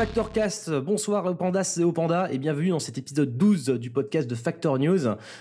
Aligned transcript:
Factor 0.00 0.32
Cast. 0.32 0.70
Bonsoir 0.70 1.36
Pandas 1.36 1.76
et 1.78 1.84
Opanda 1.84 2.32
et 2.32 2.38
bienvenue 2.38 2.70
dans 2.70 2.78
cet 2.78 2.96
épisode 2.96 3.36
12 3.36 3.66
du 3.78 3.90
podcast 3.90 4.26
de 4.26 4.34
Factor 4.34 4.78
News 4.78 5.00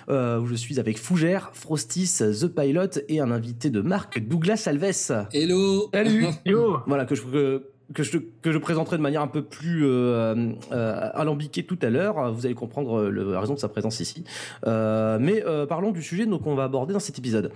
euh, 0.10 0.38
où 0.38 0.48
je 0.48 0.56
suis 0.56 0.82
avec 0.82 0.98
Fougère, 1.00 1.52
Frostis, 1.54 2.18
The 2.20 2.48
Pilot 2.48 3.00
et 3.08 3.22
un 3.22 3.32
invité 3.32 3.70
de 3.70 3.80
marque, 3.80 4.20
Douglas 4.20 4.64
Alves. 4.68 5.28
Hello 5.32 5.90
Salut 5.94 6.26
Yo 6.46 6.80
Voilà, 6.88 7.06
que 7.06 7.16
je, 7.16 7.22
que, 7.22 7.64
que 7.94 8.04
je, 8.04 8.18
que 8.42 8.52
je 8.52 8.58
présenterai 8.58 8.98
de 8.98 9.02
manière 9.02 9.22
un 9.22 9.28
peu 9.28 9.44
plus 9.44 9.86
euh, 9.86 10.52
euh, 10.74 11.10
alambiquée 11.14 11.64
tout 11.64 11.80
à 11.82 11.90
l'heure. 11.90 12.34
Vous 12.34 12.46
allez 12.46 12.54
comprendre 12.56 13.04
le- 13.04 13.32
la 13.32 13.40
raison 13.40 13.54
de 13.54 13.60
sa 13.60 13.70
présence 13.70 14.02
ici. 14.02 14.26
Euh, 14.68 15.18
mais 15.22 15.42
euh, 15.48 15.68
parlons 15.68 15.92
du 15.92 16.04
sujet 16.04 16.26
donc, 16.26 16.44
qu'on 16.44 16.56
va 16.56 16.66
aborder 16.66 16.92
dans 16.92 17.00
cet 17.00 17.18
épisode. 17.18 17.54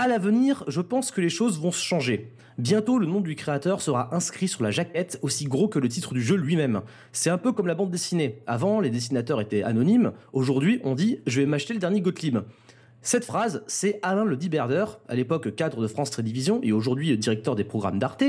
À 0.00 0.06
l'avenir, 0.06 0.62
je 0.68 0.80
pense 0.80 1.10
que 1.10 1.20
les 1.20 1.28
choses 1.28 1.58
vont 1.58 1.72
se 1.72 1.82
changer. 1.82 2.30
Bientôt, 2.56 3.00
le 3.00 3.06
nom 3.06 3.20
du 3.20 3.34
créateur 3.34 3.80
sera 3.80 4.14
inscrit 4.14 4.46
sur 4.46 4.62
la 4.62 4.70
jaquette, 4.70 5.18
aussi 5.22 5.46
gros 5.46 5.66
que 5.66 5.80
le 5.80 5.88
titre 5.88 6.14
du 6.14 6.22
jeu 6.22 6.36
lui-même. 6.36 6.82
C'est 7.10 7.30
un 7.30 7.36
peu 7.36 7.50
comme 7.50 7.66
la 7.66 7.74
bande 7.74 7.90
dessinée. 7.90 8.40
Avant, 8.46 8.78
les 8.78 8.90
dessinateurs 8.90 9.40
étaient 9.40 9.64
anonymes. 9.64 10.12
Aujourd'hui, 10.32 10.80
on 10.84 10.94
dit 10.94 11.18
je 11.26 11.40
vais 11.40 11.46
m'acheter 11.46 11.74
le 11.74 11.80
dernier 11.80 12.00
Gottlieb. 12.00 12.38
Cette 13.02 13.24
phrase, 13.24 13.64
c'est 13.66 13.98
Alain 14.02 14.24
Le 14.24 14.36
Diberder, 14.36 14.84
à 15.08 15.16
l'époque 15.16 15.56
cadre 15.56 15.82
de 15.82 15.88
France 15.88 16.12
Télévisions 16.12 16.60
et 16.62 16.70
aujourd'hui 16.70 17.16
directeur 17.18 17.56
des 17.56 17.64
programmes 17.64 17.98
d'Arte, 17.98 18.22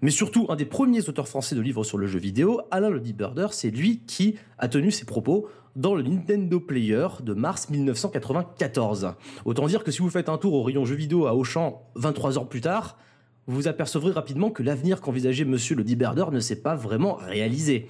mais 0.00 0.10
surtout 0.10 0.46
un 0.48 0.56
des 0.56 0.64
premiers 0.64 1.08
auteurs 1.08 1.28
français 1.28 1.54
de 1.54 1.60
livres 1.60 1.84
sur 1.84 1.98
le 1.98 2.08
jeu 2.08 2.18
vidéo. 2.18 2.62
Alain 2.72 2.90
Le 2.90 2.98
Diberder, 2.98 3.48
c'est 3.52 3.70
lui 3.70 4.00
qui 4.08 4.36
a 4.58 4.66
tenu 4.66 4.90
ses 4.90 5.04
propos 5.04 5.48
dans 5.76 5.94
le 5.94 6.02
Nintendo 6.02 6.60
Player 6.60 7.08
de 7.22 7.34
mars 7.34 7.70
1994. 7.70 9.14
Autant 9.44 9.66
dire 9.66 9.84
que 9.84 9.90
si 9.90 10.00
vous 10.00 10.10
faites 10.10 10.28
un 10.28 10.38
tour 10.38 10.54
au 10.54 10.62
rayon 10.62 10.84
jeux 10.84 10.96
vidéo 10.96 11.26
à 11.26 11.34
Auchan 11.34 11.82
23 11.94 12.38
heures 12.38 12.48
plus 12.48 12.60
tard, 12.60 12.98
vous 13.46 13.56
vous 13.56 13.68
apercevrez 13.68 14.12
rapidement 14.12 14.50
que 14.50 14.62
l'avenir 14.62 15.00
qu'envisageait 15.00 15.44
Monsieur 15.44 15.74
le 15.74 15.84
Diberder 15.84 16.26
ne 16.30 16.40
s'est 16.40 16.60
pas 16.62 16.74
vraiment 16.74 17.14
réalisé. 17.14 17.88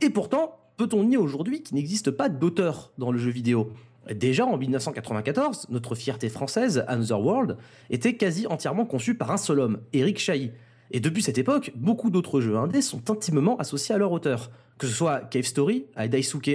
Et 0.00 0.10
pourtant, 0.10 0.58
peut-on 0.76 1.04
nier 1.04 1.16
aujourd'hui 1.16 1.62
qu'il 1.62 1.76
n'existe 1.76 2.10
pas 2.10 2.28
d'auteur 2.28 2.92
dans 2.98 3.12
le 3.12 3.18
jeu 3.18 3.30
vidéo? 3.30 3.72
Déjà 4.14 4.46
en 4.46 4.56
1994, 4.56 5.66
notre 5.68 5.94
fierté 5.94 6.30
française, 6.30 6.84
Another 6.88 7.20
World, 7.20 7.56
était 7.90 8.14
quasi 8.16 8.46
entièrement 8.46 8.86
conçue 8.86 9.14
par 9.14 9.30
un 9.30 9.36
seul 9.36 9.60
homme, 9.60 9.80
Eric 9.92 10.18
Chahi. 10.18 10.50
Et 10.90 11.00
depuis 11.00 11.22
cette 11.22 11.36
époque, 11.36 11.72
beaucoup 11.76 12.08
d'autres 12.08 12.40
jeux 12.40 12.56
indés 12.56 12.80
sont 12.80 13.10
intimement 13.10 13.58
associés 13.58 13.94
à 13.94 13.98
leur 13.98 14.12
auteur, 14.12 14.50
que 14.78 14.86
ce 14.86 14.94
soit 14.94 15.20
Cave 15.20 15.44
Story 15.44 15.84
à 15.94 16.04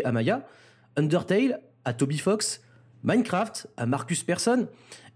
Amaya, 0.05 0.47
Undertale 0.95 1.59
à 1.85 1.93
Toby 1.93 2.17
Fox, 2.17 2.61
Minecraft 3.03 3.67
à 3.77 3.85
Marcus 3.85 4.23
Persson, 4.23 4.67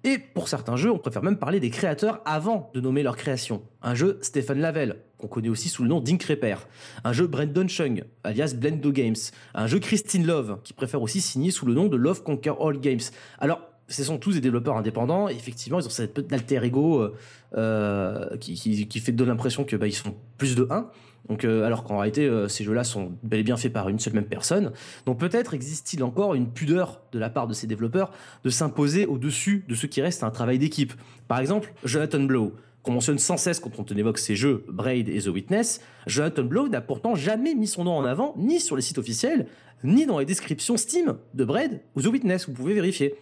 et 0.03 0.19
pour 0.19 0.47
certains 0.47 0.75
jeux, 0.77 0.91
on 0.91 0.99
préfère 0.99 1.23
même 1.23 1.37
parler 1.37 1.59
des 1.59 1.69
créateurs 1.69 2.21
avant 2.25 2.71
de 2.73 2.79
nommer 2.79 3.03
leur 3.03 3.17
création. 3.17 3.63
Un 3.81 3.95
jeu 3.95 4.19
Stephen 4.21 4.59
Lavelle, 4.59 4.97
qu'on 5.17 5.27
connaît 5.27 5.49
aussi 5.49 5.69
sous 5.69 5.83
le 5.83 5.89
nom 5.89 5.99
d'Inkreper. 5.99 6.67
Un 7.03 7.13
jeu 7.13 7.27
Brandon 7.27 7.67
Chung, 7.67 8.03
alias 8.23 8.53
Blendo 8.55 8.91
Games. 8.91 9.15
Un 9.55 9.67
jeu 9.67 9.79
Christine 9.79 10.25
Love, 10.25 10.59
qui 10.63 10.73
préfère 10.73 11.01
aussi 11.01 11.19
signer 11.19 11.51
sous 11.51 11.65
le 11.65 11.73
nom 11.73 11.87
de 11.87 11.97
Love 11.97 12.23
Conquer 12.23 12.53
All 12.59 12.79
Games. 12.79 13.01
Alors, 13.39 13.59
ce 13.89 14.03
sont 14.03 14.17
tous 14.17 14.33
des 14.33 14.41
développeurs 14.41 14.77
indépendants. 14.77 15.29
Effectivement, 15.29 15.79
ils 15.79 15.87
ont 15.87 15.89
cette 15.89 16.13
petite 16.13 16.31
alter 16.31 16.63
ego 16.63 17.01
euh, 17.01 17.15
euh, 17.55 18.37
qui, 18.37 18.99
fait 18.99 19.11
donner 19.11 19.31
l'impression 19.31 19.63
que 19.63 19.75
bah, 19.75 19.87
ils 19.87 19.93
sont 19.93 20.15
plus 20.37 20.55
de 20.55 20.67
1. 20.69 20.89
Donc, 21.29 21.43
euh, 21.43 21.65
alors 21.65 21.83
qu'en 21.83 21.97
réalité, 21.97 22.25
euh, 22.25 22.47
ces 22.47 22.63
jeux-là 22.63 22.83
sont 22.83 23.13
bel 23.23 23.41
et 23.41 23.43
bien 23.43 23.57
faits 23.57 23.73
par 23.73 23.89
une 23.89 23.99
seule 23.99 24.13
même 24.13 24.25
personne. 24.25 24.71
Donc 25.05 25.19
peut-être 25.19 25.53
existe-t-il 25.53 26.03
encore 26.03 26.35
une 26.35 26.49
pudeur 26.49 27.01
de 27.11 27.19
la 27.19 27.29
part 27.29 27.47
de 27.47 27.53
ces 27.53 27.67
développeurs 27.67 28.11
de 28.43 28.49
s'imposer 28.49 29.05
au-dessus 29.05 29.65
de 29.67 29.75
ce 29.75 29.87
qui 29.87 30.01
reste 30.01 30.23
un 30.23 30.31
travail 30.31 30.59
d'équipe. 30.59 30.93
Par 31.27 31.39
exemple, 31.39 31.73
Jonathan 31.83 32.21
Blow, 32.21 32.53
qu'on 32.83 32.93
mentionne 32.93 33.19
sans 33.19 33.37
cesse 33.37 33.59
quand 33.59 33.91
on 33.91 33.95
évoque 33.95 34.17
ces 34.17 34.35
jeux 34.35 34.63
Braid 34.69 35.09
et 35.09 35.21
The 35.21 35.27
Witness, 35.27 35.81
Jonathan 36.05 36.43
Blow 36.43 36.69
n'a 36.69 36.81
pourtant 36.81 37.15
jamais 37.15 37.53
mis 37.53 37.67
son 37.67 37.83
nom 37.83 37.97
en 37.97 38.05
avant, 38.05 38.33
ni 38.37 38.59
sur 38.59 38.75
les 38.77 38.81
sites 38.81 38.97
officiels, 38.97 39.47
ni 39.83 40.05
dans 40.05 40.19
les 40.19 40.25
descriptions 40.25 40.77
Steam 40.77 41.15
de 41.33 41.43
Braid 41.43 41.81
ou 41.95 42.01
The 42.01 42.07
Witness, 42.07 42.47
vous 42.47 42.53
pouvez 42.53 42.73
vérifier. 42.73 43.15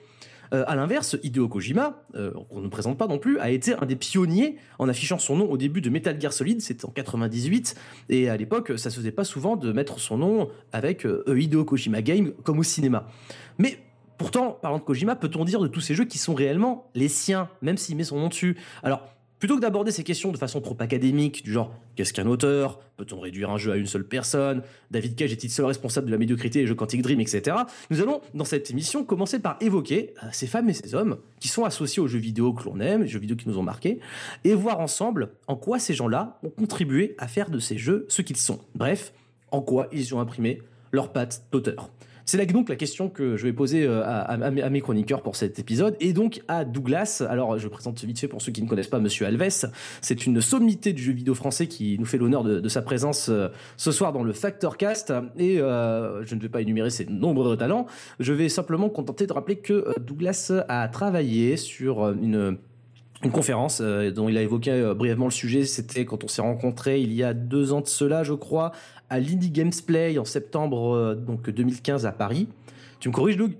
Euh, 0.54 0.64
à 0.68 0.76
l'inverse, 0.76 1.18
Hideo 1.24 1.48
Kojima, 1.48 2.04
euh, 2.16 2.32
qu'on 2.50 2.62
ne 2.62 2.68
présente 2.68 2.98
pas 2.98 3.08
non 3.08 3.18
plus, 3.18 3.40
a 3.40 3.50
été 3.50 3.74
un 3.74 3.86
des 3.86 3.96
pionniers 3.96 4.58
en 4.80 4.90
affichant 4.90 5.18
son 5.20 5.36
nom 5.38 5.50
au 5.50 5.58
début 5.58 5.82
de 5.82 5.90
Metal 5.90 6.20
Gear 6.20 6.34
Solid, 6.34 6.62
c'était 6.62 6.86
en 6.86 6.90
98, 6.90 7.76
et 8.10 8.30
à 8.30 8.38
l'époque, 8.38 8.74
ça 8.78 8.90
se 8.90 8.98
faisait 8.98 9.12
pas 9.12 9.24
souvent 9.24 9.56
de 9.56 9.72
mettre 9.72 10.00
son 10.00 10.18
nom 10.18 10.50
avec 10.72 11.06
euh, 11.06 11.24
Hideo 11.28 11.66
Kojima 11.66 12.02
Game 12.02 12.34
comme 12.44 12.60
au 12.60 12.64
cinéma. 12.64 13.08
Mais 13.58 13.80
pourtant, 14.18 14.52
parlant 14.52 14.80
de 14.80 14.84
Kojima, 14.84 15.16
peut-on 15.16 15.46
dire 15.46 15.60
de 15.60 15.68
tous 15.68 15.82
ces 15.82 15.96
jeux 15.96 16.06
qui 16.06 16.18
sont 16.18 16.34
réellement 16.34 16.90
les 16.96 17.08
siens, 17.08 17.50
même 17.62 17.78
s'il 17.78 17.96
met 17.96 18.04
son 18.04 18.20
nom 18.20 18.30
dessus? 18.30 18.58
Alors, 18.84 19.15
plutôt 19.46 19.58
que 19.58 19.62
d'aborder 19.62 19.92
ces 19.92 20.04
questions 20.04 20.32
de 20.32 20.40
façon 20.40 20.60
trop 20.60 20.76
académique, 20.80 21.44
du 21.44 21.54
genre 21.54 21.72
qu'est-ce 21.96 22.14
qu'un 22.14 22.26
auteur? 22.26 22.80
Peut-on 22.98 23.20
réduire 23.20 23.52
un 23.52 23.60
jeu 23.60 23.74
à 23.74 23.76
une 23.76 23.86
seule 23.86 24.04
personne? 24.04 24.64
David 24.90 25.16
Cage 25.16 25.32
est-il 25.32 25.52
seul 25.52 25.68
responsable 25.68 26.08
de 26.08 26.12
la 26.12 26.18
médiocrité 26.18 26.62
des 26.62 26.66
jeux 26.66 26.74
Quantic 26.74 27.04
Dream, 27.04 27.20
etc. 27.20 27.56
Nous 27.92 28.02
allons, 28.02 28.22
dans 28.34 28.44
cette 28.44 28.72
émission, 28.72 29.04
commencer 29.04 29.38
par 29.38 29.58
évoquer 29.62 30.16
euh, 30.24 30.28
ces 30.32 30.48
femmes 30.48 30.68
et 30.70 30.74
ces 30.74 30.96
hommes 30.96 31.18
qui 31.40 31.48
sont 31.48 31.64
associés 31.64 32.02
aux 32.02 32.08
jeux 32.08 32.18
vidéo 32.18 32.54
que 32.54 32.64
l'on 32.64 32.80
aime, 32.80 33.04
les 33.04 33.08
jeux 33.08 33.20
vidéo 33.20 33.36
qui 33.36 33.48
nous 33.48 33.60
ont 33.60 33.64
marqués, 33.64 34.00
et 34.46 34.56
voir 34.56 34.80
ensemble 34.80 35.30
en 35.46 35.56
quoi 35.56 35.78
ces 35.78 35.94
gens-là 35.94 36.40
ont 36.42 36.50
contribué 36.50 37.14
à 37.20 37.28
faire 37.28 37.52
de 37.52 37.60
ces 37.60 37.78
jeux 37.78 38.08
ce 38.10 38.24
qu'ils 38.24 38.38
sont. 38.38 38.60
Bref, 38.74 39.14
en 39.52 39.62
quoi 39.62 39.90
ils 39.92 40.16
ont 40.16 40.20
imprimé 40.20 40.60
leur 40.92 41.14
patte 41.14 41.44
d'auteur. 41.52 41.92
C'est 42.26 42.44
donc 42.48 42.70
la 42.70 42.76
question 42.76 43.10
que 43.10 43.38
je 43.38 43.44
vais 43.44 43.54
poser 43.54 43.84
euh, 43.84 44.02
à, 44.04 44.38
mes- 44.38 44.82
chroniqueurs 44.82 45.22
pour 45.22 45.36
cet 45.36 45.60
épisode 45.60 45.96
et 46.00 46.12
donc 46.12 46.42
à 46.48 46.66
Douglas. 46.66 47.24
Alors 47.30 47.58
je 47.60 47.68
présente 47.68 48.04
vite 48.04 48.20
fait 48.20 48.28
pour 48.28 48.42
ceux 48.42 48.52
qui 48.52 48.64
ne 48.64 48.68
connaissent 48.68 48.88
pas 48.88 49.00
Monsieur 49.00 49.28
Alves. 49.28 49.70
C'est 50.02 50.26
une 50.26 50.42
sommité 50.42 50.92
du 50.92 51.04
jeu 51.04 51.14
vidéo 51.14 51.36
français 51.36 51.68
qui 51.68 51.98
nous 52.00 52.06
fait 52.06 52.18
l'honneur 52.18 52.44
de, 52.44 52.68
sa 52.68 52.82
présence 52.82 53.30
euh, 53.30 53.50
ce 53.78 53.92
soir 53.92 54.12
dans 54.12 54.24
le 54.24 54.34
Factor 54.34 54.78
Cast 54.78 55.14
et 55.38 55.60
euh, 55.60 56.26
je 56.26 56.36
ne 56.36 56.42
vais 56.42 56.50
pas 56.50 56.62
énumérer 56.62 56.90
ses 56.90 57.06
nombreux 57.06 57.58
talents. 57.58 57.86
Je 58.20 58.34
vais 58.34 58.50
simplement 58.50 58.88
me 58.88 58.92
contenter 58.92 59.28
de 59.28 59.34
rappeler 59.34 59.58
que 59.58 59.94
Douglas 60.00 60.52
a 60.68 60.88
travaillé 60.88 61.58
sur 61.58 62.10
une 62.10 62.58
une 63.26 63.32
conférence 63.32 63.82
euh, 63.82 64.12
dont 64.12 64.30
il 64.30 64.38
a 64.38 64.42
évoqué 64.42 64.72
euh, 64.72 64.94
brièvement 64.94 65.26
le 65.26 65.32
sujet, 65.32 65.66
c'était 65.66 66.06
quand 66.06 66.24
on 66.24 66.28
s'est 66.28 66.42
rencontrés 66.42 67.02
il 67.02 67.12
y 67.12 67.24
a 67.24 67.34
deux 67.34 67.74
ans 67.74 67.82
de 67.82 67.88
cela, 67.88 68.24
je 68.24 68.34
crois, 68.34 68.72
à 69.10 69.20
l'Indie 69.20 69.52
Games 69.52 69.72
Play 69.86 70.18
en 70.18 70.26
septembre 70.26 70.96
euh, 70.96 71.16
donc 71.16 71.50
2015 71.50 72.06
à 72.06 72.12
Paris. 72.12 72.48
Tu 73.00 73.10
me 73.10 73.14
corriges, 73.14 73.38
Doug? 73.38 73.58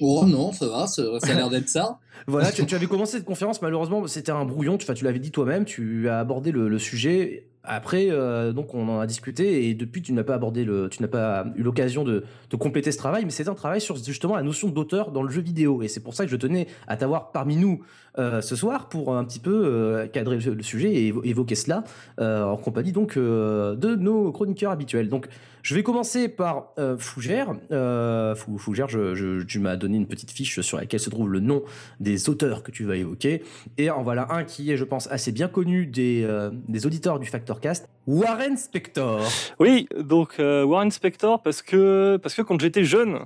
Oh 0.00 0.24
non, 0.26 0.52
ça 0.52 0.66
va, 0.66 0.86
ça, 0.86 1.02
ça 1.20 1.32
a 1.32 1.34
l'air 1.34 1.50
d'être 1.50 1.68
ça. 1.68 1.98
Voilà, 2.28 2.52
tu, 2.52 2.64
tu 2.66 2.74
avais 2.76 2.86
commencé 2.86 3.16
cette 3.16 3.24
conférence, 3.24 3.60
malheureusement, 3.62 4.06
c'était 4.06 4.30
un 4.30 4.44
brouillon, 4.44 4.78
tu, 4.78 4.86
tu 4.94 5.04
l'avais 5.04 5.18
dit 5.18 5.32
toi-même, 5.32 5.64
tu 5.64 6.08
as 6.08 6.20
abordé 6.20 6.52
le, 6.52 6.68
le 6.68 6.78
sujet. 6.78 7.48
Après, 7.64 8.08
euh, 8.10 8.52
donc 8.52 8.74
on 8.74 8.88
en 8.88 8.98
a 8.98 9.06
discuté 9.06 9.68
et 9.68 9.74
depuis 9.74 10.02
tu 10.02 10.12
n'as 10.12 10.24
pas 10.24 10.34
abordé 10.34 10.64
le, 10.64 10.88
tu 10.88 11.00
n'as 11.00 11.08
pas 11.08 11.46
eu 11.54 11.62
l'occasion 11.62 12.02
de, 12.02 12.24
de 12.50 12.56
compléter 12.56 12.90
ce 12.90 12.98
travail, 12.98 13.24
mais 13.24 13.30
c'est 13.30 13.48
un 13.48 13.54
travail 13.54 13.80
sur 13.80 13.96
justement 13.96 14.34
la 14.34 14.42
notion 14.42 14.68
d'auteur 14.68 15.12
dans 15.12 15.22
le 15.22 15.30
jeu 15.30 15.42
vidéo 15.42 15.80
et 15.82 15.86
c'est 15.88 16.00
pour 16.00 16.14
ça 16.14 16.24
que 16.24 16.30
je 16.30 16.36
tenais 16.36 16.66
à 16.88 16.96
t'avoir 16.96 17.30
parmi 17.30 17.54
nous 17.56 17.80
euh, 18.18 18.40
ce 18.40 18.56
soir 18.56 18.88
pour 18.88 19.14
un 19.16 19.24
petit 19.24 19.38
peu 19.38 19.62
euh, 19.64 20.06
cadrer 20.08 20.38
le, 20.38 20.54
le 20.54 20.62
sujet 20.62 20.92
et 20.92 21.12
évo- 21.12 21.24
évoquer 21.24 21.54
cela 21.54 21.84
euh, 22.20 22.42
en 22.44 22.56
compagnie 22.56 22.92
donc 22.92 23.16
euh, 23.16 23.76
de 23.76 23.94
nos 23.94 24.32
chroniqueurs 24.32 24.72
habituels. 24.72 25.08
Donc 25.08 25.28
je 25.62 25.74
vais 25.74 25.82
commencer 25.82 26.28
par 26.28 26.72
euh, 26.78 26.96
Fougère. 26.98 27.54
Euh, 27.70 28.34
Fou- 28.34 28.58
Fougère, 28.58 28.88
je, 28.88 29.14
je- 29.14 29.42
tu 29.42 29.58
m'as 29.58 29.76
donné 29.76 29.96
une 29.96 30.06
petite 30.06 30.30
fiche 30.30 30.60
sur 30.60 30.76
laquelle 30.78 31.00
se 31.00 31.10
trouve 31.10 31.30
le 31.30 31.40
nom 31.40 31.62
des 32.00 32.28
auteurs 32.28 32.62
que 32.62 32.70
tu 32.70 32.84
vas 32.84 32.96
évoquer. 32.96 33.42
Et 33.78 33.90
en 33.90 34.02
voilà 34.02 34.26
un 34.30 34.44
qui 34.44 34.70
est, 34.72 34.76
je 34.76 34.84
pense, 34.84 35.06
assez 35.10 35.32
bien 35.32 35.48
connu 35.48 35.86
des, 35.86 36.22
euh, 36.24 36.50
des 36.68 36.86
auditeurs 36.86 37.18
du 37.18 37.26
Factorcast, 37.26 37.88
Warren 38.06 38.56
Spector. 38.56 39.20
Oui, 39.60 39.88
donc 39.98 40.34
Warren 40.38 40.90
Spector 40.90 41.40
parce 41.42 41.62
que 41.62 42.16
parce 42.20 42.34
que 42.34 42.42
quand 42.42 42.60
j'étais 42.60 42.84
jeune, 42.84 43.20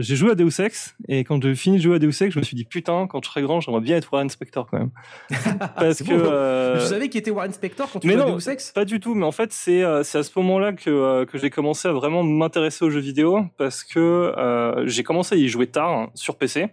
j'ai 0.00 0.14
joué 0.16 0.30
à 0.30 0.34
Deus 0.36 0.60
Ex 0.60 0.94
et 1.08 1.24
quand 1.24 1.42
j'ai 1.42 1.54
fini 1.56 1.78
de 1.78 1.82
jouer 1.82 1.96
à 1.96 1.98
Deus 1.98 2.22
Ex, 2.22 2.32
je 2.32 2.38
me 2.38 2.44
suis 2.44 2.54
dit 2.56 2.64
putain, 2.64 3.08
quand 3.08 3.24
je 3.24 3.28
serai 3.30 3.42
grand, 3.42 3.60
j'aimerais 3.60 3.80
bien 3.80 3.96
être 3.96 4.12
Warren 4.12 4.30
Spector 4.30 4.68
quand 4.70 4.78
même. 4.78 4.90
Parce 5.76 6.02
que 6.02 6.14
bon. 6.14 6.80
Je 6.80 6.86
savais 6.86 7.08
qui 7.08 7.18
était 7.18 7.32
Warren 7.32 7.52
Spector 7.52 7.90
quand 7.92 7.98
tu 7.98 8.06
mais 8.06 8.14
jouais 8.14 8.22
à 8.22 8.30
Deus 8.36 8.48
Ex 8.48 8.70
pas 8.70 8.84
du 8.84 9.00
tout. 9.00 9.14
Mais 9.16 9.24
en 9.26 9.32
fait, 9.32 9.52
c'est 9.52 9.82
à 9.82 10.04
ce 10.04 10.30
moment-là 10.36 10.72
que 10.74 11.24
que 11.24 11.36
j'ai 11.38 11.50
commencé 11.50 11.63
à 11.72 11.92
vraiment 11.92 12.22
m'intéresser 12.22 12.84
aux 12.84 12.90
jeux 12.90 13.00
vidéo 13.00 13.40
parce 13.56 13.84
que 13.84 13.98
euh, 13.98 14.86
j'ai 14.86 15.02
commencé 15.02 15.34
à 15.34 15.38
y 15.38 15.48
jouer 15.48 15.66
tard 15.66 15.90
hein, 15.90 16.10
sur 16.14 16.36
PC. 16.36 16.68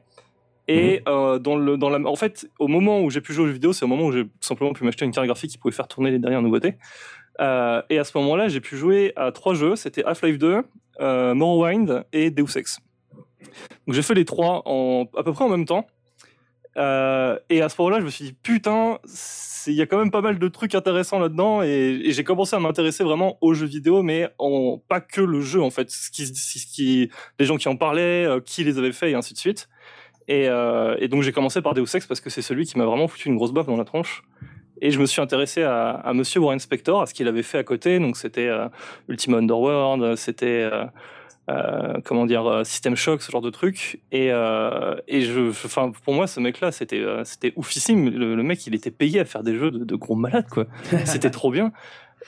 Et 0.68 1.02
euh, 1.08 1.40
dans 1.40 1.56
le, 1.56 1.78
dans 1.78 1.90
la, 1.90 2.00
en 2.08 2.16
fait, 2.16 2.48
au 2.60 2.68
moment 2.68 3.02
où 3.02 3.10
j'ai 3.10 3.20
pu 3.20 3.34
jouer 3.34 3.44
aux 3.44 3.48
jeux 3.48 3.54
vidéo, 3.54 3.74
c'est 3.74 3.84
au 3.84 3.88
moment 3.88 4.06
où 4.06 4.12
j'ai 4.12 4.26
simplement 4.40 4.74
pu 4.74 4.84
m'acheter 4.84 5.06
une 5.06 5.12
carte 5.12 5.28
graphique 5.28 5.52
qui 5.52 5.58
pouvait 5.58 5.74
faire 5.74 5.88
tourner 5.88 6.12
les 6.12 6.20
dernières 6.20 6.42
nouveautés. 6.42 6.78
Euh, 7.40 7.82
et 7.90 7.98
à 7.98 8.04
ce 8.04 8.18
moment-là, 8.20 8.48
j'ai 8.48 8.62
pu 8.62 8.78
jouer 8.78 9.12
à 9.16 9.32
trois 9.32 9.54
jeux. 9.54 9.76
C'était 9.76 10.04
Half-Life 10.04 10.38
2, 10.38 10.62
euh, 11.02 11.34
Morrowind 11.34 12.06
et 12.14 12.30
Deus 12.30 12.58
Ex. 12.58 12.80
Donc 13.86 13.96
j'ai 13.96 14.02
fait 14.02 14.14
les 14.14 14.26
trois 14.26 14.62
en, 14.66 15.06
à 15.18 15.24
peu 15.24 15.34
près 15.34 15.44
en 15.44 15.50
même 15.50 15.66
temps. 15.66 15.88
Euh, 16.78 17.38
et 17.50 17.62
à 17.62 17.70
ce 17.70 17.76
moment-là, 17.80 18.00
je 18.00 18.06
me 18.06 18.10
suis 18.10 18.26
dit, 18.26 18.34
putain, 18.34 19.00
il 19.68 19.74
y 19.74 19.82
a 19.82 19.86
quand 19.86 19.98
même 19.98 20.12
pas 20.12 20.22
mal 20.22 20.40
de 20.40 20.48
trucs 20.48 20.76
intéressants 20.76 21.20
là-dedans. 21.20 21.62
Et, 21.64 22.02
j'ai 22.06 22.24
commencé 22.24 22.56
à 22.56 22.60
m'intéresser 22.60 23.04
vraiment 23.04 23.38
aux 23.42 23.54
jeux 23.54 23.68
vidéo, 23.68 24.04
mais 24.04 24.30
pas 24.88 25.02
que 25.02 25.22
le 25.22 25.42
jeu, 25.42 25.62
en 25.62 25.70
fait. 25.70 25.90
Ce 25.90 26.10
qui, 26.10 27.10
les 27.40 27.46
gens 27.46 27.58
qui 27.58 27.68
en 27.68 27.76
parlaient, 27.76 28.26
euh, 28.26 28.40
qui 28.40 28.64
les 28.64 28.78
avaient 28.78 28.92
fait, 28.92 29.12
et 29.12 29.16
ainsi 29.16 29.34
de 29.34 29.40
suite. 29.40 29.70
Et, 30.28 30.48
euh, 30.48 30.96
et 31.00 31.08
donc 31.08 31.24
j'ai 31.24 31.32
commencé 31.32 31.62
par 31.62 31.74
Deus 31.74 31.96
Ex 31.96 32.06
parce 32.06 32.22
que 32.22 32.30
c'est 32.30 32.44
celui 32.44 32.66
qui 32.66 32.78
m'a 32.78 32.86
vraiment 32.86 33.08
foutu 33.08 33.28
une 33.28 33.36
grosse 33.36 33.52
baffe 33.52 33.66
dans 33.66 33.76
la 33.76 33.84
tronche. 33.84 34.24
Et 34.80 34.92
je 34.92 35.00
me 35.00 35.06
suis 35.06 35.20
intéressé 35.20 35.64
à, 35.64 35.90
à 35.90 36.14
Monsieur 36.14 36.40
Warren 36.40 36.60
Spector, 36.60 37.02
à 37.02 37.06
ce 37.06 37.14
qu'il 37.14 37.28
avait 37.28 37.44
fait 37.44 37.58
à 37.58 37.64
côté. 37.64 38.00
Donc 38.00 38.18
c'était 38.18 38.50
Ultima 39.10 39.38
Underworld, 39.38 40.16
c'était 40.16 40.70
euh, 41.50 42.00
comment 42.06 42.26
dire 42.26 42.46
euh, 42.46 42.64
System 42.64 42.96
Shock, 42.96 43.22
ce 43.22 43.32
genre 43.32 43.42
de 43.42 43.50
truc. 43.50 44.00
Et, 44.12 44.32
euh, 44.32 44.96
et 45.08 45.22
je, 45.22 45.50
enfin 45.50 45.92
pour 46.04 46.14
moi 46.14 46.28
ce 46.28 46.40
mec-là 46.40 46.72
c'était 46.72 47.04
c'était 47.24 47.54
oufissime. 47.56 48.10
Le, 48.10 48.36
le, 48.36 48.44
mec 48.44 48.66
il 48.68 48.76
était 48.76 48.92
payé 48.92 49.20
à 49.20 49.26
faire 49.26 49.44
des 49.44 49.56
jeux 49.56 49.72
de, 49.72 49.84
de 49.84 49.96
gros 49.96 50.16
malades 50.16 50.48
quoi. 50.50 50.66
c'était 51.06 51.32
trop 51.32 51.52
bien. 51.52 51.72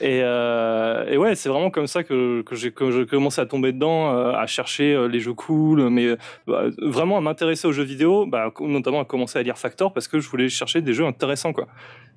Et, 0.01 0.21
euh, 0.23 1.05
et, 1.07 1.17
ouais, 1.17 1.35
c'est 1.35 1.49
vraiment 1.49 1.69
comme 1.69 1.85
ça 1.85 2.03
que, 2.03 2.41
que 2.41 2.55
j'ai 2.55 2.71
commencé 2.71 3.39
à 3.39 3.45
tomber 3.45 3.71
dedans, 3.71 4.11
euh, 4.11 4.31
à 4.31 4.47
chercher 4.47 4.93
euh, 4.93 5.07
les 5.07 5.19
jeux 5.19 5.33
cool, 5.33 5.89
mais 5.89 6.17
bah, 6.47 6.63
vraiment 6.81 7.17
à 7.17 7.21
m'intéresser 7.21 7.67
aux 7.67 7.71
jeux 7.71 7.83
vidéo, 7.83 8.25
bah, 8.25 8.51
notamment 8.59 9.01
à 9.01 9.05
commencer 9.05 9.37
à 9.37 9.43
lire 9.43 9.57
Factor 9.57 9.93
parce 9.93 10.07
que 10.07 10.19
je 10.19 10.27
voulais 10.29 10.49
chercher 10.49 10.81
des 10.81 10.93
jeux 10.93 11.05
intéressants 11.05 11.53
quoi. 11.53 11.67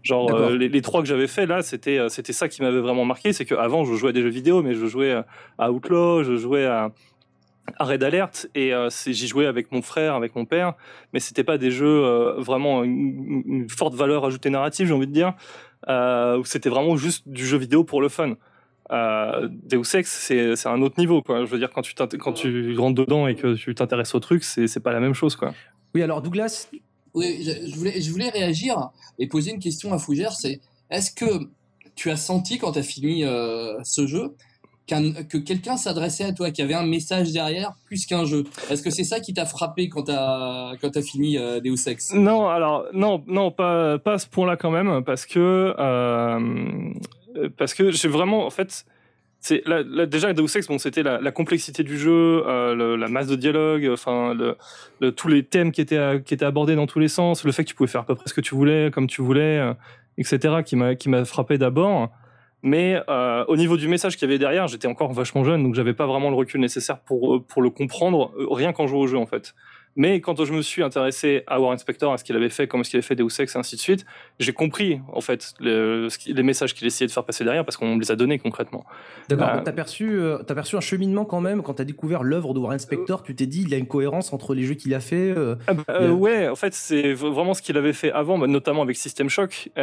Genre 0.02 0.32
euh, 0.32 0.56
les, 0.56 0.68
les, 0.68 0.82
trois 0.82 1.02
que 1.02 1.08
j'avais 1.08 1.26
fait 1.26 1.46
là, 1.46 1.62
c'était 1.62 2.08
c'était 2.08 2.32
ça 2.32 2.48
qui 2.48 2.62
m'avait 2.62 2.80
vraiment 2.80 3.04
marqué, 3.04 3.32
c'est 3.32 3.44
qu'avant 3.44 3.84
je 3.84 3.94
jouais 3.94 4.10
à 4.10 4.12
des 4.12 4.22
jeux 4.22 4.30
vidéo, 4.30 4.62
mais 4.62 4.74
je 4.74 4.86
jouais 4.86 5.14
à 5.58 5.70
Outlaw, 5.70 6.22
je 6.22 6.36
jouais 6.36 6.64
à 6.64 6.92
à 7.78 7.84
Red 7.84 8.02
Alert 8.02 8.48
et 8.54 8.72
euh, 8.72 8.88
j'y 9.06 9.26
jouais 9.26 9.46
avec 9.46 9.72
mon 9.72 9.82
frère, 9.82 10.14
avec 10.14 10.34
mon 10.34 10.44
père, 10.44 10.74
mais 11.12 11.20
c'était 11.20 11.44
pas 11.44 11.58
des 11.58 11.70
jeux 11.70 12.04
euh, 12.04 12.40
vraiment 12.40 12.84
une, 12.84 13.42
une, 13.46 13.68
forte 13.68 13.94
valeur 13.94 14.24
ajoutée 14.24 14.50
narrative, 14.50 14.86
j'ai 14.86 14.94
envie 14.94 15.06
de 15.06 15.12
dire. 15.12 15.34
Euh, 15.88 16.42
c'était 16.44 16.68
vraiment 16.68 16.96
juste 16.96 17.28
du 17.28 17.46
jeu 17.46 17.58
vidéo 17.58 17.84
pour 17.84 18.00
le 18.00 18.08
fun. 18.08 18.34
Euh, 18.92 19.48
Deus 19.50 19.96
Ex, 19.96 20.08
c'est 20.08 20.66
un 20.66 20.80
autre 20.82 20.98
niveau, 20.98 21.22
quoi. 21.22 21.44
Je 21.44 21.50
veux 21.50 21.58
dire, 21.58 21.70
quand 21.70 21.82
tu, 21.82 21.94
quand 21.94 22.32
tu 22.32 22.76
rentres 22.78 22.94
dedans 22.94 23.26
et 23.26 23.34
que 23.34 23.54
tu 23.54 23.74
t'intéresses 23.74 24.14
au 24.14 24.20
truc, 24.20 24.44
c'est 24.44 24.80
pas 24.80 24.92
la 24.92 25.00
même 25.00 25.14
chose, 25.14 25.36
quoi. 25.36 25.54
Oui, 25.94 26.02
alors 26.02 26.22
Douglas? 26.22 26.68
Oui, 27.14 27.42
je, 27.42 27.70
je, 27.70 27.76
voulais, 27.76 28.00
je 28.00 28.10
voulais 28.10 28.28
réagir 28.28 28.90
et 29.18 29.26
poser 29.26 29.52
une 29.52 29.58
question 29.58 29.92
à 29.92 29.98
Fougère, 29.98 30.32
c'est 30.32 30.60
est-ce 30.90 31.10
que 31.10 31.48
tu 31.94 32.10
as 32.10 32.16
senti 32.16 32.58
quand 32.58 32.72
tu 32.72 32.78
as 32.78 32.82
fini 32.82 33.24
euh, 33.24 33.82
ce 33.82 34.06
jeu 34.06 34.36
que 34.86 35.38
quelqu'un 35.38 35.76
s'adressait 35.76 36.24
à 36.24 36.32
toi, 36.32 36.50
qu'il 36.50 36.64
y 36.64 36.68
avait 36.68 36.80
un 36.80 36.86
message 36.86 37.32
derrière 37.32 37.74
plus 37.86 38.06
qu'un 38.06 38.24
jeu. 38.24 38.44
Est-ce 38.70 38.82
que 38.82 38.90
c'est 38.90 39.04
ça 39.04 39.20
qui 39.20 39.34
t'a 39.34 39.44
frappé 39.44 39.88
quand 39.88 40.04
t'as 40.04 40.76
quand 40.80 40.96
as 40.96 41.02
fini 41.02 41.38
euh, 41.38 41.60
Deus 41.60 41.88
Ex? 41.88 42.12
Non, 42.14 42.48
alors 42.48 42.86
non, 42.92 43.22
non, 43.26 43.50
pas 43.50 43.98
pas 43.98 44.14
à 44.14 44.18
ce 44.18 44.28
point-là 44.28 44.56
quand 44.56 44.70
même, 44.70 45.02
parce 45.04 45.26
que 45.26 45.74
euh, 45.78 46.40
que 47.76 47.90
j'ai 47.90 48.08
vraiment 48.08 48.46
en 48.46 48.50
fait. 48.50 48.84
Déjà 49.48 50.32
Deus 50.32 50.56
Ex, 50.56 50.66
bon, 50.66 50.78
c'était 50.78 51.04
la, 51.04 51.30
complexité 51.30 51.84
du 51.84 51.96
jeu, 51.96 52.42
euh, 52.48 52.96
la 52.96 53.06
masse 53.06 53.28
de 53.28 53.36
dialogue, 53.36 53.88
enfin 53.92 54.36
tous 55.14 55.28
les 55.28 55.44
thèmes 55.44 55.70
qui 55.70 55.80
étaient 55.80 56.20
qui 56.24 56.34
étaient 56.34 56.44
abordés 56.44 56.74
dans 56.74 56.86
tous 56.86 56.98
les 56.98 57.06
sens, 57.06 57.44
le 57.44 57.52
fait 57.52 57.62
que 57.62 57.68
tu 57.68 57.76
pouvais 57.76 57.88
faire 57.88 58.00
à 58.00 58.06
peu 58.06 58.16
près 58.16 58.28
ce 58.28 58.34
que 58.34 58.40
tu 58.40 58.56
voulais, 58.56 58.90
comme 58.92 59.06
tu 59.06 59.22
voulais, 59.22 59.58
euh, 59.58 59.74
etc. 60.18 60.62
qui 60.64 60.74
m'a 60.74 60.96
qui 60.96 61.08
m'a 61.08 61.24
frappé 61.24 61.58
d'abord. 61.58 62.10
Mais 62.62 63.00
euh, 63.08 63.44
au 63.48 63.56
niveau 63.56 63.76
du 63.76 63.86
message 63.86 64.16
qu'il 64.16 64.28
y 64.28 64.30
avait 64.30 64.38
derrière, 64.38 64.66
j'étais 64.66 64.88
encore 64.88 65.12
vachement 65.12 65.44
jeune, 65.44 65.62
donc 65.62 65.74
j'avais 65.74 65.94
pas 65.94 66.06
vraiment 66.06 66.30
le 66.30 66.36
recul 66.36 66.60
nécessaire 66.60 66.98
pour 67.00 67.44
pour 67.46 67.62
le 67.62 67.70
comprendre, 67.70 68.32
euh, 68.38 68.46
rien 68.50 68.72
qu'en 68.72 68.86
jouant 68.86 69.00
au 69.00 69.06
jeu 69.06 69.18
en 69.18 69.26
fait. 69.26 69.54
Mais 69.96 70.20
quand 70.20 70.44
je 70.44 70.52
me 70.52 70.60
suis 70.60 70.82
intéressé 70.82 71.42
à 71.46 71.58
War 71.58 71.72
Inspector, 71.72 72.12
à 72.12 72.18
ce 72.18 72.24
qu'il 72.24 72.36
avait 72.36 72.50
fait, 72.50 72.68
comment 72.68 72.82
est-ce 72.82 72.90
qu'il 72.90 72.98
avait 72.98 73.06
fait 73.06 73.16
Deus 73.16 73.40
Ex 73.40 73.54
et 73.54 73.58
ainsi 73.58 73.76
de 73.76 73.80
suite, 73.80 74.04
j'ai 74.38 74.52
compris 74.52 75.00
en 75.12 75.22
fait 75.22 75.54
le, 75.58 76.08
les 76.26 76.42
messages 76.42 76.74
qu'il 76.74 76.86
essayait 76.86 77.06
de 77.06 77.12
faire 77.12 77.24
passer 77.24 77.44
derrière 77.44 77.64
parce 77.64 77.78
qu'on 77.78 77.98
les 77.98 78.10
a 78.10 78.16
donnés 78.16 78.38
concrètement. 78.38 78.84
D'accord. 79.28 79.48
Euh... 79.48 79.60
T'as 79.64 79.72
perçu, 79.72 80.18
euh, 80.18 80.38
as 80.38 80.54
perçu 80.54 80.76
un 80.76 80.80
cheminement 80.80 81.24
quand 81.24 81.40
même 81.40 81.62
quand 81.62 81.74
t'as 81.74 81.84
découvert 81.84 82.22
l'œuvre 82.22 82.52
de 82.52 82.60
War 82.60 82.72
Inspector. 82.72 83.22
Tu 83.22 83.34
t'es 83.34 83.46
dit 83.46 83.62
il 83.62 83.70
y 83.70 83.74
a 83.74 83.78
une 83.78 83.86
cohérence 83.86 84.32
entre 84.32 84.54
les 84.54 84.64
jeux 84.64 84.74
qu'il 84.74 84.94
a 84.94 85.00
fait. 85.00 85.32
Euh, 85.36 85.56
ah 85.66 85.74
bah, 85.74 85.84
euh, 85.88 86.10
ouais, 86.10 86.48
en 86.48 86.56
fait 86.56 86.74
c'est 86.74 87.14
vraiment 87.14 87.54
ce 87.54 87.62
qu'il 87.62 87.78
avait 87.78 87.94
fait 87.94 88.12
avant, 88.12 88.38
bah, 88.38 88.46
notamment 88.46 88.82
avec 88.82 88.96
System 88.96 89.30
Shock. 89.30 89.70
Mmh. 89.76 89.80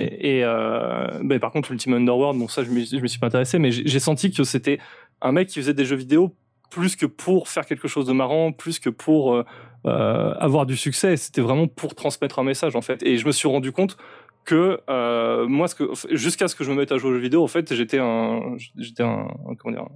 Et, 0.00 0.40
et 0.40 0.42
bah, 0.42 1.38
par 1.38 1.52
contre 1.52 1.72
Ultimate 1.72 2.00
Underworld, 2.00 2.38
bon 2.38 2.48
ça 2.48 2.64
je 2.64 2.70
me, 2.70 2.84
je 2.84 2.98
me 2.98 3.06
suis 3.06 3.18
pas 3.18 3.28
intéressé, 3.28 3.58
mais 3.58 3.70
j'ai 3.70 4.00
senti 4.00 4.30
que 4.30 4.44
c'était 4.44 4.78
un 5.22 5.32
mec 5.32 5.48
qui 5.48 5.58
faisait 5.58 5.74
des 5.74 5.86
jeux 5.86 5.96
vidéo 5.96 6.34
plus 6.70 6.96
que 6.96 7.06
pour 7.06 7.48
faire 7.48 7.66
quelque 7.66 7.88
chose 7.88 8.06
de 8.06 8.12
marrant, 8.12 8.52
plus 8.52 8.78
que 8.78 8.90
pour 8.90 9.34
euh, 9.34 9.44
euh, 9.86 10.34
avoir 10.38 10.66
du 10.66 10.76
succès. 10.76 11.16
C'était 11.16 11.40
vraiment 11.40 11.66
pour 11.66 11.94
transmettre 11.94 12.38
un 12.38 12.44
message 12.44 12.76
en 12.76 12.82
fait. 12.82 13.02
Et 13.02 13.16
je 13.16 13.26
me 13.26 13.32
suis 13.32 13.48
rendu 13.48 13.72
compte 13.72 13.96
que 14.44 14.80
euh, 14.90 15.46
moi, 15.46 15.68
jusqu'à 16.10 16.48
ce 16.48 16.54
que 16.54 16.64
je 16.64 16.70
me 16.70 16.76
mette 16.76 16.92
à 16.92 16.98
jouer 16.98 17.10
aux 17.10 17.14
jeux 17.14 17.20
vidéo, 17.20 17.42
en 17.42 17.48
fait, 17.48 17.74
j'étais 17.74 17.98
un, 17.98 18.56
j'étais 18.76 19.02
un, 19.02 19.26
comment 19.58 19.74
dire, 19.74 19.86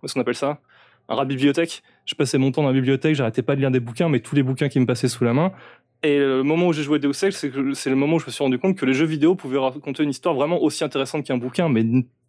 comment 0.00 0.12
qu'on 0.14 0.20
appelle 0.20 0.34
ça, 0.34 0.60
un 1.08 1.14
rat 1.14 1.26
bibliothèque. 1.26 1.82
Je 2.06 2.14
passais 2.14 2.38
mon 2.38 2.50
temps 2.50 2.62
dans 2.62 2.68
la 2.68 2.74
bibliothèque, 2.74 3.14
j'arrêtais 3.14 3.42
pas 3.42 3.54
de 3.54 3.60
lire 3.60 3.70
des 3.70 3.80
bouquins, 3.80 4.08
mais 4.08 4.20
tous 4.20 4.34
les 4.34 4.42
bouquins 4.42 4.68
qui 4.68 4.80
me 4.80 4.86
passaient 4.86 5.08
sous 5.08 5.24
la 5.24 5.34
main. 5.34 5.52
Et 6.02 6.18
le 6.18 6.42
moment 6.42 6.68
où 6.68 6.72
j'ai 6.72 6.82
joué 6.82 6.98
Deus 6.98 7.10
Ex, 7.22 7.46
c'est 7.74 7.90
le 7.90 7.96
moment 7.96 8.16
où 8.16 8.18
je 8.18 8.26
me 8.26 8.30
suis 8.30 8.42
rendu 8.42 8.58
compte 8.58 8.76
que 8.76 8.86
les 8.86 8.94
jeux 8.94 9.06
vidéo 9.06 9.34
pouvaient 9.34 9.58
raconter 9.58 10.02
une 10.02 10.10
histoire 10.10 10.34
vraiment 10.34 10.60
aussi 10.62 10.82
intéressante 10.82 11.24
qu'un 11.24 11.36
bouquin, 11.36 11.68
mais 11.68 11.84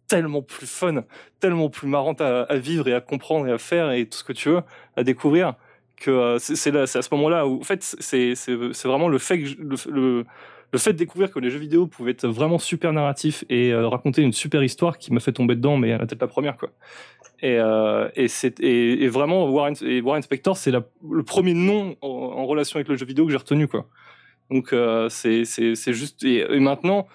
tellement 0.08 0.42
plus 0.42 0.66
fun, 0.66 1.04
tellement 1.40 1.70
plus 1.70 1.88
marrante 1.88 2.20
à, 2.20 2.46
vivre 2.56 2.88
et 2.88 2.94
à 2.94 3.00
comprendre 3.00 3.46
et 3.46 3.52
à 3.52 3.58
faire 3.58 3.90
et 3.92 4.06
tout 4.06 4.18
ce 4.18 4.24
que 4.24 4.32
tu 4.32 4.48
veux 4.50 4.62
à 4.96 5.04
découvrir 5.04 5.54
que 5.96 6.10
euh, 6.10 6.38
c'est 6.38 6.74
à 6.76 6.86
ce 6.86 7.08
moment-là 7.12 7.46
où 7.46 7.60
en 7.60 7.64
fait 7.64 7.82
c'est 7.82 8.34
vraiment 8.84 9.08
le 9.08 9.18
fait 9.18 9.36
le, 9.36 9.76
le, 10.72 10.78
fait 10.78 10.92
de 10.92 10.98
découvrir 10.98 11.30
que 11.30 11.38
les 11.38 11.50
jeux 11.50 11.60
vidéo 11.60 11.86
pouvaient 11.86 12.10
être 12.10 12.26
vraiment 12.26 12.58
super 12.58 12.92
narratifs 12.92 13.44
et 13.48 13.72
euh, 13.72 13.86
raconter 13.88 14.22
une 14.22 14.32
super 14.32 14.62
histoire 14.62 14.98
qui 14.98 15.12
m'a 15.12 15.20
fait 15.20 15.32
tomber 15.32 15.54
dedans 15.54 15.76
mais 15.76 15.92
à 15.92 15.98
la 15.98 16.06
tête 16.06 16.20
la 16.20 16.26
première 16.26 16.56
quoi. 16.56 16.70
Et, 17.40 17.58
euh, 17.58 18.08
et, 18.16 18.26
et, 18.60 19.04
et, 19.04 19.08
vraiment 19.08 19.48
Warren, 19.50 19.74
et 19.82 20.00
Warren 20.00 20.22
Spector 20.22 20.56
c'est 20.56 20.72
le 20.72 21.22
premier 21.22 21.54
nom 21.54 21.96
en, 22.00 22.46
relation 22.46 22.76
avec 22.76 22.88
le 22.88 22.96
jeu 22.96 23.06
vidéo 23.06 23.26
que 23.26 23.30
j'ai 23.30 23.38
retenu 23.38 23.68
quoi. 23.68 23.86
Donc 24.50 24.72
euh, 24.72 25.08
c'est 25.08 25.44
juste 25.92 26.24
et 26.24 26.60
maintenant 26.60 27.06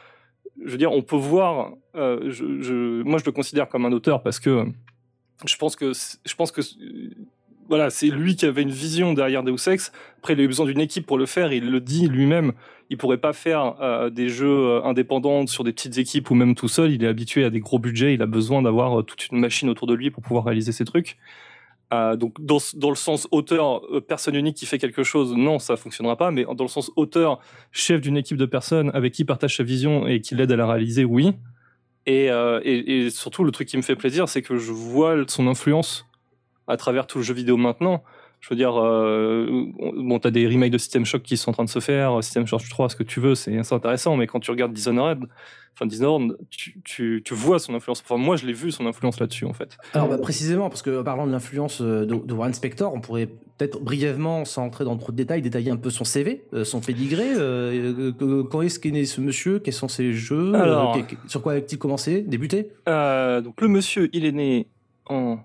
je 0.64 0.72
veux 0.72 0.78
dire, 0.78 0.92
on 0.92 1.02
peut 1.02 1.16
voir. 1.16 1.74
Euh, 1.96 2.20
moi, 3.06 3.20
je 3.20 3.26
le 3.26 3.32
considère 3.32 3.70
comme 3.70 3.86
un 3.86 3.92
auteur 3.92 4.22
parce 4.22 4.40
que 4.40 4.66
je 5.46 5.56
pense 5.56 5.76
que 5.76 5.94
je 5.94 6.36
pense 6.36 6.52
que 6.52 6.62
voilà, 7.68 7.90
c'est 7.90 8.08
lui 8.08 8.36
qui 8.36 8.46
avait 8.46 8.64
une 8.64 8.72
vision 8.72 9.14
derrière 9.14 9.44
Deus 9.44 9.68
Ex. 9.68 9.92
Après, 10.18 10.34
il 10.34 10.40
a 10.40 10.44
eu 10.44 10.48
besoin 10.48 10.66
d'une 10.66 10.80
équipe 10.80 11.06
pour 11.06 11.18
le 11.18 11.26
faire. 11.26 11.54
Il 11.54 11.70
le 11.70 11.80
dit 11.80 12.08
lui-même. 12.08 12.54
Il 12.90 12.98
pourrait 12.98 13.20
pas 13.20 13.34
faire 13.34 13.76
euh, 13.82 14.10
des 14.10 14.30
jeux 14.30 14.84
indépendants 14.84 15.46
sur 15.46 15.64
des 15.64 15.72
petites 15.72 16.00
équipes 16.00 16.32
ou 16.32 16.36
même 16.36 16.56
tout 16.56 16.68
seul. 16.68 16.92
Il 16.92 17.04
est 17.04 17.08
habitué 17.08 17.44
à 17.44 17.52
des 17.52 17.60
gros 17.60 17.78
budgets. 17.78 18.16
Il 18.16 18.22
a 18.24 18.26
besoin 18.26 18.64
d'avoir 18.64 19.06
toute 19.06 19.28
une 19.28 19.40
machine 19.40 19.70
autour 19.70 19.86
de 19.86 19.94
lui 19.94 20.10
pour 20.10 20.24
pouvoir 20.24 20.46
réaliser 20.46 20.72
ses 20.72 20.86
trucs. 20.86 21.18
Euh, 21.92 22.16
donc 22.16 22.40
dans, 22.40 22.60
le 22.90 22.96
sens 22.96 23.28
auteur, 23.32 23.82
euh, 23.92 24.00
personne 24.00 24.36
unique 24.36 24.56
qui 24.56 24.68
fait 24.68 24.78
quelque 24.78 25.02
chose, 25.02 25.34
non, 25.36 25.58
ça 25.58 25.76
fonctionnera 25.76 26.16
pas. 26.18 26.32
Mais 26.32 26.46
dans 26.46 26.64
le 26.64 26.70
sens 26.70 26.92
auteur, 26.96 27.40
chef 27.72 28.02
d'une 28.02 28.18
équipe 28.18 28.38
de 28.38 28.46
personnes 28.46 28.92
avec 28.94 29.14
qui 29.14 29.26
partage 29.26 29.58
sa 29.58 29.64
vision 29.64 30.08
et 30.08 30.22
qui 30.22 30.36
l'aide 30.36 30.52
à 30.52 30.56
la 30.56 30.68
réaliser, 30.68 31.04
oui. 31.04 31.34
Et, 32.06 32.30
euh, 32.32 32.62
et, 32.64 33.10
surtout, 33.10 33.44
le 33.44 33.52
truc 33.52 33.68
qui 33.68 33.78
me 33.78 33.82
fait 33.82 33.96
plaisir, 33.96 34.30
c'est 34.30 34.42
que 34.42 34.58
je 34.58 34.72
vois 34.72 35.16
son 35.28 35.48
influence 35.48 36.06
à 36.68 36.78
travers 36.78 37.08
tout 37.08 37.20
le 37.20 37.24
jeu 37.24 37.34
vidéo 37.34 37.58
maintenant. 37.58 38.04
Je 38.40 38.50
veux 38.50 38.56
dire, 38.56 38.80
euh, 38.80 39.66
bon, 39.78 40.18
t'as 40.20 40.32
des 40.32 40.48
remakes 40.48 40.72
de 40.72 40.78
System 40.78 41.06
Shock 41.06 41.24
qui 41.24 41.36
sont 41.36 41.50
en 41.50 41.54
train 41.54 41.66
de 41.66 41.70
se 41.70 41.80
faire, 41.80 42.24
System 42.24 42.48
Shock 42.48 42.62
3, 42.70 42.90
ce 42.90 42.96
que 42.96 43.04
tu 43.04 43.20
veux, 43.20 43.36
c'est 43.36 43.58
intéressant, 43.74 44.16
mais 44.16 44.28
quand 44.28 44.40
tu 44.40 44.50
regardes 44.50 44.72
Dishonored, 44.72 45.26
enfin 45.74 45.86
Dishonored, 45.86 46.38
tu, 46.50 46.82
tu, 46.84 47.22
tu 47.24 47.34
vois 47.34 47.60
son 47.60 47.74
influence. 47.74 48.02
Enfin, 48.02 48.18
moi, 48.18 48.36
je 48.36 48.46
l'ai 48.46 48.54
vu 48.54 48.72
son 48.72 48.86
influence 48.86 49.20
là-dessus, 49.20 49.46
en 49.46 49.54
fait. 49.54 49.78
Alors, 49.94 50.10
bah, 50.10 50.18
précisément, 50.18 50.70
parce 50.70 50.82
que 50.82 51.02
parlant 51.02 51.26
de 51.26 51.32
l'influence 51.32 51.82
de, 51.82 52.06
de 52.06 52.34
Warren 52.34 52.54
Spector, 52.54 52.94
on 52.94 53.02
pourrait 53.02 53.30
peut-être 53.60 53.82
brièvement, 53.82 54.46
sans 54.46 54.64
entrer 54.64 54.86
dans 54.86 54.98
trop 54.98 55.12
de 55.12 55.18
détails, 55.18 55.42
détailler 55.42 55.72
un 55.72 55.78
peu 55.78 55.90
son 55.90 56.06
CV, 56.06 56.46
euh, 56.54 56.64
son 56.64 56.80
pédigré. 56.80 57.28
Euh, 57.36 58.12
quand 58.50 58.62
est-ce 58.62 58.80
qu'est 58.80 58.92
né 58.92 59.06
ce 59.06 59.22
monsieur 59.22 59.60
Quels 59.60 59.74
sont 59.74 59.90
ses 59.90 60.14
jeux 60.14 60.54
Alors, 60.56 60.96
euh, 60.96 61.02
Sur 61.28 61.42
quoi 61.42 61.54
a-t-il 61.54 61.78
commencé 61.78 62.22
Débuté? 62.22 62.70
Donc, 62.88 63.62
le 63.62 63.68
monsieur, 63.68 64.10
il 64.14 64.26
est 64.26 64.32
né 64.32 64.68
en 65.08 65.40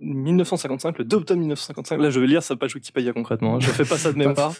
1955, 0.00 0.98
le 0.98 1.04
2 1.04 1.16
octobre 1.16 1.40
1955. 1.40 2.00
Là, 2.00 2.10
je 2.10 2.20
vais 2.20 2.26
lire 2.26 2.42
sa 2.42 2.56
page 2.56 2.74
Wikipédia 2.74 3.12
concrètement. 3.12 3.56
Hein. 3.56 3.60
Je 3.60 3.70
fais 3.70 3.84
pas 3.84 3.98
ça 3.98 4.12
de 4.12 4.18
mémoire. 4.18 4.52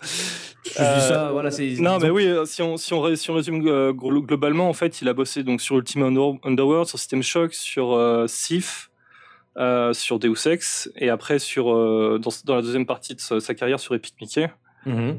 je 0.64 0.82
euh, 0.82 0.94
dis 0.94 1.00
ça, 1.00 1.30
voilà, 1.32 1.50
c'est. 1.50 1.76
Non, 1.78 1.98
mais 1.98 2.10
oui, 2.10 2.28
si 2.44 2.62
on, 2.62 2.76
si 2.76 2.92
on, 2.92 3.16
si 3.16 3.30
on 3.30 3.34
résume 3.34 3.66
euh, 3.66 3.92
globalement, 3.92 4.68
en 4.68 4.72
fait, 4.72 5.00
il 5.00 5.08
a 5.08 5.14
bossé 5.14 5.42
donc 5.42 5.60
sur 5.60 5.76
Ultima 5.76 6.06
Underworld, 6.06 6.86
sur 6.86 6.98
System 6.98 7.22
Shock, 7.22 7.54
sur 7.54 7.92
euh, 7.92 8.26
Sif, 8.26 8.90
euh, 9.56 9.92
sur 9.92 10.18
Deus 10.18 10.46
Ex, 10.46 10.90
et 10.96 11.08
après 11.08 11.38
sur 11.38 11.74
euh, 11.74 12.18
dans, 12.22 12.30
dans, 12.44 12.56
la 12.56 12.62
deuxième 12.62 12.86
partie 12.86 13.14
de 13.14 13.20
sa, 13.20 13.40
sa 13.40 13.54
carrière 13.54 13.80
sur 13.80 13.94
Epic 13.94 14.14
Mickey. 14.20 14.50
Mhm. 14.86 15.18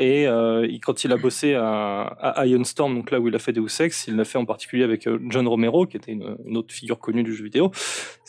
et 0.00 0.80
quand 0.82 1.04
il 1.04 1.12
a 1.12 1.16
bossé 1.16 1.54
à, 1.54 2.00
à, 2.02 2.44
Iron 2.46 2.64
Storm, 2.64 2.92
donc 2.96 3.12
là 3.12 3.20
où 3.20 3.28
il 3.28 3.34
a 3.36 3.38
fait 3.38 3.52
Deus 3.52 3.80
Ex, 3.80 4.08
il 4.08 4.16
l'a 4.16 4.24
fait 4.24 4.38
en 4.38 4.44
particulier 4.44 4.82
avec 4.82 5.08
John 5.28 5.46
Romero, 5.46 5.86
qui 5.86 5.96
était 5.96 6.10
une, 6.10 6.56
autre 6.56 6.74
figure 6.74 6.98
connue 6.98 7.22
du 7.22 7.34
jeu 7.34 7.44
vidéo. 7.44 7.70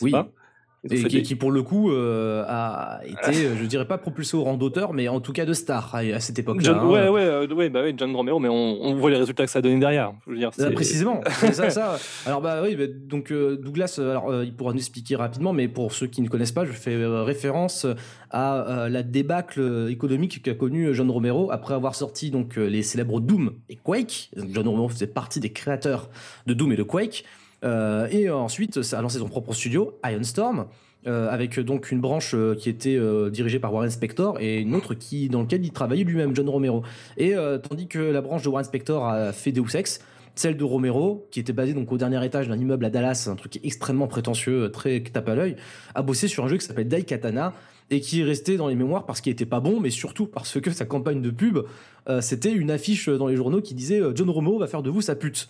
Oui. 0.02 0.12
Et 0.88 1.22
qui, 1.22 1.34
pour 1.34 1.50
le 1.50 1.62
coup 1.62 1.90
euh, 1.90 2.42
a 2.48 3.00
été, 3.04 3.44
euh, 3.44 3.54
je 3.54 3.66
dirais 3.66 3.86
pas 3.86 3.98
propulsé 3.98 4.34
au 4.34 4.44
rang 4.44 4.56
d'auteur, 4.56 4.94
mais 4.94 5.08
en 5.08 5.20
tout 5.20 5.34
cas 5.34 5.44
de 5.44 5.52
star 5.52 5.94
à, 5.94 6.20
cette 6.20 6.38
époque-là. 6.38 6.80
Hein. 6.80 6.86
Ouais, 6.86 7.08
ouais, 7.08 7.20
euh, 7.20 7.46
ouais, 7.48 7.68
bah 7.68 7.82
ouais, 7.82 7.92
John 7.94 8.16
Romero, 8.16 8.38
mais 8.38 8.48
on, 8.48 8.82
on, 8.82 8.94
voit 8.94 9.10
les 9.10 9.18
résultats 9.18 9.44
que 9.44 9.50
ça 9.50 9.58
a 9.58 9.62
donné 9.62 9.78
derrière. 9.78 10.14
Je 10.26 10.32
veux 10.32 10.38
dire, 10.38 10.50
ah, 10.58 10.70
précisément. 10.70 11.20
ça, 11.52 11.68
ça. 11.68 11.98
Alors 12.24 12.40
bah 12.40 12.62
oui, 12.62 12.76
bah, 12.76 12.84
donc 12.88 13.30
Douglas, 13.30 14.00
alors 14.00 14.42
il 14.42 14.54
pourra 14.54 14.72
nous 14.72 14.78
expliquer 14.78 15.16
rapidement, 15.16 15.52
mais 15.52 15.68
pour 15.68 15.92
ceux 15.92 16.06
qui 16.06 16.22
ne 16.22 16.28
connaissent 16.28 16.52
pas, 16.52 16.64
je 16.64 16.72
fais 16.72 16.96
référence 17.04 17.86
à 18.30 18.86
la 18.88 19.02
débâcle 19.02 19.88
économique 19.90 20.42
qu'a 20.42 20.54
connue 20.54 20.94
John 20.94 21.10
Romero 21.10 21.50
après 21.50 21.74
avoir 21.74 21.94
sorti 21.94 22.30
donc 22.30 22.56
les 22.56 22.82
célèbres 22.82 23.20
Doom 23.20 23.52
et 23.68 23.76
Quake. 23.76 24.30
John 24.34 24.66
Romero 24.66 24.88
faisait 24.88 25.06
partie 25.06 25.40
des 25.40 25.52
créateurs 25.52 26.08
de 26.46 26.54
Doom 26.54 26.72
et 26.72 26.76
de 26.76 26.84
Quake. 26.84 27.26
Euh, 27.64 28.08
et 28.10 28.30
ensuite, 28.30 28.82
ça 28.82 28.98
a 28.98 29.02
lancé 29.02 29.18
son 29.18 29.28
propre 29.28 29.52
studio, 29.52 29.98
Iron 30.04 30.22
Storm. 30.22 30.66
Euh, 31.06 31.30
avec 31.30 31.58
donc 31.58 31.90
une 31.92 32.00
branche 32.02 32.34
euh, 32.34 32.54
qui 32.54 32.68
était 32.68 33.00
dirigée 33.30 33.58
par 33.58 33.72
Warren 33.72 33.88
Spector 33.88 34.38
et 34.38 34.60
une 34.60 34.74
autre 34.74 34.92
qui 34.92 35.30
dans 35.30 35.40
lequel 35.40 35.64
il 35.64 35.72
travaillait 35.72 36.04
lui-même 36.04 36.36
John 36.36 36.46
Romero 36.46 36.82
et 37.16 37.34
tandis 37.66 37.86
que 37.86 37.98
la 37.98 38.20
branche 38.20 38.42
de 38.42 38.50
Warren 38.50 38.66
Spector 38.66 39.06
a 39.06 39.32
fait 39.32 39.50
Deus 39.50 39.74
Ex 39.74 40.00
celle 40.34 40.58
de 40.58 40.64
Romero 40.64 41.26
qui 41.30 41.40
était 41.40 41.54
basée 41.54 41.72
donc 41.72 41.90
au 41.90 41.96
dernier 41.96 42.22
étage 42.22 42.48
d'un 42.48 42.58
immeuble 42.58 42.84
à 42.84 42.90
Dallas 42.90 43.30
un 43.32 43.34
truc 43.34 43.60
extrêmement 43.64 44.08
prétentieux 44.08 44.70
très 44.70 45.00
tape 45.00 45.30
à 45.30 45.34
l'œil 45.34 45.56
a 45.94 46.02
bossé 46.02 46.28
sur 46.28 46.44
un 46.44 46.48
jeu 46.48 46.58
qui 46.58 46.66
s'appelle 46.66 46.88
Daikatana 46.88 47.54
et 47.88 48.02
qui 48.02 48.20
est 48.20 48.24
resté 48.24 48.58
dans 48.58 48.68
les 48.68 48.76
mémoires 48.76 49.06
parce 49.06 49.22
qu'il 49.22 49.32
était 49.32 49.46
pas 49.46 49.60
bon 49.60 49.80
mais 49.80 49.88
surtout 49.88 50.26
parce 50.26 50.60
que 50.60 50.70
sa 50.70 50.84
campagne 50.84 51.22
de 51.22 51.30
pub 51.30 51.60
c'était 52.20 52.52
une 52.52 52.70
affiche 52.70 53.08
dans 53.08 53.26
les 53.26 53.36
journaux 53.36 53.62
qui 53.62 53.72
disait 53.72 54.02
John 54.14 54.28
Romero 54.28 54.58
va 54.58 54.66
faire 54.66 54.82
de 54.82 54.90
vous 54.90 55.00
sa 55.00 55.14
pute 55.14 55.48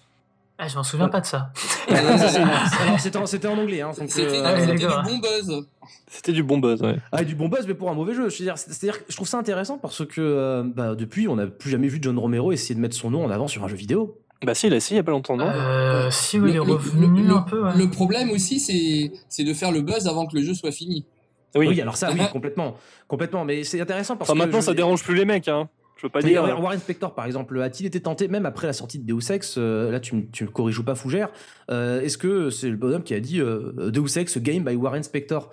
ah, 0.62 0.68
je 0.68 0.76
m'en 0.76 0.82
souviens 0.82 1.08
pas 1.08 1.22
de 1.22 1.26
ça. 1.26 1.52
C'était 2.98 3.48
en, 3.48 3.58
anglais. 3.58 3.80
Hein, 3.80 3.92
c'était 3.94 4.26
euh, 4.26 4.74
du 4.76 4.86
bon 4.86 5.18
buzz. 5.18 5.66
C'était 6.06 6.32
du 6.32 6.42
bon 6.42 6.58
buzz, 6.58 6.82
ouais. 6.82 6.96
Ah, 7.12 7.24
du 7.24 7.34
bon 7.34 7.48
buzz, 7.48 7.66
mais 7.66 7.72
pour 7.72 7.88
un 7.88 7.94
mauvais 7.94 8.12
jeu. 8.12 8.28
C'est-à-dire, 8.28 8.98
je 9.08 9.16
trouve 9.16 9.26
ça 9.26 9.38
intéressant 9.38 9.78
parce 9.78 10.04
que 10.04 10.20
euh, 10.20 10.62
bah, 10.62 10.94
depuis, 10.94 11.28
on 11.28 11.36
n'a 11.36 11.46
plus 11.46 11.70
jamais 11.70 11.88
vu 11.88 11.98
John 12.02 12.18
Romero 12.18 12.52
essayer 12.52 12.74
de 12.74 12.80
mettre 12.80 12.94
son 12.94 13.10
nom 13.10 13.24
en 13.24 13.30
avant 13.30 13.48
sur 13.48 13.64
un 13.64 13.68
jeu 13.68 13.76
vidéo. 13.76 14.18
Bah 14.44 14.54
si, 14.54 14.66
il 14.66 14.74
a 14.74 14.76
essayé 14.76 14.96
il 14.96 14.98
y 14.98 15.00
a 15.00 15.04
pas 15.04 15.12
longtemps, 15.12 15.36
non 15.36 15.46
euh, 15.46 16.10
Si, 16.10 16.38
oui, 16.38 16.50
il 16.50 16.56
est 16.56 16.58
revenu 16.58 17.22
le, 17.22 17.34
un 17.34 17.40
peu. 17.40 17.62
Le 17.74 17.90
problème 17.90 18.30
aussi, 18.30 18.60
c'est 18.60 19.44
de 19.44 19.54
faire 19.54 19.72
le 19.72 19.80
buzz 19.80 20.06
avant 20.06 20.26
que 20.26 20.36
le 20.36 20.42
jeu 20.42 20.52
soit 20.52 20.72
fini. 20.72 21.06
Oui, 21.54 21.80
alors 21.80 21.96
ça, 21.96 22.10
oui, 22.12 22.20
complètement, 22.30 22.76
complètement. 23.08 23.46
Mais 23.46 23.64
c'est 23.64 23.80
intéressant 23.80 24.16
parce 24.16 24.30
enfin, 24.30 24.38
que 24.38 24.44
maintenant, 24.44 24.60
ça 24.60 24.74
dérange 24.74 25.02
plus 25.02 25.14
les 25.14 25.24
mecs, 25.24 25.48
hein. 25.48 25.68
Je 26.00 26.06
veux 26.06 26.10
pas 26.10 26.22
dire. 26.22 26.42
Euh, 26.42 26.54
Warren 26.54 26.78
Spector, 26.78 27.14
par 27.14 27.26
exemple, 27.26 27.60
a-t-il 27.60 27.84
été 27.84 28.00
tenté, 28.00 28.26
même 28.26 28.46
après 28.46 28.66
la 28.66 28.72
sortie 28.72 28.98
de 28.98 29.04
Deus 29.04 29.30
Ex, 29.30 29.56
euh, 29.58 29.90
là 29.90 30.00
tu, 30.00 30.14
me 30.14 30.46
corriges 30.46 30.78
ou 30.78 30.84
pas, 30.84 30.94
Fougère, 30.94 31.28
euh, 31.70 32.00
est-ce 32.00 32.16
que 32.16 32.48
c'est 32.48 32.70
le 32.70 32.76
bonhomme 32.76 33.02
qui 33.02 33.12
a 33.12 33.20
dit 33.20 33.38
Deus 33.38 34.18
Ex 34.18 34.38
game 34.38 34.64
by 34.64 34.76
Warren 34.76 35.02
Spector? 35.02 35.52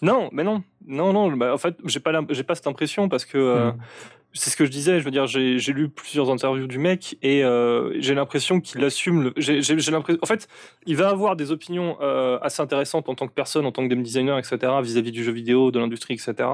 Non, 0.00 0.28
mais 0.30 0.44
non. 0.44 0.62
Non, 0.86 1.12
non, 1.12 1.36
bah, 1.36 1.52
en 1.52 1.58
fait, 1.58 1.74
j'ai 1.86 1.98
pas, 1.98 2.12
pas 2.22 2.54
cette 2.54 2.66
impression 2.68 3.08
parce 3.08 3.24
que. 3.24 3.70
Hmm 3.70 3.78
c'est 4.34 4.50
ce 4.50 4.56
que 4.56 4.64
je 4.64 4.70
disais. 4.70 4.98
Je 4.98 5.04
veux 5.04 5.12
dire, 5.12 5.26
j'ai 5.26 5.72
lu 5.72 5.88
plusieurs 5.88 6.30
interviews 6.30 6.66
du 6.66 6.78
mec 6.78 7.16
et 7.22 7.44
euh, 7.44 7.94
j'ai 8.00 8.14
l'impression 8.14 8.60
qu'il 8.60 8.84
assume. 8.84 9.32
J'ai 9.36 9.60
l'impression. 9.90 10.18
En 10.22 10.26
fait, 10.26 10.48
il 10.86 10.96
va 10.96 11.08
avoir 11.08 11.36
des 11.36 11.52
opinions 11.52 11.96
euh, 12.00 12.38
assez 12.42 12.60
intéressantes 12.60 13.08
en 13.08 13.14
tant 13.14 13.28
que 13.28 13.32
personne, 13.32 13.64
en 13.64 13.70
tant 13.70 13.82
que 13.82 13.88
game 13.88 14.02
designer, 14.02 14.36
etc., 14.38 14.58
vis-à-vis 14.82 15.12
du 15.12 15.22
jeu 15.22 15.30
vidéo, 15.30 15.70
de 15.70 15.78
l'industrie, 15.78 16.14
etc. 16.14 16.48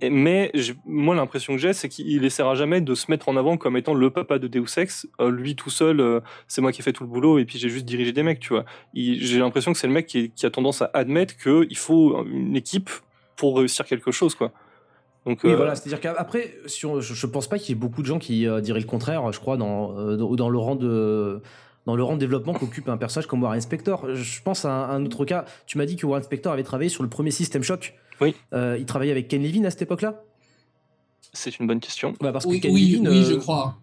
Et, 0.00 0.10
mais 0.10 0.52
moi, 0.84 1.14
l'impression 1.14 1.54
que 1.54 1.60
j'ai, 1.60 1.72
c'est 1.72 1.88
qu'il 1.88 2.24
essaiera 2.24 2.54
jamais 2.54 2.80
de 2.80 2.94
se 2.94 3.10
mettre 3.10 3.28
en 3.28 3.36
avant 3.36 3.56
comme 3.56 3.76
étant 3.76 3.94
le 3.94 4.10
papa 4.10 4.38
de 4.38 4.46
Deus 4.46 4.78
Ex. 4.78 5.08
Euh, 5.20 5.30
lui 5.30 5.56
tout 5.56 5.70
seul, 5.70 6.22
c'est 6.46 6.60
moi 6.60 6.72
qui 6.72 6.82
ai 6.82 6.84
fait 6.84 6.92
tout 6.92 7.04
le 7.04 7.08
boulot 7.08 7.38
et 7.38 7.46
puis 7.46 7.58
j'ai 7.58 7.70
juste 7.70 7.86
dirigé 7.86 8.12
des 8.12 8.22
mecs. 8.22 8.40
Tu 8.40 8.52
vois. 8.52 8.64
J'ai 8.94 9.38
l'impression 9.38 9.72
que 9.72 9.78
c'est 9.78 9.86
le 9.86 9.94
mec 9.94 10.06
qui, 10.06 10.30
qui, 10.30 10.44
a 10.44 10.50
tendance 10.50 10.82
à 10.82 10.90
admettre 10.92 11.36
qu'il 11.36 11.76
faut 11.76 12.24
une 12.26 12.56
équipe 12.56 12.90
pour 13.36 13.56
réussir 13.56 13.86
quelque 13.86 14.10
chose, 14.10 14.34
quoi 14.34 14.52
oui, 15.26 15.36
euh, 15.44 15.56
voilà, 15.56 15.74
c'est-à-dire 15.74 16.00
qu'après, 16.00 16.54
je, 16.66 16.86
ne 16.86 17.30
pense 17.30 17.48
pas 17.48 17.58
qu'il 17.58 17.70
y 17.70 17.72
ait 17.72 17.80
beaucoup 17.80 18.02
de 18.02 18.06
gens 18.06 18.18
qui 18.18 18.46
euh, 18.46 18.60
diraient 18.60 18.80
le 18.80 18.86
contraire, 18.86 19.30
je 19.32 19.40
crois, 19.40 19.56
dans, 19.56 19.98
euh, 19.98 20.16
dans, 20.16 20.48
le 20.48 20.58
rang 20.58 20.76
de 20.76 21.42
dans 21.86 21.96
le 21.96 22.02
rang 22.02 22.14
de 22.14 22.20
développement 22.20 22.52
qu'occupe 22.52 22.88
un 22.88 22.96
personnage 22.96 23.26
comme 23.26 23.42
Warren 23.42 23.60
Spector. 23.60 24.14
Je 24.14 24.42
pense 24.42 24.64
à 24.64 24.72
un, 24.72 25.04
autre 25.04 25.24
cas. 25.24 25.44
Tu 25.66 25.78
m'as 25.78 25.86
dit 25.86 25.96
que 25.96 26.06
Warren 26.06 26.22
Spector 26.22 26.52
avait 26.52 26.62
travaillé 26.62 26.90
sur 26.90 27.02
le 27.02 27.08
premier 27.08 27.30
System 27.30 27.62
Shock. 27.62 27.94
Oui. 28.20 28.34
il 28.52 28.84
travaillait 28.84 29.12
avec 29.12 29.28
Ken 29.28 29.42
Levine 29.42 29.66
à 29.66 29.70
cette 29.70 29.82
époque-là? 29.82 30.22
C'est 31.32 31.58
une 31.58 31.66
bonne 31.66 31.80
question. 31.80 32.14
Bah 32.20 32.32
parce 32.32 32.46
que 32.46 32.50
oui, 32.50 32.60
Ken 32.60 32.72
oui, 32.72 33.00
oui, 33.02 33.24
je 33.24 33.34
crois. 33.34 33.78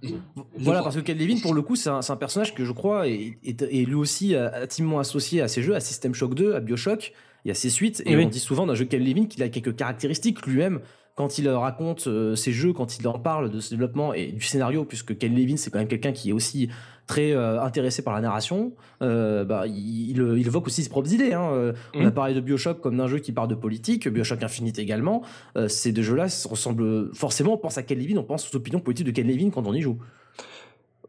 voilà, 0.57 0.81
parce 0.81 0.95
que 0.95 1.01
Ken 1.01 1.17
Levine, 1.17 1.41
pour 1.41 1.53
le 1.53 1.61
coup, 1.61 1.75
c'est 1.75 1.89
un, 1.89 1.99
un, 2.07 2.15
personnage 2.15 2.53
que 2.53 2.65
je 2.65 2.71
crois 2.71 3.07
est, 3.07 3.37
est, 3.43 3.85
lui 3.85 3.93
aussi 3.93 4.35
intimement 4.35 4.99
associé 4.99 5.41
à 5.41 5.47
ces 5.47 5.61
jeux, 5.61 5.75
à 5.75 5.79
System 5.79 6.13
Shock 6.13 6.35
2, 6.35 6.55
à 6.55 6.59
Bioshock. 6.59 7.13
Il 7.43 7.49
y 7.49 7.51
a 7.51 7.55
ses 7.55 7.69
suites, 7.69 8.01
et 8.05 8.15
on 8.17 8.27
dit 8.27 8.39
souvent 8.39 8.65
d'un 8.65 8.75
jeu 8.75 8.85
Ken 8.85 9.03
Levine 9.03 9.27
qu'il 9.27 9.43
a 9.43 9.49
quelques 9.49 9.75
caractéristiques 9.75 10.45
lui-même 10.45 10.81
quand 11.15 11.37
il 11.37 11.47
raconte 11.49 12.07
euh, 12.07 12.35
ses 12.35 12.51
jeux, 12.51 12.73
quand 12.73 12.99
il 12.99 13.07
en 13.07 13.17
parle 13.17 13.49
de 13.49 13.61
ce 13.61 13.69
développement 13.69 14.13
et 14.13 14.27
du 14.27 14.43
scénario, 14.45 14.83
puisque 14.83 15.17
Ken 15.17 15.33
Levin, 15.33 15.55
c'est 15.55 15.71
quand 15.71 15.79
même 15.79 15.87
quelqu'un 15.87 16.11
qui 16.11 16.29
est 16.29 16.33
aussi 16.33 16.69
très 17.07 17.31
euh, 17.31 17.61
intéressé 17.61 18.01
par 18.01 18.13
la 18.13 18.19
narration, 18.19 18.73
euh, 19.01 19.45
bah, 19.45 19.65
il, 19.65 20.11
il, 20.11 20.47
évoque 20.47 20.67
aussi 20.67 20.83
ses 20.83 20.89
propres 20.89 21.13
idées. 21.13 21.31
Hein. 21.33 21.73
On 21.93 22.05
a 22.05 22.09
mm. 22.09 22.13
parlé 22.13 22.33
de 22.33 22.41
Bioshock 22.41 22.81
comme 22.81 22.97
d'un 22.97 23.07
jeu 23.07 23.19
qui 23.19 23.31
parle 23.31 23.47
de 23.47 23.55
politique, 23.55 24.09
Bioshock 24.09 24.43
Infinite 24.43 24.77
également. 24.77 25.23
ces 25.67 25.93
deux 25.93 26.01
jeux-là 26.01 26.27
ressemblent 26.49 27.13
forcément, 27.13 27.53
on 27.53 27.57
pense 27.57 27.77
à 27.77 27.83
Ken 27.83 27.97
Levin, 27.97 28.17
on 28.17 28.23
pense 28.23 28.53
aux 28.53 28.57
opinions 28.57 28.81
politiques 28.81 29.07
de 29.07 29.11
Ken 29.11 29.27
Levin 29.27 29.51
quand 29.51 29.65
on 29.65 29.73
y 29.73 29.81
joue. 29.81 29.97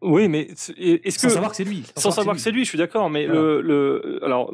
Oui, 0.03 0.29
mais 0.29 0.49
est-ce 0.77 1.19
que 1.19 1.23
sans 1.23 1.31
savoir 1.31 1.51
que 1.51 1.57
c'est 1.57 1.65
lui, 1.65 1.83
sans, 1.97 2.11
savoir 2.13 2.37
que 2.37 2.43
c'est 2.43 2.53
lui, 2.53 2.65
je 2.65 2.69
suis 2.69 2.79
d'accord. 2.79 3.11
Mais 3.11 3.27
le, 3.27 3.61
le, 3.61 4.21
alors, 4.23 4.53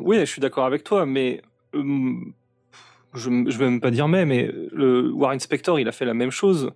oui, 0.00 0.18
je 0.18 0.24
suis 0.24 0.40
d'accord 0.40 0.66
avec 0.66 0.84
toi, 0.84 1.06
mais 1.06 1.40
je, 3.14 3.30
je 3.48 3.58
vais 3.58 3.64
même 3.64 3.80
pas 3.80 3.90
dire 3.90 4.08
mais, 4.08 4.24
mais 4.24 4.50
le 4.72 5.10
Warren 5.12 5.40
Spector, 5.40 5.80
il 5.80 5.88
a 5.88 5.92
fait 5.92 6.04
la 6.04 6.14
même 6.14 6.30
chose. 6.30 6.72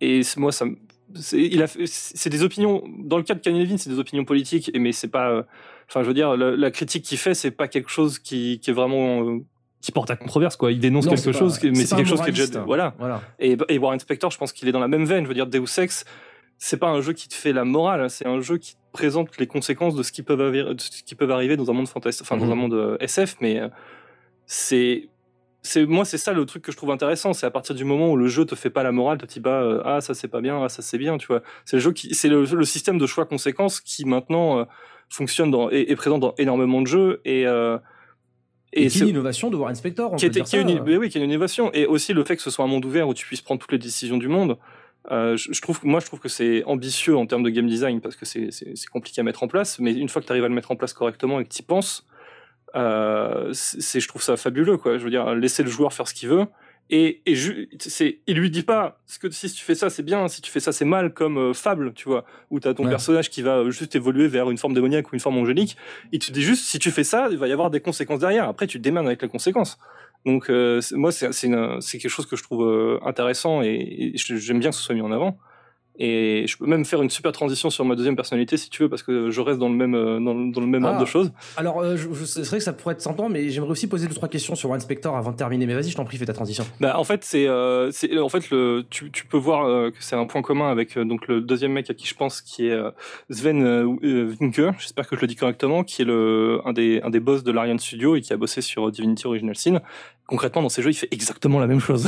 Et 0.00 0.20
moi, 0.36 0.52
ça, 0.52 0.66
c'est 1.14 2.28
des 2.28 2.42
opinions. 2.42 2.84
Dans 2.98 3.16
le 3.16 3.22
cas 3.22 3.34
de 3.34 3.40
Kanye 3.40 3.60
Levine, 3.60 3.78
c'est 3.78 3.90
des 3.90 3.98
opinions 3.98 4.24
politiques, 4.24 4.70
mais 4.78 4.92
c'est 4.92 5.08
pas. 5.08 5.44
Enfin, 5.88 6.02
je 6.02 6.08
veux 6.08 6.14
dire, 6.14 6.36
la, 6.36 6.70
critique 6.70 7.04
qu'il 7.04 7.18
fait, 7.18 7.34
c'est 7.34 7.50
pas 7.50 7.68
quelque 7.68 7.90
chose 7.90 8.18
qui, 8.18 8.60
qui 8.60 8.70
est 8.70 8.74
vraiment 8.74 9.24
euh, 9.24 9.38
qui 9.80 9.92
porte 9.92 10.10
à 10.10 10.16
controverse 10.16 10.56
quoi 10.56 10.72
il 10.72 10.80
dénonce 10.80 11.06
quelque 11.06 11.32
chose 11.32 11.58
mais 11.62 11.74
c'est 11.74 11.94
quelque 11.94 12.08
chose 12.08 12.20
qui 12.20 12.30
est 12.30 12.32
déjà 12.32 12.62
voilà, 12.62 12.94
voilà. 12.98 13.22
Et, 13.38 13.56
et, 13.68 13.78
Warren 13.78 14.00
Spector 14.00 14.30
je 14.30 14.38
pense 14.38 14.52
qu'il 14.52 14.68
est 14.68 14.72
dans 14.72 14.80
la 14.80 14.88
même 14.88 15.04
veine 15.04 15.24
je 15.24 15.28
veux 15.28 15.34
dire 15.34 15.46
Deus 15.46 15.78
Ex 15.78 16.04
c'est 16.58 16.78
pas 16.78 16.88
un 16.88 17.00
jeu 17.00 17.12
qui 17.12 17.28
te 17.28 17.34
fait 17.34 17.52
la 17.52 17.64
morale 17.64 18.10
c'est 18.10 18.26
un 18.26 18.40
jeu 18.40 18.58
qui 18.58 18.74
te 18.74 18.80
présente 18.92 19.38
les 19.38 19.46
conséquences 19.46 19.94
de 19.94 20.02
ce 20.02 20.10
qui 20.10 20.22
peuvent, 20.22 20.52
de 20.52 20.80
ce 20.80 21.02
qui 21.04 21.14
peuvent 21.14 21.30
arriver 21.30 21.56
dans 21.56 21.70
un 21.70 21.74
monde 21.74 21.86
fantastique 21.86 22.26
enfin 22.26 22.36
dans 22.36 22.46
mhm. 22.46 22.52
un 22.52 22.56
monde 22.56 22.74
euh, 22.74 22.96
SF 22.98 23.36
mais 23.40 23.60
euh, 23.60 23.68
c'est 24.46 25.08
c'est 25.62 25.86
moi 25.86 26.04
c'est 26.04 26.18
ça 26.18 26.32
le 26.32 26.44
truc 26.46 26.62
que 26.62 26.72
je 26.72 26.76
trouve 26.76 26.90
intéressant. 26.90 27.32
C'est 27.32 27.46
à 27.46 27.50
partir 27.50 27.74
du 27.74 27.84
moment 27.84 28.10
où 28.10 28.16
le 28.16 28.28
jeu 28.28 28.44
te 28.44 28.54
fait 28.54 28.70
pas 28.70 28.82
la 28.82 28.92
morale 28.92 29.18
te 29.18 29.26
dit 29.26 29.40
pas 29.40 29.62
euh, 29.62 29.82
ah 29.84 30.00
ça 30.00 30.14
c'est 30.14 30.28
pas 30.28 30.40
bien 30.40 30.62
ah 30.62 30.68
ça 30.68 30.82
c'est 30.82 30.98
bien 30.98 31.18
tu 31.18 31.26
vois. 31.26 31.42
C'est 31.64 31.76
le 31.76 31.80
jeu 31.80 31.92
qui 31.92 32.14
c'est 32.14 32.28
le, 32.28 32.64
système 32.64 32.98
de 32.98 33.06
choix 33.06 33.26
conséquences 33.26 33.80
qui 33.80 34.04
maintenant 34.04 34.60
euh, 34.60 34.64
fonctionne 35.08 35.50
dans 35.50 35.70
est, 35.70 35.94
présent 35.96 36.18
dans 36.18 36.34
énormément 36.38 36.80
de 36.80 36.86
jeux 36.86 37.20
et 37.24 37.46
euh, 37.46 37.78
et, 38.74 38.88
qui 38.88 38.98
est 38.98 39.00
une 39.02 39.08
innovation 39.08 39.48
de 39.50 39.56
Warren 39.56 39.74
Spector 39.74 40.14
qui, 40.16 40.26
était, 40.26 40.42
qui 40.42 40.56
est 40.56 40.60
une, 40.60 40.80
oui, 40.80 41.08
qui 41.08 41.16
est 41.16 41.22
une 41.22 41.30
innovation. 41.30 41.72
Et 41.72 41.86
aussi 41.86 42.12
le 42.12 42.22
fait 42.22 42.36
que 42.36 42.42
ce 42.42 42.50
soit 42.50 42.66
un 42.66 42.68
monde 42.68 42.84
ouvert 42.84 43.08
où 43.08 43.14
tu 43.14 43.24
puisses 43.24 43.40
prendre 43.40 43.58
toutes 43.60 43.72
les 43.72 43.78
décisions 43.78 44.18
du 44.18 44.28
monde 44.28 44.58
je, 45.10 45.60
trouve 45.62 45.80
moi 45.84 46.00
je 46.00 46.06
trouve 46.06 46.20
que 46.20 46.28
c'est 46.28 46.62
ambitieux 46.64 47.16
en 47.16 47.24
termes 47.24 47.42
de 47.42 47.48
game 47.48 47.66
design 47.66 48.02
parce 48.02 48.14
que 48.14 48.26
c'est 48.26 48.50
compliqué 48.92 49.22
à 49.22 49.24
mettre 49.24 49.42
en 49.42 49.48
place. 49.48 49.78
Mais 49.78 49.94
une 49.94 50.10
fois 50.10 50.20
que 50.20 50.26
tu 50.26 50.32
arrives 50.32 50.44
à 50.44 50.48
le 50.48 50.54
mettre 50.54 50.70
en 50.70 50.76
place 50.76 50.92
correctement 50.92 51.40
et 51.40 51.44
que 51.44 51.48
tu 51.48 51.60
y 51.60 51.64
penses 51.64 52.06
euh, 52.74 53.50
c'est, 53.52 54.00
je 54.00 54.08
trouve 54.08 54.22
ça 54.22 54.36
fabuleux, 54.36 54.76
quoi. 54.76 54.98
Je 54.98 55.04
veux 55.04 55.10
dire, 55.10 55.34
laisser 55.34 55.62
le 55.62 55.70
joueur 55.70 55.92
faire 55.92 56.08
ce 56.08 56.14
qu'il 56.14 56.28
veut. 56.28 56.46
Et, 56.90 57.20
et 57.26 57.34
c'est, 57.80 58.20
il 58.26 58.38
lui 58.38 58.50
dit 58.50 58.62
pas, 58.62 59.00
ce 59.06 59.18
que 59.18 59.30
si 59.30 59.52
tu 59.52 59.62
fais 59.62 59.74
ça, 59.74 59.90
c'est 59.90 60.02
bien, 60.02 60.26
si 60.28 60.40
tu 60.40 60.50
fais 60.50 60.60
ça, 60.60 60.72
c'est 60.72 60.86
mal, 60.86 61.12
comme 61.12 61.36
euh, 61.36 61.52
Fable, 61.52 61.92
tu 61.92 62.08
vois, 62.08 62.24
où 62.50 62.60
t'as 62.60 62.72
ton 62.72 62.88
personnage 62.88 63.28
qui 63.28 63.42
va 63.42 63.68
juste 63.68 63.94
évoluer 63.94 64.26
vers 64.26 64.50
une 64.50 64.56
forme 64.56 64.72
démoniaque 64.72 65.12
ou 65.12 65.14
une 65.14 65.20
forme 65.20 65.36
angélique. 65.36 65.76
Il 66.12 66.18
te 66.18 66.32
dit 66.32 66.42
juste, 66.42 66.64
si 66.64 66.78
tu 66.78 66.90
fais 66.90 67.04
ça, 67.04 67.28
il 67.30 67.36
va 67.36 67.46
y 67.46 67.52
avoir 67.52 67.70
des 67.70 67.80
conséquences 67.80 68.20
derrière. 68.20 68.48
Après, 68.48 68.66
tu 68.66 68.78
te 68.78 68.82
démerdes 68.82 69.06
avec 69.06 69.20
les 69.20 69.28
conséquences. 69.28 69.78
Donc, 70.24 70.48
euh, 70.48 70.80
moi, 70.92 71.12
c'est, 71.12 71.32
c'est, 71.32 71.98
quelque 71.98 72.08
chose 72.08 72.26
que 72.26 72.36
je 72.36 72.42
trouve 72.42 72.98
intéressant 73.04 73.60
et, 73.62 74.12
et 74.14 74.16
j'aime 74.16 74.58
bien 74.58 74.70
que 74.70 74.76
ce 74.76 74.82
soit 74.82 74.94
mis 74.94 75.02
en 75.02 75.12
avant. 75.12 75.38
Et 75.98 76.46
je 76.46 76.56
peux 76.56 76.66
même 76.66 76.84
faire 76.84 77.02
une 77.02 77.10
super 77.10 77.32
transition 77.32 77.70
sur 77.70 77.84
ma 77.84 77.96
deuxième 77.96 78.14
personnalité 78.14 78.56
si 78.56 78.70
tu 78.70 78.82
veux, 78.82 78.88
parce 78.88 79.02
que 79.02 79.30
je 79.30 79.40
reste 79.40 79.58
dans 79.58 79.68
le 79.68 79.74
même, 79.74 79.94
euh, 79.94 80.20
dans, 80.20 80.60
le 80.60 80.66
même 80.66 80.84
ordre 80.84 80.98
de 80.98 81.04
ah. 81.04 81.06
choses. 81.06 81.32
Alors, 81.56 81.80
euh, 81.80 81.96
c'est 82.24 82.46
vrai 82.46 82.58
que 82.58 82.64
ça 82.64 82.72
pourrait 82.72 82.94
être 82.94 83.00
sympa, 83.00 83.24
mais 83.28 83.48
j'aimerais 83.48 83.72
aussi 83.72 83.88
poser 83.88 84.06
deux 84.06 84.14
trois 84.14 84.28
questions 84.28 84.54
sur 84.54 84.70
One 84.70 84.80
Spector 84.80 85.16
avant 85.16 85.32
de 85.32 85.36
terminer. 85.36 85.66
Mais 85.66 85.74
vas-y, 85.74 85.90
je 85.90 85.96
t'en 85.96 86.04
prie, 86.04 86.16
fais 86.16 86.26
ta 86.26 86.32
transition. 86.32 86.64
Bah, 86.80 86.98
en 86.98 87.04
fait, 87.04 87.24
c'est, 87.24 87.46
euh, 87.48 87.90
en 88.20 88.28
fait, 88.28 88.50
le, 88.50 88.84
tu, 88.88 89.10
tu 89.10 89.26
peux 89.26 89.36
voir 89.36 89.64
euh, 89.64 89.90
que 89.90 89.96
c'est 89.98 90.14
un 90.14 90.26
point 90.26 90.42
commun 90.42 90.70
avec 90.70 90.96
donc 90.96 91.26
le 91.26 91.40
deuxième 91.40 91.72
mec 91.72 91.90
à 91.90 91.94
qui 91.94 92.06
je 92.06 92.14
pense, 92.14 92.42
qui 92.42 92.68
est 92.68 92.78
Sven 93.28 93.62
Winker. 94.40 94.72
J'espère 94.78 95.08
que 95.08 95.16
je 95.16 95.20
le 95.20 95.26
dis 95.26 95.36
correctement, 95.36 95.82
qui 95.82 96.02
est 96.02 96.04
le 96.04 96.60
un 96.64 96.72
des 96.72 97.00
un 97.02 97.10
des 97.10 97.20
boss 97.20 97.42
de 97.42 97.50
l'Ariane 97.50 97.78
Studio 97.78 98.14
et 98.14 98.20
qui 98.20 98.32
a 98.32 98.36
bossé 98.36 98.60
sur 98.60 98.90
Divinity 98.90 99.26
Original 99.26 99.56
Sin 99.56 99.80
concrètement 100.28 100.62
dans 100.62 100.68
ces 100.68 100.82
jeux 100.82 100.90
il 100.90 100.94
fait 100.94 101.08
exactement 101.10 101.58
la 101.58 101.66
même 101.66 101.80
chose 101.80 102.06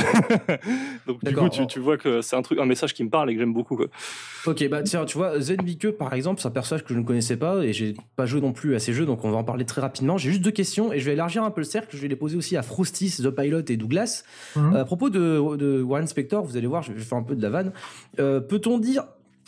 donc 1.07 1.25
du 1.25 1.35
coup 1.35 1.49
tu, 1.49 1.67
tu 1.67 1.81
vois 1.81 1.97
que 1.97 2.21
c'est 2.21 2.37
un 2.37 2.43
truc 2.43 2.61
un 2.61 2.67
message 2.67 2.95
qui 2.95 3.03
me 3.03 3.11
parle 3.11 3.31
et 3.31 3.35
que 3.35 3.41
j'aime 3.41 3.53
beaucoup 3.53 3.77
quoi. 3.77 3.87
Ok, 4.47 4.67
bah 4.69 4.83
tiens, 4.83 5.05
tu 5.05 5.19
vois, 5.19 5.39
Zen 5.39 5.59
Bike, 5.59 5.91
par 5.91 6.15
exemple, 6.15 6.41
c'est 6.41 6.49
un 6.49 6.51
personnage 6.51 6.85
que 6.85 6.95
je 6.95 6.99
ne 6.99 7.05
connaissais 7.05 7.37
pas 7.37 7.63
et 7.63 7.73
j'ai 7.73 7.95
pas 8.17 8.25
joué 8.25 8.41
non 8.41 8.53
plus 8.53 8.75
à 8.75 8.79
ces 8.79 8.93
jeux, 8.93 9.05
donc 9.05 9.25
on 9.25 9.31
va 9.31 9.37
en 9.37 9.45
parler 9.45 9.67
très 9.67 9.81
rapidement. 9.81 10.17
J'ai 10.17 10.31
juste 10.31 10.43
deux 10.43 10.51
questions 10.51 10.93
et 10.93 10.99
je 10.99 11.05
vais 11.05 11.13
élargir 11.13 11.45
un 11.45 11.51
peu 11.51 11.61
le 11.61 11.67
cercle. 11.67 11.95
Je 11.95 12.01
vais 12.01 12.09
les 12.09 12.17
poser 12.17 12.37
aussi 12.37 12.57
à 12.57 12.63
Frostis, 12.63 13.17
The 13.23 13.31
Pilot 13.31 13.65
et 13.69 13.77
Douglas. 13.77 14.25
Mhm. 14.57 14.75
Euh, 14.75 14.81
à 14.81 14.85
propos 14.85 15.11
de, 15.11 15.57
de 15.57 15.83
Warren 15.83 16.07
Spector, 16.07 16.45
vous 16.45 16.57
allez 16.57 16.67
voir, 16.67 16.83
je 16.83 16.93
vais 16.93 17.01
faire 17.01 17.19
un 17.19 17.23
peu 17.23 17.35
de 17.35 17.43
la 17.43 17.51
vanne. 17.51 17.73
Euh, 18.19 18.41
Peut-on 18.41 18.79
dire. 18.79 19.05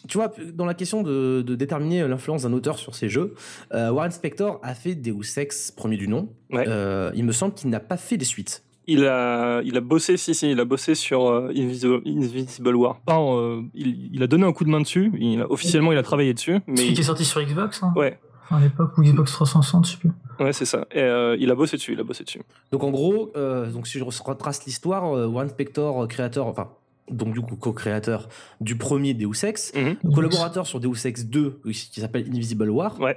Tu 0.08 0.18
vois, 0.18 0.32
dans 0.54 0.64
la 0.66 0.74
question 0.74 1.02
de, 1.02 1.42
de 1.46 1.54
déterminer 1.54 2.06
l'influence 2.08 2.42
d'un 2.42 2.52
auteur 2.52 2.78
sur 2.78 2.94
ses 2.94 3.08
jeux, 3.08 3.34
euh, 3.72 3.90
Warren 3.90 4.10
Spector 4.10 4.58
a 4.62 4.74
fait 4.74 4.94
Deus 4.94 5.38
Ex, 5.38 5.70
premier 5.70 5.96
du 5.96 6.08
nom. 6.08 6.28
Ouais. 6.50 6.64
Euh, 6.68 7.10
il 7.14 7.24
me 7.24 7.32
semble 7.32 7.54
qu'il 7.54 7.70
n'a 7.70 7.80
pas 7.80 7.96
fait 7.96 8.16
les 8.16 8.24
suites. 8.24 8.64
Il 8.88 9.04
a, 9.06 9.60
il 9.62 9.76
a 9.76 9.80
bossé, 9.80 10.16
si, 10.16 10.34
si, 10.34 10.50
il 10.50 10.58
a 10.58 10.64
bossé 10.64 10.96
sur 10.96 11.28
euh, 11.28 11.50
Invisible, 11.56 12.00
Invisible 12.04 12.74
War. 12.74 12.98
Euh, 13.08 13.62
il, 13.74 14.10
il 14.12 14.22
a 14.24 14.26
donné 14.26 14.44
un 14.44 14.52
coup 14.52 14.64
de 14.64 14.70
main 14.70 14.80
dessus. 14.80 15.12
Il 15.20 15.40
a- 15.40 15.50
officiellement, 15.50 15.92
il 15.92 15.98
a 15.98 16.02
travaillé 16.02 16.34
dessus. 16.34 16.58
Mais 16.66 16.76
Celui 16.76 16.94
qui 16.94 17.00
est 17.00 17.04
sorti 17.04 17.24
sur 17.24 17.40
Xbox, 17.40 17.80
hein 17.84 17.92
ouais, 17.94 18.18
à 18.50 18.58
l'époque, 18.60 18.98
ou 18.98 19.02
Xbox 19.02 19.30
360, 19.32 19.86
je 19.86 19.90
sais 19.92 19.96
plus. 19.98 20.10
ouais, 20.40 20.52
c'est 20.52 20.64
ça. 20.64 20.84
Et, 20.90 20.98
euh, 21.00 21.36
il 21.38 21.48
a 21.52 21.54
bossé 21.54 21.76
dessus. 21.76 21.92
Il 21.92 22.00
a 22.00 22.02
bossé 22.02 22.24
dessus. 22.24 22.40
Donc 22.72 22.82
en 22.82 22.90
gros, 22.90 23.30
euh, 23.36 23.70
donc 23.70 23.86
si 23.86 24.00
je 24.00 24.04
retrace 24.04 24.64
l'histoire, 24.66 25.16
euh, 25.16 25.26
Warren 25.28 25.48
Spector, 25.50 26.08
créateur, 26.08 26.48
enfin, 26.48 26.70
donc 27.12 27.32
du 27.34 27.40
coup 27.40 27.56
co-créateur 27.56 28.28
du 28.60 28.76
premier 28.76 29.14
Deus 29.14 29.44
Ex, 29.44 29.72
Mhm. 29.74 30.12
collaborateur 30.14 30.66
sur 30.66 30.80
Deus 30.80 31.06
Ex 31.06 31.24
2 31.26 31.60
qui 31.64 31.72
qui 31.90 32.00
s'appelle 32.00 32.26
Invisible 32.28 32.70
War. 32.70 32.98
Ouais. 33.00 33.16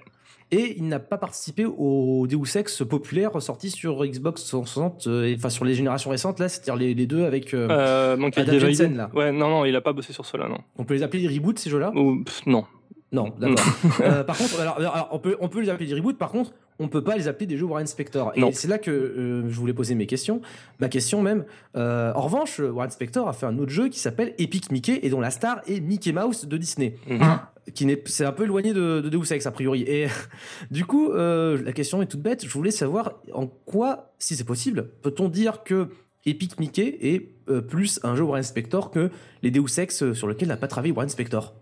Et 0.52 0.76
il 0.78 0.88
n'a 0.88 1.00
pas 1.00 1.18
participé 1.18 1.66
au 1.66 2.28
Deus 2.28 2.56
Ex 2.56 2.84
populaire 2.88 3.42
sorti 3.42 3.72
sur 3.72 4.06
Xbox 4.06 4.46
360, 4.46 5.08
euh, 5.08 5.26
et- 5.26 5.36
enfin 5.36 5.50
sur 5.50 5.66
les 5.66 5.74
générations 5.74 6.12
récentes 6.12 6.40
là, 6.40 6.48
c'est-à-dire 6.50 6.76
les, 6.76 6.94
les 6.94 7.08
deux 7.08 7.24
avec. 7.26 7.54
euh, 7.56 7.68
Euh, 7.72 8.30
Adam. 8.36 8.60
Jensen, 8.60 8.96
là. 8.96 9.10
Ouais, 9.16 9.32
non, 9.32 9.50
non, 9.50 9.66
il 9.66 9.76
a 9.76 9.82
pas 9.82 9.92
bossé 9.92 10.14
sur 10.14 10.26
cela, 10.26 10.48
non. 10.48 10.60
On 10.78 10.84
peut 10.84 10.94
les 10.94 11.02
appeler 11.02 11.28
des 11.28 11.34
reboots 11.36 11.58
ces 11.58 11.72
jeux-là? 11.72 11.92
Non. 12.46 12.66
Non, 13.12 13.34
d'accord. 13.40 13.66
Euh, 14.02 14.24
par 14.24 14.38
contre, 14.38 14.60
alors, 14.60 14.78
alors, 14.78 15.10
on, 15.12 15.20
peut, 15.20 15.38
on 15.40 15.48
peut 15.48 15.62
les 15.62 15.70
appeler 15.70 15.88
des 15.88 15.96
reboots, 15.96 16.18
par 16.18 16.32
contre, 16.32 16.54
on 16.80 16.88
peut 16.88 17.04
pas 17.04 17.16
les 17.16 17.28
appeler 17.28 17.46
des 17.46 17.58
jeux 17.58 17.66
Warren 17.66 17.88
Spector. 17.88 18.34
Et 18.36 18.52
c'est 18.52 18.68
là 18.68 18.78
que 18.78 18.92
euh, 18.92 19.50
je 19.50 19.56
voulais 19.56 19.74
poser 19.74 19.96
mes 19.96 20.08
questions. 20.08 20.42
Ma 20.80 20.90
question 20.90 21.22
même. 21.22 21.46
Euh, 21.76 22.12
en 22.14 22.22
revanche, 22.22 22.60
Warren 22.60 22.92
Spector 22.92 23.28
a 23.28 23.34
fait 23.34 23.46
un 23.46 23.58
autre 23.58 23.72
jeu 23.72 23.88
qui 23.88 24.00
s'appelle 24.00 24.34
Epic 24.38 24.72
Mickey 24.72 25.00
et 25.04 25.10
dont 25.10 25.22
la 25.22 25.32
star 25.32 25.62
est 25.68 25.80
Mickey 25.80 26.12
Mouse 26.12 26.46
de 26.46 26.58
Disney. 26.58 26.98
Mhm. 27.08 27.40
Qui 27.74 27.86
n'est, 27.88 28.02
c'est 28.06 28.26
un 28.26 28.32
peu 28.32 28.44
éloigné 28.44 28.74
de, 28.74 29.02
de 29.02 29.10
Deus 29.10 29.32
Ex 29.32 29.46
a 29.46 29.52
priori. 29.52 29.84
Et 29.88 30.08
du 30.72 30.86
coup, 30.86 31.12
euh, 31.12 31.62
la 31.64 31.72
question 31.72 32.02
est 32.02 32.08
toute 32.08 32.22
bête. 32.22 32.46
Je 32.46 32.52
voulais 32.52 32.72
savoir 32.72 33.14
en 33.34 33.48
quoi, 33.48 34.14
si 34.20 34.36
c'est 34.36 34.44
possible, 34.44 34.90
peut-on 35.02 35.30
dire 35.30 35.64
que 35.64 35.88
Epic 36.26 36.60
Mickey 36.60 36.98
est 37.02 37.30
euh, 37.50 37.62
plus 37.62 38.00
un 38.04 38.16
jeu 38.16 38.24
Warren 38.24 38.44
Spector 38.44 38.92
que 38.92 39.10
les 39.42 39.52
Deus 39.52 39.80
Ex 39.80 40.12
sur 40.12 40.28
lesquels 40.28 40.50
n'a 40.50 40.58
pas 40.58 40.68
travaillé 40.68 40.94
Warren 40.94 41.10
Spector 41.10 41.56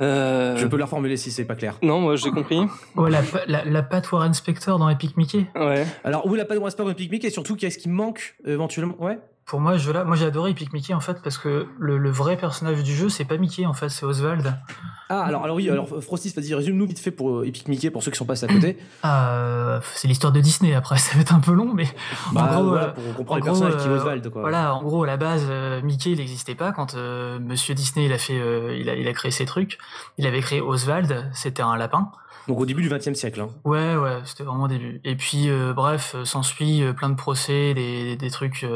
Euh, 0.00 0.56
Je 0.56 0.66
peux 0.66 0.76
la 0.76 0.86
reformuler 0.86 1.16
si 1.16 1.30
c'est 1.30 1.44
pas 1.44 1.54
clair. 1.54 1.78
Non, 1.82 2.00
moi 2.00 2.16
j'ai 2.16 2.30
compris. 2.30 2.60
Ouais, 2.96 3.10
la, 3.10 3.20
la, 3.46 3.64
la 3.64 3.82
patte 3.82 4.10
Warren 4.10 4.34
Spector 4.34 4.78
dans 4.78 4.88
Epic 4.88 5.16
Mickey. 5.16 5.46
Ouais. 5.54 5.86
Alors, 6.02 6.26
où 6.26 6.34
pas 6.44 6.54
de 6.54 6.58
Warren 6.58 6.70
Spector 6.70 6.90
Epic 6.90 7.10
Mickey 7.10 7.28
et 7.28 7.30
surtout 7.30 7.56
qu'est-ce 7.56 7.78
qui 7.78 7.88
manque 7.88 8.34
éventuellement? 8.44 8.96
Ouais. 8.98 9.18
Pour 9.44 9.60
moi, 9.60 9.74
moi 10.06 10.16
j'ai 10.16 10.24
adoré 10.26 10.50
Epic 10.52 10.72
Mickey 10.72 10.94
en 10.94 11.00
fait 11.00 11.20
parce 11.22 11.36
que 11.36 11.66
le, 11.78 11.98
le 11.98 12.10
vrai 12.10 12.36
personnage 12.36 12.82
du 12.82 12.94
jeu, 12.94 13.08
c'est 13.08 13.24
pas 13.24 13.36
Mickey 13.36 13.66
en 13.66 13.74
fait, 13.74 13.88
c'est 13.88 14.06
Oswald. 14.06 14.54
Ah, 15.10 15.24
alors, 15.24 15.44
alors 15.44 15.56
oui, 15.56 15.68
alors 15.68 15.88
Frosty, 16.00 16.32
vas-y, 16.34 16.54
résume-nous 16.54 16.86
vite 16.86 16.98
fait 16.98 17.10
pour 17.10 17.40
euh, 17.40 17.44
Epic 17.46 17.68
Mickey 17.68 17.90
pour 17.90 18.02
ceux 18.02 18.10
qui 18.10 18.16
sont 18.16 18.24
passés 18.24 18.46
à 18.46 18.48
côté. 18.48 18.78
Euh, 19.04 19.80
c'est 19.94 20.06
l'histoire 20.08 20.32
de 20.32 20.40
Disney 20.40 20.74
après, 20.74 20.96
ça 20.98 21.14
va 21.16 21.20
être 21.22 21.34
un 21.34 21.40
peu 21.40 21.52
long, 21.52 21.72
mais 21.74 21.86
Bah, 22.32 22.44
en 22.44 22.54
gros, 22.54 22.68
voilà, 22.70 22.86
euh, 22.86 22.92
pour 22.92 23.04
en 23.04 23.12
comprendre 23.14 23.44
le 23.44 23.50
gros, 23.50 23.60
personnage 23.60 23.82
qui 23.82 23.88
est 23.88 23.92
Oswald, 23.92 24.30
quoi. 24.30 24.40
Voilà, 24.42 24.74
en 24.74 24.82
gros, 24.82 25.02
à 25.04 25.06
la 25.06 25.16
base, 25.16 25.44
Mickey, 25.82 26.12
il 26.12 26.18
n'existait 26.18 26.54
pas 26.54 26.72
quand 26.72 26.94
euh, 26.94 27.38
Monsieur 27.40 27.74
Disney, 27.74 28.06
il 28.06 28.12
a 28.12 28.18
fait, 28.18 28.38
euh, 28.38 28.76
il 28.78 28.88
a, 28.88 28.94
il 28.94 29.06
a 29.08 29.12
créé 29.12 29.30
ses 29.32 29.44
trucs. 29.44 29.78
Il 30.18 30.26
avait 30.26 30.40
créé 30.40 30.60
Oswald, 30.60 31.28
c'était 31.34 31.62
un 31.62 31.76
lapin. 31.76 32.10
Donc 32.48 32.58
au 32.60 32.66
début 32.66 32.82
du 32.82 32.88
XXe 32.88 33.14
siècle. 33.14 33.40
hein. 33.40 33.48
Ouais, 33.64 33.96
ouais, 33.96 34.18
c'était 34.24 34.44
vraiment 34.44 34.64
au 34.64 34.68
début. 34.68 35.00
Et 35.04 35.14
puis, 35.16 35.48
bref, 35.74 36.16
s'ensuit 36.24 36.82
plein 36.96 37.10
de 37.10 37.14
procès, 37.16 37.74
des, 37.74 38.16
des 38.16 38.30
trucs, 38.30 38.66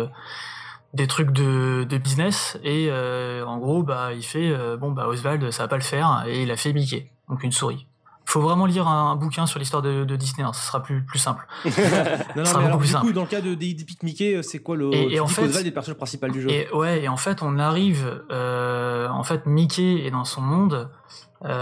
des 0.96 1.06
trucs 1.06 1.30
de, 1.30 1.84
de 1.84 1.98
business. 1.98 2.58
Et 2.64 2.88
euh, 2.90 3.44
en 3.46 3.58
gros, 3.58 3.82
bah, 3.82 4.12
il 4.14 4.22
fait, 4.24 4.50
euh, 4.50 4.76
bon, 4.76 4.90
bah, 4.92 5.06
Oswald, 5.08 5.50
ça 5.52 5.64
va 5.64 5.68
pas 5.68 5.76
le 5.76 5.82
faire, 5.82 6.24
et 6.26 6.42
il 6.42 6.50
a 6.50 6.56
fait 6.56 6.72
Mickey, 6.72 7.10
donc 7.28 7.42
une 7.44 7.52
souris. 7.52 7.86
Faut 8.28 8.40
vraiment 8.40 8.66
lire 8.66 8.88
un, 8.88 9.12
un 9.12 9.16
bouquin 9.16 9.46
sur 9.46 9.60
l'histoire 9.60 9.82
de, 9.82 10.02
de 10.04 10.16
Disney, 10.16 10.44
hein, 10.44 10.52
ce 10.52 10.66
sera 10.66 10.82
plus, 10.82 11.04
plus 11.04 11.20
simple. 11.20 11.46
Non, 11.64 11.70
non, 11.70 12.44
Ça 12.44 12.50
sera 12.52 12.60
mais 12.60 12.64
beaucoup 12.64 12.66
alors, 12.66 12.78
plus 12.78 12.88
du 12.88 12.94
coup, 12.94 13.00
simple. 13.00 13.12
dans 13.12 13.20
le 13.22 13.26
cas 13.28 13.40
de 13.40 13.54
d'Epic 13.54 14.02
Mickey, 14.02 14.34
euh, 14.34 14.42
c'est 14.42 14.58
quoi 14.58 14.74
le. 14.76 14.92
Et- 14.92 15.20
en 15.20 15.28
fait- 15.28 15.42
qu'Oswald 15.42 15.64
est 15.64 15.68
le 15.70 15.74
personnage 15.74 15.96
principal 15.96 16.32
du 16.32 16.42
jeu? 16.42 16.50
Et 16.50 16.68
ouais, 16.72 17.02
et 17.04 17.08
en 17.08 17.16
fait, 17.16 17.40
on 17.42 17.56
arrive, 17.60 18.20
euh, 18.32 19.08
en 19.08 19.22
fait, 19.22 19.46
Mickey 19.46 20.04
est 20.04 20.10
dans 20.10 20.24
son 20.24 20.40
monde, 20.40 20.90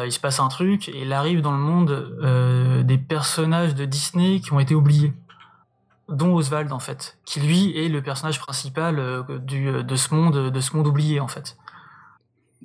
il 0.06 0.10
se 0.12 0.20
passe 0.20 0.40
un 0.40 0.48
truc, 0.48 0.88
et 0.88 1.02
il 1.02 1.12
arrive 1.12 1.42
dans 1.42 1.52
le 1.52 1.58
monde 1.58 2.82
des 2.86 2.96
personnages 2.98 3.74
de 3.74 3.84
Disney 3.84 4.40
qui 4.40 4.52
ont 4.54 4.60
été 4.60 4.74
oubliés, 4.74 5.12
dont 6.08 6.34
Oswald 6.34 6.70
en 6.72 6.78
fait, 6.78 7.18
qui 7.24 7.40
lui 7.40 7.76
est 7.78 7.88
le 7.88 8.02
personnage 8.02 8.38
principal 8.38 8.98
euh, 8.98 9.22
du, 9.38 9.82
de 9.82 9.96
ce 9.96 10.14
monde, 10.14 10.50
de 10.50 10.60
ce 10.60 10.76
monde 10.76 10.86
oublié 10.86 11.20
en 11.20 11.28
fait. 11.28 11.56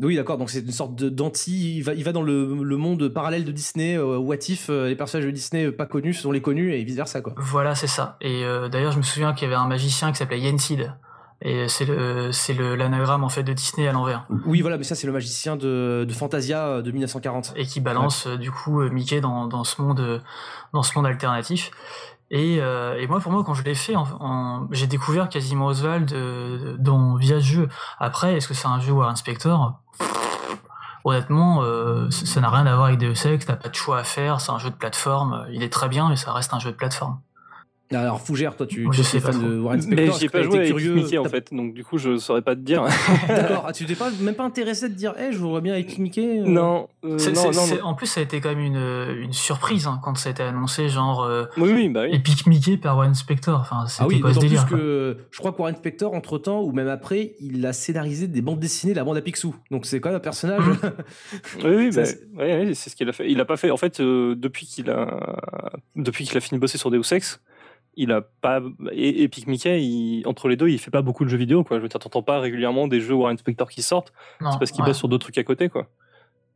Oui, 0.01 0.15
d'accord, 0.15 0.37
donc 0.37 0.49
c'est 0.49 0.61
une 0.61 0.71
sorte 0.71 0.95
de- 0.95 1.09
d'anti. 1.09 1.77
Il 1.77 1.81
va, 1.83 1.93
il 1.93 2.05
va 2.05 2.13
dans 2.13 2.21
le, 2.21 2.63
le 2.63 2.77
monde 2.77 3.09
parallèle 3.09 3.43
de 3.43 3.51
Disney, 3.51 3.97
euh, 3.97 4.17
What 4.17 4.37
If, 4.47 4.69
euh, 4.69 4.87
les 4.87 4.95
personnages 4.95 5.25
de 5.25 5.31
Disney 5.31 5.65
euh, 5.65 5.75
pas 5.75 5.85
connus 5.85 6.13
sont 6.13 6.31
les 6.31 6.41
connus 6.41 6.73
et 6.73 6.81
vice 6.85 6.95
versa, 6.95 7.19
quoi. 7.19 7.33
Voilà, 7.35 7.75
c'est 7.75 7.87
ça. 7.87 8.15
Et 8.21 8.45
euh, 8.45 8.69
d'ailleurs, 8.69 8.93
je 8.93 8.97
me 8.97 9.03
souviens 9.03 9.33
qu'il 9.33 9.43
y 9.43 9.51
avait 9.51 9.59
un 9.61 9.67
magicien 9.67 10.11
qui 10.13 10.17
s'appelait 10.17 10.39
Yensid, 10.39 10.93
et 11.41 11.67
c'est 11.67 11.83
le, 11.83 12.31
c'est 12.31 12.53
l'anagramme 12.53 13.25
en 13.25 13.29
fait 13.29 13.43
de 13.43 13.51
Disney 13.51 13.89
à 13.89 13.91
l'envers. 13.91 14.25
Oui, 14.45 14.61
voilà, 14.61 14.77
mais 14.77 14.85
ça, 14.85 14.95
c'est 14.95 15.07
le 15.07 15.11
magicien 15.11 15.57
de, 15.57 16.05
de 16.07 16.13
Fantasia 16.13 16.65
euh, 16.67 16.81
de 16.81 16.91
1940. 16.91 17.53
et 17.57 17.65
qui 17.65 17.81
balance 17.81 18.25
euh, 18.27 18.37
du 18.37 18.51
coup 18.51 18.79
euh, 18.79 18.89
Mickey 18.89 19.19
dans, 19.19 19.47
dans 19.47 19.65
ce 19.65 19.81
monde 19.81 19.99
euh, 19.99 20.19
dans 20.71 20.83
ce 20.83 20.95
monde 20.95 21.07
alternatif 21.07 21.71
et, 22.31 22.59
euh, 22.61 22.99
et 22.99 23.07
moi 23.07 23.19
pour 23.19 23.31
moi 23.31 23.43
quand 23.43 23.53
je 23.53 23.63
l'ai 23.63 23.75
fait 23.75 23.95
j'ai 24.71 24.87
découvert 24.87 25.29
quasiment 25.29 25.67
Oswald 25.67 26.11
euh, 26.13 26.75
dans 26.77 27.15
via 27.15 27.39
ce 27.39 27.45
jeu. 27.45 27.69
Après 27.99 28.35
est-ce 28.35 28.47
que 28.47 28.53
c'est 28.53 28.67
un 28.67 28.79
jeu 28.79 28.91
Warren 28.91 29.15
Spector 29.15 29.79
honnêtement 31.03 31.63
euh, 31.63 32.09
ça 32.11 32.41
n'a 32.41 32.49
rien 32.49 32.65
à 32.67 32.75
voir 32.75 32.87
avec 32.87 32.99
Deus 32.99 33.25
Ex 33.25 33.45
t'as 33.45 33.55
pas 33.55 33.69
de 33.69 33.75
choix 33.75 33.99
à 33.99 34.03
faire 34.03 34.41
c'est 34.41 34.51
un 34.51 34.59
jeu 34.59 34.69
de 34.69 34.75
plateforme 34.75 35.47
il 35.51 35.63
est 35.63 35.71
très 35.71 35.87
bien 35.87 36.09
mais 36.09 36.17
ça 36.17 36.33
reste 36.33 36.53
un 36.53 36.59
jeu 36.59 36.71
de 36.71 36.75
plateforme 36.75 37.19
Alors, 37.91 38.21
Fougère, 38.21 38.55
toi, 38.55 38.67
tu 38.67 38.85
je 38.85 38.89
tu 38.91 39.01
es 39.01 39.03
sais 39.03 39.19
pas 39.19 39.31
fan 39.31 39.41
trop. 39.41 39.49
de 39.49 39.57
Warren 39.59 39.81
Spector. 39.81 40.03
Mais 40.05 40.09
est-ce 40.11 40.19
j'y 40.19 40.25
ai 40.25 40.27
que 40.27 40.31
pas 40.33 40.43
joué 40.43 40.57
avec 40.57 40.67
curieux 40.69 40.93
Mickey 40.93 41.17
en 41.17 41.23
fait, 41.25 41.51
donc 41.51 41.73
du 41.73 41.83
coup 41.83 41.97
je 41.97 42.17
saurais 42.17 42.43
pas 42.43 42.55
te 42.55 42.61
dire. 42.61 42.83
D'accord, 43.27 43.65
ah, 43.67 43.73
tu 43.73 43.85
t'es 43.85 43.95
pas, 43.95 44.11
même 44.21 44.35
pas 44.35 44.43
intéressé 44.43 44.89
de 44.89 44.93
dire, 44.93 45.15
hé, 45.19 45.31
je 45.31 45.39
voudrais 45.39 45.61
bien 45.61 45.73
avec 45.73 45.97
Mickey 45.97 46.41
euh 46.41 46.43
non, 46.45 46.87
euh, 47.03 47.17
C'est- 47.17 47.31
non, 47.31 47.49
non, 47.51 47.83
en 47.83 47.95
plus 47.95 48.05
ça 48.05 48.19
a 48.19 48.23
été 48.23 48.41
quand 48.41 48.49
même 48.49 48.59
une, 48.59 49.23
une 49.23 49.33
surprise 49.33 49.87
hein, 49.87 49.99
quand 50.03 50.15
ça 50.17 50.29
a 50.29 50.31
été 50.33 50.43
annoncé 50.43 50.87
genre 50.87 51.23
euh, 51.23 51.45
Oui, 51.57 51.71
oui, 51.73 51.89
bah 51.89 52.01
oui. 52.03 52.15
Epic 52.15 52.45
Mickey 52.45 52.77
par 52.77 52.95
Warren 52.95 53.15
Spector 53.15 53.59
enfin 53.59 53.87
c'était 53.87 54.03
Ah 54.03 54.07
oui, 54.07 54.19
quoi 54.19 54.35
ce 54.35 54.39
d'autant 54.39 54.47
plus 54.65 54.75
que 54.77 55.17
je 55.31 55.37
crois 55.39 55.51
que 55.51 55.57
Warren 55.59 55.75
Spector, 55.75 56.13
entre 56.13 56.37
temps, 56.37 56.61
ou 56.61 56.71
même 56.71 56.89
après, 56.89 57.33
il 57.39 57.65
a 57.65 57.73
scénarisé 57.73 58.27
des 58.27 58.41
bandes 58.41 58.59
dessinées 58.59 58.93
de 58.93 58.97
la 58.99 59.03
bande 59.03 59.17
à 59.17 59.21
Picsou. 59.21 59.55
Donc 59.71 59.87
c'est 59.87 59.99
quand 59.99 60.09
même 60.09 60.17
un 60.17 60.19
personnage. 60.19 60.63
Mhm. 60.63 60.77
Oui, 61.63 61.75
oui, 61.75 61.89
bah, 61.91 62.05
c'est- 62.05 62.21
ouais, 62.37 62.65
ouais, 62.67 62.73
c'est 62.75 62.89
ce 62.91 62.95
qu'il 62.95 63.09
a 63.09 63.13
fait. 63.13 63.29
Il 63.31 63.39
a 63.41 63.45
pas 63.45 63.57
fait. 63.57 63.71
En 63.71 63.77
fait, 63.77 63.99
euh, 63.99 64.35
depuis 64.35 64.65
qu'il 64.67 64.89
a, 64.91 65.19
depuis 65.95 66.25
qu'il 66.25 66.37
a 66.37 66.39
fini 66.41 66.57
de 66.57 66.61
bosser 66.61 66.77
sur 66.77 66.91
Deus 66.91 67.01
Ex, 67.11 67.41
il 68.01 68.11
a 68.11 68.21
pas. 68.21 68.61
Et 68.91 69.23
Epic 69.23 69.45
Mickey, 69.47 69.83
il- 69.83 70.23
entre 70.25 70.47
les 70.47 70.55
deux, 70.55 70.69
il 70.69 70.79
fait 70.79 70.91
pas 70.91 71.01
beaucoup 71.01 71.23
de 71.25 71.29
jeux 71.29 71.37
vidéo, 71.37 71.63
quoi. 71.63 71.77
Je 71.77 71.81
veux 71.83 71.87
dire, 71.89 71.99
t'entends 71.99 72.23
pas 72.23 72.39
régulièrement 72.39 72.87
des 72.87 73.01
jeux 73.01 73.13
Warren 73.13 73.37
Spector 73.37 73.69
qui 73.69 73.81
sortent. 73.81 74.13
Non, 74.41 74.51
C'est 74.51 74.59
parce 74.59 74.71
qu'il 74.71 74.81
ouais. 74.81 74.87
bosse 74.89 74.97
sur 74.97 75.07
d'autres 75.09 75.23
trucs 75.25 75.37
à 75.37 75.43
côté, 75.43 75.69
quoi. 75.69 75.87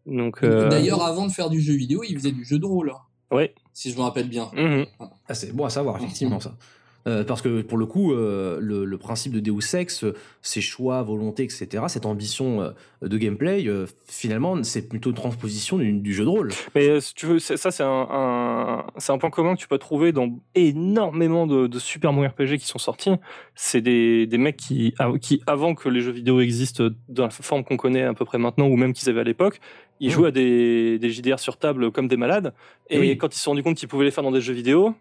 Donc. 0.06 0.44
euh, 0.44 0.70
D'ailleurs, 0.70 1.04
avant 1.04 1.28
de 1.28 1.32
faire 1.32 1.50
du 1.50 1.62
jeu 1.62 1.74
vidéo, 1.74 2.02
il 2.08 2.16
faisait 2.18 2.32
du 2.32 2.44
jeu 2.44 2.60
de 2.60 2.66
rôle, 2.66 2.92
hein, 2.92 3.02
Ouais. 3.36 3.54
si 3.74 3.92
je 3.92 3.98
me 3.98 4.02
rappelle 4.04 4.28
bien. 4.28 4.50
mhm. 4.56 4.86
Ah, 5.28 5.34
c'est 5.34 5.56
bon 5.56 5.66
à 5.66 5.70
savoir, 5.70 5.98
effectivement, 5.98 6.40
ça. 6.40 6.56
Euh, 7.06 7.24
parce 7.26 7.42
que 7.42 7.62
pour 7.62 7.78
le 7.78 7.86
coup, 7.86 8.14
euh, 8.14 8.60
le, 8.62 8.86
le 8.86 8.98
principe 8.98 9.34
de 9.34 9.40
Deus 9.42 9.76
Ex, 9.76 10.04
euh, 10.06 10.14
ses 10.42 10.62
choix, 10.62 11.02
volontés, 11.04 11.44
etc., 11.44 11.84
cette 11.88 12.06
ambition 12.06 12.74
de 13.02 13.18
gameplay, 13.18 13.68
euh, 13.68 13.86
finalement, 14.08 14.64
c'est 14.64 14.88
plutôt 14.88 15.10
une 15.10 15.16
transposition 15.16 15.78
du, 15.78 15.92
du 15.94 16.14
jeu 16.14 16.24
de 16.24 16.30
rôle. 16.30 16.52
Mais 16.76 17.02
si 17.02 17.14
tu 17.14 17.26
veux, 17.26 17.40
ça, 17.40 17.58
c'est 17.72 17.84
un, 17.84 18.08
un- 18.10 18.86
c'est 18.98 19.12
un 19.12 19.18
point 19.18 19.30
commun 19.32 19.56
que 19.56 19.60
tu 19.60 19.68
peux 19.68 19.78
trouver 19.78 20.12
dans 20.14 20.30
énormément 20.56 21.46
de, 21.48 21.68
de 21.68 21.80
super 21.80 22.14
bons 22.14 22.26
RPG 22.28 22.58
qui 22.58 22.68
sont 22.68 22.80
sortis. 22.80 23.12
C'est 23.56 23.82
des, 23.82 24.26
des 24.28 24.38
mecs 24.38 24.58
qui, 24.58 24.94
qui, 25.22 25.42
avant 25.46 25.76
que 25.76 25.90
les 25.90 26.02
jeux 26.02 26.12
vidéo 26.12 26.40
existent 26.40 26.86
dans 27.10 27.24
la 27.24 27.30
forme 27.30 27.64
qu'on 27.64 27.78
connaît 27.78 28.04
à 28.04 28.14
peu 28.14 28.26
près 28.26 28.38
maintenant, 28.38 28.68
ou 28.68 28.76
même 28.78 28.94
qu'ils 28.94 29.10
avaient 29.10 29.22
à 29.22 29.26
l'époque, 29.26 29.60
ils 30.00 30.08
Mhm. 30.08 30.14
jouaient 30.14 30.28
à 30.30 30.32
des, 30.32 31.00
des 31.00 31.10
JDR 31.10 31.40
sur 31.40 31.58
table 31.58 31.92
comme 31.92 32.08
des 32.08 32.18
malades. 32.18 32.54
Et 32.90 33.00
Oui. 33.00 33.18
quand 33.18 33.34
ils 33.34 33.38
se 33.38 33.44
sont 33.44 33.52
rendus 33.52 33.64
compte 33.64 33.78
qu'ils 33.78 33.88
pouvaient 33.88 34.06
les 34.06 34.12
faire 34.12 34.24
dans 34.24 34.32
des 34.32 34.42
jeux 34.42 34.54
vidéo, 34.54 34.94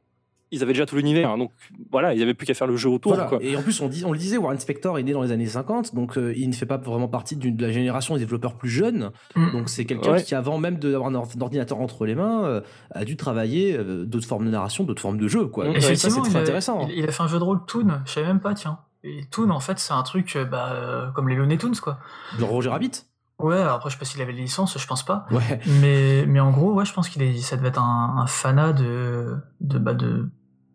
ils 0.52 0.62
avaient 0.62 0.72
déjà 0.72 0.86
tout 0.86 0.94
l'univers, 0.96 1.30
hein, 1.30 1.38
donc 1.38 1.50
voilà, 1.90 2.12
il 2.14 2.18
n'y 2.18 2.22
avait 2.22 2.34
plus 2.34 2.46
qu'à 2.46 2.54
faire 2.54 2.66
le 2.68 2.76
jeu 2.76 2.88
autour. 2.88 3.14
Voilà. 3.14 3.28
Quoi. 3.28 3.38
Et 3.42 3.56
en 3.56 3.62
plus, 3.62 3.80
on, 3.80 3.88
dit, 3.88 4.04
on 4.04 4.12
le 4.12 4.18
disait, 4.18 4.36
Warren 4.36 4.58
Spector 4.60 4.98
est 4.98 5.02
né 5.02 5.12
dans 5.12 5.22
les 5.22 5.32
années 5.32 5.46
50, 5.46 5.94
donc 5.94 6.16
euh, 6.18 6.32
il 6.36 6.48
ne 6.48 6.54
fait 6.54 6.66
pas 6.66 6.76
vraiment 6.76 7.08
partie 7.08 7.34
d'une- 7.36 7.56
de 7.56 7.66
la 7.66 7.72
génération 7.72 8.14
des 8.14 8.20
développeurs 8.20 8.54
plus 8.56 8.68
jeunes. 8.68 9.10
Mm. 9.34 9.50
Donc 9.52 9.68
c'est 9.68 9.84
quelqu'un 9.84 10.12
Ouais. 10.12 10.22
qui, 10.22 10.34
avant 10.34 10.58
même 10.58 10.76
d'avoir 10.78 11.08
un 11.08 11.14
or- 11.14 11.28
ordinateur 11.40 11.80
entre 11.80 12.06
les 12.06 12.14
mains, 12.14 12.44
euh, 12.44 12.60
a 12.92 13.04
dû 13.04 13.16
travailler 13.16 13.76
euh, 13.76 14.04
d'autres 14.04 14.26
formes 14.26 14.44
de 14.46 14.50
narration, 14.50 14.84
d'autres 14.84 15.02
formes 15.02 15.18
de 15.18 15.26
jeu. 15.28 15.46
Quoi. 15.46 15.70
Mm. 15.70 15.80
Ça, 15.80 15.94
c'est 15.96 16.08
très 16.20 16.30
il 16.30 16.36
a, 16.36 16.40
intéressant. 16.40 16.86
il, 16.88 16.98
il 16.98 17.08
a 17.08 17.12
fait 17.12 17.22
un 17.22 17.28
jeu 17.28 17.38
de 17.38 17.44
rôle 17.44 17.60
Toon, 17.66 17.88
je 18.04 18.12
savais 18.12 18.26
même 18.26 18.40
pas, 18.40 18.54
tiens. 18.54 18.78
Et 19.04 19.22
Toon, 19.30 19.50
en 19.50 19.58
fait, 19.60 19.78
c'est 19.78 19.92
un 19.94 20.02
truc 20.02 20.38
bah, 20.50 20.72
euh, 20.74 21.10
comme 21.12 21.28
les 21.28 21.34
Looney 21.34 21.58
Tunes, 21.58 21.74
quoi. 21.82 21.98
Genre 22.38 22.48
Roger 22.50 22.68
Rabbit 22.70 22.92
Ouais, 23.38 23.56
alors 23.56 23.72
après, 23.74 23.90
je 23.90 23.94
sais 23.94 23.98
pas 23.98 24.04
s'il 24.04 24.22
avait 24.22 24.32
les 24.32 24.42
licences, 24.42 24.78
je 24.78 24.86
pense 24.86 25.04
pas. 25.04 25.26
Ouais. 25.32 25.58
Mais, 25.80 26.24
mais 26.28 26.38
en 26.38 26.52
gros, 26.52 26.72
ouais, 26.74 26.84
je 26.84 26.92
pense 26.92 27.08
qu'il 27.08 27.22
est, 27.22 27.36
ça 27.38 27.56
devait 27.56 27.68
être 27.70 27.80
un, 27.82 28.18
un 28.18 28.26
fanat 28.28 28.72
de, 28.72 29.34
de, 29.60 29.78
bah, 29.78 29.94
de, 29.94 30.28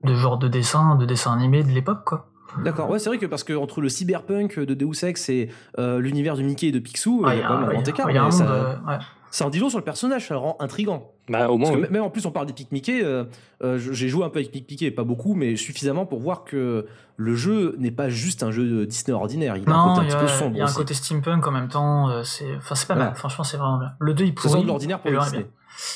de 0.04 0.14
genre 0.16 0.38
de 0.38 0.48
dessin, 0.48 0.96
de 0.96 1.06
dessin 1.06 1.34
animé 1.34 1.64
de 1.64 1.70
l'époque, 1.70 2.04
quoi. 2.06 2.28
D'accord, 2.64 2.90
ouais, 2.90 2.98
c'est 2.98 3.10
vrai 3.10 3.18
que 3.18 3.26
parce 3.26 3.44
que 3.44 3.54
entre 3.54 3.82
le 3.82 3.90
cyberpunk 3.90 4.58
de 4.60 4.74
Deus 4.74 5.04
Ex 5.06 5.30
et 5.30 5.50
euh, 5.78 6.00
l'univers 6.00 6.38
de 6.38 6.42
Mickey 6.44 6.68
et 6.68 6.72
de 6.72 6.80
Picsou, 6.80 7.24
Ah, 7.26 7.36
il 7.36 7.40
y 7.40 7.44
a 7.44 7.48
quand 7.48 7.54
même 7.60 7.70
un 7.70 7.72
il 7.74 7.74
grand 7.84 7.88
écart. 7.88 8.10
il 8.28 8.32
ça, 8.34 8.50
euh, 8.50 8.76
ouais. 8.88 8.98
ça 9.30 9.46
en 9.46 9.50
dit 9.50 9.60
long 9.60 9.70
sur 9.70 9.78
le 9.78 9.84
personnage, 9.84 10.28
ça 10.28 10.34
le 10.34 10.40
rend 10.40 10.56
intrigant. 10.60 11.12
Bah, 11.30 11.50
au 11.52 11.58
moins, 11.58 11.70
Parce 11.70 11.82
que 11.82 11.86
oui. 11.88 11.92
même 11.94 12.04
en 12.04 12.10
plus, 12.10 12.26
on 12.26 12.32
parle 12.32 12.46
d'Epic 12.48 12.72
Mickey. 12.72 13.04
euh, 13.04 13.26
euh, 13.64 13.78
je- 13.78 13.92
j'ai 13.92 14.08
joué 14.08 14.24
un 14.24 14.30
peu 14.30 14.40
avec 14.40 14.48
Epic 14.48 14.70
Mickey, 14.72 14.90
pas 14.92 15.04
beaucoup, 15.04 15.36
mais 15.36 15.56
suffisamment 15.58 16.06
pour 16.06 16.20
voir 16.20 16.46
que 16.46 16.88
le 17.18 17.36
jeu 17.36 17.76
n'est 17.80 17.92
pas 17.92 18.08
juste 18.10 18.42
un 18.44 18.50
jeu 18.52 18.66
de 18.66 18.86
Disney 18.86 19.14
ordinaire. 19.14 19.58
Il 19.58 19.70
a 19.70 19.74
un 19.74 19.88
Non, 19.88 19.94
côté 19.96 20.00
un 20.00 20.04
il 20.04 20.08
y 20.08 20.10
petit 20.12 20.16
a, 20.16 20.20
peu 20.20 20.26
il 20.26 20.30
sombre 20.30 20.56
y 20.58 20.62
a 20.62 20.64
un 20.64 20.68
aussi. 20.68 20.76
côté 20.78 20.94
steampunk 20.94 21.46
en 21.46 21.52
même 21.52 21.68
temps. 21.68 22.10
euh, 22.10 22.24
c'est, 22.24 22.56
enfin, 22.56 22.76
c'est 22.76 22.88
pas 22.88 22.96
mal. 22.96 23.14
Franchement, 23.16 23.44
c'est 23.44 23.58
vraiment 23.58 23.78
bien. 23.78 23.92
Le 24.00 24.14
2, 24.14 24.24
il 24.24 24.34
pourrit. 24.34 24.62
de 24.64 24.68
l'ordinaire 24.68 25.00
pour 25.00 25.12
le 25.12 25.20
Disney. 25.20 25.48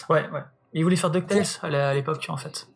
Ouais, 0.10 0.30
ouais. 0.34 0.42
Il 0.74 0.84
voulait 0.84 0.96
faire 0.98 1.10
DuckTales 1.12 1.46
à 1.64 1.94
l'époque, 1.94 2.26
en 2.30 2.38
fait. 2.38 2.68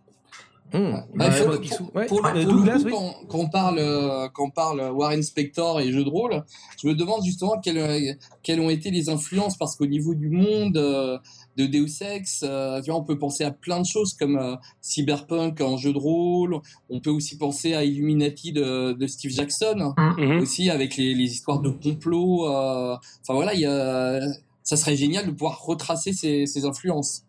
Pour, 2.07 2.21
le, 2.21 2.39
Euh, 2.41 2.45
coup, 2.45 2.89
quand, 2.89 3.13
quand 3.29 3.37
on 3.39 3.49
parle, 3.49 3.79
euh, 3.79 4.27
quand 4.33 4.45
on 4.45 4.49
parle 4.49 4.81
Warren 4.91 5.21
Spector 5.23 5.79
et 5.79 5.91
jeux 5.91 6.03
de 6.03 6.09
rôle, 6.09 6.43
je 6.81 6.87
me 6.87 6.93
demande 6.95 7.23
justement 7.23 7.59
quelles, 7.59 7.77
euh, 7.77 8.13
quelles 8.43 8.59
ont 8.59 8.69
été 8.69 8.91
les 8.91 9.09
influences 9.09 9.57
parce 9.57 9.75
qu'au 9.75 9.85
niveau 9.85 10.15
du 10.15 10.29
monde 10.29 10.75
euh, 10.77 11.17
de 11.55 11.65
Deus 11.67 12.01
Ex, 12.01 12.43
euh, 12.43 12.81
tu 12.81 12.89
vois, 12.91 12.99
on 12.99 13.03
peut 13.03 13.17
penser 13.17 13.43
à 13.43 13.51
plein 13.51 13.79
de 13.79 13.85
choses 13.85 14.13
comme 14.13 14.37
euh, 14.37 14.55
Cyberpunk 14.81 15.61
en 15.61 15.77
jeu 15.77 15.93
de 15.93 15.97
rôle. 15.99 16.59
On 16.89 16.99
peut 16.99 17.11
aussi 17.11 17.37
penser 17.37 17.73
à 17.73 17.83
Illuminati 17.83 18.51
de, 18.51 18.93
de 18.93 19.07
Steve 19.07 19.31
Jackson 19.31 19.93
Mhm. 20.17 20.39
aussi 20.41 20.69
avec 20.69 20.97
les, 20.97 21.13
les 21.13 21.25
histoires 21.31 21.59
de 21.59 21.69
complot. 21.69 22.47
euh, 22.49 22.95
Enfin 23.21 23.33
voilà, 23.33 23.53
il 23.53 23.59
y 23.61 23.65
a, 23.65 24.19
ça 24.63 24.77
serait 24.77 24.95
génial 24.95 25.25
de 25.27 25.31
pouvoir 25.31 25.61
retracer 25.63 26.11
ces, 26.11 26.45
ces 26.47 26.65
influences. 26.65 27.23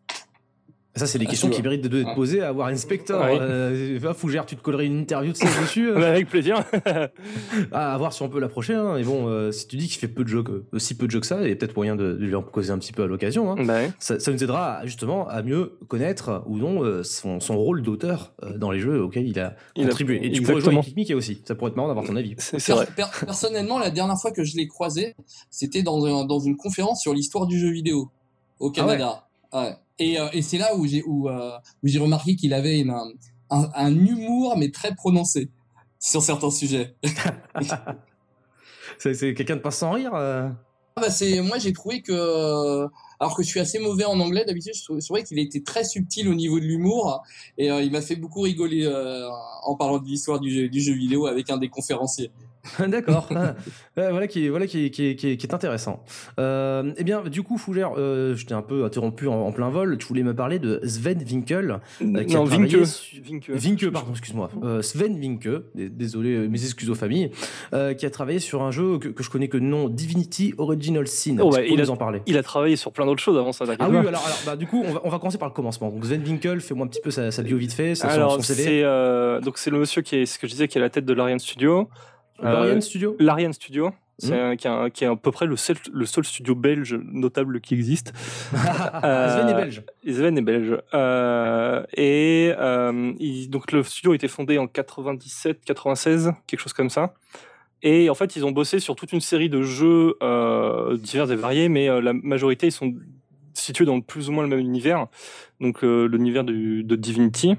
Ça, 0.97 1.07
c'est 1.07 1.19
des 1.19 1.27
Ah, 1.27 1.31
questions 1.31 1.51
qui 1.51 1.63
méritent 1.63 1.83
d'être 1.87 2.07
Ouais. 2.09 2.15
posées 2.15 2.43
à 2.43 2.53
Warren 2.53 2.77
Spector. 2.77 3.21
Ouais. 3.23 3.39
Euh, 3.41 3.99
va, 4.01 4.15
Fougère, 4.15 4.47
tu 4.47 4.57
te 4.57 4.63
collerais 4.63 4.87
une 4.87 4.99
interview 5.01 5.33
de 5.33 5.37
ça 5.37 5.47
dessus 5.61 5.91
euh 5.91 5.95
Bah, 6.01 6.09
avec 6.09 6.29
plaisir. 6.29 6.65
Ah, 7.73 7.95
À 7.95 7.99
voir 7.99 8.13
si 8.13 8.23
on 8.23 8.29
peut 8.29 8.41
l'approcher. 8.41 8.75
Hein. 8.75 8.97
Et 8.97 9.03
bon, 9.05 9.29
euh, 9.29 9.51
si 9.53 9.67
tu 9.69 9.77
dis 9.77 9.89
qu'il 9.89 9.99
fait 9.99 10.09
peu 10.09 10.25
de 10.25 10.29
jeux, 10.29 10.43
que, 10.43 10.65
si 10.79 10.95
peu 10.97 11.07
de 11.07 11.11
jeux 11.11 11.21
que 11.21 11.27
ça, 11.27 11.43
il 11.43 11.49
y 11.49 11.53
a 11.53 11.57
peut-être 11.57 11.77
moyen 11.77 11.97
de, 11.97 12.13
de 12.13 12.25
lui 12.25 12.35
en 12.35 12.43
causer 12.43 12.71
un 12.73 12.79
petit 12.79 12.93
peu 12.93 13.03
à 13.03 13.07
l'occasion. 13.07 13.51
Hein. 13.53 13.65
bah. 13.65 13.81
Ça, 13.99 14.19
ça 14.19 14.33
nous 14.33 14.43
aidera 14.43 14.81
justement 14.85 15.29
à 15.29 15.43
mieux 15.43 15.79
connaître 15.89 16.43
ou 16.47 16.57
non 16.59 16.83
euh, 16.83 17.03
son, 17.03 17.41
son 17.41 17.57
rôle 17.57 17.83
d'auteur 17.83 18.33
euh, 18.43 18.57
dans 18.57 18.71
les 18.71 18.79
jeux 18.81 19.01
auxquels 19.03 19.27
il 19.29 19.39
a 19.39 19.55
Il 19.77 19.85
a- 19.85 19.89
contribué. 19.89 20.17
Et 20.27 20.33
tu 20.33 20.41
pourrais 20.43 20.55
jouer 20.55 20.59
exactement. 20.61 20.81
avec 20.81 20.97
Mickey 20.97 21.15
aussi. 21.15 21.43
Ça 21.45 21.55
pourrait 21.55 21.71
être 21.71 21.77
marrant 21.77 21.89
d'avoir 21.89 22.07
ton 22.07 22.17
avis. 22.17 22.35
C'est 22.39 22.73
vrai. 22.73 22.87
per- 22.97 23.05
personnellement, 23.25 23.79
la 23.79 23.91
dernière 23.91 24.19
fois 24.19 24.31
que 24.31 24.45
je 24.45 24.57
l'ai 24.57 24.67
croisé, 24.67 25.15
c'était 25.51 25.83
dans, 25.83 26.05
un- 26.07 26.25
dans 26.25 26.39
une 26.41 26.57
conférence 26.57 27.03
sur 27.03 27.13
l'histoire 27.15 27.47
du 27.47 27.59
jeu 27.59 27.71
vidéo 27.71 28.11
au 28.61 28.71
Canada. 28.71 29.27
Ouais. 29.53 29.75
Et, 29.99 30.21
euh, 30.21 30.29
et 30.33 30.43
c'est 30.43 30.59
là 30.59 30.77
où 30.77 30.87
j'ai 30.87 31.03
où, 31.05 31.29
euh, 31.29 31.53
où 31.83 31.87
j'ai 31.89 31.99
remarqué 31.99 32.37
qu'il 32.37 32.53
avait 32.55 32.81
une- 32.81 32.91
un, 32.91 33.09
un, 33.51 33.71
un 33.75 33.95
humour 33.95 34.57
mais 34.59 34.71
très 34.71 34.95
prononcé 34.95 35.51
sur 35.99 36.23
certains 36.23 36.51
sujets. 36.51 36.95
C'est 38.99 39.35
quelqu'un 39.35 39.57
de 39.57 39.61
pas 39.61 39.71
sans 39.71 39.93
rire. 39.93 40.15
euh. 40.15 40.49
Ah 40.99 41.03
bah 41.03 41.11
c'est 41.11 41.43
moi 41.43 41.59
j'ai 41.59 41.75
trouvé 41.75 42.01
que 42.01 42.87
alors 43.21 43.37
que 43.37 43.43
je 43.43 43.49
suis 43.49 43.61
assez 43.61 43.79
mauvais 43.79 44.07
en 44.07 44.19
anglais 44.19 44.47
d'habitude, 44.47 44.73
je 44.75 44.83
trouvais- 44.83 45.01
c'est 45.03 45.13
vrai 45.13 45.25
qu'il 45.25 45.39
était 45.39 45.61
très 45.61 45.85
subtil 45.85 46.27
au 46.27 46.35
niveau 46.35 46.59
de 46.59 46.65
l'humour 46.65 47.23
et 47.59 47.71
euh, 47.71 47.83
il 47.83 47.93
m'a 47.93 48.01
fait 48.01 48.17
beaucoup 48.17 48.41
rigoler 48.41 48.87
euh, 48.87 49.29
en 49.65 49.75
parlant 49.77 49.99
de 49.99 50.07
l'histoire 50.07 50.41
du 50.41 50.51
jeu 50.81 50.93
vidéo 50.95 51.27
avec 51.27 51.51
un 51.51 51.59
des 51.59 51.69
conférenciers. 51.69 52.31
D'accord. 52.89 53.29
Ah, 53.33 53.55
voilà 53.95 54.27
qui 54.27 54.47
est, 54.47 54.49
voilà 54.49 54.67
qui 54.67 54.87
est, 54.87 54.91
qui 54.91 55.07
est, 55.09 55.17
qui 55.17 55.29
est- 55.31 55.37
qui 55.37 55.47
est 55.47 55.55
intéressant. 55.55 56.05
Euh, 56.39 56.93
eh 56.97 57.05
bien, 57.05 57.23
du 57.23 57.43
coup, 57.43 57.59
Fougère, 57.59 57.93
euh, 57.97 58.35
je 58.37 58.47
t'ai 58.47 58.55
un 58.55 58.63
peu 58.63 58.85
interrompu 58.85 59.27
en, 59.29 59.35
en 59.47 59.53
plein 59.53 59.69
vol. 59.71 59.97
Tu 59.99 60.07
voulais 60.07 60.23
me 60.23 60.35
parler 60.35 60.59
de 60.59 60.81
Sven 60.85 61.19
Winkel. 61.29 61.81
euh, 62.03 62.25
qui 62.25 62.35
a 62.35 62.39
non, 62.39 62.47
su- 62.47 63.21
Vinke. 63.23 63.51
Vinke, 63.51 63.91
pardon, 63.91 64.11
excuse-moi. 64.13 64.51
Euh, 64.63 64.83
Sven 64.83 65.19
Vinke, 65.21 65.49
d- 65.75 65.89
désolé, 65.91 66.49
mes 66.49 66.63
excuses 66.63 66.91
aux 66.91 66.95
familles, 66.95 67.31
qui 67.73 68.07
a 68.07 68.11
travaillé 68.11 68.39
sur 68.39 68.63
un 68.63 68.71
jeu 68.71 68.99
que, 68.99 69.09
que 69.09 69.23
je 69.23 69.31
connais 69.31 69.49
que 69.49 69.57
nom 69.59 69.89
Divinity 69.89 70.55
Original 70.59 71.07
Sin. 71.07 71.37
Oh, 71.41 71.53
ouais, 71.53 71.67
peux 71.67 71.73
il 71.75 71.81
a- 71.81 71.91
en 71.91 71.97
parler. 71.97 72.23
Il 72.27 72.37
a 72.37 72.43
travaillé 72.43 72.77
sur 72.77 72.93
plein 72.93 73.07
d'autres 73.07 73.23
choses 73.23 73.37
avant 73.39 73.53
ça. 73.53 73.65
Ah 73.79 73.89
oui, 73.89 73.97
alors, 73.97 74.09
alors 74.25 74.39
bah, 74.45 74.57
du 74.57 74.67
coup, 74.67 74.85
on 74.87 74.93
va, 74.93 75.01
on 75.05 75.09
va 75.11 75.19
commencer 75.19 75.39
par 75.39 75.49
le 75.49 75.55
commencement. 75.55 75.91
Donc 75.91 76.05
Sven 76.05 76.23
Winkel, 76.23 76.61
fais-moi 76.61 76.87
un 76.87 76.89
petit 76.89 77.01
peu 77.01 77.11
sa, 77.11 77.31
sa 77.31 77.43
bio 77.43 77.57
vite 77.57 77.73
fait, 77.73 77.95
sa, 77.95 78.09
Alors, 78.09 78.35
son 78.35 78.43
CV. 78.43 78.63
c'est 78.63 79.41
donc 79.45 79.59
c'est 79.59 79.71
le 79.71 79.79
monsieur 79.79 80.03
qui 80.03 80.17
est 80.17 80.27
ce 80.27 80.39
que 80.39 80.47
je 80.47 80.53
disais 80.53 80.69
qui 80.69 80.79
est 80.79 80.81
à 80.81 80.85
la 80.85 80.91
tête 80.91 81.05
de 81.05 81.13
l'Ariane 81.13 81.39
Studio. 81.39 81.89
Euh, 82.45 82.53
Lorian 82.53 82.81
Studio 82.81 83.17
L'Ariane 83.19 83.53
Studio, 83.53 83.91
c'est 84.19 84.39
un- 84.39 84.57
qui, 84.57 84.67
est 84.67 84.71
un- 84.71 84.91
qui 84.91 85.05
est 85.05 85.07
à 85.07 85.17
peu 85.17 85.31
près 85.31 85.47
le 85.47 85.57
seul, 85.57 85.77
le 85.93 86.07
seul 86.07 86.25
studio 86.25 86.55
belge 86.55 86.99
notable 87.05 87.61
qui 87.61 87.75
existe. 87.75 88.13
Sven 88.53 89.49
est 89.49 89.55
belge. 89.55 89.83
Sven 90.07 90.39
est 90.39 90.43
belge. 90.43 90.77
Euh, 90.95 91.83
et 91.95 92.53
euh, 92.59 93.13
il- 93.19 93.49
donc 93.51 93.73
le 93.73 93.83
studio 93.83 94.13
a 94.13 94.15
été 94.15 94.29
fondé 94.29 94.59
en 94.59 94.67
97, 94.67 95.65
96, 95.65 96.33
quelque 96.47 96.61
chose 96.61 96.73
comme 96.73 96.91
ça. 96.91 97.15
Et 97.83 98.09
en 98.11 98.15
fait, 98.15 98.37
ils 98.37 98.45
ont 98.47 98.53
bossé 98.53 98.81
sur 98.81 98.97
toute 98.97 99.13
une 99.13 99.21
série 99.21 99.51
de 99.51 99.63
jeux 99.63 100.15
euh, 100.23 100.97
divers 100.97 101.31
et 101.31 101.37
variés, 101.37 101.69
mais 101.69 101.89
euh, 101.89 102.01
la 102.01 102.13
majorité 102.15 102.67
ils 102.69 102.73
sont 102.73 102.95
situés 103.55 103.85
dans 103.85 104.01
plus 104.01 104.29
ou 104.29 104.33
moins 104.33 104.43
le 104.43 104.49
même 104.49 104.59
univers, 104.59 105.07
donc 105.61 105.83
euh, 105.85 106.07
l'univers 106.07 106.45
de 106.45 106.97
Divinity. 106.97 107.57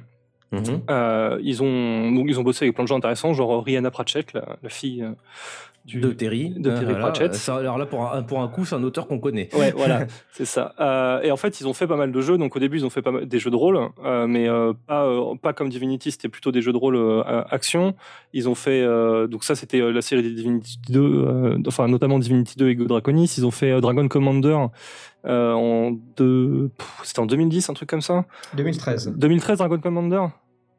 Mhm. 0.51 0.81
Euh, 0.89 1.39
ils 1.43 1.61
ont 1.61 2.11
donc 2.11 2.25
ils 2.29 2.39
ont 2.39 2.43
bossé 2.43 2.65
avec 2.65 2.75
plein 2.75 2.83
de 2.85 2.87
gens 2.87 2.95
intéressants, 2.97 3.33
genre 3.33 3.63
Rihanna 3.63 3.91
Pratchett, 3.91 4.31
la, 4.33 4.57
la 4.63 4.69
fille 4.69 5.03
euh, 5.03 5.11
du 5.87 6.01
De 6.01 6.11
Terry. 6.11 6.49
de 6.49 6.69
Terry 6.69 6.85
Voilà. 6.85 6.99
Pratchett. 6.99 7.33
Ça, 7.33 7.55
alors 7.55 7.77
là, 7.77 7.85
pour 7.85 8.13
un, 8.13 8.21
pour 8.21 8.41
un 8.41 8.47
coup, 8.49 8.65
c'est 8.65 8.75
un 8.75 8.83
auteur 8.83 9.07
qu'on 9.07 9.19
connaît. 9.19 9.49
Ouais, 9.55 9.73
voilà, 9.75 10.05
c'est 10.33 10.45
ça. 10.45 10.75
Euh, 10.79 11.21
et 11.23 11.31
en 11.31 11.37
fait, 11.37 11.59
ils 11.61 11.67
ont 11.67 11.73
fait 11.73 11.87
pas 11.87 11.95
mal 11.95 12.11
de 12.11 12.21
jeux. 12.21 12.37
Donc 12.37 12.55
au 12.55 12.59
début, 12.59 12.77
ils 12.77 12.85
ont 12.85 12.89
fait 12.89 13.01
pas 13.01 13.11
mal 13.11 13.25
des 13.25 13.39
jeux 13.39 13.49
de 13.51 13.55
rôle, 13.55 13.79
euh, 14.05 14.27
mais 14.27 14.47
euh, 14.49 14.73
pas 14.85 15.05
euh, 15.05 15.33
pas 15.41 15.53
comme 15.53 15.69
Divinity, 15.69 16.11
c'était 16.11 16.27
plutôt 16.29 16.51
des 16.51 16.61
jeux 16.61 16.73
de 16.73 16.77
rôle 16.77 16.97
euh, 16.97 17.23
action. 17.49 17.95
Ils 18.33 18.49
ont 18.49 18.55
fait 18.55 18.81
euh, 18.81 19.27
donc 19.27 19.43
ça, 19.45 19.55
c'était 19.55 19.79
euh, 19.81 19.91
la 19.91 20.01
série 20.01 20.21
des 20.23 20.31
Divinity 20.31 20.77
2, 20.89 20.99
euh, 21.01 21.57
enfin 21.67 21.87
notamment 21.87 22.19
Divinity 22.19 22.57
2 22.57 22.67
et 22.69 22.75
Go 22.75 22.85
Draconis. 22.85 23.33
Ils 23.37 23.45
ont 23.45 23.51
fait 23.51 23.71
euh, 23.71 23.79
Dragon 23.79 24.07
Commander 24.09 24.57
euh, 25.25 25.53
en 25.53 25.91
deux, 26.15 26.69
c'était 27.03 27.19
en 27.19 27.25
2010, 27.25 27.69
un 27.69 27.73
truc 27.73 27.89
comme 27.89 28.01
ça. 28.01 28.25
2013. 28.55 29.13
2013, 29.17 29.57
Dragon 29.57 29.79
Commander. 29.79 30.25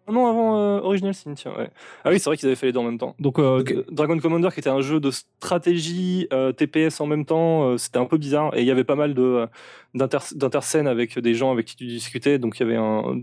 Ah 0.09 0.13
Non, 0.13 0.27
avant 0.27 0.57
euh, 0.59 0.81
Original 0.81 1.13
Sin, 1.15 1.35
tiens, 1.35 1.53
ouais. 1.59 1.69
Ah 2.05 2.11
oui, 2.11 2.19
c'est 2.19 2.31
vrai 2.31 2.37
qu'ils 2.37 2.47
avaient 2.47 2.57
fait 2.57 2.67
les 2.67 2.73
deux 2.73 2.79
en 2.81 2.85
même 2.85 2.99
temps. 2.99 3.15
Donc, 3.19 3.39
euh, 3.39 3.61
Ok. 3.61 3.75
Dragon 3.91 4.19
Commander, 4.19 4.49
qui 4.55 4.61
était 4.61 4.71
un 4.71 4.81
jeu 4.81 5.01
de 5.01 5.11
stratégie 5.11 6.27
euh, 6.33 6.53
TPS 6.53 7.01
en 7.01 7.07
même 7.07 7.25
temps, 7.25 7.65
euh, 7.71 7.77
c'était 7.77 7.99
un 7.99 8.07
peu 8.07 8.17
bizarre. 8.17 8.57
Et 8.57 8.61
il 8.63 8.67
y 8.67 8.71
avait 8.71 8.85
pas 8.85 8.95
mal 8.95 9.15
de 9.15 9.23
euh, 9.23 9.47
d'inter- 9.95 10.35
d'interscènes 10.35 10.87
avec 10.87 11.19
des 11.19 11.35
gens 11.35 11.51
avec 11.53 11.67
qui 11.67 11.77
tu 11.77 11.87
discutais. 11.87 12.39
Donc, 12.39 12.59
il 12.59 12.63
y 12.63 12.67
avait 12.67 12.77
un, 12.77 13.19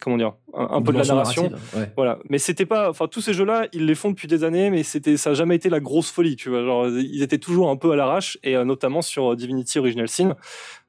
comment 0.00 0.16
dire, 0.16 0.32
un, 0.54 0.68
un 0.70 0.82
peu 0.82 0.92
de 0.92 0.98
la 0.98 1.04
narration. 1.04 1.50
ouais. 1.76 1.92
Voilà, 1.96 2.18
mais 2.30 2.38
c'était 2.38 2.66
pas, 2.66 2.88
enfin 2.90 3.08
tous 3.08 3.20
ces 3.20 3.32
jeux-là, 3.34 3.66
ils 3.72 3.86
les 3.86 3.94
font 3.94 4.10
depuis 4.10 4.28
des 4.28 4.44
années, 4.44 4.70
mais 4.70 4.82
c'était, 4.82 5.16
ça 5.16 5.30
a 5.30 5.34
jamais 5.34 5.56
été 5.56 5.68
la 5.68 5.80
grosse 5.80 6.10
folie, 6.10 6.36
tu 6.36 6.48
vois. 6.50 6.62
Genre, 6.64 6.88
ils 6.88 7.22
étaient 7.22 7.38
toujours 7.38 7.68
un 7.70 7.76
peu 7.76 7.92
à 7.92 7.96
l'arrache, 7.96 8.38
et 8.42 8.56
euh, 8.56 8.64
notamment 8.64 9.02
sur 9.02 9.36
Divinity 9.36 9.78
Original 9.78 10.08
Sin, 10.08 10.36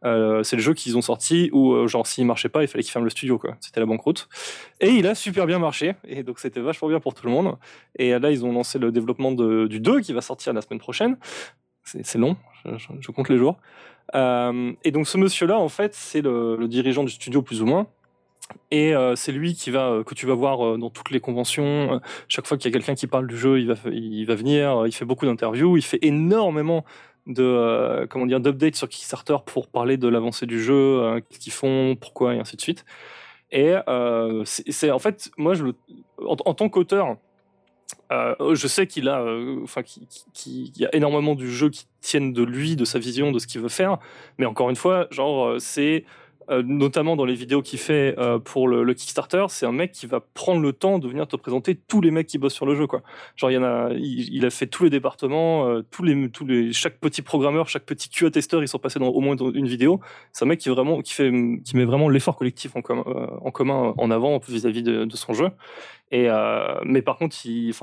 euh, 0.05 0.43
c'est 0.43 0.55
le 0.55 0.61
jeu 0.61 0.73
qu'ils 0.73 0.97
ont 0.97 1.01
sorti 1.01 1.49
où, 1.53 1.73
euh, 1.73 1.87
genre, 1.87 2.05
s'il 2.05 2.25
marchait 2.25 2.49
pas, 2.49 2.63
il 2.63 2.67
fallait 2.67 2.83
qu'ils 2.83 2.91
ferment 2.91 3.05
le 3.05 3.09
studio, 3.09 3.37
quoi. 3.37 3.55
C'était 3.61 3.79
la 3.79 3.85
banqueroute. 3.85 4.27
Et 4.79 4.89
il 4.89 5.07
a 5.07 5.15
super 5.15 5.45
bien 5.45 5.59
marché, 5.59 5.95
et 6.05 6.23
donc 6.23 6.39
c'était 6.39 6.59
vachement 6.59 6.89
bien 6.89 6.99
pour 6.99 7.13
tout 7.13 7.25
le 7.25 7.31
monde. 7.31 7.57
Et 7.97 8.17
là, 8.17 8.31
ils 8.31 8.45
ont 8.45 8.51
lancé 8.51 8.79
le 8.79 8.91
développement 8.91 9.31
de- 9.31 9.67
du 9.67 9.79
2 9.79 10.01
qui 10.01 10.13
va 10.13 10.21
sortir 10.21 10.53
la 10.53 10.61
semaine 10.61 10.79
prochaine. 10.79 11.17
C'est 11.83 12.17
long, 12.17 12.37
je, 12.65 13.11
compte 13.11 13.27
les 13.27 13.37
jours. 13.37 13.57
Euh, 14.15 14.71
et 14.85 14.91
donc 14.91 15.05
ce 15.05 15.17
monsieur-là, 15.17 15.57
en 15.57 15.67
fait, 15.67 15.93
c'est 15.93 16.21
le, 16.21 16.65
dirigeant 16.67 17.03
du 17.03 17.11
studio 17.11 17.41
plus 17.41 17.61
ou 17.61 17.65
moins. 17.65 17.87
Et 18.71 18.95
euh, 18.95 19.15
c'est 19.15 19.31
lui 19.31 19.53
qui 19.53 19.69
va 19.69 20.01
que 20.05 20.13
tu 20.13 20.25
vas 20.25 20.33
voir 20.33 20.77
dans 20.77 20.89
toutes 20.89 21.11
les 21.11 21.19
conventions. 21.19 21.99
Chaque 22.29 22.47
fois 22.47 22.57
qu'il 22.57 22.71
y 22.71 22.73
a 22.73 22.77
quelqu'un 22.77 22.95
qui 22.95 23.07
parle 23.07 23.27
du 23.27 23.37
jeu, 23.37 23.59
il 23.59 23.67
va 23.67 23.75
il 23.91 24.25
va 24.25 24.35
venir. 24.35 24.83
Il 24.85 24.93
fait 24.93 25.05
beaucoup 25.05 25.25
d'interviews. 25.25 25.75
Il 25.75 25.83
fait 25.83 25.99
énormément 26.01 26.85
de 27.27 27.43
euh, 27.43 28.07
comment 28.07 28.25
dire 28.25 28.39
d'updates 28.39 28.75
sur 28.75 28.89
Kickstarter 28.89 29.37
pour 29.45 29.67
parler 29.67 29.97
de 29.97 30.07
l'avancée 30.07 30.45
du 30.45 30.61
jeu, 30.61 30.73
euh, 30.73 31.21
qu'est-ce 31.21 31.39
qu'ils 31.39 31.53
font, 31.53 31.95
pourquoi 31.99 32.35
et 32.35 32.39
ainsi 32.39 32.55
de 32.55 32.61
suite. 32.61 32.85
Et 33.51 33.75
euh, 33.87 34.43
c'est 34.45 34.91
en 34.91 34.99
fait 34.99 35.31
moi 35.37 35.53
je 35.53 35.65
le, 35.65 35.75
en, 36.25 36.35
tant 36.35 36.69
qu'auteur. 36.69 37.17
je 38.09 38.67
sais 38.67 38.87
qu'il 38.87 39.09
a, 39.09 39.23
enfin, 39.61 39.83
qu'il 39.83 40.07
qu'il 40.33 40.77
y 40.77 40.85
a 40.85 40.95
énormément 40.95 41.35
du 41.35 41.51
jeu 41.51 41.69
qui 41.69 41.87
tiennent 42.01 42.33
de 42.33 42.43
lui, 42.43 42.75
de 42.75 42.85
sa 42.85 42.99
vision, 42.99 43.31
de 43.31 43.39
ce 43.39 43.47
qu'il 43.47 43.61
veut 43.61 43.69
faire. 43.69 43.99
Mais 44.37 44.45
encore 44.45 44.69
une 44.69 44.75
fois, 44.75 45.07
genre, 45.11 45.55
c'est 45.59 46.05
euh, 46.49 46.63
notamment 46.65 47.15
dans 47.15 47.25
les 47.25 47.33
vidéos 47.33 47.61
qu'il 47.61 47.79
fait 47.79 48.15
euh, 48.17 48.39
pour 48.39 48.67
le, 48.67 48.93
Kickstarter, 48.93 49.45
c'est 49.49 49.65
un 49.65 49.71
mec 49.71 49.91
qui 49.91 50.05
va 50.05 50.19
prendre 50.19 50.61
le 50.61 50.73
temps 50.73 50.99
de 50.99 51.07
venir 51.07 51.27
te 51.27 51.35
présenter 51.35 51.75
tous 51.75 52.01
les 52.01 52.11
mecs 52.11 52.27
qui 52.27 52.37
bossent 52.37 52.53
sur 52.53 52.65
le 52.65 52.75
jeu, 52.75 52.87
quoi. 52.87 53.01
Genre, 53.35 53.51
il 53.51 53.55
y 53.55 53.57
en 53.57 53.63
a, 53.63 53.89
il, 53.93 54.45
a 54.45 54.49
fait 54.49 54.67
tous 54.67 54.83
les 54.83 54.89
départements, 54.89 55.67
euh, 55.67 55.81
tous 55.91 56.03
les, 56.03 56.29
tous 56.29 56.45
les, 56.45 56.73
chaque 56.73 56.99
petit 56.99 57.21
programmeur, 57.21 57.67
chaque 57.69 57.85
petit 57.85 58.09
QA 58.09 58.31
testeur, 58.31 58.61
ils 58.61 58.67
sont 58.67 58.79
passés 58.79 58.99
dans 58.99 59.07
au 59.07 59.19
moins 59.21 59.35
dans 59.35 59.51
une 59.51 59.67
vidéo. 59.67 59.99
C'est 60.31 60.45
un 60.45 60.47
mec 60.47 60.59
qui 60.59 60.69
vraiment, 60.69 61.01
qui 61.01 61.13
fait, 61.13 61.31
qui 61.63 61.77
met 61.77 61.85
vraiment 61.85 62.09
l'effort 62.09 62.35
collectif 62.35 62.75
en, 62.75 62.79
en 62.79 63.51
commun 63.51 63.93
en 63.97 64.11
avant 64.11 64.39
vis-à-vis 64.47 64.83
de, 64.83 65.07
son 65.15 65.33
jeu. 65.33 65.49
Et 66.11 66.27
mais 66.83 67.01
par 67.01 67.17
contre, 67.17 67.35
il, 67.45 67.73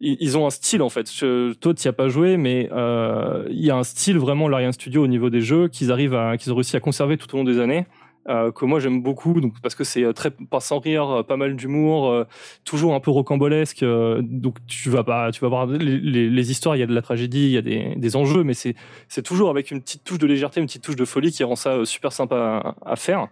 ils 0.00 0.38
ont 0.38 0.46
un 0.46 0.50
style 0.50 0.82
en 0.82 0.88
fait. 0.88 1.10
Toi, 1.60 1.74
tu 1.74 1.86
n'y 1.86 1.88
as 1.88 1.92
pas 1.92 2.08
joué, 2.08 2.36
mais 2.36 2.68
euh, 2.72 3.46
il 3.50 3.64
y 3.64 3.70
a 3.70 3.76
un 3.76 3.84
style 3.84 4.18
vraiment 4.18 4.48
Larian 4.48 4.72
Studio 4.72 5.02
au 5.02 5.06
niveau 5.06 5.30
des 5.30 5.40
jeux 5.40 5.68
qu'ils 5.68 5.90
arrivent 5.90 6.14
à, 6.14 6.36
qu'ils 6.36 6.52
ont 6.52 6.56
réussi 6.56 6.76
à 6.76 6.80
conserver 6.80 7.16
tout 7.16 7.32
au 7.34 7.38
long 7.38 7.44
des 7.44 7.58
années. 7.58 7.86
Euh, 8.28 8.52
que 8.52 8.66
moi 8.66 8.78
j'aime 8.78 9.02
beaucoup, 9.02 9.40
donc 9.40 9.54
parce 9.62 9.74
que 9.74 9.84
c'est 9.84 10.04
euh, 10.04 10.12
très 10.12 10.30
pas 10.30 10.60
sans 10.60 10.80
rire, 10.80 11.24
pas 11.26 11.38
mal 11.38 11.56
d'humour, 11.56 12.26
toujours 12.64 12.94
un 12.94 13.00
peu 13.00 13.10
rocambolesque. 13.10 13.84
Donc 14.20 14.58
tu 14.66 14.90
vas 14.90 15.02
pas, 15.02 15.32
tu 15.32 15.40
vas 15.40 15.48
voir 15.48 15.66
les, 15.66 16.50
histoires, 16.50 16.76
il 16.76 16.80
y 16.80 16.82
a 16.82 16.86
de 16.86 16.94
la 16.94 17.02
tragédie, 17.02 17.46
il 17.46 17.52
y 17.52 17.56
a 17.56 17.62
des, 17.62 17.94
des 17.96 18.16
enjeux, 18.16 18.44
mais 18.44 18.54
c'est 18.54 19.22
toujours 19.24 19.50
avec 19.50 19.70
une 19.70 19.80
petite 19.80 20.04
touche 20.04 20.18
de 20.18 20.26
légèreté, 20.26 20.60
une 20.60 20.66
petite 20.66 20.84
touche 20.84 20.96
de 20.96 21.04
folie 21.06 21.32
qui 21.32 21.42
rend 21.42 21.56
ça 21.56 21.84
super 21.84 22.12
sympa 22.12 22.76
à 22.84 22.96
faire. 22.96 23.28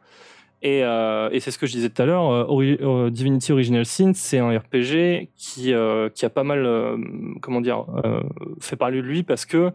Et, 0.62 0.82
euh, 0.82 1.28
et 1.32 1.40
c'est 1.40 1.50
ce 1.50 1.58
que 1.58 1.66
je 1.66 1.72
disais 1.72 1.90
tout 1.90 2.00
à 2.00 2.06
l'heure, 2.06 2.30
euh, 2.30 3.10
Divinity 3.10 3.52
Original 3.52 3.84
Sin, 3.84 4.12
c'est 4.14 4.38
un 4.38 4.56
RPG 4.56 5.28
qui, 5.36 5.72
euh, 5.72 6.08
qui 6.08 6.24
a 6.24 6.30
pas 6.30 6.44
mal, 6.44 6.64
euh, 6.64 6.96
comment 7.42 7.60
dire, 7.60 7.84
euh, 8.04 8.20
fait 8.60 8.76
parler 8.76 9.02
de 9.02 9.06
lui 9.06 9.22
parce 9.22 9.44
que 9.44 9.70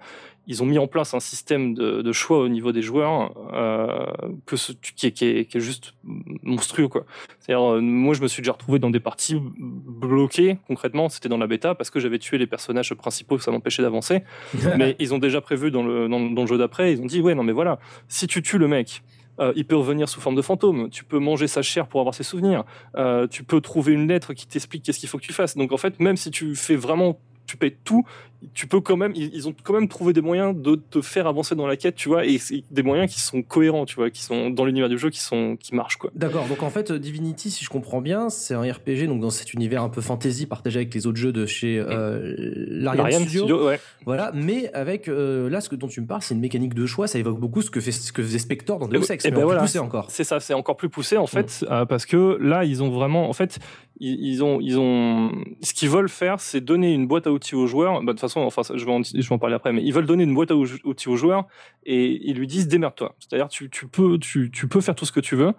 ils 0.48 0.63
ont 0.63 0.65
mis 0.65 0.80
en 0.80 0.88
place 0.88 1.13
un 1.13 1.20
système 1.20 1.76
de, 1.76 2.02
de 2.02 2.12
choix 2.12 2.39
au 2.39 2.50
niveau 2.50 2.72
des 2.72 2.82
joueurs 2.82 3.32
euh, 3.54 4.06
que 4.48 4.56
ce, 4.56 4.74
qui, 4.74 5.06
est, 5.06 5.12
qui, 5.12 5.26
est, 5.26 5.46
qui, 5.46 5.58
est, 5.58 5.62
juste 5.62 5.94
monstrueux. 6.41 6.88
quoi. 6.88 7.06
C'est-à-dire, 7.39 7.80
moi, 7.80 8.15
je 8.15 8.22
me 8.22 8.28
suis 8.28 8.41
déjà 8.41 8.54
retrouvé 8.54 8.80
dans 8.80 8.89
des 8.89 9.00
parties 9.00 9.39
bloquées, 9.39 10.58
concrètement, 10.67 11.10
c'était 11.10 11.30
dans 11.30 11.38
la 11.38 11.46
bêta, 11.46 11.76
parce 11.76 11.91
que 11.91 12.00
j'avais 12.00 12.17
tué 12.17 12.39
les 12.39 12.48
personnages 12.48 12.94
principaux, 12.96 13.38
ça 13.38 13.52
m'empêchait 13.52 13.84
d'avancer. 13.84 14.24
mais 14.78 14.96
ils 14.98 15.13
ont 15.13 15.20
déjà 15.20 15.41
prévu 15.41 15.70
dans 15.70 15.84
le, 15.84 16.10
dans, 16.10 16.20
dans 16.20 16.41
le 16.41 16.48
jeu 16.48 16.58
d'après, 16.58 16.91
ils 16.91 17.02
ont 17.02 17.06
dit, 17.06 17.22
ouais, 17.22 17.36
non, 17.36 17.44
mais 17.44 17.54
voilà, 17.54 17.80
si 18.08 18.26
tu 18.26 18.41
tues 18.41 18.58
le 18.58 18.67
mec, 18.67 19.04
euh, 19.39 19.54
il 19.56 19.65
peut 19.65 19.76
revenir 19.76 20.10
sous 20.10 20.22
forme 20.22 20.36
de 20.36 20.41
fantôme. 20.41 20.89
Tu 20.89 21.04
peux 21.04 21.20
manger 21.20 21.48
sa 21.48 21.62
chair 21.62 21.88
pour 21.88 22.00
avoir 22.00 22.13
ses 22.13 22.24
souvenirs. 22.24 22.63
Euh, 22.96 23.28
tu 23.28 23.44
peux 23.44 23.62
trouver 23.62 23.94
une 23.94 24.08
lettre 24.08 24.34
qui 24.34 24.48
t'explique 24.48 24.84
qu'est-ce 24.84 25.00
qu'il 25.00 25.10
faut 25.10 25.17
que 25.17 25.24
tu 25.24 25.34
fasses. 25.34 25.58
Donc 25.58 25.72
en 25.72 25.78
fait, 25.78 26.00
même 26.00 26.17
si 26.17 26.32
tu 26.32 26.56
fais 26.56 26.76
vraiment 26.76 27.20
tu 27.48 27.58
payes 27.58 27.76
tout, 27.84 28.06
tu 28.54 28.67
peux 28.67 28.82
quand 28.82 28.97
même, 28.97 29.13
ils 29.15 29.47
ont 29.47 29.54
quand 29.63 29.73
même 29.73 29.88
trouvé 29.88 30.13
des 30.13 30.21
moyens 30.21 30.56
de 30.56 30.75
te 30.75 31.01
faire 31.01 31.27
avancer 31.27 31.56
dans 31.56 31.67
la 31.67 31.77
quête, 31.77 31.95
tu 31.95 32.10
vois, 32.10 32.25
et 32.25 32.39
des 32.71 32.84
moyens 32.84 33.12
qui 33.12 33.19
sont 33.19 33.43
cohérents, 33.43 33.86
tu 33.86 33.95
vois, 33.95 34.10
qui 34.10 34.23
sont 34.23 34.49
dans 34.49 34.65
l'univers 34.65 34.89
du 34.89 34.97
jeu, 34.97 35.10
qui 35.10 35.19
sont, 35.19 35.58
qui 35.60 35.75
marchent, 35.75 35.97
quoi. 35.97 36.12
D'accord. 36.15 36.47
Donc 36.47 36.63
en 36.63 36.69
fait, 36.69 36.91
Divinity, 36.91 37.51
si 37.51 37.63
je 37.63 37.69
comprends 37.69 38.01
bien, 38.01 38.30
c'est 38.30 38.54
un 38.54 38.62
RPG, 38.62 39.08
donc 39.08 39.21
dans 39.21 39.30
cet 39.30 39.54
univers 39.54 39.84
un 39.84 39.89
peu 39.89 40.01
fantasy 40.01 40.45
partagé 40.45 40.80
avec 40.80 40.93
les 40.93 41.08
autres 41.08 41.17
jeux 41.17 41.32
de 41.32 41.45
chez 41.45 41.80
euh, 41.80 42.34
Larian 42.67 43.19
Studio. 43.19 43.41
Studio 43.41 43.67
ouais. 43.67 43.80
Voilà. 44.06 44.32
Mais 44.34 44.73
avec 44.73 45.08
euh, 45.08 45.49
là, 45.49 45.62
ce 45.62 45.69
que 45.69 45.75
dont 45.75 45.88
tu 45.88 46.01
me 46.01 46.08
parles, 46.08 46.21
c'est 46.21 46.34
une 46.34 46.41
mécanique 46.41 46.73
de 46.73 46.86
choix. 46.86 47.08
Ça 47.08 47.19
évoque 47.19 47.39
beaucoup 47.39 47.62
ce 47.62 47.69
que 47.69 47.80
fait, 47.80 47.91
ce 47.91 48.12
que 48.12 48.23
faisait 48.23 48.39
Spector 48.39 48.80
dans 48.80 48.88
Deus 48.88 49.12
Ex, 49.12 49.25
et 49.25 49.30
mais 49.30 49.36
ben 49.36 49.43
en 49.43 49.45
voilà, 49.45 49.62
plus 49.62 49.67
poussé 49.67 49.80
encore. 49.80 50.10
C'est 50.10 50.23
ça, 50.23 50.39
c'est 50.39 50.54
encore 50.54 50.77
plus 50.77 50.89
poussé 50.89 51.17
en 51.17 51.27
fait, 51.27 51.62
mmh. 51.62 51.71
euh, 51.71 51.86
parce 51.86 52.06
que 52.06 52.38
là, 52.41 52.63
ils 52.63 52.82
ont 52.82 52.89
vraiment, 52.89 53.30
en 53.30 53.34
fait, 53.34 53.60
ils, 53.99 54.19
ils 54.25 54.43
ont, 54.43 54.60
ils 54.62 54.80
ont, 54.80 55.32
ce 55.62 55.73
qu'ils 55.73 55.89
veulent 55.89 56.10
faire, 56.10 56.39
c'est 56.39 56.62
donner 56.62 56.93
une 56.93 57.08
boîte 57.08 57.27
à 57.27 57.32
outils 57.32 57.56
aux 57.56 57.67
joueurs. 57.67 58.01
Bah, 58.01 58.08
de 58.08 58.12
toute 58.12 58.21
façon, 58.21 58.31
enfin, 58.39 58.62
je 58.74 58.86
vais 58.86 58.91
en, 58.91 59.04
je 59.04 59.28
vais 59.28 59.38
parler 59.38 59.56
après, 59.56 59.74
mais 59.74 59.84
ils 59.84 59.94
veulent 59.94 60.06
donner 60.06 60.24
une 60.24 60.34
boîte 60.34 60.52
à 60.52 60.56
outils 60.56 61.10
aux 61.10 61.15
joueurs 61.15 61.46
et 61.86 62.20
ils 62.28 62.36
lui 62.36 62.48
disent 62.48 62.67
démerde-toi. 62.67 63.15
C'est-à-dire 63.20 63.50
tu, 63.50 63.70
tu 63.70 63.88
peux 63.88 64.17
tu, 64.17 64.50
tu 64.52 64.67
peux 64.67 64.82
faire 64.82 64.96
tout 64.96 65.06
ce 65.06 65.12
que 65.12 65.20
tu 65.20 65.36
veux. 65.36 65.54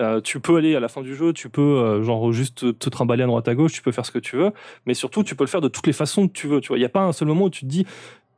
Euh, 0.00 0.20
tu 0.20 0.38
peux 0.38 0.56
aller 0.56 0.76
à 0.76 0.80
la 0.80 0.88
fin 0.88 1.02
du 1.02 1.14
jeu, 1.14 1.32
tu 1.32 1.48
peux 1.48 1.62
euh, 1.62 2.02
genre 2.02 2.30
juste 2.32 2.78
te 2.78 2.88
trimballer 2.88 3.24
à 3.24 3.26
droite 3.26 3.48
à 3.48 3.54
gauche, 3.54 3.72
tu 3.72 3.82
peux 3.82 3.90
faire 3.90 4.06
ce 4.06 4.12
que 4.12 4.18
tu 4.18 4.36
veux, 4.36 4.52
mais 4.86 4.94
surtout 4.94 5.24
tu 5.24 5.34
peux 5.34 5.44
le 5.44 5.48
faire 5.48 5.60
de 5.60 5.68
toutes 5.68 5.86
les 5.86 5.92
façons 5.92 6.28
que 6.28 6.32
tu 6.32 6.46
veux. 6.46 6.60
Tu 6.60 6.68
vois, 6.68 6.78
il 6.78 6.82
y 6.82 6.86
a 6.86 6.90
pas 6.90 7.02
un 7.02 7.12
seul 7.12 7.28
moment 7.28 7.46
où 7.46 7.50
tu 7.50 7.62
te 7.62 7.66
dis 7.66 7.86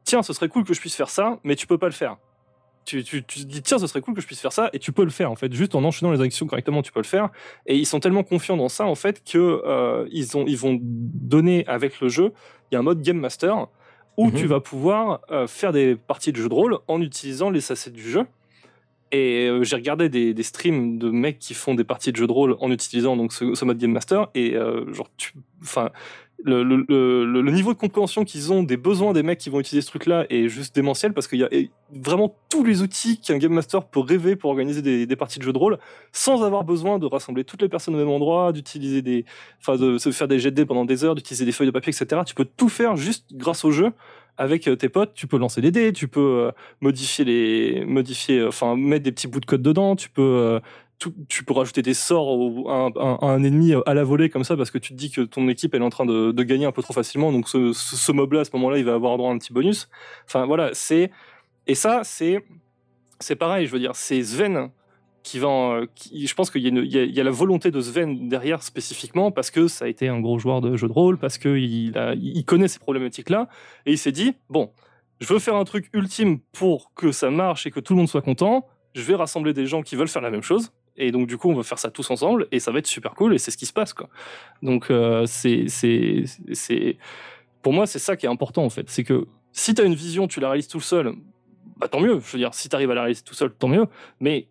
tiens, 0.05 0.23
ce 0.23 0.33
serait 0.33 0.49
cool 0.49 0.65
que 0.65 0.75
je 0.75 0.81
puisse 0.81 0.97
faire 0.97 1.11
ça, 1.11 1.39
mais 1.45 1.57
tu 1.57 1.67
peux 1.67 1.79
pas 1.79 1.87
le 1.87 1.93
faire. 1.93 2.17
Tu, 2.87 3.05
tu, 3.05 3.23
tu, 3.23 3.41
te 3.41 3.45
dis 3.45 3.63
tiens 3.63 3.79
ce 3.79 3.87
serait 3.87 4.01
cool 4.01 4.15
que 4.15 4.21
je 4.21 4.27
puisse 4.27 4.41
faire 4.41 4.53
ça 4.53 4.71
et 4.73 4.79
tu 4.79 4.91
peux 4.91 5.05
le 5.05 5.11
faire 5.11 5.31
en 5.31 5.37
fait 5.37 5.53
juste 5.53 5.75
en 5.75 5.85
enchaînant 5.85 6.13
les 6.13 6.23
actions 6.23 6.47
correctement 6.47 6.81
tu 6.81 6.91
peux 6.91 7.01
le 7.01 7.05
faire 7.05 7.29
et 7.67 7.77
ils 7.77 7.85
sont 7.85 8.01
tellement 8.01 8.25
confiants 8.25 8.57
dans 8.57 8.71
ça 8.71 8.87
en 8.87 8.95
fait 8.95 9.23
que 9.23 9.63
euh, 9.65 10.09
ils 10.11 10.37
ont 10.37 10.47
ils 10.47 10.57
vont 10.57 10.79
donner 10.81 11.65
avec 11.67 12.01
le 12.01 12.09
jeu 12.09 12.33
il 12.71 12.75
y 12.75 12.77
a 12.77 12.81
un 12.81 12.83
mode 12.83 13.03
game 13.03 13.19
master 13.19 13.69
où 14.21 14.27
mmh. 14.27 14.35
tu 14.35 14.47
vas 14.47 14.61
pouvoir 14.61 15.23
euh, 15.31 15.47
faire 15.47 15.73
des 15.73 15.97
parties 15.97 16.31
de 16.31 16.37
jeu 16.37 16.49
de 16.49 16.55
rôle 16.55 16.79
en 16.89 17.01
utilisant 17.01 17.49
les 17.49 17.73
assets 17.73 17.91
du 17.91 18.03
jeu. 18.03 18.27
Et 19.13 19.49
euh, 19.49 19.65
j'ai 19.65 19.77
regardé 19.77 20.11
des, 20.11 20.35
des, 20.35 20.43
streams 20.43 20.99
de 20.99 21.11
mecs 21.11 21.39
qui 21.39 21.55
font 21.55 21.75
des 21.75 21.85
parties 21.85 22.13
de 22.13 22.17
jeu 22.17 22.27
de 22.27 22.33
rôle 22.33 22.55
en 22.61 22.71
utilisant 22.71 23.17
donc 23.17 23.33
ce, 23.33 23.55
ce 23.55 23.65
mode 23.65 23.79
Game 23.79 23.93
Master 23.93 24.29
et 24.35 24.55
euh, 24.57 24.93
genre 24.93 25.09
tu, 25.17 25.33
le, 26.45 27.51
niveau 27.51 27.73
de 27.73 27.79
compréhension 27.79 28.25
qu'ils 28.25 28.53
ont 28.53 28.63
des 28.63 28.77
besoins 28.77 29.13
des 29.13 29.23
mecs 29.23 29.39
qui 29.39 29.51
vont 29.51 29.61
utiliser 29.61 29.85
ce 29.85 29.91
truc-là 29.91 30.27
est 30.31 30.49
juste 30.49 30.75
démentiel 30.75 31.13
parce 31.13 31.29
qu'il 31.29 31.39
y 31.41 31.45
a 31.45 31.49
vraiment 31.95 32.35
tous 32.49 32.65
les 32.65 32.83
outils 32.83 33.21
qu'un 33.21 33.39
Game 33.39 33.53
Master 33.53 33.85
peut 33.85 34.01
rêver 34.01 34.37
pour 34.37 34.51
organiser 34.51 34.83
des, 34.83 35.17
parties 35.17 35.39
de 35.39 35.45
jeux 35.45 35.53
de 35.53 35.59
rôle 35.59 35.79
sans 36.13 36.43
avoir 36.43 36.65
besoin 36.65 36.99
de 36.99 37.07
rassembler 37.07 37.45
toutes 37.45 37.63
les 37.63 37.69
personnes 37.69 37.95
au 37.95 37.99
même 37.99 38.09
endroit, 38.09 38.53
d'utiliser 38.53 39.03
des, 39.03 39.25
enfin 39.61 39.77
de 39.77 39.99
se 39.99 40.11
faire 40.11 40.29
des 40.29 40.39
jets 40.39 40.51
de 40.51 40.57
dés 40.57 40.67
pendant 40.67 40.85
des 40.85 41.05
heures, 41.05 41.15
d'utiliser 41.15 41.45
des 41.45 41.53
feuilles 41.53 41.67
de 41.67 41.73
papier, 41.73 41.93
etc. 41.93 42.23
Tu 42.27 42.35
peux 42.35 42.47
tout 42.47 42.69
faire 42.69 42.97
juste 42.97 43.27
grâce 43.33 43.65
au 43.65 43.71
jeu 43.71 43.93
avec 44.39 44.71
tes 44.79 44.89
potes, 44.89 45.13
tu 45.13 45.27
peux 45.27 45.37
lancer 45.37 45.61
des 45.61 45.71
dés, 45.71 45.93
tu 45.93 46.09
peux 46.09 46.47
euh, 46.47 46.51
modifier 46.81 47.27
les, 47.27 47.85
modifier, 47.85 48.43
enfin 48.47 48.75
mettre 48.75 49.05
des 49.05 49.13
petits 49.13 49.29
bouts 49.29 49.41
de 49.41 49.45
code 49.45 49.61
dedans, 49.61 49.97
tu 49.97 50.09
peux 50.09 50.23
euh, 50.23 50.61
tu 51.29 51.45
peux 51.45 51.55
rajouter 51.55 51.83
des 51.83 51.95
sorts 51.95 52.69
à, 52.69 53.27
un, 53.27 53.43
ennemi 53.43 53.73
à 53.87 53.95
la 53.95 54.05
volée 54.05 54.29
comme 54.29 54.45
ça 54.45 54.57
parce 54.57 54.71
que 54.71 54.79
tu 54.79 54.93
te 54.93 54.99
dis 54.99 55.11
que 55.11 55.23
ton 55.23 55.49
équipe 55.49 55.75
est 55.75 55.81
en 55.81 55.91
train 55.91 56.05
de, 56.05 56.43
gagner 56.43 56.67
un 56.67 56.73
peu 56.73 56.83
trop 56.83 56.93
facilement. 56.93 57.33
Donc 57.33 57.49
ce, 57.49 57.73
ce, 57.73 57.97
ce 57.97 58.13
mob 58.13 58.33
là 58.33 58.41
à 58.41 58.45
ce 58.45 58.51
moment 58.53 58.71
là 58.71 58.79
il 58.79 58.85
va 58.85 58.95
avoir 58.95 59.17
droit 59.17 59.31
à 59.31 59.33
un 59.33 59.39
petit 59.39 59.53
bonus. 59.53 59.89
Enfin 60.27 60.47
voilà 60.47 60.71
c'est 60.75 61.11
et 61.67 61.75
ça 61.75 62.03
c'est 62.05 62.45
c'est 63.19 63.37
pareil 63.37 63.67
je 63.67 63.73
veux 63.73 63.79
dire 63.79 63.95
c'est 63.95 64.23
Sven 64.23 64.71
qui 65.23 65.39
va 65.39 65.83
je 66.13 66.35
pense 66.35 66.51
qu'il 66.51 66.63
y, 66.63 67.21
a 67.21 67.25
la 67.25 67.31
volonté 67.31 67.71
de 67.71 67.81
Sven 67.81 68.29
derrière 68.29 68.63
spécifiquement 68.63 69.31
parce 69.31 69.51
que 69.51 69.69
ça 69.69 69.85
a 69.85 69.89
été 69.89 70.09
un 70.09 70.21
gros 70.21 70.39
joueur 70.39 70.61
de 70.61 70.77
jeu 70.77 70.89
de 70.89 70.93
rôle 70.93 71.19
parce 71.19 71.39
que 71.39 71.57
il, 71.59 71.97
a, 71.97 72.15
il 72.15 72.45
connaît 72.45 72.69
ces 72.69 72.79
problématiques 72.79 73.31
là 73.31 73.49
et 73.85 73.93
il 73.93 73.99
s'est 73.99 74.13
dit 74.13 74.35
bon 74.49 74.71
je 75.21 75.33
veux 75.33 75.39
faire 75.39 75.57
un 75.57 75.65
truc 75.65 75.91
ultime 75.93 76.41
pour 76.53 76.93
que 76.95 77.13
ça 77.13 77.31
marche 77.31 77.67
et 77.67 77.71
que 77.71 77.81
tout 77.81 77.93
le 77.93 77.99
monde 77.99 78.09
soit 78.09 78.23
content. 78.23 78.67
Je 78.95 79.03
vais 79.03 79.15
rassembler 79.15 79.53
des 79.53 79.67
gens 79.67 79.83
qui 79.83 79.95
veulent 79.95 80.09
faire 80.09 80.23
la 80.23 80.31
même 80.31 80.43
chose 80.43 80.73
et 80.97 81.11
donc 81.11 81.27
du 81.27 81.37
coup 81.37 81.51
on 81.51 81.55
va 81.55 81.63
faire 81.63 81.79
ça 81.79 81.91
tous 81.91 82.11
ensemble 82.11 82.47
et 82.53 82.61
ça 82.61 82.71
va 82.73 82.79
être 82.79 82.87
super 82.87 83.15
cool 83.15 83.35
et 83.35 83.39
c'est 83.39 83.51
ce 83.51 83.57
qui 83.57 83.67
se 83.67 83.73
passe 83.73 83.93
quoi. 83.93 84.09
Donc 84.63 84.91
euh, 84.91 85.27
c'est 85.27 85.67
pour 87.63 87.73
moi 87.73 87.87
c'est 87.87 87.99
ça 87.99 88.17
qui 88.17 88.27
est 88.27 88.29
important 88.29 88.65
en 88.65 88.71
fait. 88.71 88.89
C'est 88.91 89.05
que 89.05 89.27
si 89.53 89.75
tu 89.75 89.83
as 89.83 89.85
une 89.85 89.95
vision 89.95 90.27
tu 90.29 90.41
la 90.41 90.49
réalises 90.49 90.69
tout 90.69 90.81
seul 90.81 91.15
bah 91.77 91.89
tant 91.89 92.01
mieux. 92.01 92.21
Je 92.21 92.33
veux 92.33 92.39
dire 92.39 92.55
si 92.55 92.69
tu 92.69 92.77
arrives 92.77 92.91
à 92.91 92.95
la 92.95 93.03
réaliser 93.03 93.23
tout 93.23 93.35
seul 93.35 93.53
tant 93.53 93.69
mieux. 93.69 93.87
Mais 94.21 94.49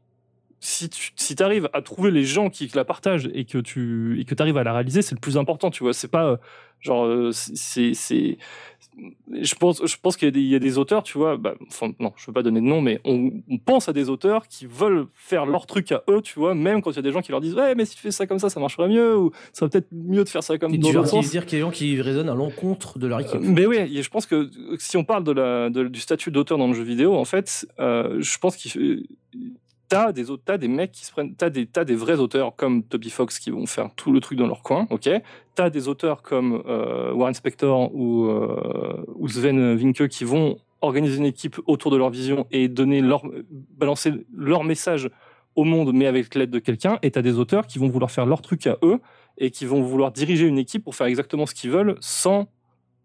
si 0.60 0.90
tu 0.90 1.12
si 1.16 1.36
arrives 1.42 1.70
à 1.74 1.82
trouver 1.82 2.12
les 2.12 2.26
gens 2.26 2.50
qui 2.50 2.70
la 2.74 2.84
partagent 2.84 3.30
et 3.34 3.46
que 3.46 3.60
tu 3.60 4.20
et 4.20 4.26
que 4.26 4.36
arrives 4.42 4.58
à 4.58 4.64
la 4.64 4.74
réaliser 4.74 5.02
c'est 5.02 5.16
le 5.16 5.22
plus 5.22 5.38
important 5.38 5.70
tu 5.70 5.84
vois. 5.84 5.94
C'est 5.94 6.10
pas 6.10 6.40
genre 6.80 7.06
euh, 7.06 7.32
c'est 7.32 8.38
je 9.42 9.56
pense 9.56 9.86
je 9.86 9.96
pense 10.02 10.18
qu'il 10.18 10.36
y, 10.36 10.50
y, 10.50 10.56
a 10.56 10.60
des 10.60 10.78
auteurs 10.78 11.04
tu 11.04 11.18
vois 11.18 11.38
bah, 11.38 11.56
enfin 11.68 11.92
non 12.00 12.12
je 12.16 12.26
veux 12.28 12.34
pas 12.34 12.44
donner 12.44 12.62
de 12.62 12.66
nom 12.66 12.82
mais 12.82 13.00
on, 13.06 13.32
on, 13.50 13.58
pense 13.58 13.90
à 13.90 13.94
des 13.94 14.10
auteurs 14.10 14.48
qui 14.48 14.66
veulent 14.66 15.08
faire 15.14 15.46
leur 15.46 15.66
truc 15.66 15.92
à 15.92 16.04
eux 16.10 16.22
tu 16.22 16.40
vois 16.40 16.56
même 16.56 16.82
quand 16.82 16.92
il 16.92 16.96
y 16.96 17.00
a 17.00 17.02
des 17.02 17.12
gens 17.12 17.22
qui 17.22 17.32
leur 17.32 17.42
disent 17.42 17.56
ouais 17.56 17.76
mais 17.76 17.86
si 17.86 17.96
tu 17.96 18.02
fais 18.02 18.12
ça 18.12 18.28
comme 18.28 18.40
ça 18.40 18.50
ça 18.50 18.60
marcherait 18.60 18.90
mieux 18.90 19.18
ou 19.18 19.32
ça 19.54 19.66
va 19.66 19.70
peut-être 19.70 19.88
mieux 19.92 20.24
de 20.24 20.30
faire 20.30 20.44
ça 20.44 20.58
comme 20.58 20.76
dans 20.76 20.92
l'autre 20.92 21.08
sens. 21.08 21.30
dire 21.30 21.46
qu'il 21.46 21.58
y 21.58 21.62
a 21.62 21.66
des 21.66 21.70
gens 21.70 21.76
qui 21.76 22.02
raisonnent 22.02 22.30
à 22.30 22.36
l'encontre 22.36 23.00
de 23.00 23.08
leur 23.08 23.20
équipe. 23.20 23.36
Euh, 23.36 23.40
mais 23.44 23.66
oui 23.66 24.02
je 24.02 24.10
pense 24.10 24.26
que 24.26 24.50
si 24.78 24.98
on 24.98 25.04
parle 25.04 25.24
de 25.24 25.32
la 25.32 25.70
de, 25.70 25.84
du 25.84 26.00
statut 26.00 26.32
d'auteur 26.32 26.58
dans 26.58 26.68
le 26.68 26.74
jeu 26.74 26.84
vidéo 26.84 27.16
en 27.16 27.26
fait 27.26 27.68
euh, 27.80 28.18
je 28.20 28.38
pense 28.38 28.56
qu'il 28.56 29.06
t'as 29.90 30.12
des 30.12 30.30
autres, 30.30 30.44
t'as 30.46 30.58
des 30.58 30.68
mecs 30.68 30.92
qui 30.92 31.04
se 31.04 31.12
prennent, 31.12 31.36
t'as 31.36 31.50
des, 31.50 31.66
t'as 31.66 31.84
des 31.84 31.96
vrais 31.96 32.20
auteurs 32.20 32.56
comme 32.56 32.84
Toby 32.84 33.10
Fox 33.10 33.40
qui 33.40 33.50
vont 33.50 33.66
faire 33.66 33.90
tout 33.96 34.12
le 34.12 34.20
truc 34.20 34.38
dans 34.38 34.48
leur 34.48 34.62
coin, 34.62 34.88
ok? 34.92 35.10
T'as 35.56 35.70
des 35.70 35.88
auteurs 35.88 36.22
comme 36.22 36.64
euh, 36.68 37.12
Warren 37.12 37.34
Spector 37.34 37.94
ou, 37.94 38.28
euh, 38.28 39.04
ou 39.16 39.28
Sven 39.28 39.76
Vinke 39.76 40.08
qui 40.08 40.24
vont 40.24 40.60
organiser 40.82 41.18
une 41.18 41.26
équipe 41.26 41.60
autour 41.66 41.92
de 41.92 41.98
leur 41.98 42.10
vision 42.10 42.46
et 42.52 42.68
donner 42.68 43.02
leur, 43.02 43.24
balancer 43.50 44.14
leur 44.34 44.64
message 44.64 45.10
au 45.56 45.64
monde, 45.66 45.92
mais 45.94 46.06
avec 46.06 46.36
l'aide 46.36 46.52
de 46.52 46.60
quelqu'un. 46.60 47.00
Et 47.02 47.12
t'as 47.12 47.22
des 47.22 47.38
auteurs 47.38 47.68
qui 47.68 47.80
vont 47.80 47.90
vouloir 47.90 48.12
faire 48.12 48.26
leur 48.26 48.42
truc 48.42 48.68
à 48.68 48.78
eux 48.84 49.00
et 49.38 49.52
qui 49.52 49.66
vont 49.66 49.82
vouloir 49.82 50.12
diriger 50.12 50.46
une 50.46 50.60
équipe 50.60 50.84
pour 50.84 50.96
faire 50.96 51.08
exactement 51.08 51.46
ce 51.46 51.54
qu'ils 51.54 51.72
veulent 51.72 51.96
sans 52.00 52.48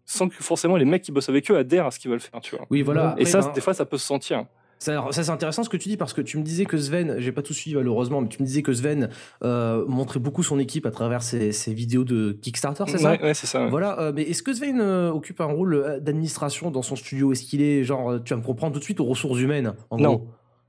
sans 0.07 0.29
que 0.29 0.35
forcément 0.35 0.77
les 0.77 0.85
mecs 0.85 1.01
qui 1.01 1.11
bossent 1.11 1.29
avec 1.29 1.49
eux 1.49 1.57
adhèrent 1.57 1.87
à 1.87 1.91
ce 1.91 1.97
qu'ils 1.97 2.11
veulent 2.11 2.19
faire, 2.19 2.39
tu 2.39 2.55
vois? 2.55 2.67
Oui, 2.69 2.83
voilà. 2.83 3.09
Après, 3.09 3.23
et 3.23 3.25
ça, 3.25 3.41
ben... 3.41 3.51
des 3.53 3.61
fois, 3.61 3.73
ça 3.73 3.85
peut 3.85 3.97
se 3.97 4.05
sentir. 4.05 4.45
Ça, 4.79 5.05
ça 5.11 5.23
c'est 5.23 5.31
intéressant 5.31 5.63
ce 5.63 5.69
que 5.69 5.77
tu 5.77 5.89
dis 5.89 5.97
parce 5.97 6.13
que 6.13 6.21
tu 6.21 6.37
me 6.37 6.43
disais 6.43 6.65
que 6.65 6.77
Sven, 6.77 7.15
j'ai 7.19 7.31
pas 7.31 7.41
tout 7.41 7.53
suivi 7.53 7.75
malheureusement, 7.75 8.21
mais 8.21 8.27
tu 8.27 8.41
me 8.41 8.47
disais 8.47 8.61
que 8.61 8.73
Sven 8.73 9.09
euh, 9.43 9.85
montrait 9.87 10.19
beaucoup 10.19 10.43
son 10.43 10.59
équipe 10.59 10.85
à 10.85 10.91
travers 10.91 11.23
ses, 11.23 11.51
ses 11.51 11.73
vidéos 11.73 12.03
de 12.03 12.33
Kickstarter, 12.41 12.83
c'est 12.87 12.97
ça 12.97 13.11
Ouais, 13.11 13.21
ouais 13.21 13.33
c'est 13.33 13.47
ça. 13.47 13.63
Ouais. 13.63 13.69
Voilà, 13.69 13.99
euh, 13.99 14.11
mais 14.13 14.23
est-ce 14.23 14.43
que 14.43 14.53
Sven 14.53 14.79
euh, 14.81 15.11
occupe 15.11 15.41
un 15.41 15.45
rôle 15.45 15.99
d'administration 16.01 16.71
dans 16.71 16.81
son 16.81 16.95
studio? 16.95 17.31
Est-ce 17.31 17.43
qu'il 17.43 17.61
est 17.61 17.83
genre, 17.83 18.21
tu 18.23 18.33
vas 18.33 18.39
me 18.39 18.45
comprendre 18.45 18.73
tout 18.73 18.79
de 18.79 18.83
suite 18.83 18.99
aux 18.99 19.05
ressources 19.05 19.39
humaines 19.39 19.73
en 19.89 19.97
Non. 19.97 20.15
Gros 20.15 20.27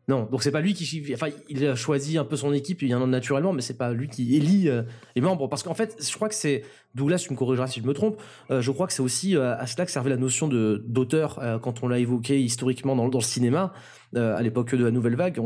Non, 0.08 0.28
donc 0.30 0.44
c'est 0.44 0.52
pas 0.52 0.60
lui 0.60 0.72
qui, 0.72 1.02
enfin, 1.14 1.28
il 1.48 1.66
a 1.66 1.74
choisi 1.74 2.16
un 2.16 2.24
peu 2.24 2.36
son 2.36 2.52
équipe, 2.52 2.82
il 2.82 2.88
y 2.88 2.94
en 2.94 3.02
a 3.02 3.06
naturellement, 3.06 3.52
mais 3.52 3.60
c'est 3.60 3.76
pas 3.76 3.92
lui 3.92 4.08
qui 4.08 4.36
élit 4.36 4.68
euh, 4.68 4.82
les 5.16 5.20
membres, 5.20 5.48
parce 5.48 5.64
qu'en 5.64 5.74
fait, 5.74 5.96
je 6.00 6.14
crois 6.14 6.28
que 6.28 6.34
c'est 6.34 6.62
Douglas, 6.94 7.24
tu 7.26 7.32
me 7.32 7.36
corrigeras 7.36 7.66
si 7.66 7.80
je 7.80 7.86
me 7.86 7.92
trompe. 7.92 8.22
Euh, 8.52 8.60
je 8.60 8.70
crois 8.70 8.86
que 8.86 8.92
c'est 8.92 9.02
aussi 9.02 9.36
euh, 9.36 9.56
à 9.58 9.66
cela 9.66 9.84
que 9.84 9.90
servait 9.90 10.10
la 10.10 10.16
notion 10.16 10.46
de 10.46 10.84
d'auteur 10.86 11.40
quand 11.60 11.82
on 11.82 11.88
l'a 11.88 11.98
évoqué 11.98 12.40
historiquement 12.40 12.94
dans, 12.94 13.08
dans 13.08 13.18
le 13.18 13.24
cinéma. 13.24 13.72
à 14.14 14.40
l'époque 14.42 14.76
de 14.76 14.84
la 14.84 14.92
Nouvelle 14.92 15.16
Vague, 15.16 15.40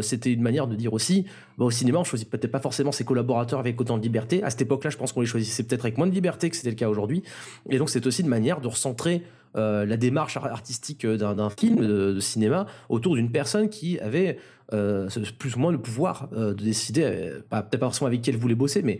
c'était 0.00 0.32
une 0.32 0.40
manière 0.40 0.66
de 0.66 0.76
dire 0.76 0.94
aussi, 0.94 1.26
bah, 1.58 1.66
au 1.66 1.70
cinéma, 1.70 1.98
on 1.98 2.04
choisit 2.04 2.28
peut-être 2.28 2.50
pas 2.50 2.60
forcément 2.60 2.92
ses 2.92 3.04
collaborateurs 3.04 3.60
avec 3.60 3.78
autant 3.78 3.98
de 3.98 4.02
liberté. 4.02 4.42
À 4.42 4.48
cette 4.48 4.62
époque-là, 4.62 4.88
je 4.88 4.96
pense 4.96 5.12
qu'on 5.12 5.20
les 5.20 5.26
choisissait 5.26 5.62
peut-être 5.62 5.84
avec 5.84 5.98
moins 5.98 6.06
de 6.06 6.14
liberté 6.14 6.48
que 6.48 6.56
c'était 6.56 6.70
le 6.70 6.76
cas 6.76 6.88
aujourd'hui. 6.88 7.22
Et 7.68 7.76
donc, 7.76 7.90
c'est 7.90 8.06
aussi 8.06 8.22
une 8.22 8.28
manière 8.28 8.62
de 8.62 8.68
recentrer 8.68 9.22
euh, 9.56 9.86
la 9.86 9.96
démarche 9.96 10.36
artistique 10.36 11.06
d'un 11.06 11.50
film 11.50 11.76
de, 11.76 12.20
cinéma 12.20 12.66
autour 12.88 13.14
d'une 13.14 13.30
personne 13.30 13.70
qui 13.70 13.98
avait 14.00 14.38
euh, 14.72 15.08
plus 15.38 15.56
ou 15.56 15.60
moins 15.60 15.72
le 15.72 15.80
pouvoir 15.80 16.28
euh, 16.32 16.52
de 16.52 16.62
décider, 16.62 17.32
peut-être 17.48 17.70
pas 17.70 17.86
forcément 17.86 18.08
avec 18.08 18.20
qui 18.20 18.30
elle 18.30 18.36
voulait 18.36 18.54
bosser, 18.54 18.82
mais 18.82 18.98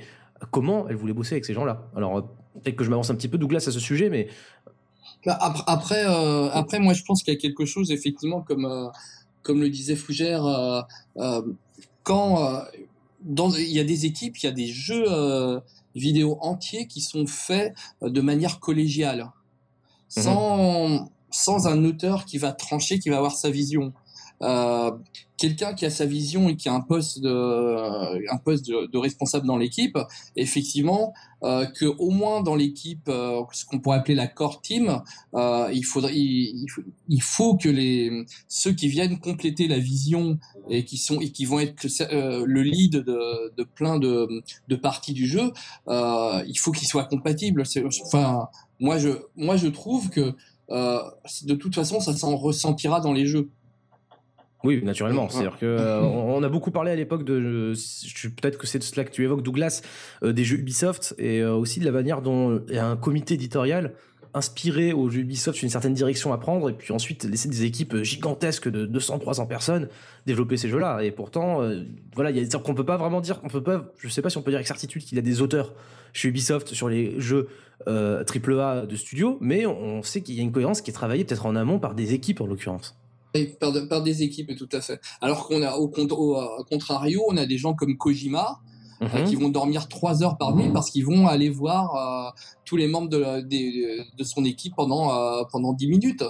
comment 0.50 0.88
elle 0.88 0.96
voulait 0.96 1.12
bosser 1.12 1.34
avec 1.34 1.44
ces 1.44 1.52
gens-là. 1.52 1.88
Alors, 1.94 2.28
peut-être 2.62 2.76
que 2.76 2.84
je 2.84 2.90
m'avance 2.90 3.10
un 3.10 3.14
petit 3.14 3.28
peu, 3.28 3.36
Douglas, 3.36 3.64
à 3.66 3.72
ce 3.72 3.80
sujet, 3.80 4.08
mais. 4.08 4.28
Bah, 5.24 5.38
après, 5.66 6.04
après, 6.04 6.78
moi, 6.78 6.94
je 6.94 7.02
pense 7.02 7.22
qu'il 7.22 7.34
y 7.34 7.36
a 7.36 7.40
quelque 7.40 7.64
chose, 7.64 7.90
effectivement, 7.90 8.40
comme, 8.40 8.90
comme 9.42 9.60
le 9.60 9.68
disait 9.68 9.96
Fougère, 9.96 10.86
quand 12.02 12.62
il 13.26 13.72
y 13.72 13.80
a 13.80 13.84
des 13.84 14.06
équipes, 14.06 14.36
il 14.38 14.46
y 14.46 14.48
a 14.48 14.52
des 14.52 14.68
jeux 14.68 15.04
vidéo 15.94 16.38
entiers 16.40 16.86
qui 16.86 17.00
sont 17.00 17.26
faits 17.26 17.74
de 18.02 18.20
manière 18.20 18.60
collégiale. 18.60 19.30
Mhm. 20.16 20.22
sans, 20.22 21.10
sans 21.30 21.66
un 21.66 21.84
auteur 21.84 22.24
qui 22.24 22.38
va 22.38 22.52
trancher, 22.52 22.98
qui 22.98 23.08
va 23.08 23.18
avoir 23.18 23.36
sa 23.36 23.50
vision. 23.50 23.92
Euh, 24.42 24.90
quelqu'un 25.36 25.74
qui 25.74 25.84
a 25.84 25.90
sa 25.90 26.06
vision 26.06 26.48
et 26.48 26.56
qui 26.56 26.68
a 26.68 26.72
un 26.72 26.80
poste 26.80 27.20
de, 27.20 28.30
un 28.30 28.36
poste 28.38 28.66
de, 28.66 28.98
responsable 28.98 29.46
dans 29.46 29.56
l'équipe, 29.56 29.98
effectivement, 30.34 31.12
euh, 31.42 31.66
que 31.66 31.84
au 31.84 32.10
moins 32.10 32.42
dans 32.42 32.54
l'équipe, 32.54 33.08
euh, 33.08 33.42
ce 33.52 33.64
qu'on 33.66 33.78
pourrait 33.78 33.98
appeler 33.98 34.14
la 34.14 34.26
core 34.26 34.62
team, 34.62 35.02
euh, 35.34 35.68
il 35.72 35.84
faudrait, 35.84 36.14
il, 36.14 36.66
il, 37.08 37.22
faut 37.22 37.56
que 37.56 37.68
les 37.68 38.24
ceux 38.48 38.72
qui 38.72 38.88
viennent 38.88 39.18
compléter 39.18 39.68
la 39.68 39.78
vision 39.78 40.38
et 40.70 40.84
qui 40.84 40.96
sont 40.96 41.20
et 41.20 41.30
qui 41.30 41.44
vont 41.44 41.60
être 41.60 41.86
euh, 42.12 42.44
le 42.46 42.62
lead 42.62 42.92
de, 42.92 43.54
de 43.54 43.64
plein 43.64 43.98
de, 43.98 44.42
de 44.68 44.76
parties 44.76 45.12
du 45.12 45.26
jeu, 45.26 45.52
euh, 45.88 46.42
il 46.46 46.58
faut 46.58 46.72
qu'ils 46.72 46.88
soient 46.88 47.04
compatibles. 47.04 47.62
Enfin, 48.02 48.48
moi 48.80 48.98
je, 48.98 49.10
moi 49.36 49.56
je 49.56 49.68
trouve 49.68 50.10
que 50.10 50.34
euh, 50.70 50.98
de 51.44 51.54
toute 51.54 51.74
façon, 51.74 52.00
ça 52.00 52.12
s'en 52.14 52.36
ressentira 52.36 53.00
dans 53.00 53.12
les 53.12 53.26
jeux. 53.26 53.48
Oui, 54.64 54.82
naturellement. 54.82 55.28
C'est-à-dire 55.28 55.58
que 55.58 55.66
euh, 55.66 56.00
on 56.00 56.42
a 56.42 56.48
beaucoup 56.48 56.72
parlé 56.72 56.90
à 56.90 56.96
l'époque 56.96 57.24
de, 57.24 57.72
peut-être 58.40 58.58
que 58.58 58.66
c'est 58.66 58.78
de 58.78 58.84
cela 58.84 59.04
que 59.04 59.12
tu 59.12 59.22
évoques, 59.22 59.42
Douglas, 59.42 59.82
euh, 60.24 60.32
des 60.32 60.42
jeux 60.42 60.58
Ubisoft 60.58 61.14
et 61.18 61.44
aussi 61.44 61.78
de 61.78 61.84
la 61.84 61.92
manière 61.92 62.20
dont 62.20 62.62
il 62.68 62.74
y 62.74 62.78
a 62.78 62.86
un 62.86 62.96
comité 62.96 63.34
éditorial 63.34 63.94
inspiré 64.36 64.92
aux 64.92 65.08
jeux 65.08 65.20
Ubisoft 65.20 65.62
une 65.62 65.70
certaine 65.70 65.94
direction 65.94 66.32
à 66.32 66.38
prendre 66.38 66.70
et 66.70 66.74
puis 66.74 66.92
ensuite 66.92 67.24
laisser 67.24 67.48
des 67.48 67.64
équipes 67.64 68.02
gigantesques 68.02 68.68
de 68.68 68.86
200-300 68.86 69.48
personnes 69.48 69.88
développer 70.26 70.56
ces 70.56 70.68
jeux-là. 70.68 71.02
Et 71.02 71.10
pourtant, 71.10 71.60
voilà, 72.14 72.30
il 72.30 72.36
y 72.36 72.54
a 72.54 72.58
qu'on 72.58 72.74
peut 72.74 72.84
pas 72.84 72.96
vraiment 72.96 73.20
dire, 73.20 73.40
qu'on 73.40 73.48
peut 73.48 73.62
pas, 73.62 73.92
je 73.98 74.08
sais 74.08 74.22
pas 74.22 74.30
si 74.30 74.36
on 74.36 74.42
peut 74.42 74.50
dire 74.50 74.58
avec 74.58 74.66
certitude 74.66 75.02
qu'il 75.04 75.16
y 75.16 75.18
a 75.18 75.22
des 75.22 75.40
auteurs 75.40 75.72
chez 76.12 76.28
Ubisoft 76.28 76.74
sur 76.74 76.88
les 76.88 77.18
jeux 77.20 77.48
euh, 77.88 78.24
AAA 78.24 78.86
de 78.86 78.96
studio, 78.96 79.38
mais 79.40 79.66
on 79.66 80.02
sait 80.02 80.22
qu'il 80.22 80.34
y 80.34 80.40
a 80.40 80.42
une 80.42 80.52
cohérence 80.52 80.80
qui 80.80 80.90
est 80.90 80.94
travaillée 80.94 81.24
peut-être 81.24 81.46
en 81.46 81.56
amont 81.56 81.78
par 81.78 81.94
des 81.94 82.14
équipes 82.14 82.40
en 82.40 82.46
l'occurrence. 82.46 82.96
Par, 83.60 83.72
par, 83.88 84.02
des 84.02 84.22
équipes, 84.22 84.56
tout 84.56 84.68
à 84.72 84.80
fait. 84.80 84.98
Alors 85.20 85.46
qu'on 85.46 85.62
a 85.62 85.74
au, 85.74 85.92
au, 85.92 86.64
contrario, 86.64 87.22
on 87.28 87.36
a 87.36 87.44
des 87.44 87.58
gens 87.58 87.74
comme 87.74 87.96
Kojima, 87.98 88.60
euh, 89.02 89.06
mhm. 89.06 89.24
qui 89.24 89.36
vont 89.36 89.48
dormir 89.48 89.88
trois 89.88 90.22
heures 90.22 90.38
par 90.38 90.54
nuit 90.54 90.70
parce 90.72 90.90
qu'ils 90.90 91.04
vont 91.04 91.26
aller 91.26 91.50
voir 91.50 91.94
euh, 91.94 92.30
tous 92.64 92.76
les 92.76 92.88
membres 92.88 93.08
de, 93.08 93.18
de, 93.18 94.16
de 94.16 94.24
son 94.24 94.44
équipe 94.44 94.74
pendant, 94.74 95.14
euh, 95.14 95.42
pendant 95.50 95.72
10 95.72 95.88
minutes. 95.88 96.24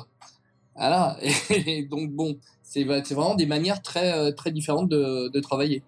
Voilà. 0.74 1.16
Et, 1.50 1.84
donc, 1.84 2.10
bon, 2.10 2.38
c'est 2.62 2.84
vraiment 2.84 3.34
des 3.34 3.46
manières 3.46 3.82
très, 3.82 4.32
très 4.34 4.50
différentes 4.50 4.88
de, 4.88 5.28
de 5.28 5.40
travailler. 5.40 5.82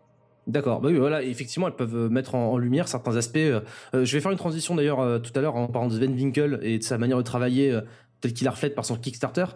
D'accord, 0.46 0.80
bah 0.80 0.88
oui, 0.90 0.96
voilà, 0.96 1.22
effectivement, 1.22 1.66
elles 1.66 1.76
peuvent 1.76 2.08
mettre 2.10 2.34
en, 2.34 2.56
lumière 2.56 2.88
certains 2.88 3.16
aspects. 3.16 3.36
Euh, 3.36 3.60
je 3.92 4.12
vais 4.14 4.20
faire 4.20 4.30
une 4.30 4.38
transition 4.38 4.74
d'ailleurs 4.74 5.20
tout 5.20 5.32
à 5.34 5.42
l'heure 5.42 5.56
en 5.56 5.66
parlant 5.66 5.88
de 5.88 5.94
Sven 5.94 6.14
Winkel 6.14 6.58
et 6.62 6.78
de 6.78 6.82
sa 6.82 6.96
manière 6.96 7.18
de 7.18 7.22
travailler 7.22 7.78
tel 8.20 8.32
qu'il 8.32 8.44
la 8.44 8.50
reflète 8.50 8.74
par 8.74 8.84
son 8.84 8.96
Kickstarter. 8.96 9.46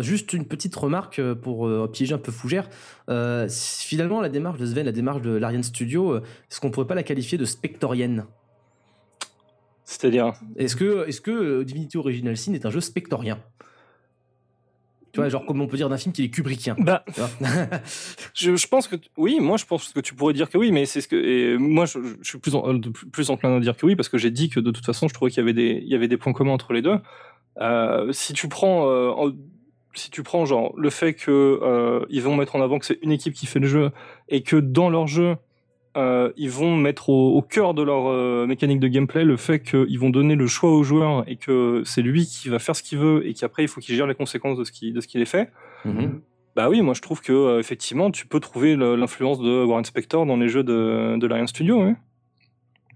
juste 0.00 0.32
une 0.32 0.46
petite 0.46 0.74
remarque 0.76 1.20
pour 1.34 1.90
piéger 1.90 2.14
un 2.14 2.18
peu 2.18 2.32
Fougère. 2.32 2.68
finalement, 3.48 4.20
la 4.20 4.28
démarche 4.28 4.58
de 4.58 4.66
Sven, 4.66 4.86
la 4.86 4.92
démarche 4.92 5.22
de 5.22 5.30
l'Ariane 5.30 5.62
Studio, 5.62 6.16
est-ce 6.16 6.60
qu'on 6.60 6.70
pourrait 6.70 6.86
pas 6.86 6.94
la 6.94 7.02
qualifier 7.02 7.38
de 7.38 7.44
spectorienne? 7.44 8.26
C'est-à-dire? 9.84 10.32
Est-ce 10.56 10.76
que, 10.76 11.06
est 11.08 11.20
que 11.20 11.62
Divinity 11.62 11.98
Original 11.98 12.36
Sin 12.36 12.54
est 12.54 12.66
un 12.66 12.70
jeu 12.70 12.80
spectorien? 12.80 13.38
Tu 15.14 15.20
vois, 15.20 15.28
genre, 15.28 15.46
comme 15.46 15.60
on 15.60 15.68
peut 15.68 15.76
dire 15.76 15.88
d'un 15.88 15.96
film 15.96 16.12
qu'il 16.12 16.24
est 16.24 16.30
kubrickien. 16.30 16.74
Bah, 16.76 17.04
je, 18.34 18.56
je, 18.56 18.66
pense 18.66 18.88
que 18.88 18.96
oui, 19.16 19.38
moi 19.40 19.56
je 19.56 19.64
pense 19.64 19.92
que 19.92 20.00
tu 20.00 20.12
pourrais 20.12 20.32
dire 20.32 20.50
que 20.50 20.58
oui, 20.58 20.72
mais 20.72 20.86
c'est 20.86 21.00
ce 21.00 21.06
que 21.06 21.14
et 21.14 21.56
moi 21.56 21.86
je, 21.86 22.00
je 22.20 22.28
suis 22.28 22.38
plus 22.38 22.56
en, 22.56 22.80
plus 23.12 23.30
enclin 23.30 23.56
à 23.56 23.60
dire 23.60 23.76
que 23.76 23.86
oui 23.86 23.94
parce 23.94 24.08
que 24.08 24.18
j'ai 24.18 24.32
dit 24.32 24.48
que 24.48 24.58
de 24.58 24.72
toute 24.72 24.84
façon 24.84 25.06
je 25.06 25.14
trouvais 25.14 25.30
qu'il 25.30 25.38
y 25.38 25.42
avait 25.42 25.52
des 25.52 25.80
il 25.84 25.88
y 25.88 25.94
avait 25.94 26.08
des 26.08 26.16
points 26.16 26.32
communs 26.32 26.50
entre 26.50 26.72
les 26.72 26.82
deux. 26.82 26.98
Euh, 27.60 28.12
si 28.12 28.32
tu 28.32 28.48
prends 28.48 28.88
euh, 28.88 29.30
si 29.94 30.10
tu 30.10 30.24
prends 30.24 30.44
genre 30.44 30.72
le 30.76 30.90
fait 30.90 31.14
que 31.14 31.60
euh, 31.62 32.04
ils 32.10 32.22
vont 32.22 32.34
mettre 32.34 32.56
en 32.56 32.62
avant 32.62 32.80
que 32.80 32.86
c'est 32.86 32.98
une 33.02 33.12
équipe 33.12 33.32
qui 33.32 33.46
fait 33.46 33.60
le 33.60 33.68
jeu 33.68 33.90
et 34.28 34.42
que 34.42 34.56
dans 34.56 34.90
leur 34.90 35.06
jeu 35.06 35.36
ils 36.36 36.50
vont 36.50 36.76
mettre 36.76 37.10
au, 37.10 37.40
cœur 37.40 37.72
de 37.72 37.82
leur 37.84 38.46
mécanique 38.48 38.80
de 38.80 38.88
gameplay 38.88 39.22
le 39.22 39.36
fait 39.36 39.60
qu'ils 39.60 40.00
vont 40.00 40.10
donner 40.10 40.34
le 40.34 40.48
choix 40.48 40.72
au 40.72 40.82
joueur 40.82 41.22
et 41.28 41.36
que 41.36 41.82
c'est 41.86 42.02
lui 42.02 42.26
qui 42.26 42.48
va 42.48 42.58
faire 42.58 42.74
ce 42.74 42.82
qu'il 42.82 42.98
veut 42.98 43.24
et 43.24 43.32
qu'après 43.32 43.62
il 43.62 43.68
faut 43.68 43.80
qu'il 43.80 43.94
gère 43.94 44.08
les 44.08 44.16
conséquences 44.16 44.58
de 44.58 44.64
ce 44.64 44.72
qui 44.72 44.90
de 44.90 45.00
ce 45.00 45.06
qu'il 45.06 45.20
est 45.20 45.24
fait. 45.24 45.52
Mhm. 45.84 46.20
Bah 46.56 46.68
oui, 46.68 46.82
moi 46.82 46.94
je 46.94 47.00
trouve 47.00 47.20
que 47.20 47.60
effectivement 47.60 48.10
tu 48.10 48.26
peux 48.26 48.40
trouver 48.40 48.74
l'influence 48.74 49.38
de 49.38 49.64
Warren 49.64 49.84
Spector 49.84 50.26
dans 50.26 50.36
les 50.36 50.48
jeux 50.48 50.64
de, 50.64 51.16
de 51.16 51.26
l'Ariane 51.28 51.46
Studio. 51.46 51.84
Oui. 51.84 51.92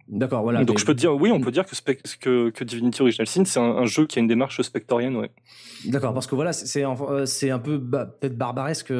D'accord, 0.08 0.42
voilà. 0.42 0.64
Donc 0.64 0.78
je 0.78 0.86
peux 0.86 0.94
te 0.94 1.00
dire, 1.00 1.14
oui, 1.14 1.30
on 1.30 1.40
peut 1.40 1.50
dire 1.50 1.64
que, 1.66 1.74
que, 2.20 2.50
que 2.50 2.64
Divinity 2.64 3.02
Original 3.02 3.26
Sin, 3.26 3.44
c'est 3.44 3.60
un, 3.60 3.84
jeu 3.84 4.06
qui 4.06 4.18
a 4.18 4.22
une 4.22 4.28
démarche 4.28 4.60
spectorienne, 4.62 5.16
ouais. 5.16 5.30
D'accord, 5.84 6.14
parce 6.14 6.26
que 6.26 6.34
voilà, 6.34 6.52
c'est 6.52 6.84
c'est 7.26 7.50
un 7.50 7.58
peu 7.58 7.80
peut-être 7.80 8.36
barbaresque 8.36 8.92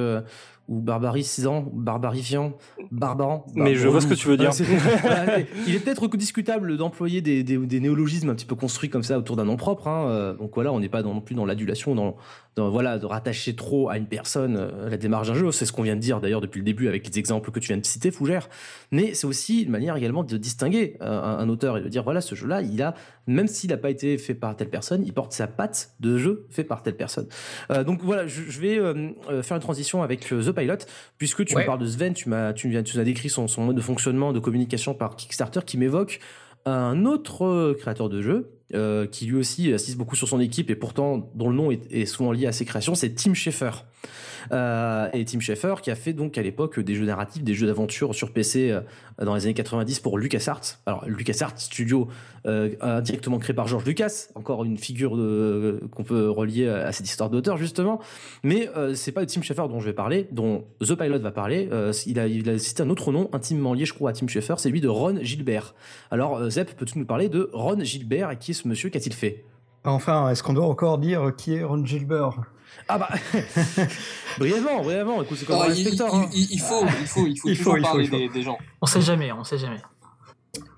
ou 0.68 0.80
barbarisant, 0.80 1.64
barbarifiant, 1.72 2.52
barbarant. 2.90 3.46
Mais 3.54 3.74
je 3.74 3.88
vois 3.88 4.02
ce 4.02 4.06
que 4.06 4.14
tu 4.14 4.28
veux 4.28 4.36
dire. 4.36 4.50
il 5.66 5.74
est 5.74 5.78
peut-être 5.78 6.06
discutable 6.16 6.76
d'employer 6.76 7.22
des, 7.22 7.42
des, 7.42 7.56
des, 7.56 7.80
néologismes 7.80 8.28
un 8.28 8.34
petit 8.34 8.44
peu 8.44 8.54
construits 8.54 8.90
comme 8.90 9.02
ça 9.02 9.18
autour 9.18 9.36
d'un 9.36 9.46
nom 9.46 9.56
propre. 9.56 9.88
Hein. 9.88 10.08
Euh, 10.08 10.34
donc 10.34 10.52
voilà, 10.54 10.72
on 10.72 10.80
n'est 10.80 10.90
pas 10.90 11.02
non 11.02 11.20
plus 11.22 11.34
dans 11.34 11.46
l'adulation, 11.46 11.94
dans, 11.94 12.16
dans, 12.54 12.68
voilà, 12.68 12.98
de 12.98 13.06
rattacher 13.06 13.56
trop 13.56 13.88
à 13.88 13.96
une 13.96 14.06
personne 14.06 14.56
euh, 14.56 14.90
la 14.90 14.98
démarche 14.98 15.28
d'un 15.28 15.34
jeu. 15.34 15.50
C'est 15.52 15.64
ce 15.64 15.72
qu'on 15.72 15.82
vient 15.82 15.96
de 15.96 16.00
dire 16.00 16.20
d'ailleurs 16.20 16.42
depuis 16.42 16.58
le 16.58 16.64
début 16.64 16.86
avec 16.86 17.08
les 17.08 17.18
exemples 17.18 17.50
que 17.50 17.60
tu 17.60 17.68
viens 17.68 17.78
de 17.78 17.86
citer, 17.86 18.10
Fougère. 18.10 18.50
Mais 18.92 19.14
c'est 19.14 19.26
aussi 19.26 19.62
une 19.62 19.70
manière 19.70 19.96
également 19.96 20.22
de 20.22 20.36
distinguer 20.36 20.98
un, 21.00 21.08
un, 21.08 21.48
auteur 21.48 21.78
et 21.78 21.80
de 21.80 21.88
dire 21.88 22.02
voilà, 22.02 22.20
ce 22.20 22.34
jeu-là, 22.34 22.60
il 22.60 22.82
a, 22.82 22.94
même 23.28 23.46
s'il 23.46 23.70
n'a 23.70 23.76
pas 23.76 23.90
été 23.90 24.18
fait 24.18 24.34
par 24.34 24.56
telle 24.56 24.70
personne, 24.70 25.04
il 25.04 25.12
porte 25.12 25.32
sa 25.32 25.46
patte 25.46 25.92
de 26.00 26.18
jeu 26.18 26.46
fait 26.50 26.64
par 26.64 26.82
telle 26.82 26.96
personne. 26.96 27.28
Euh, 27.70 27.84
donc 27.84 28.02
voilà, 28.02 28.26
je, 28.26 28.42
je 28.42 28.60
vais 28.60 28.78
euh, 28.78 29.42
faire 29.42 29.56
une 29.56 29.62
transition 29.62 30.02
avec 30.02 30.26
The 30.28 30.52
Pilot, 30.52 30.78
puisque 31.18 31.44
tu 31.44 31.56
me 31.56 31.64
parles 31.64 31.78
de 31.78 31.86
Sven, 31.86 32.14
tu 32.14 32.28
m'as, 32.28 32.52
tu 32.52 32.82
tu 32.82 32.98
as 32.98 33.04
décrit 33.04 33.28
son, 33.28 33.46
son 33.48 33.62
mode 33.62 33.76
de 33.76 33.80
fonctionnement, 33.80 34.32
de 34.32 34.40
communication 34.40 34.94
par 34.94 35.16
Kickstarter, 35.16 35.60
qui 35.64 35.78
m'évoque 35.78 36.20
un 36.68 37.04
autre 37.04 37.44
euh, 37.44 37.74
créateur 37.74 38.08
de 38.08 38.22
jeu 38.22 38.50
euh, 38.74 39.06
qui 39.06 39.26
lui 39.26 39.36
aussi 39.36 39.72
assiste 39.72 39.96
beaucoup 39.96 40.16
sur 40.16 40.28
son 40.28 40.40
équipe 40.40 40.70
et 40.70 40.76
pourtant 40.76 41.30
dont 41.34 41.48
le 41.48 41.56
nom 41.56 41.70
est, 41.70 42.06
souvent 42.06 42.32
lié 42.32 42.46
à 42.46 42.52
ses 42.52 42.64
créations, 42.64 42.94
c'est 42.94 43.14
Tim 43.14 43.34
Schafer. 43.34 43.84
Euh, 44.52 45.08
et 45.12 45.24
Tim 45.24 45.40
Schafer 45.40 45.74
qui 45.82 45.90
a 45.90 45.94
fait 45.94 46.12
donc 46.12 46.38
à 46.38 46.42
l'époque 46.42 46.80
des 46.80 46.94
jeux 46.94 47.04
narratifs, 47.04 47.42
des 47.42 47.54
jeux 47.54 47.66
d'aventure 47.66 48.14
sur 48.14 48.32
PC 48.32 48.70
euh, 48.70 48.80
dans 49.22 49.34
les 49.34 49.44
années 49.44 49.54
90 49.54 50.00
pour 50.00 50.18
LucasArts. 50.18 50.78
Alors 50.86 51.04
LucasArts 51.06 51.58
Studio 51.58 52.08
euh, 52.46 53.00
directement 53.00 53.38
créé 53.38 53.54
par 53.54 53.66
George 53.66 53.84
Lucas, 53.84 54.28
encore 54.34 54.64
une 54.64 54.78
figure 54.78 55.10
qu'on 55.90 56.04
peut 56.04 56.30
relier 56.30 56.68
à 56.68 56.92
cette 56.92 57.06
histoire 57.06 57.30
d'auteur 57.30 57.56
justement. 57.56 58.00
Mais 58.42 58.68
c'est 58.94 59.12
pas 59.12 59.26
Tim 59.26 59.42
Schafer 59.42 59.68
dont 59.68 59.80
je 59.80 59.86
vais 59.86 59.92
parler, 59.92 60.28
dont 60.32 60.64
The 60.80 60.94
Pilot 60.94 61.18
va 61.18 61.30
parler. 61.30 61.68
il, 62.06 62.18
a, 62.18 62.26
il 62.26 62.48
a 62.48 62.58
cité 62.58 62.82
un 62.82 62.90
autre 62.90 63.12
nom 63.12 63.28
intimement 63.32 63.74
lié, 63.74 63.84
je 63.84 63.92
crois, 63.92 64.10
à 64.10 64.12
Tim 64.12 64.28
Schafer, 64.28 64.54
c'est 64.58 64.70
lui 64.70 64.80
de 64.80 64.88
Ron 64.88 65.18
Gilbert. 65.20 65.74
Alors 66.10 66.48
Zep, 66.50 66.74
peux-tu 66.76 66.98
nous 66.98 67.06
parler 67.06 67.28
de 67.28 67.50
Ron 67.52 67.82
Gilbert 67.82 68.30
et 68.30 68.38
qui 68.38 68.52
est 68.52 68.54
ce 68.54 68.68
monsieur 68.68 68.88
Qu'a-t-il 68.88 69.14
fait? 69.14 69.44
Enfin, 69.84 70.30
est-ce 70.30 70.42
qu'on 70.42 70.54
doit 70.54 70.66
encore 70.66 70.98
dire 70.98 71.32
qui 71.36 71.54
est 71.54 71.64
Ron 71.64 71.84
Gilbert? 71.84 72.40
Ah 72.88 72.98
bah 72.98 73.08
brièvement, 74.38 74.82
brièvement. 74.82 75.22
Écoute, 75.22 75.38
c'est 75.38 75.46
comme 75.46 75.60
un 75.60 75.70
inspecteur. 75.70 76.14
Hein. 76.14 76.28
Il, 76.32 76.60
faut, 76.60 76.84
il 76.84 77.06
faut, 77.06 77.26
il 77.26 77.36
faut, 77.38 77.48
il 77.48 77.56
faut, 77.56 77.80
parler 77.80 78.28
des, 78.28 78.42
gens. 78.42 78.58
On 78.80 78.86
sait 78.86 79.02
jamais, 79.02 79.30
on 79.32 79.44
sait 79.44 79.58
jamais. 79.58 79.80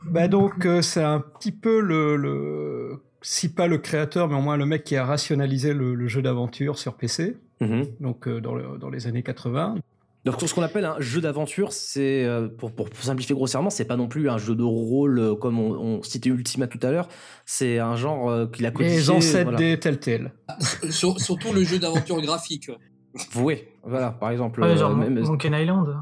Bah 0.04 0.28
donc 0.28 0.66
euh, 0.66 0.82
c'est 0.82 1.02
un 1.02 1.20
petit 1.20 1.52
peu 1.52 1.80
le, 1.80 2.16
le, 2.16 3.02
si 3.22 3.52
pas 3.52 3.66
le 3.66 3.78
créateur, 3.78 4.28
mais 4.28 4.34
au 4.36 4.40
moins 4.40 4.56
le 4.56 4.66
mec 4.66 4.84
qui 4.84 4.96
a 4.96 5.04
rationalisé 5.04 5.72
le, 5.74 6.08
jeu 6.08 6.22
d'aventure 6.22 6.78
sur 6.78 6.94
PC. 6.94 7.36
Mhm. 7.62 7.88
donc 8.00 8.26
euh, 8.26 8.40
dans, 8.40 8.54
le- 8.54 8.78
dans 8.78 8.88
les 8.88 9.06
années 9.06 9.22
80. 9.22 9.76
Donc 10.26 10.38
ce 10.40 10.52
qu'on 10.54 10.62
appelle 10.62 10.84
un 10.84 11.00
jeu 11.00 11.20
d'aventure, 11.22 11.72
c'est 11.72 12.24
euh, 12.26 12.48
pour, 12.48 12.72
pour 12.72 12.88
simplifier 13.00 13.34
grossièrement, 13.34 13.70
c'est 13.70 13.86
pas 13.86 13.96
non 13.96 14.06
plus 14.06 14.28
un 14.28 14.36
jeu 14.36 14.54
de 14.54 14.62
rôle 14.62 15.18
euh, 15.18 15.34
comme 15.34 15.58
on, 15.58 15.70
on 15.72 16.02
citait 16.02 16.28
Ultima 16.28 16.66
tout 16.66 16.78
à 16.82 16.90
l'heure. 16.90 17.08
C'est 17.46 17.78
un 17.78 17.96
genre 17.96 18.28
euh, 18.30 18.46
qu'il 18.46 18.66
a 18.66 18.70
codifié. 18.70 18.98
Les 18.98 19.10
ancêtres 19.10 19.44
voilà. 19.44 19.58
des 19.58 19.80
Telltale. 19.80 20.32
Sur- 20.90 21.18
surtout 21.20 21.52
le 21.54 21.64
jeu 21.64 21.78
d'aventure 21.78 22.20
graphique. 22.20 22.70
Oui, 23.34 23.64
voilà, 23.82 24.12
par 24.12 24.30
exemple. 24.30 24.60
Ouais, 24.60 24.68
euh, 24.68 24.76
genre 24.76 24.94
même- 24.96 25.18
Monkey 25.18 25.48
Island. 25.48 25.96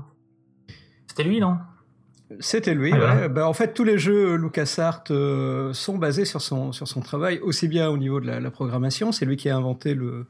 C'était 1.06 1.24
lui, 1.24 1.40
non? 1.40 1.56
C'était 2.40 2.74
lui. 2.74 2.92
Ah, 2.92 2.98
ouais. 2.98 3.20
ouais. 3.22 3.28
Bah, 3.30 3.48
en 3.48 3.54
fait, 3.54 3.72
tous 3.72 3.84
les 3.84 3.96
jeux 3.96 4.34
LucasArts 4.36 5.04
euh, 5.10 5.72
sont 5.72 5.96
basés 5.96 6.26
sur 6.26 6.42
son, 6.42 6.72
sur 6.72 6.86
son 6.86 7.00
travail, 7.00 7.38
aussi 7.40 7.66
bien 7.66 7.88
au 7.88 7.96
niveau 7.96 8.20
de 8.20 8.26
la, 8.26 8.40
la 8.40 8.50
programmation. 8.50 9.10
C'est 9.10 9.24
lui 9.24 9.38
qui 9.38 9.48
a 9.48 9.56
inventé 9.56 9.94
le. 9.94 10.26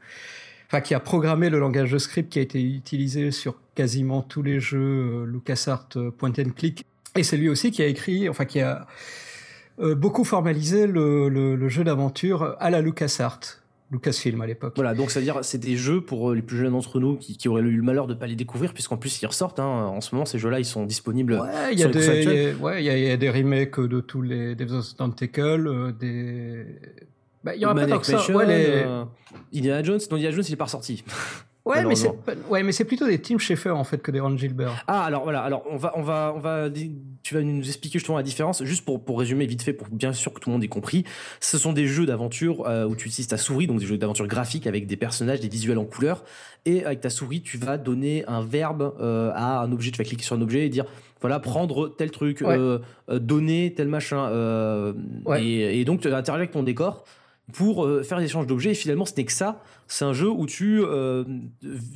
Enfin, 0.67 0.79
qui 0.79 0.93
a 0.93 0.99
programmé 1.01 1.49
le 1.49 1.59
langage 1.59 1.91
de 1.91 1.97
script 1.97 2.31
qui 2.31 2.39
a 2.39 2.43
été 2.43 2.61
utilisé 2.61 3.31
sur 3.31 3.55
quasiment 3.79 4.21
tous 4.21 4.43
les 4.43 4.59
jeux 4.59 5.23
euh, 5.23 5.25
LucasArts 5.25 5.87
euh, 5.95 6.11
point 6.11 6.33
and 6.37 6.51
click. 6.55 6.85
Et 7.15 7.23
c'est 7.23 7.37
lui 7.37 7.47
aussi 7.47 7.71
qui 7.71 7.81
a 7.81 7.87
écrit, 7.87 8.27
enfin, 8.27 8.43
qui 8.43 8.59
a 8.59 8.85
euh, 9.79 9.95
beaucoup 9.95 10.25
formalisé 10.25 10.85
le, 10.85 11.29
le- 11.29 11.55
le 11.55 11.69
jeu 11.69 11.85
d'aventure 11.85 12.57
à 12.59 12.69
la 12.69 12.81
LucasArts, 12.81 13.39
Lucasfilm 13.91 14.41
à 14.41 14.45
l'époque. 14.47 14.73
Voilà, 14.75 14.93
donc 14.93 15.09
c'est-à-dire 15.11 15.39
c'est 15.43 15.57
des 15.57 15.77
jeux 15.77 16.01
pour 16.01 16.33
les 16.33 16.41
plus 16.41 16.57
jeunes 16.57 16.73
d'entre 16.73 16.99
nous 16.99 17.15
qui, 17.15 17.37
qui 17.37 17.47
auraient 17.47 17.61
eu 17.61 17.77
le 17.77 17.81
malheur 17.83 18.05
de 18.07 18.13
pas 18.13 18.27
les 18.27 18.35
découvrir, 18.35 18.73
puisqu'en 18.73 18.97
plus 18.97 19.21
ils 19.21 19.25
ressortent. 19.27 19.59
Hein, 19.61 19.63
en 19.97 20.01
ce 20.01 20.13
moment, 20.13 20.25
ces 20.25 20.37
jeux-là, 20.39 20.59
ils 20.59 20.65
sont 20.65 20.85
disponibles. 20.85 21.33
Ouais, 21.41 21.71
il 21.73 21.79
y, 21.79 21.83
a 21.83 21.87
des- 21.87 22.53
ouais, 22.61 22.83
y 22.83 22.87
y 22.87 23.27
a 23.27 23.31
remakes 23.31 23.79
de 23.79 24.01
tous 24.01 24.21
les 24.21 24.55
Devs 24.55 24.73
of 24.73 24.95
Tentacle, 24.97 25.93
des. 25.97 26.65
Bah, 27.45 27.55
il 27.55 27.61
y 27.61 27.65
aura 27.65 27.73
pas 27.73 27.87
tant 27.87 27.99
que 27.99 28.05
ça. 28.05 28.17
Mansion, 28.17 28.35
Ouais, 28.35 28.45
les- 28.45 28.65
euh, 28.85 29.05
Indiana 29.55 29.81
Jones, 29.81 29.99
non 30.11 30.17
Indiana 30.17 30.35
Jones, 30.35 30.45
il 30.49 30.53
est 30.53 30.57
pas 30.57 30.65
ressorti. 30.65 31.03
Ouais, 31.65 31.85
mais 31.85 31.95
c'est 31.95 32.11
ouais, 32.49 32.63
mais 32.63 32.71
c'est 32.71 32.85
plutôt 32.85 33.05
des 33.07 33.19
Tim 33.21 33.37
Schafer 33.37 33.69
en 33.75 33.83
fait 33.83 33.99
que 34.01 34.11
des 34.11 34.19
Ron 34.19 34.37
Gilbert. 34.37 34.83
Ah 34.87 35.03
alors 35.03 35.23
voilà, 35.23 35.41
alors 35.41 35.63
on 35.69 35.77
va 35.77 35.93
on 35.95 36.01
va 36.01 36.33
on 36.35 36.39
va 36.39 36.67
tu 37.21 37.33
vas 37.35 37.41
nous 37.41 37.65
expliquer 37.67 37.99
justement 37.99 38.17
la 38.17 38.23
différence 38.23 38.63
juste 38.63 38.85
pour 38.85 39.03
pour 39.03 39.19
résumer 39.19 39.45
vite 39.45 39.61
fait 39.61 39.73
pour 39.73 39.87
bien 39.89 40.13
sûr 40.13 40.33
que 40.33 40.39
tout 40.39 40.49
le 40.49 40.53
monde 40.53 40.63
ait 40.63 40.67
compris. 40.67 41.03
Ce 41.39 41.57
sont 41.57 41.73
des 41.73 41.85
jeux 41.87 42.05
d'aventure 42.05 42.65
euh, 42.67 42.85
où 42.85 42.95
tu 42.95 43.07
utilises 43.07 43.27
ta 43.27 43.37
souris 43.37 43.67
donc 43.67 43.79
des 43.79 43.85
jeux 43.85 43.97
d'aventure 43.97 44.27
graphiques 44.27 44.67
avec 44.67 44.87
des 44.87 44.97
personnages, 44.97 45.39
des 45.41 45.49
visuels 45.49 45.77
en 45.77 45.85
couleur 45.85 46.23
et 46.65 46.83
avec 46.85 47.01
ta 47.01 47.09
souris, 47.09 47.41
tu 47.41 47.57
vas 47.57 47.77
donner 47.77 48.25
un 48.27 48.41
verbe 48.41 48.93
euh, 48.99 49.31
à 49.33 49.61
un 49.61 49.71
objet, 49.71 49.91
tu 49.91 49.97
vas 49.97 50.03
cliquer 50.03 50.23
sur 50.23 50.35
un 50.35 50.41
objet 50.41 50.65
et 50.65 50.69
dire 50.69 50.85
voilà, 51.21 51.39
prendre 51.39 51.89
tel 51.89 52.11
truc, 52.11 52.41
Ouais. 52.41 52.57
euh, 52.57 52.79
donner 53.09 53.73
tel 53.75 53.87
machin 53.89 54.27
euh, 54.29 54.93
Ouais. 55.25 55.43
et, 55.43 55.79
et 55.81 55.85
donc 55.85 55.99
tu 56.01 56.07
vas 56.09 56.17
interagir 56.17 56.35
avec 56.39 56.51
ton 56.51 56.63
décor 56.63 57.03
pour 57.53 57.85
euh, 57.85 58.03
faire 58.03 58.17
des 58.19 58.25
échanges 58.25 58.47
d'objets 58.47 58.71
et 58.71 58.75
finalement 58.75 59.05
ce 59.05 59.13
n'est 59.15 59.25
que 59.25 59.31
ça 59.31 59.61
c'est 59.87 60.05
un 60.05 60.13
jeu 60.13 60.29
où 60.29 60.45
tu 60.45 60.81
euh, 60.83 61.23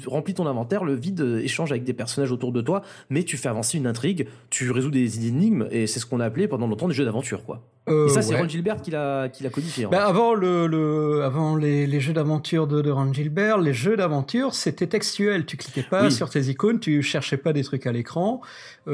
remplis 0.07 0.33
ton 0.33 0.47
inventaire, 0.47 0.83
le 0.83 0.95
vide 0.95 1.21
euh, 1.21 1.39
échange 1.43 1.71
avec 1.71 1.83
des 1.83 1.93
personnages 1.93 2.31
autour 2.31 2.51
de 2.51 2.59
toi, 2.61 2.81
mais 3.11 3.23
tu 3.23 3.37
fais 3.37 3.49
avancer 3.49 3.77
une 3.77 3.85
intrigue, 3.85 4.27
tu 4.49 4.71
résous 4.71 4.89
des 4.89 5.27
énigmes, 5.27 5.67
et 5.69 5.85
c'est 5.85 5.99
ce 5.99 6.07
qu'on 6.07 6.19
a 6.19 6.25
appelé 6.25 6.47
pendant 6.47 6.65
longtemps 6.65 6.87
des 6.87 6.95
jeux 6.95 7.05
d'aventure, 7.05 7.45
quoi. 7.45 7.61
Et 7.87 8.09
ça, 8.09 8.21
c'est 8.23 8.33
ouais. 8.33 8.41
Ron 8.41 8.47
Gilbert 8.47 8.81
qui 8.81 8.89
l'a 8.91 9.27
qui 9.29 9.43
l'a 9.43 9.49
codifié. 9.49 9.85
en 9.85 9.91
fait. 9.91 9.97
avant 9.97 10.33
le, 10.33 10.65
le- 10.67 11.21
avant 11.23 11.55
les, 11.55 11.85
les 11.85 11.99
jeux 11.99 12.13
d'aventure 12.13 12.65
de, 12.65 12.81
de 12.81 12.89
Ron 12.89 13.13
Gilbert, 13.13 13.59
les 13.59 13.73
jeux 13.73 13.95
d'aventure 13.97 14.55
c'était 14.55 14.87
textuel. 14.87 15.45
Tu 15.45 15.57
cliquais 15.57 15.83
pas 15.83 16.05
Oui. 16.05 16.11
sur 16.11 16.29
tes 16.31 16.41
icônes, 16.49 16.79
tu 16.79 17.03
cherchais 17.03 17.37
pas 17.37 17.53
des 17.53 17.63
trucs 17.63 17.85
à 17.85 17.91
l'écran, 17.91 18.41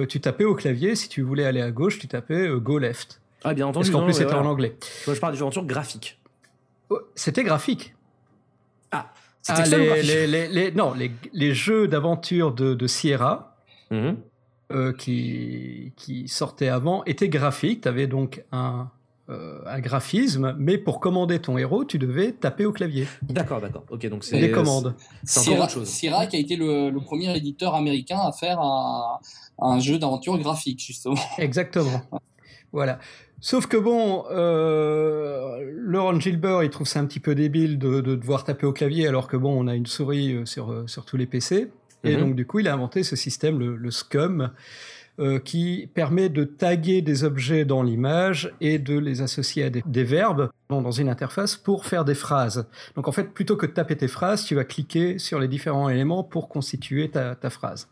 tu 0.09 0.19
tapais 0.19 0.43
au 0.43 0.55
clavier. 0.55 0.95
Si 0.95 1.07
tu 1.07 1.21
voulais 1.21 1.45
aller 1.45 1.61
à 1.61 1.71
gauche, 1.71 1.99
tu 1.99 2.07
tapais 2.09 2.49
go 2.57 2.79
left. 2.79 3.21
ah, 3.45 3.53
bien 3.53 3.67
entendu. 3.67 3.89
Parce 3.89 3.97
qu'en 3.97 4.03
plus 4.05 4.13
c'était 4.13 4.33
en 4.33 4.45
anglais. 4.45 4.75
Moi, 5.07 5.15
je 5.15 5.19
parle 5.21 5.33
des 5.33 5.37
jeux 5.37 5.43
d'aventure 5.45 5.65
graphiques. 5.65 6.18
Oh, 6.89 6.99
C'était 7.15 7.43
graphique. 7.43 7.93
C'est 9.41 9.53
Ah, 9.53 9.55
textuel 9.55 9.79
ou 9.79 9.83
les, 9.83 9.87
graphique 9.89 10.07
les- 10.07 10.27
les- 10.27 10.47
les- 10.47 10.71
non, 10.73 10.93
les, 10.93 11.11
les 11.33 11.53
jeux 11.53 11.87
d'aventure 11.87 12.53
de, 12.53 12.73
de 12.73 12.87
Sierra, 12.87 13.55
Mhm. 13.91 14.17
euh, 14.71 14.93
qui, 14.93 15.93
qui 15.95 16.27
sortaient 16.27 16.67
avant 16.67 17.03
étaient 17.05 17.29
graphiques. 17.29 17.81
Tu 17.81 17.87
avais 17.87 18.05
donc 18.05 18.43
un, 18.51 18.89
euh, 19.29 19.61
un 19.65 19.79
graphisme, 19.79 20.55
mais 20.59 20.77
pour 20.77 20.99
commander 20.99 21.39
ton 21.39 21.57
héros, 21.57 21.85
tu 21.85 21.97
devais 21.99 22.33
taper 22.33 22.65
au 22.65 22.73
clavier. 22.73 23.07
D'accord, 23.23 23.61
d'accord. 23.61 23.85
Ok, 23.89 24.05
donc 24.07 24.23
c'est 24.25 24.39
Des 24.39 24.51
commandes. 24.51 24.93
C'est 25.23 25.39
encore 25.39 25.43
Sierra, 25.53 25.63
autre 25.65 25.73
chose. 25.73 25.87
Sierra 25.87 26.27
qui 26.27 26.35
a 26.35 26.39
été 26.39 26.55
le, 26.57 26.89
le 26.89 26.99
premier 26.99 27.35
éditeur 27.35 27.75
américain 27.75 28.19
à 28.19 28.31
faire 28.33 28.59
un, 28.59 29.19
un 29.59 29.79
jeu 29.79 29.97
d'aventure 29.99 30.37
graphique, 30.37 30.83
justement. 30.85 31.15
Exactement. 31.37 32.01
Voilà. 32.71 32.99
Sauf 33.41 33.67
que 33.67 33.77
bon, 33.77 34.25
euh, 34.31 35.71
Laurent 35.73 36.19
Gilbert, 36.19 36.63
il 36.63 36.69
trouve 36.69 36.87
ça 36.87 36.99
un 36.99 37.05
petit 37.05 37.21
peu 37.21 37.35
débile 37.35 37.79
de, 37.79 38.01
de 38.01 38.15
devoir 38.15 38.43
taper 38.43 38.65
au 38.65 38.73
clavier 38.73 39.07
alors 39.07 39.27
que 39.27 39.37
bon, 39.37 39.57
on 39.57 39.67
a 39.67 39.75
une 39.75 39.85
souris 39.85 40.33
euh, 40.33 40.45
sur, 40.45 40.71
euh, 40.71 40.87
sur 40.87 41.05
tous 41.05 41.15
les 41.17 41.25
PC. 41.25 41.71
Et 42.03 42.15
Mhm. 42.15 42.19
donc 42.19 42.35
du 42.35 42.45
coup, 42.45 42.59
il 42.59 42.67
a 42.67 42.73
inventé 42.73 43.03
ce 43.03 43.15
système, 43.15 43.59
le, 43.59 43.75
le 43.75 43.91
SCUM, 43.91 44.51
euh, 45.19 45.39
qui 45.39 45.89
permet 45.93 46.29
de 46.29 46.45
taguer 46.45 47.01
des 47.01 47.23
objets 47.25 47.65
dans 47.65 47.83
l'image 47.83 48.53
et 48.61 48.77
de 48.79 48.97
les 48.97 49.21
associer 49.21 49.63
à 49.65 49.69
des, 49.69 49.83
des 49.85 50.03
verbes 50.05 50.49
dans 50.69 50.81
dans 50.81 50.91
une 50.91 51.09
interface 51.09 51.55
pour 51.57 51.85
faire 51.85 52.05
des 52.05 52.15
phrases. 52.15 52.67
Donc 52.95 53.07
en 53.07 53.11
fait, 53.11 53.33
plutôt 53.33 53.57
que 53.57 53.65
de 53.65 53.71
taper 53.71 53.97
tes 53.97 54.07
phrases, 54.07 54.45
tu 54.45 54.55
vas 54.55 54.63
cliquer 54.65 55.17
sur 55.19 55.39
les 55.39 55.47
différents 55.49 55.89
éléments 55.89 56.23
pour 56.23 56.47
constituer 56.49 57.09
ta, 57.09 57.35
ta 57.35 57.49
phrase 57.49 57.89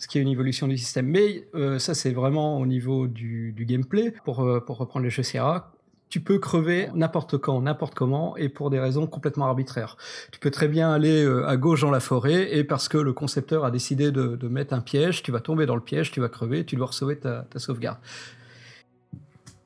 ce 0.00 0.08
qui 0.08 0.18
est 0.18 0.22
une 0.22 0.28
évolution 0.28 0.66
du 0.66 0.78
système. 0.78 1.06
Mais 1.06 1.46
euh, 1.54 1.78
ça, 1.78 1.94
c'est 1.94 2.12
vraiment 2.12 2.58
au 2.58 2.66
niveau 2.66 3.06
du, 3.06 3.52
du 3.52 3.66
gameplay. 3.66 4.12
Pour, 4.24 4.40
euh, 4.40 4.58
pour 4.58 4.78
reprendre 4.78 5.04
les 5.04 5.10
jeux 5.10 5.22
Sierra, 5.22 5.72
tu 6.08 6.20
peux 6.20 6.38
crever 6.38 6.88
n'importe 6.94 7.36
quand, 7.36 7.60
n'importe 7.60 7.94
comment, 7.94 8.34
et 8.36 8.48
pour 8.48 8.70
des 8.70 8.80
raisons 8.80 9.06
complètement 9.06 9.44
arbitraires. 9.44 9.98
Tu 10.32 10.40
peux 10.40 10.50
très 10.50 10.68
bien 10.68 10.90
aller 10.90 11.22
euh, 11.22 11.46
à 11.46 11.56
gauche 11.58 11.82
dans 11.82 11.90
la 11.90 12.00
forêt, 12.00 12.56
et 12.56 12.64
parce 12.64 12.88
que 12.88 12.96
le 12.96 13.12
concepteur 13.12 13.64
a 13.64 13.70
décidé 13.70 14.10
de, 14.10 14.36
de 14.36 14.48
mettre 14.48 14.72
un 14.72 14.80
piège, 14.80 15.22
tu 15.22 15.30
vas 15.32 15.40
tomber 15.40 15.66
dans 15.66 15.76
le 15.76 15.82
piège, 15.82 16.10
tu 16.10 16.20
vas 16.20 16.30
crever, 16.30 16.64
tu 16.64 16.76
dois 16.76 16.86
recevoir 16.86 17.16
ta, 17.20 17.42
ta 17.42 17.58
sauvegarde. 17.58 17.98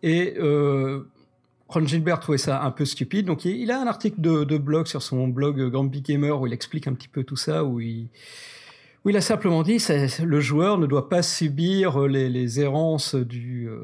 Et 0.03 0.35
euh, 0.39 1.05
Ron 1.68 1.87
Gilbert 1.87 2.18
trouvait 2.18 2.39
ça 2.39 2.62
un 2.62 2.72
peu 2.72 2.85
stupide, 2.85 3.24
donc 3.24 3.45
il, 3.47 3.57
il 3.57 3.70
a 3.70 3.80
un 3.80 3.87
article 3.87 4.20
de, 4.20 4.43
de 4.45 4.59
blog 4.59 4.87
sur 4.87 5.01
son 5.01 5.28
blog 5.28 5.70
Grumpy 5.70 6.03
Gamer 6.03 6.39
où 6.39 6.47
il 6.47 6.53
explique 6.53 6.89
un 6.89 6.93
petit 6.93 7.09
peu 7.09 7.22
tout 7.22 7.37
ça, 7.37 7.64
où 7.64 7.80
il, 7.80 8.09
où 9.05 9.11
il 9.11 9.17
a 9.17 9.21
simplement 9.21 9.63
dit 9.63 9.77
que 9.79 10.23
le 10.23 10.41
joueur 10.41 10.79
ne 10.79 10.87
doit 10.87 11.09
pas 11.09 11.23
subir 11.23 12.03
euh, 12.03 12.09
les, 12.09 12.29
les 12.29 12.61
errances 12.61 13.15
du, 13.15 13.69
euh, 13.69 13.83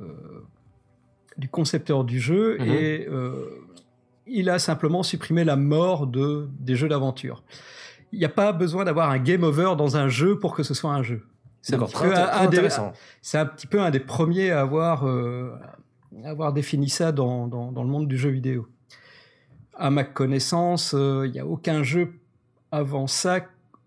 du 1.36 1.48
concepteur 1.48 2.04
du 2.04 2.18
jeu 2.20 2.56
Mhm. 2.58 2.68
et 2.68 3.06
euh, 3.08 3.66
il 4.26 4.48
a 4.48 4.58
simplement 4.58 5.02
supprimé 5.02 5.44
la 5.44 5.56
mort 5.56 6.06
de, 6.06 6.48
des 6.58 6.76
jeux 6.76 6.88
d'aventure. 6.88 7.42
Il 8.12 8.18
n'y 8.18 8.24
a 8.24 8.30
pas 8.30 8.52
besoin 8.52 8.84
d'avoir 8.84 9.10
un 9.10 9.18
game 9.18 9.42
over 9.42 9.74
dans 9.76 9.96
un 9.96 10.08
jeu 10.08 10.38
pour 10.38 10.54
que 10.54 10.62
ce 10.62 10.74
soit 10.74 10.92
un 10.92 11.02
jeu. 11.02 11.22
C'est 11.62 11.74
un, 11.74 11.82
intéressant. 12.40 12.92
c'est 13.20 13.36
un 13.36 13.44
petit 13.44 13.66
peu 13.66 13.82
un 13.82 13.90
des 13.90 14.00
premiers 14.00 14.50
à 14.50 14.60
avoir, 14.60 15.06
euh, 15.06 15.52
à 16.24 16.30
avoir 16.30 16.52
défini 16.54 16.88
ça 16.88 17.12
dans, 17.12 17.46
dans, 17.48 17.70
dans 17.70 17.82
le 17.82 17.88
monde 17.90 18.08
du 18.08 18.16
jeu 18.16 18.30
vidéo. 18.30 18.66
À 19.76 19.90
ma 19.90 20.04
connaissance, 20.04 20.94
il 20.94 21.30
n'y 21.30 21.38
a 21.38 21.46
aucun 21.46 21.82
jeu 21.82 22.14
avant 22.72 23.06
ça 23.06 23.40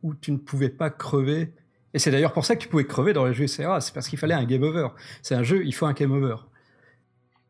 où 0.03 0.13
tu 0.13 0.31
ne 0.31 0.37
pouvais 0.37 0.69
pas 0.69 0.89
crever. 0.89 1.53
Et 1.95 1.99
c'est 1.99 2.11
d'ailleurs 2.11 2.33
pour 2.33 2.45
ça 2.45 2.55
que 2.55 2.61
tu 2.61 2.67
pouvais 2.67 2.85
crever 2.85 3.13
dans 3.13 3.25
les 3.25 3.33
jeux 3.33 3.45
CRA, 3.47 3.79
c'est 3.81 3.93
parce 3.93 4.07
qu'il 4.07 4.19
fallait 4.19 4.33
un 4.33 4.45
game 4.45 4.63
over. 4.63 4.87
C'est 5.21 5.35
un 5.35 5.43
jeu, 5.43 5.65
il 5.65 5.73
faut 5.73 5.85
un 5.85 5.93
game 5.93 6.11
over. 6.11 6.35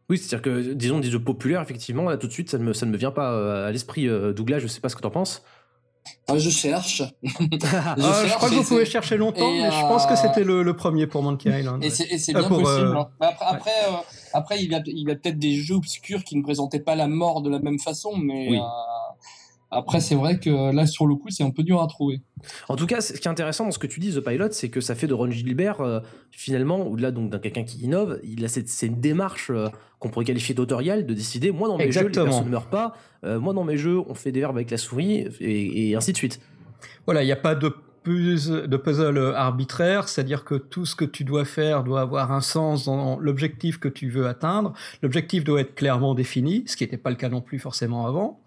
Oui, 0.10 0.18
c'est-à-dire 0.18 0.42
que, 0.42 0.74
disons, 0.74 1.00
des 1.00 1.10
jeux 1.10 1.24
populaires, 1.24 1.62
effectivement, 1.62 2.04
là, 2.10 2.18
tout 2.18 2.28
de 2.28 2.32
suite, 2.34 2.50
ça 2.50 2.58
ne 2.58 2.64
me, 2.66 2.74
ça 2.74 2.86
ne 2.86 2.92
me 2.92 2.98
vient 2.98 3.12
pas 3.12 3.32
euh, 3.34 3.68
à 3.68 3.72
l'esprit. 3.72 4.08
euh, 4.08 4.34
Douglas, 4.34 4.60
je 4.60 4.68
sais 4.68 4.82
pas 4.82 4.90
ce 4.90 4.96
que 4.98 5.02
t'en 5.02 5.10
penses. 5.12 5.44
Ah, 6.28 6.38
je 6.38 6.50
cherche. 6.50 7.02
Je, 7.24 7.38
Ah, 7.64 7.96
je 8.28 8.34
crois 8.34 8.50
que 8.50 8.56
vous 8.56 8.64
pouvez 8.66 8.84
chercher 8.86 9.16
longtemps, 9.16 9.50
et, 9.50 9.62
mais 9.62 9.72
je 9.72 9.80
pense 9.88 10.06
que 10.06 10.12
euh, 10.12 10.16
c'était 10.18 10.44
le, 10.44 10.62
le 10.62 10.76
premier 10.76 11.08
pour 11.08 11.24
Monkey 11.24 11.50
Island. 11.58 11.82
Et 11.82 11.88
ouais. 11.88 12.18
c'est 12.18 12.36
Ah, 12.36 12.40
bien 12.40 12.48
pour, 12.50 12.62
possible. 12.62 12.88
euh, 12.88 12.96
hein. 13.00 13.08
Après, 13.22 13.46
après, 13.46 13.72
euh, 13.88 13.94
après, 14.34 14.62
il 14.62 14.70
y 14.70 14.76
a, 14.76 14.80
a 14.80 15.16
peut-être 15.16 15.40
des 15.40 15.56
jeux 15.56 15.76
obscurs 15.76 16.26
qui 16.26 16.36
ne 16.36 16.44
présentaient 16.44 16.82
pas 16.82 16.96
la 16.96 17.08
mort 17.08 17.42
de 17.42 17.50
la 17.50 17.60
même 17.60 17.80
façon, 17.80 18.18
mais 18.18 18.50
Oui. 18.50 18.60
Après, 19.76 20.00
c'est 20.00 20.16
vrai 20.16 20.40
que 20.40 20.74
là, 20.74 20.86
sur 20.86 21.06
le 21.08 21.16
coup, 21.16 21.30
c'est 21.30 21.44
un 21.44 21.50
peu 21.52 21.64
dur 21.64 21.82
à 21.82 21.88
trouver. 21.88 22.22
En 22.70 22.76
tout 22.76 22.86
cas, 22.86 23.02
ce 23.02 23.14
qui 23.14 23.28
est 23.28 23.32
intéressant 23.32 23.66
dans 23.66 23.72
ce 23.72 23.80
que 23.80 23.88
tu 23.88 24.00
dis, 24.00 24.14
The 24.14 24.20
Pilot, 24.20 24.50
c'est 24.52 24.70
que 24.70 24.82
ça 24.82 24.96
fait 24.96 25.08
de 25.08 25.14
Ron 25.14 25.32
Gilbert, 25.32 25.82
euh, 25.82 26.00
finalement, 26.32 26.86
au-delà 26.88 27.12
donc 27.12 27.30
d'un 27.30 27.40
quelqu'un 27.40 27.64
qui 27.64 27.80
innove, 27.80 28.20
il 28.24 28.44
a 28.44 28.48
cette, 28.48 28.70
c'est 28.70 28.88
une 28.88 29.00
démarche 29.00 29.50
euh, 29.50 29.68
qu'on 30.00 30.10
pourrait 30.10 30.26
qualifier 30.26 30.54
d'autoriale, 30.56 31.06
de 31.06 31.14
décider, 31.14 31.52
moi 31.52 31.68
dans 31.68 31.78
mes 31.78 31.92
jeux, 31.92 32.08
les 32.08 32.12
personnes 32.26 32.46
ne 32.46 32.52
meurent 32.52 32.70
pas, 32.70 32.96
euh, 33.24 33.40
moi 33.40 33.54
dans 33.54 33.64
mes 33.64 33.78
jeux, 33.78 34.00
on 34.08 34.14
fait 34.14 34.32
des 34.32 34.42
verbes 34.42 34.56
avec 34.58 34.72
la 34.72 34.78
souris, 34.78 35.28
et, 35.40 35.90
et 35.90 35.96
ainsi 35.96 36.12
de 36.12 36.18
suite. 36.18 36.40
Voilà, 37.06 37.24
il 37.24 37.26
n'y 37.26 37.32
a 37.32 37.38
pas 37.38 37.56
de, 37.56 37.74
puz- 38.04 38.68
de 38.68 38.78
puzzle 38.78 39.34
arbitraire, 39.36 40.10
c'est-à-dire 40.10 40.44
que 40.44 40.56
tout 40.56 40.86
ce 40.86 40.96
que 40.98 41.06
tu 41.06 41.24
dois 41.24 41.46
faire 41.46 41.86
doit 41.86 42.02
avoir 42.02 42.34
un 42.34 42.42
sens 42.42 42.84
dans 42.86 43.18
l'objectif 43.20 43.80
que 43.80 43.88
tu 43.88 44.10
veux 44.10 44.28
atteindre. 44.28 44.74
L'objectif 45.02 45.46
doit 45.46 45.62
être 45.62 45.76
clairement 45.76 46.14
défini, 46.14 46.66
ce 46.68 46.76
qui 46.76 46.84
n'était 46.84 46.98
pas 46.98 47.10
le 47.10 47.16
cas 47.16 47.30
non 47.30 47.40
plus 47.40 47.60
forcément 47.60 48.06
avant. 48.06 48.42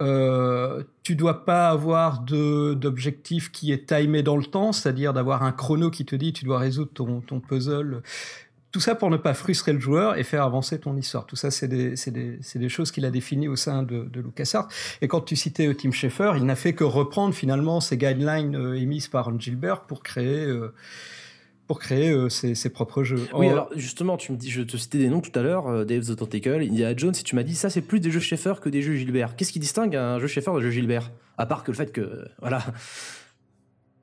Euh, 0.00 0.82
tu 1.02 1.14
dois 1.14 1.44
pas 1.44 1.68
avoir 1.68 2.20
d'objectif 2.20 3.52
qui 3.52 3.72
est 3.72 3.86
timé 3.86 4.22
dans 4.22 4.36
le 4.36 4.44
temps, 4.44 4.72
c'est-à-dire 4.72 5.12
d'avoir 5.12 5.42
un 5.42 5.52
chrono 5.52 5.90
qui 5.90 6.04
te 6.04 6.16
dit 6.16 6.32
tu 6.32 6.44
dois 6.44 6.58
résoudre 6.58 6.90
ton, 6.92 7.20
ton 7.20 7.40
puzzle 7.40 8.02
tout 8.72 8.80
ça 8.80 8.94
pour 8.94 9.10
ne 9.10 9.18
pas 9.18 9.34
frustrer 9.34 9.74
le 9.74 9.78
joueur 9.78 10.16
et 10.16 10.24
faire 10.24 10.42
avancer 10.42 10.80
ton 10.80 10.96
histoire. 10.96 11.26
Tout 11.26 11.36
ça, 11.36 11.50
c'est 11.50 11.68
des, 11.68 11.94
des, 12.10 12.38
des, 12.54 12.68
choses 12.70 12.90
qu'il 12.90 13.04
a 13.04 13.10
définies 13.10 13.48
au 13.48 13.54
sein 13.54 13.82
de, 13.82 14.04
de 14.04 14.20
LucasArts. 14.20 14.68
Et 15.02 15.08
quand 15.08 15.20
tu 15.20 15.36
citais 15.36 15.72
Tim 15.74 15.92
Schafer, 15.92 16.32
il 16.36 16.46
n'a 16.46 16.56
fait 16.56 16.72
que 16.72 16.82
reprendre 16.82 17.34
finalement 17.34 17.80
ces 17.80 17.98
guidelines 17.98 18.56
euh, 18.56 18.74
émises 18.74 19.08
par 19.08 19.38
Gilbert 19.38 19.82
pour 19.82 20.02
créer 20.02 20.46
euh, 20.46 20.72
pour 21.66 21.78
créer 21.78 22.10
euh, 22.10 22.28
ses, 22.28 22.54
ses, 22.54 22.70
propres 22.70 23.02
jeux. 23.04 23.26
Oui, 23.34 23.48
alors 23.48 23.70
justement, 23.76 24.16
tu 24.16 24.32
me 24.32 24.36
dis, 24.36 24.50
je 24.50 24.62
te 24.62 24.76
citais 24.76 24.98
des 24.98 25.08
noms 25.08 25.20
tout 25.20 25.36
à 25.38 25.42
l'heure, 25.42 25.68
euh, 25.68 25.84
Dave 25.84 26.04
the 26.04 26.16
Tentacle, 26.16 26.60
Indiana 26.60 26.94
Jones, 26.96 27.14
et 27.18 27.22
tu 27.22 27.34
m'as 27.34 27.42
dit 27.42 27.54
ça, 27.54 27.70
c'est 27.70 27.82
plus 27.82 28.00
des 28.00 28.10
jeux 28.10 28.20
Schaeffer 28.20 28.54
que 28.60 28.68
des 28.68 28.82
jeux 28.82 28.94
Gilbert. 28.94 29.36
Qu'est-ce 29.36 29.52
qui 29.52 29.60
distingue 29.60 29.96
un 29.96 30.18
jeu 30.18 30.26
Schaeffer 30.26 30.52
d'un 30.52 30.60
jeu 30.60 30.70
Gilbert? 30.70 31.10
À 31.38 31.46
part 31.46 31.64
que 31.64 31.70
le 31.70 31.76
fait 31.76 31.92
que, 31.92 32.26
voilà. 32.40 32.62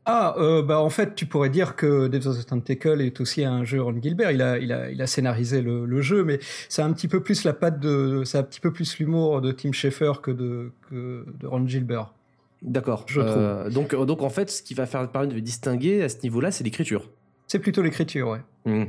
Ah, 0.05 0.33
euh, 0.39 0.63
bah 0.63 0.79
en 0.79 0.89
fait, 0.89 1.13
tu 1.13 1.27
pourrais 1.27 1.49
dire 1.51 1.75
que 1.75 2.07
Dave 2.07 2.23
the 2.23 2.45
Tentacle 2.45 3.01
est 3.01 3.21
aussi 3.21 3.45
un 3.45 3.63
jeu 3.63 3.79
Ron 3.79 4.01
Gilbert. 4.01 4.31
Il 4.31 4.41
a, 4.41 4.57
il 4.57 4.71
a, 4.71 4.89
il 4.89 4.99
a 5.01 5.07
scénarisé 5.07 5.61
le, 5.61 5.85
le 5.85 6.01
jeu, 6.01 6.23
mais 6.23 6.39
c'est 6.67 6.81
un 6.81 6.91
petit 6.93 7.07
peu 7.07 7.21
plus 7.21 7.43
la 7.43 7.53
patte 7.53 7.79
de, 7.79 8.23
c'est 8.25 8.39
un 8.39 8.43
petit 8.43 8.59
peu 8.59 8.73
plus 8.73 8.97
l'humour 8.97 9.41
de 9.41 9.51
Tim 9.51 9.71
Schafer 9.71 10.13
que 10.23 10.31
de, 10.31 10.71
que 10.89 11.25
de 11.39 11.45
Ron 11.45 11.67
Gilbert. 11.67 12.13
D'accord. 12.61 13.05
Euh, 13.17 13.69
donc, 13.69 13.95
donc 13.95 14.21
en 14.21 14.29
fait, 14.29 14.49
ce 14.49 14.63
qui 14.63 14.73
va 14.73 14.85
faire 14.85 15.07
permettre 15.09 15.33
de 15.33 15.39
distinguer 15.39 16.01
à 16.03 16.09
ce 16.09 16.17
niveau-là, 16.23 16.51
c'est 16.51 16.63
l'écriture. 16.63 17.07
C'est 17.49 17.59
plutôt 17.59 17.81
l'écriture, 17.81 18.29
ouais. 18.29 18.41
Mmh. 18.65 18.85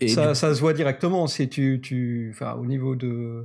Et 0.00 0.08
ça, 0.08 0.34
ça, 0.34 0.54
se 0.54 0.60
voit 0.60 0.72
directement. 0.72 1.26
Si 1.26 1.48
tu, 1.48 1.80
tu, 1.82 2.30
enfin, 2.32 2.54
au 2.54 2.64
niveau 2.64 2.96
de 2.96 3.44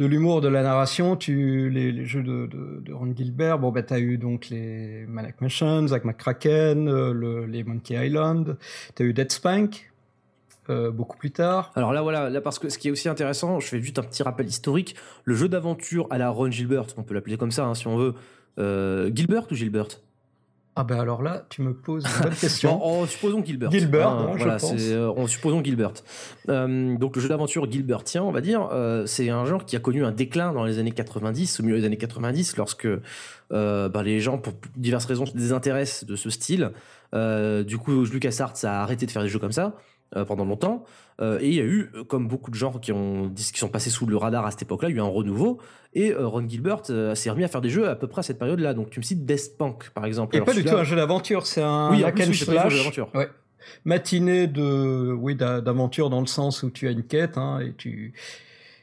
de 0.00 0.06
l'humour 0.06 0.40
de 0.40 0.48
la 0.48 0.62
narration, 0.62 1.14
tu 1.14 1.68
les, 1.68 1.92
les 1.92 2.06
jeux 2.06 2.22
de, 2.22 2.46
de, 2.46 2.80
de, 2.80 2.92
Ron 2.92 3.14
Gilbert, 3.14 3.58
bon 3.58 3.70
ben 3.70 3.84
t'as 3.84 4.00
eu 4.00 4.16
donc 4.16 4.48
les 4.48 5.04
Manic 5.06 5.38
Mansion, 5.42 5.86
Zack 5.86 6.06
McCracken, 6.06 6.88
euh, 6.88 7.12
le, 7.12 7.44
les 7.44 7.64
Monkey 7.64 8.06
Island, 8.06 8.56
t'as 8.94 9.04
eu 9.04 9.12
Dead 9.12 9.30
Spank. 9.30 9.92
Euh, 10.70 10.90
beaucoup 10.90 11.16
plus 11.16 11.32
tard. 11.32 11.72
Alors 11.74 11.92
là, 11.92 12.00
voilà, 12.00 12.30
là 12.30 12.40
parce 12.40 12.58
que 12.58 12.68
ce 12.68 12.78
qui 12.78 12.88
est 12.88 12.90
aussi 12.90 13.08
intéressant, 13.08 13.58
je 13.60 13.66
fais 13.66 13.80
juste 13.80 13.98
un 13.98 14.02
petit 14.02 14.22
rappel 14.22 14.46
historique. 14.46 14.94
Le 15.24 15.34
jeu 15.34 15.48
d'aventure 15.48 16.06
à 16.10 16.18
la 16.18 16.30
Ron 16.30 16.50
Gilbert, 16.50 16.86
on 16.96 17.02
peut 17.02 17.12
l'appeler 17.12 17.36
comme 17.36 17.50
ça 17.50 17.66
hein, 17.66 17.74
si 17.74 17.86
on 17.88 17.96
veut. 17.96 18.14
Euh, 18.58 19.10
Gilbert 19.12 19.50
ou 19.50 19.54
Gilbert? 19.54 19.88
Ah 20.76 20.84
ben 20.84 21.00
alors 21.00 21.22
là, 21.22 21.44
tu 21.48 21.62
me 21.62 21.74
poses 21.74 22.04
une 22.04 22.22
bonne 22.22 22.34
question. 22.40 22.84
en, 22.84 23.04
supposons 23.06 23.44
Gilbert. 23.44 23.70
Gilbert, 23.72 24.08
hein, 24.08 24.34
voilà, 24.36 24.56
je 24.56 24.66
pense. 24.66 24.74
Euh, 24.78 25.08
en 25.08 25.26
supposons 25.26 25.62
Gilbert. 25.64 25.92
Euh, 26.48 26.96
donc 26.96 27.16
le 27.16 27.22
jeu 27.22 27.28
d'aventure 27.28 27.70
Gilbertien, 27.70 28.22
on 28.22 28.30
va 28.30 28.40
dire, 28.40 28.68
euh, 28.72 29.04
c'est 29.04 29.30
un 29.30 29.44
genre 29.44 29.64
qui 29.64 29.74
a 29.74 29.80
connu 29.80 30.04
un 30.04 30.12
déclin 30.12 30.52
dans 30.52 30.64
les 30.64 30.78
années 30.78 30.92
90, 30.92 31.60
au 31.60 31.62
milieu 31.64 31.80
des 31.80 31.86
années 31.86 31.96
90, 31.96 32.56
lorsque 32.56 32.88
ben, 33.50 34.02
les 34.04 34.20
gens, 34.20 34.38
pour 34.38 34.52
diverses 34.76 35.06
raisons, 35.06 35.26
se 35.26 35.36
désintéressent 35.36 36.04
de 36.04 36.14
ce 36.14 36.30
style. 36.30 36.70
du 37.12 37.78
coup, 37.78 38.04
LucasArts 38.04 38.54
a 38.62 38.82
arrêté 38.82 39.06
de 39.06 39.10
faire 39.10 39.22
des 39.22 39.28
jeux 39.28 39.40
comme 39.40 39.52
ça 39.52 39.74
pendant 40.26 40.44
longtemps. 40.44 40.84
et 41.20 41.48
il 41.48 41.54
y 41.54 41.60
a 41.60 41.64
eu, 41.64 41.90
comme 42.08 42.26
beaucoup 42.26 42.50
de 42.50 42.56
genres 42.56 42.80
qui, 42.80 42.92
ont, 42.92 43.30
qui 43.30 43.58
sont 43.58 43.68
passés 43.68 43.90
sous 43.90 44.06
le 44.06 44.16
radar 44.16 44.46
à 44.46 44.50
cette 44.50 44.62
époque-là, 44.62 44.88
il 44.88 44.96
y 44.96 44.98
a 44.98 45.02
eu 45.02 45.04
un 45.04 45.08
renouveau. 45.08 45.58
Et 45.92 46.12
euh, 46.12 46.26
Ron 46.26 46.48
Gilbert 46.48 46.82
euh, 46.90 47.14
s'est 47.14 47.30
remis 47.30 47.44
à 47.44 47.48
faire 47.48 47.60
des 47.60 47.68
jeux 47.68 47.88
à 47.88 47.96
peu 47.96 48.06
près 48.06 48.20
à 48.20 48.22
cette 48.22 48.38
période-là. 48.38 48.74
Donc 48.74 48.90
tu 48.90 49.00
me 49.00 49.04
cites 49.04 49.24
Death 49.24 49.56
Punk, 49.58 49.90
par 49.90 50.04
exemple. 50.04 50.36
Et 50.36 50.40
pas 50.40 50.54
du 50.54 50.64
tout 50.64 50.76
un 50.76 50.84
jeu 50.84 50.96
d'aventure, 50.96 51.46
c'est 51.46 51.62
un 51.62 51.90
oui, 51.90 52.04
hack 52.04 52.20
and 52.20 52.32
slash. 52.32 52.98
Ouais. 53.14 53.28
Matinée 53.84 54.46
de, 54.46 55.12
oui, 55.12 55.34
d'aventure 55.36 56.10
dans 56.10 56.20
le 56.20 56.26
sens 56.26 56.62
où 56.62 56.70
tu 56.70 56.88
as 56.88 56.90
une 56.90 57.02
quête 57.02 57.36
hein, 57.36 57.60
et 57.60 57.74
tu 57.74 58.14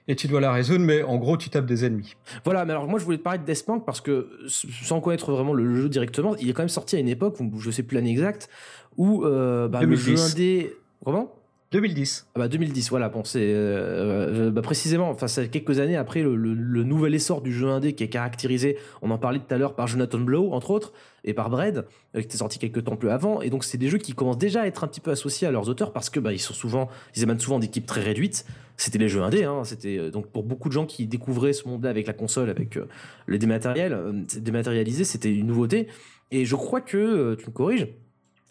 et 0.10 0.16
tu 0.16 0.30
dois 0.30 0.40
la 0.40 0.54
résoudre, 0.54 0.86
mais 0.86 1.04
en 1.04 1.18
gros, 1.18 1.36
tu 1.36 1.50
tapes 1.50 1.66
des 1.66 1.84
ennemis. 1.84 2.16
Voilà, 2.46 2.64
mais 2.64 2.72
alors 2.72 2.88
moi, 2.88 2.98
je 2.98 3.04
voulais 3.04 3.18
te 3.18 3.24
parler 3.24 3.40
de 3.40 3.44
Death 3.44 3.66
Punk 3.66 3.84
parce 3.86 4.00
que, 4.00 4.30
sans 4.48 5.02
connaître 5.02 5.34
vraiment 5.34 5.54
le 5.54 5.76
jeu 5.76 5.90
directement, 5.90 6.34
il 6.38 6.50
est 6.50 6.54
quand 6.54 6.62
même 6.62 6.70
sorti 6.70 6.96
à 6.96 7.00
une 7.00 7.10
époque, 7.10 7.36
où, 7.42 7.60
je 7.60 7.72
sais 7.72 7.84
plus 7.84 7.96
l'année 7.96 8.12
exacte, 8.12 8.50
où 8.96 9.26
euh, 9.26 9.68
bah, 9.68 9.82
le 9.84 9.96
jeu 9.98 10.18
indé... 10.18 10.74
Comment 11.04 11.34
2010. 11.72 12.28
Ah 12.34 12.40
bah 12.40 12.48
2010, 12.48 12.90
voilà. 12.90 13.10
Bon, 13.10 13.26
c'est 13.26 13.42
euh, 13.44 14.52
bah 14.52 14.62
précisément, 14.62 15.10
enfin, 15.10 15.28
c'est 15.28 15.50
quelques 15.50 15.80
années 15.80 15.98
après 15.98 16.22
le, 16.22 16.34
le, 16.36 16.84
nouvel 16.84 17.14
essor 17.14 17.42
du 17.42 17.52
jeu 17.52 17.68
indé 17.68 17.94
qui 17.94 18.06
est 18.06 18.08
caractérisé, 18.08 18.78
on 19.02 19.12
en 19.12 19.18
parlait 19.18 19.40
tout 19.40 19.54
à 19.54 19.58
l'heure, 19.58 19.76
par 19.76 19.86
Jonathan 19.86 20.20
Blow, 20.20 20.54
entre 20.54 20.72
autres, 20.72 20.94
et 21.26 21.34
par 21.34 21.50
Bread, 21.50 21.80
euh, 22.16 22.20
qui 22.22 22.26
était 22.28 22.38
sorti 22.38 22.58
quelques 22.58 22.86
temps 22.86 22.96
plus 22.96 23.10
avant. 23.10 23.42
Et 23.42 23.50
donc, 23.50 23.66
c'est 23.66 23.78
des 23.78 23.90
jeux 23.90 23.98
qui 23.98 24.14
commencent 24.14 24.38
déjà 24.38 24.62
à 24.62 24.68
être 24.68 24.86
un 24.86 24.88
petit 24.88 25.02
peu 25.02 25.12
associés 25.12 25.46
à 25.46 25.52
leurs 25.52 25.68
auteurs 25.68 25.92
parce 25.92 26.10
que 26.10 26.22
bah, 26.22 26.32
ils 26.32 26.40
sont 26.40 26.54
souvent, 26.54 26.88
ils 27.18 27.24
émanent 27.24 27.40
souvent 27.40 27.60
d'équipes 27.60 27.86
très 27.86 28.02
réduites. 28.02 28.46
C'était 28.78 29.00
les 29.00 29.10
jeux 29.10 29.22
indés, 29.22 29.44
hein. 29.44 29.66
C'était 29.66 29.98
euh, 29.98 30.10
donc 30.10 30.28
pour 30.28 30.44
beaucoup 30.44 30.70
de 30.70 30.74
gens 30.74 30.86
qui 30.86 31.06
découvraient 31.06 31.52
ce 31.52 31.68
monde-là 31.68 31.90
avec 31.90 32.08
la 32.08 32.14
console, 32.14 32.50
avec 32.50 32.80
le 33.26 33.38
dématériel, 33.38 34.26
dématérialisé, 34.40 35.04
c'était 35.04 35.34
une 35.34 35.48
nouveauté. 35.48 35.88
Et 36.32 36.46
je 36.46 36.56
crois 36.56 36.80
que, 36.80 37.36
tu 37.36 37.48
me 37.48 37.52
corriges, 37.52 37.88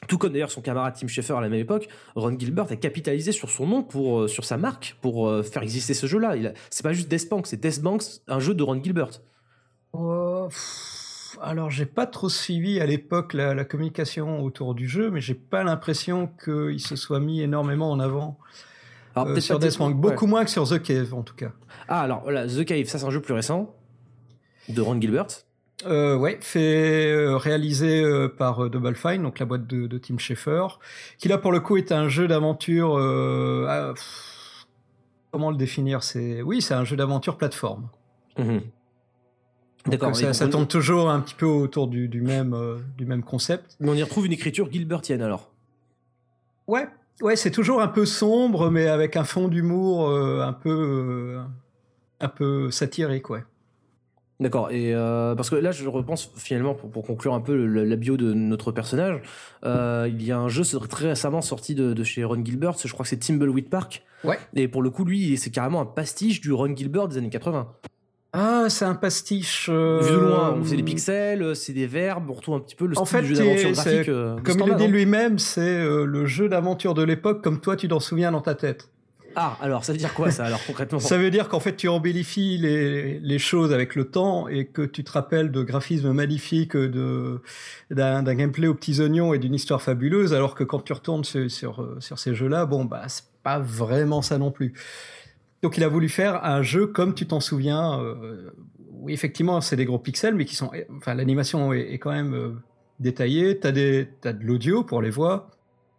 tout 0.08 0.18
comme 0.18 0.32
d'ailleurs 0.32 0.50
son 0.50 0.60
camarade 0.60 0.94
Tim 0.98 1.08
Schafer 1.08 1.36
à 1.36 1.40
la 1.40 1.48
même 1.48 1.60
époque, 1.60 1.88
Ron 2.14 2.38
Gilbert 2.38 2.70
a 2.70 2.76
capitalisé 2.76 3.32
sur 3.32 3.50
son 3.50 3.66
nom, 3.66 3.82
pour, 3.82 4.20
euh, 4.20 4.28
sur 4.28 4.44
sa 4.44 4.56
marque, 4.56 4.96
pour 5.00 5.28
euh, 5.28 5.42
faire 5.42 5.62
exister 5.62 5.94
ce 5.94 6.06
jeu-là. 6.06 6.34
C'est 6.70 6.82
pas 6.82 6.92
juste 6.92 7.08
Death 7.08 7.28
Bank, 7.28 7.46
c'est 7.46 7.60
Death 7.60 7.80
Bank, 7.80 8.02
un 8.28 8.38
jeu 8.38 8.54
de 8.54 8.62
Ron 8.62 8.82
Gilbert. 8.82 9.20
Oh, 9.92 10.48
alors 11.40 11.70
j'ai 11.70 11.86
pas 11.86 12.06
trop 12.06 12.28
suivi 12.28 12.80
à 12.80 12.86
l'époque 12.86 13.34
la, 13.34 13.64
communication 13.64 14.42
autour 14.42 14.74
du 14.74 14.88
jeu, 14.88 15.10
mais 15.10 15.20
j'ai 15.20 15.34
pas 15.34 15.64
l'impression 15.64 16.28
qu'il 16.44 16.80
se 16.80 16.96
soit 16.96 17.20
mis 17.20 17.40
énormément 17.40 17.90
en 17.90 18.00
avant. 18.00 18.38
Alors, 19.14 19.28
euh, 19.28 19.40
sur 19.40 19.58
Death 19.58 19.78
Bank, 19.78 19.96
beaucoup 19.96 20.26
moins 20.26 20.44
que 20.44 20.50
sur 20.50 20.68
The 20.68 20.80
Cave 20.80 21.14
en 21.14 21.22
tout 21.22 21.34
cas. 21.34 21.52
Ah 21.88 22.02
alors 22.02 22.22
voilà, 22.22 22.46
The 22.46 22.64
Cave, 22.64 22.86
ça 22.86 22.98
c'est 22.98 23.06
un 23.06 23.10
jeu 23.10 23.20
plus 23.20 23.34
récent 23.34 23.74
de 24.68 24.80
Ron 24.80 25.00
Gilbert. 25.00 25.45
Euh, 25.84 26.16
ouais, 26.16 26.38
fait 26.40 27.12
euh, 27.12 27.36
réalisé 27.36 28.02
euh, 28.02 28.28
par 28.28 28.64
euh, 28.64 28.70
Double 28.70 28.94
Fine, 28.94 29.22
donc 29.22 29.38
la 29.38 29.44
boîte 29.44 29.66
de, 29.66 29.86
de, 29.86 29.98
Tim 29.98 30.16
Schafer, 30.16 30.66
qui 31.18 31.28
là 31.28 31.36
pour 31.36 31.52
le 31.52 31.60
coup 31.60 31.76
est 31.76 31.92
un 31.92 32.08
jeu 32.08 32.26
d'aventure. 32.26 32.96
Ah, 33.68 33.92
comment 35.32 35.50
le 35.50 35.56
définir 35.56 36.02
C'est 36.02 36.40
oui, 36.40 36.62
c'est 36.62 36.72
un 36.72 36.84
jeu 36.84 36.96
d'aventure 36.96 37.36
plateforme. 37.36 37.88
Mhm. 38.38 38.62
D'accord. 39.86 40.16
Ça, 40.16 40.32
ça 40.32 40.48
tourne 40.48 40.66
toujours 40.66 41.10
un 41.10 41.20
petit 41.20 41.34
peu 41.34 41.46
autour 41.46 41.88
du, 41.88 42.08
du 42.08 42.20
même 42.20 42.56
du 42.96 43.04
même 43.04 43.22
concept. 43.22 43.76
Mais 43.78 43.90
on 43.90 43.94
y 43.94 44.02
retrouve 44.02 44.26
une 44.26 44.32
écriture 44.32 44.72
Gilbertienne 44.72 45.22
alors. 45.22 45.52
Ouais, 46.66 46.88
ouais, 47.20 47.36
c'est 47.36 47.52
toujours 47.52 47.82
un 47.82 47.88
peu 47.88 48.06
sombre, 48.06 48.70
mais 48.70 48.88
avec 48.88 49.14
un 49.16 49.24
fond 49.24 49.46
d'humour 49.46 50.10
un 50.10 50.52
peu 50.54 51.38
un 52.18 52.28
peu 52.28 52.70
satirique, 52.70 53.28
ouais. 53.28 53.44
D'accord. 54.38 54.70
Et 54.70 54.94
euh, 54.94 55.34
parce 55.34 55.48
que 55.48 55.56
là, 55.56 55.72
je 55.72 55.88
repense 55.88 56.30
finalement 56.36 56.74
pour, 56.74 56.90
pour 56.90 57.06
conclure 57.06 57.32
un 57.32 57.40
peu 57.40 57.54
la 57.54 57.96
bio 57.96 58.16
de 58.16 58.34
notre 58.34 58.70
personnage. 58.70 59.22
Euh, 59.64 60.08
il 60.10 60.22
y 60.22 60.30
a 60.30 60.38
un 60.38 60.48
jeu 60.48 60.62
très 60.88 61.08
récemment 61.08 61.40
sorti 61.40 61.74
de, 61.74 61.94
de 61.94 62.04
chez 62.04 62.22
Ron 62.22 62.44
Gilbert. 62.44 62.74
Je 62.84 62.92
crois 62.92 63.04
que 63.04 63.08
c'est 63.08 63.16
Timbleweed 63.16 63.70
Park. 63.70 64.02
Ouais. 64.24 64.38
Et 64.54 64.68
pour 64.68 64.82
le 64.82 64.90
coup, 64.90 65.04
lui, 65.04 65.38
c'est 65.38 65.50
carrément 65.50 65.80
un 65.80 65.86
pastiche 65.86 66.40
du 66.40 66.52
Ron 66.52 66.76
Gilbert 66.76 67.08
des 67.08 67.16
années 67.16 67.30
80. 67.30 67.68
Ah, 68.38 68.66
c'est 68.68 68.84
un 68.84 68.94
pastiche. 68.94 69.68
Euh... 69.70 70.00
Vu 70.02 70.10
de 70.10 70.16
loin, 70.16 70.60
c'est 70.62 70.76
des 70.76 70.82
pixels, 70.82 71.56
c'est 71.56 71.72
des 71.72 71.86
verbes, 71.86 72.28
on 72.28 72.34
retrouve 72.34 72.56
un 72.56 72.60
petit 72.60 72.74
peu 72.74 72.86
le 72.86 72.94
style 72.94 73.06
fait, 73.06 73.22
du 73.22 73.28
jeu 73.28 73.36
d'aventure 73.36 73.72
graphique. 73.72 74.08
Euh, 74.10 74.36
comme 74.44 74.60
il 74.60 74.66
le 74.66 74.74
dit 74.74 74.84
hein. 74.84 74.88
lui-même, 74.88 75.38
c'est 75.38 75.60
euh, 75.60 76.04
le 76.04 76.26
jeu 76.26 76.46
d'aventure 76.46 76.92
de 76.92 77.02
l'époque, 77.02 77.42
comme 77.42 77.60
toi 77.60 77.76
tu 77.76 77.88
t'en 77.88 77.98
souviens 77.98 78.32
dans 78.32 78.42
ta 78.42 78.54
tête. 78.54 78.90
Ah, 79.38 79.58
alors 79.60 79.84
ça 79.84 79.92
veut 79.92 79.98
dire 79.98 80.14
quoi 80.14 80.30
ça 80.30 80.46
alors 80.46 80.64
concrètement 80.66 80.98
Ça 80.98 81.18
veut 81.18 81.30
dire 81.30 81.48
qu'en 81.48 81.60
fait 81.60 81.76
tu 81.76 81.88
embellifies 81.88 82.56
les, 82.56 83.20
les, 83.20 83.38
choses 83.38 83.70
avec 83.70 83.94
le 83.94 84.06
temps 84.06 84.48
et 84.48 84.64
que 84.64 84.80
tu 84.80 85.04
te 85.04 85.12
rappelles 85.12 85.52
de 85.52 85.62
graphismes 85.62 86.12
magnifiques, 86.12 86.74
d'un 86.74 88.34
gameplay 88.34 88.66
aux 88.66 88.74
petits 88.74 88.98
oignons 89.02 89.34
et 89.34 89.38
d'une 89.38 89.54
histoire 89.54 89.82
fabuleuse, 89.82 90.32
alors 90.32 90.54
que 90.54 90.64
quand 90.64 90.80
tu 90.80 90.94
retournes 90.94 91.24
sur, 91.24 91.50
sur, 91.50 92.18
ces 92.18 92.34
jeux-là, 92.34 92.64
bon 92.64 92.86
bah 92.86 93.02
c'est 93.08 93.26
pas 93.42 93.58
vraiment 93.58 94.22
ça 94.22 94.38
non 94.38 94.50
plus. 94.50 94.72
Donc 95.62 95.76
il 95.76 95.84
a 95.84 95.88
voulu 95.88 96.08
faire 96.08 96.42
un 96.42 96.62
jeu 96.62 96.86
comme 96.86 97.12
tu 97.12 97.26
t'en 97.26 97.40
souviens. 97.40 98.00
Euh, 98.00 98.50
oui 98.90 99.12
effectivement 99.12 99.60
c'est 99.60 99.76
des 99.76 99.84
gros 99.84 99.98
pixels, 99.98 100.34
mais 100.34 100.46
qui 100.46 100.56
sont, 100.56 100.70
enfin 100.96 101.12
l'animation 101.12 101.74
est, 101.74 101.98
quand 101.98 102.12
même 102.12 102.34
euh, 102.34 102.52
détaillée. 103.00 103.58
T'as 103.58 103.72
des 103.72 104.08
t'as 104.22 104.32
de 104.32 104.42
l'audio 104.42 104.82
pour 104.82 105.02
les 105.02 105.10
voix 105.10 105.50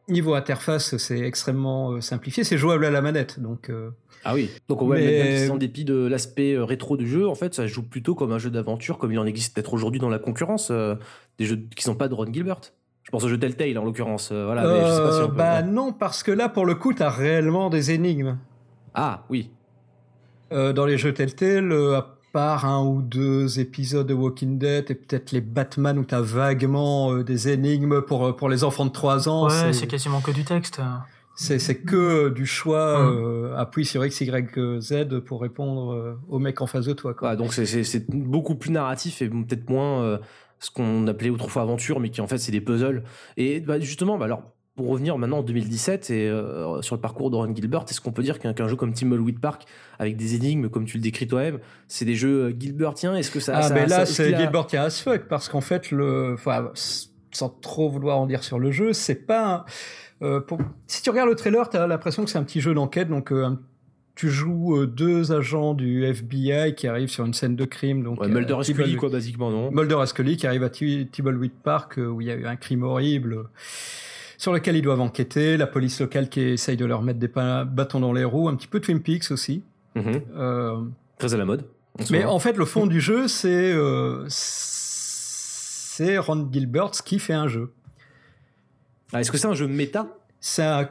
Niveau 0.10 0.36
interface, 0.36 0.96
c'est 0.96 1.20
extrêmement 1.20 1.92
euh, 1.92 2.02
simplifié. 2.02 2.46
C'est 2.46 2.58
jouable 2.58 2.86
à 2.86 2.92
la 2.92 3.02
manette, 3.02 3.42
donc. 3.42 3.70
Euh, 3.70 3.92
ah 4.24 4.34
oui. 4.34 4.50
Donc 4.70 4.82
mais... 4.82 5.50
en 5.50 5.58
dépit 5.58 5.84
de 5.84 6.08
l'aspect 6.08 6.54
euh, 6.54 6.64
rétro 6.64 6.96
du 6.96 7.10
jeu, 7.10 7.28
en 7.28 7.36
fait, 7.36 7.54
ça 7.54 7.68
joue 7.68 7.84
plutôt 7.84 8.16
comme 8.16 8.32
un 8.32 8.38
jeu 8.38 8.50
d'aventure, 8.50 9.00
comme 9.00 9.12
il 9.12 9.20
en 9.20 9.26
existe 9.26 9.54
peut-être 9.54 9.74
aujourd'hui 9.74 10.00
dans 10.00 10.10
la 10.10 10.20
concurrence, 10.20 10.72
des 10.72 11.46
jeux 11.46 11.60
qui 11.76 11.84
sont 11.84 11.96
pas 11.96 12.08
de 12.08 12.14
Ron 12.14 12.32
Gilbert. 12.32 12.62
Je 13.04 13.12
pense 13.12 13.24
au 13.26 13.28
jeu 13.28 13.38
Telltale 13.38 13.78
en 13.78 13.84
l'occurrence. 13.84 14.32
voilà. 14.32 14.64
Mais 14.64 14.88
je 14.88 14.94
sais 14.94 15.02
pas 15.02 15.12
si 15.12 15.22
on 15.24 15.28
peut... 15.28 15.36
Bah 15.36 15.62
non, 15.62 15.92
parce 15.92 16.24
que 16.24 16.32
là, 16.32 16.48
pour 16.48 16.66
le 16.66 16.76
coup, 16.76 16.94
t'as 16.94 17.10
réellement 17.10 17.70
des 17.70 17.92
énigmes. 17.92 18.38
Ah 18.94 19.26
oui. 19.30 19.52
dans 20.52 20.86
les 20.86 20.98
jeux 20.98 21.14
Telltale, 21.14 21.74
par 22.38 22.66
un 22.66 22.86
ou 22.86 23.02
deux 23.02 23.60
épisodes 23.60 24.06
de 24.06 24.14
Walking 24.14 24.60
Dead 24.60 24.92
et 24.92 24.94
peut-être 24.94 25.32
les 25.32 25.42
Batman 25.42 25.98
où 25.98 26.06
tu 26.06 26.14
as 26.14 26.22
vaguement 26.22 27.12
euh, 27.12 27.24
des 27.24 27.50
énigmes 27.50 28.04
pour, 28.04 28.28
euh, 28.28 28.32
pour 28.32 28.48
les 28.48 28.64
enfants 28.64 28.86
de 28.86 28.92
3 28.92 29.28
ans. 29.28 29.48
Ouais, 29.48 29.74
c'est 29.74 29.88
quasiment 29.88 30.22
que 30.22 30.30
du 30.30 30.44
texte. 30.44 30.80
C'est 31.34 31.78
que 31.78 32.30
du 32.30 32.46
choix, 32.46 33.12
euh, 33.12 33.58
appuie 33.58 33.88
sur 33.88 34.06
X, 34.06 34.22
Y, 34.22 34.80
Z 34.80 35.20
pour 35.26 35.42
répondre 35.42 36.20
au 36.30 36.38
mec 36.38 36.62
en 36.62 36.68
face 36.68 36.86
de 36.86 36.94
toi. 36.94 37.16
Quoi. 37.16 37.36
donc 37.36 37.54
c'est 37.54 38.06
beaucoup 38.08 38.54
plus 38.54 38.70
narratif 38.70 39.24
et 39.24 39.30
peut-être 39.30 39.68
moins 39.72 40.20
ce 40.60 40.70
qu'on 40.70 41.08
appelait 41.08 41.32
autrefois 41.32 41.64
aventure, 41.64 42.00
mais 42.00 42.12
qui 42.12 42.22
en 42.22 42.28
fait 42.28 42.38
c'est 42.38 42.52
des 42.52 42.62
puzzles. 42.62 43.04
Et 43.38 43.62
bah, 43.62 43.80
justement, 43.80 44.20
bah, 44.20 44.26
alors 44.26 44.44
pour 44.78 44.88
revenir 44.90 45.18
maintenant 45.18 45.40
en 45.40 45.44
2017 45.44 46.10
et 46.12 46.30
euh, 46.30 46.82
sur 46.82 46.96
le 46.96 47.02
parcours 47.02 47.30
d'Oran 47.32 47.54
Gilbert, 47.54 47.84
est-ce 47.90 48.00
qu'on 48.00 48.12
peut 48.14 48.24
dire 48.24 48.40
qu'un 48.40 48.68
jeu 48.68 48.76
comme 48.78 48.94
Timbleweed 48.94 49.40
Park, 49.40 49.64
avec 50.00 50.16
des 50.16 50.36
énigmes 50.36 50.70
comme 50.70 50.86
tu 50.86 50.98
le 50.98 51.04
décris 51.04 51.28
toi-même, 51.28 51.60
c'est 51.90 52.06
des 52.06 52.16
jeux 52.16 52.56
Gilbertiens 52.58 53.16
Est-ce 53.16 53.32
que 53.32 53.40
ça. 53.42 53.54
Ah, 53.58 53.64
ça, 53.64 53.74
ben 53.74 53.90
là, 53.90 54.06
c'est 54.06 54.26
qu'il 54.28 54.36
a- 54.36 54.40
Gilbertien 54.40 54.84
as 54.84 55.02
fuck, 55.02 55.24
parce 55.28 55.50
qu'en 55.50 55.62
fait, 55.62 55.92
le, 55.92 56.36
enfin, 56.36 56.72
sans 57.32 57.50
trop 57.50 57.90
vouloir 57.90 58.20
en 58.20 58.28
dire 58.28 58.44
sur 58.44 58.60
le 58.60 58.72
jeu, 58.72 58.94
c'est 58.94 59.26
pas. 59.28 59.66
euh, 60.22 60.40
pour- 60.40 60.60
Si 60.88 61.02
tu 61.02 61.10
regardes 61.10 61.30
le 61.30 61.36
trailer, 61.36 61.70
tu 61.70 61.78
as 61.78 61.86
l'impression 61.88 62.24
que 62.24 62.30
c'est 62.30 62.38
un 62.40 62.44
petit 62.44 62.62
jeu 62.62 62.74
d'enquête, 62.74 63.10
donc 63.10 63.32
euh, 63.32 63.46
un- 63.46 63.60
tu 64.16 64.30
joues 64.30 64.78
euh, 64.78 64.88
deux 64.88 65.32
agents 65.32 65.74
du 65.76 66.04
FBI 66.06 66.74
qui 66.76 66.88
arrivent 66.88 67.10
sur 67.10 67.24
une 67.26 67.34
scène 67.36 67.56
de 67.56 67.66
crime. 67.66 68.04
Donc, 68.04 68.20
Ouais, 68.20 68.26
euh, 68.28 68.30
Mulder 68.30 68.58
et 68.62 68.64
Scully, 68.64 68.96
quoi, 68.96 69.10
basiquement, 69.10 69.52
non? 69.52 69.70
Mulder 69.72 69.98
et 70.02 70.06
Scully 70.08 70.38
qui 70.38 70.48
arrivent 70.48 70.64
à 70.64 70.70
Ti- 70.72 71.08
Tibbleweed 71.12 71.52
Park 71.64 72.00
euh, 72.00 72.08
où 72.08 72.22
il 72.22 72.28
y 72.28 72.32
a 72.32 72.36
eu 72.36 72.46
un 72.48 72.56
crime 72.56 72.82
horrible 72.84 73.34
euh, 73.34 73.44
sur 74.38 74.54
lequel 74.54 74.76
ils 74.76 74.82
doivent 74.82 75.02
enquêter. 75.02 75.58
La 75.58 75.68
police 75.68 76.00
locale 76.00 76.30
qui 76.30 76.42
essaye 76.42 76.78
de 76.78 76.86
leur 76.86 77.02
mettre 77.02 77.20
des 77.20 77.28
bâtons 77.28 78.00
dans 78.00 78.14
les 78.14 78.24
roues. 78.24 78.48
Un 78.50 78.56
petit 78.56 78.68
peu 78.68 78.80
Twin 78.80 79.02
Peaks 79.02 79.32
aussi. 79.32 79.64
Mhm. 79.96 80.22
Euh, 80.38 80.82
Très 81.18 81.34
à 81.34 81.38
la 81.38 81.46
mode. 81.46 81.66
mais 82.12 82.24
en 82.26 82.40
fait, 82.40 82.56
le 82.58 82.66
fond 82.66 82.86
du 82.88 83.02
jeu, 83.02 83.28
c'est 83.28 83.74
euh, 83.74 84.26
c'est 84.30 86.18
Ron 86.20 86.48
Gilbert 86.52 86.92
qui 86.92 87.18
fait 87.20 87.34
un 87.34 87.48
jeu. 87.48 87.74
Ah, 89.14 89.22
est-ce 89.22 89.32
que 89.32 89.38
c'est 89.38 89.48
un 89.48 89.56
jeu 89.56 89.68
méta? 89.68 90.08
Un- 90.60 90.88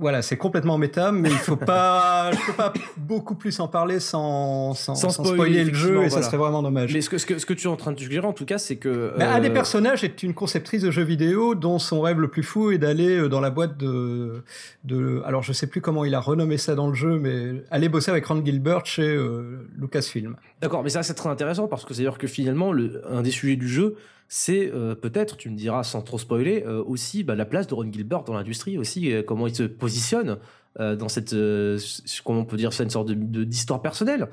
voilà, 0.00 0.22
c'est 0.22 0.38
complètement 0.38 0.78
méta, 0.78 1.12
mais 1.12 1.28
il 1.28 1.36
faut 1.36 1.56
pas, 1.56 2.30
je 2.32 2.46
peux 2.46 2.54
pas 2.54 2.72
beaucoup 2.96 3.34
plus 3.34 3.60
en 3.60 3.68
parler 3.68 4.00
sans, 4.00 4.72
sans, 4.72 4.94
Sans 4.94 5.10
sans 5.10 5.24
spoiler, 5.24 5.62
le 5.62 5.74
jeu 5.74 6.02
et 6.02 6.10
ça 6.10 6.22
serait 6.22 6.38
vraiment 6.38 6.62
dommage. 6.62 6.94
Mais 6.94 7.02
ce 7.02 7.10
que, 7.10 7.18
ce, 7.18 7.26
que, 7.26 7.38
ce 7.38 7.44
que 7.44 7.52
tu 7.52 7.66
es 7.66 7.70
en 7.70 7.76
train 7.76 7.92
de 7.92 8.00
suggérer, 8.00 8.26
en 8.26 8.32
tout 8.32 8.46
cas, 8.46 8.56
c'est 8.56 8.76
que. 8.76 9.12
Mais 9.18 9.24
un 9.24 9.40
des 9.40 9.50
euh, 9.50 9.52
personnages 9.52 10.02
est 10.02 10.22
une 10.22 10.32
conceptrice 10.32 10.82
de 10.82 10.90
jeux 10.90 11.04
vidéo 11.04 11.54
dont 11.54 11.78
son 11.78 12.00
rêve 12.00 12.18
le 12.18 12.28
plus 12.28 12.42
fou 12.42 12.70
est 12.70 12.78
d'aller 12.78 13.18
euh, 13.18 13.28
dans 13.28 13.40
la 13.40 13.50
boîte 13.50 13.76
de, 13.76 14.42
de. 14.84 15.20
Alors 15.26 15.42
je 15.42 15.52
sais 15.52 15.66
plus 15.66 15.82
comment 15.82 16.06
il 16.06 16.14
a 16.14 16.20
renommé 16.20 16.56
ça 16.56 16.74
dans 16.74 16.88
le 16.88 16.94
jeu, 16.94 17.18
mais 17.18 17.62
aller 17.70 17.90
bosser 17.90 18.10
avec 18.10 18.24
Ron 18.24 18.42
Gilbert 18.42 18.86
chez 18.86 19.02
euh, 19.02 19.68
Lucasfilm. 19.78 20.36
D'accord, 20.62 20.82
mais 20.82 20.90
ça 20.90 21.02
c'est 21.02 21.14
très 21.14 21.28
intéressant 21.28 21.68
parce 21.68 21.84
que 21.84 21.92
c'est-à-dire 21.92 22.16
que 22.16 22.26
finalement, 22.26 22.72
le, 22.72 23.02
un 23.10 23.20
des 23.20 23.30
sujets 23.30 23.56
du 23.56 23.68
jeu, 23.68 23.96
c'est 24.32 24.70
euh, 24.72 24.94
peut-être, 24.94 25.36
tu 25.36 25.50
me 25.50 25.56
diras 25.56 25.82
sans 25.82 26.02
trop 26.02 26.16
spoiler, 26.16 26.62
euh, 26.64 26.84
aussi 26.86 27.24
bah, 27.24 27.34
la 27.34 27.44
place 27.44 27.66
de 27.66 27.74
Ron 27.74 27.90
Gilbert 27.92 28.22
dans 28.22 28.34
l'industrie, 28.34 28.78
aussi 28.78 29.12
euh, 29.12 29.24
comment 29.24 29.48
il 29.48 29.54
se 29.56 29.64
positionne 29.64 30.38
euh, 30.78 30.94
dans 30.94 31.08
cette, 31.08 31.32
euh, 31.32 31.78
comment 32.24 32.40
on 32.40 32.44
peut 32.44 32.56
dire 32.56 32.72
ça, 32.72 32.84
une 32.84 32.90
sorte 32.90 33.08
de- 33.08 33.14
de- 33.14 33.42
d'histoire 33.42 33.82
personnelle. 33.82 34.28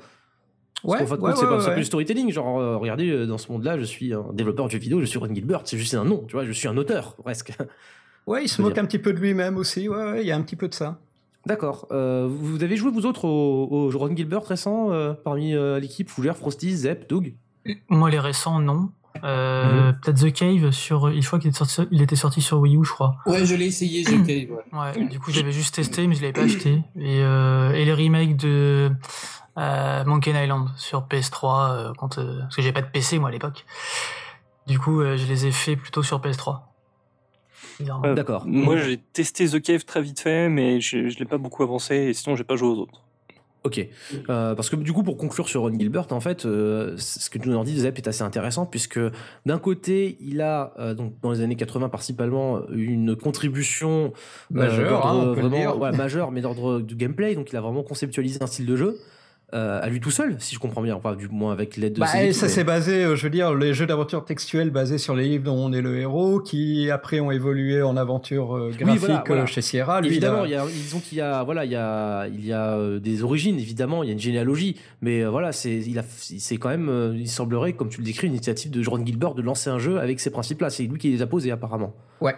Parce 0.84 1.00
qu'en 1.00 1.06
fin 1.06 1.16
de 1.16 1.20
compte, 1.20 1.36
c'est 1.36 1.46
pas 1.46 1.64
pas 1.64 1.74
du 1.74 1.82
storytelling. 1.84 2.30
Genre, 2.30 2.60
euh, 2.60 2.76
regardez, 2.76 3.10
euh, 3.10 3.26
dans 3.26 3.38
ce 3.38 3.50
monde-là, 3.50 3.76
je 3.76 3.82
suis 3.82 4.14
un 4.14 4.26
développeur 4.32 4.66
de 4.66 4.70
jeux 4.70 4.78
vidéo, 4.78 5.00
je 5.00 5.06
suis 5.06 5.18
Ron 5.18 5.34
Gilbert, 5.34 5.62
c'est 5.64 5.76
juste 5.76 5.94
un 5.94 6.04
nom, 6.04 6.22
tu 6.28 6.34
vois, 6.34 6.44
je 6.44 6.52
suis 6.52 6.68
un 6.68 6.76
auteur, 6.76 7.16
presque. 7.16 7.52
Ouais, 8.28 8.44
il 8.44 8.48
se 8.48 8.62
moque 8.62 8.74
dire. 8.74 8.82
un 8.84 8.86
petit 8.86 9.00
peu 9.00 9.12
de 9.12 9.18
lui-même 9.18 9.56
aussi. 9.56 9.88
Ouais, 9.88 9.96
ouais, 9.96 10.20
il 10.22 10.28
y 10.28 10.30
a 10.30 10.36
un 10.36 10.42
petit 10.42 10.54
peu 10.54 10.68
de 10.68 10.74
ça. 10.74 11.00
D'accord. 11.46 11.88
Euh, 11.90 12.28
vous 12.30 12.62
avez 12.62 12.76
joué, 12.76 12.92
vous 12.92 13.06
autres, 13.06 13.24
au, 13.24 13.66
au 13.88 13.90
Ron 13.98 14.14
Gilbert 14.14 14.44
récent, 14.44 14.92
euh, 14.92 15.14
parmi 15.14 15.54
euh, 15.56 15.80
l'équipe 15.80 16.08
Fougère, 16.08 16.36
Frosty, 16.36 16.70
Zep, 16.76 17.08
Doug? 17.08 17.34
Moi, 17.88 18.10
les 18.10 18.20
récents, 18.20 18.60
non. 18.60 18.90
Euh, 19.24 19.92
Peut-être 19.92 20.20
The 20.20 20.32
Cave 20.32 20.70
sur. 20.70 21.08
Une 21.08 21.22
fois 21.22 21.38
qu'il 21.38 21.48
était 21.50 21.58
sorti, 21.58 21.82
il 21.90 22.02
était 22.02 22.16
sorti 22.16 22.40
sur 22.40 22.58
Wii 22.60 22.76
U, 22.76 22.84
je 22.84 22.92
crois. 22.92 23.16
Ouais, 23.26 23.44
je 23.44 23.54
l'ai 23.56 23.66
essayé, 23.66 24.04
j'ai 24.04 24.16
cave, 24.22 24.56
ouais. 24.56 24.64
Ouais. 24.72 25.06
Du 25.08 25.18
coup, 25.18 25.32
j'avais 25.32 25.50
juste 25.52 25.74
testé, 25.74 26.06
mais 26.06 26.14
je 26.14 26.20
l'avais 26.20 26.32
pas 26.32 26.42
acheté. 26.42 26.82
Et, 26.96 27.20
euh, 27.22 27.72
et 27.72 27.84
les 27.84 27.92
remakes 27.94 28.36
de 28.36 28.90
euh, 29.58 30.04
Monkey 30.04 30.30
Island 30.30 30.68
sur 30.76 31.02
PS3, 31.08 31.70
euh, 31.70 31.92
quand, 31.98 32.18
euh, 32.18 32.40
parce 32.42 32.56
que 32.56 32.62
j'avais 32.62 32.72
pas 32.74 32.82
de 32.82 32.90
PC 32.90 33.18
moi 33.18 33.30
à 33.30 33.32
l'époque. 33.32 33.64
Du 34.66 34.78
coup, 34.78 35.00
euh, 35.00 35.16
je 35.16 35.26
les 35.26 35.46
ai 35.46 35.50
fait 35.50 35.74
plutôt 35.76 36.02
sur 36.02 36.20
PS3. 36.20 36.60
Bizarrement. 37.80 38.06
Euh, 38.06 38.14
D'accord. 38.14 38.44
Moi, 38.46 38.76
j'ai 38.76 38.98
testé 38.98 39.48
The 39.48 39.60
Cave 39.60 39.84
très 39.84 40.02
vite 40.02 40.20
fait, 40.20 40.48
mais 40.48 40.80
je, 40.80 41.08
je 41.08 41.18
l'ai 41.18 41.24
pas 41.24 41.38
beaucoup 41.38 41.62
avancé, 41.62 41.94
et 41.96 42.14
sinon, 42.14 42.36
j'ai 42.36 42.44
pas 42.44 42.56
joué 42.56 42.68
aux 42.68 42.78
autres. 42.78 43.02
Ok. 43.68 43.86
Euh, 44.30 44.54
parce 44.54 44.70
que 44.70 44.76
du 44.76 44.94
coup, 44.94 45.02
pour 45.02 45.18
conclure 45.18 45.46
sur 45.46 45.60
Ron 45.60 45.78
Gilbert, 45.78 46.06
en 46.10 46.20
fait, 46.20 46.46
euh, 46.46 46.94
ce 46.96 47.28
que 47.28 47.38
tu 47.38 47.50
nous 47.50 47.56
en 47.56 47.64
dis, 47.64 47.78
Zep, 47.78 47.98
est 47.98 48.08
assez 48.08 48.22
intéressant, 48.22 48.64
puisque 48.64 48.98
d'un 49.44 49.58
côté, 49.58 50.16
il 50.20 50.40
a, 50.40 50.72
euh, 50.78 50.94
donc, 50.94 51.12
dans 51.20 51.30
les 51.30 51.42
années 51.42 51.54
80 51.54 51.90
principalement, 51.90 52.62
une 52.70 53.14
contribution 53.14 54.14
Majeure, 54.50 55.06
hein, 55.06 55.34
vraiment 55.34 55.76
ouais, 55.76 55.92
majeure, 55.92 56.30
mais 56.30 56.40
d'ordre 56.40 56.80
du 56.80 56.96
gameplay. 56.96 57.34
Donc, 57.34 57.52
il 57.52 57.56
a 57.56 57.60
vraiment 57.60 57.82
conceptualisé 57.82 58.42
un 58.42 58.46
style 58.46 58.64
de 58.64 58.76
jeu. 58.76 58.98
Euh, 59.54 59.80
à 59.82 59.88
lui 59.88 59.98
tout 59.98 60.10
seul, 60.10 60.36
si 60.40 60.54
je 60.54 60.60
comprends 60.60 60.82
bien, 60.82 60.94
enfin, 60.94 61.16
du 61.16 61.26
moins 61.28 61.52
avec 61.52 61.78
l'aide 61.78 61.94
de 61.94 62.00
Bah, 62.00 62.06
ses 62.06 62.32
ça 62.34 62.44
mais- 62.46 62.52
s'est 62.52 62.64
basé, 62.64 63.02
euh, 63.04 63.16
je 63.16 63.22
veux 63.22 63.30
dire, 63.30 63.54
les 63.54 63.72
jeux 63.72 63.86
d'aventure 63.86 64.24
textuelle 64.26 64.68
basés 64.70 64.98
sur 64.98 65.14
les 65.16 65.24
livres 65.26 65.44
dont 65.44 65.56
on 65.56 65.72
est 65.72 65.80
le 65.80 65.96
héros, 65.98 66.38
qui 66.40 66.90
après 66.90 67.18
ont 67.20 67.30
évolué 67.30 67.80
en 67.80 67.96
aventure 67.96 68.54
euh, 68.54 68.70
graphique 68.78 69.00
voilà, 69.00 69.24
voilà. 69.26 69.42
euh, 69.44 69.46
chez 69.46 69.62
Sierra. 69.62 70.00
Lui, 70.02 70.08
il 70.08 70.12
évidemment, 70.12 70.42
a- 70.42 70.46
il 70.46 70.50
y 70.50 70.54
a, 70.54 70.66
disons 70.66 71.00
qu'il 71.00 71.16
y 71.16 71.20
a, 71.22 71.42
voilà, 71.44 71.64
il 71.64 71.70
y 71.70 71.76
a, 71.76 72.26
il 72.28 72.44
y 72.44 72.52
a 72.52 72.98
des 72.98 73.22
origines, 73.22 73.58
évidemment, 73.58 74.02
il 74.02 74.08
y 74.08 74.10
a 74.10 74.12
une 74.12 74.18
généalogie, 74.18 74.76
mais 75.00 75.24
voilà, 75.24 75.52
c'est, 75.52 75.76
il 75.78 75.98
a, 75.98 76.02
c'est 76.06 76.58
quand 76.58 76.68
même, 76.68 77.14
il 77.16 77.28
semblerait, 77.28 77.72
comme 77.72 77.88
tu 77.88 78.00
le 78.00 78.04
décris, 78.04 78.26
une 78.26 78.34
initiative 78.34 78.70
de 78.70 78.86
Ron 78.86 79.04
Gilbert 79.04 79.34
de 79.34 79.40
lancer 79.40 79.70
un 79.70 79.78
jeu 79.78 79.98
avec 79.98 80.20
ces 80.20 80.30
principes-là. 80.30 80.68
C'est 80.68 80.82
lui 80.82 80.98
qui 80.98 81.10
les 81.10 81.22
a 81.22 81.26
posés 81.26 81.50
apparemment. 81.52 81.94
Ouais. 82.20 82.34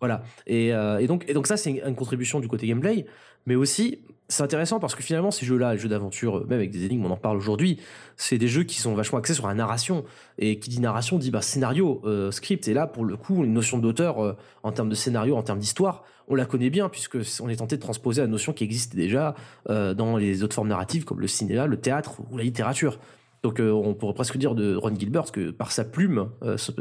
Voilà. 0.00 0.22
Et, 0.48 0.68
et 0.68 1.06
donc, 1.06 1.24
et 1.28 1.34
donc 1.34 1.46
ça, 1.46 1.56
c'est 1.56 1.70
une 1.70 1.94
contribution 1.94 2.40
du 2.40 2.48
côté 2.48 2.66
gameplay, 2.66 3.06
mais 3.46 3.54
aussi, 3.54 4.00
c'est 4.30 4.42
intéressant 4.42 4.78
parce 4.78 4.94
que 4.94 5.02
finalement, 5.02 5.30
ces 5.30 5.46
jeux-là, 5.46 5.72
les 5.72 5.78
jeux 5.78 5.88
d'aventure, 5.88 6.38
euh, 6.38 6.46
même 6.46 6.58
avec 6.58 6.70
des 6.70 6.84
énigmes, 6.84 7.06
on 7.06 7.10
en 7.10 7.16
parle 7.16 7.38
aujourd'hui, 7.38 7.80
c'est 8.16 8.36
des 8.36 8.48
jeux 8.48 8.64
qui 8.64 8.78
sont 8.78 8.94
vachement 8.94 9.18
axés 9.18 9.32
sur 9.32 9.46
la 9.46 9.54
narration. 9.54 10.04
Et 10.38 10.58
qui 10.58 10.68
dit 10.68 10.80
narration 10.80 11.18
dit 11.18 11.30
bah, 11.30 11.40
scénario, 11.40 12.02
euh, 12.04 12.30
script. 12.30 12.68
Et 12.68 12.74
là, 12.74 12.86
pour 12.86 13.06
le 13.06 13.16
coup, 13.16 13.42
une 13.42 13.54
notion 13.54 13.78
d'auteur 13.78 14.22
euh, 14.22 14.36
en 14.62 14.72
termes 14.72 14.90
de 14.90 14.94
scénario, 14.94 15.34
en 15.34 15.42
termes 15.42 15.58
d'histoire, 15.58 16.04
on 16.28 16.34
la 16.34 16.44
connaît 16.44 16.68
bien 16.68 16.90
puisque 16.90 17.16
on 17.40 17.48
est 17.48 17.56
tenté 17.56 17.76
de 17.76 17.80
transposer 17.80 18.20
la 18.20 18.26
notion 18.26 18.52
qui 18.52 18.62
existe 18.62 18.94
déjà 18.94 19.34
dans 19.66 20.18
les 20.18 20.42
autres 20.42 20.54
formes 20.54 20.68
narratives 20.68 21.06
comme 21.06 21.20
le 21.20 21.26
cinéma, 21.26 21.66
le 21.66 21.78
théâtre 21.80 22.20
ou 22.30 22.36
la 22.36 22.44
littérature. 22.44 22.98
Donc 23.42 23.60
on 23.60 23.94
pourrait 23.94 24.12
presque 24.12 24.36
dire 24.36 24.54
de 24.54 24.74
Ron 24.76 24.94
Gilbert 24.94 25.32
que 25.32 25.50
par 25.50 25.72
sa 25.72 25.86
plume, 25.86 26.28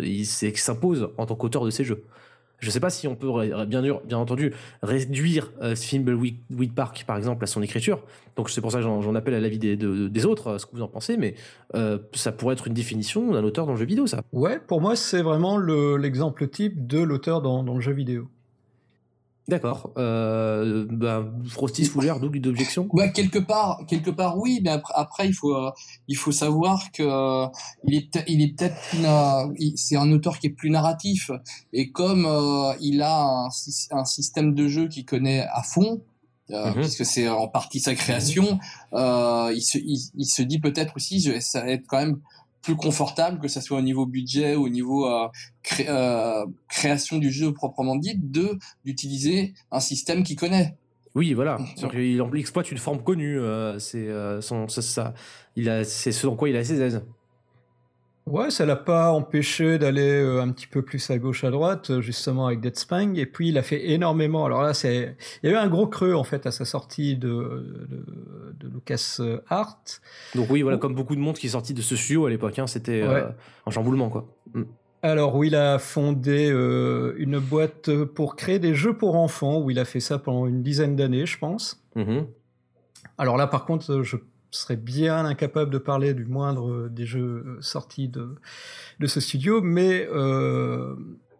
il 0.03 0.25
s'impose 0.25 1.11
en 1.17 1.25
tant 1.25 1.35
qu'auteur 1.35 1.63
de 1.63 1.69
ces 1.69 1.85
jeux. 1.85 2.03
Je 2.59 2.67
ne 2.67 2.71
sais 2.71 2.79
pas 2.79 2.89
si 2.89 3.07
on 3.07 3.15
peut 3.15 3.29
bien, 3.67 3.83
entendu 4.13 4.51
réduire 4.81 5.51
euh, 5.61 5.75
Thimbleweed 5.75 6.37
Weed 6.49 6.73
Park 6.73 7.03
par 7.05 7.15
exemple 7.17 7.43
à 7.43 7.47
son 7.47 7.61
écriture. 7.61 8.03
Donc 8.35 8.49
c'est 8.49 8.61
pour 8.61 8.71
ça 8.71 8.79
que 8.79 8.83
j'en 8.83 9.15
appelle 9.15 9.35
à 9.35 9.39
l'avis 9.39 9.59
des, 9.59 9.75
de- 9.77 10.07
des 10.07 10.25
autres, 10.25 10.57
ce 10.57 10.65
que 10.65 10.71
vous 10.75 10.81
en 10.81 10.87
pensez, 10.87 11.17
mais 11.17 11.35
euh, 11.75 11.97
ça 12.13 12.31
pourrait 12.31 12.53
être 12.53 12.67
une 12.67 12.73
définition 12.73 13.31
d'un 13.31 13.43
auteur 13.43 13.65
dans 13.65 13.73
le 13.73 13.77
jeu 13.77 13.85
vidéo, 13.85 14.07
ça. 14.07 14.21
Ouais, 14.31 14.59
pour 14.59 14.81
moi, 14.81 14.95
c'est 14.95 15.21
vraiment 15.21 15.57
le- 15.57 15.97
l'exemple 15.97 16.47
type 16.47 16.87
de 16.87 16.99
l'auteur 16.99 17.41
dans, 17.41 17.63
dans 17.63 17.75
le 17.75 17.81
jeu 17.81 17.93
vidéo. 17.93 18.27
D'accord. 19.49 19.91
Euh, 19.97 20.85
bah, 20.91 21.23
Frosty, 21.45 21.85
Fougère, 21.85 22.19
double 22.19 22.41
d'objection 22.41 22.87
Ouais, 22.91 23.13
quelque 23.13 23.39
part, 23.39 23.81
quelque 23.87 24.09
part, 24.09 24.37
oui, 24.37 24.59
mais 24.61 24.71
après, 24.71 24.93
après 24.97 25.27
il 25.27 25.33
faut, 25.33 25.55
euh, 25.55 25.71
il 26.09 26.17
faut 26.17 26.33
savoir 26.33 26.91
que 26.91 27.03
euh, 27.03 27.47
il 27.85 27.95
est, 27.95 28.23
il 28.27 28.41
est 28.41 28.53
peut-être 28.57 28.75
c'est 29.77 29.95
un 29.95 30.11
auteur 30.11 30.39
qui 30.39 30.47
est 30.47 30.51
plus 30.51 30.69
narratif, 30.69 31.31
et 31.71 31.91
comme 31.91 32.25
euh, 32.25 32.73
il 32.81 33.01
a 33.01 33.23
un, 33.45 33.49
sy- 33.49 33.87
un 33.91 34.03
système 34.03 34.53
de 34.53 34.67
jeu 34.67 34.89
qu'il 34.89 35.05
connaît 35.05 35.45
à 35.53 35.63
fond, 35.63 36.01
euh, 36.51 36.71
Mhm. 36.71 36.81
puisque 36.81 37.05
c'est 37.05 37.29
en 37.29 37.47
partie 37.47 37.79
sa 37.79 37.95
création, 37.95 38.59
euh, 38.93 39.51
il 39.55 39.61
se, 39.61 39.77
il, 39.77 39.97
il 40.15 40.25
se 40.25 40.41
dit 40.41 40.59
peut-être 40.59 40.93
aussi, 40.97 41.21
je, 41.21 41.39
ça 41.39 41.61
va 41.61 41.71
être 41.71 41.85
quand 41.87 41.99
même 41.99 42.19
plus 42.68 42.76
confortable 42.76 43.39
que 43.39 43.47
ça 43.47 43.61
soit 43.61 43.78
au 43.78 43.82
niveau 43.82 44.05
budget 44.05 44.57
ou 44.57 44.65
au 44.65 44.70
niveau 44.70 45.07
euh, 45.07 45.30
cré- 45.63 45.86
euh, 45.88 46.45
création 46.68 47.18
du 47.18 47.32
jeu 47.32 47.53
proprement 47.53 47.95
dit, 47.95 48.15
de 48.22 48.57
d'utiliser 48.84 49.53
un 49.72 49.80
système 49.80 50.22
qu'il 50.24 50.36
connaît. 50.36 50.76
Oui, 51.15 51.34
voilà. 51.34 51.57
Qu'il 51.89 52.20
em- 52.22 52.36
exploite 52.36 52.70
une 52.70 52.78
forme 52.78 53.01
connue. 53.01 53.39
euh, 53.39 53.80
c'est 53.80 54.07
son, 54.41 54.68
ça, 54.68 54.82
ça- 54.82 55.13
il 55.55 55.70
a, 55.70 55.86
c'est 55.86 56.11
ce 56.11 56.28
dans 56.28 56.36
quoi 56.36 56.49
il 56.49 56.57
a 56.57 56.63
ses 56.65 56.82
aises. 56.82 57.01
Ouais, 58.28 58.51
ça 58.51 58.65
l'a 58.65 58.75
pas 58.75 59.11
empêché 59.11 59.78
d'aller 59.78 60.21
euh, 60.21 60.41
un 60.41 60.51
petit 60.51 60.67
peu 60.67 60.82
plus 60.82 61.09
à 61.09 61.17
gauche, 61.17 61.43
à 61.45 61.49
droite, 61.49 61.91
euh, 61.91 62.01
justement 62.01 62.47
avec 62.47 62.59
Dead 62.59 62.78
Spang. 62.78 63.15
Et 63.15 63.25
puis 63.25 63.49
il 63.49 63.57
a 63.57 63.63
fait 63.63 63.89
énormément. 63.89 64.45
Alors 64.45 64.61
là, 64.61 64.73
c'est, 64.73 65.15
il 65.41 65.49
y 65.49 65.53
a 65.53 65.55
eu 65.55 65.57
un 65.57 65.69
gros 65.69 65.88
creux 65.88 66.13
en 66.13 66.25
fait 66.25 66.45
à 66.45 66.51
sa 66.51 66.65
sortie 66.65 67.15
de, 67.15 67.28
de, 67.89 68.05
de 68.59 68.73
Lucas 68.73 69.19
Art. 69.47 69.82
Donc 70.36 70.49
oui, 70.49 70.61
voilà, 70.61 70.78
comme 70.78 70.93
beaucoup 70.93 71.15
de 71.15 71.21
monde 71.21 71.38
qui 71.38 71.47
est 71.47 71.51
sorti 71.51 71.73
de 71.73 71.82
ce 71.82 71.95
studio 71.95 72.25
à 72.25 72.30
l'époque, 72.30 72.59
hein, 72.59 72.67
c'était 72.67 73.01
euh, 73.01 73.30
un 73.65 73.71
chamboulement, 73.71 74.09
quoi. 74.09 74.28
Mm. 74.53 74.63
Alors 75.03 75.36
où 75.36 75.43
il 75.43 75.55
a 75.55 75.78
fondé 75.80 76.49
euh, 76.51 77.13
une 77.17 77.39
boîte 77.39 77.89
pour 78.05 78.36
créer 78.36 78.59
des 78.59 78.73
jeux 78.73 78.97
pour 78.97 79.15
enfants, 79.15 79.59
où 79.61 79.69
il 79.69 79.80
a 79.80 79.86
fait 79.86 79.99
ça 79.99 80.17
pendant 80.17 80.47
une 80.47 80.63
dizaine 80.63 80.95
d'années, 80.95 81.25
je 81.25 81.38
pense. 81.38 81.84
Mhm. 81.95 82.25
Alors 83.17 83.38
là, 83.38 83.47
par 83.47 83.65
contre, 83.65 83.91
euh, 83.91 84.03
je 84.03 84.17
serais 84.51 84.75
bien 84.75 85.25
incapable 85.25 85.71
de 85.71 85.77
parler 85.77 86.13
du 86.13 86.25
moindre 86.25 86.69
euh, 86.69 86.89
des 86.89 87.05
jeux 87.05 87.43
euh, 87.45 87.57
sortis 87.61 88.07
de, 88.07 88.35
de 88.99 89.07
ce 89.07 89.19
studio, 89.19 89.61
mais 89.61 90.07
euh, 90.11 90.95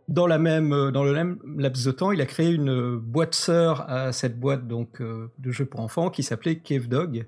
dans, 0.08 0.28
la 0.28 0.38
même, 0.38 0.92
dans 0.92 1.04
le 1.04 1.14
même 1.14 1.38
laps 1.58 1.86
de 1.86 1.92
temps, 1.92 2.12
il 2.12 2.22
a 2.22 2.26
créé 2.26 2.52
une 2.52 2.98
boîte 2.98 3.36
sœur 3.36 3.90
à 3.90 4.12
cette 4.12 4.40
boîte 4.40 4.68
donc, 4.68 5.02
de 5.02 5.52
jeux 5.52 5.66
pour 5.66 5.80
enfants 5.82 6.10
qui 6.10 6.24
s'appelait 6.24 6.58
Cave 6.58 6.88
Dog, 6.88 7.26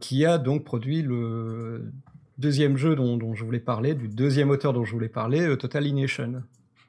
qui 0.00 0.26
a 0.26 0.36
donc 0.36 0.64
produit 0.64 1.00
le 1.00 1.90
deuxième 2.36 2.76
jeu 2.76 2.94
dont, 2.94 3.16
dont 3.16 3.34
je 3.34 3.44
voulais 3.44 3.60
parler, 3.60 3.94
du 3.94 4.08
deuxième 4.08 4.50
auteur 4.50 4.74
dont 4.74 4.84
je 4.84 4.92
voulais 4.92 5.08
parler, 5.08 5.56
Total 5.56 5.86
Innation. 5.86 6.42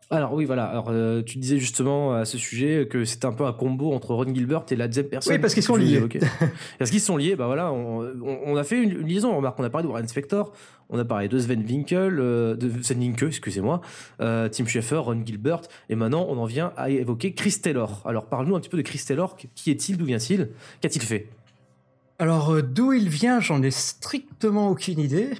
Alors 0.10 0.34
oui, 0.34 0.46
voilà. 0.46 0.66
Alors 0.66 0.88
euh, 0.90 1.22
tu 1.22 1.38
disais 1.38 1.58
justement 1.58 2.14
à 2.14 2.24
ce 2.24 2.38
sujet 2.38 2.88
que 2.90 3.04
c'était 3.04 3.26
un 3.26 3.34
peu 3.34 3.46
un 3.46 3.52
combo 3.52 3.92
entre 3.94 4.14
Ron 4.14 4.34
Gilbert 4.34 4.64
et 4.72 4.78
la 4.78 4.88
deuxième 4.88 5.08
personne. 5.08 5.34
Oui, 5.34 5.40
parce 5.40 5.54
qu'ils 5.54 5.64
sont 5.64 5.76
liés. 5.76 6.02
parce 6.80 6.92
qu'ils 6.92 7.02
sont 7.02 7.18
liés. 7.18 7.36
Bah 7.36 7.48
voilà, 7.48 7.74
on, 7.74 8.56
a 8.56 8.64
fait 8.64 8.82
une, 8.82 9.06
liaison. 9.06 9.34
On 9.34 9.38
remarque, 9.38 9.60
on 9.60 9.66
a 9.66 9.70
parlé 9.70 9.86
de 9.86 9.92
Warren 9.92 10.08
Spector, 10.08 10.54
on 10.90 10.98
a 10.98 11.04
parlé 11.04 11.28
de 11.28 11.38
Sven 11.38 11.62
Winkel, 11.62 12.20
euh, 12.20 12.56
de 12.56 12.82
Sven 12.82 13.00
Winke, 13.00 13.24
excusez-moi, 13.24 13.82
euh, 14.22 14.48
Tim 14.48 14.66
Schafer, 14.66 15.00
Ron 15.00 15.24
Gilbert, 15.26 15.62
et 15.90 15.96
maintenant 15.96 16.26
on 16.30 16.38
en 16.38 16.46
vient 16.46 16.72
à 16.78 16.90
évoquer 16.90 17.34
Chris 17.34 17.60
Taylor. 17.62 18.02
Alors 18.06 18.28
parle-nous 18.28 18.56
un 18.56 18.62
petit 18.62 18.70
peu 18.70 18.78
de 18.78 18.84
Chris 18.84 19.04
Taylor. 19.06 19.36
Qui 19.56 19.72
est-il? 19.72 19.98
D'où 19.98 20.06
vient-il? 20.06 20.52
Qu'a-t-il 20.80 21.02
fait? 21.02 21.28
Alors 22.18 22.64
d'où 22.64 22.94
il 22.94 23.10
vient, 23.10 23.42
j'en 23.42 23.62
ai 23.62 23.72
strictement 23.72 24.70
aucune 24.70 25.00
idée. 25.00 25.32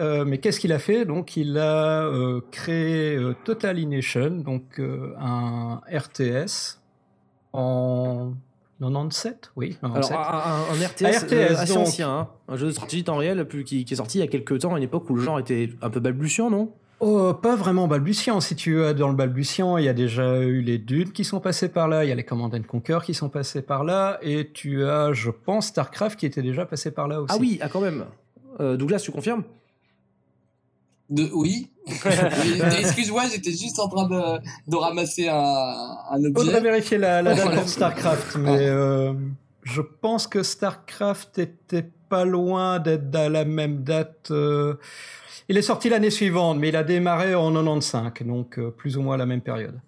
Euh, 0.00 0.24
mais 0.24 0.38
qu'est-ce 0.38 0.58
qu'il 0.58 0.72
a 0.72 0.78
fait? 0.78 1.04
Donc, 1.04 1.36
il 1.36 1.58
a 1.58 2.04
euh, 2.04 2.40
créé 2.50 3.16
euh, 3.16 3.34
Total 3.44 3.78
Ination, 3.78 4.30
donc 4.30 4.80
un 4.80 5.80
RTS 5.92 6.78
en 7.52 8.32
97, 8.80 9.52
oui. 9.56 9.76
Alors, 9.82 10.10
un, 10.10 10.72
RTS, 10.72 11.04
assez 11.54 11.76
ancien, 11.76 12.10
hein. 12.10 12.28
un 12.48 12.56
jeu 12.56 12.68
de 12.68 12.72
stratégie 12.72 13.04
temps 13.04 13.16
réel 13.16 13.46
qui, 13.46 13.84
qui, 13.84 13.92
est 13.92 13.96
sorti 13.96 14.18
il 14.18 14.20
y 14.22 14.24
a 14.24 14.28
quelques 14.28 14.60
temps, 14.60 14.74
à 14.74 14.78
une 14.78 14.84
époque 14.84 15.10
où 15.10 15.16
le 15.16 15.22
genre 15.22 15.38
était 15.38 15.68
un 15.82 15.90
peu 15.90 16.00
balbutiant, 16.00 16.48
non? 16.48 16.72
Oh, 17.00 17.32
pas 17.32 17.56
vraiment 17.56 17.88
balbutiant. 17.88 18.40
Si 18.40 18.54
tu 18.56 18.82
as 18.82 18.92
dans 18.92 19.08
le 19.08 19.14
balbutiant, 19.14 19.78
il 19.78 19.84
y 19.84 19.88
a 19.88 19.94
déjà 19.94 20.40
eu 20.40 20.60
les 20.60 20.76
Dunes 20.76 21.12
qui 21.12 21.24
sont 21.24 21.40
passés 21.40 21.68
par 21.70 21.88
là, 21.88 22.04
il 22.04 22.08
y 22.08 22.12
a 22.12 22.14
les 22.14 22.24
Command 22.24 22.54
Conquer 22.66 22.98
qui 23.04 23.14
sont 23.14 23.30
passés 23.30 23.62
par 23.62 23.84
là, 23.84 24.18
et 24.22 24.50
tu 24.52 24.84
as, 24.84 25.12
je 25.12 25.30
pense, 25.30 25.68
Starcraft 25.68 26.18
qui 26.18 26.26
était 26.26 26.42
déjà 26.42 26.64
passé 26.64 26.90
par 26.90 27.08
là 27.08 27.20
aussi. 27.20 27.34
Ah 27.34 27.38
oui, 27.40 27.58
ah 27.60 27.68
quand 27.70 27.80
même. 27.80 28.06
Douglas, 28.58 29.00
tu 29.00 29.10
confirmes? 29.10 29.44
Oui. 31.10 31.70
Excuse-moi, 32.78 33.24
j'étais 33.32 33.50
juste 33.50 33.78
en 33.78 33.88
train 33.88 34.08
de, 34.08 34.40
de 34.70 34.76
ramasser 34.76 35.28
un, 35.28 35.34
un 35.36 36.24
objet. 36.24 36.32
Faudrait 36.34 36.60
vérifier 36.60 36.98
la, 36.98 37.22
la 37.22 37.34
date 37.34 37.54
pour 37.54 37.68
StarCraft, 37.68 38.36
mais 38.36 38.68
euh, 38.68 39.12
je 39.64 39.80
pense 39.80 40.26
que 40.26 40.42
StarCraft 40.42 41.38
était 41.38 41.90
pas 42.08 42.24
loin 42.24 42.78
d'être 42.78 43.14
à 43.14 43.28
la 43.28 43.44
même 43.44 43.82
date. 43.82 44.28
Euh, 44.30 44.74
il 45.48 45.56
est 45.56 45.62
sorti 45.62 45.88
l'année 45.88 46.10
suivante, 46.10 46.58
mais 46.58 46.68
il 46.68 46.76
a 46.76 46.84
démarré 46.84 47.34
en 47.34 47.52
95, 47.52 48.26
donc 48.26 48.58
euh, 48.58 48.70
plus 48.70 48.96
ou 48.96 49.02
moins 49.02 49.14
à 49.14 49.18
la 49.18 49.26
même 49.26 49.40
période. 49.40 49.80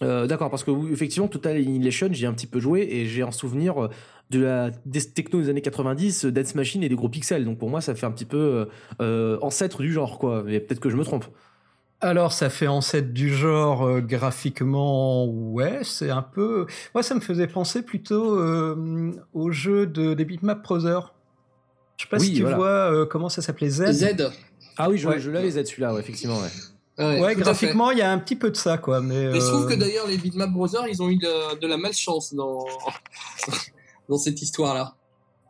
D'accord, 0.00 0.50
parce 0.50 0.64
que 0.64 0.92
effectivement, 0.92 1.28
Total 1.28 1.56
Annihilation, 1.56 2.08
j'ai 2.12 2.26
un 2.26 2.32
petit 2.32 2.46
peu 2.46 2.60
joué 2.60 2.86
et 2.90 3.06
j'ai 3.06 3.22
un 3.22 3.32
souvenir 3.32 3.88
de 4.30 4.40
la 4.40 4.70
des 4.84 5.02
techno 5.02 5.40
des 5.40 5.48
années 5.48 5.62
90, 5.62 6.26
Dance 6.26 6.54
Machine 6.54 6.82
et 6.82 6.88
des 6.88 6.94
gros 6.94 7.08
pixels. 7.08 7.44
Donc 7.44 7.58
pour 7.58 7.70
moi, 7.70 7.80
ça 7.80 7.94
fait 7.94 8.06
un 8.06 8.10
petit 8.10 8.24
peu 8.24 8.36
euh, 8.38 8.64
euh, 9.00 9.38
ancêtre 9.40 9.82
du 9.82 9.92
genre, 9.92 10.18
quoi. 10.18 10.42
Mais 10.44 10.60
peut-être 10.60 10.80
que 10.80 10.90
je 10.90 10.96
me 10.96 11.04
trompe. 11.04 11.24
Alors, 12.00 12.32
ça 12.32 12.48
fait 12.48 12.68
ancêtre 12.68 13.12
du 13.12 13.34
genre 13.34 13.82
euh, 13.82 14.00
graphiquement, 14.00 15.26
ouais, 15.26 15.80
c'est 15.82 16.10
un 16.10 16.22
peu. 16.22 16.66
Moi, 16.94 17.02
ça 17.02 17.14
me 17.14 17.20
faisait 17.20 17.48
penser 17.48 17.82
plutôt 17.82 18.38
au 19.32 19.50
jeu 19.50 19.86
de, 19.86 20.14
des 20.14 20.24
Bitmap 20.24 20.62
Brothers. 20.62 21.14
Je 21.96 22.04
sais 22.04 22.08
pas 22.08 22.18
si 22.18 22.34
tu 22.34 22.44
vois 22.44 23.06
comment 23.06 23.28
ça 23.28 23.42
s'appelait 23.42 23.70
Z. 23.70 23.92
Z. 23.92 24.30
Ah 24.76 24.88
oui, 24.88 24.98
je, 24.98 25.18
je 25.18 25.30
l'avais 25.30 25.50
Z 25.50 25.64
celui-là, 25.64 25.92
ouais, 25.92 26.00
effectivement, 26.00 26.38
ouais. 26.38 26.50
Ouais, 26.98 27.34
graphiquement, 27.36 27.90
il 27.90 27.98
y 27.98 28.02
a 28.02 28.10
un 28.10 28.18
petit 28.18 28.36
peu 28.36 28.50
de 28.50 28.56
ça, 28.56 28.78
quoi. 28.78 29.00
Mais, 29.00 29.32
je 29.32 29.46
trouve 29.46 29.68
que 29.68 29.74
d'ailleurs, 29.74 30.06
les 30.06 30.16
Bitmap 30.16 30.50
Brothers, 30.50 30.88
ils 30.88 31.02
ont 31.02 31.08
eu 31.08 31.16
de, 31.16 31.58
de 31.58 31.66
la 31.66 31.76
malchance 31.76 32.34
dans, 32.34 32.64
dans 34.08 34.18
cette 34.18 34.42
histoire-là. 34.42 34.94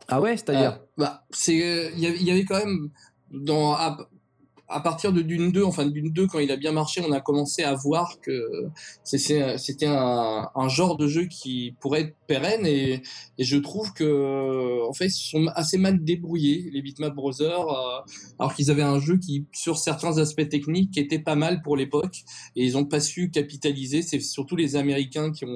Ah 0.09 0.21
ouais, 0.21 0.37
c'est-à-dire 0.37 0.73
euh, 0.73 0.87
Bah, 0.97 1.25
c'est, 1.31 1.63
euh, 1.63 1.91
il 1.95 2.01
y, 2.01 2.31
avait 2.31 2.45
quand 2.45 2.59
même 2.59 2.91
dans 3.31 3.77
à, 4.69 4.81
partir 4.81 5.13
de 5.13 5.23
Dune 5.23 5.53
2, 5.53 5.63
enfin 5.65 5.87
Dune 5.87 6.13
2, 6.13 6.27
quand 6.27 6.39
il 6.39 6.51
a 6.51 6.57
bien 6.57 6.73
marché, 6.73 7.03
on 7.07 7.13
a 7.13 7.21
commencé 7.21 7.63
à 7.63 7.75
voir 7.75 8.21
que 8.21 8.69
c'était 9.05 9.87
un, 9.87 10.69
genre 10.69 10.97
de 10.97 11.07
jeu 11.07 11.25
qui 11.25 11.75
pourrait 11.81 12.01
être 12.03 12.17
pérenne 12.27 12.67
et, 12.67 13.03
je 13.39 13.57
trouve 13.57 13.93
que 13.93 14.87
en 14.87 14.93
fait 14.93 15.07
ils 15.07 15.31
sont 15.31 15.47
assez 15.55 15.79
mal 15.79 16.05
débrouillés 16.05 16.69
les 16.73 16.83
Bitmap 16.83 17.15
Brothers 17.15 17.69
euh, 17.69 18.01
alors 18.39 18.55
qu'ils 18.55 18.71
avaient 18.71 18.83
un 18.83 18.99
jeu 18.99 19.17
qui 19.17 19.47
sur 19.53 19.79
certains 19.79 20.19
aspects 20.19 20.49
techniques 20.49 20.99
était 20.99 21.19
pas 21.21 21.37
mal 21.37 21.63
pour 21.63 21.77
l'époque 21.77 22.25
et 22.57 22.65
ils 22.65 22.77
ont 22.77 22.85
pas 22.85 23.01
su 23.01 23.31
capitaliser 23.31 24.03
c'est 24.03 24.21
surtout 24.21 24.57
les 24.57 24.77
Américains 24.77 25.33
qui 25.33 25.47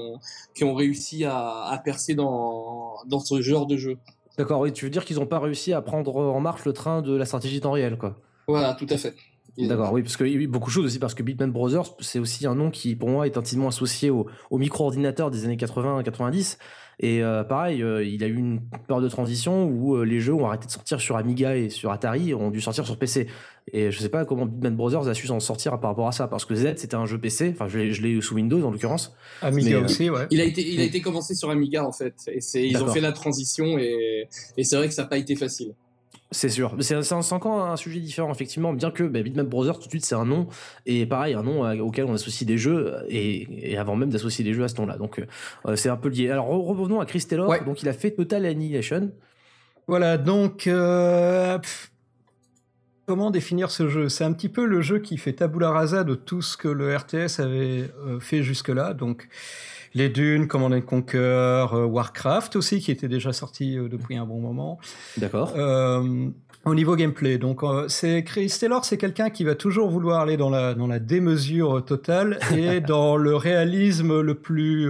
ont 0.65 0.75
réussi 0.75 1.25
à, 1.25 1.65
à 1.65 1.79
percer 1.79 2.15
dans 2.15 2.95
dans 3.07 3.21
ce 3.21 3.41
genre 3.43 3.67
de 3.67 3.77
jeu. 3.77 3.99
D'accord, 4.39 4.61
oui, 4.61 4.73
tu 4.73 4.87
veux 4.87 4.91
dire 4.91 5.05
qu'ils 5.05 5.17
n'ont 5.17 5.27
pas 5.27 5.39
réussi 5.39 5.73
à 5.73 5.83
prendre 5.83 6.17
en 6.17 6.41
marche 6.41 6.65
le 6.65 6.73
train 6.73 7.03
de 7.03 7.15
la 7.15 7.27
stratégie 7.27 7.61
temps 7.61 7.73
réel, 7.73 7.99
quoi. 7.99 8.19
Voilà, 8.47 8.75
tout 8.75 8.87
à 8.91 8.97
fait. 8.97 9.15
D'accord, 9.59 9.93
oui, 9.93 10.03
parce 10.03 10.19
a 10.21 10.25
eu 10.25 10.47
beaucoup 10.47 10.71
de 10.71 10.75
choses 10.75 10.87
aussi, 10.87 10.99
parce 10.99 11.15
que 11.15 11.23
Bitman 11.23 11.51
Brothers, 11.53 11.95
c'est 12.01 12.19
aussi 12.19 12.47
un 12.47 12.55
nom 12.55 12.71
qui, 12.71 12.97
pour 12.97 13.11
moi, 13.11 13.27
est 13.27 13.37
intimement 13.37 13.69
associé 13.69 14.09
au, 14.09 14.27
au 14.51 14.59
micro-ordinateur 14.59 15.31
des 15.31 15.45
années 15.45 15.57
80-90. 15.57 16.57
Et 17.01 17.23
euh, 17.23 17.43
pareil, 17.43 17.83
euh, 17.83 18.05
il 18.05 18.23
a 18.23 18.29
eu 18.29 18.37
une 18.37 18.61
période 18.87 19.05
de 19.05 19.09
transition 19.09 19.65
où 19.65 19.97
euh, 19.97 20.05
les 20.05 20.21
jeux 20.21 20.35
ont 20.35 20.47
arrêté 20.47 20.67
de 20.67 20.71
sortir 20.71 21.01
sur 21.01 21.17
Amiga 21.17 21.57
et 21.57 21.69
sur 21.69 21.91
Atari, 21.91 22.31
et 22.31 22.35
ont 22.35 22.51
dû 22.51 22.61
sortir 22.61 22.87
sur 22.87 22.97
PC. 22.97 23.27
Et 23.73 23.91
je 23.91 23.99
sais 23.99 24.09
pas 24.09 24.25
comment 24.25 24.47
Bitman 24.47 24.77
Brothers 24.77 25.09
a 25.09 25.15
su 25.15 25.27
s'en 25.27 25.41
sortir 25.41 25.79
par 25.81 25.91
rapport 25.91 26.09
à 26.09 26.13
ça, 26.13 26.29
parce 26.29 26.45
que 26.45 26.55
Z 26.55 26.75
c'était 26.77 26.95
un 26.95 27.07
jeu 27.07 27.19
PC, 27.19 27.55
enfin 27.55 27.69
je 27.69 27.79
l'ai 27.79 28.21
sous 28.21 28.35
Windows 28.35 28.63
en 28.65 28.71
l'occurrence. 28.71 29.15
Amiga 29.41 29.81
aussi, 29.81 30.11
ouais. 30.11 30.27
Il 30.31 30.41
a 30.41 30.45
été, 30.45 30.67
il 30.67 30.81
a 30.81 30.85
été 30.85 31.01
commencé 31.01 31.35
sur 31.35 31.51
Amiga 31.51 31.85
en 31.85 31.93
fait, 31.93 32.15
et 32.29 32.67
ils 32.67 32.83
ont 32.83 32.89
fait 32.89 33.01
la 33.01 33.13
transition, 33.13 33.79
et, 33.79 34.29
et 34.57 34.65
c'est 34.65 34.77
vrai 34.77 34.89
que 34.89 34.95
ça 34.95 35.03
n'a 35.03 35.09
pas 35.09 35.19
été 35.19 35.35
facile. 35.37 35.75
C'est 36.33 36.49
sûr. 36.49 36.75
C'est 36.81 37.13
encore 37.13 37.67
un 37.67 37.77
sujet 37.77 38.01
différent, 38.01 38.33
effectivement, 38.33 38.73
bien 38.73 38.91
que 38.91 39.05
bah, 39.05 39.23
Bitmap 39.23 39.47
Brothers, 39.47 39.79
tout 39.79 39.85
de 39.85 39.91
suite, 39.91 40.05
c'est 40.05 40.15
un 40.15 40.25
nom, 40.25 40.49
et 40.87 41.05
pareil, 41.05 41.35
un 41.35 41.43
nom 41.43 41.65
euh, 41.65 41.79
auquel 41.79 42.07
on 42.07 42.15
associe 42.15 42.47
des 42.47 42.57
jeux, 42.57 42.97
et, 43.09 43.77
avant 43.77 43.97
même 43.97 44.09
d'associer 44.09 44.45
des 44.45 44.55
jeux 44.55 44.65
à 44.65 44.69
ce 44.69 44.77
nom-là. 44.77 44.97
Donc, 44.97 45.25
euh, 45.67 45.77
c'est 45.77 45.91
un 45.91 45.97
peu 45.97 46.09
lié. 46.09 46.31
Alors, 46.31 46.49
revenons 46.49 47.01
à 47.01 47.07
Chris 47.07 47.25
Taylor. 47.29 47.53
Donc, 47.65 47.83
il 47.83 47.89
a 47.89 47.93
fait 47.93 48.11
Total 48.11 48.47
Annihilation. 48.47 49.13
Voilà, 49.87 50.17
donc, 50.17 50.67
euh, 50.67 51.59
comment 53.07 53.31
définir 53.31 53.71
ce 53.71 53.89
jeu? 53.89 54.09
C'est 54.09 54.25
un 54.25 54.33
petit 54.33 54.49
peu 54.49 54.65
le 54.65 54.81
jeu 54.81 55.01
qui 55.01 55.19
fait 55.19 55.35
tabula 55.35 55.71
rasa 55.71 56.03
de 56.03 56.15
tout 56.15 56.41
ce 56.41 56.57
que 56.57 56.69
le 56.69 56.97
RTS 56.97 57.41
avait 57.41 57.91
fait 58.21 58.43
jusque-là. 58.43 58.95
Donc, 58.95 59.29
les 59.95 60.09
Dunes, 60.09 60.49
Command 60.49 60.85
Conquer, 60.85 61.19
euh, 61.19 61.85
Warcraft 61.85 62.57
aussi, 62.57 62.81
qui 62.81 62.91
était 62.91 63.09
déjà 63.09 63.33
sorti 63.33 63.77
euh, 63.77 63.89
depuis 63.89 64.17
un 64.17 64.25
bon 64.25 64.41
moment. 64.41 64.79
D'accord. 65.17 65.53
Euh, 65.57 66.29
au 66.65 66.75
niveau 66.75 66.95
gameplay, 66.95 67.39
donc 67.39 67.63
c'est 67.89 68.23
Chris 68.23 68.55
Taylor, 68.61 68.85
c'est 68.85 68.97
quelqu'un 68.97 69.31
qui 69.31 69.43
va 69.43 69.57
toujours 69.57 69.91
vouloir 69.91 70.21
aller 70.21 70.37
dans 70.37 70.49
la 70.49 70.75
dans 70.75 70.87
la 70.87 71.01
démesure 71.01 71.85
totale 71.85 72.39
et 72.57 72.81
dans 72.81 73.17
le 73.17 73.35
réalisme 73.35 74.21
le 74.21 74.35
plus 74.37 74.89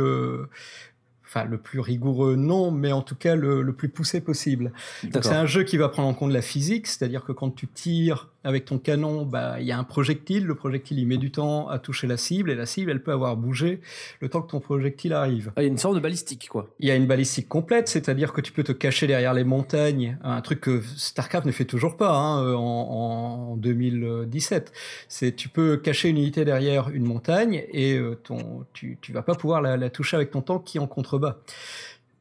enfin 1.24 1.46
le 1.46 1.56
plus 1.56 1.80
rigoureux 1.80 2.36
non, 2.36 2.70
mais 2.70 2.92
en 2.92 3.00
tout 3.00 3.14
cas 3.14 3.36
le, 3.36 3.62
le 3.62 3.72
plus 3.72 3.88
poussé 3.88 4.20
possible. 4.20 4.70
Donc 5.04 5.24
c'est 5.24 5.32
un 5.32 5.46
jeu 5.46 5.62
qui 5.62 5.78
va 5.78 5.88
prendre 5.88 6.08
en 6.08 6.14
compte 6.14 6.32
la 6.32 6.42
physique, 6.42 6.86
c'est-à-dire 6.86 7.24
que 7.24 7.32
quand 7.32 7.50
tu 7.50 7.66
tires 7.66 8.28
avec 8.44 8.64
ton 8.64 8.78
canon, 8.78 9.24
bah 9.24 9.56
il 9.60 9.66
y 9.66 9.72
a 9.72 9.78
un 9.78 9.84
projectile, 9.84 10.46
le 10.46 10.54
projectile 10.54 10.98
il 10.98 11.06
met 11.06 11.16
du 11.16 11.30
temps 11.30 11.68
à 11.68 11.78
toucher 11.78 12.06
la 12.06 12.16
cible 12.16 12.50
et 12.50 12.54
la 12.54 12.66
cible 12.66 12.90
elle 12.90 13.02
peut 13.02 13.12
avoir 13.12 13.36
bougé 13.36 13.80
le 14.20 14.28
temps 14.28 14.42
que 14.42 14.50
ton 14.50 14.60
projectile 14.60 15.12
arrive. 15.12 15.52
Il 15.56 15.62
y 15.62 15.66
a 15.66 15.68
une 15.68 15.78
sorte 15.78 15.94
de 15.94 16.00
balistique 16.00 16.48
quoi. 16.48 16.68
Il 16.80 16.88
y 16.88 16.90
a 16.90 16.96
une 16.96 17.06
balistique 17.06 17.48
complète, 17.48 17.88
c'est-à-dire 17.88 18.32
que 18.32 18.40
tu 18.40 18.52
peux 18.52 18.64
te 18.64 18.72
cacher 18.72 19.06
derrière 19.06 19.34
les 19.34 19.44
montagnes, 19.44 20.18
un 20.22 20.40
truc 20.40 20.60
que 20.60 20.82
Starcraft 20.96 21.46
ne 21.46 21.52
fait 21.52 21.64
toujours 21.64 21.96
pas 21.96 22.10
hein, 22.10 22.44
euh, 22.44 22.54
en, 22.54 23.52
en, 23.52 23.56
2017. 23.56 24.72
C'est 25.08 25.36
tu 25.36 25.48
peux 25.48 25.76
cacher 25.76 26.08
une 26.08 26.18
unité 26.18 26.44
derrière 26.44 26.88
une 26.90 27.04
montagne 27.04 27.64
et 27.70 27.96
euh, 27.96 28.16
ton 28.22 28.64
tu 28.72 28.98
tu 29.00 29.12
vas 29.12 29.22
pas 29.22 29.34
pouvoir 29.34 29.62
la, 29.62 29.76
la 29.76 29.90
toucher 29.90 30.16
avec 30.16 30.30
ton 30.30 30.42
tank 30.42 30.64
qui 30.64 30.78
en 30.78 30.86
contrebas. 30.86 31.38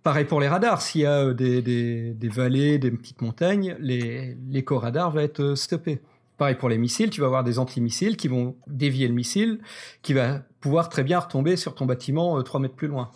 Pareil 0.03 0.26
pour 0.26 0.41
les 0.41 0.47
radars, 0.47 0.82
s'il 0.82 1.01
y 1.01 1.05
a 1.05 1.26
euh, 1.26 1.34
des, 1.34 1.61
des, 1.61 2.13
des, 2.13 2.28
vallées, 2.28 2.80
des 2.80 2.89
petites 2.89 3.22
montagnes, 3.22 3.76
l'éco-radar 3.80 5.11
va 5.11 5.22
être 5.22 5.53
stoppé. 5.53 5.99
Pareil 6.42 6.56
pour 6.56 6.70
les 6.70 6.80
missiles, 6.80 7.12
tu 7.12 7.22
vas 7.22 7.28
avoir 7.28 7.44
des 7.44 7.60
antimissiles 7.60 8.18
qui 8.18 8.28
vont 8.28 8.56
dévier 8.66 9.08
le 9.08 9.14
missile, 9.14 9.60
qui 10.02 10.14
va 10.14 10.39
pouvoir 10.60 10.89
très 10.89 11.04
bien 11.04 11.20
retomber 11.20 11.56
sur 11.56 11.76
ton 11.76 11.86
bâtiment 11.86 12.42
3 12.42 12.60
euh, 12.60 12.64
mètres 12.64 12.74
plus 12.74 12.88
loin. 12.88 13.12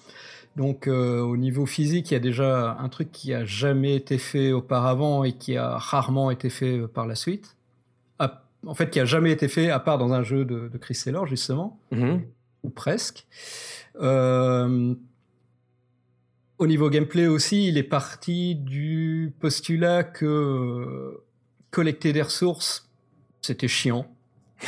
Donc 0.55 0.85
euh, 0.85 1.21
au 1.21 1.35
niveau 1.35 1.65
physique, 1.65 2.11
il 2.11 2.13
y 2.13 2.17
a 2.17 2.19
déjà 2.19 2.77
un 2.79 2.87
truc 2.87 3.11
qui 3.11 3.33
a 3.33 3.43
jamais 3.43 3.95
été 3.95 4.19
fait 4.19 4.51
auparavant 4.51 5.23
et 5.23 5.31
qui 5.31 5.57
a 5.57 5.75
rarement 5.79 6.29
été 6.29 6.51
fait 6.51 6.77
euh, 6.77 6.87
par 6.87 7.07
la 7.07 7.15
suite. 7.15 7.57
en 8.19 8.75
fait, 8.75 8.91
qui 8.91 8.99
a 8.99 9.05
jamais 9.05 9.31
été 9.31 9.47
fait 9.47 9.71
à 9.71 9.79
part 9.79 9.97
dans 9.97 10.13
un 10.13 10.21
jeu 10.21 10.45
de, 10.45 10.67
de 10.67 10.77
Chris 10.77 11.01
Taylor 11.03 11.25
justement, 11.25 11.79
mm-hmm. 11.93 12.21
ou 12.61 12.69
presque. 12.69 13.25
Euh, 14.01 14.93
au 16.59 16.67
niveau 16.67 16.91
gameplay 16.91 17.25
aussi, 17.25 17.69
il 17.69 17.79
est 17.79 17.89
parti 17.89 18.53
du 18.53 19.33
postulat 19.39 20.03
que 20.03 21.23
collecter 21.71 22.13
des 22.13 22.21
ressources 22.21 22.84
c'était 23.45 23.67
chiant. 23.67 24.07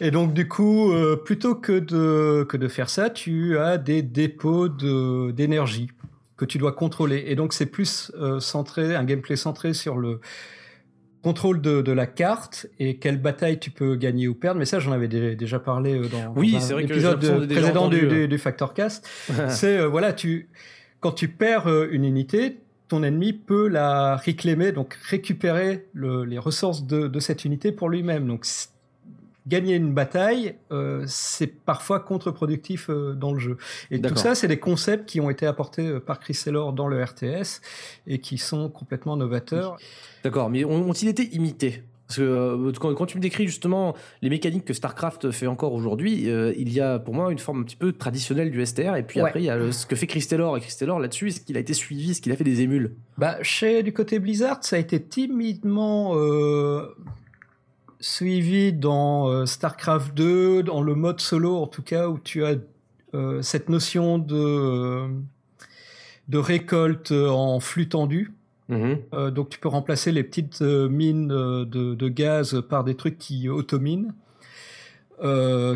et 0.00 0.10
donc 0.10 0.32
du 0.32 0.46
coup, 0.48 0.92
euh, 0.92 1.16
plutôt 1.16 1.54
que 1.54 1.78
de, 1.78 2.44
que 2.44 2.56
de 2.56 2.68
faire 2.68 2.88
ça, 2.88 3.10
tu 3.10 3.58
as 3.58 3.78
des 3.78 4.02
dépôts 4.02 4.68
d'énergie 4.68 5.88
que 6.40 6.46
tu 6.46 6.56
dois 6.56 6.72
contrôler. 6.72 7.24
Et 7.26 7.36
donc 7.36 7.52
c'est 7.52 7.66
plus 7.66 8.10
euh, 8.18 8.40
centré, 8.40 8.96
un 8.96 9.04
gameplay 9.04 9.36
centré 9.36 9.74
sur 9.74 9.98
le 9.98 10.20
contrôle 11.22 11.60
de, 11.60 11.92
la 11.92 12.06
carte 12.06 12.66
et 12.78 12.96
quelle 12.96 13.20
bataille 13.20 13.60
tu 13.60 13.70
peux 13.70 13.94
gagner 13.94 14.26
ou 14.26 14.34
perdre. 14.34 14.58
Mais 14.58 14.64
ça, 14.64 14.78
j'en 14.78 14.92
avais 14.92 15.06
déjà 15.06 15.58
parlé 15.58 15.98
euh, 15.98 16.08
dans, 16.08 16.32
oui, 16.34 16.56
l'épisode 16.78 17.46
précédent 17.46 17.88
du, 17.88 18.26
du, 18.26 18.38
Factor 18.38 18.72
Cast. 18.72 19.06
c'est 19.48 19.76
euh, 19.76 19.86
voilà, 19.86 20.14
tu 20.14 20.48
quand 21.00 21.12
tu 21.12 21.28
perds 21.28 21.66
une 21.90 22.04
unité, 22.04 22.60
ton 22.90 23.02
ennemi 23.02 23.32
peut 23.32 23.68
la 23.68 24.16
réclamer, 24.16 24.72
donc 24.72 24.94
récupérer 24.94 25.86
les 25.94 26.38
ressources 26.38 26.84
de, 26.84 27.20
cette 27.20 27.44
unité 27.44 27.72
pour 27.72 27.88
lui-même. 27.88 28.26
Donc 28.26 28.44
gagner 29.46 29.76
une 29.76 29.94
bataille, 29.94 30.56
c'est 31.06 31.46
parfois 31.46 32.00
contre-productif 32.00 32.90
dans 32.90 33.32
le 33.32 33.38
jeu. 33.38 33.56
Et 33.90 34.00
tout 34.00 34.16
ça, 34.16 34.34
c'est 34.34 34.48
des 34.48 34.58
concepts 34.58 35.08
qui 35.08 35.20
ont 35.20 35.30
été 35.30 35.46
apportés 35.46 36.00
par 36.00 36.18
Chris 36.18 36.38
Taylor 36.44 36.72
dans 36.72 36.88
le 36.88 37.02
RTS 37.02 37.60
et 38.06 38.18
qui 38.18 38.38
sont 38.38 38.68
complètement 38.68 39.16
novateurs. 39.16 39.76
D'accord, 40.24 40.50
mais 40.50 40.64
ont-ils 40.64 41.08
été 41.08 41.34
imités? 41.34 41.84
Parce 42.10 42.18
que 42.18 42.22
euh, 42.24 42.72
quand, 42.72 43.06
tu 43.06 43.18
me 43.18 43.22
décris 43.22 43.46
justement 43.46 43.94
les 44.20 44.30
mécaniques 44.30 44.64
que 44.64 44.74
StarCraft 44.74 45.30
fait 45.30 45.46
encore 45.46 45.72
aujourd'hui, 45.74 46.28
euh, 46.28 46.52
il 46.56 46.72
y 46.72 46.80
a 46.80 46.98
pour 46.98 47.14
moi 47.14 47.30
une 47.30 47.38
forme 47.38 47.60
un 47.60 47.62
petit 47.62 47.76
peu 47.76 47.92
traditionnelle 47.92 48.50
du 48.50 48.66
STR, 48.66 48.96
et 48.96 49.04
puis 49.04 49.20
après 49.20 49.40
il 49.40 49.44
y 49.44 49.50
a 49.50 49.70
ce 49.70 49.86
que 49.86 49.94
fait 49.94 50.08
Chris 50.08 50.26
Taylor. 50.28 50.56
Et 50.56 50.60
Chris 50.60 50.74
Taylor 50.76 50.98
là-dessus, 50.98 51.28
est-ce 51.28 51.40
qu'il 51.40 51.56
a 51.56 51.60
été 51.60 51.72
suivi, 51.72 52.10
est-ce 52.10 52.20
qu'il 52.20 52.32
a 52.32 52.36
fait 52.36 52.42
des 52.42 52.62
émules? 52.62 52.96
Bah, 53.16 53.36
Chez 53.42 53.84
du 53.84 53.92
côté 53.92 54.18
Blizzard, 54.18 54.58
ça 54.62 54.74
a 54.74 54.80
été 54.80 55.00
timidement 55.00 56.16
euh, 56.16 56.96
suivi 58.00 58.72
dans 58.72 59.46
StarCraft 59.46 60.12
2, 60.12 60.64
dans 60.64 60.82
le 60.82 60.96
mode 60.96 61.20
solo 61.20 61.58
en 61.58 61.68
tout 61.68 61.82
cas, 61.82 62.08
où 62.08 62.18
tu 62.18 62.44
as 62.44 62.56
cette 63.40 63.68
notion 63.68 64.18
de, 64.18 65.06
de 66.26 66.38
récolte 66.38 67.12
en 67.12 67.60
flux 67.60 67.88
tendu. 67.88 68.32
Mhm. 68.70 68.98
Euh, 69.14 69.30
donc 69.30 69.50
tu 69.50 69.58
peux 69.58 69.68
remplacer 69.68 70.12
les 70.12 70.22
petites 70.22 70.62
euh, 70.62 70.88
mines 70.88 71.32
euh, 71.32 71.64
de, 71.64 72.08
gaz 72.08 72.62
par 72.68 72.84
des 72.84 72.94
trucs 72.94 73.18
qui 73.18 73.48
autominent. 73.48 74.12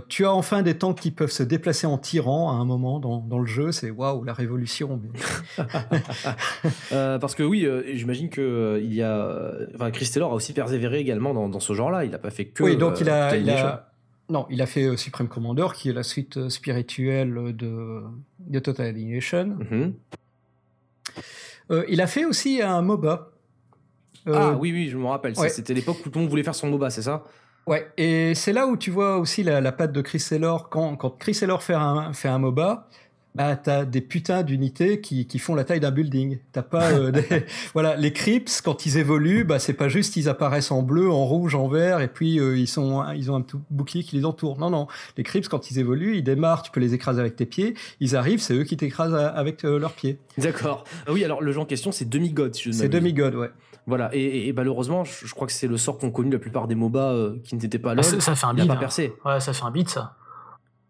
tu 0.09 0.24
as 0.24 0.32
enfin 0.32 0.62
des 0.62 0.78
tanks 0.78 1.01
qui 1.01 1.11
peuvent 1.11 1.30
se 1.30 1.42
déplacer 1.42 1.86
en 1.86 1.99
tirant 1.99 2.51
à 2.51 2.55
un 2.55 2.64
moment 2.64 3.01
dans, 3.01 3.38
le 3.38 3.47
jeu. 3.47 3.72
C'est 3.72 3.90
waouh, 3.90 4.22
la 4.24 4.32
révolution. 4.32 5.01
parce 6.90 7.34
que 7.34 7.42
oui, 7.42 7.68
j'imagine 7.92 8.30
que 8.30 8.80
il 8.82 8.95
y 8.95 9.03
a. 9.03 9.53
Enfin, 9.74 9.90
Chris 9.90 10.09
Taylor 10.12 10.32
a 10.32 10.34
aussi 10.34 10.53
persévéré 10.53 11.01
également 11.01 11.34
dans, 11.34 11.61
ce 11.61 11.72
genre-là. 11.74 12.05
Il 12.05 12.12
n'a 12.12 12.18
pas 12.18 12.30
fait 12.30 12.47
que. 12.47 12.62
Oui, 12.62 12.76
donc 12.76 13.01
il 13.01 13.11
a. 13.11 13.90
Non, 14.30 14.47
il 14.49 14.62
a 14.62 14.66
fait 14.66 14.97
Supreme 14.97 15.28
Commander, 15.28 15.66
qui 15.74 15.90
est 15.90 15.92
la 15.92 16.03
suite 16.03 16.49
spirituelle 16.49 17.55
de, 17.55 18.01
de 18.38 18.59
Total 18.59 18.86
Annihilation. 18.86 19.59
Mhm. 19.70 19.92
Euh, 21.70 21.84
il 21.88 22.00
a 22.00 22.06
fait 22.06 22.24
aussi 22.24 22.60
un 22.62 22.82
MOBA. 22.82 23.30
Euh, 24.26 24.32
ah 24.34 24.56
oui, 24.58 24.72
oui, 24.72 24.88
je 24.88 24.96
me 24.96 25.06
rappelle. 25.06 25.36
C'était 25.36 25.74
l'époque 25.74 25.98
où 26.04 26.10
tout 26.10 26.18
le 26.18 26.20
monde 26.22 26.30
voulait 26.30 26.42
faire 26.42 26.54
son 26.54 26.68
MOBA, 26.68 26.90
c'est 26.90 27.02
ça? 27.02 27.24
Ouais, 27.66 27.90
et 27.96 28.34
c'est 28.34 28.52
là 28.52 28.66
où 28.66 28.76
tu 28.76 28.90
vois 28.90 29.16
aussi 29.16 29.42
la, 29.42 29.72
patte 29.72 29.92
de 29.92 30.02
Chris 30.02 30.24
Taylor. 30.28 30.68
Quand, 30.68 30.96
quand 30.96 31.10
Chris 31.10 31.36
Taylor 31.38 31.62
fait 31.62 31.74
un, 31.74 32.12
fait 32.12 32.28
un 32.28 32.38
MOBA, 32.38 32.88
bah, 33.35 33.57
t'as 33.57 33.85
des 33.85 34.01
putains 34.01 34.45
d'unités 34.45 35.01
qui, 35.01 35.26
qui, 35.26 35.41
font 35.41 35.57
la 35.57 35.64
taille 35.64 35.80
d'un 35.80 35.91
building. 35.91 36.39
T'as 36.53 36.62
pas 36.62 36.93
euh, 36.93 37.11
des... 37.11 37.24
voilà 37.72 37.97
les 37.97 38.12
Crips 38.12 38.61
quand 38.62 38.87
ils 38.87 38.97
évoluent, 38.97 39.43
bah 39.43 39.59
c'est 39.59 39.72
pas 39.72 39.89
juste 39.89 40.16
ils 40.16 40.28
apparaissent 40.28 40.70
en 40.70 40.82
bleu, 40.82 41.11
en 41.11 41.24
rouge, 41.24 41.57
en 41.57 41.66
vert 41.66 42.01
et 42.01 42.07
puis 42.07 42.39
euh, 42.39 42.57
ils 42.57 42.68
sont 42.68 43.05
ils 43.12 43.32
ont 43.32 43.37
un 43.37 43.43
tout 43.43 43.61
bouclier 43.70 44.05
qui 44.05 44.14
les 44.14 44.24
entoure. 44.24 44.59
Non 44.59 44.70
non, 44.70 44.87
les 45.16 45.24
Crips 45.24 45.49
quand 45.49 45.72
ils 45.72 45.80
évoluent, 45.80 46.16
ils 46.16 46.22
démarrent, 46.22 46.62
tu 46.62 46.70
peux 46.70 46.78
les 46.78 46.95
écraser 46.95 47.20
avec 47.20 47.35
tes 47.35 47.47
pieds. 47.47 47.74
Ils 47.99 48.14
arrivent, 48.14 48.41
c'est 48.41 48.55
eux 48.55 48.62
qui 48.62 48.76
t'écrasent 48.76 49.14
avec 49.14 49.64
euh, 49.64 49.80
leurs 49.80 49.95
pieds. 49.95 50.20
D'accord. 50.39 50.85
Ah 51.09 51.12
oui 51.12 51.24
alors 51.24 51.43
le 51.43 51.51
jeu 51.51 51.59
en 51.59 51.66
question 51.66 51.91
c'est 51.91 52.09
demi-god. 52.09 52.55
Si 52.55 52.72
c'est 52.72 52.89
demi-god 52.89 53.35
ouais. 53.35 53.51
Voilà, 53.87 54.09
et, 54.14 54.51
malheureusement, 54.55 55.05
je, 55.05 55.35
crois 55.35 55.47
que 55.47 55.53
c'est 55.53 55.66
le 55.66 55.76
sort 55.76 55.99
qu'ont 55.99 56.11
connu 56.11 56.30
la 56.30 56.39
plupart 56.39 56.66
des 56.66 56.74
MOBA 56.74 57.35
qui 57.45 57.55
n'étaient 57.55 57.78
pas 57.78 57.95
là. 57.95 58.01
Ah, 58.03 58.20
ça, 58.20 58.35
fait 58.35 58.47
un 58.47 58.55
bid. 58.55 58.66
pas 58.66 58.72
hein. 58.72 58.76
percé. 58.76 59.12
Ouais, 59.26 59.41
ça 59.41 59.53
fait 59.53 59.62
un 59.62 59.70
bid, 59.70 59.91
ça. 59.91 60.16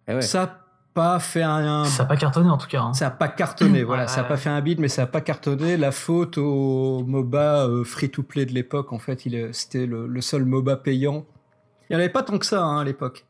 Eh 0.07 0.15
ouais. 0.15 0.23
Ça 0.23 0.64
pas 0.95 1.19
fait 1.19 1.43
un. 1.43 1.85
Ça 1.85 2.05
n'a 2.05 2.09
pas 2.09 2.17
cartonné 2.17 2.49
en 2.49 2.57
tout 2.57 2.69
cas. 2.69 2.81
Hein. 2.81 2.95
Ça 2.95 3.07
n'a 3.07 3.11
pas 3.11 3.29
cartonné, 3.29 3.83
voilà. 3.83 4.07
Ça 4.07 4.23
n'a 4.23 4.29
pas 4.29 4.37
fait 4.37 4.49
un 4.49 4.61
bid, 4.61 4.81
mais 4.81 4.89
ça 4.89 5.03
n'a 5.03 5.07
pas 5.07 5.21
cartonné. 5.21 5.77
La 5.77 5.91
faute 5.91 6.39
au 6.39 7.05
MOBA 7.05 7.67
euh, 7.67 7.85
free-to-play 7.85 8.47
de 8.47 8.53
l'époque, 8.53 8.93
en 8.93 8.99
fait, 8.99 9.27
il 9.27 9.49
c'était 9.53 9.87
le, 9.87 10.21
seul 10.21 10.45
MOBA 10.45 10.77
payant. 10.77 11.27
Il 11.91 11.93
n'y 11.93 11.97
en 11.97 11.99
avait 11.99 12.13
pas 12.13 12.23
tant 12.23 12.39
que 12.39 12.47
ça 12.47 12.63
hein, 12.63 12.81
à 12.81 12.85
l'époque. 12.85 13.27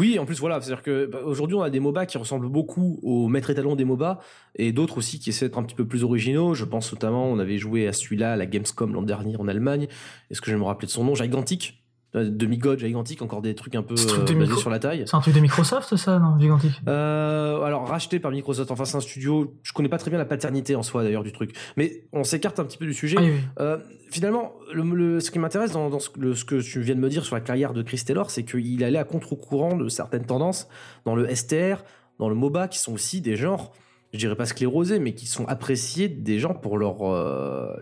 Oui, 0.00 0.18
en 0.18 0.24
plus 0.24 0.40
voilà, 0.40 0.60
c'est-à-dire 0.60 0.82
que 0.82 1.06
bah, 1.06 1.18
aujourd'hui 1.24 1.54
on 1.54 1.62
a 1.62 1.68
des 1.68 1.78
MOBA 1.78 2.06
qui 2.06 2.16
ressemblent 2.16 2.48
beaucoup 2.48 2.98
aux 3.02 3.28
maîtres 3.28 3.50
étalons 3.50 3.76
des 3.76 3.84
MOBA 3.84 4.18
et 4.56 4.72
d'autres 4.72 4.98
aussi 4.98 5.18
qui 5.18 5.28
essaient 5.28 5.46
d'être 5.46 5.58
un 5.58 5.62
petit 5.62 5.74
peu 5.74 5.86
plus 5.86 6.04
originaux. 6.04 6.54
Je 6.54 6.64
pense 6.64 6.90
notamment, 6.92 7.26
on 7.26 7.38
avait 7.38 7.58
joué 7.58 7.86
à 7.86 7.92
celui-là 7.92 8.32
à 8.32 8.36
la 8.36 8.46
Gamescom 8.46 8.94
l'an 8.94 9.02
dernier 9.02 9.36
en 9.36 9.46
Allemagne. 9.46 9.86
Est-ce 10.30 10.40
que 10.40 10.50
je 10.50 10.56
vais 10.56 10.60
me 10.60 10.64
rappeler 10.64 10.86
de 10.86 10.92
son 10.92 11.04
nom? 11.04 11.14
Gigantic 11.14 11.77
demi-god 12.24 12.78
gigantique, 12.78 13.22
encore 13.22 13.42
des 13.42 13.54
trucs 13.54 13.74
un 13.74 13.82
peu 13.82 13.94
euh, 13.94 14.34
basés 14.34 14.56
sur 14.56 14.70
la 14.70 14.78
taille. 14.78 15.04
C'est 15.06 15.16
un 15.16 15.20
truc 15.20 15.34
de 15.34 15.40
Microsoft, 15.40 15.96
ça, 15.96 16.18
non 16.18 16.38
Gigantique 16.38 16.72
euh, 16.86 17.62
Alors, 17.62 17.88
racheté 17.88 18.18
par 18.20 18.30
Microsoft. 18.30 18.70
Enfin, 18.70 18.84
c'est 18.84 18.96
un 18.96 19.00
studio. 19.00 19.54
Je 19.62 19.72
connais 19.72 19.88
pas 19.88 19.98
très 19.98 20.10
bien 20.10 20.18
la 20.18 20.24
paternité 20.24 20.74
en 20.74 20.82
soi, 20.82 21.02
d'ailleurs, 21.02 21.22
du 21.22 21.32
truc. 21.32 21.54
Mais 21.76 22.04
on 22.12 22.24
s'écarte 22.24 22.58
un 22.60 22.64
petit 22.64 22.78
peu 22.78 22.86
du 22.86 22.94
sujet. 22.94 23.16
Ah 23.18 23.62
euh, 23.62 23.78
finalement, 24.10 24.52
le, 24.72 25.20
ce 25.20 25.30
qui 25.30 25.38
m'intéresse 25.38 25.72
dans, 25.72 25.98
ce, 25.98 26.10
ce, 26.34 26.44
que 26.44 26.60
tu 26.60 26.80
viens 26.80 26.94
de 26.94 27.00
me 27.00 27.08
dire 27.08 27.24
sur 27.24 27.34
la 27.34 27.40
carrière 27.40 27.72
de 27.72 27.82
Chris 27.82 28.02
Taylor, 28.04 28.30
c'est 28.30 28.44
qu'il 28.44 28.82
allait 28.84 28.98
à 28.98 29.04
contre-courant 29.04 29.76
de 29.76 29.88
certaines 29.88 30.24
tendances 30.24 30.68
dans 31.04 31.14
le 31.14 31.34
STR, 31.34 31.84
dans 32.18 32.28
le 32.28 32.34
MOBA, 32.34 32.68
qui 32.68 32.78
sont 32.78 32.92
aussi 32.92 33.20
des 33.20 33.36
genres, 33.36 33.72
je 34.12 34.18
dirais 34.18 34.36
pas 34.36 34.46
sclérosés, 34.46 34.98
mais 34.98 35.14
qui 35.14 35.26
sont 35.26 35.46
appréciés 35.46 36.08
des 36.08 36.38
gens 36.38 36.54
pour 36.54 36.78
leur, 36.78 37.02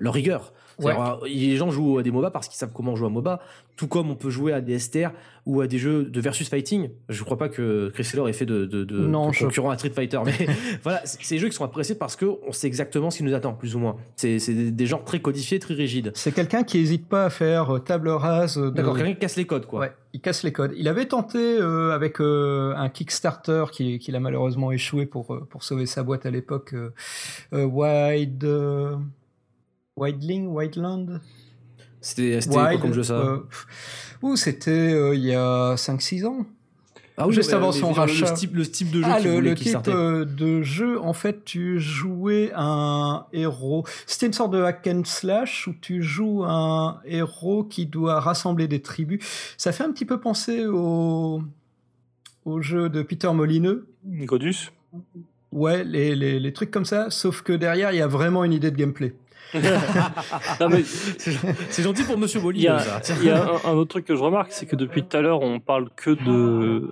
leur 0.01 0.15
rigueur. 0.15 0.53
Les 0.79 1.57
gens 1.57 1.71
jouent 1.71 1.99
à 1.99 2.03
des 2.03 2.11
MOBA 2.11 2.31
parce 2.31 2.49
qu'ils 2.49 2.59
savent 2.59 2.73
comment 2.75 2.97
jouer 2.97 3.07
à 3.07 3.11
MOBA, 3.11 3.41
tout 3.77 3.89
comme 3.89 4.11
on 4.11 4.15
peut 4.15 4.31
jouer 4.31 4.53
à 4.53 4.61
des 4.61 4.79
STR 4.79 5.11
ou 5.47 5.61
à 5.61 5.67
des 5.67 5.79
jeux 5.79 6.05
de 6.05 6.21
versus 6.21 6.49
fighting. 6.49 6.91
Je 7.09 7.23
crois 7.23 7.39
pas 7.39 7.49
que 7.49 7.91
Chris 7.95 8.09
Taylor 8.11 8.29
ait 8.29 8.33
fait 8.33 8.47
de, 8.47 8.65
de, 8.65 8.85
de, 8.85 9.07
concurrent 9.39 9.71
à 9.71 9.79
Street 9.79 9.91
Fighter, 9.91 10.19
mais 10.25 10.33
voilà, 10.83 11.01
c'est 11.05 11.35
des 11.35 11.39
jeux 11.39 11.49
qui 11.49 11.55
sont 11.55 11.65
appréciés 11.65 11.95
parce 11.95 12.17
qu'on 12.17 12.53
sait 12.53 12.67
exactement 12.67 13.11
ce 13.11 13.19
qui 13.19 13.25
nous 13.25 13.35
attend, 13.35 13.55
plus 13.55 13.77
ou 13.77 13.79
moins. 13.79 13.97
C'est 14.17 14.39
des 14.51 14.87
genres 14.87 15.05
très 15.05 15.21
codifiés, 15.21 15.59
très 15.59 15.75
rigides. 15.75 16.13
C'est 16.15 16.33
quelqu'un 16.33 16.65
qui 16.65 16.79
hésite 16.79 17.09
pas 17.09 17.27
à 17.27 17.31
faire 17.31 17.77
euh, 17.77 17.79
table 17.79 18.09
rase. 18.09 18.59
D'accord, 18.59 18.97
quelqu'un 18.97 19.15
qui 19.15 19.21
casse 19.21 19.37
les 19.37 19.47
codes, 19.47 19.67
quoi. 19.67 19.81
Ouais, 19.81 19.93
il 20.13 20.21
casse 20.21 20.43
les 20.43 20.53
codes. 20.53 20.73
Il 20.77 20.89
avait 20.89 21.07
tenté 21.07 21.39
euh, 21.39 21.95
avec 21.95 22.21
euh, 22.21 22.75
un 22.77 22.89
Kickstarter 22.89 23.65
qui, 23.73 23.99
qui 23.99 24.15
a 24.15 24.21
malheureusement 24.21 24.73
échoué 24.73 25.07
pour, 25.07 25.47
pour 25.49 25.63
sauver 25.63 25.87
sa 25.87 26.03
boîte 26.03 26.27
à 26.27 26.31
l'époque, 26.31 26.75
Wide. 27.53 28.47
Wideling, 29.97 30.49
Wideland 30.49 31.21
C'était 32.01 32.39
quoi 32.49 32.77
comme 32.77 32.93
jeu 32.93 33.03
ça 33.03 33.15
euh, 33.15 33.39
Ou 34.21 34.37
c'était 34.37 34.71
euh, 34.71 35.15
il 35.15 35.25
y 35.25 35.35
a 35.35 35.75
5-6 35.75 36.27
ans 36.27 36.47
ah 37.19 37.27
oui, 37.27 37.35
juste 37.35 37.55
avant 37.55 37.73
son 37.73 37.93
rachat. 37.93 38.31
Le 38.31 38.37
type, 38.37 38.55
le 38.55 38.67
type 38.71 38.91
de 38.91 39.01
jeu 39.01 39.09
ah, 39.11 39.21
le, 39.21 39.41
le 39.41 39.55
type 39.55 39.89
euh, 39.89 40.27
de 40.27 40.61
jeu, 40.61 41.01
en 41.01 41.15
fait, 41.15 41.47
tu 41.47 41.81
jouais 41.81 42.53
un 42.55 43.25
héros. 43.33 43.85
C'était 44.07 44.27
une 44.27 44.35
sorte 44.35 44.51
de 44.51 44.63
hack 44.63 44.87
and 44.87 45.05
slash 45.07 45.67
où 45.67 45.73
tu 45.81 46.03
joues 46.03 46.45
un 46.45 47.01
héros 47.07 47.65
qui 47.65 47.87
doit 47.87 48.21
rassembler 48.21 48.69
des 48.69 48.83
tribus. 48.83 49.25
Ça 49.57 49.73
fait 49.73 49.83
un 49.83 49.93
petit 49.93 50.05
peu 50.05 50.21
penser 50.21 50.67
au, 50.67 51.41
au 52.45 52.61
jeu 52.61 52.91
de 52.91 53.01
Peter 53.01 53.33
Molineux. 53.33 53.89
Godus 54.05 54.73
Ouais, 55.53 55.85
les, 55.85 56.15
les, 56.15 56.39
les, 56.39 56.53
trucs 56.53 56.71
comme 56.71 56.85
ça, 56.85 57.09
sauf 57.09 57.41
que 57.41 57.55
derrière, 57.55 57.93
il 57.93 57.97
y 57.97 58.03
a 58.03 58.07
vraiment 58.07 58.45
une 58.45 58.53
idée 58.53 58.71
de 58.71 58.77
gameplay. 58.77 59.15
c'est 61.69 61.83
gentil 61.83 62.05
pour 62.05 62.19
Monsieur 62.19 62.41
Bolly. 62.41 62.61
Il 62.61 62.65
y 62.65 63.31
a, 63.31 63.51
un, 63.65 63.73
autre 63.73 63.91
truc 63.91 64.05
que 64.05 64.17
je 64.17 64.23
remarque, 64.23 64.53
c'est 64.53 64.67
que 64.67 64.77
depuis 64.77 65.03
tout 65.05 65.17
à 65.17 65.21
l'heure, 65.21 65.43
on 65.43 65.61
parle 65.61 65.89
que 65.95 66.11
de 66.11 66.91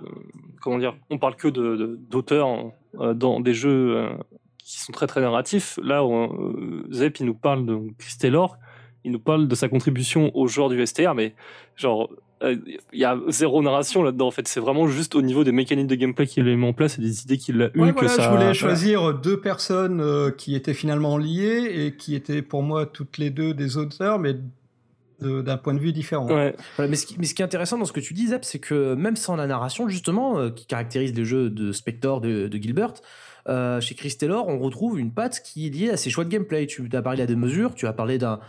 comment 0.61 0.79
dire, 0.79 0.95
on 1.09 1.17
parle 1.17 1.35
que 1.35 1.47
de 1.47 1.99
d'auteurs 2.09 2.71
euh, 2.99 3.13
dans 3.13 3.39
des 3.39 3.53
jeux 3.53 3.97
euh, 3.97 4.09
qui 4.57 4.79
sont 4.79 4.91
très 4.91 5.07
très 5.07 5.21
narratifs. 5.21 5.79
Là, 5.83 6.03
euh, 6.03 6.83
Zep 6.91 7.19
il 7.19 7.27
nous 7.27 7.35
parle 7.35 7.65
de 7.65 7.79
Chris 7.99 8.15
Taylor, 8.19 8.57
il 9.03 9.11
nous 9.11 9.19
parle 9.19 9.47
de 9.47 9.55
sa 9.55 9.69
contribution 9.69 10.31
aux 10.35 10.47
joueurs 10.47 10.69
du 10.69 10.85
STR, 10.85 11.13
mais 11.13 11.35
genre 11.75 12.09
il 12.41 12.79
y 12.93 13.05
a 13.05 13.17
zéro 13.29 13.63
narration 13.63 14.03
là-dedans 14.03 14.27
en 14.27 14.31
fait 14.31 14.47
c'est 14.47 14.59
vraiment 14.59 14.87
juste 14.87 15.15
au 15.15 15.21
niveau 15.21 15.43
des 15.43 15.53
mécaniques 15.53 15.87
de 15.87 15.95
gameplay 15.95 16.27
qu'il 16.27 16.47
a 16.47 16.55
mis 16.55 16.65
en 16.65 16.73
place 16.73 16.99
et 16.99 17.01
des 17.01 17.23
idées 17.23 17.37
qu'il 17.37 17.61
a 17.61 17.69
eues 17.73 17.93
que 17.93 18.07
ça 18.07 18.23
je 18.23 18.29
voulais 18.29 18.53
choisir 18.53 19.13
deux 19.13 19.39
personnes 19.39 20.01
euh, 20.01 20.31
qui 20.31 20.53
étaient 20.53 20.73
finalement 20.73 21.17
liées 21.17 21.71
et 21.73 21.95
qui 21.95 22.13
étaient 22.13 22.41
pour 22.41 22.61
moi 22.61 22.85
toutes 22.85 23.17
les 23.17 23.29
deux 23.29 23.53
des 23.53 23.77
auteurs 23.77 24.19
mais 24.19 24.35
d'un 25.21 25.57
point 25.57 25.73
de 25.73 25.79
vue 25.79 25.93
différent. 25.93 26.27
Ouais. 26.27 26.55
mais, 26.77 26.95
ce 26.95 27.05
qui, 27.05 27.15
mais, 27.17 27.25
ce 27.25 27.33
qui, 27.33 27.41
est 27.41 27.45
intéressant 27.45 27.77
dans 27.77 27.85
ce 27.85 27.93
que 27.93 27.99
tu 27.99 28.13
dis, 28.13 28.27
Zep, 28.27 28.43
c'est 28.43 28.59
que 28.59 28.95
même 28.95 29.15
sans 29.15 29.35
la 29.35 29.47
narration, 29.47 29.87
justement, 29.87 30.37
euh, 30.37 30.49
qui 30.49 30.65
caractérise 30.65 31.13
les 31.13 31.25
jeux 31.25 31.49
de 31.49 31.71
Spector 31.71 32.21
de, 32.21 32.47
de 32.47 32.57
Gilbert, 32.57 32.93
euh, 33.47 33.79
chez 33.79 33.95
Chris 33.95 34.15
Taylor, 34.17 34.47
on 34.47 34.57
retrouve 34.57 34.99
une 34.99 35.11
patte 35.11 35.41
qui 35.43 35.67
est 35.67 35.69
liée 35.69 35.89
à 35.91 35.97
ses 35.97 36.09
choix 36.09 36.23
de 36.23 36.29
gameplay. 36.29 36.65
Tu 36.65 36.87
as 36.91 37.01
parlé 37.01 37.23
à 37.23 37.25
des 37.27 37.35
mesures, 37.35 37.75
tu 37.75 37.87
as 37.87 37.93
parlé 37.93 38.17
d'un 38.17 38.39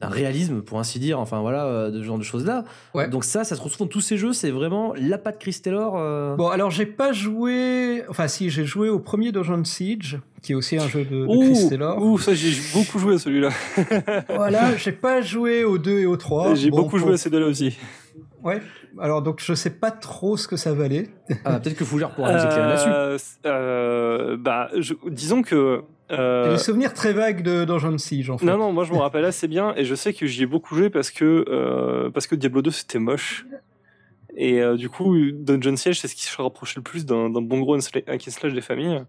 d'un 0.00 0.08
réalisme, 0.08 0.60
pour 0.60 0.78
ainsi 0.80 0.98
dire, 0.98 1.20
enfin 1.20 1.40
voilà, 1.40 1.66
euh, 1.66 1.90
de 1.90 1.98
ce 2.00 2.04
genre 2.04 2.18
de 2.18 2.24
choses-là. 2.24 2.64
Ouais. 2.94 3.08
Donc 3.08 3.24
ça, 3.24 3.44
ça 3.44 3.54
se 3.54 3.60
retrouve 3.62 3.78
dans 3.78 3.86
tous 3.86 4.00
ces 4.00 4.16
jeux, 4.16 4.32
c'est 4.32 4.50
vraiment 4.50 4.92
la 4.96 5.18
patte 5.18 5.38
Chris 5.38 5.58
Taylor. 5.62 5.94
euh, 5.96 6.34
Bon, 6.36 6.48
alors 6.48 6.70
j'ai 6.70 6.84
pas 6.86 7.12
joué. 7.12 8.02
Enfin, 8.08 8.26
si, 8.28 8.50
j'ai 8.50 8.64
joué 8.64 8.88
au 8.88 8.98
premier 8.98 9.30
Dungeon 9.32 9.62
Siege, 9.64 10.18
qui 10.42 10.52
est 10.52 10.54
aussi 10.56 10.76
un 10.78 10.88
jeu 10.88 11.04
de, 11.04 11.20
de 11.20 11.26
Ouh, 11.26 11.52
Chris 11.54 11.68
Taylor. 11.70 12.02
ouh, 12.02 12.18
ça 12.18 12.34
j'ai 12.34 12.52
beaucoup 12.74 12.98
joué 12.98 13.14
à 13.14 13.18
celui-là. 13.18 13.50
Voilà, 14.34 14.76
j'ai 14.76 14.92
pas 14.92 15.20
joué 15.22 15.64
au 15.64 15.78
2 15.78 16.00
et 16.00 16.06
au 16.06 16.16
3. 16.16 16.54
j'ai 16.56 16.70
Bon, 16.70 16.78
beaucoup 16.78 16.90
pour- 16.90 16.98
joué 16.98 17.14
à 17.14 17.16
ces 17.16 17.30
deux-là 17.30 17.46
aussi. 17.46 17.78
Ouais, 18.42 18.60
alors 19.00 19.22
donc 19.22 19.40
je 19.42 19.54
sais 19.54 19.70
pas 19.70 19.90
trop 19.90 20.36
ce 20.36 20.46
que 20.48 20.56
ça 20.56 20.74
valait. 20.74 21.08
ah, 21.46 21.58
Peut-être 21.60 21.76
que 21.76 21.84
Fougère 21.84 22.10
pourra 22.10 22.32
nous 22.36 22.42
éclairer 22.44 22.68
là-dessus. 22.68 22.88
Euh, 22.90 23.18
euh, 23.46 24.36
bah, 24.38 24.68
je- 24.76 24.94
disons 25.08 25.42
que. 25.42 25.82
Euh, 26.10 26.44
J'ai 26.44 26.50
des 26.52 26.58
souvenirs 26.58 26.92
très 26.92 27.12
vagues 27.12 27.42
de 27.42 27.64
Dungeon 27.64 27.98
Siege 27.98 28.30
en 28.30 28.38
fait. 28.38 28.44
Non, 28.44 28.58
non, 28.58 28.72
moi 28.72 28.84
je 28.84 28.92
me 28.92 28.98
rappelle 28.98 29.24
assez 29.24 29.48
bien 29.48 29.74
et 29.76 29.84
je 29.84 29.94
sais 29.94 30.12
que 30.12 30.26
j'y 30.26 30.42
ai 30.42 30.46
beaucoup 30.46 30.74
joué 30.74 30.90
parce 30.90 31.10
que, 31.10 31.44
euh, 31.48 32.10
parce 32.10 32.26
que 32.26 32.34
Diablo 32.34 32.62
2 32.62 32.70
c'était 32.70 32.98
moche. 32.98 33.46
Et 34.36 34.60
euh, 34.60 34.76
du 34.76 34.88
coup, 34.88 35.16
Dungeon 35.32 35.76
Siege 35.76 36.00
c'est 36.00 36.08
ce 36.08 36.14
qui 36.14 36.24
se 36.24 36.42
rapprochait 36.42 36.80
le 36.80 36.82
plus 36.82 37.06
d'un 37.06 37.30
bon 37.30 37.60
gros 37.60 37.76
hack 37.76 38.06
and 38.08 38.30
slash 38.30 38.52
des 38.52 38.60
familles. 38.60 39.04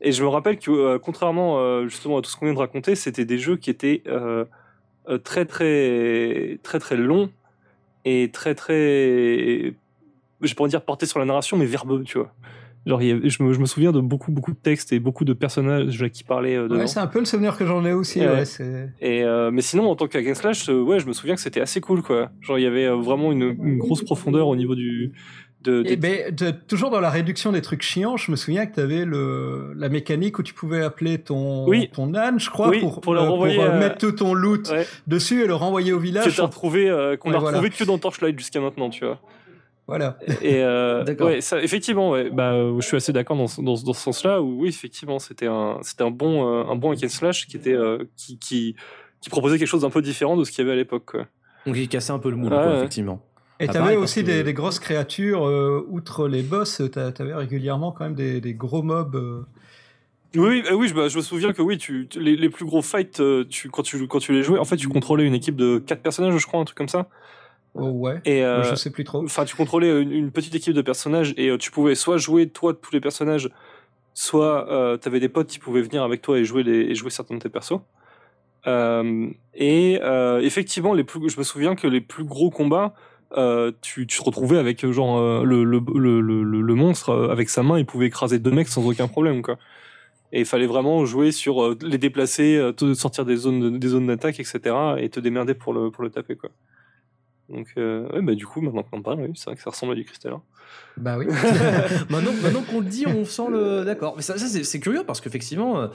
Et 0.00 0.12
je 0.12 0.22
me 0.22 0.28
rappelle 0.28 0.58
que, 0.58 0.70
euh, 0.70 0.98
contrairement 0.98 1.86
justement 1.86 2.18
à 2.18 2.22
tout 2.22 2.30
ce 2.30 2.36
qu'on 2.36 2.46
vient 2.46 2.54
de 2.54 2.60
raconter, 2.60 2.94
c'était 2.94 3.24
des 3.24 3.38
jeux 3.38 3.56
qui 3.56 3.70
étaient 3.70 4.02
très, 5.24 5.44
très, 5.44 6.58
très, 6.62 6.78
très 6.78 6.96
longs 6.96 7.30
et 8.04 8.30
très, 8.32 8.54
très. 8.54 9.74
Je 10.40 10.54
pourrais 10.54 10.68
dire 10.68 10.82
portés 10.82 11.06
sur 11.06 11.18
la 11.18 11.24
narration, 11.24 11.56
mais 11.56 11.66
verbeux, 11.66 12.04
tu 12.04 12.18
vois. 12.18 12.32
Genre, 12.88 13.00
je, 13.00 13.42
me, 13.42 13.52
je 13.52 13.60
me 13.60 13.66
souviens 13.66 13.92
de 13.92 14.00
beaucoup, 14.00 14.32
beaucoup 14.32 14.50
de 14.52 14.56
textes 14.56 14.92
et 14.92 14.98
beaucoup 14.98 15.24
de 15.26 15.34
personnages 15.34 16.08
qui 16.12 16.24
parlaient 16.24 16.56
euh, 16.56 16.64
dedans. 16.64 16.76
Ouais, 16.80 16.86
c'est 16.86 17.00
un 17.00 17.06
peu 17.06 17.18
le 17.18 17.26
souvenir 17.26 17.56
que 17.56 17.66
j'en 17.66 17.84
ai 17.84 17.92
aussi. 17.92 18.20
Ouais. 18.20 18.28
Ouais, 18.28 18.44
c'est- 18.46 18.88
Et 19.00 19.22
euh, 19.24 19.50
mais 19.50 19.60
sinon, 19.62 19.90
en 19.90 19.94
tant 19.96 20.06
qu'hack 20.08 20.34
slash, 20.34 20.68
euh, 20.70 20.80
ouais, 20.82 20.98
je 20.98 21.06
me 21.06 21.12
souviens 21.12 21.34
que 21.34 21.40
c'était 21.40 21.60
assez 21.60 21.80
cool, 21.82 22.02
quoi. 22.02 22.30
Genre, 22.40 22.58
il 22.58 22.62
y 22.62 22.66
avait 22.66 22.86
euh, 22.86 22.96
vraiment 22.96 23.30
une, 23.30 23.54
une 23.62 23.78
grosse 23.78 24.02
profondeur 24.02 24.48
au 24.48 24.56
niveau 24.56 24.74
du. 24.74 25.12
De, 25.64 25.80
Et 25.84 25.96
des- 25.96 25.96
ben, 25.96 26.34
de- 26.34 26.50
toujours 26.52 26.88
dans 26.90 27.00
la 27.00 27.10
réduction 27.10 27.50
des 27.50 27.60
trucs 27.62 27.82
chiants, 27.82 28.16
je 28.16 28.30
me 28.30 28.36
souviens 28.36 28.64
que 28.64 28.74
tu 28.76 28.80
avais 28.80 29.04
le, 29.04 29.72
la 29.76 29.88
mécanique 29.88 30.38
où 30.38 30.44
tu 30.44 30.54
pouvais 30.54 30.82
appeler 30.82 31.18
ton, 31.18 31.66
Oui. 31.68 31.90
ton 31.92 32.14
âne, 32.14 32.38
je 32.38 32.48
crois, 32.48 32.68
Oui, 32.68 32.78
pour, 32.78 33.00
pour 33.00 33.12
le 33.12 33.20
euh, 33.20 33.28
renvoyer 33.28 33.60
euh, 33.60 33.72
à- 33.74 33.78
mettre 33.78 33.98
tout 33.98 34.12
ton 34.12 34.34
loot 34.34 34.70
Ouais. 34.70 34.86
dessus 35.08 35.42
et 35.42 35.46
le 35.48 35.54
renvoyer 35.54 35.92
au 35.92 35.98
que 35.98 36.02
village. 36.04 36.36
t'as 36.36 36.44
retrouvé, 36.44 36.88
euh, 36.88 37.16
qu'on 37.16 37.30
a 37.32 37.38
voilà. 37.38 37.58
retrouvé 37.58 37.70
que 37.76 37.82
dans 37.82 37.98
Torchlight 37.98 38.38
jusqu'à 38.38 38.60
maintenant, 38.60 38.88
tu 38.88 39.04
vois. 39.04 39.18
Voilà. 39.88 40.18
Et 40.42 40.62
euh, 40.62 41.02
D'accord. 41.04 41.26
ouais, 41.28 41.40
ça, 41.40 41.60
effectivement, 41.62 42.10
ouais, 42.10 42.30
bah, 42.30 42.52
euh, 42.52 42.78
je 42.80 42.86
suis 42.86 42.96
assez 42.96 43.12
d'accord 43.12 43.36
dans, 43.36 43.46
ce- 43.48 43.60
dans, 43.62 43.74
dans 43.74 43.92
ce 43.94 44.00
sens-là. 44.02 44.40
Où 44.42 44.60
oui, 44.62 44.68
effectivement, 44.68 45.18
c'était 45.18 45.46
un, 45.46 45.78
c'était 45.82 46.04
un 46.04 46.10
bon, 46.10 46.46
euh, 46.46 46.64
un 46.70 46.76
bon 46.76 46.92
hack 46.92 47.02
and 47.04 47.08
slash 47.08 47.46
qui 47.46 47.56
était, 47.56 47.72
euh, 47.72 48.04
qui, 48.16 48.38
qui, 48.38 48.76
qui 49.20 49.30
proposait 49.30 49.58
quelque 49.58 49.66
chose 49.66 49.82
d'un 49.82 49.90
peu 49.90 50.02
différent 50.02 50.36
de 50.36 50.44
ce 50.44 50.50
qu'il 50.52 50.60
y 50.60 50.62
avait 50.62 50.74
à 50.74 50.76
l'époque. 50.76 51.06
quoi. 51.06 51.26
Donc 51.66 51.76
il 51.76 51.88
cassait 51.88 52.12
un 52.12 52.18
peu 52.18 52.30
le 52.30 52.36
moule, 52.36 52.52
Ouais, 52.52 52.58
quoi, 52.58 52.68
ouais. 52.72 52.76
effectivement. 52.78 53.22
Et 53.60 53.64
Ah, 53.64 53.66
tu 53.66 53.70
avais 53.70 53.78
pareil, 53.78 53.96
parce 53.96 54.10
aussi 54.12 54.20
que- 54.20 54.26
des, 54.26 54.44
des 54.44 54.52
grosses 54.52 54.78
créatures, 54.78 55.44
euh, 55.48 55.84
outre 55.88 56.28
les 56.28 56.42
boss, 56.42 56.80
tu 56.92 56.98
avais 56.98 57.34
régulièrement 57.34 57.90
quand 57.90 58.04
même 58.04 58.14
des, 58.14 58.40
des 58.40 58.54
gros 58.54 58.82
mobs. 58.82 59.16
euh. 59.16 59.40
Oui, 60.36 60.62
oui, 60.70 60.88
je, 60.88 60.94
bah, 60.94 61.08
je 61.08 61.16
me 61.16 61.22
souviens 61.22 61.52
que 61.54 61.62
oui, 61.62 61.78
tu, 61.78 62.06
les, 62.16 62.36
les 62.36 62.50
plus 62.50 62.66
gros 62.66 62.82
fights, 62.82 63.22
tu, 63.48 63.70
quand 63.70 63.82
tu, 63.82 64.06
quand 64.06 64.18
tu 64.18 64.32
les 64.32 64.42
jouais, 64.42 64.58
en 64.58 64.64
fait, 64.66 64.76
tu 64.76 64.86
contrôlais 64.88 65.24
une 65.24 65.32
équipe 65.34 65.56
de 65.56 65.78
quatre 65.78 66.02
personnages, 66.02 66.36
je 66.36 66.46
crois, 66.46 66.60
un 66.60 66.64
truc 66.64 66.76
comme 66.76 66.88
ça. 66.88 67.08
Oh 67.74 67.90
ouais, 67.90 68.20
Et 68.24 68.44
euh, 68.44 68.62
je 68.64 68.74
sais 68.74 68.90
plus 68.90 69.04
trop. 69.04 69.22
Enfin, 69.24 69.44
tu 69.44 69.54
contrôlais 69.56 70.02
une, 70.02 70.10
une 70.10 70.30
petite 70.32 70.54
équipe 70.54 70.74
de 70.74 70.82
personnages 70.82 71.32
et 71.36 71.48
euh, 71.50 71.58
tu 71.58 71.70
pouvais 71.70 71.94
soit 71.94 72.16
jouer 72.16 72.48
toi 72.48 72.72
de 72.72 72.78
tous 72.78 72.92
les 72.92 73.00
personnages, 73.00 73.50
soit 74.14 74.68
euh, 74.70 74.96
t'avais 74.96 75.20
des 75.20 75.28
potes 75.28 75.46
qui 75.48 75.58
pouvaient 75.58 75.82
venir 75.82 76.02
avec 76.02 76.22
toi 76.22 76.38
et 76.38 76.44
jouer, 76.44 76.62
les, 76.62 76.80
et 76.80 76.94
jouer 76.94 77.10
certains 77.10 77.34
de 77.36 77.40
tes 77.40 77.48
persos. 77.48 77.80
Euh, 78.66 79.28
et 79.54 80.00
euh, 80.02 80.40
effectivement, 80.40 80.92
les 80.94 81.04
plus, 81.04 81.28
je 81.28 81.38
me 81.38 81.44
souviens 81.44 81.74
que 81.76 81.86
les 81.86 82.00
plus 82.00 82.24
gros 82.24 82.50
combats, 82.50 82.94
euh, 83.36 83.70
tu, 83.82 84.06
tu 84.06 84.18
te 84.18 84.24
retrouvais 84.24 84.58
avec 84.58 84.84
euh, 84.84 84.92
genre 84.92 85.18
euh, 85.18 85.44
le, 85.44 85.62
le, 85.64 85.80
le, 85.94 86.42
le, 86.42 86.74
monstre 86.74 87.10
euh, 87.10 87.30
avec 87.30 87.48
sa 87.50 87.62
main, 87.62 87.78
il 87.78 87.86
pouvait 87.86 88.06
écraser 88.06 88.38
deux 88.38 88.50
mecs 88.50 88.68
sans 88.68 88.86
aucun 88.88 89.06
problème, 89.06 89.42
quoi. 89.42 89.58
Et 90.32 90.40
il 90.40 90.46
fallait 90.46 90.66
vraiment 90.66 91.04
jouer 91.06 91.30
sur 91.32 91.62
euh, 91.62 91.78
les 91.82 91.98
déplacer, 91.98 92.56
euh, 92.56 92.72
te 92.72 92.92
sortir 92.94 93.24
des 93.24 93.36
zones, 93.36 93.60
de- 93.60 93.78
des 93.78 93.88
zones 93.88 94.06
d'attaque, 94.06 94.40
etc. 94.40 94.74
et 94.98 95.08
te 95.08 95.20
démerder 95.20 95.54
pour 95.54 95.72
le, 95.72 95.90
pour 95.90 96.02
le 96.02 96.10
taper, 96.10 96.36
quoi. 96.36 96.50
Donc, 97.48 97.66
euh, 97.78 98.06
ouais, 98.12 98.20
bah, 98.22 98.34
du 98.34 98.46
coup, 98.46 98.60
maintenant 98.60 98.82
qu'on 98.82 98.98
en 98.98 99.02
parle, 99.02 99.20
oui, 99.20 99.32
c'est 99.34 99.46
vrai 99.46 99.56
que 99.56 99.62
ça 99.62 99.70
ressemble 99.70 99.92
à 99.92 99.94
du 99.94 100.04
cristal. 100.04 100.32
hein. 100.32 100.42
Bah 100.98 101.16
oui. 101.18 101.26
maintenant, 102.10 102.32
maintenant 102.42 102.62
qu'on 102.62 102.80
le 102.80 102.86
dit, 102.86 103.06
on 103.06 103.24
sent 103.24 103.48
le. 103.50 103.84
D'accord. 103.84 104.14
Mais 104.16 104.22
ça, 104.22 104.36
ça, 104.36 104.46
c'est 104.46 104.64
c'est 104.64 104.80
curieux 104.80 105.02
parce 105.06 105.20
qu'effectivement, 105.20 105.80
euh, 105.80 105.88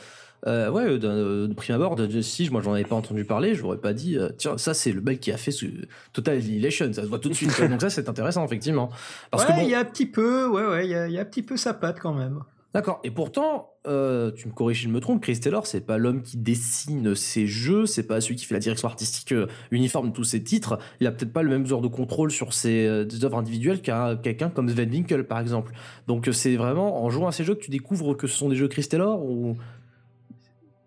euh, 0.47 0.69
ouais, 0.71 0.97
de, 0.97 1.45
de 1.47 1.53
prime 1.53 1.75
abord, 1.75 1.95
de, 1.95 2.05
de 2.07 2.21
Siege, 2.21 2.49
moi 2.51 2.61
j'en 2.61 2.73
avais 2.73 2.83
pas 2.83 2.95
entendu 2.95 3.23
parler, 3.23 3.53
je 3.53 3.61
n'aurais 3.61 3.77
pas 3.77 3.93
dit, 3.93 4.17
euh, 4.17 4.29
tiens, 4.37 4.57
ça 4.57 4.73
c'est 4.73 4.91
le 4.91 5.01
mec 5.01 5.19
qui 5.19 5.31
a 5.31 5.37
fait 5.37 5.51
ce 5.51 5.67
Total 6.11 6.37
Annihilation, 6.37 6.91
ça 6.91 7.03
se 7.03 7.07
voit 7.07 7.19
tout 7.19 7.29
de 7.29 7.33
suite. 7.33 7.61
Donc 7.69 7.81
ça 7.81 7.89
c'est 7.89 8.09
intéressant, 8.09 8.43
effectivement. 8.45 8.89
Parce 9.31 9.47
ouais, 9.47 9.53
bon, 9.55 9.61
il 9.63 9.69
y 9.69 9.75
a 9.75 9.79
un 9.79 9.85
petit 9.85 10.05
peu, 10.07 10.47
ouais, 10.47 10.65
ouais, 10.65 10.85
il 10.85 10.91
y 10.91 10.95
a, 10.95 11.07
il 11.07 11.13
y 11.13 11.17
a 11.17 11.21
un 11.21 11.25
petit 11.25 11.43
peu 11.43 11.55
sa 11.55 11.73
patte 11.73 11.99
quand 11.99 12.13
même. 12.13 12.39
D'accord. 12.73 12.99
Et 13.03 13.11
pourtant, 13.11 13.73
euh, 13.85 14.31
tu 14.31 14.47
me 14.47 14.53
corriges 14.53 14.79
si 14.79 14.83
je 14.85 14.89
me 14.89 14.99
trompe, 14.99 15.21
Chris 15.21 15.39
Taylor, 15.39 15.67
c'est 15.67 15.85
pas 15.85 15.99
l'homme 15.99 16.23
qui 16.23 16.37
dessine 16.37 17.13
ses 17.13 17.45
jeux, 17.45 17.85
c'est 17.85 18.07
pas 18.07 18.19
celui 18.19 18.35
qui 18.35 18.45
fait 18.45 18.55
la 18.55 18.59
direction 18.59 18.87
artistique 18.87 19.31
euh, 19.31 19.45
uniforme 19.69 20.09
de 20.09 20.13
tous 20.13 20.23
ses 20.23 20.43
titres. 20.43 20.79
Il 20.99 21.05
a 21.05 21.11
peut-être 21.11 21.31
pas 21.31 21.43
le 21.43 21.49
même 21.49 21.67
genre 21.67 21.81
de 21.81 21.87
contrôle 21.87 22.31
sur 22.31 22.53
ses 22.53 22.87
euh, 22.87 23.07
œuvres 23.21 23.37
individuelles 23.37 23.81
qu'un 23.81 24.17
quelqu'un 24.17 24.49
comme 24.49 24.69
Sven 24.69 24.89
Winkel, 24.89 25.27
par 25.27 25.39
exemple. 25.39 25.73
Donc 26.07 26.27
c'est 26.31 26.55
vraiment 26.55 27.03
en 27.03 27.11
jouant 27.11 27.27
à 27.27 27.31
ces 27.31 27.43
jeux 27.43 27.53
que 27.53 27.63
tu 27.63 27.69
découvres 27.69 28.17
que 28.17 28.25
ce 28.25 28.35
sont 28.35 28.49
des 28.49 28.55
jeux 28.55 28.67
Chris 28.67 28.87
Taylor 28.87 29.23
ou? 29.23 29.55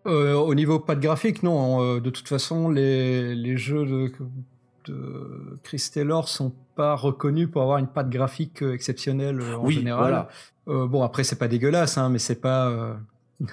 Euh, 0.06 0.34
au 0.34 0.54
niveau 0.54 0.78
pas 0.78 0.94
de 0.94 1.00
graphique, 1.00 1.42
non. 1.42 1.98
de 1.98 2.10
toute 2.10 2.28
façon, 2.28 2.68
les, 2.68 3.34
les 3.34 3.56
jeux 3.56 3.84
de, 3.84 4.12
de 4.86 5.58
Chris 5.62 5.90
Taylor 5.92 6.28
sont 6.28 6.52
pas 6.74 6.94
reconnus 6.94 7.48
pour 7.50 7.62
avoir 7.62 7.78
une 7.78 7.86
patte 7.88 8.10
graphique 8.10 8.62
euh, 8.62 8.72
exceptionnelle 8.74 9.40
euh, 9.40 9.56
en 9.56 9.64
Oui, 9.64 9.74
général. 9.74 10.02
voilà. 10.02 10.28
Euh, 10.68 10.86
bon, 10.86 11.02
après, 11.02 11.24
c'est 11.24 11.36
pas 11.38 11.48
dégueulasse, 11.48 11.96
hein, 11.98 12.08
mais 12.08 12.18
c'est 12.18 12.40
pas. 12.40 12.68
euh, 12.68 12.94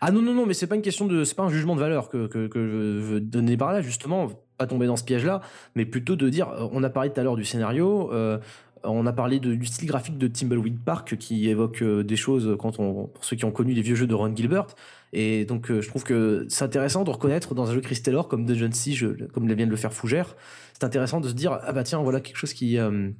Ah 0.00 0.10
non, 0.10 0.22
non, 0.22 0.34
non, 0.34 0.44
mais 0.46 0.54
c'est 0.54 0.66
pas 0.66 0.74
une 0.74 0.82
question 0.82 1.06
de. 1.06 1.22
C'est 1.24 1.36
pas 1.36 1.44
un 1.44 1.48
jugement 1.50 1.76
de 1.76 1.80
valeur 1.80 2.08
que, 2.08 2.26
que, 2.26 2.48
que 2.48 2.66
je 2.66 3.02
veux 3.12 3.20
donner 3.20 3.56
par 3.56 3.72
là, 3.72 3.80
justement, 3.80 4.28
pas 4.56 4.66
tomber 4.66 4.86
dans 4.88 4.96
ce 4.96 5.04
piège-là, 5.04 5.40
mais 5.76 5.86
plutôt 5.86 6.16
de 6.16 6.28
dire. 6.28 6.48
On 6.72 6.82
a 6.82 6.90
parlé 6.90 7.10
tout 7.12 7.20
à 7.20 7.22
l'heure 7.22 7.36
du 7.36 7.44
scénario, 7.44 8.12
euh, 8.12 8.38
on 8.84 9.06
a 9.06 9.12
parlé 9.12 9.40
de- 9.40 9.54
du 9.54 9.66
style 9.66 9.88
graphique 9.88 10.18
de 10.18 10.28
Timbleweed 10.28 10.78
Park 10.80 11.16
qui 11.18 11.48
évoque 11.48 11.82
euh, 11.82 12.02
des 12.02 12.16
choses 12.16 12.56
quand 12.58 12.78
on, 12.80 13.06
pour 13.06 13.24
ceux 13.24 13.36
qui 13.36 13.44
ont 13.44 13.50
connu 13.50 13.72
les 13.72 13.82
vieux 13.82 13.94
jeux 13.94 14.06
de 14.06 14.14
Ron 14.14 14.34
Gilbert. 14.34 14.66
Et 15.12 15.44
donc, 15.44 15.70
euh, 15.70 15.80
je 15.80 15.88
trouve 15.88 16.04
que 16.04 16.46
c'est 16.48 16.64
intéressant 16.64 17.04
de 17.04 17.10
reconnaître 17.10 17.54
dans 17.54 17.70
un 17.70 17.74
jeu 17.74 17.80
Chris 17.80 18.00
Taylor 18.02 18.28
comme 18.28 18.44
Dungeon 18.44 18.72
Siege, 18.72 19.06
comme 19.32 19.46
vient 19.52 19.66
de 19.66 19.70
le 19.70 19.76
faire 19.76 19.92
Fougère, 19.92 20.36
c'est 20.74 20.84
intéressant 20.84 21.20
de 21.20 21.28
se 21.28 21.34
dire 21.34 21.58
ah 21.62 21.72
bah 21.72 21.82
tiens, 21.82 22.00
voilà 22.02 22.20
quelque 22.20 22.36
chose 22.36 22.52
qui. 22.52 22.78
euh, 22.78 23.10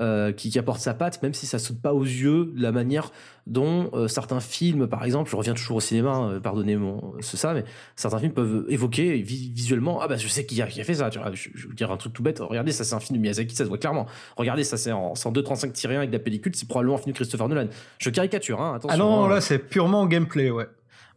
euh, 0.00 0.32
qui, 0.32 0.50
qui 0.50 0.58
apporte 0.58 0.80
sa 0.80 0.94
patte, 0.94 1.22
même 1.22 1.34
si 1.34 1.46
ça 1.46 1.58
saute 1.58 1.80
pas 1.80 1.94
aux 1.94 2.04
yeux 2.04 2.52
de 2.54 2.62
la 2.62 2.72
manière 2.72 3.12
dont 3.46 3.90
euh, 3.94 4.08
certains 4.08 4.40
films, 4.40 4.86
par 4.88 5.04
exemple, 5.04 5.30
je 5.30 5.36
reviens 5.36 5.54
toujours 5.54 5.76
au 5.76 5.80
cinéma, 5.80 6.28
euh, 6.30 6.40
pardonnez 6.40 6.76
mon 6.76 7.14
c'est 7.20 7.36
ça, 7.36 7.54
mais 7.54 7.64
certains 7.94 8.18
films 8.18 8.32
peuvent 8.32 8.66
évoquer 8.68 9.18
vi- 9.22 9.52
visuellement, 9.52 10.00
ah 10.02 10.08
bah 10.08 10.16
je 10.16 10.26
sais 10.26 10.44
qui 10.44 10.60
a, 10.60 10.66
qui 10.66 10.80
a 10.80 10.84
fait 10.84 10.94
ça, 10.94 11.10
tu 11.10 11.18
vois, 11.20 11.30
je, 11.32 11.48
je 11.54 11.68
veux 11.68 11.74
dire 11.74 11.90
un 11.92 11.96
truc 11.96 12.12
tout 12.12 12.22
bête, 12.24 12.40
regardez 12.40 12.72
ça 12.72 12.82
c'est 12.82 12.94
un 12.94 13.00
film 13.00 13.16
de 13.18 13.22
Miyazaki, 13.22 13.54
ça 13.54 13.62
se 13.64 13.68
voit 13.68 13.78
clairement, 13.78 14.06
regardez 14.36 14.64
ça 14.64 14.76
c'est 14.76 14.90
en, 14.92 15.14
c'est 15.14 15.28
en 15.28 15.32
2.35-1 15.32 15.96
avec 15.96 16.10
de 16.10 16.16
la 16.16 16.22
pellicule, 16.22 16.54
c'est 16.56 16.68
probablement 16.68 16.96
un 16.96 16.98
film 16.98 17.12
de 17.12 17.16
Christopher 17.16 17.48
Nolan. 17.48 17.68
Je 17.98 18.10
caricature, 18.10 18.60
hein, 18.60 18.74
attention. 18.74 18.94
Ah 18.94 18.98
non, 18.98 19.24
hein. 19.26 19.28
là, 19.28 19.40
c'est 19.40 19.58
purement 19.60 20.06
gameplay, 20.06 20.50
ouais. 20.50 20.66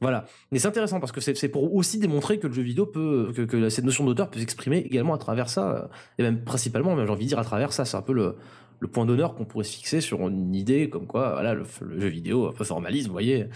Voilà. 0.02 0.26
Mais 0.52 0.60
c'est 0.60 0.68
intéressant 0.68 1.00
parce 1.00 1.12
que 1.12 1.22
c'est 1.22 1.36
c'est 1.36 1.50
pour 1.50 1.74
aussi 1.76 2.00
démontrer 2.00 2.40
que 2.40 2.48
le 2.48 2.54
jeu 2.54 2.62
vidéo 2.62 2.86
peut, 2.86 3.32
que, 3.36 3.42
que 3.42 3.70
cette 3.70 3.86
notion 3.86 4.06
d'auteur 4.06 4.30
peut 4.30 4.40
s'exprimer 4.40 4.78
également 4.78 5.14
à 5.14 5.18
travers 5.18 5.50
ça, 5.50 5.72
euh, 5.72 5.88
et 6.18 6.24
même 6.24 6.44
principalement, 6.44 6.96
même 6.96 7.06
j'ai 7.06 7.12
envie 7.12 7.26
de 7.26 7.30
dire 7.30 7.40
à 7.40 7.44
travers 7.44 7.74
ça. 7.74 7.84
C'est 7.86 7.98
un 7.98 8.02
peu 8.02 8.14
le, 8.14 8.36
le 8.80 8.88
point 8.88 9.06
d'honneur 9.06 9.36
qu'on 9.36 9.44
pourrait 9.44 9.66
se 9.66 9.76
fixer 9.76 10.00
sur 10.00 10.26
une 10.28 10.56
idée 10.56 10.90
comme 10.90 11.06
quoi, 11.06 11.34
voilà, 11.34 11.54
le, 11.54 11.66
le 11.82 12.00
jeu 12.00 12.08
vidéo 12.08 12.48
un 12.48 12.54
peu 12.54 12.64
formaliste, 12.64 13.08
vous 13.08 13.14
voyez, 13.14 13.48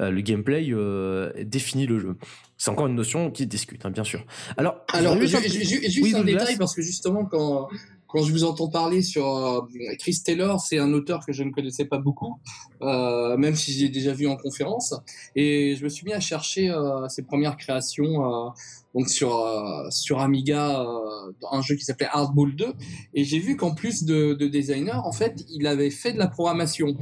euh, 0.00 0.10
le 0.10 0.20
gameplay 0.22 0.68
euh, 0.70 1.32
définit 1.44 1.86
le 1.86 1.98
jeu. 1.98 2.16
C'est 2.56 2.70
encore 2.70 2.86
une 2.86 2.94
notion 2.94 3.30
qui 3.30 3.42
se 3.44 3.48
discute, 3.48 3.84
hein, 3.86 3.90
bien 3.90 4.04
sûr. 4.04 4.24
Alors, 4.56 4.84
Alors, 4.92 5.14
ju- 5.14 5.20
juste 5.22 5.34
un- 5.36 5.40
ju- 5.42 5.64
ju- 5.64 5.80
juste 5.82 6.02
Oui, 6.02 6.14
un 6.14 6.24
détail, 6.24 6.56
parce 6.56 6.74
que 6.74 6.82
justement, 6.82 7.24
quand, 7.26 7.68
quand 8.10 8.22
je 8.22 8.32
vous 8.32 8.44
entends 8.44 8.68
parler 8.68 9.02
sur 9.02 9.26
euh, 9.26 9.60
Chris 9.98 10.20
Taylor, 10.24 10.60
c'est 10.60 10.78
un 10.78 10.92
auteur 10.92 11.24
que 11.24 11.32
je 11.32 11.44
ne 11.44 11.50
connaissais 11.50 11.84
pas 11.84 11.98
beaucoup, 11.98 12.40
euh, 12.82 13.36
même 13.36 13.54
si 13.54 13.72
j'ai 13.72 13.88
déjà 13.88 14.12
vu 14.12 14.26
en 14.26 14.36
conférence. 14.36 14.94
Et 15.36 15.76
je 15.76 15.84
me 15.84 15.88
suis 15.88 16.04
mis 16.04 16.12
à 16.12 16.20
chercher 16.20 16.70
euh, 16.70 17.08
ses 17.08 17.22
premières 17.22 17.56
créations 17.56 18.24
euh, 18.24 18.50
donc 18.94 19.08
sur, 19.08 19.36
euh, 19.36 19.88
sur 19.90 20.20
Amiga, 20.20 20.80
euh, 20.80 21.32
un 21.52 21.62
jeu 21.62 21.76
qui 21.76 21.84
s'appelait 21.84 22.08
Hardball 22.10 22.54
2. 22.56 22.74
Et 23.14 23.24
j'ai 23.24 23.38
vu 23.38 23.56
qu'en 23.56 23.74
plus 23.74 24.04
de, 24.04 24.34
de 24.34 24.46
designer, 24.48 25.06
en 25.06 25.12
fait, 25.12 25.44
il 25.50 25.66
avait 25.66 25.90
fait 25.90 26.12
de 26.12 26.18
la 26.18 26.26
programmation. 26.26 26.96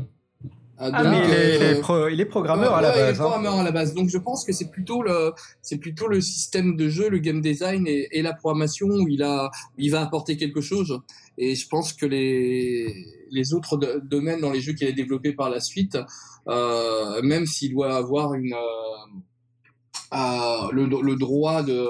Ah, 0.80 1.02
donc, 1.02 1.10
mais 1.10 1.24
il 1.26 1.34
est, 1.34 1.56
il 1.56 1.62
est 1.62 1.80
pro- 1.80 2.08
il 2.08 2.20
est 2.20 2.24
programmeur 2.24 2.72
à 2.74 2.80
la 2.80 2.90
ouais, 2.90 2.94
il 2.96 3.00
est 3.00 3.06
base. 3.06 3.20
hein. 3.20 3.24
programmeur 3.24 3.54
à 3.54 3.62
la 3.64 3.72
base. 3.72 3.94
Donc 3.94 4.08
je 4.08 4.18
pense 4.18 4.44
que 4.44 4.52
c'est 4.52 4.70
plutôt 4.70 5.02
le, 5.02 5.32
c'est 5.60 5.78
plutôt 5.78 6.06
le 6.06 6.20
système 6.20 6.76
de 6.76 6.88
jeu, 6.88 7.08
le 7.08 7.18
game 7.18 7.40
design 7.40 7.86
et, 7.88 8.08
et 8.12 8.22
la 8.22 8.32
programmation 8.32 8.86
où 8.86 9.08
il 9.08 9.22
a, 9.22 9.50
il 9.76 9.90
va 9.90 10.02
apporter 10.02 10.36
quelque 10.36 10.60
chose. 10.60 11.00
Et 11.36 11.54
je 11.56 11.66
pense 11.68 11.92
que 11.92 12.06
les, 12.06 12.94
les 13.30 13.54
autres 13.54 13.76
do- 13.76 14.00
domaines 14.02 14.40
dans 14.40 14.52
les 14.52 14.60
jeux 14.60 14.72
qu'il 14.72 14.86
a 14.86 14.92
développés 14.92 15.32
par 15.32 15.50
la 15.50 15.60
suite, 15.60 15.98
euh, 16.48 17.22
même 17.22 17.46
s'il 17.46 17.72
doit 17.72 17.94
avoir 17.96 18.34
une, 18.34 18.52
euh, 18.54 19.18
euh, 20.14 20.68
le, 20.72 20.86
le 20.86 21.16
droit 21.16 21.62
de, 21.62 21.86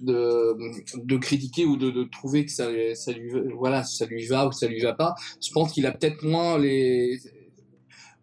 de, 0.00 0.54
de 1.02 1.16
critiquer 1.16 1.64
ou 1.64 1.76
de, 1.76 1.90
de 1.90 2.04
trouver 2.04 2.44
que 2.44 2.52
ça, 2.52 2.66
ça 2.94 3.12
lui 3.12 3.30
voilà 3.54 3.82
ça 3.84 4.04
lui 4.06 4.26
va 4.26 4.46
ou 4.46 4.52
ça 4.52 4.66
lui 4.68 4.80
va 4.80 4.92
pas 4.92 5.14
je 5.42 5.50
pense 5.52 5.72
qu'il 5.72 5.86
a 5.86 5.92
peut-être 5.92 6.22
moins 6.22 6.58
les 6.58 7.18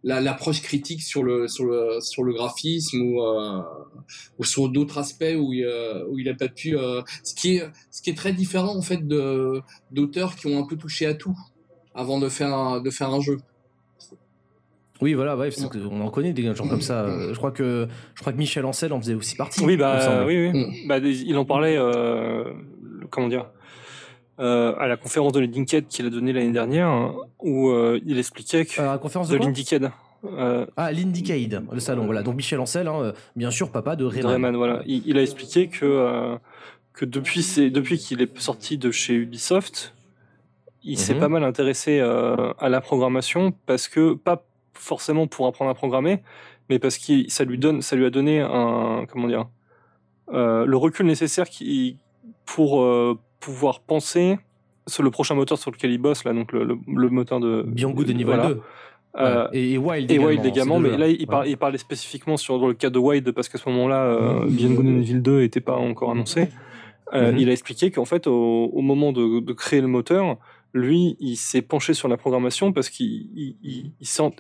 l'approche 0.04 0.62
critique 0.62 1.02
sur 1.02 1.24
le 1.24 1.48
sur 1.48 1.66
le 1.66 2.00
sur 2.02 2.24
le 2.24 2.34
graphisme 2.34 3.02
ou 3.02 3.22
euh, 3.22 3.62
ou 4.38 4.44
sur 4.44 4.70
d'autres 4.70 4.98
aspects 4.98 5.36
où 5.38 5.54
il 5.54 5.68
où 6.10 6.20
il 6.20 6.28
a 6.30 6.34
pas 6.34 6.50
pu 6.50 6.78
euh, 6.78 7.02
ce 7.24 7.34
qui 7.34 7.56
est 7.56 7.70
ce 7.90 8.02
qui 8.02 8.10
est 8.10 8.18
très 8.18 8.34
différent 8.34 8.76
en 8.76 8.82
fait 8.82 9.08
de 9.08 9.62
d'auteurs 9.92 10.36
qui 10.36 10.48
ont 10.48 10.60
un 10.60 10.68
peu 10.68 10.76
touché 10.76 11.06
à 11.06 11.14
tout 11.14 11.38
avant 11.96 12.20
de 12.20 12.28
faire 12.28 12.54
un, 12.54 12.82
de 12.82 12.90
faire 12.90 13.10
un 13.10 13.22
jeu 13.22 13.38
oui, 15.02 15.16
voilà, 15.16 15.36
ouais, 15.36 15.50
on 15.92 16.00
en 16.00 16.10
connaît 16.10 16.32
des 16.32 16.56
gens 16.56 16.66
comme 16.66 16.80
ça. 16.80 17.06
Je 17.30 17.36
crois 17.36 17.52
que 17.52 17.90
je 18.16 18.22
crois 18.22 18.32
que 18.32 18.38
Michel 18.38 18.64
Ancel 18.64 18.94
en 18.94 19.02
faisait 19.02 19.16
aussi 19.16 19.36
partie. 19.36 19.62
Oui, 19.62 19.76
bah, 19.76 20.24
oui, 20.26 20.48
oui. 20.48 20.58
Mm. 20.58 20.88
Bah, 20.88 21.00
il 21.00 21.36
en 21.36 21.44
parlait, 21.44 21.76
euh, 21.78 22.54
comment 23.10 23.28
dire, 23.28 23.48
euh, 24.40 24.74
à 24.80 24.88
la 24.88 24.98
conférence 24.98 25.32
de 25.34 25.40
Linked 25.40 25.88
qu'il 25.88 26.06
a 26.06 26.10
donnée 26.10 26.34
l'année 26.34 26.52
dernière, 26.52 26.88
hein, 26.88 27.16
où 27.40 27.70
euh, 27.70 28.00
il 28.06 28.18
expliquait 28.18 28.66
que 28.66 28.82
euh, 28.82 28.92
la 28.92 28.98
conférence 28.98 29.30
de, 29.30 29.38
de 29.38 29.90
Euh, 30.26 30.66
ah, 30.76 30.92
l'Indicade, 30.92 31.64
le 31.72 31.80
salon, 31.80 32.06
voilà. 32.06 32.24
Donc 32.24 32.36
Michel 32.36 32.60
Ancel, 32.60 32.88
hein, 32.88 33.14
bien 33.36 33.52
sûr, 33.52 33.72
papa 33.72 33.96
de 33.96 34.06
Rayman. 34.06 34.32
Rayman 34.32 34.56
voilà. 34.56 34.82
Il, 34.86 35.04
il, 35.06 35.18
a 35.18 35.22
expliqué 35.22 35.68
que 35.68 36.38
que 36.94 37.06
depuis 37.06 37.46
depuis 37.72 37.98
qu'il 37.98 38.22
est 38.22 38.38
sorti 38.40 38.78
de 38.78 38.90
chez 38.90 39.14
Ubisoft, 39.14 39.94
il 40.82 40.98
s'est 40.98 41.14
mhm. 41.14 41.20
pas 41.20 41.30
mal 41.30 41.44
intéressé 41.44 42.00
à 42.00 42.70
la 42.70 42.82
programmation 42.82 43.54
parce 43.66 43.88
que 43.88 44.14
pas 44.14 44.46
forcément 44.74 45.28
pour 45.28 45.46
apprendre 45.46 45.70
à 45.70 45.76
programmer, 45.76 46.24
mais 46.70 46.80
parce 46.80 46.98
que 46.98 47.30
ça 47.30 47.44
lui 47.44 47.60
donne, 47.60 47.82
ça 47.82 47.96
lui 47.96 48.06
a 48.06 48.10
donné 48.10 48.40
un, 48.40 49.06
comment 49.08 49.28
dire, 49.28 49.48
le 50.32 50.76
recul 50.76 51.06
nécessaire 51.06 51.50
qui, 51.50 51.98
pour 52.46 52.82
pouvoir 53.44 53.82
penser 53.82 54.38
sur 54.88 55.04
le 55.04 55.12
prochain 55.12 55.36
moteur 55.36 55.58
sur 55.58 55.72
lequel 55.72 55.92
il 55.92 55.98
bosse 55.98 56.24
là, 56.24 56.34
donc 56.34 56.52
le, 56.54 56.78
le, 56.88 57.10
moteur 57.10 57.40
de 57.40 57.64
Good 57.64 58.08
de 58.08 58.14
niveau 58.14 58.34
2. 58.34 58.62
Euh, 59.16 59.48
et, 59.54 59.78
Wild 59.78 60.10
et 60.10 60.16
également, 60.16 60.28
Wild 60.28 60.46
également 60.46 60.80
mais 60.80 60.98
là 60.98 61.08
il, 61.08 61.28
il, 61.46 61.58
parlait 61.58 61.78
spécifiquement 61.78 62.36
sur 62.36 62.68
le 62.68 62.74
cas 62.74 62.90
de 62.90 62.98
Wild 62.98 63.32
parce 63.32 63.48
qu'à 63.48 63.60
ce 63.60 63.70
moment-là 63.70 64.06
euh, 64.06 64.48
Evil 64.48 65.22
2 65.22 65.42
n'était 65.42 65.62
pas 65.62 65.76
encore 65.76 66.10
annoncé. 66.12 66.50
Euh, 67.14 67.32
mm-hmm. 67.32 67.38
Il 67.38 67.50
a 67.50 67.52
expliqué 67.52 67.92
qu'en 67.92 68.06
fait 68.06 68.26
au, 68.26 68.72
au 68.74 68.82
moment 68.82 69.12
de, 69.12 69.40
de, 69.40 69.54
créer 69.54 69.82
le 69.82 69.88
moteur, 69.88 70.38
lui, 70.74 71.16
il 71.20 71.36
s'est 71.36 71.62
penché 71.62 71.94
sur 71.94 72.08
la 72.08 72.18
programmation 72.18 72.74
parce 72.74 72.90
qu'il 72.90 73.28
il, 73.36 73.56
il, 73.62 73.92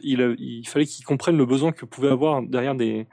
il, 0.01 0.35
il 0.39 0.67
fallait 0.67 0.87
qu'il 0.87 1.05
comprenne 1.05 1.37
le 1.37 1.45
besoin 1.45 1.71
que 1.71 1.85
pouvait 1.85 2.09
avoir 2.09 2.41
derrière 2.41 2.73
des, 2.73 3.05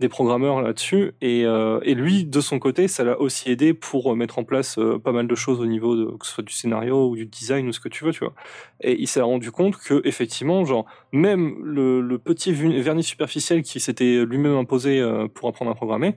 des 0.00 0.08
programmeurs 0.08 0.60
là-dessus. 0.60 1.12
Et, 1.20 1.44
euh, 1.46 1.80
et, 1.82 1.94
lui, 1.94 2.24
de 2.24 2.40
son 2.40 2.58
côté, 2.58 2.88
ça 2.88 3.04
l'a 3.04 3.18
aussi 3.18 3.50
aidé 3.50 3.72
pour 3.72 4.12
euh, 4.12 4.14
mettre 4.14 4.38
en 4.38 4.44
place 4.44 4.78
euh, 4.78 4.98
pas 4.98 5.12
mal 5.12 5.26
de 5.26 5.34
choses 5.34 5.60
au 5.60 5.66
niveau 5.66 5.96
de 5.96 6.16
que 6.16 6.26
ce 6.26 6.32
soit 6.32 6.44
du 6.44 6.52
scénario 6.52 7.08
ou 7.08 7.16
du 7.16 7.26
design 7.26 7.66
ou 7.68 7.72
ce 7.72 7.80
que 7.80 7.88
tu 7.88 8.04
veux, 8.04 8.12
tu 8.12 8.20
vois. 8.20 8.34
Et 8.80 9.00
il 9.00 9.06
s'est 9.06 9.22
rendu 9.22 9.50
compte 9.50 9.76
que 9.78 10.02
effectivement, 10.04 10.64
genre 10.64 10.84
même 11.12 11.56
le, 11.62 12.00
le 12.00 12.18
petit 12.18 12.52
vernis 12.52 13.04
superficiel 13.04 13.62
qui 13.62 13.80
s'était 13.80 14.24
lui-même 14.24 14.56
imposé 14.56 15.02
pour 15.34 15.48
apprendre 15.48 15.70
à 15.70 15.74
programmer, 15.74 16.16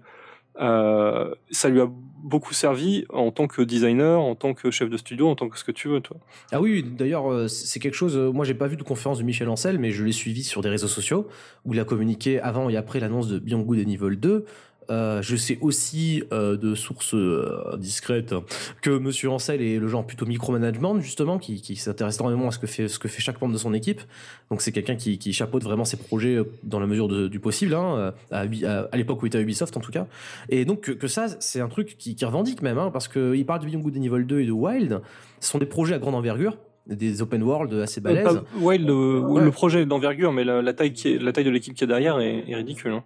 euh, 0.59 1.33
ça 1.51 1.69
lui 1.69 1.79
a 1.79 1.89
beaucoup 1.89 2.53
servi 2.53 3.05
en 3.09 3.31
tant 3.31 3.47
que 3.47 3.61
designer, 3.61 4.19
en 4.19 4.35
tant 4.35 4.53
que 4.53 4.71
chef 4.71 4.89
de 4.89 4.97
studio, 4.97 5.29
en 5.29 5.35
tant 5.35 5.47
que 5.49 5.57
ce 5.57 5.63
que 5.63 5.71
tu 5.71 5.87
veux, 5.87 6.01
toi. 6.01 6.17
Ah 6.51 6.59
oui, 6.59 6.83
d'ailleurs, 6.83 7.31
euh, 7.31 7.47
c'est 7.47 7.79
quelque 7.79 7.93
chose. 7.93 8.17
Euh, 8.17 8.31
moi, 8.31 8.45
j'ai 8.45 8.53
pas 8.53 8.67
vu 8.67 8.75
de 8.75 8.83
conférence 8.83 9.19
de 9.19 9.23
Michel 9.23 9.47
Ancel, 9.49 9.79
mais 9.79 9.91
je 9.91 10.03
l'ai 10.03 10.11
suivi 10.11 10.43
sur 10.43 10.61
des 10.61 10.69
réseaux 10.69 10.87
sociaux 10.87 11.27
où 11.65 11.73
il 11.73 11.79
a 11.79 11.85
communiqué 11.85 12.39
avant 12.39 12.69
et 12.69 12.75
après 12.75 12.99
l'annonce 12.99 13.27
de 13.27 13.39
Beyond 13.39 13.61
Good 13.61 13.79
and 13.79 13.89
Evil 13.89 14.17
2. 14.17 14.45
Euh, 14.89 15.21
je 15.21 15.35
sais 15.35 15.57
aussi 15.61 16.23
euh, 16.31 16.57
de 16.57 16.73
sources 16.73 17.13
euh, 17.13 17.77
discrètes 17.77 18.33
que 18.81 18.89
Monsieur 18.89 19.29
Ancel 19.29 19.61
est 19.61 19.77
le 19.77 19.87
genre 19.87 20.05
plutôt 20.05 20.25
micromanagement 20.25 20.99
justement, 20.99 21.37
qui, 21.37 21.61
qui 21.61 21.75
s'intéresse 21.75 22.17
énormément 22.17 22.47
à 22.47 22.51
ce 22.51 22.59
que 22.59 22.67
fait 22.67 22.87
ce 22.87 22.97
que 22.97 23.07
fait 23.07 23.21
chaque 23.21 23.39
membre 23.39 23.53
de 23.53 23.59
son 23.59 23.73
équipe. 23.73 24.01
Donc 24.49 24.61
c'est 24.61 24.71
quelqu'un 24.71 24.95
qui, 24.95 25.19
qui 25.19 25.31
chapeaute 25.33 25.63
vraiment 25.63 25.85
ses 25.85 25.97
projets 25.97 26.39
dans 26.63 26.79
la 26.79 26.87
mesure 26.87 27.07
de, 27.07 27.27
du 27.27 27.39
possible, 27.39 27.75
hein, 27.75 28.13
à, 28.31 28.41
à, 28.41 28.97
l'époque 28.97 29.21
où 29.21 29.25
il 29.25 29.29
était 29.29 29.37
à 29.37 29.41
Ubisoft 29.41 29.77
en 29.77 29.79
tout 29.79 29.91
cas. 29.91 30.07
Et 30.49 30.65
donc 30.65 30.81
que, 30.81 30.91
que 30.91 31.07
ça, 31.07 31.27
c'est 31.39 31.61
un 31.61 31.69
truc 31.69 31.95
qui, 31.97 32.15
qui 32.15 32.25
revendique 32.25 32.61
même, 32.61 32.77
hein, 32.77 32.89
parce 32.91 33.07
qu'il 33.07 33.45
parle 33.45 33.61
de 33.61 33.65
Beyond 33.65 33.79
Good 33.81 33.97
and 33.97 34.03
Evil 34.03 34.25
2 34.25 34.39
et 34.39 34.45
de 34.45 34.51
Wild. 34.51 35.01
Ce 35.39 35.49
sont 35.49 35.59
des 35.59 35.65
projets 35.65 35.95
à 35.95 35.99
grande 35.99 36.15
envergure 36.15 36.57
des 36.87 37.21
open 37.21 37.43
world 37.43 37.71
assez 37.73 38.01
balèzes. 38.01 38.41
Wild, 38.59 38.87
le, 38.87 39.43
le 39.43 39.51
projet 39.51 39.85
d'envergure, 39.85 40.33
mais 40.33 40.43
la, 40.43 40.63
la, 40.63 40.73
taille 40.73 40.91
qui 40.91 41.13
est, 41.13 41.19
la 41.19 41.31
taille 41.31 41.43
de 41.43 41.51
l'équipe 41.51 41.75
qui 41.75 41.83
est 41.83 41.87
derrière 41.87 42.19
est, 42.19 42.49
est 42.49 42.55
ridicule. 42.55 42.93
Hein. 42.93 43.03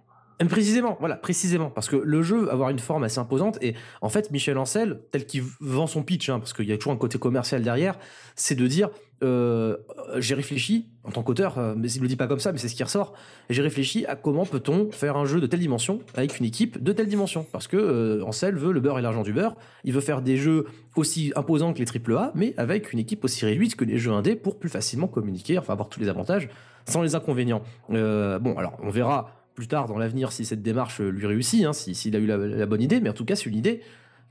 Précisément, 0.48 0.96
voilà, 0.98 1.16
précisément, 1.16 1.70
parce 1.70 1.88
que 1.88 1.96
le 1.96 2.22
jeu 2.22 2.44
va 2.44 2.52
avoir 2.52 2.70
une 2.70 2.78
forme 2.78 3.04
assez 3.04 3.18
imposante 3.18 3.58
et 3.62 3.74
en 4.00 4.08
fait 4.08 4.30
Michel 4.30 4.58
Ancel, 4.58 5.00
tel 5.12 5.26
qu'il 5.26 5.44
vend 5.60 5.86
son 5.86 6.02
pitch, 6.02 6.28
hein, 6.28 6.40
parce 6.40 6.52
qu'il 6.52 6.66
y 6.66 6.72
a 6.72 6.76
toujours 6.76 6.92
un 6.92 6.96
côté 6.96 7.18
commercial 7.18 7.62
derrière, 7.62 7.98
c'est 8.34 8.56
de 8.56 8.66
dire 8.66 8.90
euh, 9.22 9.76
j'ai 10.16 10.34
réfléchi 10.34 10.88
en 11.04 11.10
tant 11.10 11.22
qu'auteur, 11.22 11.58
euh, 11.58 11.74
mais 11.76 11.90
il 11.90 12.02
le 12.02 12.08
dit 12.08 12.16
pas 12.16 12.26
comme 12.26 12.40
ça, 12.40 12.50
mais 12.50 12.58
c'est 12.58 12.68
ce 12.68 12.74
qui 12.74 12.82
ressort. 12.82 13.14
J'ai 13.48 13.62
réfléchi 13.62 14.04
à 14.06 14.16
comment 14.16 14.44
peut-on 14.44 14.90
faire 14.90 15.16
un 15.16 15.24
jeu 15.24 15.40
de 15.40 15.46
telle 15.46 15.60
dimension 15.60 16.00
avec 16.14 16.38
une 16.40 16.44
équipe 16.44 16.82
de 16.82 16.92
telle 16.92 17.06
dimension, 17.06 17.46
parce 17.52 17.68
que 17.68 17.76
euh, 17.76 18.50
veut 18.52 18.72
le 18.72 18.80
beurre 18.80 18.98
et 18.98 19.02
l'argent 19.02 19.22
du 19.22 19.32
beurre. 19.32 19.56
Il 19.84 19.92
veut 19.92 20.00
faire 20.00 20.20
des 20.20 20.36
jeux 20.36 20.66
aussi 20.96 21.32
imposants 21.36 21.72
que 21.72 21.78
les 21.78 21.86
AAA, 21.86 22.32
mais 22.34 22.54
avec 22.56 22.92
une 22.92 22.98
équipe 22.98 23.24
aussi 23.24 23.44
réduite 23.44 23.76
que 23.76 23.84
les 23.84 23.98
jeux 23.98 24.12
indés 24.12 24.34
pour 24.34 24.58
plus 24.58 24.68
facilement 24.68 25.06
communiquer, 25.06 25.58
enfin 25.58 25.72
avoir 25.72 25.88
tous 25.88 26.00
les 26.00 26.08
avantages 26.08 26.48
sans 26.86 27.02
les 27.02 27.14
inconvénients. 27.14 27.62
Euh, 27.90 28.38
bon, 28.38 28.56
alors 28.56 28.76
on 28.82 28.90
verra 28.90 29.43
plus 29.54 29.68
tard 29.68 29.86
dans 29.86 29.98
l'avenir 29.98 30.32
si 30.32 30.44
cette 30.44 30.62
démarche 30.62 31.00
lui 31.00 31.26
réussit, 31.26 31.64
hein, 31.64 31.72
s'il 31.72 32.16
a 32.16 32.18
eu 32.18 32.26
la, 32.26 32.66
bonne 32.66 32.82
idée, 32.82 33.00
mais 33.00 33.10
en 33.10 33.14
tout 33.14 33.24
cas 33.24 33.36
c'est 33.36 33.46
une 33.46 33.56
idée 33.56 33.82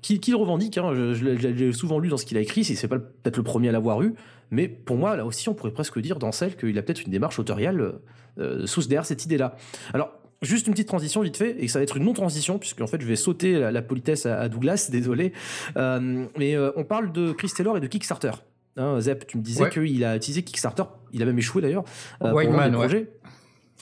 qu'il 0.01 0.36
revendique. 0.36 0.78
Hein, 0.78 0.91
je, 1.13 1.26
l'ai 1.26 1.71
souvent 1.71 1.99
lu 1.99 2.09
dans 2.09 2.17
ce 2.17 2.26
qu'il 2.26 2.38
a 2.38 2.41
écrit, 2.41 2.63
si 2.63 2.76
c'est 2.76 2.89
pas 2.89 2.99
peut-être 2.99 3.38
le 3.38 3.43
premier 3.43 3.69
à 3.69 3.71
l'avoir 3.71 4.01
eu, 4.01 4.13
mais 4.51 4.67
pour 4.67 4.97
moi 4.97 5.15
là 5.15 5.26
aussi 5.26 5.47
on 5.49 5.53
pourrait 5.53 5.71
presque 5.71 5.99
dire 5.99 6.19
dans 6.19 6.32
celle 6.32 6.55
qu'il 6.55 6.78
a 6.78 6.82
peut-être 6.82 7.03
une 7.03 7.11
démarche 7.11 7.39
autoriale 7.39 7.99
euh, 8.38 8.65
sous 8.65 8.82
derrière 8.82 9.05
cette 9.05 9.24
idée-là. 9.26 9.55
Alors 9.93 10.11
Juste 10.43 10.67
une 10.67 10.74
petite 10.74 10.89
transition 10.89 11.21
vite 11.21 11.38
fait, 11.38 11.55
et 11.57 11.69
ça 11.69 11.80
va 11.80 11.84
être 11.84 11.95
une 11.95 12.03
non-transition, 12.03 12.59
puisque 12.59 12.82
en 12.82 12.88
fait 12.88 13.01
je 13.01 13.07
vais 13.07 13.15
sauter 13.15 13.57
la, 13.59 13.82
politesse 13.82 14.26
à, 14.26 14.49
Douglas, 14.49 14.89
désolé. 14.91 15.32
Euh, 15.78 16.26
mais 16.38 16.55
euh, 16.55 16.71
on 16.76 16.84
parle 16.84 17.13
de 17.13 17.32
Chris 17.32 17.49
Taylor 17.55 17.78
et 17.78 17.80
de 17.80 17.88
Kickstarter. 17.88 18.32
Hein, 18.76 18.99
Zep, 18.99 19.26
tu 19.26 19.38
me 19.38 19.43
disais 19.43 19.69
qu'il 19.69 20.03
a 20.03 20.15
utilisé 20.17 20.43
Kickstarter, 20.43 20.84
il 21.13 21.21
a 21.21 21.26
même 21.26 21.38
échoué 21.38 21.61
d'ailleurs. 21.61 21.86
Euh, 22.21 22.32
pour 22.32 22.51
Man, 22.51 22.76
ouais. 22.76 23.07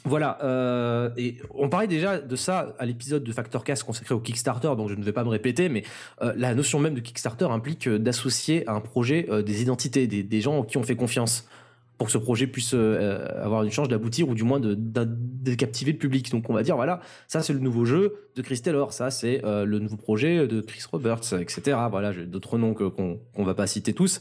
Voilà, 0.04 0.40
euh, 0.44 1.10
et 1.16 1.38
on 1.54 1.70
parlait 1.70 1.88
déjà 1.88 2.20
de 2.20 2.36
ça 2.36 2.74
à 2.80 2.86
l'épisode 2.86 3.24
de 3.24 3.32
Factor 3.32 3.64
Cast 3.64 3.84
consacré 3.84 4.16
au 4.16 4.20
Kickstarter, 4.20 4.72
donc 4.76 4.90
je 4.90 4.96
ne 4.96 5.04
vais 5.04 5.12
pas 5.12 5.24
me 5.24 5.30
répéter, 5.30 5.70
mais 5.70 5.84
euh, 6.24 6.34
la 6.38 6.56
notion 6.56 6.80
même 6.80 6.96
de 6.96 7.00
Kickstarter 7.02 7.46
implique 7.46 7.88
euh, 7.88 8.00
d'associer 8.00 8.68
à 8.68 8.74
un 8.74 8.80
projet 8.80 9.28
euh, 9.30 9.44
des 9.44 9.62
identités, 9.62 10.08
des, 10.08 10.24
des 10.24 10.42
gens 10.42 10.64
qui 10.64 10.78
ont 10.78 10.84
fait 10.84 10.96
confiance 10.96 11.48
pour 12.02 12.08
que 12.08 12.14
ce 12.14 12.18
projet 12.18 12.48
puisse 12.48 12.72
euh, 12.74 13.28
avoir 13.44 13.62
une 13.62 13.70
chance 13.70 13.88
d'aboutir 13.88 14.28
ou 14.28 14.34
du 14.34 14.42
moins 14.42 14.60
de, 14.60 15.54
captiver 15.54 15.92
le 15.92 16.00
public. 16.00 16.32
Donc 16.32 16.50
on 16.50 16.54
va 16.56 16.64
dire 16.64 16.76
voilà, 16.76 17.00
ça 17.28 17.44
c'est 17.44 17.54
le 17.54 17.60
nouveau 17.60 17.86
jeu 17.86 18.16
de 18.36 18.42
Chris 18.42 18.60
Taylor, 18.60 18.92
ça 18.92 19.12
c'est 19.12 19.46
euh, 19.46 19.66
le 19.66 19.78
nouveau 19.78 19.98
projet 19.98 20.48
de 20.48 20.62
Chris 20.62 20.82
Roberts, 20.92 21.34
etc. 21.40 21.78
Voilà, 21.92 22.12
j'ai 22.12 22.26
d'autres 22.26 22.58
noms 22.58 22.74
qu'on 22.74 23.20
qu'on 23.36 23.44
va 23.44 23.54
pas 23.54 23.68
citer 23.68 23.94
tous. 23.94 24.20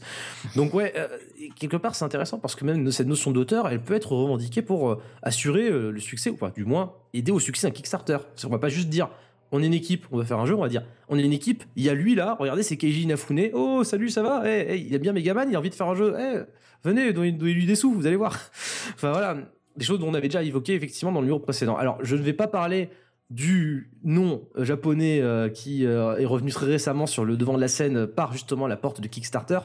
Donc 0.55 0.75
ouais, 0.75 0.93
euh, 0.95 1.07
quelque 1.55 1.75
part 1.75 1.95
c'est 1.95 2.05
intéressant 2.05 2.37
parce 2.37 2.53
que 2.53 2.65
même 2.65 2.91
cette 2.91 3.07
notion 3.07 3.31
d'auteur, 3.31 3.67
elle 3.67 3.81
peut 3.81 3.95
être 3.95 4.11
revendiquée 4.11 4.61
pour 4.61 5.01
assurer 5.23 5.71
le 5.71 5.99
succès 5.99 6.29
ou 6.29 6.37
du 6.55 6.65
moins 6.65 6.93
aider 7.15 7.31
au 7.31 7.39
succès 7.39 7.65
d'un 7.65 7.71
Kickstarter. 7.71 8.19
On 8.45 8.49
va 8.49 8.59
pas 8.59 8.69
juste 8.69 8.89
dire 8.89 9.09
on 9.51 9.61
est 9.61 9.65
une 9.65 9.73
équipe, 9.73 10.05
on 10.11 10.17
va 10.17 10.25
faire 10.25 10.39
un 10.39 10.45
jeu, 10.45 10.55
on 10.55 10.61
va 10.61 10.69
dire, 10.69 10.83
on 11.09 11.17
est 11.17 11.23
une 11.23 11.33
équipe, 11.33 11.63
il 11.75 11.83
y 11.83 11.89
a 11.89 11.93
lui 11.93 12.15
là, 12.15 12.35
regardez, 12.39 12.63
c'est 12.63 12.77
Keiji 12.77 13.03
Inafune, 13.03 13.49
oh 13.53 13.83
salut, 13.83 14.09
ça 14.09 14.23
va, 14.23 14.49
hey, 14.49 14.85
il 14.87 14.95
a 14.95 14.97
bien 14.97 15.13
Megaman, 15.13 15.49
il 15.49 15.55
a 15.55 15.59
envie 15.59 15.69
de 15.69 15.75
faire 15.75 15.87
un 15.87 15.95
jeu, 15.95 16.15
hey, 16.17 16.43
venez, 16.83 17.13
donnez-lui 17.13 17.65
des 17.65 17.75
sous, 17.75 17.91
vous 17.93 18.07
allez 18.07 18.15
voir. 18.15 18.33
enfin 18.93 19.11
voilà, 19.11 19.37
des 19.75 19.85
choses 19.85 19.99
dont 19.99 20.09
on 20.09 20.13
avait 20.13 20.27
déjà 20.27 20.43
évoqué 20.43 20.73
effectivement 20.73 21.11
dans 21.11 21.19
le 21.19 21.25
numéro 21.25 21.39
précédent. 21.39 21.75
Alors, 21.75 21.97
je 22.03 22.15
ne 22.15 22.21
vais 22.21 22.33
pas 22.33 22.47
parler 22.47 22.89
du 23.31 23.89
nom 24.03 24.43
japonais 24.57 25.21
euh, 25.21 25.47
qui 25.47 25.85
euh, 25.85 26.17
est 26.17 26.25
revenu 26.25 26.51
très 26.51 26.65
récemment 26.65 27.07
sur 27.07 27.23
le 27.23 27.37
devant 27.37 27.53
de 27.53 27.61
la 27.61 27.69
scène 27.69 28.05
par 28.05 28.33
justement 28.33 28.67
la 28.67 28.75
porte 28.75 28.99
de 28.99 29.07
Kickstarter. 29.07 29.59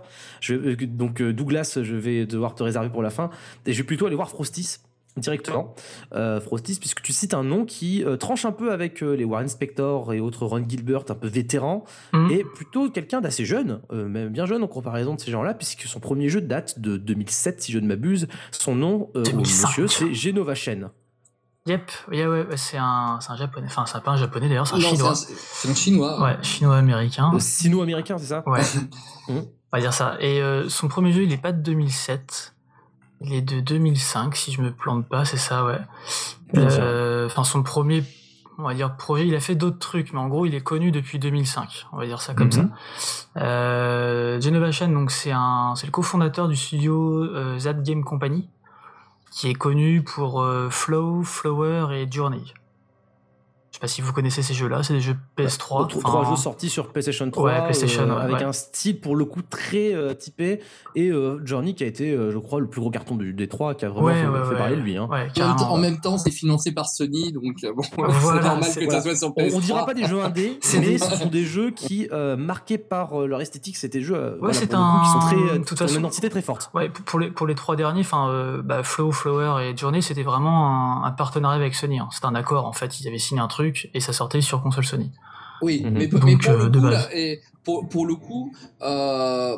Euh, 0.50 0.76
donc 0.76 1.20
Douglas, 1.20 1.78
je 1.82 1.96
vais 1.96 2.26
devoir 2.26 2.54
te 2.54 2.62
réserver 2.62 2.90
pour 2.90 3.02
la 3.02 3.10
fin. 3.10 3.28
Et 3.66 3.72
je 3.72 3.78
vais 3.78 3.86
plutôt 3.86 4.06
aller 4.06 4.14
voir 4.14 4.30
Frostis 4.30 4.76
directement, 5.16 5.74
euh, 6.14 6.40
Frostis, 6.40 6.78
puisque 6.78 7.02
tu 7.02 7.12
cites 7.12 7.34
un 7.34 7.42
nom 7.42 7.64
qui 7.64 8.04
euh, 8.04 8.16
tranche 8.16 8.44
un 8.44 8.52
peu 8.52 8.72
avec 8.72 9.02
euh, 9.02 9.14
les 9.14 9.24
Warren 9.24 9.48
Spector 9.48 10.12
et 10.12 10.20
autres 10.20 10.44
Ron 10.44 10.64
Gilbert, 10.68 11.04
un 11.08 11.14
peu 11.14 11.26
vétéran, 11.26 11.84
mhm. 12.12 12.30
et 12.30 12.44
plutôt 12.44 12.90
quelqu'un 12.90 13.20
d'assez 13.20 13.44
jeune, 13.44 13.80
euh, 13.92 14.08
même 14.08 14.28
bien 14.28 14.46
jeune 14.46 14.62
en 14.62 14.68
comparaison 14.68 15.14
de 15.14 15.20
ces 15.20 15.30
gens-là, 15.30 15.54
puisque 15.54 15.82
son 15.82 16.00
premier 16.00 16.28
jeu 16.28 16.40
date 16.40 16.80
de 16.80 16.96
2007, 16.96 17.62
si 17.62 17.72
je 17.72 17.78
ne 17.78 17.86
m'abuse. 17.86 18.28
Son 18.50 18.74
nom, 18.74 19.10
monsieur, 19.34 19.88
c'est 19.88 20.12
Genova 20.12 20.54
Shen. 20.54 20.90
Yep, 21.66 21.90
yeah, 22.12 22.30
ouais, 22.30 22.46
c'est 22.54 22.76
un, 22.76 23.18
un 23.28 23.36
japonais, 23.36 23.66
enfin 23.66 23.84
c'est 23.86 24.00
pas 24.00 24.12
un 24.12 24.16
japonais 24.16 24.48
d'ailleurs, 24.48 24.68
c'est 24.68 24.76
un 24.76 24.80
chinois. 24.80 25.14
C'est 25.16 25.68
un, 25.68 25.74
chinois. 25.74 26.22
Ouais, 26.22 26.36
chinois-américain. 26.42 27.32
Sino-américain, 27.40 28.18
c'est 28.18 28.26
ça? 28.26 28.44
Ouais. 28.46 28.60
On 29.28 29.42
va 29.72 29.80
dire 29.80 29.92
ça. 29.92 30.16
Et 30.20 30.40
son 30.68 30.86
premier 30.86 31.12
jeu, 31.12 31.24
il 31.24 31.32
est 31.32 31.42
pas 31.42 31.50
de 31.50 31.60
2007. 31.60 32.55
Il 33.20 33.32
est 33.32 33.42
de 33.42 33.60
2005, 33.60 34.36
si 34.36 34.52
je 34.52 34.60
me 34.60 34.72
plante 34.72 35.08
pas, 35.08 35.24
c'est 35.24 35.36
ça, 35.36 35.64
ouais. 35.64 35.80
Euh, 36.56 37.26
enfin, 37.26 37.44
son 37.44 37.62
premier 37.62 38.02
on 38.58 38.62
va 38.62 38.74
dire, 38.74 38.96
projet. 38.96 39.26
Il 39.26 39.34
a 39.34 39.40
fait 39.40 39.54
d'autres 39.54 39.78
trucs, 39.78 40.12
mais 40.12 40.18
en 40.18 40.28
gros, 40.28 40.46
il 40.46 40.54
est 40.54 40.62
connu 40.62 40.90
depuis 40.90 41.18
2005. 41.18 41.86
On 41.92 41.98
va 41.98 42.06
dire 42.06 42.22
ça 42.22 42.34
comme 42.34 42.52
ça. 42.52 42.62
Mhm. 42.62 42.72
Euh, 43.38 44.40
Genova 44.40 44.70
Chan, 44.72 44.88
donc 44.88 45.10
c'est 45.10 45.32
un, 45.32 45.74
c'est 45.76 45.86
le 45.86 45.92
cofondateur 45.92 46.48
du 46.48 46.56
studio 46.56 47.24
euh, 47.24 47.58
Game 47.82 48.02
Company, 48.02 48.48
qui 49.30 49.48
est 49.48 49.54
connu 49.54 50.02
pour 50.02 50.42
euh, 50.42 50.70
Flow, 50.70 51.22
Flower 51.22 51.88
et 51.92 52.10
Journey. 52.10 52.42
Je 53.76 53.80
sais 53.80 53.80
pas 53.82 53.88
si 53.88 54.00
vous 54.00 54.14
connaissez 54.14 54.40
ces 54.40 54.54
jeux-là, 54.54 54.82
c'est 54.82 54.94
des 54.94 55.02
jeux 55.02 55.16
PS3. 55.36 55.58
Trois, 55.58 55.86
trois 55.86 56.20
enfin, 56.22 56.30
jeux 56.30 56.36
sortis 56.36 56.70
sur 56.70 56.92
PlayStation 56.92 57.30
3 57.30 57.44
Ouais, 57.44 57.62
PlayStation, 57.64 58.04
euh, 58.08 58.16
ouais, 58.16 58.22
avec 58.22 58.36
ouais. 58.36 58.42
un 58.44 58.52
style 58.54 58.98
pour 59.02 59.16
le 59.16 59.26
coup 59.26 59.42
très 59.42 59.92
euh, 59.94 60.14
typé 60.14 60.60
et 60.94 61.10
euh, 61.10 61.42
Journey 61.44 61.74
qui 61.74 61.84
a 61.84 61.86
été 61.86 62.10
euh, 62.12 62.30
je 62.30 62.38
crois 62.38 62.58
le 62.60 62.68
plus 62.70 62.80
gros 62.80 62.88
carton 62.90 63.16
du 63.16 63.34
D3 63.34 63.76
qui 63.76 63.84
a 63.84 63.90
vraiment 63.90 64.06
Ouais, 64.06 64.14
fait, 64.14 64.26
ouais, 64.28 64.42
fait 64.44 64.48
ouais. 64.52 64.56
parler 64.56 64.76
de 64.76 64.80
lui 64.80 64.96
hein. 64.96 65.06
Ouais, 65.10 65.28
En 65.42 65.46
même, 65.48 65.56
temps, 65.56 65.70
en 65.72 65.76
même 65.76 66.00
temps, 66.00 66.16
c'est 66.16 66.30
financé 66.30 66.72
par 66.72 66.86
Sony, 66.88 67.32
donc 67.32 67.42
bon, 67.76 67.82
Voilà, 67.98 68.14
c'est 68.14 68.48
normal 68.48 68.60
que 68.74 68.84
voilà. 68.84 68.90
ça 68.92 69.02
soit 69.02 69.14
sur 69.16 69.28
On, 69.36 69.42
PS3. 69.42 69.54
on 69.56 69.60
dira 69.60 69.84
pas 69.84 69.92
des 69.92 70.06
jeux 70.06 70.22
indés, 70.24 70.58
C'est 70.62 70.78
mais 70.80 70.86
des- 70.86 70.98
ce 70.98 71.14
sont 71.14 71.26
des 71.26 71.44
jeux 71.44 71.70
qui, 71.70 72.08
euh, 72.12 72.34
marqués 72.38 72.78
par 72.78 73.26
leur 73.26 73.42
esthétique, 73.42 73.76
c'est 73.76 73.92
des 73.92 74.00
jeux 74.00 74.16
euh, 74.16 74.36
voilà, 74.38 74.54
c'est 74.54 74.68
coup, 74.70 74.76
qui 75.04 75.10
sont 75.10 75.18
très, 75.18 75.36
euh, 75.36 75.58
de 75.58 75.64
toute 75.64 75.78
façon- 75.78 75.92
une 75.96 76.00
identité 76.00 76.30
très 76.30 76.40
forte. 76.40 76.70
Ouais, 76.72 76.88
pour- 76.88 77.20
les, 77.20 77.30
pour 77.30 77.46
les 77.46 77.54
trois 77.54 77.76
derniers, 77.76 78.00
enfin, 78.00 78.30
euh, 78.30 78.62
bah, 78.62 78.82
Flow, 78.82 79.12
Flower 79.12 79.62
et 79.66 79.76
Journey, 79.76 80.00
c'était 80.00 80.22
vraiment 80.22 81.02
un, 81.02 81.04
un 81.04 81.10
partenariat 81.10 81.56
avec 81.60 81.74
Sony. 81.74 81.98
hein. 81.98 82.08
C'était 82.10 82.24
un 82.26 82.34
accord, 82.34 82.64
en 82.64 82.72
fait. 82.72 83.00
Ils 83.00 83.08
avaient 83.08 83.18
signé 83.18 83.42
un 83.42 83.48
truc 83.48 83.65
et 83.94 84.00
ça 84.00 84.12
sortait 84.12 84.40
sur 84.40 84.62
console 84.62 84.84
Sony. 84.84 85.10
Oui, 85.62 85.84
mais, 85.90 86.06
Donc, 86.06 86.24
mais 86.24 86.36
pour, 86.36 86.50
euh, 86.52 86.64
le 86.64 86.70
de 86.70 86.78
coup, 86.78 86.84
base. 86.84 86.92
là, 86.92 87.16
et 87.16 87.40
pour, 87.64 87.88
pour 87.88 88.06
le 88.06 88.14
coup, 88.14 88.52
euh, 88.82 89.56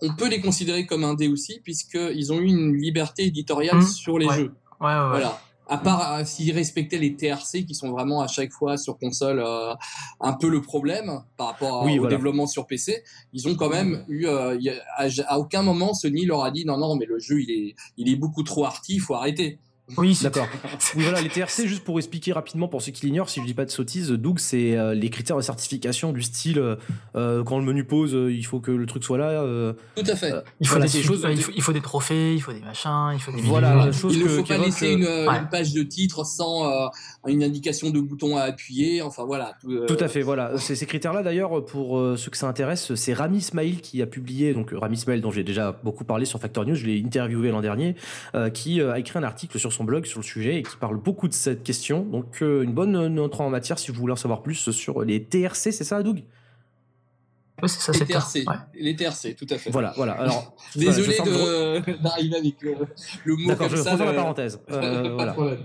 on 0.00 0.14
peut 0.14 0.28
les 0.28 0.40
considérer 0.40 0.86
comme 0.86 1.04
indés 1.04 1.28
aussi, 1.28 1.60
puisqu'ils 1.62 2.32
ont 2.32 2.38
eu 2.40 2.46
une 2.46 2.76
liberté 2.76 3.24
éditoriale 3.24 3.76
Mhm. 3.76 3.82
sur 3.86 4.18
les 4.18 4.26
Ouais. 4.26 4.36
jeux. 4.36 4.54
Ouais, 4.80 4.86
ouais, 4.88 4.94
ouais. 4.94 5.08
Voilà. 5.10 5.40
À 5.68 5.78
part 5.78 6.14
euh, 6.14 6.24
s'ils 6.24 6.52
respectaient 6.52 6.98
les 6.98 7.14
TRC 7.16 7.64
qui 7.64 7.74
sont 7.74 7.90
vraiment 7.92 8.20
à 8.20 8.26
chaque 8.26 8.50
fois 8.52 8.76
sur 8.76 8.98
console 8.98 9.40
euh, 9.40 9.72
un 10.20 10.32
peu 10.34 10.48
le 10.50 10.60
problème 10.60 11.20
par 11.36 11.46
rapport 11.48 11.82
à- 11.82 11.84
Oui, 11.86 11.98
au 11.98 12.02
voilà. 12.02 12.16
développement 12.16 12.46
sur 12.46 12.66
PC, 12.66 13.02
ils 13.32 13.48
ont 13.48 13.54
quand 13.54 13.70
même 13.70 14.04
eu 14.08 14.26
euh, 14.26 14.58
a- 14.96 15.04
à, 15.04 15.08
à 15.28 15.38
aucun 15.38 15.62
moment 15.62 15.94
Sony 15.94 16.26
leur 16.26 16.44
a 16.44 16.50
dit 16.50 16.64
non 16.66 16.76
non 16.78 16.96
mais 16.96 17.06
le 17.06 17.18
jeu 17.20 17.40
il 17.40 17.50
est 17.50 17.74
il 17.96 18.10
est 18.10 18.16
beaucoup 18.16 18.42
trop 18.42 18.64
arty, 18.66 18.94
il 18.96 19.00
faut 19.00 19.14
arrêter. 19.14 19.58
Oui, 19.96 20.18
D'accord. 20.22 20.46
Oui, 20.96 21.02
voilà, 21.04 21.20
les 21.20 21.28
TRC, 21.28 21.66
juste 21.66 21.84
pour 21.84 21.98
expliquer 21.98 22.32
rapidement 22.32 22.68
pour 22.68 22.82
ceux 22.82 22.92
qui 22.92 23.06
l'ignorent, 23.06 23.28
si 23.30 23.40
je 23.40 23.46
dis 23.46 23.54
pas 23.54 23.64
de 23.64 23.70
sottises, 23.70 24.10
Doug, 24.10 24.38
c'est 24.38 24.76
euh, 24.76 24.94
les 24.94 25.10
critères 25.10 25.36
de 25.36 25.42
certification 25.42 26.12
du 26.12 26.22
style 26.22 26.58
euh, 26.58 26.76
euh, 27.16 27.42
quand 27.44 27.58
le 27.58 27.64
menu 27.64 27.84
pose, 27.84 28.14
euh, 28.14 28.32
il 28.32 28.44
faut 28.44 28.60
que 28.60 28.70
le 28.70 28.86
truc 28.86 29.04
soit 29.04 29.18
là. 29.18 29.30
euh, 29.30 29.72
Tout 29.96 30.02
à 30.06 30.16
fait. 30.16 30.32
Euh, 30.32 30.40
Il 30.60 30.66
faut, 30.66 30.74
Voilà, 30.76 30.86
des, 30.86 30.98
des 30.98 31.02
choses- 31.04 31.26
il, 31.30 31.42
faut, 31.42 31.52
il 31.54 31.62
faut 31.62 31.72
des 31.72 31.80
trophées, 31.80 32.34
il 32.34 32.40
faut 32.40 32.52
des 32.52 32.60
machins, 32.60 33.10
il 33.14 33.20
faut 33.20 33.32
des 33.32 33.42
Voilà, 33.42 33.86
vidéos. 33.90 34.10
il 34.10 34.18
ne 34.18 34.24
que- 34.24 34.28
faut 34.28 34.42
pas 34.42 34.48
qu'évoque, 34.48 34.66
laisser 34.66 34.92
une, 34.92 35.04
ouais. 35.04 35.26
une 35.38 35.48
page 35.50 35.72
de 35.72 35.82
titre 35.82 36.24
sans 36.24 36.70
euh, 36.70 36.88
une 37.26 37.42
indication 37.42 37.90
de 37.90 38.00
bouton 38.00 38.36
à 38.36 38.42
appuyer. 38.42 39.02
Enfin 39.02 39.24
voilà. 39.24 39.54
Tout, 39.60 39.70
euh, 39.72 39.86
Tout 39.86 39.96
à 40.00 40.08
fait, 40.08 40.22
voilà. 40.22 40.56
Ces 40.58 40.86
critères-là, 40.86 41.22
d'ailleurs, 41.22 41.64
pour 41.64 41.98
euh, 41.98 42.16
ceux 42.16 42.30
que 42.30 42.36
ça 42.36 42.48
intéresse, 42.48 42.94
c'est 42.94 43.12
Rami 43.14 43.38
Ismail 43.38 43.76
qui 43.76 44.02
a 44.02 44.06
publié, 44.06 44.54
donc 44.54 44.70
Rami 44.72 44.96
Ismail, 44.96 45.20
dont 45.20 45.30
j'ai 45.30 45.44
déjà 45.44 45.78
beaucoup 45.84 46.04
parlé 46.04 46.24
sur 46.24 46.38
Factor 46.40 46.64
News, 46.66 46.74
je 46.74 46.86
l'ai 46.86 47.02
interviewé 47.04 47.50
l'an 47.50 47.60
dernier, 47.60 47.94
euh, 48.34 48.50
qui 48.50 48.80
euh, 48.80 48.92
a 48.92 48.98
écrit 48.98 49.18
un 49.18 49.22
article 49.22 49.58
sur 49.58 49.72
son 49.72 49.81
blog 49.84 50.04
sur 50.06 50.20
le 50.20 50.24
sujet 50.24 50.56
et 50.58 50.62
qui 50.62 50.76
parle 50.76 50.96
beaucoup 50.96 51.28
de 51.28 51.32
cette 51.34 51.62
question. 51.62 52.02
Donc, 52.02 52.42
euh, 52.42 52.62
une 52.62 52.72
bonne 52.72 52.96
euh, 52.96 53.22
entrée 53.24 53.42
en 53.44 53.50
matière 53.50 53.78
si 53.78 53.90
vous 53.90 53.98
voulez 54.00 54.12
en 54.12 54.16
savoir 54.16 54.42
plus 54.42 54.70
sur 54.70 55.02
les 55.02 55.22
TRC, 55.24 55.72
c'est 55.72 55.84
ça, 55.84 56.02
Doug? 56.02 56.24
Ouais, 57.60 57.68
c'est 57.68 57.80
ça, 57.80 57.92
Les 57.92 58.06
TRC, 58.06 58.44
Ouais. 58.48 58.54
les 58.74 58.96
TRC, 58.96 59.36
tout 59.36 59.46
à 59.50 59.58
fait. 59.58 59.70
Voilà, 59.70 59.92
voilà. 59.96 60.12
Alors, 60.14 60.56
Désolé 60.76 61.16
voilà, 61.18 61.80
d'arriver 62.02 62.36
avec 62.36 62.62
le, 62.62 62.74
le 63.24 63.36
mot 63.36 63.48
D'accord, 63.48 63.68
comme 63.68 63.76
je 63.76 63.82
ça. 63.82 63.96
la 63.96 64.12
parenthèse. 64.12 64.60
Euh, 64.70 64.80
Pas 64.80 65.02
de 65.02 65.08
voilà. 65.10 65.32
problème. 65.32 65.58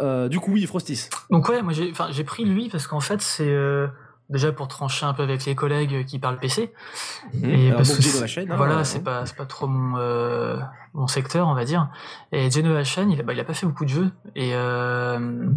Euh, 0.00 0.28
du 0.28 0.40
coup, 0.40 0.52
oui, 0.52 0.66
Frostis. 0.66 1.08
Donc 1.30 1.48
ouais, 1.48 1.62
moi 1.62 1.72
j'ai, 1.72 2.24
pris 2.24 2.44
lui 2.44 2.68
parce 2.68 2.86
qu'en 2.86 3.00
fait 3.00 3.20
c'est 3.20 3.48
euh, 3.48 3.86
déjà 4.30 4.52
pour 4.52 4.68
trancher 4.68 5.06
un 5.06 5.14
peu 5.14 5.22
avec 5.22 5.44
les 5.44 5.54
collègues 5.54 6.04
qui 6.06 6.18
parlent 6.18 6.38
PC. 6.38 6.72
Et 7.42 7.66
Alors, 7.68 7.78
parce 7.78 7.90
que 7.98 8.02
hein, 8.50 8.56
voilà, 8.56 8.74
euh, 8.78 8.84
c'est 8.84 9.02
pas 9.04 9.24
pas 9.36 9.46
trop 9.46 9.66
mon 9.66 9.96
euh, 9.98 10.58
mon 10.94 11.06
secteur, 11.06 11.46
on 11.48 11.54
va 11.54 11.64
dire. 11.64 11.88
Et 12.32 12.50
Genova 12.50 12.82
Shen, 12.84 13.10
il 13.10 13.20
a, 13.20 13.22
bah, 13.22 13.32
il 13.34 13.40
a 13.40 13.44
pas 13.44 13.54
fait 13.54 13.66
beaucoup 13.66 13.84
de 13.84 13.90
jeux 13.90 14.10
et 14.34 14.50
euh, 14.54 15.48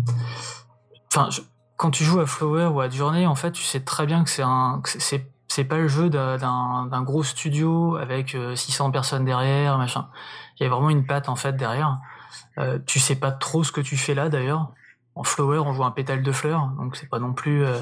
enfin 1.14 1.30
quand 1.78 1.92
tu 1.92 2.04
joues 2.04 2.20
à 2.20 2.26
Flower 2.26 2.66
ou 2.68 2.82
à 2.82 2.90
Journey, 2.90 3.26
en 3.26 3.36
fait, 3.36 3.52
tu 3.54 3.64
sais 3.64 3.80
très 3.80 4.06
bien 4.06 4.24
que 4.24 4.30
c'est 4.30 4.44
un 4.44 4.82
c'est- 4.86 5.30
c'est 5.48 5.64
pas 5.64 5.78
le 5.78 5.88
jeu 5.88 6.10
d'un 6.12 7.02
gros 7.02 7.24
studio 7.24 7.96
avec 7.96 8.36
euh, 8.36 8.56
600 8.56 8.92
personnes 8.92 9.26
derrière, 9.26 9.78
machin. 9.80 10.08
Il 10.60 10.64
y 10.64 10.66
a 10.68 10.70
vraiment 10.70 10.90
une 10.92 11.06
patte 11.08 11.28
en 11.28 11.36
fait 11.36 11.54
derrière. 11.56 11.98
Euh, 12.60 12.78
tu 12.86 13.00
sais 13.00 13.16
pas 13.16 13.32
trop 13.32 13.64
ce 13.64 13.72
que 13.72 13.82
tu 13.82 13.98
fais 13.98 14.14
là 14.14 14.30
d'ailleurs. 14.30 14.72
En 15.16 15.24
flower, 15.24 15.60
on 15.60 15.74
joue 15.74 15.84
un 15.84 15.92
pétale 15.92 16.22
de 16.22 16.32
fleurs, 16.32 16.68
donc 16.78 16.96
c'est 16.96 17.10
pas 17.10 17.18
non 17.20 17.34
plus. 17.34 17.64
euh, 17.66 17.80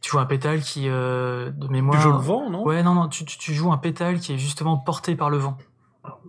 tu 0.00 0.10
joues 0.10 0.18
un 0.18 0.26
pétale 0.26 0.60
qui, 0.60 0.84
euh, 0.88 1.50
de 1.50 1.68
mémoire. 1.68 1.96
Tu 1.98 2.02
joues 2.02 2.12
le 2.12 2.18
vent, 2.18 2.50
non 2.50 2.64
Ouais, 2.64 2.82
non, 2.82 2.94
non, 2.94 3.08
tu, 3.08 3.24
tu, 3.24 3.38
tu 3.38 3.54
joues 3.54 3.72
un 3.72 3.78
pétale 3.78 4.18
qui 4.20 4.34
est 4.34 4.38
justement 4.38 4.76
porté 4.76 5.16
par 5.16 5.30
le 5.30 5.38
vent. 5.38 5.56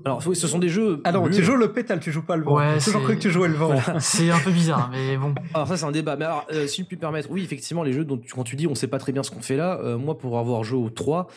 Alors, 0.06 0.22
oui, 0.26 0.36
ce 0.36 0.48
sont 0.48 0.58
des 0.58 0.70
jeux. 0.70 1.02
Ah 1.04 1.12
non, 1.12 1.28
tu 1.30 1.44
joues 1.44 1.56
le 1.56 1.72
pétale, 1.72 2.00
tu 2.00 2.12
joues 2.12 2.24
pas 2.24 2.36
le 2.36 2.44
vent. 2.44 2.56
Ouais, 2.56 2.76
J'ai 2.80 2.86
toujours 2.86 3.04
cru 3.04 3.16
que 3.16 3.22
tu 3.22 3.30
jouais 3.30 3.48
le 3.48 3.54
vent. 3.56 3.74
C'est 4.00 4.32
un 4.32 4.40
peu 4.40 4.52
bizarre, 4.52 4.90
mais 4.92 5.18
bon. 5.18 5.36
Alors 5.54 5.68
ça 5.68 5.78
c'est 5.78 5.86
un 5.86 5.92
débat, 5.92 6.16
mais 6.16 6.26
alors 6.26 6.46
euh, 6.52 6.66
si 6.66 6.82
je 6.82 6.88
puis 6.88 6.96
me 6.96 7.02
permettre, 7.02 7.30
oui 7.30 7.44
effectivement 7.44 7.84
les 7.84 7.94
jeux 7.94 8.06
dont 8.06 8.18
tu, 8.18 8.34
quand 8.34 8.44
tu 8.44 8.56
dis 8.56 8.66
on 8.68 8.74
sait 8.76 8.88
pas 8.88 8.98
très 9.00 9.12
bien 9.12 9.22
ce 9.22 9.30
qu'on 9.30 9.42
fait 9.42 9.58
là, 9.58 9.78
euh, 9.84 9.98
moi 9.98 10.18
pour 10.18 10.40
avoir 10.40 10.64
joué 10.64 10.80
aux 10.80 10.90
3, 10.90 11.28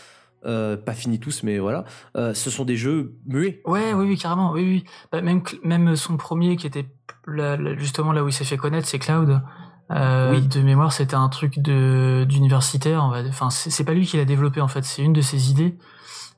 euh, 0.47 0.77
pas 0.79 0.93
fini 0.95 1.19
tous 1.21 1.43
mais 1.43 1.59
voilà, 1.59 1.85
euh, 2.17 2.33
ce 2.33 2.49
sont 2.49 2.65
des 2.65 2.77
jeux 2.77 3.15
muets. 3.27 3.61
Ouais, 3.67 3.93
oui, 3.93 4.07
oui, 4.09 4.17
carrément, 4.17 4.53
oui, 4.53 4.63
oui. 4.63 4.85
Bah, 5.13 5.21
même, 5.21 5.43
même 5.63 5.97
son 5.97 6.17
premier 6.17 6.57
qui 6.57 6.67
était 6.67 6.87
là- 7.27 7.57
là- 7.59 7.77
justement 7.77 8.13
là 8.13 8.25
où 8.25 8.29
il 8.29 8.33
s'est 8.33 8.45
fait 8.45 8.57
connaître, 8.57 8.87
c'est 8.87 8.99
Cloud. 8.99 9.43
Euh, 9.91 10.33
Oui. 10.33 10.47
De 10.47 10.61
mémoire, 10.61 10.93
c'était 10.93 11.15
un 11.17 11.29
truc 11.29 11.59
de 11.59 12.25
d'universitaire. 12.29 13.03
on 13.05 13.11
va- 13.11 13.23
Enfin, 13.29 13.51
c'est 13.51 13.85
pas 13.85 13.93
lui 13.93 14.07
qui 14.07 14.17
l'a 14.17 14.25
développé 14.25 14.61
en 14.61 14.69
fait, 14.69 14.85
c'est 14.85 15.03
une 15.03 15.13
de 15.13 15.21
ses 15.21 15.51
idées. 15.51 15.75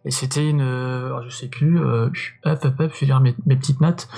Et 0.04 0.10
c'était 0.10 0.48
une, 0.48 0.62
euh, 0.62 1.20
je 1.28 1.36
sais 1.36 1.46
plus, 1.46 1.78
euh, 1.80 2.06
hop, 2.44 2.58
hop, 2.64 2.74
hop, 2.80 2.90
je 2.92 3.00
vais 3.00 3.06
lire 3.06 3.20
mes, 3.20 3.36
mes 3.46 3.54
petites 3.54 3.80
notes. 3.80 4.08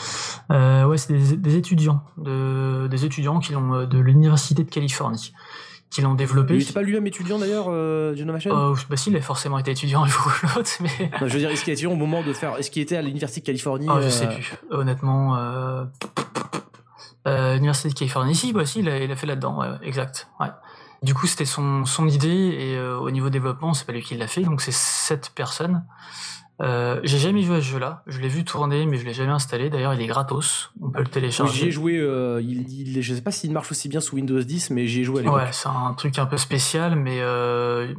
Euh, 0.51 0.87
ouais, 0.87 0.97
c'est 0.97 1.13
des, 1.13 1.37
des 1.37 1.57
étudiants, 1.57 2.03
de, 2.17 2.87
des 2.87 3.05
étudiants 3.05 3.39
qui 3.39 3.53
l'ont 3.53 3.75
euh, 3.75 3.87
de 3.87 3.99
l'université 3.99 4.65
de 4.65 4.71
Californie, 4.71 5.35
qui 5.91 6.01
l'ont 6.01 6.15
développé. 6.15 6.55
Il 6.55 6.63
était 6.63 6.73
pas 6.73 6.81
lui-même 6.81 7.07
étudiant 7.07 7.39
d'ailleurs, 7.39 7.67
euh, 7.69 8.17
Chain 8.17 8.51
Euh, 8.51 8.75
bah 8.89 8.97
si, 8.97 9.11
il 9.11 9.17
a 9.17 9.21
forcément 9.21 9.59
été 9.59 9.73
étudiant, 9.73 10.05
il 10.07 10.11
faut 10.11 10.31
l'autre, 10.57 10.71
mais 10.81 11.11
Non, 11.21 11.29
Je 11.29 11.35
veux 11.35 11.39
dire, 11.41 11.51
est-ce 11.51 11.63
qu'il 11.65 11.73
était 11.75 11.83
étudiant 11.83 11.93
au 11.93 11.97
moment 12.01 12.23
de 12.23 12.33
faire, 12.33 12.57
est-ce 12.57 12.71
qu'il 12.71 12.81
était 12.81 12.97
à 12.97 13.03
l'université 13.03 13.43
de 13.43 13.47
Californie 13.47 13.87
Ah, 13.91 14.01
je 14.01 14.07
euh, 14.07 14.11
sais 14.11 14.29
plus. 14.29 14.55
Honnêtement, 14.71 15.37
euh... 17.27 17.55
euh, 17.55 17.57
Université 17.57 17.89
de 17.89 17.95
Californie. 17.95 18.35
Si, 18.35 18.53
bah, 18.53 18.67
si, 18.67 18.81
il 18.81 18.89
a, 18.89 18.99
il 18.99 19.11
a 19.11 19.17
fait 19.17 19.27
là-dedans, 19.27 19.59
ouais, 19.61 19.69
exact. 19.83 20.29
Ouais. 20.41 20.49
Du 21.03 21.13
coup, 21.15 21.27
c'était 21.27 21.45
son, 21.45 21.85
son 21.85 22.09
idée, 22.09 22.29
et 22.59 22.77
euh, 22.77 22.99
au 22.99 23.11
niveau 23.11 23.29
développement, 23.31 23.75
c'est 23.75 23.87
pas 23.87 23.93
lui 23.93 24.03
qui 24.03 24.17
l'a 24.17 24.27
fait, 24.27 24.43
donc 24.43 24.61
c'est 24.63 24.73
sept 24.73 25.33
personnes. 25.35 25.85
Euh, 26.63 27.01
j'ai 27.03 27.19
jamais 27.19 27.43
joué 27.43 27.57
à 27.57 27.61
ce 27.61 27.67
jeu-là. 27.67 28.03
Je 28.07 28.21
l'ai 28.21 28.29
vu 28.29 28.45
tourner, 28.45 28.87
mais 28.87 28.97
je 28.97 29.05
l'ai 29.05 29.13
jamais 29.13 29.33
installé. 29.33 29.71
D'ailleurs, 29.71 29.93
il 29.93 30.01
est 30.01 30.07
gratos. 30.07 30.71
On 30.81 30.89
peut 30.91 30.99
le 31.01 31.05
oui, 31.05 31.07
J'y 31.07 31.11
télécharger. 31.11 31.67
ai 31.67 31.71
joué, 31.73 31.99
euh, 31.99 32.41
il, 32.41 32.71
il- 32.97 33.03
je 33.03 33.13
sais 33.15 33.21
pas 33.23 33.33
s'il 33.33 33.51
marche 33.53 33.73
aussi 33.73 33.89
bien 33.89 34.01
sous 34.01 34.15
Windows 34.15 34.41
10, 34.41 34.71
mais 34.71 34.87
j'y 34.87 35.01
ai 35.01 35.05
joué 35.05 35.21
à 35.21 35.23
l'époque. 35.25 35.37
Ouais, 35.39 35.49
c'est 35.53 35.69
un 35.69 35.93
truc 35.95 36.17
un 36.19 36.27
peu 36.27 36.37
spécial, 36.37 36.95
mais 36.95 37.19
euh... 37.21 37.93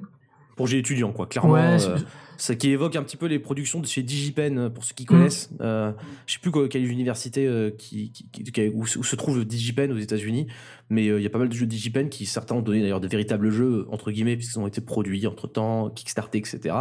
Pour 0.56 0.68
j'ai 0.68 0.78
étudiant 0.80 1.12
quoi, 1.12 1.26
clairement. 1.28 1.52
ouais, 1.52 1.86
euh, 1.86 1.98
ça 2.38 2.56
qui 2.56 2.70
évoque 2.70 2.96
un 2.96 3.04
petit 3.04 3.18
peu 3.18 3.26
les 3.28 3.40
productions 3.40 3.80
de 3.80 3.86
chez 3.88 4.04
DigiPen 4.04 4.58
euh, 4.58 4.70
pour 4.70 4.84
ceux 4.84 4.94
Mm. 4.94 4.96
qui 4.96 5.06
connaissent. 5.06 5.50
Euh, 5.62 5.92
je 6.26 6.34
sais 6.34 6.40
plus 6.40 6.52
quelle 6.68 6.90
université 6.90 7.46
euh, 7.48 7.72
qui, 7.72 8.12
qui- 8.12 8.26
qui- 8.44 8.44
où, 8.74 8.86
se- 8.86 9.00
où 9.00 9.04
se 9.04 9.16
trouve 9.16 9.46
DigiPen 9.46 9.92
aux 9.92 9.98
États-Unis, 9.98 10.48
mais 10.90 11.08
euh, 11.10 11.20
il 11.20 11.24
y 11.24 11.26
a 11.26 11.30
pas 11.30 11.40
mal 11.40 11.50
de 11.50 11.54
jeux 11.54 11.66
DigiPen 11.66 12.10
qui 12.10 12.26
certains 12.26 12.56
ont 12.56 12.62
donné 12.62 12.82
d'ailleurs 12.82 13.00
de 13.00 13.08
véritables 13.08 13.50
jeux 13.50 13.88
entre 13.92 14.12
guillemets 14.12 14.36
puisqu'ils 14.38 14.60
ont 14.60 14.68
été 14.68 14.82
produits 14.82 15.26
entre 15.28 15.48
temps, 15.48 15.90
kickstartés, 15.90 16.38
etc. 16.40 16.76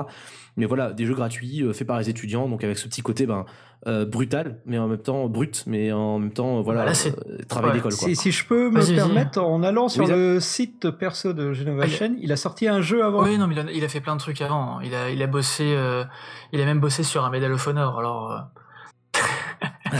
Mais 0.56 0.66
voilà, 0.66 0.92
des 0.92 1.06
jeux 1.06 1.14
gratuits 1.14 1.62
euh, 1.62 1.72
faits 1.72 1.86
par 1.86 1.98
les 1.98 2.08
étudiants, 2.10 2.48
donc 2.48 2.62
avec 2.64 2.78
ce 2.78 2.86
petit 2.88 3.02
côté 3.02 3.26
ben 3.26 3.44
euh, 3.86 4.06
brutal, 4.06 4.60
mais 4.64 4.78
en 4.78 4.88
même 4.88 4.98
temps 4.98 5.28
brut, 5.28 5.64
mais 5.66 5.92
en 5.92 6.18
même 6.18 6.32
temps 6.32 6.58
euh, 6.58 6.62
voilà 6.62 6.84
Bah 6.86 6.92
euh, 7.06 7.38
travail 7.48 7.70
ouais. 7.70 7.76
d'école 7.76 7.94
quoi. 7.94 8.08
Si, 8.08 8.16
si 8.16 8.30
je 8.30 8.46
peux 8.46 8.70
me 8.70 8.74
Vas-y, 8.76 8.94
vas-y. 8.94 8.96
permettre, 8.96 9.42
en 9.42 9.62
allant 9.62 9.88
sur 9.88 10.04
Oui, 10.04 10.10
le 10.10 10.40
site 10.40 10.90
perso 10.90 11.32
de 11.34 11.52
Genova 11.52 11.82
Ah, 11.84 11.86
il- 11.86 11.92
Chain, 11.92 12.14
il 12.20 12.32
a 12.32 12.36
sorti 12.36 12.66
un 12.68 12.80
jeu 12.80 13.04
avant. 13.04 13.24
Oui, 13.24 13.36
non, 13.36 13.46
mais 13.46 13.54
il 13.54 13.60
a, 13.60 13.70
il 13.72 13.84
a 13.84 13.88
fait 13.88 14.00
plein 14.00 14.14
de 14.16 14.20
trucs 14.20 14.40
avant. 14.40 14.80
Il 14.80 14.94
a, 14.94 15.10
il 15.10 15.22
a 15.22 15.26
bossé, 15.26 15.64
euh, 15.76 16.04
il 16.52 16.60
a 16.62 16.64
même 16.64 16.80
bossé 16.80 17.02
sur 17.02 17.24
un 17.24 17.30
Medal 17.30 17.52
of 17.52 17.66
Honor. 17.66 17.98
Alors, 17.98 18.32
euh, 18.32 18.38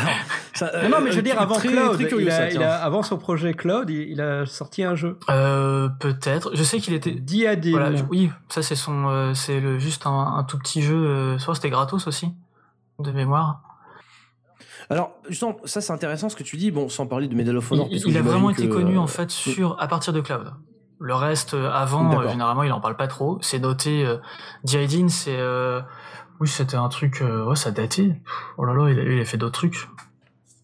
Ça, 0.55 0.70
Non, 0.85 0.89
non, 0.89 0.97
mais 1.02 1.10
je 1.10 1.16
veux 1.16 1.18
euh, 1.18 1.22
dire, 1.22 1.40
avant 1.40 1.56
très- 1.56 1.68
Cloud, 1.68 1.94
très 1.94 2.06
curieux, 2.06 2.26
il 2.26 2.31
a- 2.31 2.36
ça, 2.36 2.48
il 2.48 2.52
tiens. 2.59 2.68
a- 2.68 2.74
avant 2.76 3.02
son 3.02 3.18
projet 3.18 3.55
Cloud, 3.55 3.90
il, 3.90 4.09
il 4.10 4.20
a 4.20 4.47
sorti 4.47 4.85
un 4.85 4.94
jeu. 4.94 5.18
euh, 5.28 5.89
peut-être. 6.01 6.52
Je 6.55 6.62
sais 6.62 6.78
qu'il 6.78 6.94
était. 6.94 7.10
Diadem. 7.12 7.72
Voilà, 7.72 7.90
oui, 8.10 8.31
ça 8.48 8.62
c'est 8.62 8.76
son, 8.76 9.09
euh, 9.09 9.35
c'est 9.35 9.59
le 9.60 9.78
juste 9.78 10.06
un, 10.06 10.36
un 10.36 10.44
tout 10.44 10.59
petit 10.59 10.81
jeu. 10.82 10.94
Euh, 10.97 11.39
soit 11.39 11.55
c'était 11.56 11.70
gratos 11.70 12.06
aussi, 12.06 12.28
de 13.01 13.10
mémoire. 13.10 13.62
Alors, 14.90 15.12
justement, 15.28 15.56
ça 15.64 15.81
c'est 15.81 15.93
intéressant 15.93 16.28
ce 16.28 16.36
que 16.36 16.43
tu 16.43 16.56
dis, 16.56 16.70
bon, 16.70 16.89
sans 16.89 17.06
parler 17.06 17.26
de 17.26 17.35
Medal 17.35 17.56
of 17.56 17.68
Il, 17.70 17.74
Honor. 17.74 17.89
puisque 17.89 18.06
il 18.09 18.16
a 18.18 18.22
vraiment 18.22 18.51
été 18.51 18.68
que, 18.68 18.72
connu 18.74 18.98
en 18.98 19.06
fait 19.06 19.31
sur 19.31 19.81
à 19.81 19.89
partir 19.89 20.12
de 20.12 20.20
Cloud. 20.20 20.52
Le 21.01 21.14
reste, 21.14 21.55
avant, 21.55 22.20
euh, 22.20 22.28
généralement, 22.28 22.62
il 22.62 22.72
en 22.72 22.81
parle 22.81 22.97
pas 22.97 23.09
trop. 23.09 23.39
C'est 23.43 23.59
noté. 23.59 24.06
Euh, 24.06 24.18
Diadine, 24.62 25.09
c'est, 25.09 25.36
euh, 25.36 25.81
oui, 26.40 26.47
c'était 26.48 26.76
un 26.76 26.89
truc. 26.89 27.20
Euh, 27.22 27.44
ouais, 27.44 27.56
ça 27.56 27.70
datait. 27.72 28.20
Oh 28.56 28.64
là 28.64 28.72
là, 28.74 28.89
il 28.90 28.98
a, 29.01 29.02
il 29.02 29.20
a 29.20 29.24
fait 29.24 29.36
d'autres 29.36 29.59
trucs. 29.59 29.89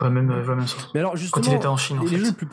Pas 0.01 0.11
même, 0.11 0.31
euh, 0.31 0.45
pas 0.45 0.57
même 0.57 0.67
ça. 0.67 0.79
Mais 0.95 1.01
alors, 1.01 1.17
justement, 1.17 1.45
Quand 1.45 1.53
il 1.53 1.57
était 1.57 1.67
en 1.67 1.77
Chine, 1.77 1.99
en 1.99 2.03
les 2.03 2.09
fait. 2.09 2.17
jeux 2.17 2.25
les 2.25 2.33
plus... 2.33 2.49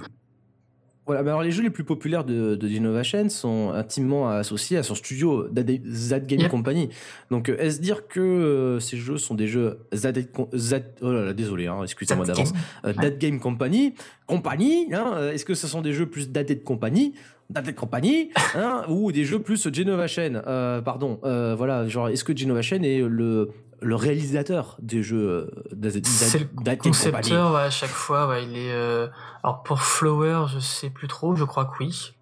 Voilà, 1.05 1.23
bah 1.23 1.29
alors 1.31 1.41
les 1.41 1.51
jeux 1.51 1.63
les 1.63 1.69
plus 1.69 1.85
populaires 1.85 2.25
de, 2.25 2.55
de 2.55 2.67
Genovation 2.67 3.29
sont 3.29 3.71
intimement 3.73 4.27
associés 4.27 4.75
à 4.75 4.83
son 4.83 4.93
studio 4.93 5.47
Zad 5.87 6.27
Game. 6.27 6.49
Company. 6.49 6.89
Donc, 7.31 7.47
euh, 7.47 7.55
est-ce 7.59 7.79
dire 7.79 8.09
que 8.09 8.19
euh, 8.19 8.81
ces 8.81 8.97
jeux 8.97 9.17
sont 9.17 9.33
des 9.33 9.47
jeux 9.47 9.79
Zad, 9.93 10.27
Zad- 10.53 10.95
oh 11.01 11.13
là 11.13 11.23
là, 11.23 11.33
désolé, 11.33 11.67
hein, 11.67 11.79
excusez-moi 11.81 12.25
d'avance. 12.25 12.51
Euh, 12.83 12.91
Game 13.17 13.39
Company, 13.39 13.93
compagnie, 14.25 14.93
hein, 14.93 15.29
est-ce 15.31 15.45
que 15.45 15.53
ce 15.53 15.67
sont 15.67 15.81
des 15.81 15.93
jeux 15.93 16.07
plus 16.07 16.29
Dated 16.29 16.65
Company 16.65 17.13
Dated 17.49 17.75
Company, 17.75 18.31
hein, 18.55 18.83
ou 18.89 19.13
des 19.13 19.23
jeux 19.23 19.39
plus 19.39 19.73
Genovation, 19.73 20.41
euh, 20.45 20.81
pardon, 20.81 21.21
euh, 21.23 21.55
voilà, 21.55 21.87
genre, 21.87 22.09
est-ce 22.09 22.25
que 22.25 22.35
Genovation 22.35 22.83
est 22.83 22.99
le, 22.99 23.51
le 23.81 23.95
réalisateur 23.95 24.75
des 24.79 25.03
jeux 25.03 25.27
euh, 25.27 25.89
C'est 26.03 26.39
le 26.39 26.75
concepteur, 26.77 27.53
ouais, 27.53 27.61
à 27.61 27.69
chaque 27.69 27.89
fois, 27.89 28.27
ouais, 28.27 28.43
il 28.43 28.57
est. 28.57 28.71
euh, 28.71 29.07
Alors 29.43 29.63
pour 29.63 29.81
Flower, 29.81 30.45
je 30.53 30.59
sais 30.59 30.89
plus 30.89 31.07
trop, 31.07 31.35
je 31.35 31.43
crois 31.43 31.65
que 31.65 31.73
oui. 31.79 32.13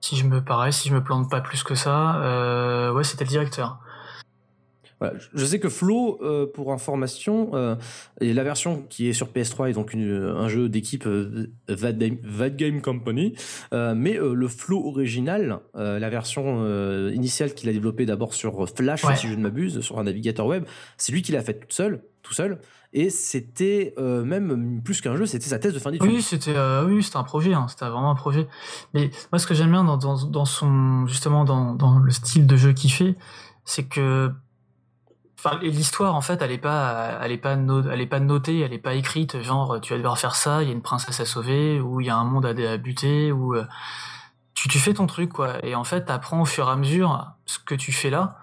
Si 0.00 0.16
je 0.16 0.24
me 0.26 0.42
parais, 0.44 0.70
si 0.70 0.88
je 0.88 0.94
me 0.94 1.02
plante 1.02 1.28
pas 1.30 1.40
plus 1.40 1.62
que 1.64 1.74
ça, 1.74 2.16
euh, 2.22 2.92
ouais, 2.92 3.02
c'était 3.04 3.24
le 3.24 3.30
directeur. 3.30 3.80
Voilà, 5.00 5.14
je- 5.34 5.44
sais 5.44 5.60
que 5.60 5.68
Flow, 5.68 6.18
euh, 6.22 6.46
pour 6.52 6.72
information, 6.72 7.50
euh, 7.54 7.76
et 8.20 8.32
la 8.32 8.42
version 8.42 8.82
qui 8.88 9.08
est 9.08 9.12
sur 9.12 9.28
PS3 9.28 9.70
est 9.70 9.72
donc 9.72 9.92
une- 9.94 10.34
un 10.36 10.48
jeu 10.48 10.68
d'équipe 10.68 11.06
euh, 11.06 11.46
Vad 11.68 11.92
Game, 12.56 12.80
Company, 12.80 13.34
euh, 13.72 13.94
mais 13.96 14.18
euh, 14.18 14.34
le 14.34 14.48
Flow 14.48 14.84
original, 14.86 15.60
euh, 15.76 15.98
la 15.98 16.10
version 16.10 16.62
euh, 16.64 17.12
initiale 17.14 17.54
qu'il 17.54 17.68
a 17.68 17.72
développée 17.72 18.06
d'abord 18.06 18.34
sur 18.34 18.68
Flash, 18.74 19.04
Ouais. 19.04 19.14
si 19.16 19.28
je 19.28 19.34
ne 19.34 19.42
m'abuse, 19.42 19.80
sur 19.80 19.98
un 20.00 20.04
navigateur 20.04 20.46
web, 20.46 20.64
c'est 20.96 21.12
lui 21.12 21.22
qui 21.22 21.30
l'a 21.32 21.42
fait 21.42 21.54
tout 21.54 21.66
seul, 21.70 22.02
tout 22.22 22.32
seul, 22.34 22.58
et 22.92 23.08
c'était 23.10 23.94
euh, 23.98 24.24
même 24.24 24.80
plus 24.82 25.00
qu'un 25.00 25.14
jeu, 25.14 25.26
c'était 25.26 25.46
sa 25.46 25.58
thèse 25.60 25.74
de 25.74 25.78
fin 25.78 25.92
d'études. 25.92 26.10
Oui, 26.10 26.22
c'était 26.22 26.56
euh, 26.56 26.84
oui, 26.86 27.02
c'était 27.04 27.18
un 27.18 27.22
projet, 27.22 27.52
hein, 27.54 27.66
c'était 27.68 27.84
vraiment 27.84 28.10
un 28.10 28.14
projet. 28.16 28.48
Mais 28.94 29.10
moi, 29.30 29.38
ce 29.38 29.46
que 29.46 29.54
j'aime 29.54 29.70
bien 29.70 29.84
dans, 29.84 29.96
dans, 29.96 30.24
dans 30.26 30.44
son 30.44 31.06
justement 31.06 31.44
dans, 31.44 31.74
dans 31.74 31.98
le 31.98 32.10
style 32.10 32.46
de 32.46 32.56
jeu 32.56 32.72
qu'il 32.72 32.90
fait, 32.90 33.14
c'est 33.64 33.84
que 33.84 34.30
enfin 35.38 35.58
l'histoire 35.62 36.14
en 36.16 36.20
fait, 36.20 36.42
elle 36.42 36.50
est 36.50 36.58
pas 36.58 37.18
elle 37.22 37.30
est 37.32 37.38
pas 37.38 37.54
no- 37.56 37.88
elle 37.88 38.00
est 38.00 38.06
pas 38.06 38.20
notée, 38.20 38.60
elle 38.60 38.72
est 38.72 38.78
pas 38.78 38.94
écrite. 38.94 39.40
Genre, 39.42 39.80
tu 39.80 39.92
vas 39.92 39.96
devoir 39.98 40.18
faire 40.18 40.34
ça, 40.34 40.62
il 40.62 40.68
y 40.68 40.70
a 40.70 40.74
une 40.74 40.82
princesse 40.82 41.20
à 41.20 41.24
sauver, 41.24 41.80
ou 41.80 42.00
il 42.00 42.06
y 42.08 42.10
a 42.10 42.16
un 42.16 42.24
monde 42.24 42.44
à, 42.46 42.76
buter, 42.76 43.30
ou 43.32 43.54
euh, 43.54 43.64
tu, 44.54 44.68
tu 44.68 44.78
fais 44.78 44.94
ton 44.94 45.06
truc 45.06 45.32
quoi. 45.32 45.64
Et 45.64 45.74
en 45.74 45.84
fait, 45.84 46.06
t'apprends 46.06 46.40
au 46.42 46.44
fur 46.44 46.66
et 46.68 46.72
à 46.72 46.76
mesure 46.76 47.26
ce 47.46 47.58
que 47.58 47.74
tu 47.74 47.92
fais 47.92 48.10
là. 48.10 48.38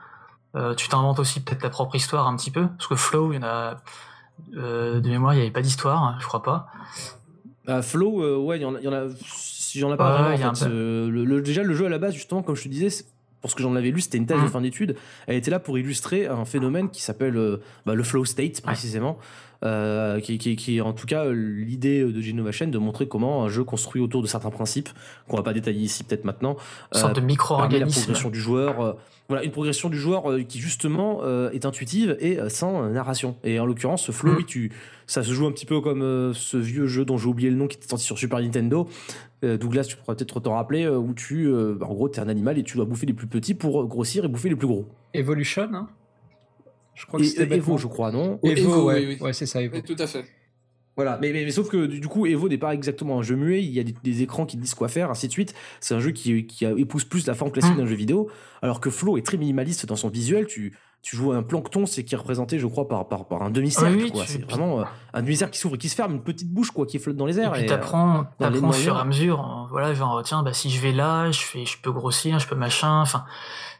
Euh, 0.55 0.73
tu 0.73 0.87
t'inventes 0.87 1.19
aussi 1.19 1.41
peut-être 1.43 1.61
ta 1.61 1.69
propre 1.69 1.95
histoire 1.95 2.27
un 2.27 2.35
petit 2.37 2.49
peu, 2.51 2.67
parce 2.67 2.87
que 2.87 2.95
Flow, 2.95 3.33
il 3.33 3.35
y 3.35 3.39
en 3.39 3.43
a 3.43 3.75
euh, 4.55 5.01
de 5.01 5.09
mémoire, 5.09 5.33
il 5.33 5.37
n'y 5.37 5.41
avait 5.41 5.51
pas 5.51 5.61
d'histoire, 5.61 6.01
hein, 6.01 6.15
je 6.21 6.25
crois 6.27 6.43
pas. 6.43 6.67
Ah, 7.67 7.81
Flow, 7.81 8.23
euh, 8.23 8.37
ouais, 8.37 8.57
il 8.57 8.61
y 8.61 8.65
en 8.65 8.75
a, 8.75 8.79
il 8.79 8.85
y 8.85 8.87
en 8.87 8.93
a, 8.93 9.03
il 9.73 9.81
y 9.81 9.83
en 9.83 9.91
a 9.91 9.97
pas 9.97 10.29
Ouais, 10.29 10.35
vraiment. 10.37 10.51
en 10.51 10.55
fait. 10.55 10.69
le, 10.69 11.09
le- 11.09 11.41
déjà, 11.41 11.61
le 11.61 11.73
jeu 11.73 11.87
à 11.87 11.89
la 11.89 11.97
base, 11.97 12.13
justement, 12.13 12.41
comme 12.41 12.55
je 12.55 12.63
te 12.63 12.69
disais, 12.69 13.03
pour 13.45 13.51
ce 13.51 13.55
que 13.55 13.61
j'en 13.61 13.75
avais 13.75 13.91
lu, 13.91 14.01
c'était 14.01 14.17
une 14.17 14.25
thèse 14.25 14.39
de 14.39 14.41
Mhm. 14.45 14.49
fin 14.49 14.61
d'études. 14.61 14.95
Elle 15.27 15.35
était 15.35 15.51
là 15.51 15.59
pour 15.59 15.77
illustrer 15.77 16.25
un 16.25 16.45
phénomène 16.45 16.89
qui 16.89 17.03
s'appelle 17.03 17.37
euh, 17.37 17.61
bah, 17.85 17.93
le 17.93 18.01
flow 18.01 18.25
state, 18.25 18.59
précisément. 18.61 19.19
Euh, 19.65 20.19
qui, 20.19 20.37
qui, 20.37 20.55
qui 20.55 20.77
est 20.77 20.81
en 20.81 20.93
tout 20.93 21.07
cas 21.07 21.25
euh, 21.25 21.31
l'idée 21.33 22.03
de 22.03 22.21
Genovation 22.21 22.67
de 22.67 22.77
montrer 22.77 23.07
comment 23.07 23.43
un 23.43 23.49
jeu 23.49 23.63
construit 23.63 24.01
autour 24.01 24.21
de 24.21 24.27
certains 24.27 24.51
principes 24.51 24.89
qu'on 25.27 25.37
va 25.37 25.43
pas 25.43 25.53
détailler 25.53 25.81
ici 25.81 26.03
peut-être 26.03 26.23
maintenant 26.25 26.55
Une 26.93 26.99
sorte 27.01 27.15
de 27.15 27.19
la 27.21 27.25
micro-organisme. 27.25 28.01
progression 28.01 28.29
du 28.29 28.39
joueur. 28.39 28.79
euh, 28.81 28.93
voilà, 29.27 29.43
une 29.43 29.49
progression 29.51 29.89
du 29.89 29.97
joueur 29.97 30.29
euh, 30.31 30.43
qui 30.43 30.59
justement 30.59 31.21
euh, 31.23 31.49
est 31.49 31.65
intuitive 31.65 32.15
et 32.19 32.39
euh, 32.39 32.47
sans 32.47 32.83
euh, 32.83 32.89
narration. 32.91 33.35
Et 33.43 33.59
en 33.59 33.65
l'occurrence, 33.65 34.03
ce 34.03 34.11
flow, 34.11 34.33
Mm. 34.33 34.35
oui, 34.37 34.45
tu, 34.45 34.71
ça 35.07 35.23
se 35.23 35.31
joue 35.33 35.47
un 35.47 35.51
petit 35.51 35.65
peu 35.65 35.81
comme 35.81 36.03
euh, 36.03 36.31
ce 36.33 36.57
vieux 36.57 36.85
jeu 36.85 37.05
dont 37.05 37.17
j'ai 37.17 37.25
oublié 37.27 37.49
le 37.49 37.55
nom 37.55 37.65
qui 37.67 37.77
était 37.77 37.87
sorti 37.87 38.05
sur 38.05 38.19
Super 38.19 38.39
Nintendo. 38.39 38.87
Euh, 39.43 39.57
Douglas, 39.57 39.85
tu 39.85 39.97
pourrais 39.97 40.15
peut-être 40.15 40.39
t'en 40.41 40.53
rappeler, 40.53 40.83
euh, 40.83 40.97
où 40.97 41.15
tu, 41.15 41.47
euh, 41.47 41.73
bah, 41.75 41.87
en 41.89 41.93
gros, 41.95 42.07
t'es 42.07 42.19
un 42.21 42.29
animal 42.29 42.59
et 42.59 42.63
tu 42.63 42.75
dois 42.77 42.85
bouffer 42.85 43.07
les 43.07 43.13
plus 43.13 43.25
petits 43.25 43.55
pour 43.55 43.81
euh, 43.81 43.85
grossir 43.85 44.25
et 44.25 44.27
bouffer 44.27 44.49
les 44.49 44.55
plus 44.55 44.67
gros. 44.67 44.85
Evolution, 45.15 45.67
hein 45.73 45.87
Je 46.95 47.05
crois 47.05 47.19
Et, 47.19 47.23
que 47.23 47.29
c'était 47.29 47.55
Evo, 47.57 47.77
je 47.77 47.87
crois, 47.87 48.11
non 48.11 48.39
Evo, 48.43 48.69
Evo, 48.69 48.85
ouais, 48.87 48.95
oui, 48.99 49.05
oui. 49.09 49.17
ouais 49.21 49.33
c'est 49.33 49.45
ça, 49.45 49.61
Evo. 49.61 49.75
Oui, 49.75 49.83
tout 49.83 49.95
à 50.01 50.07
fait. 50.07 50.25
Voilà, 50.95 51.17
mais, 51.21 51.33
mais, 51.33 51.43
mais 51.43 51.51
sauf 51.51 51.67
que 51.69 51.85
du 51.87 52.07
coup, 52.07 52.25
Evo 52.25 52.47
n'est 52.47 52.57
pas 52.57 52.73
exactement 52.73 53.19
un 53.19 53.21
jeu 53.21 53.35
muet, 53.35 53.61
il 53.61 53.69
y 53.71 53.81
a 53.81 53.83
des, 53.83 53.93
des 54.01 54.21
écrans 54.21 54.45
qui 54.45 54.55
te 54.55 54.61
disent 54.61 54.75
quoi 54.75 54.87
faire, 54.87 55.09
ainsi 55.11 55.27
de 55.27 55.31
suite. 55.33 55.53
C'est 55.81 55.93
un 55.93 55.99
jeu 55.99 56.11
qui, 56.11 56.47
qui 56.47 56.63
épouse 56.63 57.03
plus 57.03 57.27
la 57.27 57.33
forme 57.33 57.51
classique 57.51 57.73
Mm. 57.75 57.79
d'un 57.79 57.85
jeu 57.85 57.95
vidéo, 57.95 58.29
alors 58.61 58.79
que 58.79 58.89
Flow 58.89 59.17
est 59.17 59.25
très 59.25 59.35
minimaliste 59.35 59.85
dans 59.85 59.97
son 59.97 60.07
visuel. 60.07 60.45
Tu, 60.47 60.73
tu 61.01 61.17
joues 61.17 61.33
un 61.33 61.43
plancton, 61.43 61.85
c'est 61.85 62.05
qui 62.05 62.15
est 62.15 62.17
représenté, 62.17 62.59
je 62.59 62.65
crois, 62.67 62.87
par, 62.87 63.09
par, 63.09 63.27
par 63.27 63.41
un 63.43 63.49
demi-cercle. 63.49 63.97
Oui, 63.97 64.11
oui, 64.15 64.21
C'est 64.25 64.43
vraiment 64.49 64.79
euh, 64.79 64.83
un 65.13 65.21
demi-cercle 65.21 65.53
qui 65.53 65.59
s'ouvre 65.59 65.75
et 65.75 65.77
qui 65.77 65.89
se 65.89 65.95
ferme, 65.95 66.13
une 66.13 66.23
petite 66.23 66.49
bouche 66.49 66.71
quoi, 66.71 66.85
qui 66.85 66.97
flotte 66.97 67.17
dans 67.17 67.25
les 67.25 67.39
airs. 67.41 67.53
et, 67.57 67.65
euh, 67.65 67.67
t'apprends, 67.67 68.21
au 68.39 68.71
fur 68.71 68.95
et 68.95 68.99
à 69.01 69.03
mesure. 69.03 69.41
hein, 69.41 69.67
Voilà, 69.69 69.93
genre 69.93 70.23
tiens, 70.23 70.43
bah 70.43 70.53
si 70.53 70.69
je 70.69 70.79
vais 70.79 70.93
là, 70.93 71.29
je 71.29 71.41
fais, 71.41 71.65
je 71.65 71.77
peux 71.81 71.91
grossir, 71.91 72.39
je 72.39 72.47
peux 72.47 72.55
machin. 72.55 73.01
Enfin, 73.01 73.25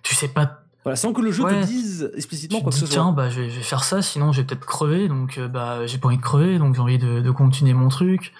tu 0.03 0.13
sais 0.15 0.27
pas. 0.27 0.64
Voilà, 0.85 0.95
sans 0.95 1.11
que 1.11 1.21
le 1.21 1.31
jeu 1.31 1.43
Ouais. 1.43 1.59
te 1.61 1.65
dise 1.65 2.11
explicitement 2.15 2.59
Tu 2.59 2.63
quoi 2.63 2.71
te 2.71 2.75
que 2.77 2.79
dis 2.81 2.87
ce 2.87 2.93
soit. 2.93 3.03
tiens, 3.03 3.11
bah 3.11 3.29
je 3.29 3.41
vais, 3.41 3.49
je 3.49 3.57
vais 3.57 3.63
faire 3.63 3.83
ça, 3.83 4.01
sinon 4.01 4.31
je 4.31 4.39
vais 4.41 4.47
peut-être 4.47 4.65
crever. 4.65 5.07
Donc 5.09 5.37
euh, 5.37 5.47
bah 5.49 5.85
j'ai 5.85 5.97
pas 5.97 6.07
envie 6.07 6.17
de 6.17 6.21
crever, 6.21 6.57
donc 6.59 6.75
j'ai 6.75 6.81
envie 6.81 6.97
de, 6.99 7.19
de 7.21 7.31
continuer 7.31 7.73
mon 7.73 7.89
truc. 7.89 8.31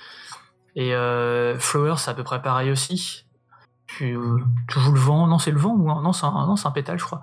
Et 0.77 0.93
euh, 0.93 1.57
Flower, 1.59 1.95
c'est 1.97 2.11
à 2.11 2.13
peu 2.13 2.23
près 2.23 2.41
pareil 2.41 2.69
aussi. 2.71 3.24
Tu, 3.87 4.15
euh, 4.17 4.39
tu 4.67 4.79
joues 4.79 4.91
le 4.93 4.99
vent. 4.99 5.27
Non, 5.27 5.37
c'est 5.37 5.51
le 5.51 5.59
vent 5.59 5.73
ou 5.75 5.89
un- 5.91 6.01
non, 6.01 6.11
c'est 6.11 6.25
un, 6.25 6.31
non, 6.31 6.55
un 6.63 6.71
pétale, 6.71 6.97
je 6.99 7.05
crois. 7.05 7.21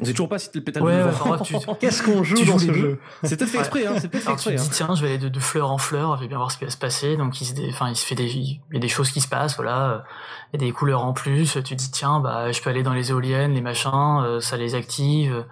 On 0.00 0.04
sait 0.04 0.12
toujours 0.12 0.28
pas 0.28 0.38
si 0.38 0.50
t'es 0.50 0.58
le 0.58 0.64
pétale 0.64 0.82
Ouais, 0.82 1.04
tu, 1.44 1.54
Qu'est-ce 1.80 2.02
qu'on 2.02 2.24
joue 2.24 2.42
dans 2.44 2.58
ce 2.58 2.72
jeu 2.72 2.98
C'est 3.22 3.36
peut-être 3.36 3.50
fait 3.50 3.58
exprès, 3.58 3.86
hein, 3.86 3.94
c'est 4.00 4.08
peut-être 4.08 4.22
fait 4.24 4.28
Alors 4.28 4.40
tu 4.40 4.48
exprès. 4.50 4.54
te 4.56 4.60
hein. 4.60 4.64
dis 4.64 4.70
tiens 4.70 4.94
je 4.96 5.02
vais 5.02 5.08
aller 5.10 5.18
de, 5.18 5.28
de 5.28 5.38
fleur 5.40 5.70
en 5.70 5.78
fleur, 5.78 6.16
je 6.16 6.22
vais 6.22 6.28
bien 6.28 6.38
voir 6.38 6.50
ce 6.50 6.58
qui 6.58 6.64
va 6.64 6.70
se 6.70 6.76
passer. 6.76 7.16
Donc 7.16 7.40
il 7.40 7.44
se, 7.44 7.52
dé- 7.54 7.68
enfin 7.70 7.90
il 7.90 7.96
se 7.96 8.04
fait 8.04 8.14
des, 8.16 8.24
il 8.26 8.60
y 8.72 8.76
a 8.76 8.80
des 8.80 8.88
choses 8.88 9.10
qui 9.12 9.20
se 9.20 9.28
passent, 9.28 9.54
voilà. 9.56 10.04
Il 10.52 10.60
y 10.60 10.64
a 10.64 10.66
des 10.66 10.72
couleurs 10.72 11.04
en 11.04 11.12
plus. 11.12 11.52
Tu 11.52 11.62
te 11.62 11.74
dis 11.74 11.90
tiens 11.92 12.18
bah 12.18 12.50
je 12.50 12.60
peux 12.60 12.70
aller 12.70 12.82
dans 12.82 12.94
les 12.94 13.10
éoliennes, 13.10 13.52
les 13.52 13.60
machins, 13.60 13.90
euh, 14.24 14.40
ça 14.40 14.56
les 14.56 14.74
active. 14.74 15.44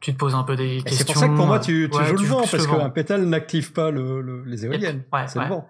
Tu 0.00 0.12
te 0.14 0.18
poses 0.18 0.34
un 0.34 0.44
peu 0.44 0.56
des 0.56 0.76
Et 0.78 0.82
questions. 0.82 0.98
C'est 0.98 1.12
pour 1.12 1.16
ça 1.16 1.28
que 1.28 1.36
pour 1.36 1.46
moi, 1.46 1.58
tu, 1.58 1.88
tu 1.92 1.98
Ouais, 1.98 2.06
joues 2.06 2.16
le 2.16 2.24
vent, 2.26 2.44
parce 2.50 2.66
qu'un 2.66 2.88
pétale 2.90 3.24
n'active 3.26 3.72
pas 3.72 3.90
le, 3.90 4.20
le- 4.22 4.44
les 4.44 4.64
éoliennes. 4.64 5.02
Ouais, 5.12 5.24
c'est 5.26 5.38
ouais. 5.38 5.44
le 5.46 5.50
vent. 5.50 5.66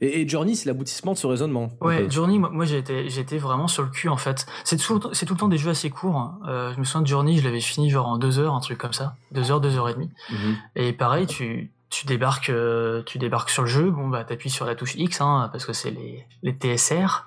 Et, 0.00 0.20
et 0.20 0.28
Journey, 0.28 0.54
c'est 0.54 0.66
l'aboutissement 0.66 1.12
de 1.12 1.18
ce 1.18 1.26
raisonnement. 1.26 1.70
Ouais, 1.80 2.10
Journey, 2.10 2.38
moi, 2.38 2.66
été 2.66 3.38
vraiment 3.38 3.66
sur 3.68 3.82
le 3.82 3.88
cul 3.88 4.08
en 4.08 4.16
fait. 4.16 4.46
C'est 4.64 4.76
tout, 4.76 4.94
le 4.94 5.00
temps- 5.00 5.08
c'est 5.12 5.24
tout 5.26 5.34
le 5.34 5.38
temps 5.40 5.48
des 5.48 5.56
jeux 5.58 5.70
assez 5.70 5.88
courts. 5.90 6.16
hein. 6.16 6.38
Euh, 6.48 6.72
je 6.74 6.78
me 6.78 6.84
souviens 6.84 7.02
de 7.02 7.06
Journey, 7.06 7.38
je 7.38 7.44
l'avais 7.44 7.60
fini 7.60 7.88
genre 7.90 8.06
en 8.08 8.18
deux 8.18 8.38
heures, 8.38 8.54
un 8.54 8.60
truc 8.60 8.78
comme 8.78 8.92
ça, 8.92 9.16
deux 9.32 9.50
heures, 9.50 9.60
deux 9.60 9.76
heures 9.76 9.88
et 9.88 9.94
demie. 9.94 10.10
mhm. 10.30 10.56
Et 10.76 10.92
pareil, 10.92 11.26
tu, 11.26 11.70
tu 11.88 12.04
débarques, 12.06 12.50
euh, 12.50 13.02
tu 13.06 13.18
débarques 13.18 13.48
sur 13.50 13.62
le 13.62 13.68
jeu. 13.68 13.90
Bon 13.90 14.08
bah 14.08 14.24
t'appuies 14.24 14.50
sur 14.50 14.66
la 14.66 14.74
touche 14.74 14.94
X, 14.96 15.20
hein, 15.20 15.48
parce 15.52 15.64
que 15.64 15.72
c'est 15.72 15.90
les, 15.90 16.26
les 16.42 16.52
TSR. 16.52 17.24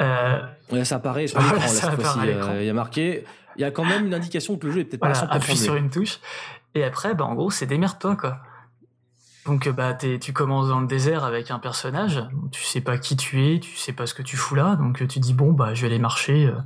Euh, 0.00 0.38
Ouais, 0.70 0.84
ça 0.84 0.96
apparaît 0.96 1.26
sur 1.26 1.40
l'écran, 2.26 2.52
euh, 2.52 2.62
Il 2.62 2.66
y 2.66 2.70
a 2.70 2.72
marqué. 2.72 3.24
Il 3.56 3.62
y 3.62 3.64
a 3.64 3.70
quand 3.72 3.84
même 3.84 4.06
une 4.06 4.14
indication 4.14 4.56
que 4.56 4.66
le 4.66 4.72
jeu 4.72 4.80
est 4.80 4.84
peut-être 4.84 5.00
voilà, 5.00 5.14
pas 5.14 5.26
à 5.26 5.38
100% 5.38 5.42
appuie 5.42 5.56
sur 5.56 5.74
une 5.74 5.90
touche. 5.90 6.20
Et 6.76 6.84
après, 6.84 7.14
bah 7.14 7.24
en 7.24 7.34
gros, 7.34 7.50
c'est 7.50 7.66
démerde-toi 7.66 8.14
quoi. 8.16 8.38
Donc 9.46 9.66
euh, 9.66 9.72
bah 9.72 9.94
tu 9.94 10.32
commences 10.32 10.68
dans 10.68 10.80
le 10.80 10.86
désert 10.86 11.24
avec 11.24 11.50
un 11.50 11.58
personnage, 11.58 12.22
tu 12.52 12.62
sais 12.62 12.80
pas 12.82 12.98
qui 12.98 13.16
tu 13.16 13.46
es, 13.46 13.58
tu 13.58 13.74
sais 13.76 13.92
pas 13.92 14.06
ce 14.06 14.12
que 14.14 14.22
tu 14.22 14.36
fous 14.36 14.54
là, 14.54 14.76
donc 14.76 15.00
euh, 15.00 15.06
tu 15.06 15.18
dis 15.18 15.32
bon 15.32 15.52
bah 15.52 15.72
je 15.72 15.80
vais 15.80 15.86
aller 15.86 15.98
marcher, 15.98 16.46
euh, 16.46 16.56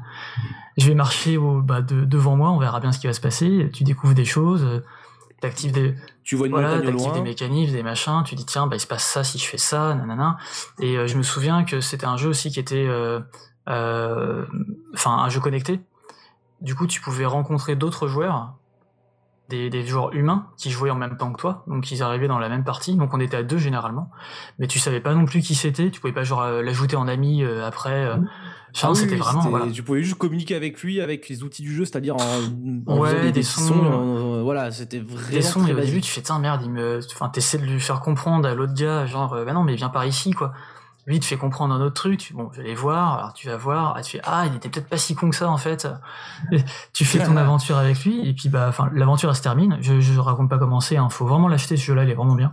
je 0.76 0.88
vais 0.88 0.94
marcher 0.94 1.36
au, 1.36 1.60
bah, 1.62 1.82
de- 1.82 2.04
devant 2.04 2.36
moi, 2.36 2.50
on 2.50 2.58
verra 2.58 2.80
bien 2.80 2.90
ce 2.90 2.98
qui 2.98 3.06
va 3.06 3.12
se 3.12 3.20
passer. 3.20 3.70
Tu 3.72 3.84
découvres 3.84 4.14
des 4.14 4.24
choses, 4.24 4.64
euh, 4.64 4.82
t'actives 5.40 5.70
des, 5.70 5.94
Tu 6.24 6.34
vois 6.34 6.46
une 6.48 6.52
voilà, 6.52 6.70
t'actives 6.86 7.12
des 7.12 7.20
mécanismes, 7.22 7.72
des 7.74 7.82
machins, 7.84 8.22
tu 8.24 8.34
dis 8.34 8.44
tiens, 8.44 8.66
bah, 8.66 8.74
il 8.76 8.80
se 8.80 8.88
passe 8.88 9.04
ça 9.04 9.22
si 9.22 9.38
je 9.38 9.44
fais 9.46 9.58
ça, 9.58 9.94
nanana. 9.94 10.36
Et 10.80 10.96
euh, 10.98 11.06
je 11.06 11.16
me 11.16 11.22
souviens 11.22 11.62
que 11.64 11.80
c'était 11.80 12.06
un 12.06 12.16
jeu 12.16 12.28
aussi 12.28 12.50
qui 12.50 12.58
était, 12.58 12.88
enfin, 13.68 15.12
un 15.18 15.28
jeu 15.28 15.40
connecté. 15.40 15.80
Du 16.60 16.74
coup, 16.74 16.86
tu 16.86 17.00
pouvais 17.00 17.26
rencontrer 17.26 17.76
d'autres 17.76 18.08
joueurs, 18.08 18.54
des, 19.48 19.68
des 19.70 19.84
joueurs 19.86 20.12
humains 20.14 20.46
qui 20.56 20.70
jouaient 20.70 20.90
en 20.90 20.94
même 20.96 21.16
temps 21.16 21.32
que 21.32 21.40
toi, 21.40 21.64
donc 21.66 21.90
ils 21.90 22.02
arrivaient 22.02 22.28
dans 22.28 22.38
la 22.38 22.48
même 22.48 22.64
partie, 22.64 22.96
donc 22.96 23.12
on 23.12 23.20
était 23.20 23.36
à 23.36 23.42
deux 23.42 23.58
généralement, 23.58 24.10
mais 24.58 24.66
tu 24.66 24.78
savais 24.78 25.00
pas 25.00 25.14
non 25.14 25.26
plus 25.26 25.40
qui 25.40 25.54
c'était, 25.54 25.90
tu 25.90 26.00
pouvais 26.00 26.12
pas 26.14 26.24
genre 26.24 26.42
euh, 26.42 26.62
l'ajouter 26.62 26.96
en 26.96 27.06
ami 27.08 27.42
euh, 27.42 27.66
après. 27.66 28.04
euh. 28.06 28.16
Enfin, 28.76 28.88
Ah 28.88 28.90
oui, 28.90 28.96
c'était 28.96 29.14
vraiment, 29.16 29.48
voilà. 29.50 29.66
Tu 29.70 29.82
pouvais 29.84 30.02
juste 30.02 30.16
communiquer 30.18 30.56
avec 30.56 30.82
lui 30.82 31.00
avec 31.00 31.28
les 31.28 31.44
outils 31.44 31.62
du 31.62 31.72
jeu, 31.72 31.84
c'est-à-dire 31.84 32.16
en, 32.16 32.40
en 32.88 32.98
Ouais, 32.98 33.20
des, 33.26 33.32
des 33.32 33.42
sons, 33.44 33.60
sons. 33.68 33.84
en- 33.84 34.42
voilà, 34.42 34.72
c'était 34.72 34.98
vraiment 34.98 35.30
des 35.30 35.42
sons 35.42 35.60
très 35.60 35.70
et 35.70 35.74
au 35.74 35.80
début 35.80 36.00
tu 36.00 36.10
fais 36.10 36.22
tiens 36.22 36.38
merde 36.40 36.60
il 36.64 36.70
me 36.70 36.98
enfin 37.14 37.28
t'essaies 37.28 37.58
de 37.58 37.64
lui 37.64 37.78
faire 37.80 38.00
comprendre 38.00 38.48
à 38.48 38.54
l'autre 38.54 38.74
gars 38.74 39.06
genre 39.06 39.32
euh, 39.34 39.44
bah 39.44 39.52
non 39.52 39.62
mais 39.62 39.74
viens 39.76 39.88
par 39.90 40.04
ici 40.06 40.32
quoi 40.32 40.52
lui 41.06 41.16
il 41.16 41.20
te 41.20 41.24
fait 41.26 41.36
comprendre 41.36 41.74
un 41.74 41.80
autre 41.80 41.94
truc 41.94 42.32
bon 42.34 42.48
je 42.52 42.58
vais 42.58 42.64
aller 42.64 42.74
voir 42.74 43.18
alors 43.18 43.32
tu 43.34 43.46
vas 43.48 43.56
voir 43.56 43.94
ah, 43.96 44.02
tu 44.02 44.12
fais 44.16 44.20
ah 44.24 44.44
il 44.46 44.56
était 44.56 44.68
peut-être 44.68 44.88
pas 44.88 44.96
si 44.96 45.14
con 45.14 45.30
que 45.30 45.36
ça 45.36 45.48
en 45.50 45.56
fait 45.58 45.86
Et 46.52 46.58
tu 46.92 47.04
fais 47.04 47.18
ton 47.24 47.36
aventure 47.36 47.76
avec 47.76 48.02
lui 48.04 48.28
et 48.28 48.32
puis 48.32 48.48
bah 48.48 48.66
enfin 48.68 48.90
l'aventure 48.94 49.28
elle 49.30 49.36
se 49.36 49.42
termine 49.42 49.76
je, 49.80 50.00
je 50.00 50.18
raconte 50.20 50.48
pas 50.48 50.58
comment 50.58 50.80
c'est 50.80 50.96
hein. 50.96 51.08
faut 51.10 51.26
vraiment 51.26 51.48
l'acheter 51.48 51.76
ce 51.76 51.84
jeu 51.84 51.94
là 51.94 52.04
il 52.04 52.10
est 52.10 52.14
vraiment 52.14 52.34
bien 52.34 52.52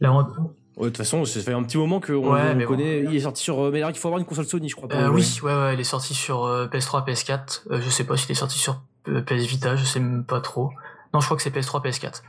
de 0.00 0.86
toute 0.88 0.96
façon, 0.96 1.24
ça 1.24 1.40
fait 1.40 1.52
un 1.52 1.62
petit 1.62 1.76
moment 1.76 2.00
qu'on 2.00 2.14
Ouais, 2.32 2.50
on 2.52 2.54
mais 2.56 2.64
connaît. 2.64 3.00
Il 3.04 3.14
est 3.14 3.20
sorti 3.20 3.42
sur. 3.42 3.60
euh, 3.60 3.70
Mais 3.70 3.78
alors, 3.78 3.90
il 3.90 3.96
faut 3.98 4.08
avoir 4.08 4.18
une 4.18 4.24
console 4.26 4.46
Sony, 4.46 4.68
je 4.68 4.74
crois. 4.74 4.88
pour 4.88 4.98
Euh, 4.98 5.04
le 5.04 5.10
oui 5.10 5.38
ouais 5.42 5.52
ouais 5.54 5.74
il 5.74 5.80
est 5.80 5.84
sorti 5.84 6.14
sur 6.14 6.44
euh, 6.44 6.66
PS3 6.66 7.06
PS4 7.06 7.62
Euh, 7.70 7.80
je 7.80 7.88
sais 7.90 8.04
pas 8.04 8.16
s'il 8.16 8.30
est 8.30 8.34
sorti 8.34 8.58
sur 8.58 8.80
euh, 9.08 9.20
PS 9.20 9.44
Vita 9.46 9.76
je 9.76 9.84
sais 9.84 10.00
même 10.00 10.24
pas 10.24 10.40
trop 10.40 10.70
non 11.12 11.20
je 11.20 11.26
crois 11.26 11.36
que 11.36 11.42
c'est 11.42 11.54
PS3 11.54 11.84
PS4 11.84 12.22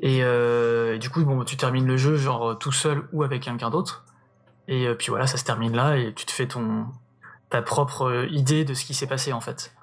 et, 0.00 0.18
euh, 0.22 0.96
et 0.96 0.98
du 0.98 1.08
coup 1.10 1.24
bon 1.24 1.42
tu 1.44 1.56
termines 1.56 1.86
le 1.86 1.96
jeu 1.96 2.16
genre 2.16 2.58
tout 2.58 2.70
seul 2.72 3.08
ou 3.12 3.22
avec 3.22 3.42
quelqu'un 3.42 3.70
d'autre 3.70 4.04
Et 4.68 4.88
puis 4.98 5.08
voilà, 5.08 5.26
ça 5.26 5.36
se 5.36 5.44
termine 5.44 5.74
là 5.74 5.96
et 5.96 6.12
tu 6.14 6.24
te 6.24 6.32
fais 6.32 6.46
ton 6.46 6.86
ta 7.50 7.62
propre 7.62 8.26
idée 8.30 8.64
de 8.64 8.74
ce 8.74 8.84
qui 8.84 8.94
s'est 8.94 9.06
passé 9.06 9.32
en 9.32 9.40
fait. 9.40 9.74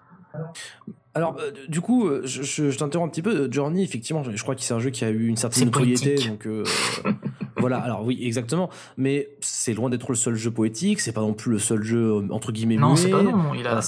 Alors, 1.13 1.35
euh, 1.39 1.51
du 1.67 1.81
coup, 1.81 2.07
euh, 2.07 2.21
je, 2.23 2.41
je, 2.41 2.77
t'interromps 2.77 3.09
un 3.09 3.11
petit 3.11 3.21
peu. 3.21 3.51
Journey, 3.51 3.83
effectivement, 3.83 4.23
je, 4.23 4.41
crois 4.41 4.55
que 4.55 4.61
c'est 4.61 4.73
un 4.73 4.79
jeu 4.79 4.91
qui 4.91 5.03
a 5.03 5.09
eu 5.09 5.27
une 5.27 5.35
certaine 5.35 5.65
notoriété. 5.65 6.15
Donc, 6.15 6.47
euh, 6.47 6.63
voilà, 7.57 7.79
alors 7.79 8.05
oui, 8.05 8.17
exactement. 8.21 8.69
Mais 8.95 9.29
c'est 9.41 9.73
loin 9.73 9.89
d'être 9.89 10.09
le 10.09 10.15
seul 10.15 10.35
jeu 10.35 10.51
poétique. 10.51 11.01
C'est 11.01 11.11
pas 11.11 11.21
non 11.21 11.33
plus 11.33 11.51
le 11.51 11.59
seul 11.59 11.83
jeu, 11.83 12.25
entre 12.31 12.53
guillemets, 12.53 12.77
Non, 12.77 12.95
c'est 12.95 13.09
pas 13.09 13.23
non. 13.23 13.53
Il 13.53 13.67
a... 13.67 13.81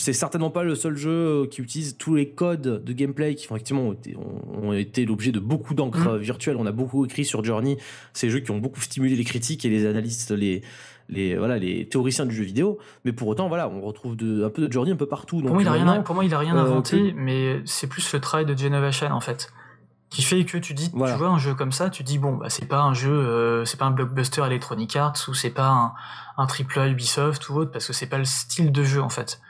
c'est 0.00 0.12
certainement 0.14 0.50
pas 0.50 0.62
le 0.62 0.74
seul 0.74 0.96
jeu 0.96 1.46
qui 1.50 1.60
utilise 1.60 1.96
tous 1.98 2.14
les 2.14 2.30
codes 2.30 2.82
de 2.82 2.92
gameplay 2.92 3.34
qui 3.34 3.44
effectivement 3.44 3.92
ont 4.62 4.72
été, 4.72 5.04
l'objet 5.04 5.30
de 5.30 5.40
beaucoup 5.40 5.74
d'encre 5.74 6.14
mm. 6.14 6.18
virtuelle. 6.18 6.56
On 6.58 6.66
a 6.66 6.72
beaucoup 6.72 7.04
écrit 7.04 7.24
sur 7.24 7.44
Journey. 7.44 7.76
Ces 8.14 8.30
jeux 8.30 8.40
qui 8.40 8.50
ont 8.50 8.58
beaucoup 8.58 8.80
stimulé 8.80 9.14
les 9.14 9.24
critiques 9.24 9.64
et 9.64 9.68
les 9.68 9.86
analystes, 9.86 10.30
les, 10.30 10.62
les 11.10 11.36
voilà 11.36 11.58
les 11.58 11.86
théoriciens 11.86 12.24
du 12.24 12.34
jeu 12.34 12.44
vidéo 12.44 12.78
mais 13.04 13.12
pour 13.12 13.28
autant 13.28 13.48
voilà 13.48 13.68
on 13.68 13.80
retrouve 13.80 14.16
de, 14.16 14.44
un 14.44 14.50
peu 14.50 14.66
de 14.66 14.72
Journey 14.72 14.92
un 14.92 14.96
peu 14.96 15.06
partout 15.06 15.40
pour, 15.40 15.50
moi, 15.50 15.62
il 15.62 15.66
a 15.66 15.72
rien, 15.72 16.02
pour 16.02 16.14
moi 16.14 16.24
il 16.24 16.32
a 16.32 16.38
rien 16.38 16.56
inventé 16.56 17.12
mais 17.16 17.60
c'est 17.64 17.88
plus 17.88 18.12
le 18.12 18.20
travail 18.20 18.46
de 18.46 18.56
Genovation 18.56 19.10
en 19.10 19.20
fait 19.20 19.52
qui 20.08 20.22
fait 20.22 20.44
que 20.44 20.58
tu 20.58 20.72
dis 20.72 20.90
tu 20.90 20.96
vois 20.96 21.28
un 21.28 21.38
jeu 21.38 21.54
comme 21.54 21.72
ça 21.72 21.90
tu 21.90 22.04
dis 22.04 22.18
bon 22.18 22.36
bah 22.36 22.48
c'est 22.48 22.66
pas 22.66 22.80
un 22.82 22.94
jeu 22.94 23.10
euh, 23.10 23.64
c'est 23.64 23.76
pas 23.76 23.86
un 23.86 23.90
blockbuster 23.90 24.42
Electronic 24.46 24.94
Arts 24.94 25.26
ou 25.26 25.34
c'est 25.34 25.50
pas 25.50 25.68
un, 25.68 25.92
un 26.36 26.46
triple 26.46 26.78
Ubisoft 26.78 27.48
ou 27.48 27.56
autre 27.56 27.72
parce 27.72 27.88
que 27.88 27.92
c'est 27.92 28.08
pas 28.08 28.18
le 28.18 28.24
style 28.24 28.70
de 28.70 28.84
jeu 28.84 29.02
en 29.02 29.08
fait 29.08 29.40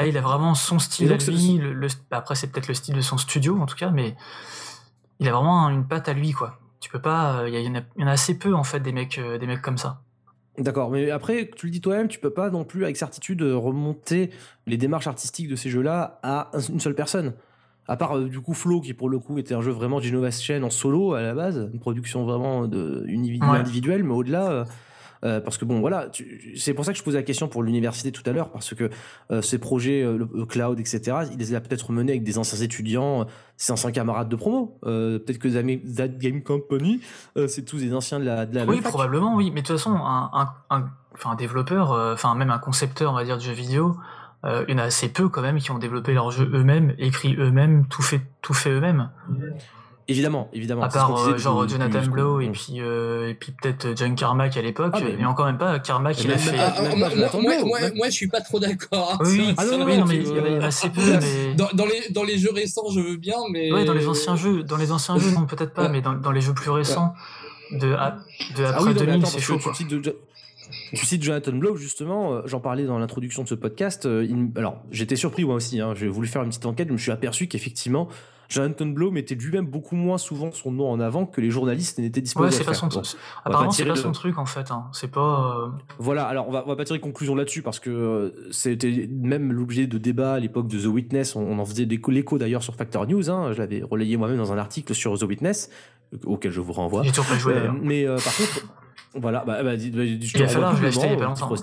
là 0.00 0.06
il 0.06 0.16
a 0.16 0.20
vraiment 0.20 0.54
son 0.54 0.78
style 0.78 1.12
à 1.12 1.16
lui 1.16 1.58
le, 1.58 1.88
bah, 2.10 2.18
après 2.18 2.34
c'est 2.34 2.48
peut-être 2.48 2.68
le 2.68 2.74
style 2.74 2.94
de 2.94 3.00
son 3.00 3.18
studio 3.18 3.58
en 3.60 3.66
tout 3.66 3.76
cas 3.76 3.90
mais 3.90 4.16
il 5.18 5.28
a 5.28 5.32
vraiment 5.32 5.68
une 5.68 5.86
patte 5.86 6.08
à 6.08 6.12
lui 6.12 6.32
quoi. 6.32 6.58
Tu 6.80 6.88
peux 6.88 7.00
pas 7.00 7.44
il 7.46 7.54
y, 7.54 7.68
en 7.68 7.74
a, 7.74 7.82
y 7.98 8.04
en 8.04 8.06
a 8.06 8.12
assez 8.12 8.38
peu 8.38 8.54
en 8.54 8.64
fait 8.64 8.80
des 8.80 8.92
mecs 8.92 9.18
euh, 9.18 9.38
des 9.38 9.46
mecs 9.46 9.62
comme 9.62 9.78
ça. 9.78 10.00
D'accord, 10.58 10.90
mais 10.90 11.10
après, 11.10 11.48
tu 11.56 11.66
le 11.66 11.72
dis 11.72 11.80
toi-même, 11.80 12.08
tu 12.08 12.18
peux 12.18 12.30
pas 12.30 12.50
non 12.50 12.64
plus 12.64 12.84
avec 12.84 12.96
certitude 12.96 13.40
remonter 13.42 14.30
les 14.66 14.76
démarches 14.76 15.06
artistiques 15.06 15.48
de 15.48 15.56
ces 15.56 15.70
jeux-là 15.70 16.18
à 16.22 16.50
une 16.68 16.80
seule 16.80 16.94
personne. 16.94 17.34
À 17.86 17.96
part 17.96 18.16
euh, 18.16 18.28
du 18.28 18.40
coup 18.40 18.54
Flow, 18.54 18.80
qui 18.80 18.92
pour 18.92 19.08
le 19.08 19.18
coup 19.18 19.38
était 19.38 19.54
un 19.54 19.62
jeu 19.62 19.70
vraiment 19.70 20.00
d'innovation 20.00 20.62
en 20.62 20.70
solo 20.70 21.14
à 21.14 21.22
la 21.22 21.34
base, 21.34 21.70
une 21.72 21.80
production 21.80 22.24
vraiment 22.24 22.66
de, 22.66 23.06
individuelle, 23.08 24.04
mais 24.04 24.12
au-delà, 24.12 24.50
euh, 24.50 24.64
euh, 25.24 25.40
parce 25.40 25.58
que 25.58 25.64
bon, 25.64 25.80
voilà, 25.80 26.08
c'est 26.56 26.74
pour 26.74 26.84
ça 26.84 26.92
que 26.92 26.98
je 26.98 27.02
posais 27.02 27.18
la 27.18 27.22
question 27.22 27.48
pour 27.48 27.62
l'université 27.62 28.12
tout 28.12 28.22
à 28.26 28.32
l'heure, 28.32 28.50
parce 28.50 28.74
que 28.74 28.90
euh, 29.30 29.42
ces 29.42 29.58
projets, 29.58 30.02
euh, 30.02 30.18
le, 30.32 30.46
cloud, 30.46 30.80
etc., 30.80 31.18
il 31.30 31.38
les 31.38 31.54
a 31.54 31.60
peut-être 31.60 31.92
menés 31.92 32.12
avec 32.12 32.24
des 32.24 32.38
anciens 32.38 32.58
étudiants, 32.58 33.26
ses 33.56 33.72
anciens 33.72 33.92
camarades 33.92 34.28
de 34.28 34.36
promo. 34.36 34.78
peut-être 34.82 35.38
que 35.38 35.48
That 35.96 36.08
Game 36.08 36.42
Company, 36.42 37.00
c'est 37.48 37.64
tous 37.64 37.78
des 37.78 37.94
anciens 37.94 38.18
de 38.18 38.24
la, 38.24 38.46
de 38.46 38.54
la 38.54 38.64
Oui, 38.64 38.80
probablement, 38.80 39.36
oui. 39.36 39.50
Mais 39.50 39.62
de 39.62 39.66
toute 39.66 39.76
façon, 39.76 39.94
un, 39.94 40.30
un, 40.32 40.48
un, 40.70 40.88
un 41.24 41.34
développeur, 41.34 41.90
enfin 41.90 42.34
même 42.34 42.50
un 42.50 42.58
concepteur, 42.58 43.12
on 43.12 43.14
va 43.14 43.24
dire, 43.24 43.36
de 43.36 43.42
jeux 43.42 43.52
vidéo, 43.52 43.96
il 44.44 44.70
y 44.70 44.74
en 44.74 44.78
a 44.78 44.84
assez 44.84 45.10
peu 45.10 45.28
quand 45.28 45.42
même 45.42 45.58
qui 45.58 45.70
ont 45.70 45.78
développé 45.78 46.14
leur 46.14 46.30
jeu 46.30 46.50
eux-mêmes, 46.54 46.94
écrit 46.98 47.36
eux-mêmes, 47.36 47.86
tout 47.88 48.02
fait, 48.02 48.22
tout 48.40 48.54
fait 48.54 48.70
eux-mêmes. 48.70 49.10
Évidemment, 50.10 50.48
évidemment. 50.52 50.82
À 50.82 50.88
part 50.88 51.16
euh, 51.16 51.38
genre 51.38 51.68
Jonathan 51.68 52.02
Blow 52.02 52.40
et 52.40 52.48
puis 52.48 52.80
euh, 52.80 53.30
et 53.30 53.34
puis 53.34 53.52
peut-être 53.52 53.96
John 53.96 54.16
Carmack 54.16 54.56
à 54.56 54.62
l'époque, 54.62 54.92
ah, 54.92 55.00
mais, 55.00 55.24
encore 55.24 55.46
même 55.46 55.56
pas 55.56 55.78
Carmack 55.78 56.20
il 56.24 56.32
a 56.32 56.36
fait. 56.36 56.56
moi, 56.96 58.06
je 58.06 58.10
suis 58.10 58.26
pas 58.26 58.40
trop 58.40 58.58
d'accord. 58.58 59.18
Oui, 59.20 59.54
ah, 59.56 59.64
non, 59.64 59.84
mais 59.84 60.16
il 60.16 60.26
y 60.26 60.38
avait 60.38 60.64
assez 60.64 60.90
peu. 60.90 61.00
Mais... 61.00 61.54
Dans, 61.54 61.86
les 61.86 62.12
dans 62.12 62.24
les 62.24 62.38
jeux 62.38 62.50
récents, 62.52 62.90
je 62.92 62.98
veux 62.98 63.16
bien, 63.16 63.36
mais. 63.52 63.72
Ouais, 63.72 63.84
dans 63.84 63.94
les 63.94 64.08
anciens 64.08 64.34
jeux, 64.34 64.64
dans 64.64 64.76
les 64.76 64.90
anciens 64.90 65.16
jeux, 65.16 65.30
non 65.30 65.46
peut-être 65.46 65.74
pas, 65.74 65.88
mais 65.88 66.02
dans, 66.02 66.14
dans 66.14 66.32
les 66.32 66.40
jeux 66.40 66.54
plus 66.54 66.70
récents 66.70 67.14
de 67.70 67.78
de 67.78 67.94
ah 67.94 68.16
après 68.66 68.94
2000, 68.94 69.24
c'est 69.26 69.40
chaud. 69.40 69.60
Tu 70.92 71.04
cites 71.04 71.22
Jonathan 71.22 71.52
Blow, 71.52 71.76
justement, 71.76 72.32
euh, 72.32 72.42
j'en 72.46 72.60
parlais 72.60 72.84
dans 72.84 72.98
l'introduction 72.98 73.44
de 73.44 73.48
ce 73.48 73.54
podcast. 73.54 74.08
alors, 74.56 74.82
j'étais 74.90 75.16
surpris 75.16 75.44
moi 75.44 75.54
aussi, 75.54 75.80
hein, 75.80 75.94
j'ai 75.96 76.08
voulu 76.08 76.26
faire 76.26 76.42
une 76.42 76.48
petite 76.48 76.66
enquête, 76.66 76.88
je 76.88 76.92
me 76.92 76.98
suis 76.98 77.12
aperçu 77.12 77.46
qu'effectivement, 77.46 78.08
Jonathan 78.50 78.86
Blow 78.86 79.12
mettait 79.12 79.36
lui-même 79.36 79.64
beaucoup 79.64 79.94
moins 79.94 80.18
souvent 80.18 80.50
son 80.50 80.72
nom 80.72 80.90
en 80.90 80.98
avant 80.98 81.24
que 81.24 81.40
les 81.40 81.50
journalistes 81.50 81.98
n'étaient 81.98 82.20
disposés 82.20 82.46
ouais, 82.46 82.52
c'est 82.52 82.64
pas 82.64 82.74
son 82.74 82.88
truc. 82.88 83.04
Apparemment, 83.44 83.70
c'est 83.70 83.84
pas 83.84 83.94
son 83.94 84.10
truc 84.10 84.38
en 84.38 84.44
fait. 84.44 84.72
Hein. 84.72 84.88
C'est 84.92 85.10
pas. 85.10 85.54
Euh, 85.56 85.68
voilà. 85.98 86.24
Alors, 86.24 86.48
on 86.48 86.52
va, 86.52 86.64
on 86.66 86.68
va 86.68 86.74
pas 86.74 86.84
tirer 86.84 86.98
conclusion 86.98 87.36
là-dessus 87.36 87.62
parce 87.62 87.78
que 87.78 87.90
euh, 87.90 88.50
c'était 88.50 89.08
même 89.08 89.52
l'objet 89.52 89.86
de 89.86 89.98
débat 89.98 90.34
à 90.34 90.40
l'époque 90.40 90.66
de 90.66 90.80
The 90.80 90.86
Witness. 90.86 91.36
On, 91.36 91.60
en 91.60 91.64
faisait 91.64 91.84
l'écho 91.84 92.38
d'ailleurs 92.38 92.64
sur 92.64 92.74
Factor 92.74 93.06
News. 93.06 93.30
Hein. 93.30 93.52
Je 93.52 93.58
l'avais 93.58 93.82
relayé 93.88 94.16
moi-même 94.16 94.38
dans 94.38 94.52
un 94.52 94.58
article 94.58 94.94
sur 94.96 95.16
The 95.16 95.22
Witness 95.22 95.70
auquel 96.24 96.50
je 96.50 96.60
vous 96.60 96.72
renvoie. 96.72 97.04
J'ai 97.04 97.10
toujours 97.10 97.26
pas 97.26 97.38
joué. 97.38 97.54
Euh, 97.54 97.70
mais 97.80 98.04
par 98.06 98.36
contre, 98.36 98.66
voilà. 99.14 99.44
Bah, 99.46 99.62
bah, 99.62 99.76
je 99.76 99.90
te 100.32 100.50
renvoie 100.50 100.88
doublement. 100.88 101.10
Il 101.10 101.16
pas 101.18 101.62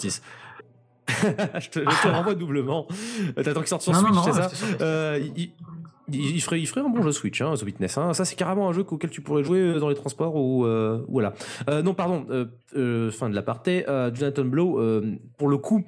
je, 1.59 1.69
te, 1.69 1.79
je 1.79 2.01
te 2.01 2.07
renvoie 2.07 2.35
doublement. 2.35 2.87
T'attends 3.35 3.59
qu'il 3.61 3.67
sorte 3.67 3.81
sur 3.81 3.95
Switch, 3.95 4.15
c'est 4.23 4.33
ça 4.33 5.17
il, 6.11 6.41
ferait, 6.41 6.59
il 6.59 6.65
ferait 6.67 6.81
un 6.81 6.89
bon 6.89 7.01
jeu 7.01 7.11
Switch, 7.11 7.41
hein, 7.41 7.53
The 7.55 7.63
Witness. 7.63 7.97
Hein. 7.97 8.13
Ça, 8.13 8.25
c'est 8.25 8.35
carrément 8.35 8.69
un 8.69 8.73
jeu 8.73 8.85
auquel 8.87 9.09
tu 9.09 9.21
pourrais 9.21 9.43
jouer 9.43 9.59
euh, 9.59 9.79
dans 9.79 9.89
les 9.89 9.95
transports 9.95 10.35
ou 10.35 10.65
euh, 10.65 11.03
voilà. 11.07 11.33
Euh, 11.69 11.81
non, 11.81 11.93
pardon. 11.93 12.25
fin 12.71 13.29
de 13.29 13.35
l'aparté. 13.35 13.85
Jonathan 14.13 14.45
Blow, 14.45 14.81
pour 15.37 15.49
le 15.49 15.57
coup, 15.57 15.83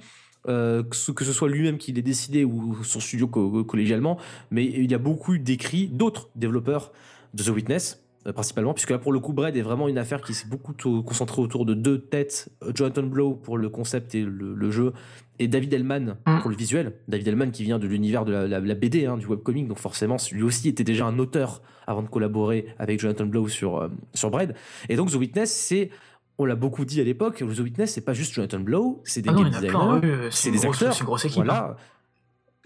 que 0.45 0.91
ce 0.91 1.33
soit 1.33 1.49
lui-même 1.49 1.77
qui 1.77 1.93
l'ait 1.93 2.01
décidé 2.01 2.43
ou 2.43 2.83
son 2.83 2.99
studio 2.99 3.27
collégialement, 3.27 4.17
mais 4.51 4.65
il 4.65 4.89
y 4.89 4.93
a 4.93 4.97
beaucoup 4.97 5.37
d'écrits 5.37 5.87
d'autres 5.87 6.29
développeurs 6.35 6.91
de 7.33 7.43
The 7.43 7.49
Witness 7.49 8.01
principalement, 8.33 8.73
puisque 8.73 8.89
là 8.89 8.99
pour 8.99 9.11
le 9.11 9.19
coup 9.19 9.33
Bread 9.33 9.55
est 9.55 9.61
vraiment 9.61 9.87
une 9.87 9.97
affaire 9.97 10.21
qui 10.21 10.33
s'est 10.33 10.47
beaucoup 10.47 10.73
concentrée 10.73 11.41
autour 11.41 11.65
de 11.65 11.73
deux 11.73 11.99
têtes, 11.99 12.49
Jonathan 12.75 13.03
Blow 13.03 13.33
pour 13.33 13.57
le 13.57 13.69
concept 13.69 14.13
et 14.15 14.23
le 14.23 14.71
jeu, 14.71 14.93
et 15.39 15.47
David 15.47 15.73
Hellman 15.73 16.17
mm. 16.27 16.39
pour 16.41 16.49
le 16.49 16.55
visuel. 16.55 16.93
David 17.07 17.29
Hellman 17.29 17.51
qui 17.51 17.63
vient 17.63 17.79
de 17.79 17.87
l'univers 17.87 18.25
de 18.25 18.33
la, 18.33 18.75
BD, 18.75 19.05
hein, 19.05 19.17
du 19.17 19.25
webcomic, 19.25 19.67
donc 19.67 19.79
forcément 19.79 20.17
lui 20.31 20.43
aussi 20.43 20.67
était 20.67 20.83
déjà 20.83 21.05
un 21.05 21.17
auteur 21.17 21.61
avant 21.87 22.03
de 22.03 22.07
collaborer 22.07 22.67
avec 22.77 22.99
Jonathan 22.99 23.25
Blow 23.25 23.47
sur, 23.47 23.77
euh, 23.77 23.87
sur 24.13 24.29
Bread. 24.29 24.53
Et 24.89 24.95
donc 24.95 25.11
The 25.11 25.15
Witness, 25.15 25.51
c'est 25.51 25.89
on 26.37 26.45
l'a 26.45 26.55
beaucoup 26.55 26.85
dit 26.85 27.01
à 27.01 27.03
l'époque, 27.03 27.37
The 27.37 27.59
Witness, 27.59 27.93
c'est 27.93 28.05
pas 28.05 28.13
juste 28.13 28.33
Jonathan 28.33 28.59
Blow, 28.59 29.01
c'est 29.03 29.21
des 29.21 29.29
ah 29.29 29.33
game 29.33 29.49
designers, 29.49 30.29
c'est 30.31 30.51
des 30.51 30.65
acteurs, 30.65 30.95
une 30.97 31.05
grosse 31.05 31.25
équipe, 31.25 31.43
voilà, 31.43 31.71
hein. 31.71 31.75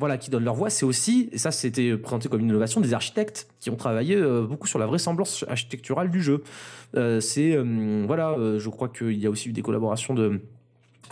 Voilà, 0.03 0.17
qui 0.17 0.29
donnent 0.29 0.45
leur 0.45 0.55
voix. 0.55 0.69
C'est 0.69 0.85
aussi, 0.85 1.29
et 1.31 1.37
ça 1.37 1.51
c'était 1.51 1.97
présenté 1.97 2.29
comme 2.29 2.41
une 2.41 2.49
innovation, 2.49 2.81
des 2.81 2.93
architectes 2.93 3.47
qui 3.59 3.69
ont 3.69 3.75
travaillé 3.75 4.15
euh, 4.15 4.43
beaucoup 4.43 4.67
sur 4.67 4.79
la 4.79 4.85
vraisemblance 4.85 5.45
architecturale 5.47 6.11
du 6.11 6.21
jeu. 6.21 6.43
Euh, 6.95 7.19
c'est, 7.19 7.57
voilà, 8.05 8.35
je 8.57 8.69
crois 8.69 8.89
qu'il 8.89 9.17
y 9.17 9.25
a 9.25 9.29
aussi 9.29 9.49
eu 9.49 9.53
des 9.53 9.61
collaborations 9.61 10.13
de 10.13 10.41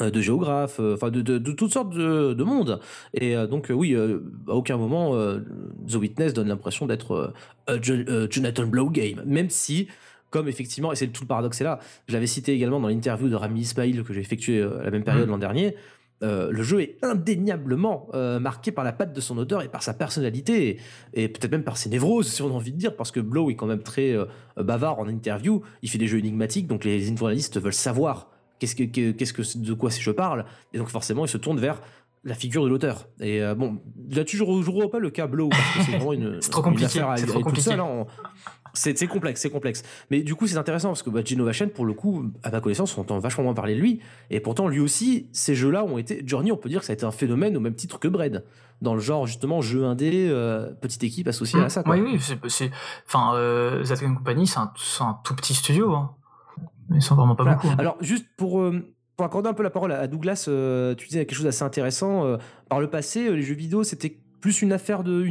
euh, 0.01 0.09
de 0.09 0.21
géographes, 0.21 0.79
euh, 0.79 0.95
enfin 0.95 1.09
de, 1.09 1.37
toutes 1.37 1.73
sortes 1.73 1.93
de, 1.93 2.33
de 2.33 2.43
mondes. 2.43 2.79
Et 3.13 3.35
euh, 3.35 3.45
donc 3.45 3.67
oui, 3.69 3.95
à 3.95 4.53
aucun 4.53 4.77
moment 4.77 5.15
The 5.87 5.95
Witness 5.95 6.33
donne 6.33 6.47
l'impression 6.47 6.85
d'être 6.85 7.33
Jonathan 8.29 8.65
Blow 8.65 8.89
game, 8.89 9.21
même 9.25 9.49
si 9.49 9.87
comme 10.29 10.47
effectivement, 10.47 10.93
et 10.93 10.95
c'est 10.95 11.07
tout 11.07 11.23
le 11.23 11.27
paradoxe 11.27 11.59
est 11.59 11.65
là, 11.65 11.79
je 12.07 12.13
l'avais 12.13 12.27
cité 12.27 12.53
également 12.53 12.79
dans 12.79 12.87
l'interview 12.87 13.27
de 13.27 13.35
Rami 13.35 13.61
Ismail 13.61 14.01
que 14.01 14.13
j'ai 14.13 14.21
effectué 14.21 14.63
à 14.63 14.83
la 14.85 14.89
même 14.89 15.03
période 15.03 15.27
mmh. 15.27 15.31
l'an 15.31 15.37
dernier, 15.37 15.75
le 16.21 16.63
jeu 16.63 16.81
est 16.81 16.97
indéniablement 17.01 18.09
marqué 18.39 18.71
par 18.71 18.83
la 18.83 18.91
patte 18.91 19.13
de 19.13 19.21
son 19.21 19.37
auteur 19.37 19.61
et 19.61 19.67
par 19.67 19.83
sa 19.83 19.93
personnalité, 19.93 20.79
et, 21.13 21.27
peut-être 21.27 21.51
même 21.51 21.63
par 21.63 21.77
ses 21.77 21.89
névroses, 21.89 22.27
si 22.27 22.41
on 22.41 22.49
a 22.49 22.53
envie 22.53 22.71
de 22.71 22.77
dire, 22.77 22.95
parce 22.95 23.11
que 23.11 23.19
Blow 23.19 23.49
est 23.49 23.55
quand 23.55 23.65
même 23.65 23.83
très 23.83 24.15
bavard 24.57 24.99
en 24.99 25.07
interview, 25.07 25.61
il 25.81 25.89
fait 25.89 25.97
des 25.97 26.07
jeux 26.07 26.19
énigmatiques, 26.19 26.67
donc 26.67 26.83
les 26.85 27.01
journalistes 27.15 27.59
veulent 27.59 27.73
savoir 27.73 28.29
qu'est-ce 28.61 28.75
que, 28.75 29.11
qu'est-ce 29.11 29.33
que, 29.33 29.57
de 29.57 29.73
quoi 29.73 29.89
je 29.89 30.11
parle 30.11 30.45
Et 30.73 30.77
donc 30.77 30.89
forcément, 30.89 31.25
il 31.25 31.29
se 31.29 31.37
tourne 31.37 31.59
vers 31.59 31.81
la 32.23 32.35
figure 32.35 32.63
de 32.63 32.69
l'auteur. 32.69 33.07
Et 33.19 33.41
euh, 33.41 33.55
bon, 33.55 33.79
là-dessus, 34.09 34.37
je 34.37 34.43
ne 34.43 34.61
vois 34.61 34.91
pas 34.91 34.99
le 34.99 35.09
cas 35.09 35.27
Blow, 35.27 35.49
parce 35.49 35.77
que 35.77 35.83
c'est 35.83 35.91
vraiment 35.97 36.13
une, 36.13 36.37
c'est 36.41 36.51
trop 36.51 36.61
compliqué, 36.61 36.85
affaire 36.85 37.09
à, 37.09 37.17
c'est 37.17 37.25
trop 37.25 37.41
compliqué. 37.41 37.73
Hein. 37.73 38.05
C'est, 38.73 39.07
complexe, 39.07 39.41
c'est 39.41 39.49
complexe. 39.49 39.83
Mais 40.09 40.21
du 40.21 40.35
coup, 40.35 40.47
c'est 40.47 40.57
intéressant 40.57 40.89
parce 40.89 41.03
que 41.03 41.09
bah, 41.09 41.21
Genovation, 41.23 41.69
pour 41.69 41.85
le 41.85 41.93
coup, 41.93 42.31
à 42.43 42.51
ma 42.51 42.61
connaissance, 42.61 42.97
on 42.97 43.01
entend 43.01 43.19
vachement 43.19 43.43
moins 43.43 43.53
parler 43.53 43.75
de 43.75 43.81
lui. 43.81 43.99
Et 44.29 44.39
pourtant, 44.39 44.67
lui 44.67 44.79
aussi, 44.79 45.27
ces 45.31 45.55
jeux-là 45.55 45.83
ont 45.83 45.97
été. 45.97 46.23
Journey, 46.25 46.51
on 46.51 46.57
peut 46.57 46.69
dire 46.69 46.79
que 46.79 46.85
ça 46.85 46.93
a 46.93 46.95
été 46.95 47.05
un 47.05 47.11
phénomène 47.11 47.55
au 47.57 47.59
même 47.59 47.75
titre 47.75 47.99
que 47.99 48.07
Bread. 48.07 48.45
Dans 48.81 48.95
le 48.95 48.99
genre, 48.99 49.27
justement, 49.27 49.61
jeu 49.61 49.85
indé, 49.85 50.27
euh, 50.29 50.71
petite 50.81 51.03
équipe 51.03 51.27
associée 51.27 51.61
à 51.61 51.69
ça. 51.69 51.83
Quoi. 51.83 51.97
Oui, 51.97 52.17
oui, 52.19 52.37
c'est. 52.49 52.71
Enfin, 53.05 53.35
euh, 53.35 53.83
Company, 53.99 54.47
c'est 54.47 54.57
un, 54.57 54.71
un, 55.01 55.19
tout 55.23 55.35
petit 55.35 55.53
studio. 55.53 55.93
Hein 55.93 56.15
mais 56.91 56.97
ils 56.97 57.01
sont 57.01 57.15
vraiment 57.15 57.35
pas 57.35 57.45
beaucoup. 57.45 57.67
Hein. 57.67 57.75
Alors, 57.79 57.97
juste 58.01 58.27
pour, 58.37 58.59
euh, 58.59 58.93
pour 59.15 59.25
accorder 59.25 59.49
un 59.49 59.53
peu 59.53 59.63
la 59.63 59.69
parole 59.69 59.91
à 59.93 60.07
Douglas, 60.07 60.45
euh, 60.47 60.93
tu 60.95 61.07
disais 61.07 61.25
quelque 61.25 61.35
chose 61.35 61.45
d'assez 61.45 61.63
intéressant. 61.63 62.25
Euh, 62.25 62.37
par 62.69 62.79
le 62.79 62.89
passé, 62.89 63.31
les 63.31 63.41
jeux 63.41 63.55
vidéo, 63.55 63.83
c'était 63.83 64.19
plus 64.41 64.61
une 64.61 64.73
affaire 64.73 65.03
de 65.03 65.23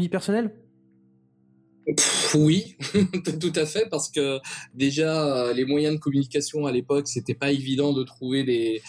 oui, 2.34 2.76
tout 3.40 3.52
à 3.54 3.66
fait, 3.66 3.88
parce 3.90 4.08
que 4.10 4.38
déjà 4.74 5.52
les 5.52 5.64
moyens 5.64 5.94
de 5.94 6.00
communication 6.00 6.66
à 6.66 6.72
l'époque, 6.72 7.08
c'était 7.08 7.34
pas 7.34 7.50
évident 7.52 7.92
de 7.92 8.02
trouver 8.02 8.44
des, 8.44 8.82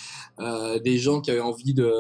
des 0.83 0.97
gens 0.97 1.21
qui 1.21 1.31
avaient 1.31 1.39
envie 1.39 1.73
de, 1.73 1.91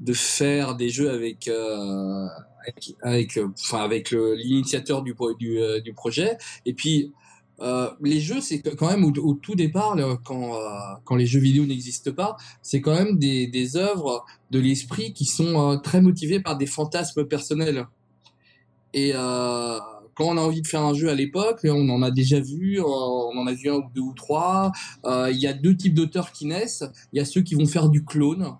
de 0.00 0.12
faire 0.12 0.74
des 0.74 0.88
jeux 0.88 1.10
avec, 1.10 1.48
avec, 1.48 2.94
avec, 3.02 3.38
enfin, 3.60 3.82
avec 3.82 4.10
l'initiateur 4.10 5.02
du, 5.02 5.14
du, 5.38 5.58
du, 5.82 5.92
projet. 5.92 6.36
Et 6.64 6.74
puis, 6.74 7.12
euh, 7.62 7.90
les 8.02 8.20
jeux, 8.20 8.40
c'est 8.40 8.60
quand 8.76 8.90
même 8.90 9.04
au, 9.04 9.34
tout 9.34 9.54
départ, 9.54 9.96
quand, 10.24 10.54
euh, 10.54 10.58
quand 11.04 11.14
les 11.14 11.26
jeux 11.26 11.40
vidéo 11.40 11.64
n'existent 11.64 12.12
pas, 12.12 12.36
c'est 12.60 12.80
quand 12.80 12.94
même 12.94 13.18
des, 13.18 13.46
des 13.46 13.76
œuvres 13.76 14.24
de 14.50 14.58
l'esprit 14.58 15.12
qui 15.12 15.24
sont 15.24 15.72
euh, 15.72 15.76
très 15.76 16.00
motivées 16.00 16.40
par 16.40 16.56
des 16.56 16.66
fantasmes 16.66 17.24
personnels. 17.24 17.86
Et 18.94 19.12
euh, 19.14 19.78
quand 20.14 20.26
on 20.26 20.36
a 20.36 20.40
envie 20.40 20.62
de 20.62 20.66
faire 20.66 20.82
un 20.82 20.94
jeu 20.94 21.08
à 21.08 21.14
l'époque, 21.14 21.60
on 21.64 21.88
en 21.88 22.02
a 22.02 22.10
déjà 22.10 22.40
vu, 22.40 22.80
on 22.80 23.38
en 23.38 23.46
a 23.46 23.52
vu 23.52 23.70
un 23.70 23.76
ou 23.76 23.84
deux 23.94 24.02
ou 24.02 24.12
trois. 24.14 24.72
Il 25.04 25.36
y 25.36 25.46
a 25.46 25.52
deux 25.52 25.76
types 25.76 25.94
d'auteurs 25.94 26.32
qui 26.32 26.46
naissent. 26.46 26.84
Il 27.12 27.18
y 27.18 27.20
a 27.20 27.24
ceux 27.24 27.42
qui 27.42 27.54
vont 27.54 27.66
faire 27.66 27.88
du 27.88 28.04
clone, 28.04 28.56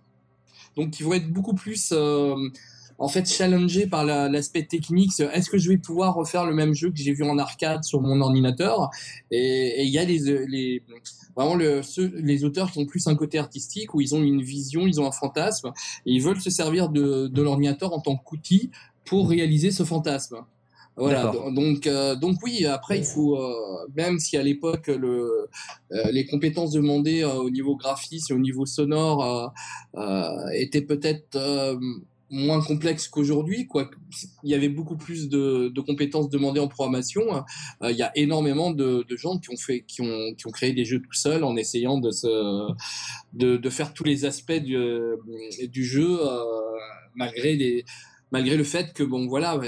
donc 0.77 0.91
qui 0.91 1.03
vont 1.03 1.13
être 1.13 1.31
beaucoup 1.31 1.55
plus 1.55 1.93
en 2.99 3.09
fait 3.09 3.29
challengé 3.29 3.87
par 3.87 4.05
l'aspect 4.05 4.65
technique. 4.65 5.13
Est-ce 5.21 5.51
que 5.51 5.59
je 5.59 5.69
vais 5.69 5.79
pouvoir 5.79 6.15
refaire 6.15 6.47
le 6.47 6.55
même 6.55 6.73
jeu 6.73 6.91
que 6.91 6.97
j'ai 6.97 7.13
vu 7.13 7.25
en 7.25 7.37
arcade 7.37 7.85
sur 7.85 8.01
mon 8.01 8.21
ordinateur? 8.21 8.91
Et 9.31 9.85
il 9.85 9.91
y 9.91 9.99
a 9.99 10.05
les, 10.05 10.47
les 10.47 10.83
vraiment 11.37 11.57
les 11.57 12.45
auteurs 12.45 12.71
qui 12.71 12.79
ont 12.79 12.87
plus 12.87 13.07
un 13.07 13.15
côté 13.15 13.39
artistique 13.39 13.95
où 13.95 14.01
ils 14.01 14.15
ont 14.15 14.23
une 14.23 14.43
vision, 14.43 14.87
ils 14.87 15.01
ont 15.01 15.07
un 15.07 15.13
fantasme 15.13 15.73
et 16.07 16.13
ils 16.13 16.23
veulent 16.23 16.41
se 16.41 16.51
servir 16.51 16.91
de, 16.91 17.27
de 17.27 17.43
l'ordinateur 17.43 17.93
en 17.93 18.01
tant 18.01 18.17
qu'outil 18.17 18.71
pour 19.05 19.29
réaliser 19.29 19.71
ce 19.71 19.85
fantasme. 19.85 20.45
Voilà, 20.97 21.33
donc 21.55 21.87
euh, 21.87 22.15
donc 22.17 22.37
oui. 22.43 22.67
Après, 22.67 22.99
il 22.99 23.05
faut 23.05 23.37
euh, 23.37 23.87
même 23.97 24.19
si 24.19 24.37
à 24.37 24.43
l'époque 24.43 24.89
le 24.89 25.49
euh, 25.93 26.11
les 26.11 26.27
compétences 26.27 26.71
demandées 26.71 27.25
au 27.25 27.49
niveau 27.49 27.77
graphisme 27.77 28.35
et 28.35 28.37
au 28.37 28.41
niveau 28.41 28.67
sonore 28.67 29.53
étaient 30.53 30.83
peut-être 30.83 31.79
moins 32.29 32.63
complexe 32.63 33.09
qu'aujourd'hui. 33.09 33.67
Quoi. 33.67 33.91
Il 34.43 34.51
y 34.51 34.55
avait 34.55 34.69
beaucoup 34.69 34.97
plus 34.97 35.29
de, 35.29 35.69
de 35.69 35.81
compétences 35.81 36.29
demandées 36.29 36.61
en 36.61 36.69
programmation. 36.69 37.45
Il 37.83 37.97
y 37.97 38.03
a 38.03 38.11
énormément 38.17 38.71
de, 38.71 39.05
de, 39.07 39.17
gens 39.17 39.39
qui 39.39 39.51
ont, 39.51 39.57
fait, 39.57 39.83
qui, 39.87 40.01
ont, 40.01 40.35
qui 40.35 40.47
ont 40.47 40.51
créé 40.51 40.73
des 40.73 40.87
jeux 40.87 41.01
tout 41.01 41.13
seuls 41.13 41.45
en 41.45 41.57
essayant 41.57 41.99
de, 41.99 42.11
se, 42.11 42.73
de, 43.35 43.59
de 43.59 43.71
faire 43.71 43.93
tous 43.93 44.05
les 44.05 44.25
aspects 44.25 44.53
du, 44.53 44.79
du 45.69 45.85
jeu 45.85 46.19
malgré, 47.15 47.55
les, 47.55 47.85
malgré 48.33 48.57
le 48.57 48.65
fait 48.65 48.93
que, 48.93 49.05
bon, 49.05 49.29
voilà, 49.29 49.61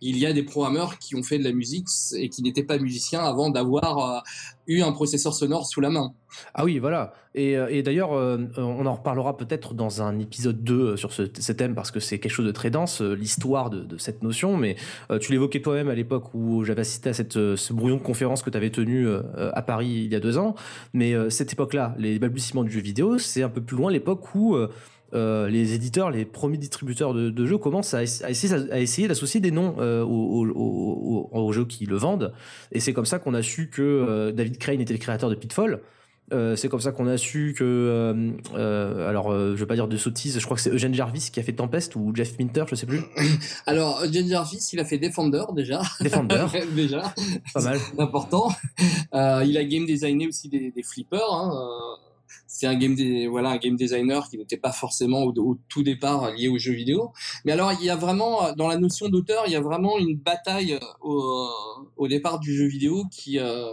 il 0.00 0.16
y 0.16 0.26
a 0.26 0.32
des 0.32 0.42
programmeurs 0.42 0.98
qui 0.98 1.16
ont 1.16 1.22
fait 1.22 1.38
de 1.38 1.44
la 1.44 1.52
musique 1.52 1.88
et 2.16 2.28
qui 2.28 2.42
n'étaient 2.42 2.62
pas 2.62 2.78
musiciens 2.78 3.20
avant 3.20 3.50
d'avoir 3.50 3.98
euh, 3.98 4.20
eu 4.68 4.82
un 4.82 4.92
processeur 4.92 5.34
sonore 5.34 5.66
sous 5.66 5.80
la 5.80 5.90
main. 5.90 6.12
Ah 6.54 6.64
oui, 6.64 6.78
voilà. 6.78 7.14
Et, 7.34 7.56
euh, 7.56 7.82
d'ailleurs, 7.82 8.12
euh, 8.12 8.38
on 8.56 8.86
en 8.86 8.94
reparlera 8.94 9.36
peut-être 9.36 9.74
dans 9.74 10.02
un 10.02 10.18
épisode 10.20 10.62
2 10.62 10.96
sur 10.96 11.12
ce, 11.12 11.22
thème 11.52 11.74
parce 11.74 11.90
que 11.90 12.00
c'est 12.00 12.18
quelque 12.18 12.32
chose 12.32 12.46
de 12.46 12.52
très 12.52 12.70
dense, 12.70 13.00
l'histoire 13.00 13.70
de, 13.70 13.80
de, 13.80 13.98
cette 13.98 14.22
notion. 14.22 14.56
Mais 14.56 14.76
tu 15.20 15.32
l'évoquais 15.32 15.60
toi-même 15.60 15.88
à 15.88 15.94
l'époque 15.94 16.32
où 16.34 16.64
j'avais 16.64 16.82
assisté 16.82 17.10
à 17.10 17.12
cette, 17.12 17.32
ce 17.32 17.72
brouillon 17.72 17.96
de 17.96 18.02
conférence 18.02 18.42
que 18.42 18.50
tu 18.50 18.56
avais 18.56 18.70
tenu 18.70 19.08
à 19.36 19.62
Paris 19.62 20.04
il 20.04 20.12
y 20.12 20.14
a 20.14 20.20
deux 20.20 20.38
ans. 20.38 20.54
Mais 20.92 21.14
cette 21.30 21.52
époque-là, 21.52 21.94
les 21.98 22.18
balbutiements 22.18 22.64
du 22.64 22.70
jeu 22.70 22.80
vidéo, 22.80 23.18
c'est 23.18 23.42
un 23.42 23.48
peu 23.48 23.60
plus 23.60 23.76
loin 23.76 23.90
l'époque 23.90 24.34
où 24.34 24.56
euh, 25.14 25.48
les 25.48 25.72
éditeurs, 25.72 26.10
les 26.10 26.24
premiers 26.26 26.58
distributeurs 26.58 27.14
de, 27.14 27.46
jeux 27.46 27.56
commencent 27.56 27.94
à, 27.94 28.02
essayer, 28.02 28.54
à 28.70 28.78
essayer 28.78 29.08
d'associer 29.08 29.40
des 29.40 29.50
noms 29.50 29.76
euh, 29.78 30.04
aux, 30.04 31.52
jeux 31.52 31.64
qui 31.64 31.86
le 31.86 31.96
vendent. 31.96 32.32
Et 32.72 32.80
c'est 32.80 32.92
comme 32.92 33.06
ça 33.06 33.18
qu'on 33.18 33.34
a 33.34 33.42
su 33.42 33.70
que 33.70 33.82
euh, 33.82 34.32
David 34.32 34.58
Crane 34.58 34.80
était 34.80 34.92
le 34.92 34.98
créateur 34.98 35.30
de 35.30 35.34
Pitfall. 35.34 35.80
c'est 36.30 36.68
comme 36.68 36.80
ça 36.80 36.92
qu'on 36.92 37.06
a 37.06 37.16
su 37.16 37.54
que, 37.56 38.34
alors 38.54 39.32
je 39.32 39.54
vais 39.54 39.66
pas 39.66 39.76
dire 39.76 39.88
de 39.88 39.96
sottises, 39.96 40.38
je 40.38 40.44
crois 40.44 40.56
que 40.56 40.62
c'est 40.62 40.70
Eugene 40.70 40.92
Jarvis 40.92 41.30
qui 41.32 41.40
a 41.40 41.42
fait 41.42 41.54
Tempest 41.54 41.96
ou 41.96 42.12
Jeff 42.14 42.38
Minter, 42.38 42.64
je 42.68 42.74
sais 42.74 42.86
plus. 42.86 43.00
Alors 43.66 44.02
Eugene 44.04 44.28
Jarvis, 44.28 44.68
il 44.74 44.80
a 44.80 44.84
fait 44.84 44.98
Defender 44.98 45.44
déjà. 45.54 45.80
Defender, 46.02 46.44
déjà. 46.76 47.14
Pas 47.54 47.62
mal. 47.62 47.78
Important. 47.98 48.50
il 49.14 49.56
a 49.56 49.64
game 49.64 49.86
designé 49.86 50.28
aussi 50.28 50.50
des, 50.50 50.70
des 50.70 50.82
flippers. 50.82 51.32
Hein, 51.32 51.50
c'est 52.46 52.66
un 52.66 52.74
game 52.74 52.96
voilà 53.28 53.50
un 53.50 53.56
game 53.58 53.76
designer 53.76 54.28
qui 54.28 54.38
n'était 54.38 54.56
pas 54.56 54.72
forcément 54.72 55.22
au, 55.22 55.58
tout 55.68 55.82
départ 55.82 56.32
lié 56.32 56.48
aux 56.48 56.58
jeux 56.58 56.72
vidéo. 56.72 57.12
Mais 57.44 57.52
alors 57.52 57.72
il 57.72 57.84
y 57.84 57.90
a 57.90 57.96
vraiment 57.96 58.52
dans 58.54 58.68
la 58.68 58.76
notion 58.76 59.08
d'auteur, 59.08 59.44
il 59.46 59.52
y 59.52 59.56
a 59.56 59.60
vraiment 59.60 59.98
une 59.98 60.16
bataille 60.16 60.78
au, 61.00 61.48
au 61.96 62.08
départ 62.08 62.40
du 62.40 62.54
jeu 62.56 62.66
vidéo 62.66 63.04
qui 63.10 63.38
euh, 63.38 63.72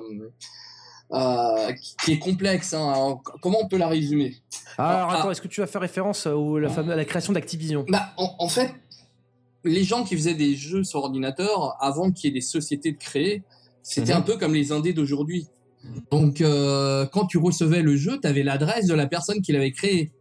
euh, 1.14 1.72
qui 2.03 2.14
est 2.14 2.19
complexe. 2.19 2.73
Hein. 2.73 3.19
comment 3.41 3.60
on 3.61 3.68
peut 3.68 3.77
la 3.77 3.88
résumer? 3.88 4.36
Alors, 4.77 5.11
attends, 5.11 5.32
est-ce 5.32 5.41
que 5.41 5.48
tu 5.48 5.61
vas 5.61 5.68
faire 5.68 5.82
référence 5.82 6.26
à 6.26 6.32
la, 6.32 6.69
à 6.69 6.95
la 6.95 7.06
création 7.06 7.32
d'Activision? 7.32 7.86
Bah, 7.88 8.14
en, 8.18 8.49
fait, 8.49 8.73
les 9.64 9.84
gens 9.84 10.03
qui 10.03 10.15
faisaient 10.15 10.34
des 10.34 10.56
jeux 10.56 10.84
sur 10.84 11.02
ordinateur 11.02 11.77
avant 11.80 12.11
qu'il 12.11 12.30
y 12.30 12.32
ait 12.32 12.34
des 12.34 12.41
sociétés 12.41 12.91
de 12.91 12.98
créer, 12.98 13.44
c'était 13.84 14.14
mhm. 14.14 14.19
un 14.19 14.22
peu 14.23 14.38
comme 14.38 14.53
les 14.53 14.72
indés 14.72 14.94
d'aujourd'hui. 14.94 15.48
Donc, 16.11 16.41
euh, 16.41 17.05
quand 17.07 17.25
tu 17.25 17.37
recevais 17.37 17.81
le 17.81 17.95
jeu, 17.95 18.19
tu 18.21 18.27
avais 18.27 18.43
l'adresse 18.43 18.87
de 18.87 18.93
la 18.93 19.07
personne 19.07 19.41
qui 19.41 19.51
l'avait 19.51 19.71
créé. 19.71 20.11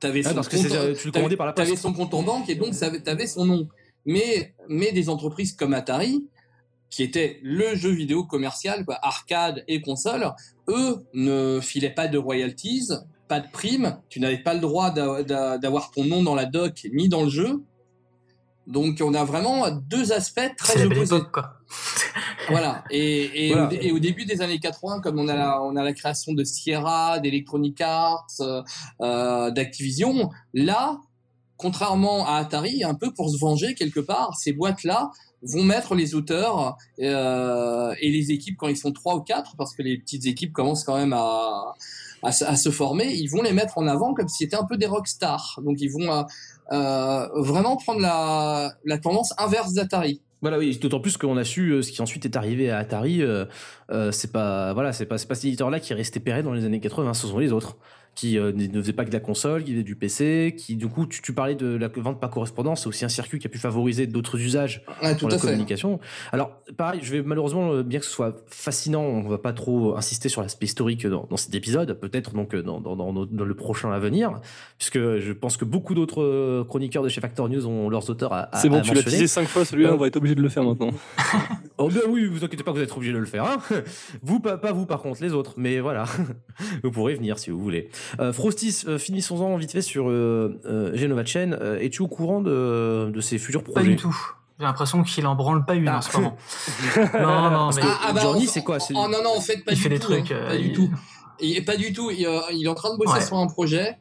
Tu 0.00 0.06
avais, 0.06 0.22
son, 0.22 0.34
compte, 0.34 1.76
son 1.76 1.92
compte 1.92 2.14
en 2.14 2.22
banque 2.22 2.48
et 2.48 2.54
donc 2.54 2.72
tu 2.72 3.10
avais 3.10 3.26
son 3.26 3.44
nom. 3.44 3.68
Mais, 4.06 4.54
mais 4.68 4.92
des 4.92 5.08
entreprises 5.08 5.52
comme 5.52 5.74
Atari, 5.74 6.24
qui 6.90 7.02
était 7.02 7.40
le 7.42 7.74
jeu 7.74 7.90
vidéo 7.90 8.24
commercial, 8.24 8.84
quoi, 8.84 8.98
arcade 9.02 9.64
et 9.68 9.80
console, 9.80 10.32
eux 10.68 11.04
ne 11.14 11.60
filaient 11.60 11.94
pas 11.94 12.08
de 12.08 12.16
royalties, 12.16 12.90
pas 13.28 13.40
de 13.40 13.50
primes, 13.50 13.98
tu 14.08 14.20
n'avais 14.20 14.38
pas 14.38 14.54
le 14.54 14.60
droit 14.60 14.90
d'avoir 14.90 15.90
ton 15.90 16.04
nom 16.04 16.22
dans 16.22 16.34
la 16.34 16.46
doc 16.46 16.86
ni 16.92 17.08
dans 17.08 17.22
le 17.22 17.30
jeu. 17.30 17.62
Donc 18.66 19.00
on 19.02 19.14
a 19.14 19.24
vraiment 19.24 19.70
deux 19.70 20.12
aspects 20.12 20.54
très 20.56 20.84
opposés. 20.84 21.16
voilà. 22.48 22.84
Et, 22.90 23.48
et, 23.48 23.92
Au, 23.92 23.98
début 23.98 24.24
des 24.24 24.40
années 24.42 24.58
80, 24.58 25.00
comme 25.00 25.18
on 25.18 25.28
a 25.28 25.36
la, 25.36 25.62
on 25.62 25.76
a 25.76 25.82
la 25.82 25.92
création 25.92 26.32
de 26.32 26.44
Sierra, 26.44 27.18
d'Electronic 27.18 27.80
Arts, 27.80 28.26
euh, 29.00 29.50
d'Activision, 29.50 30.30
là, 30.54 31.00
contrairement 31.56 32.26
à 32.26 32.36
Atari, 32.36 32.84
un 32.84 32.94
peu 32.94 33.12
pour 33.12 33.30
se 33.30 33.38
venger 33.38 33.74
quelque 33.74 34.00
part, 34.00 34.36
ces 34.36 34.52
boîtes-là 34.52 35.10
vont 35.42 35.62
mettre 35.62 35.94
les 35.94 36.14
auteurs 36.14 36.76
euh, 37.00 37.94
et 38.00 38.10
les 38.10 38.32
équipes 38.32 38.56
quand 38.58 38.68
ils 38.68 38.76
sont 38.76 38.92
trois 38.92 39.16
ou 39.16 39.20
quatre, 39.20 39.56
parce 39.56 39.74
que 39.74 39.82
les 39.82 39.98
petites 39.98 40.26
équipes 40.26 40.52
commencent 40.52 40.84
quand 40.84 40.96
même 40.96 41.12
à, 41.12 41.74
à, 42.22 42.32
se 42.32 42.70
former, 42.70 43.12
ils 43.12 43.28
vont 43.28 43.42
les 43.42 43.52
mettre 43.52 43.78
en 43.78 43.86
avant 43.86 44.14
comme 44.14 44.28
si 44.28 44.44
c'était 44.44 44.56
un 44.56 44.64
peu 44.64 44.76
des 44.76 44.86
rockstars. 44.86 45.60
Donc 45.62 45.80
ils 45.80 45.90
vont 45.90 46.12
euh, 46.12 46.22
euh, 46.72 47.28
vraiment 47.42 47.76
prendre 47.76 48.00
la, 48.00 48.72
la 48.84 48.98
tendance 48.98 49.32
inverse 49.38 49.72
d'Atari. 49.72 50.20
Voilà, 50.40 50.58
oui, 50.58 50.76
d'autant 50.78 51.00
plus 51.00 51.16
qu'on 51.16 51.36
a 51.36 51.44
su 51.44 51.70
euh, 51.70 51.82
ce 51.82 51.90
qui 51.90 52.00
ensuite 52.00 52.24
est 52.24 52.36
arrivé 52.36 52.70
à 52.70 52.78
Atari. 52.78 53.22
Euh, 53.22 53.44
euh, 53.90 54.12
c'est 54.12 54.30
pas, 54.30 54.72
voilà, 54.72 54.92
c'est 54.92 55.06
pas, 55.06 55.16
pas 55.16 55.34
cet 55.34 55.44
éditeur-là 55.44 55.80
qui 55.80 55.92
est 55.92 55.96
resté 55.96 56.20
péré 56.20 56.42
dans 56.42 56.52
les 56.52 56.64
années 56.64 56.80
80. 56.80 57.14
Ce 57.14 57.26
sont 57.26 57.38
les 57.38 57.52
autres 57.52 57.76
qui 58.18 58.36
euh, 58.36 58.50
ne 58.52 58.82
faisait 58.82 58.92
pas 58.92 59.04
que 59.04 59.10
de 59.10 59.14
la 59.14 59.20
console, 59.20 59.62
qui 59.62 59.70
faisait 59.70 59.84
du 59.84 59.94
PC, 59.94 60.56
qui 60.58 60.74
du 60.74 60.88
coup 60.88 61.06
tu, 61.06 61.22
tu 61.22 61.32
parlais 61.32 61.54
de 61.54 61.76
la 61.76 61.86
vente 61.86 62.18
par 62.18 62.30
correspondance, 62.30 62.82
c'est 62.82 62.88
aussi 62.88 63.04
un 63.04 63.08
circuit 63.08 63.38
qui 63.38 63.46
a 63.46 63.50
pu 63.50 63.58
favoriser 63.58 64.08
d'autres 64.08 64.40
usages 64.40 64.82
pour 65.20 65.28
la 65.28 65.38
communication. 65.38 66.00
Alors 66.32 66.50
pareil, 66.76 66.98
je 67.00 67.12
vais 67.12 67.22
malheureusement 67.22 67.72
euh, 67.72 67.84
bien 67.84 68.00
que 68.00 68.04
ce 68.04 68.10
soit 68.10 68.34
fascinant, 68.48 69.02
on 69.02 69.28
va 69.28 69.38
pas 69.38 69.52
trop 69.52 69.96
insister 69.96 70.28
sur 70.28 70.42
l'aspect 70.42 70.66
historique 70.66 71.06
dans, 71.06 71.28
dans, 71.30 71.36
cet 71.36 71.54
épisode, 71.54 71.92
peut-être 71.92 72.34
donc 72.34 72.56
euh, 72.56 72.62
dans, 72.62 72.80
dans, 72.80 72.96
dans, 72.96 73.12
dans, 73.12 73.44
le 73.44 73.54
prochain 73.54 73.92
à 73.92 74.00
venir, 74.00 74.40
puisque 74.78 74.98
je 74.98 75.32
pense 75.32 75.56
que 75.56 75.64
beaucoup 75.64 75.94
d'autres 75.94 76.64
chroniqueurs 76.68 77.04
de 77.04 77.08
chez 77.08 77.20
Factor 77.20 77.48
News 77.48 77.68
ont 77.68 77.88
leurs 77.88 78.10
auteurs 78.10 78.32
à, 78.32 78.50
C'est 78.54 78.68
bon, 78.68 78.80
tu 78.80 78.94
l'as 78.94 79.04
teasé 79.04 79.28
cinq 79.28 79.46
fois, 79.46 79.64
celui-là, 79.64 79.94
on 79.94 79.96
va 79.96 80.08
être 80.08 80.16
obligé 80.16 80.34
de 80.34 80.42
le 80.42 80.48
faire 80.48 80.64
maintenant. 80.64 80.90
oh 81.78 81.88
ben 81.88 82.02
oui, 82.08 82.26
vous 82.26 82.44
inquiétez 82.44 82.64
pas, 82.64 82.72
vous 82.72 82.80
êtes 82.80 82.96
obligé 82.96 83.12
de 83.12 83.18
le 83.18 83.26
faire. 83.26 83.44
Hein 83.44 83.58
vous, 84.22 84.40
pas, 84.40 84.58
pas 84.58 84.72
vous 84.72 84.86
par 84.86 85.02
contre, 85.02 85.22
les 85.22 85.32
autres, 85.34 85.54
mais 85.56 85.78
voilà, 85.78 86.06
vous 86.82 86.90
pourrez 86.90 87.14
venir 87.14 87.38
si 87.38 87.50
vous 87.50 87.60
voulez. 87.60 87.90
Euh, 88.20 88.32
Frostis, 88.32 88.84
euh, 88.86 88.98
finissons-en 88.98 89.56
vite 89.56 89.72
fait 89.72 89.82
sur 89.82 90.08
euh, 90.08 90.60
euh 90.66 90.96
Genova 90.96 91.24
Chain. 91.24 91.52
Euh, 91.52 91.78
es-tu 91.78 92.02
au 92.02 92.08
courant 92.08 92.40
de, 92.40 93.10
de 93.12 93.20
ses 93.20 93.38
futurs 93.38 93.62
projets 93.62 93.80
Pas 93.80 93.90
du 93.90 93.96
tout. 93.96 94.16
J'ai 94.58 94.64
l'impression 94.64 95.02
qu'il 95.04 95.26
en 95.26 95.36
branle 95.36 95.64
pas 95.64 95.74
une 95.74 95.88
en 95.88 96.00
ce 96.00 96.16
moment. 96.16 96.36
non, 96.96 97.50
non, 97.50 97.70
mais 97.74 97.82
ah, 97.84 98.00
ah 98.08 98.12
bah, 98.12 98.20
Johnny, 98.22 98.46
c'est 98.46 98.62
quoi 98.62 98.78
Oh 98.90 98.92
non, 98.92 99.22
non, 99.22 99.36
en 99.36 99.40
fait, 99.40 99.64
pas 99.64 99.72
il 99.72 99.76
du 99.76 99.82
fait 99.82 99.88
tout. 99.98 100.10
des 100.10 100.22
trucs. 100.22 100.32
Hein, 100.32 100.46
pas 100.48 100.56
du 100.56 100.72
tout. 100.72 100.90
Et 101.38 101.62
pas 101.62 101.76
du 101.76 101.92
tout. 101.92 102.10
Il, 102.10 102.28
il, 102.52 102.64
est 102.64 102.68
en 102.68 102.74
train 102.74 102.92
de 102.92 102.98
bosser 102.98 103.18
ouais. 103.18 103.24
sur 103.24 103.36
un 103.36 103.46
projet. 103.46 103.98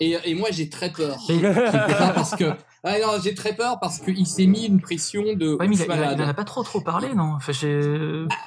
Et, 0.00 0.16
et 0.24 0.34
moi, 0.34 0.48
j'ai 0.50 0.68
très 0.68 0.90
peur. 0.90 1.16
parce 2.14 2.34
que 2.34 2.52
ah 2.84 2.98
non, 2.98 3.20
j'ai 3.22 3.34
très 3.34 3.54
peur 3.54 3.78
parce 3.80 4.00
qu'il 4.00 4.26
s'est 4.26 4.46
mis 4.46 4.66
une 4.66 4.80
pression 4.80 5.34
de. 5.34 5.54
Ouais, 5.54 5.68
mais 5.68 5.76
il, 5.76 5.82
il, 5.82 5.90
en 5.90 6.28
a 6.28 6.34
pas 6.34 6.44
trop 6.44 6.64
trop 6.64 6.80
parlé, 6.80 7.14
non? 7.14 7.34
Enfin, 7.36 7.52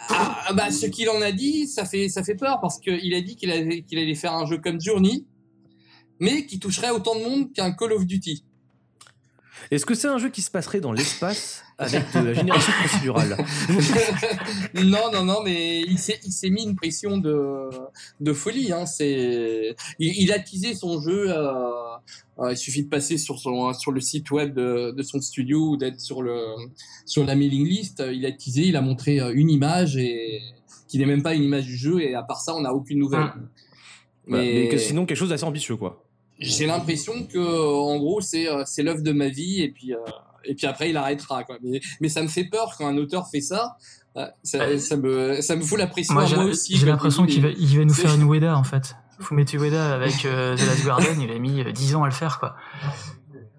ah, 0.10 0.44
ah, 0.48 0.54
bah, 0.54 0.72
ce 0.72 0.88
qu'il 0.88 1.10
en 1.10 1.22
a 1.22 1.32
dit, 1.32 1.68
ça 1.68 1.86
fait 1.86 2.10
ça 2.10 2.22
fait 2.22 2.36
peur 2.36 2.60
parce 2.60 2.80
qu'il 2.80 3.14
a 3.14 3.22
dit 3.22 3.38
qu'il 3.38 3.50
allait 3.52 3.84
qu'il 3.84 3.98
allait 3.98 4.16
faire 4.16 4.34
un 4.34 4.46
jeu 4.46 4.58
comme 4.58 4.82
Journey, 4.82 5.26
mais 6.20 6.46
qui 6.46 6.60
toucherait 6.60 6.90
autant 6.90 7.16
de 7.16 7.24
monde 7.24 7.54
qu'un 7.54 7.72
Call 7.72 7.94
of 7.94 8.06
Duty. 8.06 8.44
Est-ce 9.72 9.86
que 9.86 9.96
c'est 9.96 10.10
un 10.10 10.18
jeu 10.18 10.30
qui 10.30 10.42
se 10.42 10.52
passerait 10.52 10.82
dans 10.82 10.92
l'espace? 10.92 11.65
Avec 11.78 12.04
de 12.14 12.20
la 12.20 12.34
génération 12.34 12.72
procédurale 12.80 13.38
Non, 14.76 15.12
non, 15.12 15.24
non, 15.26 15.42
mais 15.44 15.82
il 15.82 15.98
s'est, 15.98 16.20
il 16.26 16.32
s'est 16.32 16.50
mis 16.50 16.64
une 16.64 16.76
pression 16.76 17.18
de, 17.18 17.70
de 18.22 18.34
folie. 18.34 18.72
Hein. 18.72 18.86
C'est, 18.86 19.76
il, 20.00 20.24
il 20.24 20.32
a 20.32 20.40
teasé 20.40 20.74
son 20.74 21.02
jeu. 21.02 21.26
Euh, 21.30 21.98
euh, 22.40 22.52
il 22.52 22.58
suffit 22.58 22.84
de 22.84 22.90
passer 22.90 23.18
sur, 23.18 23.40
son, 23.40 23.74
sur 23.74 23.92
le 23.92 24.02
site 24.02 24.32
web 24.32 24.54
de, 24.54 24.92
de 24.92 25.04
son 25.04 25.22
studio 25.22 25.72
ou 25.72 25.78
d'être 25.78 26.00
sur, 26.00 26.22
le, 26.22 26.40
sur 27.06 27.26
la 27.26 27.36
mailing 27.36 27.68
list. 27.68 28.04
Il 28.12 28.26
a 28.26 28.32
teasé, 28.32 28.64
il 28.64 28.76
a 28.76 28.82
montré 28.82 29.20
euh, 29.20 29.34
une 29.34 29.50
image 29.50 29.98
et 29.98 30.42
qui 30.88 30.98
n'est 30.98 31.06
même 31.06 31.24
pas 31.24 31.34
une 31.34 31.44
image 31.44 31.66
du 31.66 31.76
jeu. 31.76 32.02
Et 32.02 32.16
à 32.16 32.24
part 32.24 32.42
ça, 32.42 32.54
on 32.56 32.62
n'a 32.62 32.74
aucune 32.74 33.00
nouvelle. 33.00 33.22
Hum. 33.22 33.50
Voilà, 34.28 34.44
mais 34.44 34.70
que 34.70 34.78
sinon 34.78 35.06
quelque 35.06 35.18
chose 35.18 35.30
d'assez 35.30 35.44
ambitieux, 35.44 35.76
quoi. 35.76 36.04
J'ai 36.40 36.66
l'impression 36.66 37.28
que, 37.28 37.38
en 37.40 37.98
gros, 37.98 38.22
c'est, 38.22 38.48
c'est 38.66 38.84
l'œuvre 38.84 39.02
de 39.02 39.12
ma 39.12 39.30
vie 39.30 39.62
et 39.62 39.70
puis, 39.70 39.94
euh, 39.94 40.00
et 40.48 40.56
puis 40.56 40.68
après, 40.68 40.90
il 40.90 40.98
arrêtera. 40.98 41.44
Quoi. 41.44 41.58
Mais, 41.64 41.80
mais 42.02 42.10
ça 42.10 42.22
me 42.22 42.28
fait 42.28 42.46
peur 42.46 42.76
quand 42.78 42.88
un 42.88 42.98
auteur 42.98 43.28
fait 43.30 43.42
ça. 43.42 43.76
Euh, 44.18 44.26
Ça, 44.44 44.78
ça, 44.80 44.96
me, 44.96 45.42
ça 45.42 45.56
me 45.58 45.62
fout 45.62 45.78
la 45.78 45.88
pression. 45.88 46.14
Moi, 46.14 46.24
aussi. 46.46 46.78
j'ai 46.78 46.86
l'impression 46.86 47.26
qu'il 47.26 47.42
va, 47.42 47.50
il 47.50 47.78
va 47.78 47.84
nous 47.86 47.94
faire 47.94 48.14
une 48.16 48.30
Ueda 48.32 48.56
en 48.58 48.64
fait. 48.64 48.96
Fumetu 49.20 49.58
Ueda 49.58 49.94
avec 49.94 50.26
euh, 50.26 50.56
The 50.56 50.66
Last 50.68 50.84
Guardian, 50.86 51.20
il 51.22 51.32
a 51.32 51.40
mis 51.40 51.62
euh, 51.62 51.72
10 51.72 51.96
ans 51.96 52.04
à 52.04 52.08
le 52.08 52.14
faire 52.14 52.40
quoi. 52.40 52.56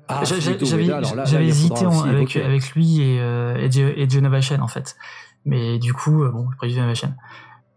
Ah, 0.08 0.22
J'avais 0.24 1.46
hésité 1.46 1.84
en- 1.86 1.88
aussi 1.88 2.08
avec, 2.08 2.36
avec 2.36 2.70
lui 2.72 3.00
et, 3.02 3.20
euh, 3.20 3.56
et, 3.58 4.02
et 4.02 4.08
Jonah 4.08 4.28
Vachen 4.28 4.60
en 4.62 4.68
fait. 4.68 4.96
Mais 5.44 5.78
du 5.78 5.92
coup, 5.92 6.22
euh, 6.24 6.30
bon, 6.30 6.46
j'ai 6.50 6.56
pris 6.56 6.70
Jonah 6.72 6.86
Vachen. 6.86 7.14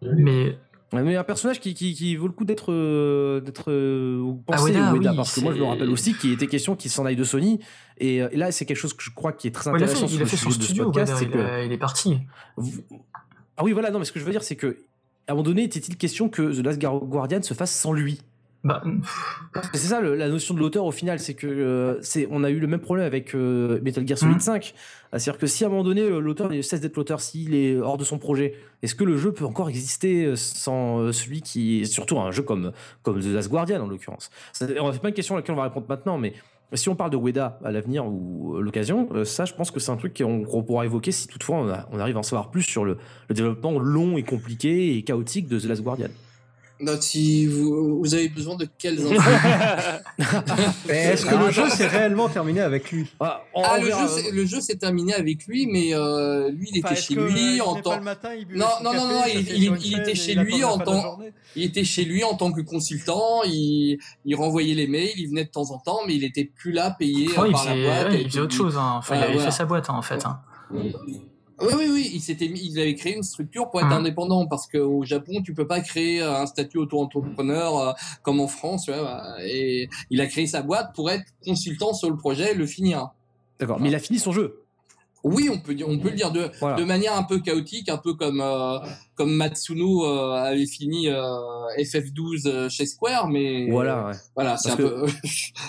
Mais 0.01 0.57
Mais 0.91 1.15
un 1.15 1.23
personnage 1.23 1.59
qui, 1.59 1.73
qui, 1.75 1.93
qui 1.93 2.15
vaut 2.15 2.25
le 2.27 2.33
coup 2.33 2.45
d'être 2.45 2.71
euh, 2.71 3.41
d'être 3.41 3.69
euh, 3.71 4.33
pensé 4.45 4.71
Ueda, 4.71 4.91
oui, 4.93 5.05
parce 5.15 5.35
que 5.35 5.41
moi 5.41 5.53
je 5.53 5.59
me 5.59 5.65
rappelle 5.65 5.89
aussi 5.89 6.15
qu'il 6.15 6.31
était 6.33 6.47
question 6.47 6.75
qu'il 6.75 6.89
s'en 6.89 7.05
aille 7.05 7.15
de 7.15 7.23
Sony 7.23 7.59
et, 7.99 8.23
euh, 8.23 8.29
et 8.31 8.37
là 8.37 8.51
c'est 8.51 8.65
quelque 8.65 8.77
chose 8.77 8.93
que 8.95 9.03
je 9.03 9.11
crois 9.11 9.31
qui 9.31 9.47
est 9.47 9.51
très 9.51 9.69
ouais, 9.69 9.77
il 9.79 9.83
a 9.83 9.85
intéressant 9.85 10.07
fait, 10.07 10.13
sur 10.13 10.21
il 10.21 10.23
a 10.23 10.25
fait 10.25 10.37
son 10.37 10.49
studio, 10.49 10.85
podcast, 10.85 11.11
Ueda, 11.11 11.19
c'est 11.19 11.25
il, 11.25 11.31
que 11.31 11.37
a- 11.37 11.63
il 11.63 11.71
est 11.71 11.77
parti. 11.77 12.17
ah 13.57 13.63
oui 13.63 13.71
voilà 13.73 13.91
non 13.91 13.99
mais 13.99 14.05
ce 14.05 14.11
que 14.11 14.19
je 14.19 14.25
veux 14.25 14.31
dire 14.31 14.43
c'est 14.43 14.55
que 14.55 14.77
à 15.27 15.31
un 15.31 15.35
moment 15.35 15.43
donné 15.43 15.63
était-il 15.63 15.95
question 15.97 16.27
que 16.29 16.41
The 16.59 16.65
Last 16.65 16.79
Guar- 16.81 17.05
Guardian 17.05 17.41
se 17.43 17.53
fasse 17.53 17.71
sans 17.71 17.93
lui? 17.93 18.21
Bah, 18.63 18.83
c'est 19.73 19.87
ça 19.87 20.01
le- 20.01 20.15
la 20.15 20.27
notion 20.27 20.53
de 20.53 20.59
l'auteur 20.59 20.83
au 20.85 20.91
final, 20.91 21.19
c'est 21.19 21.33
que 21.33 21.47
euh, 21.47 21.97
c'est 22.01 22.27
on 22.29 22.43
a 22.43 22.49
eu 22.49 22.59
le 22.59 22.67
même 22.67 22.81
problème 22.81 23.05
avec 23.05 23.33
euh, 23.33 23.79
Metal 23.81 24.05
Gear 24.05 24.17
Solid 24.17 24.35
Mhm. 24.35 24.39
5. 24.41 24.73
C'est-à-dire 25.13 25.37
que 25.37 25.47
si 25.47 25.63
à 25.63 25.67
un 25.67 25.69
moment 25.69 25.83
donné 25.85 26.01
euh, 26.01 26.19
l'auteur 26.19 26.51
cesse 26.61 26.81
d'être 26.81 26.97
l'auteur, 26.97 27.21
s'il 27.21 27.55
est 27.55 27.77
hors 27.77 27.97
de 27.97 28.03
son 28.03 28.17
projet, 28.17 28.55
est-ce 28.83 28.95
que 28.95 29.05
le 29.05 29.17
jeu 29.17 29.31
peut 29.31 29.45
encore 29.45 29.69
exister 29.69 30.33
sans 30.35 31.11
celui 31.13 31.41
qui 31.41 31.81
est 31.81 31.85
surtout 31.85 32.19
un 32.19 32.31
jeu 32.31 32.43
comme 32.43 32.73
comme 33.01 33.21
The 33.21 33.27
Last 33.27 33.49
Guardian 33.49 33.81
en 33.81 33.87
l'occurrence? 33.87 34.29
C'est 34.51 34.77
on 34.79 34.91
fait 34.91 34.99
pas 34.99 35.07
une 35.07 35.13
question 35.13 35.35
à 35.35 35.37
laquelle 35.39 35.53
on 35.55 35.57
va 35.57 35.63
répondre 35.63 35.85
maintenant, 35.87 36.17
mais 36.17 36.33
si 36.73 36.89
on 36.89 36.95
parle 36.95 37.11
de 37.11 37.17
Weda 37.17 37.59
à 37.63 37.71
l'avenir 37.71 38.05
ou 38.05 38.57
l'occasion, 38.59 39.07
ça 39.23 39.45
je 39.45 39.53
pense 39.53 39.71
que 39.71 39.79
c'est 39.79 39.91
un 39.91 39.97
truc 39.97 40.15
qu'on 40.17 40.43
qu'on 40.43 40.63
pourra 40.63 40.83
évoquer 40.85 41.11
si 41.13 41.27
toutefois 41.27 41.55
on, 41.55 41.69
a- 41.69 41.87
on 41.93 41.99
arrive 41.99 42.17
à 42.17 42.19
en 42.19 42.23
savoir 42.23 42.51
plus 42.51 42.63
sur 42.63 42.83
le, 42.83 42.97
le 43.29 43.35
développement 43.35 43.79
long 43.79 44.17
et 44.17 44.23
compliqué 44.23 44.97
et 44.97 45.01
chaotique 45.03 45.47
de 45.47 45.57
The 45.59 45.63
Last 45.65 45.81
Guardian. 45.81 46.09
Non, 46.81 46.93
si 47.01 47.45
vous, 47.45 47.99
vous 47.99 48.15
avez 48.15 48.29
besoin 48.29 48.55
de 48.55 48.65
Mais 50.87 50.97
est-ce 51.13 51.25
que 51.25 51.35
le 51.35 51.51
jeu 51.51 51.69
s'est 51.69 51.87
réellement 51.87 52.29
terminé 52.29 52.61
avec 52.61 52.91
lui 52.91 53.07
Ah, 53.19 53.41
Ah, 53.55 53.77
le 53.79 53.87
jeu, 53.87 54.07
c'est- 54.07 54.31
le 54.31 54.45
jeu 54.45 54.61
s'est 54.61 54.77
terminé 54.77 55.13
avec 55.13 55.45
lui, 55.45 55.67
mais 55.67 55.93
euh, 55.93 56.49
lui, 56.51 56.69
il 56.71 56.77
était 56.77 56.87
Enfin, 56.87 56.95
chez 56.95 57.15
que, 57.15 57.19
lui 57.19 57.59
euh, 57.59 57.63
en 57.65 57.75
tant. 57.81 57.99
Non, 57.99 58.65
non, 58.83 58.93
non, 58.93 59.07
non, 59.07 59.21
il 59.27 59.99
était 59.99 60.15
chez 60.15 60.31
il 60.33 60.39
lui 60.39 60.63
en 60.63 60.77
tant-. 60.79 61.19
Il 61.55 61.63
était 61.63 61.83
chez 61.83 62.05
lui 62.05 62.23
en 62.23 62.35
tant 62.35 62.51
que 62.51 62.61
consultant, 62.61 63.41
il, 63.45 63.97
il 64.25 64.35
renvoyait 64.35 64.75
les 64.75 64.87
mails, 64.87 65.11
il 65.17 65.27
venait 65.27 65.45
de 65.45 65.49
temps 65.49 65.71
en 65.71 65.79
temps, 65.79 65.99
mais 66.07 66.15
il 66.15 66.23
était 66.23 66.45
plus 66.45 66.71
là 66.71 66.95
payé 66.97 67.27
par 67.33 67.47
la 67.47 67.57
faisait, 67.57 67.83
boîte. 67.83 68.09
ouais, 68.09 68.21
il 68.21 68.29
faisait 68.29 68.39
autre 68.39 68.55
chose. 68.55 68.77
Hein. 68.77 68.95
Enfin, 68.99 69.15
il 69.15 69.17
Voilà, 69.17 69.23
avait 69.25 69.33
voilà. 69.33 69.51
fait 69.51 69.57
sa 69.57 69.65
boîte 69.65 69.89
hein, 69.89 69.95
en 69.95 70.01
fait. 70.01 70.25
hein. 70.25 70.39
Oui, 71.61 71.73
oui, 71.77 71.89
oui, 71.91 72.11
il 72.13 72.21
s'était 72.21 72.47
mis, 72.47 72.59
il 72.61 72.79
avait 72.79 72.95
créé 72.95 73.15
une 73.15 73.23
structure 73.23 73.69
pour 73.69 73.79
être 73.81 73.87
Mhm. 73.87 73.93
indépendant 73.93 74.47
parce 74.47 74.67
qu'au 74.67 75.03
Japon, 75.03 75.41
tu 75.43 75.53
peux 75.53 75.67
pas 75.67 75.81
créer 75.81 76.21
un 76.21 76.45
statut 76.45 76.77
auto-entrepreneur 76.77 77.77
euh, 77.77 77.91
comme 78.23 78.39
en 78.39 78.47
France, 78.47 78.87
vois, 78.89 79.35
et 79.43 79.89
il 80.09 80.21
a 80.21 80.27
créé 80.27 80.47
sa 80.47 80.61
boîte 80.61 80.93
pour 80.95 81.09
être 81.11 81.25
consultant 81.45 81.93
sur 81.93 82.09
le 82.09 82.17
projet 82.17 82.51
et 82.51 82.55
le 82.55 82.65
finir. 82.65 83.09
D'accord, 83.59 83.79
mais 83.79 83.89
il 83.89 83.95
a 83.95 83.99
fini 83.99 84.19
son 84.19 84.31
jeu. 84.31 84.63
Oui, 85.23 85.49
on 85.51 85.59
peut 85.59 85.75
dire, 85.75 85.87
on 85.89 85.97
peut 85.99 86.09
le 86.09 86.15
dire 86.15 86.31
de, 86.31 86.49
Voilà. 86.59 86.77
de 86.77 86.83
manière 86.85 87.13
un 87.15 87.23
peu 87.23 87.39
chaotique, 87.39 87.89
un 87.89 87.97
peu 87.97 88.13
comme 88.13 88.39
euh, 88.41 88.77
comme 89.15 89.33
Matsuno 89.35 90.05
euh, 90.05 90.31
avait 90.33 90.65
fini 90.65 91.09
euh, 91.09 91.19
FF12 91.77 92.47
euh, 92.47 92.69
chez 92.69 92.85
Square, 92.85 93.27
mais 93.27 93.69
Voilà, 93.69 94.07
ouais. 94.07 94.13
voilà, 94.35 94.55
c'est 94.57 94.71
un 94.71 94.75
peu. 94.77 95.05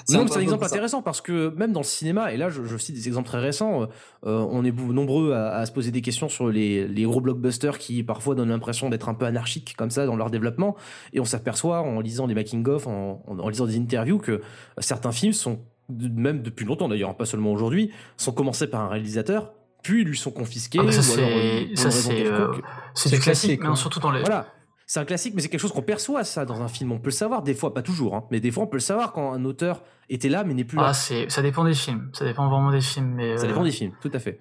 c'est 0.06 0.16
Non, 0.16 0.22
un 0.22 0.26
c'est 0.28 0.40
exemple 0.42 0.64
intéressant 0.64 1.02
parce 1.02 1.20
que 1.20 1.52
même 1.56 1.72
dans 1.72 1.80
le 1.80 1.84
cinéma, 1.84 2.32
et 2.32 2.36
là 2.36 2.48
je, 2.48 2.64
je 2.64 2.76
cite 2.76 2.94
des 2.94 3.08
exemples 3.08 3.26
très 3.26 3.40
récents, 3.40 3.86
on 4.22 4.64
est 4.64 4.70
nombreux 4.72 5.32
à, 5.32 5.56
à 5.56 5.66
se 5.66 5.72
poser 5.72 5.90
des 5.90 6.00
questions 6.02 6.28
sur 6.28 6.48
les, 6.48 6.86
les 6.86 7.02
gros 7.02 7.20
blockbusters 7.20 7.78
qui 7.78 8.02
parfois 8.04 8.34
donnent 8.36 8.50
l'impression 8.50 8.88
d'être 8.88 9.08
un 9.08 9.14
peu 9.14 9.26
anarchiques 9.26 9.74
comme 9.76 9.90
ça 9.90 10.06
dans 10.06 10.16
leur 10.16 10.30
développement, 10.30 10.76
et 11.12 11.18
on 11.20 11.24
s'aperçoit 11.24 11.80
en 11.80 12.00
lisant 12.00 12.28
des 12.28 12.34
making-of, 12.34 12.86
en, 12.86 13.22
en- 13.26 13.38
en 13.38 13.48
lisant 13.48 13.66
des 13.66 13.76
interviews, 13.76 14.18
que 14.18 14.40
certains 14.78 15.12
films 15.12 15.32
sont, 15.32 15.58
même 15.90 16.42
depuis 16.42 16.64
longtemps 16.64 16.88
d'ailleurs, 16.88 17.16
pas 17.16 17.26
seulement 17.26 17.52
aujourd'hui, 17.52 17.90
sont 18.16 18.32
commencés 18.32 18.66
par 18.68 18.80
un 18.82 18.88
réalisateur, 18.88 19.52
puis 19.82 20.04
lui 20.04 20.16
sont 20.16 20.30
confisqués, 20.30 20.78
Ah, 20.86 20.92
ça, 20.92 21.02
c'est- 21.02 21.20
euh, 21.20 22.52
euh. 22.52 22.52
C'est 22.94 23.10
du 23.10 23.18
classique, 23.20 23.60
mais 23.62 23.68
ouais. 23.70 23.76
surtout 23.76 24.00
dans 24.00 24.10
les. 24.10 24.20
Voilà. 24.20 24.46
C'est 24.86 24.98
un 24.98 25.04
classique, 25.04 25.34
mais 25.36 25.40
c'est 25.42 25.48
quelque 25.48 25.60
chose 25.60 25.70
qu'on 25.72 25.82
perçoit 25.82 26.24
ça 26.24 26.44
dans 26.44 26.62
un 26.62 26.68
film. 26.68 26.90
On 26.90 26.98
peut 26.98 27.10
le 27.10 27.12
savoir, 27.12 27.42
des 27.42 27.54
fois, 27.54 27.72
pas 27.72 27.82
toujours, 27.82 28.16
hein, 28.16 28.24
mais 28.32 28.40
des 28.40 28.50
fois 28.50 28.64
on 28.64 28.66
peut 28.66 28.76
le 28.76 28.80
savoir 28.80 29.12
quand 29.12 29.32
un 29.32 29.44
auteur 29.44 29.84
était 30.08 30.28
là 30.28 30.42
mais 30.42 30.52
n'est 30.52 30.64
plus 30.64 30.76
là. 30.78 30.86
Ah, 30.88 30.94
c'est, 30.94 31.30
ça 31.30 31.42
dépend 31.42 31.62
des 31.64 31.74
films. 31.74 32.10
Ça 32.12 32.24
dépend 32.24 32.48
vraiment 32.48 32.72
des 32.72 32.80
films. 32.80 33.12
Mais, 33.14 33.36
Ça 33.38 33.44
euh, 33.44 33.48
dépend 33.48 33.62
des 33.62 33.70
films, 33.70 33.92
tout 34.02 34.10
à 34.12 34.18
fait. 34.18 34.40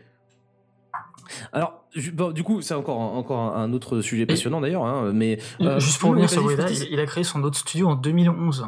Alors, 1.53 1.85
bon, 2.13 2.31
du 2.31 2.41
coup, 2.43 2.61
c'est 2.61 2.73
encore, 2.73 2.99
un- 2.99 3.17
encore 3.17 3.55
un 3.55 3.71
autre 3.73 4.01
sujet 4.01 4.26
passionnant 4.26 4.61
d'ailleurs, 4.61 4.85
hein, 4.85 5.11
mais 5.13 5.38
euh, 5.61 5.80
Juste 5.80 5.99
pour 5.99 6.09
revenir 6.09 6.27
sur 6.30 6.51
il, 6.51 6.88
il 6.91 6.99
a 6.99 7.05
créé 7.05 7.23
son 7.23 7.43
autre 7.43 7.57
studio 7.57 7.88
en 7.88 7.95
2011. 7.95 8.67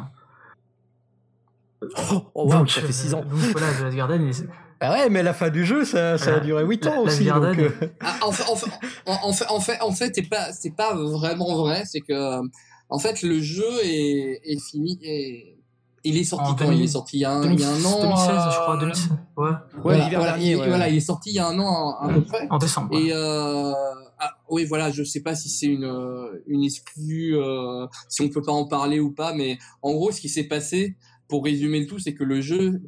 Oh, 2.12 2.22
oh, 2.34 2.52
wow, 2.52 2.66
ça 2.66 2.80
fait 2.82 2.92
6 2.92 3.14
ans. 3.14 3.18
euh, 3.26 3.30
Donc 3.30 3.38
voilà, 3.52 3.66
The 3.72 3.82
Last 3.82 3.96
Guardian, 3.96 4.20
il- 4.20 4.48
Ah 4.80 4.92
ouais, 4.92 5.08
mais 5.10 5.22
la 5.22 5.32
fin 5.34 5.48
du 5.50 5.64
jeu, 5.64 5.84
ça, 5.84 6.18
ça 6.18 6.34
a 6.36 6.40
duré 6.40 6.64
8 6.64 6.84
La- 6.84 6.90
ans 6.92 6.94
la 6.96 7.00
aussi. 7.02 7.24
Garden. 7.24 7.54
donc, 7.56 7.58
euh, 7.82 7.88
Ah, 8.00 8.16
en 8.26 8.32
fait, 8.32 8.50
en 8.50 8.56
fait, 8.56 8.70
en, 9.06 9.32
fait, 9.32 9.46
en 9.48 9.60
fait, 9.60 9.80
en 9.80 9.92
fait, 9.92 10.12
c'est 10.14 10.28
pas, 10.28 10.52
c'est 10.52 10.74
pas 10.76 10.94
vraiment 10.94 11.56
vrai. 11.56 11.82
C'est 11.86 12.00
que, 12.00 12.40
en 12.88 12.98
fait, 12.98 13.22
le 13.22 13.40
jeu 13.40 13.64
est, 13.84 14.40
est 14.44 14.60
fini. 14.60 14.98
Et 15.02 15.56
il 16.04 16.18
est 16.18 16.24
sorti 16.24 16.50
En 16.50 16.54
quand? 16.56 16.64
2000 16.64 16.80
Il 16.80 16.84
est 16.84 16.88
sorti 16.88 17.18
il 17.18 17.20
y 17.20 17.24
a 17.24 17.30
un, 17.32 17.44
il 17.52 17.60
y 17.60 17.64
a 17.64 17.68
un 17.68 17.72
2016, 17.74 17.86
an. 17.86 18.00
2016, 18.02 18.28
euh, 18.30 18.50
je 18.50 18.58
crois, 18.60 18.76
2016. 18.76 19.08
Ouais, 19.36 19.44
Ouais, 19.46 19.52
voilà, 19.82 20.04
l'hiver 20.04 20.18
voilà, 20.18 20.32
dernier. 20.32 20.50
il, 20.50 20.56
ouais. 20.56 20.68
voilà, 20.68 20.88
il 20.88 20.96
est 20.96 21.00
sorti 21.00 21.30
il 21.30 21.36
y 21.36 21.38
a 21.38 21.46
un 21.46 21.58
an 21.60 21.90
à, 22.00 22.06
à 22.06 22.12
peu 22.12 22.22
près. 22.22 22.46
en 22.50 22.58
décembre. 22.58 22.88
Et 22.98 23.12
euh, 23.12 23.72
ah, 24.18 24.32
oui, 24.50 24.64
voilà, 24.64 24.90
je 24.90 25.04
sais 25.04 25.20
pas 25.20 25.36
si 25.36 25.48
c'est 25.48 25.66
une 25.66 25.84
euh, 25.84 26.42
une 26.48 26.64
exclue, 26.64 27.36
euh, 27.38 27.86
si 28.08 28.20
on 28.22 28.28
peut 28.28 28.42
pas 28.42 28.50
en 28.52 28.66
parler 28.66 28.98
ou 28.98 29.12
pas, 29.12 29.32
mais 29.32 29.58
en 29.80 29.92
gros, 29.92 30.10
ce 30.10 30.20
qui 30.20 30.28
s'est 30.28 30.44
passé, 30.48 30.96
pour 31.32 31.44
résumer 31.44 31.80
le 31.80 31.86
tout, 31.86 31.98
c'est 31.98 32.12
que 32.12 32.24
le 32.24 32.42
jeu, 32.42 32.82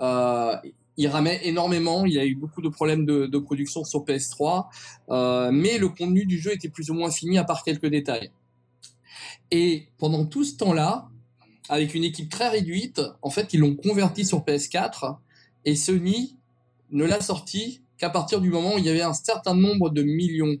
euh, 0.00 0.56
il 0.96 1.06
ramait 1.06 1.38
énormément. 1.44 2.04
Il 2.04 2.12
y 2.12 2.18
a 2.18 2.26
eu 2.26 2.34
beaucoup 2.34 2.60
de 2.60 2.68
problèmes 2.68 3.06
de, 3.06 3.38
production 3.38 3.84
sur 3.84 4.04
PS3, 4.04 4.66
euh, 5.10 5.52
mais 5.52 5.78
le 5.78 5.88
contenu 5.88 6.26
du 6.26 6.40
jeu 6.40 6.52
était 6.52 6.68
plus 6.68 6.90
ou 6.90 6.94
moins 6.94 7.12
fini 7.12 7.38
à 7.38 7.44
part 7.44 7.62
quelques 7.62 7.86
détails. 7.86 8.32
Et 9.52 9.86
pendant 9.96 10.26
tout 10.26 10.42
ce 10.42 10.56
temps-là, 10.56 11.08
avec 11.68 11.94
une 11.94 12.02
équipe 12.02 12.28
très 12.28 12.48
réduite, 12.48 13.00
en 13.22 13.30
fait, 13.30 13.54
ils 13.54 13.60
l'ont 13.60 13.76
converti 13.76 14.24
sur 14.24 14.40
PS4 14.40 15.18
et 15.64 15.76
Sony 15.76 16.36
ne 16.90 17.04
l'a 17.04 17.20
sorti 17.20 17.84
qu'à 17.96 18.10
partir 18.10 18.40
du 18.40 18.50
moment 18.50 18.74
où 18.74 18.78
il 18.78 18.86
y 18.86 18.88
avait 18.88 19.02
un 19.02 19.14
certain 19.14 19.54
nombre 19.54 19.88
de 19.90 20.02
millions 20.02 20.56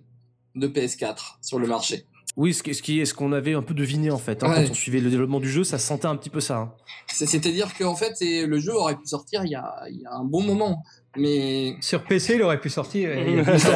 de 0.54 0.68
PS4 0.68 1.38
sur 1.42 1.58
le 1.58 1.66
marché. 1.66 2.06
Oui, 2.36 2.52
ce 2.52 2.62
qui, 2.64 2.74
ce 2.74 2.82
qui 2.82 3.00
est 3.00 3.04
ce 3.04 3.14
qu'on 3.14 3.32
avait 3.32 3.54
un 3.54 3.62
peu 3.62 3.74
deviné 3.74 4.10
en 4.10 4.18
fait. 4.18 4.42
hein, 4.42 4.48
Ouais. 4.50 4.64
Quand 4.64 4.70
on 4.72 4.74
suivait 4.74 4.98
le 5.00 5.08
développement 5.10 5.38
du 5.40 5.48
jeu, 5.48 5.62
ça 5.62 5.78
se 5.78 5.86
sentait 5.86 6.06
un 6.06 6.16
petit 6.16 6.30
peu 6.30 6.40
ça. 6.40 6.56
hein. 6.58 6.72
C'est- 7.06 7.26
C'est-à-dire 7.26 7.68
qu'en 7.78 7.94
fait, 7.94 8.12
c'est- 8.16 8.46
le 8.46 8.58
jeu 8.58 8.74
aurait 8.74 8.96
pu 8.96 9.06
sortir 9.06 9.44
il 9.44 9.52
y 9.52 9.54
a, 9.54 9.72
il 9.88 10.00
y 10.00 10.06
a 10.06 10.12
un 10.14 10.24
bon 10.24 10.42
moment. 10.42 10.82
Mais 11.16 11.76
Sur 11.80 12.02
PC, 12.02 12.34
il 12.34 12.42
aurait 12.42 12.60
pu 12.60 12.70
sortir. 12.70 13.08
Ah, 13.46 13.52
10 13.54 13.66
ans. 13.68 13.70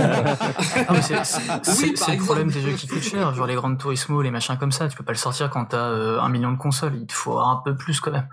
mais 0.91 1.03
c'est, 1.03 1.25
c'est- 1.25 1.39
Oui, 1.39 1.55
c'est- 1.63 1.93
par 1.95 2.07
c'est 2.09 2.17
le 2.17 2.25
problème 2.25 2.51
des 2.51 2.61
jeux 2.61 2.73
qui 2.73 2.89
coûtent 2.89 3.01
cher, 3.01 3.33
genre 3.33 3.47
les 3.47 3.55
grandes 3.55 3.79
Turismo, 3.79 4.23
les 4.23 4.33
machins 4.33 4.57
comme 4.59 4.73
ça. 4.73 4.89
Tu 4.89 4.97
peux 4.97 5.05
pas 5.05 5.13
le 5.13 5.19
sortir 5.19 5.49
quand 5.51 5.67
t'as 5.67 5.91
euh, 5.91 6.19
un 6.21 6.29
million 6.31 6.51
de 6.51 6.59
consoles. 6.59 6.97
Il 7.01 7.07
te 7.07 7.13
faut 7.13 7.39
un 7.39 7.63
peu 7.65 7.77
plus 7.77 8.01
quand 8.01 8.11
même. 8.11 8.27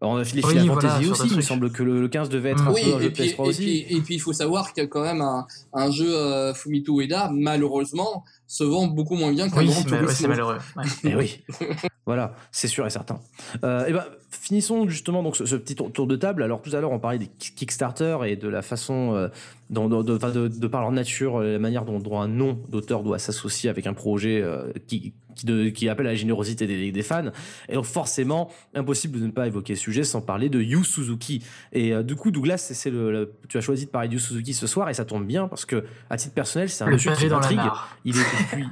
Alors, 0.00 0.12
on 0.14 0.16
a 0.18 0.22
les 0.22 0.44
Oui, 0.44 0.50
Final 0.50 0.66
voilà, 0.68 0.98
aussi. 1.10 1.26
Il 1.30 1.36
me 1.36 1.40
semble 1.40 1.72
que 1.72 1.82
le, 1.82 2.00
le 2.02 2.08
15 2.08 2.28
devait 2.28 2.50
être 2.50 2.62
Mm. 2.64 2.68
un 2.68 2.72
oui, 2.72 2.82
peu 2.84 2.94
un 2.96 2.98
jeu 3.00 3.04
et 3.06 3.10
puis, 3.10 3.22
PS3 3.24 3.46
et, 3.46 3.48
aussi. 3.48 3.62
puis, 3.62 3.96
et 3.96 4.00
puis 4.02 4.14
il 4.16 4.18
faut 4.20 4.32
savoir 4.34 4.72
qu'il 4.72 4.82
y 4.82 4.86
a 4.86 4.88
quand 4.88 5.02
même 5.02 5.22
un, 5.22 5.46
un 5.72 5.90
jeu 5.90 6.14
euh, 6.14 6.52
Fumito 6.54 7.00
Ueda, 7.00 7.30
malheureusement, 7.32 8.22
se 8.46 8.64
vend 8.64 8.86
beaucoup 8.86 9.16
moins 9.16 9.32
bien 9.32 9.48
qu'un 9.48 9.58
Oui, 9.58 9.66
grand 9.66 10.08
c'est 10.08 10.28
malheureux. 10.28 10.58
ouais. 10.76 10.84
Eh 11.04 11.14
oui, 11.16 11.44
voilà, 12.06 12.34
c'est 12.52 12.68
sûr 12.68 12.86
et 12.86 12.90
certain. 12.90 13.20
Euh, 13.64 13.86
et 13.86 13.92
ben, 13.92 14.04
finissons 14.40 14.88
justement 14.88 15.22
donc 15.22 15.36
ce, 15.36 15.44
ce 15.46 15.56
petit 15.56 15.74
tour, 15.74 15.92
tour 15.92 16.06
de 16.06 16.16
table. 16.16 16.42
Alors 16.42 16.62
tout 16.62 16.74
à 16.74 16.80
l'heure, 16.80 16.92
on 16.92 16.98
parlait 16.98 17.18
des 17.18 17.26
Ki- 17.26 17.54
Kickstarter 17.54 18.18
et 18.26 18.36
de 18.36 18.48
la 18.48 18.62
façon, 18.62 19.14
euh, 19.14 19.28
dont- 19.70 19.88
de, 19.88 20.14
enfin, 20.16 20.30
de, 20.30 20.48
de 20.48 20.66
par 20.66 20.80
leur 20.82 20.92
nature, 20.92 21.36
euh, 21.40 21.52
la 21.52 21.58
manière 21.58 21.84
dont, 21.84 21.98
dont 21.98 22.20
un 22.20 22.28
nom 22.28 22.58
d'auteur 22.70 23.02
doit 23.02 23.18
s'associer 23.18 23.70
avec 23.70 23.86
un 23.86 23.94
projet 23.94 24.40
euh, 24.42 24.72
qui, 24.86 25.12
qui, 25.34 25.46
de- 25.46 25.68
qui 25.68 25.88
appelle 25.88 26.06
à 26.06 26.10
la 26.10 26.14
générosité 26.16 26.66
des, 26.66 26.90
des 26.92 27.02
fans. 27.02 27.30
Et 27.68 27.74
donc 27.74 27.84
forcément, 27.84 28.50
impossible 28.74 29.20
de 29.20 29.26
ne 29.26 29.30
pas 29.32 29.46
évoquer 29.46 29.74
ce 29.74 29.82
sujet 29.82 30.04
sans 30.04 30.20
parler 30.20 30.48
de 30.48 30.60
Yu 30.60 30.82
Suzuki. 30.84 31.42
Et 31.72 31.92
euh, 31.92 32.02
du 32.02 32.16
coup, 32.16 32.30
Douglas, 32.30 32.58
c'est- 32.72 32.90
le, 32.90 33.10
le- 33.12 33.32
tu 33.48 33.58
as 33.58 33.60
choisi 33.60 33.86
de 33.86 33.90
parler 33.90 34.08
de 34.08 34.14
Yu 34.14 34.20
Suzuki 34.20 34.54
ce 34.54 34.66
soir 34.66 34.88
et 34.88 34.94
ça 34.94 35.04
tombe 35.04 35.26
bien 35.26 35.48
parce 35.48 35.64
que 35.64 35.84
à 36.10 36.16
titre 36.16 36.34
personnel, 36.34 36.68
c'est 36.70 36.84
un 36.84 36.86
Le 36.88 36.92
monsieur 36.94 37.10
qui 37.12 37.26
m'intrigue. 37.28 37.58
Il 38.04 38.16
est 38.16 38.20
depuis. 38.20 38.64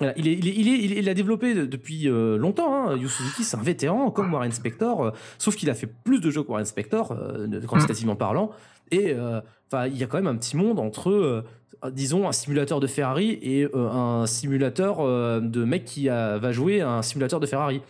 Voilà, 0.00 0.12
il, 0.16 0.26
est, 0.26 0.32
il, 0.32 0.48
est, 0.48 0.54
il, 0.56 0.68
est- 0.68 0.78
il 0.84 0.92
est- 0.94 0.98
il 0.98 1.08
a 1.08 1.14
développé 1.14 1.54
de- 1.54 1.66
depuis 1.66 2.08
euh, 2.08 2.36
longtemps. 2.36 2.88
Hein. 2.88 2.96
Yu 2.96 3.08
Suzuki, 3.08 3.44
c'est 3.44 3.56
un 3.56 3.62
vétéran 3.62 4.10
comme 4.10 4.32
Warren 4.32 4.50
Spector, 4.50 5.04
euh, 5.04 5.10
sauf 5.38 5.54
qu'il 5.54 5.70
a 5.70 5.74
fait 5.74 5.86
plus 5.86 6.20
de 6.20 6.30
jeux 6.30 6.42
que 6.42 6.48
Warren 6.48 6.64
Spector, 6.66 7.12
euh, 7.12 7.60
quantitativement 7.68 8.16
parlant. 8.16 8.50
Et 8.90 9.14
il 9.14 9.96
y 9.96 10.02
a 10.02 10.06
quand 10.08 10.16
même 10.18 10.26
un 10.26 10.34
petit 10.36 10.56
monde 10.56 10.80
entre, 10.80 11.44
disons, 11.92 12.26
un 12.26 12.32
simulateur 12.32 12.80
de 12.80 12.88
Ferrari 12.88 13.38
et 13.40 13.68
un 13.72 14.26
simulateur 14.26 15.40
de 15.40 15.64
mec 15.64 15.84
qui 15.84 16.08
a- 16.08 16.38
va 16.38 16.50
jouer 16.50 16.80
à 16.80 16.90
un 16.90 17.02
simulateur 17.02 17.38
de 17.38 17.46
Ferrari. 17.46 17.82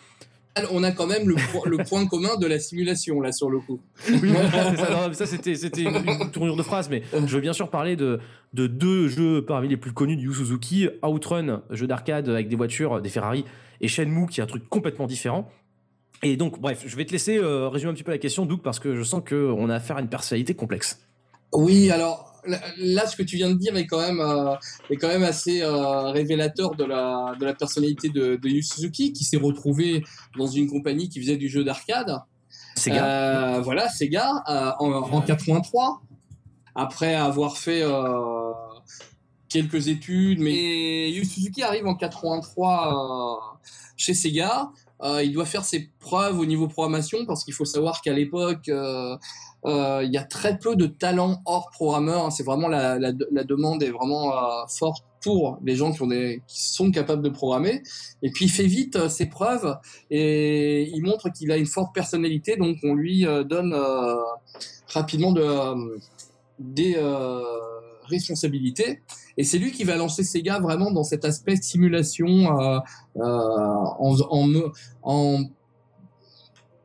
On 0.73 0.83
a 0.83 0.93
quand 0.93 1.07
même 1.07 1.29
le, 1.29 1.35
po- 1.53 1.67
le 1.67 1.79
point 1.79 2.07
commun 2.07 2.37
de 2.37 2.47
la 2.47 2.59
simulation 2.59 3.21
là 3.21 3.33
sur 3.33 3.51
le 3.51 3.59
coup. 3.61 3.81
Oui, 4.09 4.31
ça, 5.13 5.27
c'était 5.27 5.55
c'était 5.55 5.83
une, 5.83 5.97
une 5.97 6.31
tournure 6.31 6.57
de 6.57 6.63
phrase, 6.63 6.89
mais 6.91 7.03
je 7.13 7.35
veux 7.35 7.41
bien 7.41 7.53
sûr 7.53 7.71
parler 7.71 7.97
de, 7.97 8.21
de 8.53 8.67
deux 8.67 9.09
jeux 9.09 9.45
parmi 9.45 9.69
les 9.69 9.77
plus 9.77 9.93
connus 9.93 10.17
de 10.17 10.23
Yu 10.23 10.35
Suzuki, 10.35 10.89
Outrun, 11.03 11.63
jeu 11.71 11.87
d'arcade 11.87 12.29
avec 12.29 12.49
des 12.49 12.57
voitures, 12.57 13.01
des 13.01 13.09
Ferrari, 13.09 13.45
et 13.81 13.89
Shenmue, 13.89 14.27
qui 14.27 14.41
est 14.41 14.43
un 14.43 14.47
truc 14.47 14.69
complètement 14.69 15.07
différent. 15.07 15.51
Et 16.23 16.37
donc, 16.37 16.61
bref, 16.61 16.85
je 16.87 16.97
vais 16.97 17.07
te 17.07 17.13
laisser 17.13 17.39
euh, 17.39 17.69
résumer 17.69 17.93
un 17.93 17.95
petit 17.95 18.03
peu 18.03 18.13
la 18.13 18.19
question, 18.19 18.45
Doug, 18.45 18.61
parce 18.63 18.79
que 18.79 18.95
je 18.95 19.03
sens 19.03 19.23
qu'on 19.27 19.71
a 19.71 19.75
affaire 19.77 19.97
à 19.97 20.01
une 20.03 20.09
personnalité 20.09 20.53
complexe. 20.55 21.01
Oui, 21.53 21.91
alors 21.91 22.30
là, 22.47 23.07
ce 23.07 23.17
que 23.17 23.23
tu 23.23 23.37
viens 23.37 23.51
de 23.51 23.55
dire 23.55 23.77
est 23.77 23.87
quand 23.87 24.01
même, 24.01 24.21
euh, 24.21 24.55
est 24.91 24.97
quand 24.97 25.09
même 25.09 25.23
assez 25.23 25.63
euh, 25.63 26.11
révélateur 26.11 26.75
de 26.75 26.85
la, 26.85 27.35
de 27.39 27.45
la 27.45 27.55
personnalité 27.55 28.09
de, 28.09 28.37
de 28.37 28.49
Yu 28.49 28.63
Suzuki, 28.63 29.13
qui 29.13 29.25
s'est 29.25 29.37
retrouvé 29.37 30.05
dans 30.37 30.47
une 30.47 30.69
compagnie 30.69 31.09
qui 31.09 31.21
faisait 31.21 31.37
du 31.37 31.49
jeu 31.49 31.65
d'arcade. 31.65 32.19
Sega. 32.77 33.05
Euh, 33.05 33.61
voilà, 33.61 33.89
Sega, 33.89 34.43
en, 34.79 34.91
en 34.91 35.21
83, 35.21 36.03
après 36.75 37.15
avoir 37.15 37.57
fait 37.59 37.83
quelques 39.49 39.89
études, 39.89 40.41
mais 40.41 41.11
Yu 41.11 41.25
Suzuki 41.25 41.63
arrive 41.63 41.87
en 41.87 41.95
83 41.95 42.87
euh, 42.89 43.59
chez 43.97 44.15
Sega. 44.15 44.71
Il 45.23 45.33
doit 45.33 45.47
faire 45.47 45.65
ses 45.65 45.91
preuves 45.99 46.39
au 46.39 46.45
niveau 46.45 46.69
programmation 46.69 47.25
parce 47.27 47.43
qu'il 47.43 47.55
faut 47.55 47.65
savoir 47.65 48.03
qu'à 48.03 48.13
l'époque, 48.13 48.71
il 49.67 50.11
y 50.11 50.17
a 50.17 50.25
très 50.25 50.59
peu 50.59 50.77
de 50.77 50.87
talents 50.87 51.43
hors 51.45 51.71
programmeur. 51.71 52.27
hein. 52.27 52.31
C'est 52.31 52.45
vraiment 52.45 52.69
la, 52.69 52.99
demande 53.13 53.83
est 53.83 53.91
vraiment 53.91 54.33
euh, 54.33 54.67
forte 54.69 55.05
pour 55.23 55.59
les 55.63 55.77
gens 55.77 55.93
qui, 55.93 56.01
sont 56.49 56.91
capables 56.91 57.23
de 57.23 57.29
programmer. 57.29 57.83
Et 58.23 58.31
puis 58.31 58.47
il 58.47 58.51
fait 58.51 58.67
vite 58.67 58.97
euh, 58.97 59.09
ses 59.09 59.27
preuves 59.27 59.77
et 60.11 60.89
il 60.91 61.03
montre 61.03 61.31
qu'il 61.31 61.53
a 61.53 61.57
une 61.57 61.67
forte 61.67 61.95
personnalité. 61.95 62.57
Donc 62.57 62.79
on 62.83 62.95
lui 62.95 63.27
euh, 63.27 63.45
donne 63.45 63.75
euh, 63.75 64.17
rapidement 64.89 65.33
de, 65.33 65.43
euh, 65.43 65.99
des 66.59 66.95
euh, 66.97 67.43
responsabilités. 68.05 69.03
Et 69.37 69.45
c'est 69.45 69.59
lui 69.59 69.73
qui 69.73 69.85
va 69.85 69.97
lancer 69.97 70.25
Sega 70.25 70.59
vraiment 70.59 70.91
dans 70.91 71.05
cet 71.05 71.25
aspect 71.25 71.57
simulation 71.57 72.59
euh, 72.61 72.79
euh, 73.17 73.23
en 75.03 75.45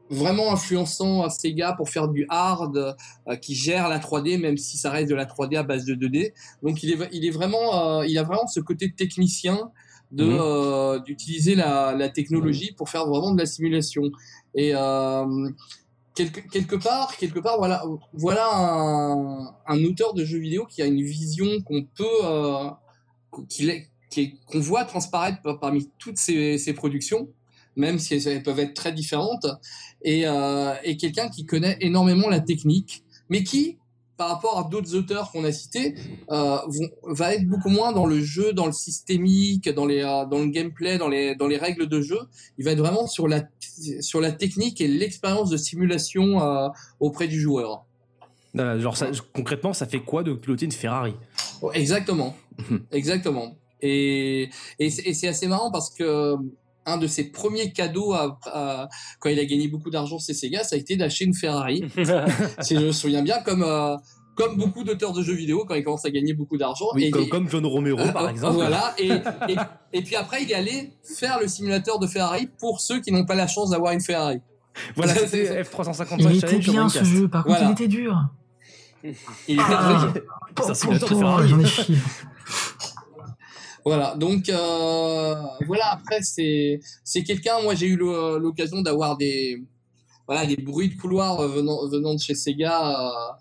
vraiment 0.10 0.52
influençant 0.52 1.28
Sega 1.30 1.74
pour 1.74 1.90
faire 1.90 2.08
du 2.08 2.26
hard 2.30 2.96
euh, 3.28 3.36
qui 3.38 3.56
gère 3.56 3.90
la 3.90 4.00
3D 4.00 4.38
même 4.40 4.58
si 4.58 4.78
ça 4.78 4.92
reste 4.92 5.10
de 5.10 5.16
la 5.16 5.26
3D 5.26 5.58
à 5.58 5.64
base 5.64 5.86
de 5.86 5.96
2D. 5.96 6.32
Donc 6.64 6.84
il 6.84 6.92
est, 6.92 7.10
il 7.12 7.26
est 7.26 7.32
vraiment, 7.32 8.00
euh, 8.02 8.06
il 8.08 8.18
a 8.18 8.24
vraiment 8.24 8.48
ce 8.48 8.60
côté 8.60 8.92
technicien 8.94 9.72
de 10.12 10.26
Mhm. 10.26 10.38
euh, 10.40 11.00
d'utiliser 11.00 11.56
la, 11.56 11.94
la 11.96 12.10
technologie 12.10 12.72
pour 12.78 12.90
faire 12.90 13.08
vraiment 13.08 13.34
de 13.34 13.40
la 13.40 13.48
simulation. 13.48 14.04
Et 14.54 14.72
quelque, 16.14 16.40
quelque 16.50 16.76
part, 16.78 17.18
quelque 17.18 17.40
part, 17.40 17.58
voilà, 17.58 17.84
voilà 18.14 18.48
un, 18.56 19.54
un 19.68 19.84
auteur 19.84 20.14
de 20.14 20.24
jeux 20.24 20.38
vidéo 20.40 20.66
qui 20.66 20.82
a 20.82 20.86
une 20.86 21.02
vision 21.02 21.48
qu'on 21.66 21.84
peut, 21.84 22.06
qu'on 23.32 24.60
voit 24.60 24.86
transparaître 24.86 25.42
par- 25.42 25.60
parmi 25.60 25.90
toutes 25.98 26.18
ses, 26.18 26.58
ses 26.58 26.74
productions, 26.74 27.28
même 27.76 28.00
si 28.00 28.14
elles 28.14 28.44
peuvent 28.44 28.60
être 28.60 28.74
très 28.74 28.94
différentes, 28.94 29.46
et, 30.06 30.26
euh, 30.26 30.74
et 30.86 30.96
quelqu'un 30.96 31.28
qui 31.28 31.46
connaît 31.46 31.78
énormément 31.82 32.30
la 32.30 32.40
technique, 32.40 33.04
mais 33.30 33.44
qui, 33.44 33.78
par 34.18 34.30
rapport 34.30 34.58
à 34.60 34.64
d'autres 34.70 34.96
auteurs 34.96 35.30
qu'on 35.32 35.44
a 35.44 35.52
cités, 35.52 35.96
euh, 36.32 36.58
vont- 36.68 36.90
va 37.14 37.34
être 37.34 37.46
beaucoup 37.46 37.68
moins 37.70 37.92
dans 37.92 38.06
le 38.06 38.22
jeu, 38.22 38.54
dans 38.54 38.66
le 38.68 38.72
systémique, 38.72 39.68
dans, 39.68 39.86
les, 39.86 40.02
euh, 40.04 40.26
dans 40.26 40.40
le 40.40 40.48
gameplay, 40.48 40.98
dans 40.98 41.10
les, 41.10 41.36
dans 41.36 41.48
les 41.48 41.58
règles 41.58 41.88
de 41.88 42.00
jeu. 42.02 42.20
Il 42.58 42.64
va 42.64 42.72
être 42.72 42.80
vraiment 42.80 43.08
sur 43.08 43.28
la, 43.28 43.44
sur 44.00 44.22
la 44.22 44.32
technique 44.32 44.80
et 44.80 44.88
l'expérience 44.88 45.50
de 45.50 45.58
simulation 45.58 46.42
euh, 46.42 46.70
auprès 47.02 47.28
du 47.28 47.42
joueur. 47.42 47.84
Genre, 48.56 48.96
ça- 48.96 49.12
concrètement, 49.34 49.74
ça 49.74 49.86
fait 49.86 50.00
quoi 50.00 50.24
de 50.24 50.32
piloter 50.34 50.64
une 50.66 50.72
Ferrari? 50.72 51.14
Exactement, 51.74 52.38
exactement. 52.94 53.58
Et 53.82 54.50
c'est 54.80 55.28
assez 55.28 55.48
marrant 55.48 55.72
parce 55.72 55.90
que 55.90 56.36
un 56.86 56.98
de 56.98 57.08
ses 57.08 57.32
premiers 57.32 57.72
cadeaux 57.72 58.14
à- 58.14 58.40
à- 58.46 58.90
quand 59.20 59.30
il 59.30 59.40
a 59.40 59.46
gagné 59.46 59.68
beaucoup 59.68 59.90
d'argent 59.90 60.18
chez 60.20 60.34
Sega, 60.34 60.64
ça 60.64 60.76
a 60.76 60.80
été 60.80 60.96
d'acheter 60.98 61.26
une 61.26 61.34
Ferrari. 61.34 61.84
si 62.62 62.76
je 62.76 62.80
me 62.88 62.92
souviens 62.92 63.22
bien, 63.24 63.42
comme 63.44 63.64
euh, 63.64 63.96
comme 64.36 64.58
beaucoup 64.58 64.84
d'auteurs 64.84 65.14
de 65.14 65.22
jeux 65.24 65.34
vidéo 65.34 65.64
quand 65.66 65.76
ils 65.76 65.84
commencent 65.84 66.04
à 66.06 66.10
gagner 66.12 66.34
beaucoup 66.34 66.58
d'argent. 66.58 66.88
Oui, 66.94 67.06
Et 67.06 67.30
comme, 67.30 67.50
John 67.50 67.66
Romero, 67.66 68.12
par 68.12 68.26
Euh, 68.26 68.30
exemple. 68.30 68.56
Voilà, 68.56 68.94
et, 69.00 69.08
et, 69.08 69.56
et 69.94 70.02
puis 70.02 70.16
après, 70.18 70.44
il 70.44 70.52
est 70.52 70.56
allé 70.56 70.92
faire 71.18 71.40
le 71.40 71.48
simulateur 71.48 72.00
de 72.00 72.06
Ferrari 72.08 72.50
pour 72.60 72.82
ceux 72.82 73.00
qui 73.00 73.14
n'ont 73.14 73.26
pas 73.26 73.36
la 73.36 73.48
chance 73.48 73.70
d'avoir 73.70 73.94
une 73.94 74.02
Ferrari. 74.02 74.40
Voilà, 74.98 75.14
C'est- 75.14 75.28
c'était 75.28 75.46
c'est- 75.46 75.62
F355 75.64 76.18
Il 76.20 76.36
était 76.38 76.58
bien 76.60 76.90
ce 76.90 77.04
jeu, 77.06 77.30
par 77.30 77.46
contre 77.46 77.56
Voilà. 77.60 77.70
il 77.72 77.74
était 77.82 77.88
dur. 77.88 78.14
Il 79.48 79.58
est 79.58 79.62
Ah, 79.62 80.12
Ferrari. 81.08 81.48
J'en 81.48 81.60
ai 81.62 81.66
chié. 81.66 81.96
Voilà, 83.86 84.16
donc 84.16 84.50
euh, 84.50 85.36
voilà, 85.68 85.92
après 85.92 86.20
c'est 86.22 86.80
quelqu'un, 87.24 87.62
moi 87.62 87.76
j'ai 87.76 87.86
eu 87.86 87.96
l'occasion 87.96 88.82
d'avoir 88.82 89.16
des 89.16 89.64
voilà 90.26 90.48
des 90.48 90.56
bruits 90.56 90.90
de 90.90 91.00
couloir 91.00 91.48
venant 91.48 91.88
venant 91.88 92.16
de 92.16 92.20
chez 92.20 92.34
Sega 92.34 93.00
euh, 93.00 93.34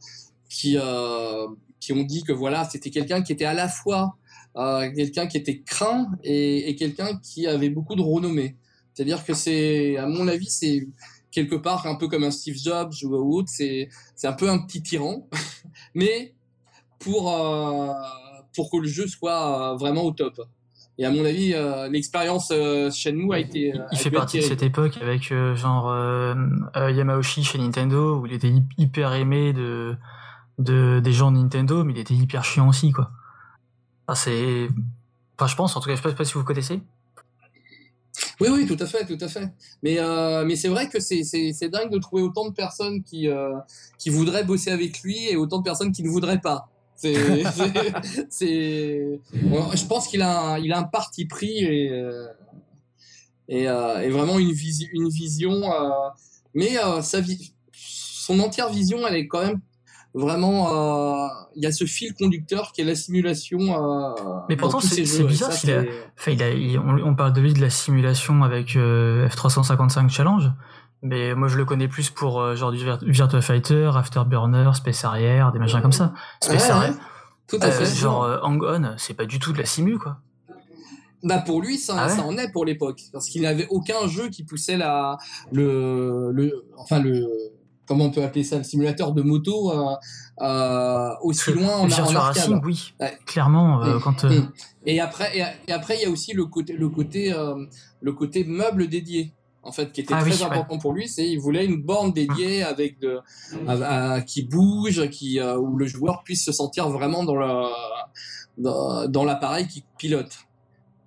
qui 0.50 0.76
euh, 0.76 1.46
qui 1.80 1.94
ont 1.94 2.02
dit 2.02 2.22
que 2.22 2.32
voilà, 2.32 2.64
c'était 2.64 2.90
quelqu'un 2.90 3.22
qui 3.22 3.32
était 3.32 3.46
à 3.46 3.54
la 3.54 3.68
fois 3.68 4.16
euh, 4.56 4.92
quelqu'un 4.94 5.26
qui 5.26 5.38
était 5.38 5.62
craint 5.62 6.10
et, 6.22 6.68
et 6.68 6.76
quelqu'un 6.76 7.18
qui 7.22 7.46
avait 7.46 7.70
beaucoup 7.70 7.96
de 7.96 8.02
renommée. 8.02 8.56
C'est-à-dire 8.92 9.24
que 9.24 9.32
c'est 9.32 9.96
à 9.96 10.06
mon 10.06 10.28
avis, 10.28 10.50
c'est 10.50 10.86
quelque 11.30 11.56
part 11.56 11.86
un 11.86 11.96
peu 11.96 12.06
comme 12.06 12.22
un 12.22 12.30
Steve 12.30 12.56
Jobs 12.56 12.92
ou 13.02 13.14
autre, 13.36 13.48
c'est 13.50 13.88
c'est 14.14 14.26
un 14.26 14.34
peu 14.34 14.50
un 14.50 14.58
petit 14.58 14.82
tyran, 14.82 15.26
mais 15.94 16.34
pour 16.98 17.32
euh, 17.34 17.92
pour 18.54 18.70
que 18.70 18.76
le 18.76 18.88
jeu 18.88 19.06
soit 19.06 19.72
euh, 19.72 19.76
vraiment 19.76 20.02
au 20.02 20.12
top. 20.12 20.40
Et 20.96 21.04
à 21.04 21.10
mon 21.10 21.24
avis, 21.24 21.54
euh, 21.54 21.88
l'expérience 21.88 22.50
euh, 22.52 22.90
Shenmue 22.90 23.34
a 23.34 23.40
été. 23.40 23.74
euh, 23.74 23.82
a 23.82 23.88
Il 23.92 23.98
fait 23.98 24.10
partie 24.12 24.38
de 24.38 24.44
cette 24.44 24.62
époque 24.62 24.96
avec 25.00 25.32
genre 25.54 25.92
Yamauchi 26.76 27.42
chez 27.42 27.58
Nintendo 27.58 28.20
où 28.20 28.26
il 28.26 28.32
était 28.32 28.48
hy- 28.50 28.62
hyper 28.78 29.12
aimé 29.14 29.52
de, 29.52 29.96
de 30.58 31.00
des 31.00 31.12
gens 31.12 31.32
de 31.32 31.38
Nintendo, 31.38 31.82
mais 31.82 31.92
il 31.92 31.98
était 31.98 32.14
hyper 32.14 32.44
chiant 32.44 32.68
aussi 32.68 32.92
quoi. 32.92 33.10
Enfin, 34.06 34.14
c'est, 34.14 34.68
enfin 35.36 35.48
je 35.48 35.56
pense 35.56 35.76
en 35.76 35.80
tout 35.80 35.88
cas, 35.88 35.96
je 35.96 35.96
sais 35.96 36.02
pas, 36.02 36.08
je 36.10 36.14
sais 36.14 36.18
pas 36.18 36.24
si 36.24 36.34
vous 36.34 36.44
connaissez. 36.44 36.80
Oui, 38.40 38.48
oui, 38.50 38.66
tout 38.66 38.76
à 38.78 38.86
fait, 38.86 39.04
tout 39.06 39.22
à 39.24 39.28
fait. 39.28 39.48
Mais, 39.82 39.98
euh, 39.98 40.44
mais 40.44 40.54
c'est 40.56 40.68
vrai 40.68 40.88
que 40.88 41.00
c'est, 41.00 41.22
dingue 41.68 41.90
de 41.90 41.98
trouver 41.98 42.22
autant 42.22 42.48
de 42.48 42.54
personnes 42.54 43.02
qui, 43.02 43.28
euh, 43.28 43.54
qui 43.98 44.10
voudraient 44.10 44.44
bosser 44.44 44.70
avec 44.70 45.02
lui 45.02 45.28
et 45.28 45.36
autant 45.36 45.58
de 45.58 45.64
personnes 45.64 45.92
qui 45.92 46.02
ne 46.02 46.08
voudraient 46.08 46.40
pas. 46.40 46.68
C'est, 46.96 47.14
je 49.74 49.86
pense 49.86 50.08
qu'il 50.08 50.22
a 50.22 50.40
un, 50.54 50.58
il 50.58 50.72
a 50.72 50.78
un 50.78 50.84
parti 50.84 51.26
pris 51.26 51.58
et, 51.58 51.90
euh, 51.90 52.26
et, 53.48 53.68
euh, 53.68 54.00
et 54.00 54.08
vraiment 54.10 54.38
une, 54.38 54.52
visi- 54.52 54.88
une 54.92 55.08
vision. 55.08 55.52
euh, 55.72 55.88
mais 56.54 56.70
sa 57.02 57.20
vi- 57.20 57.52
son 57.72 58.38
entière 58.40 58.70
vision, 58.70 59.06
elle 59.06 59.16
est 59.16 59.26
quand 59.28 59.42
même 59.44 59.60
vraiment. 60.14 61.28
Il 61.56 61.62
y 61.62 61.66
a 61.66 61.72
ce 61.72 61.84
fil 61.84 62.14
conducteur 62.14 62.72
qui 62.72 62.80
est 62.80 62.84
la 62.84 62.94
simulation. 62.94 63.58
Mais 64.48 64.56
pourtant, 64.56 64.80
c'est- 64.80 65.24
bizarre 65.24 65.52
ça, 65.52 65.58
qu'il 65.60 65.70
a- 65.72 65.82
c'est- 65.82 65.88
Enfin, 66.18 66.30
il 66.32 66.42
a, 66.42 66.50
il- 66.50 66.78
on, 66.78 66.96
on 67.04 67.14
parle 67.14 67.32
de 67.32 67.40
lui 67.40 67.52
de 67.52 67.60
la 67.60 67.70
simulation 67.70 68.42
avec 68.44 68.76
euh, 68.76 69.28
F355 69.28 70.08
Challenge, 70.08 70.50
mais 71.04 71.34
moi 71.36 71.46
je 71.46 71.56
le 71.56 71.64
connais 71.64 71.86
plus 71.86 72.10
pour 72.10 72.40
euh, 72.40 72.56
genre 72.56 72.72
du 72.72 72.78
Vir- 72.84 72.98
Virtua 73.04 73.40
Fighter, 73.40 73.90
Afterburner, 73.94 74.70
Space 74.74 75.04
Harrier, 75.04 75.44
des 75.52 75.58
machins 75.60 75.80
comme 75.80 75.92
ça. 75.92 76.12
Space 76.42 76.68
Ouais, 76.68 76.74
ouais, 76.88 76.94
tout 77.46 77.58
à 77.60 77.66
euh, 77.66 77.70
fait. 77.70 77.84
genre 77.94 78.24
euh, 78.24 78.38
Hang 78.42 78.60
On, 78.64 78.94
c'est 78.96 79.14
pas 79.14 79.26
du 79.26 79.38
tout 79.38 79.52
de 79.52 79.58
la 79.58 79.64
simu 79.66 79.98
quoi. 79.98 80.16
Bah 81.22 81.38
pour 81.38 81.62
lui, 81.62 81.78
ça, 81.78 81.94
Ah 81.96 82.06
ouais 82.08 82.12
ça 82.16 82.22
en 82.22 82.36
est 82.36 82.50
pour 82.52 82.64
l'époque, 82.66 83.00
parce 83.12 83.28
qu'il 83.28 83.42
n'avait 83.42 83.66
aucun 83.70 84.06
jeu 84.08 84.28
qui 84.28 84.44
poussait 84.44 84.76
la, 84.76 85.16
le, 85.52 86.30
le, 86.32 86.66
enfin 86.76 86.98
le, 87.00 87.26
comment 87.86 88.04
on 88.04 88.10
peut 88.10 88.22
appeler 88.22 88.44
ça, 88.44 88.58
le 88.58 88.62
simulateur 88.64 89.12
de 89.12 89.22
moto 89.22 89.72
euh, 89.72 89.94
euh, 90.42 91.10
aussi 91.22 91.50
loin 91.54 91.76
en, 91.76 91.86
en 91.86 91.90
arcade. 91.90 92.16
Racing, 92.16 92.60
oui. 92.64 92.92
Ouais. 93.00 93.16
Clairement, 93.24 93.82
euh, 93.82 93.96
Mm. 93.96 94.00
quand. 94.02 94.24
Mm. 94.24 94.52
Et 94.84 95.00
après, 95.00 95.38
et, 95.38 95.44
et 95.66 95.72
après, 95.72 95.96
il 95.96 96.02
y 96.02 96.04
a 96.04 96.10
aussi 96.10 96.34
le 96.34 96.44
côté, 96.44 96.74
le 96.74 96.88
côté, 96.90 97.34
le 98.02 98.12
côté 98.12 98.44
meuble 98.44 98.88
dédié. 98.88 99.32
En 99.64 99.72
fait, 99.72 99.92
qui 99.92 100.02
était 100.02 100.12
Ah 100.14 100.20
très 100.20 100.30
oui, 100.30 100.36
ouais. 100.38 100.44
important 100.44 100.78
pour 100.78 100.92
lui, 100.92 101.08
c'est 101.08 101.26
il 101.28 101.38
voulait 101.40 101.64
une 101.64 101.82
borne 101.82 102.12
dédiée 102.12 102.62
avec 102.62 102.98
de, 103.00 103.20
à- 103.66 104.12
à- 104.14 104.20
qui 104.20 104.42
bouge, 104.42 105.08
qui 105.10 105.40
euh, 105.40 105.56
où 105.56 105.76
le 105.76 105.86
joueur 105.86 106.22
puisse 106.22 106.44
se 106.44 106.52
sentir 106.52 106.88
vraiment 106.90 107.24
dans 107.24 107.36
le 107.36 107.64
dans, 108.58 109.08
dans 109.08 109.24
l'appareil 109.24 109.66
qui 109.66 109.84
pilote. 109.98 110.32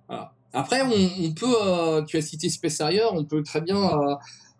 Voilà. 0.08 0.32
Après, 0.52 0.82
on, 0.82 1.24
on 1.26 1.32
peut, 1.32 1.54
euh, 1.62 2.02
tu 2.02 2.16
as 2.16 2.22
cité 2.22 2.48
Space 2.48 2.80
Harrier, 2.80 3.02
on 3.12 3.24
peut 3.24 3.42
très 3.42 3.60
bien 3.60 3.76
euh, 3.76 4.14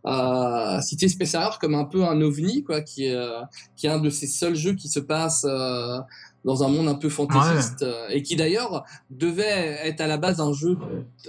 euh, 0.07 0.81
citer 0.81 1.09
Space 1.09 1.35
Harrier 1.35 1.57
comme 1.61 1.75
un 1.75 1.85
peu 1.85 2.05
un 2.05 2.21
ovni, 2.21 2.63
quoi, 2.63 2.81
qui 2.83 3.07
est, 3.07 3.15
euh, 3.15 3.41
qui 3.77 3.87
est 3.87 3.91
un 3.91 3.99
de 3.99 4.11
ces 4.11 4.27
seuls 4.27 4.55
jeux 4.55 4.75
qui 4.75 4.89
se 4.89 5.01
passe 5.01 5.45
euh, 5.49 5.99
dans 6.45 6.63
un 6.63 6.69
monde 6.69 6.89
un 6.89 6.95
peu 6.95 7.09
fantaisiste 7.09 7.83
euh, 7.83 8.07
et 8.11 8.23
qui 8.23 8.37
d'ailleurs 8.37 8.85
devait 9.11 9.81
être 9.85 10.01
à 10.01 10.07
la 10.07 10.17
base 10.19 10.41
un 10.41 10.53
jeu 10.53 10.79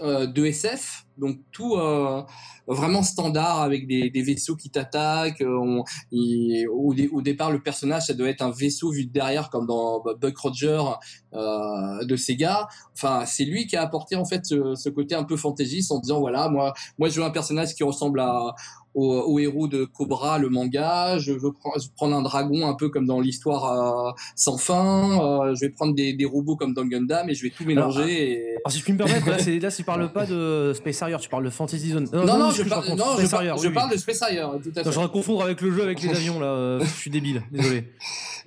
euh, 0.03 0.27
de 0.27 0.45
SF, 0.45 1.05
donc 1.17 1.39
tout 1.51 1.75
euh, 1.75 2.21
vraiment 2.69 3.03
standard 3.03 3.61
avec 3.61 3.87
des, 3.87 4.09
des 4.09 4.21
vaisseaux 4.21 4.55
qui 4.55 4.69
t'attaquent. 4.69 5.41
euh, 5.41 5.57
on- 5.57 5.83
au, 6.71 6.93
dé- 6.93 7.09
au 7.11 7.21
départ, 7.21 7.51
le 7.51 7.61
personnage, 7.61 8.07
ça 8.07 8.13
doit 8.13 8.29
être 8.29 8.41
un 8.41 8.51
vaisseau 8.51 8.91
vu 8.91 9.05
de 9.05 9.11
derrière, 9.11 9.49
comme 9.49 9.65
dans 9.67 10.01
Buck 10.21 10.37
Roger 10.37 10.81
euh, 11.33 12.05
de 12.05 12.15
Sega. 12.15 12.67
Enfin, 12.95 13.25
c'est 13.25 13.45
lui 13.45 13.67
qui 13.67 13.75
a 13.75 13.81
apporté 13.81 14.15
en 14.15 14.25
fait 14.25 14.45
ce, 14.45 14.75
ce 14.75 14.89
côté 14.89 15.15
un 15.15 15.23
peu 15.23 15.37
fantaisiste 15.37 15.91
en 15.91 15.99
disant 15.99 16.19
voilà, 16.19 16.49
moi, 16.49 16.73
moi, 16.97 17.09
je 17.09 17.19
veux 17.19 17.25
un 17.25 17.29
personnage 17.31 17.73
qui 17.75 17.83
ressemble 17.83 18.19
à 18.19 18.53
au, 18.95 19.13
au 19.13 19.39
héros 19.39 19.67
de 19.67 19.85
Cobra, 19.85 20.37
le 20.39 20.49
manga. 20.49 21.17
Je 21.19 21.31
veux 21.31 21.51
prendre, 21.53 21.79
je 21.79 21.85
veux 21.87 21.93
prendre 21.95 22.15
un 22.15 22.21
dragon 22.21 22.67
un 22.67 22.73
peu 22.73 22.89
comme 22.89 23.05
dans 23.05 23.19
l'histoire 23.19 24.07
euh, 24.09 24.11
sans 24.35 24.57
fin. 24.57 25.19
euh, 25.47 25.55
je 25.55 25.61
vais 25.61 25.69
prendre 25.69 25.93
des, 25.95 26.13
des 26.13 26.25
robots 26.25 26.55
comme 26.55 26.73
dans 26.73 26.85
Gundam 26.85 27.29
et 27.29 27.33
je 27.33 27.43
vais 27.43 27.49
tout 27.49 27.65
mélanger. 27.65 28.31
et... 28.31 28.49
Alors, 28.65 28.71
si 28.71 28.79
je 28.79 28.83
puis 28.83 28.93
me 28.93 28.97
permettre, 28.97 29.27
là, 29.29 29.37
là, 29.37 29.71
tu 29.71 29.83
parles 29.83 30.11
pas 30.11 30.25
de 30.25 30.73
Space 30.75 31.01
Harrier, 31.01 31.17
tu 31.19 31.29
parles 31.29 31.45
de 31.45 31.49
Fantasy 31.49 31.89
Zone. 31.91 32.07
Non, 32.11 32.25
non, 32.25 32.45
je, 32.51 32.61
excuse, 32.61 32.69
par- 32.69 32.79
par 32.79 32.87
contre, 32.89 32.97
non, 33.05 33.11
je, 33.17 33.25
Space 33.25 33.31
par- 33.31 33.57
je 33.57 33.67
oui, 33.67 33.73
parle 33.73 33.89
oui. 33.89 33.95
de 33.95 33.99
Space 34.01 34.21
Harrier, 34.21 34.39
tout 34.63 34.71
à 34.75 34.79
Non, 34.83 34.83
fait. 34.83 34.91
je 34.91 34.99
vais 34.99 35.07
confondre 35.09 35.43
avec 35.43 35.61
le 35.61 35.71
jeu 35.71 35.83
avec 35.83 36.01
les 36.01 36.09
avions, 36.15 36.39
là. 36.39 36.47
euh, 36.47 36.79
je 36.81 36.85
suis 36.85 37.11
débile, 37.11 37.43
désolé. 37.51 37.85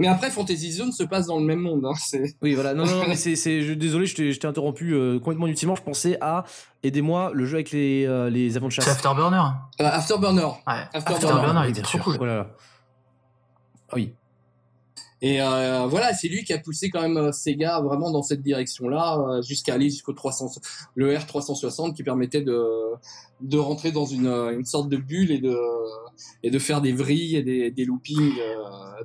Mais 0.03 0.09
après, 0.09 0.31
Fantasy 0.33 0.73
Zone 0.73 0.91
se 0.91 1.05
passe 1.05 1.29
dans 1.29 1.39
le 1.39 1.45
même 1.45 1.61
monde. 1.61 1.87
Hein, 1.87 1.93
c'est... 1.97 2.35
Oui, 2.43 2.55
voilà. 2.55 2.75
Non, 2.75 2.85
non, 2.85 2.97
non, 2.97 3.05
mais 3.07 3.15
c'est, 3.25 3.37
c'est, 3.37 3.63
je- 3.63 3.73
désolé, 3.73 4.07
je 4.07 4.17
t'ai, 4.17 4.33
je 4.33 4.41
t'ai 4.41 4.49
interrompu 4.49 4.95
euh, 4.95 5.21
complètement 5.21 5.47
inutilement. 5.47 5.77
Je 5.77 5.83
pensais 5.83 6.19
à, 6.21 6.43
aidez-moi, 6.83 7.31
le 7.33 7.47
jeu 7.47 7.55
avec 7.59 7.71
les, 7.71 8.05
euh, 8.05 8.29
les 8.29 8.51
de 8.51 8.69
chasse. 8.69 8.85
C'est 8.85 8.91
Afterburner. 8.91 9.37
Euh, 9.81 9.85
Afterburner. 9.85 10.43
Ouais. 10.67 10.75
Afterburner. 10.93 11.61
Il 11.67 11.71
était 11.71 11.83
trop 11.83 11.99
cool. 11.99 12.17
Oh 12.21 12.25
là 12.25 12.37
là. 12.39 12.47
Ah 13.91 13.95
oui. 13.95 14.13
Et 15.25 15.41
euh, 15.41 15.87
voilà, 15.87 16.13
c'est 16.15 16.27
lui 16.27 16.43
qui 16.43 16.53
a 16.53 16.59
poussé 16.59 16.91
quand 16.91 17.01
même 17.01 17.17
euh, 17.17 17.31
Sega 17.33 17.81
vraiment 17.81 18.11
dans 18.11 18.25
cette 18.25 18.43
direction-là, 18.43 19.19
euh, 19.21 19.41
jusqu'à 19.43 19.75
aller 19.75 19.89
jusqu'au 19.89 20.13
300, 20.13 20.51
le 20.97 21.15
R360 21.17 21.95
qui 21.95 22.03
permettait 22.03 22.43
de, 22.43 22.61
de 23.41 23.57
rentrer 23.59 23.93
dans 23.93 24.05
une, 24.05 24.27
une 24.27 24.65
sorte 24.65 24.89
de 24.89 24.97
bulle 24.97 25.31
et 25.31 25.39
de, 25.39 25.57
et 26.43 26.51
de 26.51 26.59
faire 26.59 26.81
des 26.81 26.93
vrilles 26.93 27.37
et 27.37 27.43
des, 27.45 27.71
des 27.71 27.85
loopings. 27.85 28.33
euh, 28.41 28.55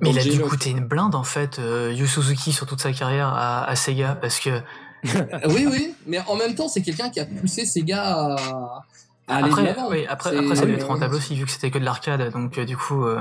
Mais 0.02 0.10
il 0.10 0.18
a 0.18 0.24
dû 0.24 0.40
coûter 0.40 0.70
une 0.70 0.86
blinde 0.88 1.14
en 1.14 1.22
fait, 1.22 1.60
euh, 1.60 1.94
Yu 1.96 2.08
Suzuki 2.08 2.50
sur 2.52 2.66
toute 2.66 2.80
sa 2.80 2.92
carrière 2.92 3.28
à, 3.28 3.64
à 3.64 3.76
Sega 3.76 4.16
parce 4.16 4.40
que 4.40 4.60
Oui, 5.46 5.66
oui, 5.70 5.94
mais 6.08 6.18
en 6.26 6.34
même 6.34 6.56
temps, 6.56 6.66
c'est 6.66 6.82
quelqu'un 6.82 7.10
qui 7.10 7.20
a 7.20 7.26
poussé 7.26 7.64
Sega 7.64 8.02
à, 8.02 8.82
à 9.28 9.36
aller 9.36 9.44
de 9.46 9.52
après, 9.52 9.62
l'avant. 9.62 9.88
oui, 9.88 10.04
après, 10.08 10.36
après 10.36 10.56
ça 10.56 10.62
devait 10.62 10.74
être 10.74 10.88
rentable 10.88 11.14
aussi 11.14 11.36
vu 11.36 11.44
que 11.44 11.50
c'était 11.52 11.70
que 11.70 11.78
de 11.78 11.84
l'arcade 11.84 12.32
donc 12.32 12.58
du 12.58 12.76
coup 12.76 13.04
ouais 13.04 13.14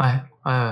ouais 0.00 0.14
ouais. 0.46 0.70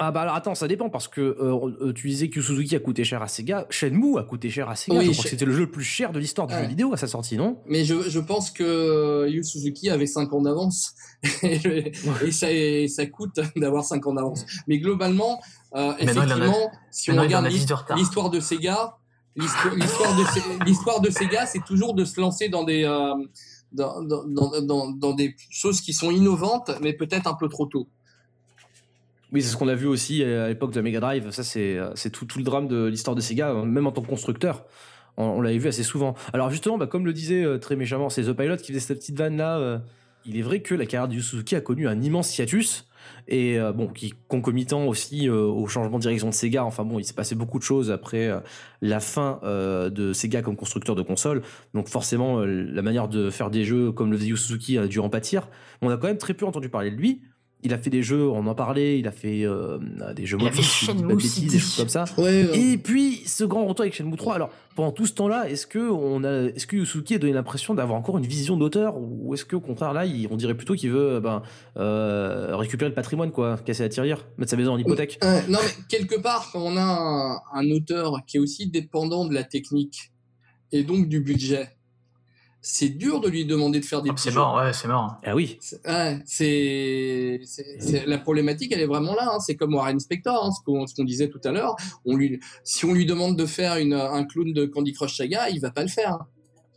Ah 0.00 0.12
bah 0.12 0.20
alors 0.22 0.34
attends, 0.36 0.54
ça 0.54 0.68
dépend 0.68 0.90
parce 0.90 1.08
que 1.08 1.20
euh, 1.20 1.74
euh, 1.80 1.92
tu 1.92 2.06
disais 2.08 2.30
que 2.30 2.40
Suzuki 2.40 2.76
a 2.76 2.78
coûté 2.78 3.02
cher 3.02 3.20
à 3.20 3.26
Sega, 3.26 3.66
Shenmue 3.68 4.16
a 4.18 4.22
coûté 4.22 4.48
cher 4.48 4.68
à 4.68 4.76
Sega. 4.76 4.96
Oui, 4.98 5.06
je 5.06 5.10
crois 5.12 5.24
que 5.24 5.30
c'était 5.30 5.44
le 5.44 5.52
jeu 5.52 5.60
le 5.62 5.70
plus 5.70 5.82
cher 5.82 6.12
de 6.12 6.20
l'histoire 6.20 6.46
du 6.46 6.54
Ouais. 6.54 6.62
jeu 6.62 6.68
vidéo 6.68 6.92
à 6.92 6.96
sa 6.96 7.08
sortie, 7.08 7.36
non? 7.36 7.58
Mais 7.66 7.84
je, 7.84 8.08
je 8.08 8.20
pense 8.20 8.52
que 8.52 9.26
Yu 9.28 9.42
Suzuki 9.42 9.90
avait 9.90 10.06
5 10.06 10.32
ans 10.32 10.42
d'avance. 10.42 10.94
et, 11.42 12.30
ça, 12.30 12.52
et 12.52 12.86
ça 12.86 13.06
coûte 13.06 13.40
d'avoir 13.56 13.82
5 13.82 14.06
ans 14.06 14.14
d'avance. 14.14 14.44
Mais 14.68 14.78
globalement, 14.78 15.40
euh, 15.74 15.90
a- 15.90 15.96
effectivement, 16.00 16.70
si 16.92 17.10
on 17.10 17.20
regarde 17.20 17.46
a 17.46 17.48
10 17.48 17.54
de 17.54 17.60
l'his- 17.66 17.72
retard. 17.74 17.96
l'histoire 17.96 18.30
de 18.30 18.38
Sega, 18.38 18.96
l'histoire 19.34 19.74
de, 19.76 19.80
Se- 20.24 20.64
l'histoire 20.64 21.00
de 21.00 21.10
Sega, 21.10 21.44
c'est 21.46 21.64
toujours 21.64 21.94
de 21.94 22.04
se 22.04 22.20
lancer 22.20 22.48
dans 22.48 22.62
des, 22.62 22.84
euh, 22.84 23.14
dans, 23.72 24.00
dans, 24.02 24.24
dans, 24.28 24.60
dans, 24.62 24.90
dans 24.92 25.12
des 25.12 25.34
choses 25.50 25.80
qui 25.80 25.92
sont 25.92 26.12
innovantes, 26.12 26.70
mais 26.82 26.92
peut-être 26.92 27.26
un 27.26 27.34
peu 27.34 27.48
trop 27.48 27.66
tôt. 27.66 27.88
Oui, 29.30 29.42
c'est 29.42 29.50
ce 29.50 29.56
qu'on 29.56 29.68
a 29.68 29.74
vu 29.74 29.86
aussi 29.86 30.22
à 30.24 30.48
l'époque 30.48 30.70
de 30.70 30.76
la 30.76 30.82
Mega 30.82 31.00
Drive. 31.00 31.30
Ça, 31.30 31.44
c'est, 31.44 31.76
euh, 31.76 31.92
tout, 32.10 32.26
le 32.38 32.44
drame 32.44 32.66
de 32.66 32.86
l'histoire 32.86 33.14
de 33.14 33.20
Sega, 33.20 33.50
euh, 33.50 33.64
même 33.64 33.86
en 33.86 33.92
tant 33.92 34.00
que 34.00 34.06
constructeur. 34.06 34.64
On, 35.18 35.42
l'avait 35.42 35.58
vu 35.58 35.68
assez 35.68 35.82
souvent. 35.82 36.14
Alors 36.32 36.48
justement, 36.48 36.78
bah, 36.78 36.86
comme 36.86 37.04
le 37.04 37.12
disait 37.12 37.44
euh, 37.44 37.58
très 37.58 37.76
méchamment, 37.76 38.08
c'est 38.08 38.22
The 38.22 38.32
Pilot 38.32 38.56
qui 38.56 38.68
faisait 38.68 38.80
cette 38.80 38.98
petite 38.98 39.18
vanne 39.18 39.36
là. 39.36 39.58
euh, 39.58 39.78
il 40.24 40.36
est 40.36 40.42
vrai 40.42 40.60
que 40.60 40.74
la 40.74 40.86
carrière 40.86 41.08
de 41.08 41.14
Yu 41.14 41.22
Suzuki 41.22 41.56
a 41.56 41.60
connu 41.60 41.88
un 41.88 42.00
immense 42.00 42.36
hiatus 42.36 42.86
et 43.28 43.58
bon, 43.74 43.86
qui 43.88 44.12
concomitant 44.26 44.84
aussi 44.84 45.30
au 45.30 45.66
changement 45.66 45.96
de 45.96 46.02
direction 46.02 46.28
de 46.28 46.34
Sega. 46.34 46.64
Enfin 46.64 46.84
bon, 46.84 46.98
il 46.98 47.04
s'est 47.04 47.14
passé 47.14 47.34
beaucoup 47.34 47.58
de 47.58 47.62
choses 47.62 47.90
après 47.90 48.30
la 48.82 49.00
fin 49.00 49.40
de 49.44 50.12
Sega 50.12 50.42
comme 50.42 50.56
constructeur 50.56 50.96
de 50.96 51.02
consoles. 51.02 51.40
Donc 51.72 51.88
forcément, 51.88 52.40
la 52.44 52.82
manière 52.82 53.08
de 53.08 53.30
faire 53.30 53.48
des 53.48 53.64
jeux 53.64 53.90
comme 53.92 54.10
le 54.10 54.18
faisait 54.18 54.36
Suzuki 54.36 54.76
a 54.76 54.86
dû 54.86 54.98
en 54.98 55.08
pâtir. 55.08 55.48
On 55.80 55.88
a 55.88 55.96
quand 55.96 56.08
même 56.08 56.18
très 56.18 56.34
peu 56.34 56.44
entendu 56.44 56.68
parler 56.68 56.90
de 56.90 56.96
lui. 56.96 57.22
Il 57.64 57.74
a 57.74 57.78
fait 57.78 57.90
des 57.90 58.04
jeux, 58.04 58.28
on 58.28 58.46
en 58.46 58.54
parlait, 58.54 59.00
il 59.00 59.08
a 59.08 59.10
fait 59.10 59.42
euh, 59.44 59.78
des 60.14 60.26
jeux 60.26 60.36
mobiles, 60.36 60.60
bêtises, 61.08 61.50
des 61.52 61.58
choses 61.58 61.76
comme 61.76 61.88
ça. 61.88 62.04
Ouais, 62.16 62.46
Et 62.56 62.78
puis 62.78 63.22
ce 63.26 63.42
grand 63.42 63.66
retour 63.66 63.82
avec 63.82 63.94
Shenmue 63.94 64.16
3. 64.16 64.36
Alors 64.36 64.50
pendant 64.76 64.92
tout 64.92 65.06
ce 65.06 65.12
temps-là, 65.14 65.50
est-ce 65.50 65.66
que 65.66 65.90
on 65.90 66.22
a, 66.22 66.44
est-ce 66.54 66.68
que 66.68 66.76
Yusuke 66.76 67.10
a 67.10 67.18
donné 67.18 67.32
l'impression 67.32 67.74
d'avoir 67.74 67.98
encore 67.98 68.16
une 68.16 68.26
vision 68.26 68.56
d'auteur? 68.56 68.94
Ou 68.96 69.34
est-ce 69.34 69.44
que 69.44 69.56
au 69.56 69.60
contraire 69.60 69.92
là, 69.92 70.06
il- 70.06 70.28
on 70.30 70.36
dirait 70.36 70.54
plutôt 70.54 70.74
qu'il 70.74 70.90
veut 70.92 71.18
ben, 71.18 71.42
euh, 71.76 72.54
récupérer 72.56 72.90
le 72.90 72.94
patrimoine 72.94 73.32
quoi, 73.32 73.56
casser 73.58 73.82
la 73.82 73.88
tirelire, 73.88 74.24
mettre 74.36 74.50
sa 74.50 74.56
maison 74.56 74.74
en 74.74 74.78
hypothèque? 74.78 75.18
Non, 75.48 75.58
mais 75.60 75.84
quelque 75.88 76.20
part, 76.20 76.50
quand 76.52 76.60
on 76.62 76.76
a 76.76 76.80
un, 76.82 77.40
un 77.60 77.70
auteur 77.72 78.20
qui 78.26 78.36
est 78.36 78.40
aussi 78.40 78.68
dépendant 78.70 79.26
de 79.26 79.34
la 79.34 79.42
technique 79.42 80.12
et 80.70 80.84
donc 80.84 81.08
du 81.08 81.20
budget, 81.20 81.70
c'est 82.60 82.88
dur 82.88 83.20
de 83.20 83.28
lui 83.28 83.44
demander 83.46 83.80
de 83.80 83.84
faire 83.84 84.02
des 84.02 84.10
Oh, 84.10 84.14
petits 84.14 84.24
c'est 84.30 84.34
mort 84.34 84.56
ouais 84.56 84.72
c'est 84.72 84.88
mort. 84.88 85.16
Ah 85.24 85.34
oui. 85.34 85.58
C'est- 85.60 85.86
Ouais, 85.88 86.20
c'est, 86.26 87.40
c'est, 87.44 87.76
c'est- 87.80 88.06
la 88.06 88.18
problématique, 88.18 88.72
elle 88.72 88.80
est 88.80 88.86
vraiment 88.86 89.14
là. 89.14 89.30
hein. 89.34 89.38
C'est 89.40 89.54
comme 89.56 89.74
Warren 89.74 89.98
Spector, 90.00 90.44
hein, 90.44 90.50
ce 90.50 90.62
qu'on, 90.64 90.86
ce 90.86 90.94
qu'on 90.94 91.04
disait 91.04 91.28
tout 91.28 91.40
à 91.44 91.52
l'heure. 91.52 91.76
On 92.04 92.16
lui, 92.16 92.40
si 92.64 92.84
on 92.84 92.92
lui 92.94 93.06
demande 93.06 93.36
de 93.36 93.46
faire 93.46 93.76
une, 93.76 93.94
un 93.94 94.24
clown 94.24 94.52
de 94.52 94.66
Candy 94.66 94.92
Crush 94.92 95.16
Saga, 95.16 95.48
il 95.50 95.60
va 95.60 95.70
pas 95.70 95.82
le 95.82 95.88
faire. 95.88 96.18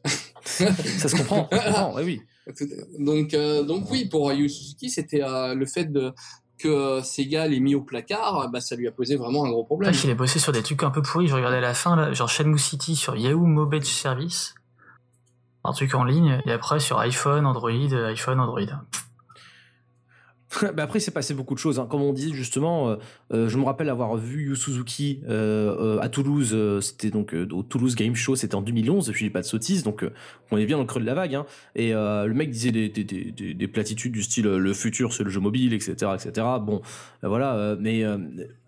Ça 0.43 1.07
se 1.09 1.15
comprend. 1.15 1.47
ça 1.51 1.57
se 1.59 1.65
comprend, 1.67 1.93
ouais, 1.95 2.03
oui. 2.03 2.21
Donc, 2.99 3.33
euh, 3.33 3.63
donc 3.63 3.89
oui, 3.91 4.05
pour 4.09 4.31
Yu 4.33 4.49
Suzuki, 4.49 4.89
c'était 4.89 5.23
euh, 5.23 5.53
le 5.53 5.65
fait 5.65 5.85
de 5.91 6.11
que 6.57 7.01
Sega 7.03 7.47
l'ait 7.47 7.59
mis 7.59 7.73
au 7.75 7.81
placard, 7.81 8.49
bah, 8.51 8.61
ça 8.61 8.75
lui 8.75 8.87
a 8.87 8.91
posé 8.91 9.15
vraiment 9.15 9.45
un 9.45 9.49
gros 9.49 9.63
problème. 9.63 9.93
Il 10.03 10.09
a 10.11 10.15
bossé 10.15 10.37
sur 10.37 10.51
des 10.51 10.61
trucs 10.61 10.83
un 10.83 10.91
peu 10.91 11.01
pourris. 11.01 11.27
Je 11.27 11.33
regardais 11.35 11.57
à 11.57 11.61
la 11.61 11.73
fin, 11.73 11.95
là, 11.95 12.13
genre 12.13 12.29
Shenmue 12.29 12.59
City 12.59 12.95
sur 12.95 13.15
Yahoo 13.15 13.45
Mobile 13.47 13.83
Service. 13.85 14.53
Un 15.63 15.73
truc 15.73 15.93
en 15.95 16.03
ligne. 16.03 16.41
Et 16.45 16.51
après, 16.51 16.79
sur 16.79 16.97
iPhone, 16.99 17.45
Android, 17.45 17.69
euh, 17.71 18.07
iPhone, 18.09 18.39
Android. 18.39 18.61
bah 20.75 20.83
après, 20.83 20.99
c'est 20.99 21.11
passé 21.11 21.33
beaucoup 21.33 21.53
de 21.53 21.59
choses. 21.59 21.79
hein. 21.79 21.87
Comme 21.89 22.01
on 22.01 22.11
disait 22.11 22.33
justement, 22.33 22.89
euh, 22.89 22.95
euh, 23.31 23.47
je 23.47 23.57
me 23.57 23.63
rappelle 23.63 23.87
avoir 23.89 24.17
vu 24.17 24.49
Yu 24.49 24.55
Suzuki 24.57 25.21
euh, 25.29 25.95
euh, 25.97 25.99
à 26.01 26.09
Toulouse. 26.09 26.57
c'était 26.81 27.09
donc 27.09 27.33
au 27.51 27.63
Toulouse 27.63 27.95
Game 27.95 28.15
Show. 28.15 28.35
C'était 28.35 28.55
en 28.55 28.61
2011. 28.61 29.13
Je 29.13 29.17
dis 29.17 29.29
pas 29.29 29.39
de 29.39 29.45
sottises, 29.45 29.83
donc 29.83 30.03
on 30.51 30.57
est 30.57 30.65
bien 30.65 30.75
dans 30.75 30.83
le 30.83 30.87
creux 30.87 30.99
de 30.99 31.05
la 31.05 31.13
vague. 31.13 31.35
hein. 31.35 31.45
Et 31.75 31.93
le 31.93 32.33
mec 32.33 32.49
disait 32.51 32.71
des, 32.73 32.89
des, 32.89 33.05
des, 33.05 33.31
des- 33.31 33.53
des 33.53 33.67
platitudes 33.69 34.11
du 34.11 34.23
style 34.23 34.45
le 34.47 34.73
futur 34.73 35.13
c'est 35.13 35.23
le 35.23 35.29
jeu 35.29 35.39
mobile, 35.39 35.73
etc., 35.73 35.93
etc. 36.15 36.45
Bon, 36.61 36.81
voilà. 37.23 37.77
mais 37.79 38.03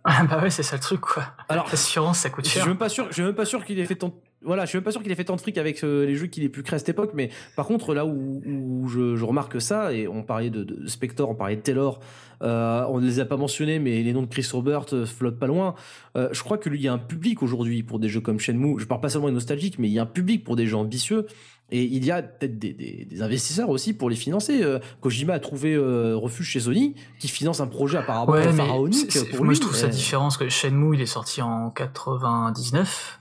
Ah 0.06 0.24
bah 0.30 0.42
ouais, 0.42 0.50
c'est 0.52 0.64
ça 0.64 0.78
le 0.78 0.82
truc, 0.82 1.02
quoi. 1.02 1.26
alors, 1.50 1.68
L'assurance, 1.70 2.20
ça 2.20 2.30
coûte 2.30 2.46
je 2.46 2.52
suis 2.52 2.60
cher. 2.60 2.68
même 2.68 2.78
pas 2.78 2.88
sûr. 2.90 3.08
Je 3.10 3.14
suis 3.16 3.24
même 3.24 3.36
pas 3.36 3.46
sûr 3.46 3.66
qu'il 3.66 3.78
ait 3.80 3.86
fait 3.86 3.96
tant. 3.96 4.14
Voilà, 4.46 4.66
je 4.66 4.70
suis 4.70 4.78
même 4.78 4.84
pas 4.84 4.92
sûr 4.92 5.02
qu'il 5.02 5.12
ait 5.12 5.16
fait 5.16 5.24
tant 5.24 5.36
de 5.36 5.42
fric 5.42 5.58
avec 5.58 5.84
euh, 5.84 6.06
les 6.06 6.16
jeux 6.16 6.28
qu'il 6.28 6.44
ait 6.44 6.50
pu 6.50 6.64
créer 6.64 6.76
à 6.76 6.80
cette 6.80 6.90
époque. 6.90 7.12
Mais 7.14 7.30
par 7.56 7.66
contre, 7.66 7.94
là 7.94 8.06
où, 8.06 8.42
où 8.46 8.88
je, 8.88 9.16
je 9.16 9.24
remarque 9.26 9.62
ça, 9.62 9.94
et 9.94 10.08
on 10.08 10.24
parlait 10.24 10.50
de, 10.50 10.64
de 10.64 10.88
Spector, 10.88 11.30
on 11.30 11.36
parlait 11.36 11.56
de 11.56 11.62
Taylor, 11.62 12.00
euh, 12.42 12.84
on 12.90 13.00
ne 13.00 13.06
les 13.06 13.20
a 13.20 13.26
pas 13.26 13.38
mentionnés, 13.38 13.80
mais 13.80 14.04
les 14.04 14.12
noms 14.14 14.22
de 14.24 14.28
Chris 14.28 14.48
Robert 14.52 14.86
euh, 14.94 15.06
flottent 15.06 15.40
pas 15.40 15.48
loin. 15.48 15.76
Euh, 16.18 16.30
je 16.34 16.44
crois 16.44 16.58
que 16.58 16.70
lui, 16.70 16.80
il 16.80 16.84
y 16.84 16.88
a 16.90 16.94
un 16.94 16.98
public 16.98 17.42
aujourd'hui 17.42 17.84
pour 17.84 18.00
des 18.00 18.10
jeux 18.10 18.20
comme 18.22 18.40
Shenmue. 18.40 18.80
Je 18.80 18.86
parle 18.86 19.00
pas 19.02 19.10
seulement 19.10 19.28
des 19.30 19.34
nostalgiques, 19.34 19.80
mais 19.80 19.88
il 19.88 19.94
y 19.94 20.00
a 20.00 20.04
un 20.04 20.08
public 20.08 20.44
pour 20.44 20.56
des 20.56 20.68
jeux 20.68 20.76
ambitieux. 20.78 21.26
Et 21.72 21.84
il 21.86 22.06
y 22.06 22.12
a 22.12 22.22
peut-être 22.22 22.60
des, 22.60 22.74
des- 22.74 23.08
des 23.10 23.22
investisseurs 23.22 23.70
aussi 23.70 23.94
pour 23.94 24.10
les 24.10 24.18
financer. 24.18 24.62
Euh, 24.62 24.80
Kojima 25.00 25.34
a 25.34 25.40
trouvé 25.40 25.74
euh, 25.74 26.16
refuge 26.16 26.48
chez 26.50 26.60
Sony, 26.60 26.94
qui 27.20 27.30
finance 27.30 27.62
un 27.62 27.68
projet 27.68 27.98
apparemment 27.98 28.32
Ouais, 28.34 28.46
mais 28.48 28.52
pharaonique 28.58 29.18
pour 29.32 29.46
moi 29.46 29.54
lui. 29.54 29.56
je 29.56 29.62
trouve 29.62 29.76
ça 29.76 29.88
Et- 29.88 29.90
différent 29.90 30.26
parce 30.26 30.38
que 30.38 30.50
Shenmue 30.50 30.96
il 30.98 31.02
est 31.02 31.06
sorti 31.08 31.42
en 31.42 31.72
99 31.72 33.20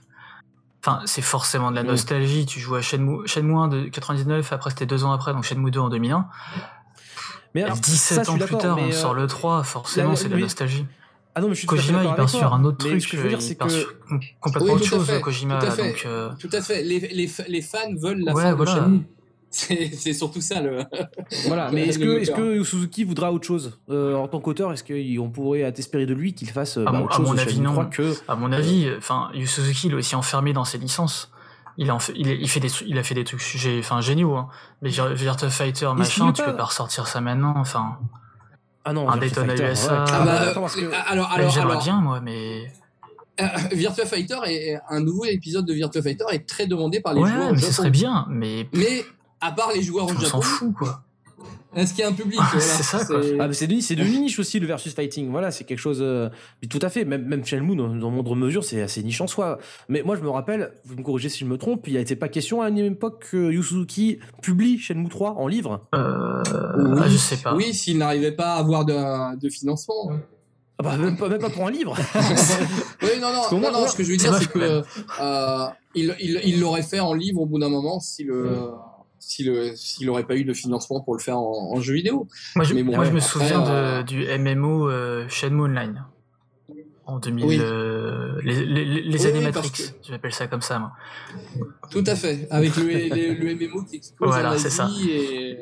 Enfin, 0.85 0.99
c'est 1.05 1.21
forcément 1.21 1.71
de 1.71 1.75
la 1.77 1.83
Mm. 1.83 1.87
nostalgie. 1.87 2.45
Tu 2.45 2.59
joues 2.59 2.75
à 2.75 2.81
Shenmue, 2.81 3.25
Shenmue 3.25 3.55
1 3.55 3.67
de 3.69 3.83
99, 3.87 4.51
après 4.51 4.69
c'était 4.69 4.85
deux 4.85 5.05
ans 5.05 5.13
après, 5.13 5.31
donc 5.33 5.43
Shenmue 5.45 5.71
2 5.71 5.79
en 5.79 5.87
2001. 5.89 6.27
Mais 7.55 7.63
alors, 7.63 7.77
17 7.77 8.17
ça, 8.17 8.23
je 8.23 8.31
ans 8.31 8.37
plus 8.37 8.57
tard, 8.57 8.77
on 8.79 8.89
euh, 8.89 8.91
sort 8.91 9.13
le 9.13 9.27
3, 9.27 9.63
forcément 9.63 10.15
c'est 10.15 10.25
de 10.25 10.29
la 10.31 10.35
oui. 10.37 10.41
nostalgie. 10.41 10.85
Ah 11.35 11.41
non, 11.41 11.47
mais 11.47 11.53
je 11.53 11.59
suis 11.59 11.67
Kojima, 11.67 12.03
il 12.03 12.13
part 12.15 12.29
sur 12.29 12.53
un 12.53 12.63
autre 12.65 12.77
Mais 12.83 12.89
truc, 12.89 13.01
ce 13.01 13.07
que 13.07 13.17
je 13.17 13.21
veux 13.21 13.27
euh, 13.27 13.29
dire, 13.29 13.39
il 13.39 13.43
c'est 13.43 13.55
part 13.55 13.67
que 13.67 13.73
sur 13.73 13.93
complètement 14.41 14.73
Oui, 14.73 14.79
autre 14.81 14.85
chose, 14.89 15.05
fait, 15.07 15.21
Kojima. 15.21 15.59
tout 15.59 15.65
à 15.67 15.71
fait. 15.71 15.87
Donc, 15.89 16.03
euh, 16.05 16.31
Tout 16.39 16.49
à 16.51 16.61
fait. 16.61 16.83
Les, 16.83 16.99
les, 16.99 17.31
les 17.47 17.61
fans 17.61 17.77
veulent 17.97 18.19
la 18.23 18.33
Ouais, 18.33 18.43
fin 18.43 18.53
voilà. 18.53 18.71
de 18.73 18.77
Shenmue. 18.77 19.01
C'est 19.55 19.91
c'est 19.93 20.13
surtout 20.13 20.41
ça 20.41 20.61
le. 20.61 20.79
Voilà, 21.47 21.69
mais 21.71 21.87
est-ce 21.87 21.99
que, 21.99 22.19
moteur. 22.19 22.35
que 22.35 22.63
Suzuki 22.63 23.03
voudra 23.03 23.31
autre 23.31 23.45
chose 23.45 23.79
Euh, 23.89 24.15
en 24.15 24.27
tant 24.27 24.39
qu'auteur? 24.39 24.73
Est-ce 24.73 24.83
qu'on 24.83 25.29
pourrait 25.29 25.59
espérer 25.77 26.07
de 26.07 26.13
lui 26.15 26.33
qu'il 26.33 26.49
fasse 26.49 26.77
À 26.77 26.85
bah, 26.85 26.91
mon- 26.93 27.03
autre 27.05 27.13
à 27.13 27.17
chose? 27.17 27.27
mon 27.27 27.33
de 27.35 27.39
avis, 27.39 27.59
non. 27.59 27.71
3 27.73 27.85
que 27.85 28.13
à 28.27 28.35
mon 28.35 28.51
avis, 28.51 28.89
enfin, 28.97 29.29
Yu 29.35 29.45
Suzuki, 29.45 29.87
il 29.87 29.93
est 29.93 29.95
aussi 29.97 30.15
enfermé 30.15 30.53
dans 30.53 30.65
ses 30.65 30.79
licences. 30.79 31.31
Il, 31.77 31.91
en 31.91 31.99
fait, 31.99 32.13
il, 32.15 32.29
est- 32.29 32.37
il 32.39 32.49
fait 32.49 32.59
des, 32.59 32.69
il 32.87 32.97
a 32.97 33.03
fait 33.03 33.13
des 33.13 33.23
trucs 33.23 33.41
sujets, 33.41 33.77
enfin, 33.79 34.01
géniaux, 34.01 34.35
hein. 34.35 34.47
Mais 34.81 34.89
Vir- 34.89 35.13
Virtua 35.13 35.49
Fighter, 35.51 35.89
machin, 35.95 36.31
tu 36.31 36.41
pas- 36.41 36.49
peux 36.51 36.57
pas 36.57 36.65
ressortir 36.65 37.05
ça 37.07 37.21
maintenant, 37.21 37.53
enfin. 37.55 37.99
Ah 38.85 38.91
non, 38.93 39.07
Un 39.09 39.17
Daytona 39.17 39.47
Fighter, 39.55 39.71
USA. 39.71 39.91
ouais. 40.03 40.09
Ah 40.11 40.25
bah, 40.25 40.39
attends, 40.49 40.61
parce 40.61 40.75
que- 40.75 40.81
euh, 40.85 40.91
alors, 41.07 41.29
J'aimerais 41.51 41.71
alors, 41.73 41.83
bien, 41.83 42.01
moi, 42.01 42.19
mais. 42.21 42.71
euh, 43.39 43.45
Virtua 43.71 44.05
Fighter 44.05 44.37
est 44.47 44.79
un 44.89 44.99
nouveau 44.99 45.25
épisode 45.25 45.65
de 45.65 45.73
Virtua 45.73 46.01
Fighter 46.01 46.25
est 46.31 46.47
très 46.47 46.65
demandé 46.67 46.99
par 47.01 47.13
les 47.13 47.21
Ouais, 47.21 47.29
joueurs 47.29 47.49
au 47.49 47.53
mais 47.53 47.59
ce 47.59 47.71
serait 47.71 47.89
bien, 47.91 48.25
mais. 48.29 48.67
Mais 48.73 49.05
à 49.43 49.51
part 49.51 49.71
les 49.73 49.81
joueurs 49.83 50.05
au 50.05 50.11
On 50.11 50.13
Japon, 50.19 50.25
s'en 50.27 50.41
fout, 50.41 50.73
quoi. 50.73 51.01
est-ce 51.75 51.93
qu'il 51.93 52.01
y 52.01 52.05
a 52.05 52.09
un 52.09 52.13
public 52.13 52.39
Ah, 52.41 52.47
voilà, 52.51 52.65
c'est 52.65 52.83
ça, 52.83 53.03
quoi. 53.05 53.19
Ah, 53.39 53.47
mais 53.47 53.53
c'est 53.53 53.67
de, 53.67 53.79
c'est 53.79 53.95
de 53.95 54.03
niche 54.03 54.39
aussi 54.39 54.59
le 54.59 54.67
versus 54.67 54.93
fighting. 54.93 55.29
Voilà, 55.31 55.51
c'est 55.51 55.63
quelque 55.63 55.79
chose. 55.79 55.99
euh, 56.01 56.29
tout 56.69 56.79
à 56.81 56.89
fait. 56.89 57.03
Même, 57.05 57.25
même 57.25 57.43
Shenmue, 57.45 57.75
dans, 57.75 57.89
dans 57.95 58.09
moindre 58.11 58.35
mesure, 58.35 58.63
c'est 58.63 58.81
assez 58.81 59.03
niche 59.03 59.21
en 59.21 59.27
soi. 59.27 59.57
Mais 59.89 60.01
moi, 60.03 60.15
je 60.15 60.21
me 60.21 60.29
rappelle, 60.29 60.71
vous 60.85 60.95
me 60.95 61.03
corrigez 61.03 61.29
si 61.29 61.39
je 61.39 61.45
me 61.45 61.57
trompe, 61.57 61.87
il 61.87 61.95
n'était 61.95 62.15
pas 62.15 62.29
question 62.29 62.61
à 62.61 62.69
une 62.69 62.77
époque 62.77 63.27
que 63.31 63.51
Yu 63.51 63.61
Suzuki 63.63 64.19
publie 64.41 64.77
Shenmue 64.79 65.09
3 65.09 65.31
en 65.31 65.47
livre? 65.47 65.87
Euh, 65.95 66.41
Oui. 66.77 66.99
ah, 67.03 67.07
je 67.09 67.17
sais 67.17 67.37
pas. 67.37 67.55
Oui, 67.55 67.73
s'il 67.73 67.97
n'arrivait 67.97 68.31
pas 68.33 68.53
à 68.53 68.59
avoir 68.59 68.85
de, 68.85 69.37
de 69.37 69.49
financement. 69.49 70.11
Ah 70.79 70.83
bah, 70.83 70.97
même, 70.97 71.15
pas, 71.17 71.29
même 71.29 71.39
pas 71.39 71.49
pour 71.51 71.67
un 71.67 71.71
livre. 71.71 71.95
Oui, 73.03 73.09
non, 73.21 73.27
non, 73.59 73.71
non, 73.71 73.87
ce 73.87 73.95
que 73.95 74.03
je 74.03 74.11
veux 74.11 74.17
dire, 74.17 74.33
c'est 74.35 74.49
que 74.51 74.59
euh, 75.21 75.65
il 75.93 76.15
il- 76.19 76.41
il 76.45 76.59
l'aurait 76.59 76.81
fait 76.83 76.99
en 76.99 77.13
livre 77.13 77.41
au 77.41 77.45
bout 77.45 77.59
d'un 77.59 77.69
moment 77.69 77.99
si 77.99 78.23
le. 78.23 78.43
Si 78.45 78.49
le- 78.49 78.71
S'il 79.27 80.05
n'aurait 80.05 80.25
pas 80.25 80.35
eu 80.35 80.43
de 80.45 80.53
financement 80.53 81.01
pour 81.01 81.15
le 81.15 81.21
faire 81.21 81.37
en, 81.37 81.71
en 81.75 81.81
jeu 81.81 81.93
vidéo. 81.93 82.27
Moi, 82.55 82.65
je, 82.65 82.73
Mais 82.73 82.83
bon, 82.83 82.95
moi, 82.95 83.05
je 83.05 83.09
ouais, 83.09 83.15
me 83.15 83.19
après, 83.19 83.29
souviens 83.29 83.67
euh, 83.67 84.03
de, 84.03 84.07
du 84.07 84.25
MMO 84.55 84.89
euh, 84.89 85.25
Shenmue 85.29 85.63
Online. 85.63 86.05
En 87.05 87.19
2000. 87.19 87.45
Oui. 87.45 87.57
euh, 87.59 88.39
les 88.43 88.65
les, 88.65 88.85
les 89.01 89.21
Oui, 89.25 89.27
années 89.27 89.41
Matrix, 89.41 89.71
ça 90.31 90.47
comme 90.47 90.61
ça, 90.61 90.79
moi. 90.79 90.93
Tout 91.91 92.03
à 92.07 92.15
fait. 92.15 92.47
Avec 92.49 92.75
le, 92.77 92.83
le, 92.85 93.33
le 93.33 93.55
MMO 93.55 93.83
qui 93.83 93.97
explose 93.97 94.29
Voilà, 94.29 94.53
en 94.53 94.57
ça. 94.57 94.85
Asie 94.85 95.09
et, 95.11 95.59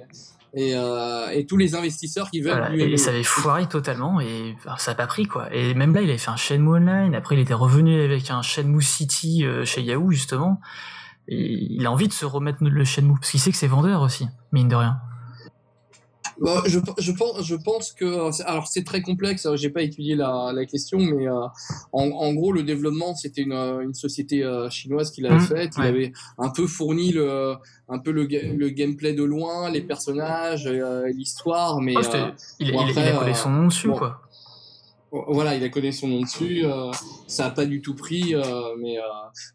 et, 0.54 0.76
euh, 0.76 1.30
et 1.32 1.48
tous 1.48 1.58
les 1.58 1.74
investisseurs 1.74 2.30
qui 2.30 2.42
veulent 2.42 2.52
Voilà, 2.58 2.76
et 2.76 2.96
ça 2.98 3.10
avait 3.10 3.24
foiré 3.24 3.68
totalement 3.68 4.20
et 4.22 4.56
ça 4.78 4.92
a 4.92 4.96
pas 4.96 5.08
pris 5.08 5.26
quoi. 5.26 5.52
Et 5.52 5.74
même 5.74 5.96
là, 5.96 6.02
il 6.02 6.10
avait 6.10 6.20
fait 6.20 6.30
un 6.30 6.36
Shenmue 6.36 6.76
Online. 6.78 7.16
Après, 7.16 7.36
il 7.36 7.42
était 7.42 7.56
revenu 7.56 8.00
avec 8.02 8.30
un 8.30 8.44
Shenmue 8.44 8.84
City 8.84 9.44
euh, 9.44 9.66
chez 9.66 9.82
Yahoo 9.82 10.12
justement. 10.12 10.62
Il 11.34 11.86
a 11.86 11.92
envie 11.92 12.08
de 12.10 12.14
se 12.14 12.26
remettre 12.26 12.58
le 12.62 12.84
Shenmue 12.84 13.14
parce 13.20 13.32
qu'il 13.32 13.40
sait 13.40 13.52
que 13.52 13.58
c'est 13.58 13.68
vendeur 13.68 14.02
aussi, 14.02 14.28
mine 14.52 14.68
de 14.68 14.76
rien. 14.76 15.00
Bah, 16.40 16.64
je, 16.66 16.80
je, 16.98 17.12
pense, 17.12 17.44
je 17.46 17.56
pense 17.56 17.94
que. 17.94 18.42
Alors, 18.48 18.68
c'est 18.68 18.84
très 18.84 19.02
complexe, 19.02 19.46
hein, 19.46 19.56
j'ai 19.56 19.70
pas 19.70 19.82
étudié 19.84 20.16
la, 20.16 20.52
la 20.54 20.66
question, 20.66 20.98
mais 21.00 21.28
euh, 21.28 21.46
en, 21.94 22.10
en 22.10 22.34
gros, 22.34 22.52
le 22.52 22.64
développement, 22.64 23.16
c'était 23.16 23.44
une, 23.44 23.52
euh, 23.54 23.82
une 23.82 23.94
société 23.94 24.44
euh, 24.44 24.70
chinoise 24.70 25.12
qui 25.12 25.22
l'avait 25.22 25.36
Mmh, 25.36 25.40
fait. 25.48 25.70
Il 25.78 25.82
ouais. 25.82 25.88
avait 25.88 26.12
un 26.38 26.50
peu 26.50 26.68
fourni 26.68 27.12
le, 27.12 27.56
un 27.90 28.00
peu 28.00 28.12
le, 28.12 28.26
ga- 28.26 28.54
le 28.54 28.70
gameplay 28.70 29.14
de 29.14 29.24
loin, 29.24 29.70
les 29.70 29.82
personnages, 29.82 30.66
euh, 30.68 31.08
l'histoire, 31.14 31.80
mais. 31.80 31.96
Oh, 31.96 32.02
euh, 32.16 32.32
il, 32.60 32.72
bon, 32.72 32.86
il- 32.88 32.90
après, 32.90 33.02
il 33.04 33.08
a 33.16 33.18
collé 33.20 33.34
son 33.36 33.50
nom 33.52 33.68
dessus 33.68 33.88
bon. 33.90 33.98
quoi. 33.98 34.22
Voilà, 35.12 35.56
il 35.56 35.64
a 35.64 35.70
collé 35.70 35.92
son 35.92 36.08
nom 36.08 36.22
dessus. 36.22 36.64
ça 37.28 37.46
a 37.48 37.52
pas 37.52 37.66
du 37.66 37.82
tout 37.82 37.96
pris, 37.96 38.34
mais 38.80 38.96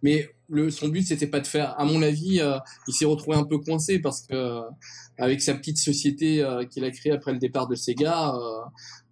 mais 0.02 0.28
le 0.48 0.70
son 0.70 0.89
but 0.89 1.02
c'était 1.02 1.27
pas 1.27 1.40
de 1.40 1.47
faire. 1.47 1.74
À 1.78 1.85
mon 1.85 2.02
avis, 2.02 2.40
euh, 2.40 2.59
il 2.89 2.94
s'est 2.94 3.05
retrouvé 3.05 3.36
un 3.36 3.44
peu 3.44 3.59
coincé 3.59 3.98
parce 3.98 4.20
que 4.23 4.35
euh, 4.35 4.60
avec 5.18 5.40
sa 5.43 5.55
petite 5.55 5.78
société 5.78 6.43
euh, 6.43 6.64
qu'il 6.64 6.85
a 6.85 6.90
créée 6.90 7.12
après 7.12 7.32
le 7.32 7.39
départ 7.39 7.66
de 7.68 7.74
Sega, 7.74 8.35
euh, 8.35 8.60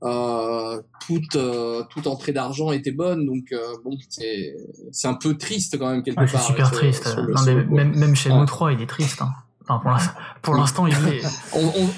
euh, 0.08 0.82
toute 1.06 1.36
euh, 1.36 1.82
toute 1.90 2.06
entrée 2.06 2.32
d'argent 2.32 2.72
était 2.72 2.92
bonne. 2.92 3.24
Donc 3.26 3.44
euh, 3.52 3.58
bon, 3.84 3.96
c'est 4.10 4.54
c'est 4.92 5.08
un 5.08 5.14
peu 5.14 5.36
triste 5.36 5.78
quand 5.78 5.90
même 5.90 6.02
quelque 6.02 6.20
Ouais, 6.20 6.26
c'est 6.26 6.32
part. 6.34 6.46
super 6.46 6.66
sur- 6.68 6.76
triste. 6.78 7.08
sur 7.08 7.22
non, 7.22 7.42
mais 7.46 7.54
même, 7.64 7.96
même 7.98 8.14
Shenmue 8.14 8.40
Ouais. 8.40 8.46
3, 8.46 8.72
il 8.72 8.82
est 8.82 8.86
triste. 8.86 9.22
Hein. 9.22 9.32
Enfin, 9.68 9.96
pour 10.42 10.54
l'instant, 10.54 10.86
il 10.86 10.92
est. 10.94 11.22
On, 11.54 11.66
on, 11.66 11.88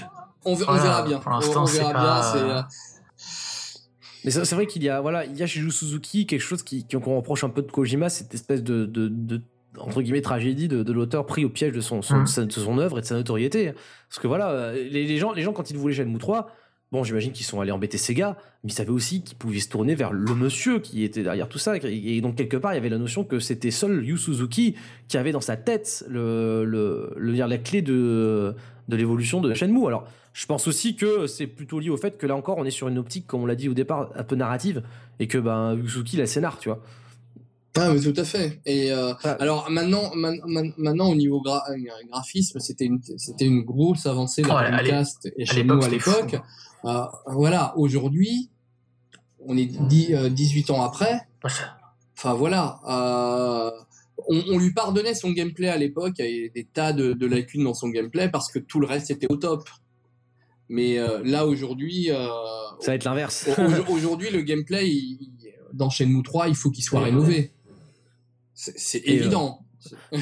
on, 0.45 0.55
verra 0.55 1.03
bien. 1.03 1.19
pour 1.19 1.33
l'instant, 1.33 1.67
c'est 1.67 1.81
pas- 1.83 1.93
bien. 1.93 2.23
C'est 2.23 2.86
Mais 4.27 4.33
c'est 4.33 4.55
vrai 4.55 4.67
qu'il 4.67 4.83
y 4.83 4.89
a, 4.89 5.01
voilà, 5.01 5.25
il 5.25 5.37
y 5.37 5.43
a 5.43 5.47
chez 5.47 5.61
Yu 5.61 5.71
Suzuki 5.71 6.27
quelque 6.27 6.41
chose 6.41 6.63
qui, 6.63 6.85
qu'on 6.87 7.17
reproche 7.17 7.45
un 7.45 7.49
peu 7.49 7.63
de 7.63 7.71
Kojima, 7.71 8.09
cette 8.11 8.35
espèce 8.35 8.63
de, 8.63 8.85
de, 8.85 9.09
de- 9.09 9.41
entre 9.79 10.03
guillemets 10.03 10.21
tragédie 10.23 10.69
de, 10.69 10.83
de 10.83 10.93
l'auteur 10.93 11.27
pris 11.27 11.45
au 11.45 11.49
piège 11.51 11.73
de 11.73 11.81
son, 11.81 12.03
son, 12.03 12.17
Mm. 12.19 12.45
de 12.47 12.51
son 12.53 12.79
œuvre 12.79 12.99
et 12.99 13.03
de 13.03 13.07
sa 13.07 13.15
notoriété. 13.15 13.73
Parce 14.09 14.19
que 14.21 14.27
voilà, 14.27 14.51
euh, 14.51 14.73
les, 14.75 15.07
les 15.07 15.17
gens, 15.19 15.33
les 15.33 15.43
gens 15.43 15.53
quand 15.53 15.71
ils 15.71 15.77
voulaient 15.77 15.95
Shenmue 15.95 16.19
3, 16.19 16.51
bon, 16.93 17.05
j'imagine 17.05 17.31
qu'ils 17.33 17.45
sont 17.47 17.61
allés 17.61 17.73
embêter 17.73 17.99
Sega, 17.99 18.37
mais 18.65 18.71
ils 18.71 18.75
savaient 18.75 18.91
aussi 18.91 19.23
qu'ils 19.23 19.37
pouvaient 19.37 19.59
se 19.61 19.69
tourner 19.69 19.95
vers 19.95 20.13
le 20.13 20.35
monsieur 20.35 20.79
qui 20.81 21.05
était 21.05 21.23
derrière 21.23 21.49
tout 21.49 21.59
ça. 21.59 21.75
Et, 21.85 22.21
donc 22.21 22.37
quelque 22.37 22.57
part, 22.57 22.73
il 22.73 22.77
y 22.77 22.79
avait 22.79 22.89
la 22.89 22.99
notion 22.99 23.23
que 23.23 23.39
c'était 23.39 23.71
seul 23.71 24.05
Yu 24.05 24.17
Suzuki 24.17 24.75
qui 25.09 25.19
avait 25.19 25.33
dans 25.33 25.41
sa 25.43 25.57
tête 25.57 26.05
le, 26.09 26.65
le, 26.65 27.13
le- 27.17 27.33
la 27.35 27.59
clé 27.59 27.83
de, 27.83 28.55
de 28.89 28.97
l'évolution 28.97 29.41
de 29.41 29.53
Shenmue. 29.55 29.87
Alors, 29.87 30.05
je 30.33 30.47
pense 30.47 30.67
aussi 30.69 30.97
que 30.97 31.27
c'est 31.27 31.47
plutôt 31.47 31.81
lié 31.81 31.91
au 31.91 31.97
fait 31.97 32.19
que 32.19 32.27
là 32.27 32.37
encore, 32.37 32.59
on 32.59 32.65
est 32.65 32.71
sur 32.71 32.89
une 32.89 32.99
optique, 32.99 33.27
comme 33.27 33.43
on 33.43 33.47
l'a 33.47 33.55
dit 33.57 33.69
au 33.69 33.75
départ, 33.75 34.11
un 34.15 34.23
peu 34.25 34.37
narrative, 34.37 34.83
et 35.19 35.27
que 35.27 35.39
ben 35.39 35.75
Yusuki 35.75 36.17
la 36.17 36.27
scénar, 36.27 36.59
tu 36.59 36.69
vois. 36.69 36.81
Ah, 37.79 37.91
mais 37.93 38.01
tout 38.01 38.15
à 38.19 38.25
fait. 38.25 38.61
Et 38.65 38.91
euh, 38.93 39.13
Ah. 39.25 39.33
alors 39.41 39.69
maintenant, 39.71 40.15
man- 40.15 40.41
man- 40.47 40.73
maintenant 40.79 41.11
au 41.11 41.15
niveau 41.15 41.43
gra- 41.43 41.63
euh, 41.71 41.77
graphisme, 42.11 42.59
c'était 42.59 42.87
une, 42.87 43.01
c'était 43.19 43.45
une 43.45 43.63
grosse 43.63 44.07
avancée 44.07 44.41
de 44.43 44.47
Oh, 44.49 44.53
la 44.55 44.59
à 44.59 44.71
l'é- 44.83 44.89
Dreamcast 44.91 45.31
et 45.37 45.43
à 45.43 45.45
chez 45.47 45.57
l'époque, 45.63 45.79
nous 45.81 45.85
à 45.85 45.89
l'époque. 45.89 46.37
Euh, 46.87 47.03
voilà, 47.27 47.75
aujourd'hui, 47.77 48.49
on 49.47 49.57
est 49.59 49.67
dix- 49.67 50.15
euh, 50.15 50.29
18 50.31 50.71
ans 50.71 50.83
après. 50.83 51.21
Enfin 52.17 52.33
voilà, 52.33 52.81
euh, 52.89 53.71
on, 54.29 54.43
on 54.49 54.59
lui 54.59 54.73
pardonnait 54.73 55.15
son 55.15 55.31
gameplay 55.33 55.69
à 55.69 55.77
l'époque, 55.77 56.15
il 56.19 56.25
y 56.25 56.39
avait 56.39 56.49
des 56.51 56.65
tas 56.65 56.93
de, 56.93 57.13
de 57.13 57.27
lacunes 57.27 57.65
dans 57.65 57.75
son 57.75 57.89
gameplay 57.89 58.29
parce 58.31 58.51
que 58.51 58.59
tout 58.59 58.81
le 58.81 58.87
reste 58.87 59.11
était 59.11 59.27
au 59.31 59.37
top. 59.37 59.69
Mais 60.69 60.99
euh, 60.99 61.21
là 61.25 61.47
aujourd'hui, 61.47 62.11
euh, 62.11 62.27
Ça 62.81 62.89
va 62.93 62.95
être 62.95 63.05
l'inverse. 63.05 63.49
au- 63.57 63.93
aujourd'hui 63.93 64.31
le 64.31 64.41
gameplay 64.43 64.89
il- 64.89 65.19
il- 65.21 65.53
dans 65.73 65.91
Shenmue 65.91 66.23
3, 66.23 66.49
il 66.49 66.55
faut 66.57 66.71
qu'il 66.71 66.83
soit 66.85 67.01
rénové. 67.01 67.53
C'est 68.55 68.99
euh, 69.07 69.13
évident. 69.13 69.66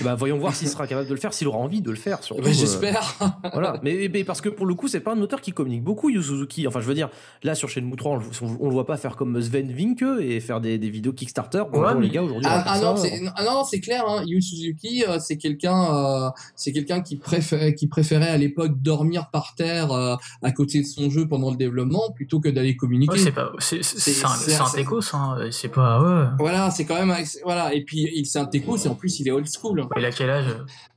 Bah, 0.03 0.15
voyons 0.15 0.39
voir 0.39 0.55
s'il 0.55 0.69
sera 0.69 0.87
capable 0.87 1.09
de 1.09 1.15
le 1.15 1.21
faire, 1.21 1.33
s'il 1.35 1.49
aura 1.49 1.59
envie 1.59 1.81
de 1.81 1.91
le 1.91 1.97
faire. 1.97 2.23
Surtout, 2.23 2.43
Bah, 2.43 2.49
euh, 2.49 2.53
J'espère. 2.53 3.17
voilà. 3.53 3.81
Mais, 3.83 4.09
mais 4.13 4.25
parce 4.25 4.41
que 4.41 4.49
pour 4.49 4.67
le 4.67 4.75
coup, 4.75 4.89
c'est 4.89 5.01
pas 5.01 5.13
un 5.15 5.21
auteur 5.21 5.41
qui 5.41 5.53
communique 5.53 5.83
beaucoup, 5.85 6.11
Yu 6.11 6.23
Suzuki. 6.23 6.67
Enfin, 6.67 6.81
je 6.81 6.87
veux 6.87 6.95
dire, 6.95 7.09
là 7.43 7.55
sur 7.55 7.69
Shenmue 7.69 7.97
3, 7.97 8.13
on, 8.13 8.17
le- 8.17 8.57
on, 8.61 8.67
le 8.69 8.73
voit 8.73 8.87
pas 8.87 8.97
faire 8.97 9.17
comme 9.17 9.41
Sven 9.41 9.73
Vinke 9.73 10.05
et 10.21 10.41
faire 10.41 10.61
des, 10.61 10.79
des 10.79 10.91
vidéos 10.91 11.13
Kickstarter. 11.13 11.63
Ouais, 11.73 11.95
mais- 11.95 12.03
les 12.03 12.11
gars, 12.11 12.23
aujourd'hui. 12.23 12.47
on 12.47 12.51
Ah, 12.55 12.65
ah 12.67 12.81
non, 12.81 12.97
c'est 12.97 13.21
ah 13.37 13.45
non, 13.45 13.65
c'est 13.65 13.81
clair. 13.81 14.05
Hein. 14.09 14.23
Yu 14.27 14.41
Suzuki, 14.43 15.05
euh, 15.09 15.19
c'est 15.21 15.37
quelqu'un, 15.37 15.95
euh, 15.95 16.31
c'est 16.57 16.73
quelqu'un 16.73 17.01
qui 17.01 17.17
préférait, 17.17 17.75
qui 17.75 17.87
préférait 17.87 18.29
à 18.31 18.39
l'époque 18.39 18.81
dormir 18.81 19.29
par 19.33 19.55
terre 19.57 19.93
euh, 19.93 20.17
à 20.43 20.53
côté 20.53 20.81
de 20.81 20.87
son 20.87 21.11
jeu 21.11 21.27
pendant 21.29 21.51
le 21.51 21.57
développement 21.57 22.11
plutôt 22.15 22.41
que 22.41 22.49
d'aller 22.49 22.77
communiquer. 22.77 23.13
Ouais, 23.13 23.19
c'est 23.19 23.33
pas, 23.33 23.53
c'est, 23.59 23.83
c'est, 23.83 23.99
C'est- 23.99 24.11
c'est 24.13 24.25
un, 24.27 24.63
un 24.63 24.67
c'est- 24.67 24.77
techos, 24.79 25.01
hein. 25.15 25.39
C'est 25.51 25.69
pas, 25.69 26.01
ouais. 26.01 26.27
Voilà, 26.39 26.71
c'est 26.71 26.85
quand 26.85 26.95
même 27.05 27.15
voilà. 27.45 27.75
Et 27.75 27.83
puis 27.85 28.09
il 28.15 28.27
c'est 28.27 28.39
un 28.39 28.47
techos 28.47 28.77
et 28.77 28.89
en 28.89 28.95
plus 28.95 29.21
il 29.21 29.29
est 29.29 29.31
old 29.31 29.47
school. 29.55 29.87
Il 29.97 30.05
a 30.05 30.11
quel 30.11 30.31
âge? 30.31 30.47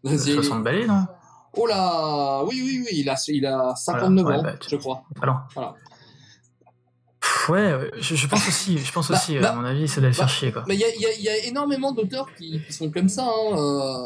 C'est- 0.05 0.33
60 0.33 0.63
balais, 0.63 0.85
non? 0.87 1.05
Oh 1.59 1.65
là, 1.65 2.43
oui 2.45 2.61
oui 2.63 2.83
oui, 2.85 2.97
il 2.99 3.09
a 3.09 3.15
il 3.29 3.45
a 3.45 3.73
59 3.75 4.23
Voilà, 4.23 4.39
ans, 4.39 4.43
bah, 4.43 4.53
tu- 4.59 4.69
je 4.69 4.75
crois. 4.75 5.03
Alors. 5.21 5.39
Voilà. 5.55 5.73
Ouais, 7.49 7.91
je, 7.97 8.15
je 8.15 8.27
pense 8.27 8.45
aussi, 8.47 8.77
je 8.77 8.91
pense 8.91 9.09
Bah, 9.09 9.15
aussi, 9.15 9.39
bah, 9.39 9.51
à 9.51 9.55
mon 9.55 9.63
avis, 9.63 9.91
bah, 10.01 10.11
faire 10.11 10.27
chier, 10.29 10.51
quoi. 10.51 10.65
Mais 10.67 10.75
il 10.75 10.81
y 10.81 10.83
a, 10.83 10.87
il 10.93 11.01
y 11.01 11.05
a- 11.05 11.17
y 11.17 11.29
a 11.29 11.45
énormément 11.45 11.93
d'auteurs 11.93 12.27
qui, 12.37 12.61
qui 12.65 12.73
sont 12.73 12.91
comme 12.91 13.07
ça. 13.09 13.23
Hein. 13.25 13.57
Euh, 13.57 14.03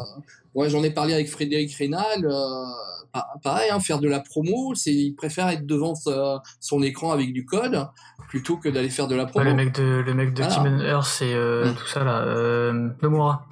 ouais, 0.54 0.70
j'en 0.70 0.82
ai 0.84 0.90
parlé 0.90 1.12
avec 1.14 1.28
Frédéric 1.28 1.74
Rénal. 1.74 2.24
Euh, 2.24 2.64
pa- 3.12 3.28
pareil, 3.42 3.70
hein, 3.70 3.80
faire 3.80 3.98
de 3.98 4.08
la 4.08 4.20
promo, 4.20 4.74
c'est 4.76 4.94
il 4.94 5.14
préfère 5.14 5.48
être 5.48 5.66
devant 5.66 5.94
sa- 5.96 6.40
son 6.60 6.82
écran 6.82 7.10
avec 7.10 7.32
du 7.32 7.44
code 7.44 7.86
plutôt 8.28 8.56
que 8.58 8.68
d'aller 8.68 8.90
faire 8.90 9.08
de 9.08 9.16
la 9.16 9.24
Ouais, 9.24 9.30
promo. 9.30 9.44
le 9.44 9.54
mec 9.54 9.74
de, 9.74 9.82
le 10.06 10.14
mec 10.14 10.34
de. 10.34 10.42
Kingdom 10.44 10.78
Hearts 10.80 11.20
et 11.22 11.34
euh, 11.34 11.66
Mm. 11.70 11.74
tout 11.74 11.86
ça, 11.86 12.04
là, 12.04 12.20
euh, 12.22 12.90
Nomura. 13.02 13.46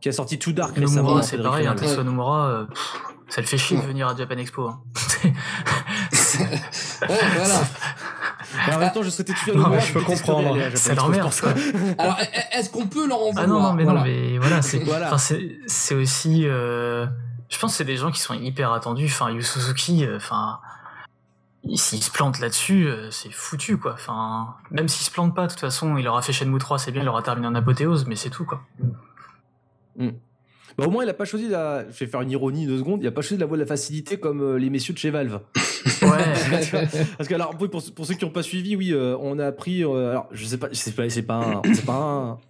Qui 0.00 0.08
a 0.08 0.12
sorti 0.12 0.38
Too 0.38 0.52
Dark 0.52 0.74
récemment. 0.76 1.02
Nomura, 1.08 1.22
c'est 1.22 1.38
pareil, 1.38 1.66
hein. 1.66 1.74
Tetsuya 1.74 2.02
Nomura, 2.04 2.46
euh, 2.48 2.64
pff, 2.66 2.96
ça 3.28 3.40
le 3.40 3.46
fait 3.46 3.58
chier 3.58 3.76
de 3.76 3.82
venir 3.82 4.06
à 4.08 4.16
Japan 4.16 4.36
Expo. 4.36 4.68
hein. 4.68 4.80
Ouais, 7.08 7.16
voilà. 7.36 8.76
en 8.76 8.78
même 8.78 8.92
temps, 8.92 9.02
je 9.02 9.10
souhaitais 9.10 9.32
tuer 9.34 9.52
Non, 9.54 9.68
le 9.68 9.76
mais 9.76 9.80
je 9.80 9.92
peux 9.92 10.00
comprendre. 10.00 10.56
C'est 10.74 10.94
leur 10.94 11.08
merde, 11.08 11.32
quoi. 11.40 11.52
Alors, 11.98 12.18
est-ce 12.52 12.70
qu'on 12.70 12.86
peut 12.86 13.06
leur 13.06 13.18
en 13.20 13.30
vouloir 13.30 13.44
Ah 13.44 13.46
non, 13.46 13.60
non, 13.60 13.72
mais 13.74 13.84
Voilà. 13.84 14.00
non, 14.00 14.06
mais 14.06 14.38
voilà, 14.38 14.62
c'est 14.62 14.78
Voilà. 14.80 15.14
aussi. 15.14 16.42
euh, 16.46 17.06
je 17.48 17.58
pense 17.58 17.72
que 17.72 17.76
c'est 17.78 17.84
des 17.84 17.96
gens 17.96 18.10
qui 18.10 18.20
sont 18.20 18.34
hyper 18.34 18.72
attendus. 18.72 19.06
Enfin, 19.06 19.30
Yu 19.30 19.42
Suzuki, 19.42 20.04
euh, 20.04 20.16
enfin. 20.16 20.58
S'il 21.74 22.02
se 22.02 22.10
plante 22.10 22.38
là-dessus, 22.40 22.86
euh, 22.86 23.10
c'est 23.10 23.30
foutu, 23.32 23.76
quoi. 23.78 23.92
Enfin, 23.94 24.54
même 24.70 24.88
s'il 24.88 25.04
se 25.04 25.10
plante 25.10 25.34
pas, 25.34 25.46
de 25.46 25.50
toute 25.50 25.60
façon, 25.60 25.96
il 25.98 26.06
aura 26.08 26.22
fait 26.22 26.32
Shenmue 26.32 26.58
3, 26.58 26.78
c'est 26.78 26.92
bien, 26.92 27.02
il 27.02 27.08
aura 27.08 27.20
terminé 27.22 27.46
en 27.48 27.54
apothéose, 27.54 28.06
mais 28.06 28.16
c'est 28.16 28.30
tout, 28.30 28.44
quoi. 28.44 28.62
Bah, 29.98 30.84
au 30.86 30.90
moins, 30.90 31.02
il 31.02 31.10
a 31.10 31.14
pas 31.14 31.24
choisi 31.24 31.48
la. 31.48 31.84
Je 31.90 31.98
vais 32.04 32.06
faire 32.10 32.20
une 32.20 32.30
ironie 32.30 32.66
deux 32.66 32.78
secondes. 32.78 33.00
Il 33.02 33.06
a 33.08 33.10
pas 33.10 33.20
choisi 33.22 33.40
la 33.40 33.46
voie 33.46 33.56
de 33.56 33.62
la 33.62 33.66
facilité 33.66 34.16
comme 34.18 34.40
euh, 34.40 34.58
les 34.58 34.70
messieurs 34.70 34.94
de 34.94 34.98
chez 34.98 35.10
Valve. 35.10 35.40
Ouais. 36.02 36.08
Parce 37.16 37.28
que 37.28 37.34
alors 37.34 37.56
pour, 37.56 37.68
pour- 37.70 38.06
ceux 38.06 38.14
qui 38.14 38.24
n'ont 38.24 38.30
pas 38.30 38.42
suivi, 38.42 38.76
oui, 38.76 38.92
euh, 38.92 39.16
on 39.20 39.38
a 39.38 39.46
appris. 39.46 39.82
euh, 39.82 40.10
alors 40.10 40.28
je 40.30 40.44
sais 40.44 40.58
pas, 40.58 40.68
c'est 40.72 40.94
pas, 40.94 41.08
c'est 41.08 41.22
pas, 41.22 41.34
un- 41.36 41.62
c'est 41.74 41.84
pas 41.84 41.94
un. 41.94 42.38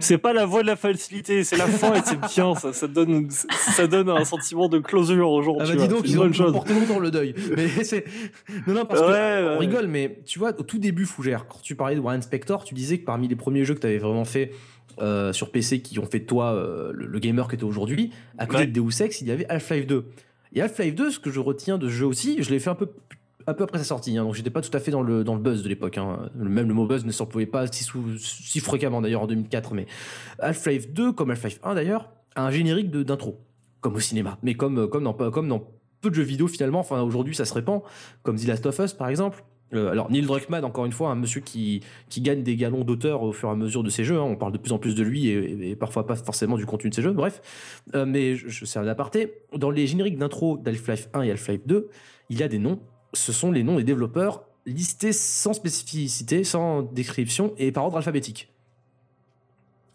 C'est 0.00 0.18
pas 0.18 0.34
la 0.34 0.44
voie 0.44 0.60
de 0.60 0.66
la 0.66 0.76
facilité, 0.76 1.44
c'est 1.44 1.56
la 1.56 1.66
fin 1.66 1.94
et 1.94 2.00
c'est 2.04 2.20
bien, 2.20 2.54
ça, 2.54 2.74
ça 2.74 2.86
donne, 2.86 3.28
ça 3.30 3.86
donne 3.86 4.10
un 4.10 4.24
sentiment 4.26 4.68
de 4.68 4.78
closure 4.78 5.30
aux 5.30 5.40
gens. 5.42 5.56
Ah 5.58 5.64
bah 5.66 5.74
dis 5.74 5.88
donc, 5.88 6.02
ils 6.06 6.20
ont 6.20 6.52
porté 6.52 6.74
longtemps 6.74 6.98
le 6.98 7.10
deuil. 7.10 7.34
Mais 7.56 7.68
c'est. 7.82 8.04
Non, 8.66 8.74
non, 8.74 8.84
parce 8.84 9.00
que. 9.00 9.06
Ouais, 9.06 9.46
On 9.48 9.52
ouais. 9.52 9.58
rigole, 9.58 9.86
mais 9.86 10.18
tu 10.26 10.38
vois, 10.38 10.50
au 10.50 10.62
tout 10.62 10.76
début, 10.78 11.06
Fougère, 11.06 11.46
quand 11.48 11.58
tu 11.62 11.74
parlais 11.74 11.94
de 11.96 12.00
Warren 12.00 12.20
Spector, 12.20 12.64
tu 12.64 12.74
disais 12.74 12.98
que 12.98 13.04
parmi 13.06 13.28
les 13.28 13.36
premiers 13.36 13.64
jeux 13.64 13.72
que 13.74 13.80
tu 13.80 13.86
avais 13.86 13.96
vraiment 13.98 14.26
fait 14.26 14.50
euh, 15.02 15.32
sur 15.32 15.50
PC 15.50 15.82
qui 15.82 15.98
ont 15.98 16.06
fait 16.06 16.20
de 16.20 16.24
toi 16.26 16.52
euh, 16.52 16.92
le, 16.94 17.06
le 17.06 17.18
gamer 17.18 17.48
que 17.48 17.56
tu 17.56 17.62
es 17.62 17.68
aujourd'hui, 17.68 18.10
à 18.38 18.46
côté 18.46 18.60
Ouais. 18.60 18.66
de 18.66 18.72
Deus 18.80 19.02
Ex, 19.02 19.20
il 19.20 19.28
y 19.28 19.30
avait 19.30 19.46
Half-Life 19.48 19.86
2. 19.86 20.04
Et 20.54 20.62
Half-Life 20.62 20.94
2, 20.94 21.10
ce 21.10 21.18
que 21.18 21.30
je 21.30 21.40
retiens 21.40 21.78
de 21.78 21.88
ce 21.88 21.92
jeu 21.92 22.06
aussi, 22.06 22.42
je 22.42 22.50
l'ai 22.50 22.58
fait 22.60 22.70
un 22.70 22.74
peu, 22.74 22.88
un 23.46 23.54
peu 23.54 23.64
après 23.64 23.78
sa 23.78 23.84
sortie, 23.84 24.16
hein, 24.16 24.24
donc 24.24 24.34
j'étais 24.34 24.50
pas 24.50 24.60
tout 24.60 24.70
à 24.76 24.80
fait 24.80 24.90
dans 24.90 25.02
le, 25.02 25.24
dans 25.24 25.34
le 25.34 25.40
buzz 25.40 25.62
de 25.62 25.68
l'époque. 25.68 25.98
hein. 25.98 26.30
Même 26.36 26.68
le 26.68 26.74
mot 26.74 26.86
buzz 26.86 27.04
ne 27.04 27.10
s'employait 27.10 27.46
pas 27.46 27.66
si, 27.66 27.84
si 28.18 28.60
fréquemment 28.60 29.00
d'ailleurs 29.00 29.22
en 29.22 29.26
2004, 29.26 29.74
mais 29.74 29.86
Half-Life 30.38 30.92
2, 30.92 31.12
comme 31.12 31.30
Half-Life 31.30 31.58
1 31.62 31.74
d'ailleurs, 31.74 32.10
a 32.34 32.46
un 32.46 32.50
générique 32.50 32.90
de- 32.90 33.02
d'intro, 33.02 33.40
comme 33.80 33.94
au 33.96 34.00
cinéma, 34.00 34.38
mais 34.42 34.54
comme, 34.54 34.88
comme, 34.88 35.04
dans, 35.04 35.12
comme 35.14 35.48
dans 35.48 35.66
peu 36.00 36.10
de 36.10 36.14
jeux 36.16 36.22
vidéo 36.22 36.48
finalement, 36.48 36.80
enfin 36.80 37.00
aujourd'hui 37.02 37.34
ça 37.34 37.44
se 37.44 37.54
répand, 37.54 37.80
comme 38.22 38.36
The 38.36 38.46
Last 38.46 38.66
of 38.66 38.78
Us 38.78 38.92
par 38.92 39.08
exemple. 39.08 39.42
Euh, 39.74 39.90
alors 39.90 40.10
Neil 40.10 40.22
Druckmann, 40.22 40.64
encore 40.64 40.84
une 40.84 40.92
fois, 40.92 41.10
un 41.10 41.14
monsieur 41.14 41.40
qui, 41.40 41.82
gagne 42.18 42.42
des 42.42 42.56
galons 42.56 42.84
d'auteur 42.84 43.22
au 43.22 43.32
fur 43.32 43.48
et 43.48 43.52
à 43.52 43.54
mesure 43.54 43.82
de 43.82 43.90
ses 43.90 44.04
jeux. 44.04 44.18
hein. 44.18 44.22
On 44.22 44.36
parle 44.36 44.52
de 44.52 44.58
plus 44.58 44.72
en 44.72 44.78
plus 44.78 44.94
de 44.94 45.02
lui 45.02 45.28
et, 45.28 45.76
parfois 45.76 46.06
pas 46.06 46.16
forcément 46.16 46.56
du 46.56 46.66
contenu 46.66 46.90
de 46.90 46.94
ses 46.94 47.02
jeux. 47.02 47.12
Bref, 47.12 47.40
Euh, 47.94 48.04
mais 48.06 48.36
je, 48.36 48.64
c'est 48.64 48.78
un 48.78 48.86
aparté. 48.86 49.32
Dans 49.56 49.70
les 49.70 49.86
génériques 49.86 50.18
d'intro 50.18 50.56
d'Half-Life 50.58 51.08
1 51.14 51.22
et 51.22 51.30
Half-Life 51.30 51.62
2, 51.66 51.88
il 52.30 52.38
y 52.38 52.42
a 52.42 52.48
des 52.48 52.58
noms. 52.58 52.80
Ce 53.14 53.32
sont 53.32 53.50
les 53.50 53.62
noms 53.62 53.76
des 53.76 53.84
développeurs 53.84 54.44
listés 54.66 55.12
sans 55.12 55.52
spécificité, 55.52 56.44
sans 56.44 56.82
description 56.82 57.52
et 57.58 57.72
par 57.72 57.84
ordre 57.84 57.96
alphabétique. 57.96 58.52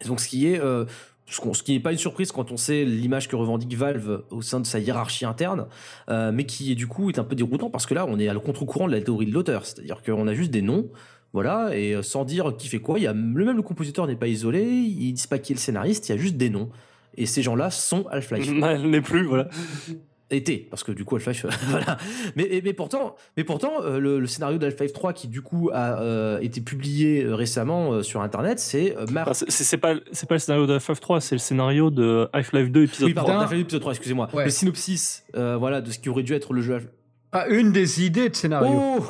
Donc 0.06 0.20
ce 0.20 0.28
qui 0.28 0.48
est 0.48 0.60
euh, 0.60 0.86
ce, 1.28 1.64
qui 1.64 1.74
n'est 1.74 1.80
pas 1.80 1.91
une 1.91 1.98
surprise 1.98 2.32
quand 2.32 2.52
on 2.52 2.58
sait 2.58 2.86
l'image 2.86 3.28
que 3.28 3.36
revendique 3.36 3.76
Valve 3.76 4.24
au 4.32 4.41
sein 4.41 4.60
de 4.60 4.66
sa 4.66 4.80
hiérarchie 4.80 5.26
interne, 5.26 5.68
euh, 6.10 6.32
mais 6.32 6.45
qui 6.45 6.74
du 6.76 6.88
coup 6.88 7.10
est 7.10 7.20
un 7.20 7.24
peu 7.24 7.36
déroutant 7.36 7.70
parce 7.70 7.86
que 7.86 7.94
là 7.94 8.06
on 8.08 8.18
est 8.18 8.28
à 8.28 8.34
le 8.34 8.40
contre-courant 8.40 8.88
de 8.88 8.94
la 8.94 9.02
théorie 9.02 9.26
de 9.26 9.34
l'auteur, 9.34 9.66
c'est-à-dire 9.66 10.02
qu'on 10.02 10.28
a 10.28 10.34
juste 10.34 10.52
des 10.52 10.62
noms, 10.62 10.90
voilà, 11.34 11.76
et 11.76 11.94
euh, 11.94 12.02
sans 12.02 12.24
dire 12.24 12.56
qui 12.58 12.70
fait 12.70 12.80
quoi, 12.80 12.98
il 12.99 13.04
y 13.04 13.08
a 13.08 13.14
le 13.14 13.45
même 13.45 13.58
le 13.58 13.62
compositeur 13.62 14.08
n'est 14.08 14.16
pas 14.16 14.28
isolé, 14.28 14.64
ils 14.64 15.14
disent 15.14 15.28
pas 15.28 15.38
qui 15.38 15.52
est 15.52 15.56
le 15.56 15.60
scénariste, 15.60 16.08
il 16.08 16.14
y 16.14 16.16
a 16.16 16.18
juste 16.18 16.38
des 16.38 16.49
noms. 16.49 16.70
Et 17.20 17.26
ces 17.26 17.41
gens-là 17.41 17.72
sont 17.72 18.08
Half-Life 18.08 18.52
Elle 18.64 18.90
n'est 18.90 19.02
plus, 19.02 19.26
voilà. 19.26 19.49
été 20.30 20.68
parce 20.70 20.84
que 20.84 20.91
du 20.91 21.06
coup 21.06 21.16
Half-Life 21.16 21.45
voilà 21.70 21.98
mais, 22.36 22.48
mais, 22.52 22.62
mais 22.64 22.74
pourtant 22.74 23.16
mais 23.38 23.44
pourtant 23.45 23.82
euh, 23.84 23.98
le, 23.99 24.20
le 24.20 24.28
scénario 24.28 24.58
d'Half-Life 24.58 24.91
3 24.91 25.14
qui 25.14 25.28
du 25.30 25.41
coup 25.41 25.70
a 25.74 26.02
euh, 26.02 26.40
été 26.40 26.60
publié 26.60 27.24
euh, 27.24 27.34
récemment 27.36 27.94
euh, 27.94 28.04
sur 28.04 28.22
internet 28.22 28.60
c'est 28.60 28.98
euh, 28.98 29.06
Mar- 29.10 29.30
Enfin, 29.30 29.45
c'est- 29.48 29.78
pas, 29.78 29.94
c'est 30.12 30.28
pas 30.28 30.36
le 30.36 30.40
scénario 30.40 30.68
de 30.68 30.74
Half-Life 30.74 30.99
3, 30.99 31.22
c'est 31.22 31.36
le 31.36 31.40
scénario 31.40 31.90
de 31.91 32.28
Half-Life 32.34 32.72
2 32.72 32.84
épisode 32.84 33.08
oui 33.08 33.14
pardon 33.14 33.32
3. 33.32 33.44
Half-Life 33.44 33.62
épisode 33.62 33.82
3 33.82 33.94
excusez-moi 33.94 34.28
Ouais. 34.34 34.44
le 34.44 34.49
synopsis 34.49 35.24
euh, 35.36 35.56
voilà 35.58 35.80
de 35.82 35.90
ce 35.91 35.99
qui 35.99 36.10
aurait 36.10 36.24
dû 36.24 36.34
être 36.34 36.52
le 36.54 36.62
jeu 36.62 36.82
Ah, 37.32 37.48
une 37.48 37.72
des 37.72 38.04
idées 38.06 38.28
de 38.30 38.36
scénario. 38.36 38.70
oh 38.99 39.06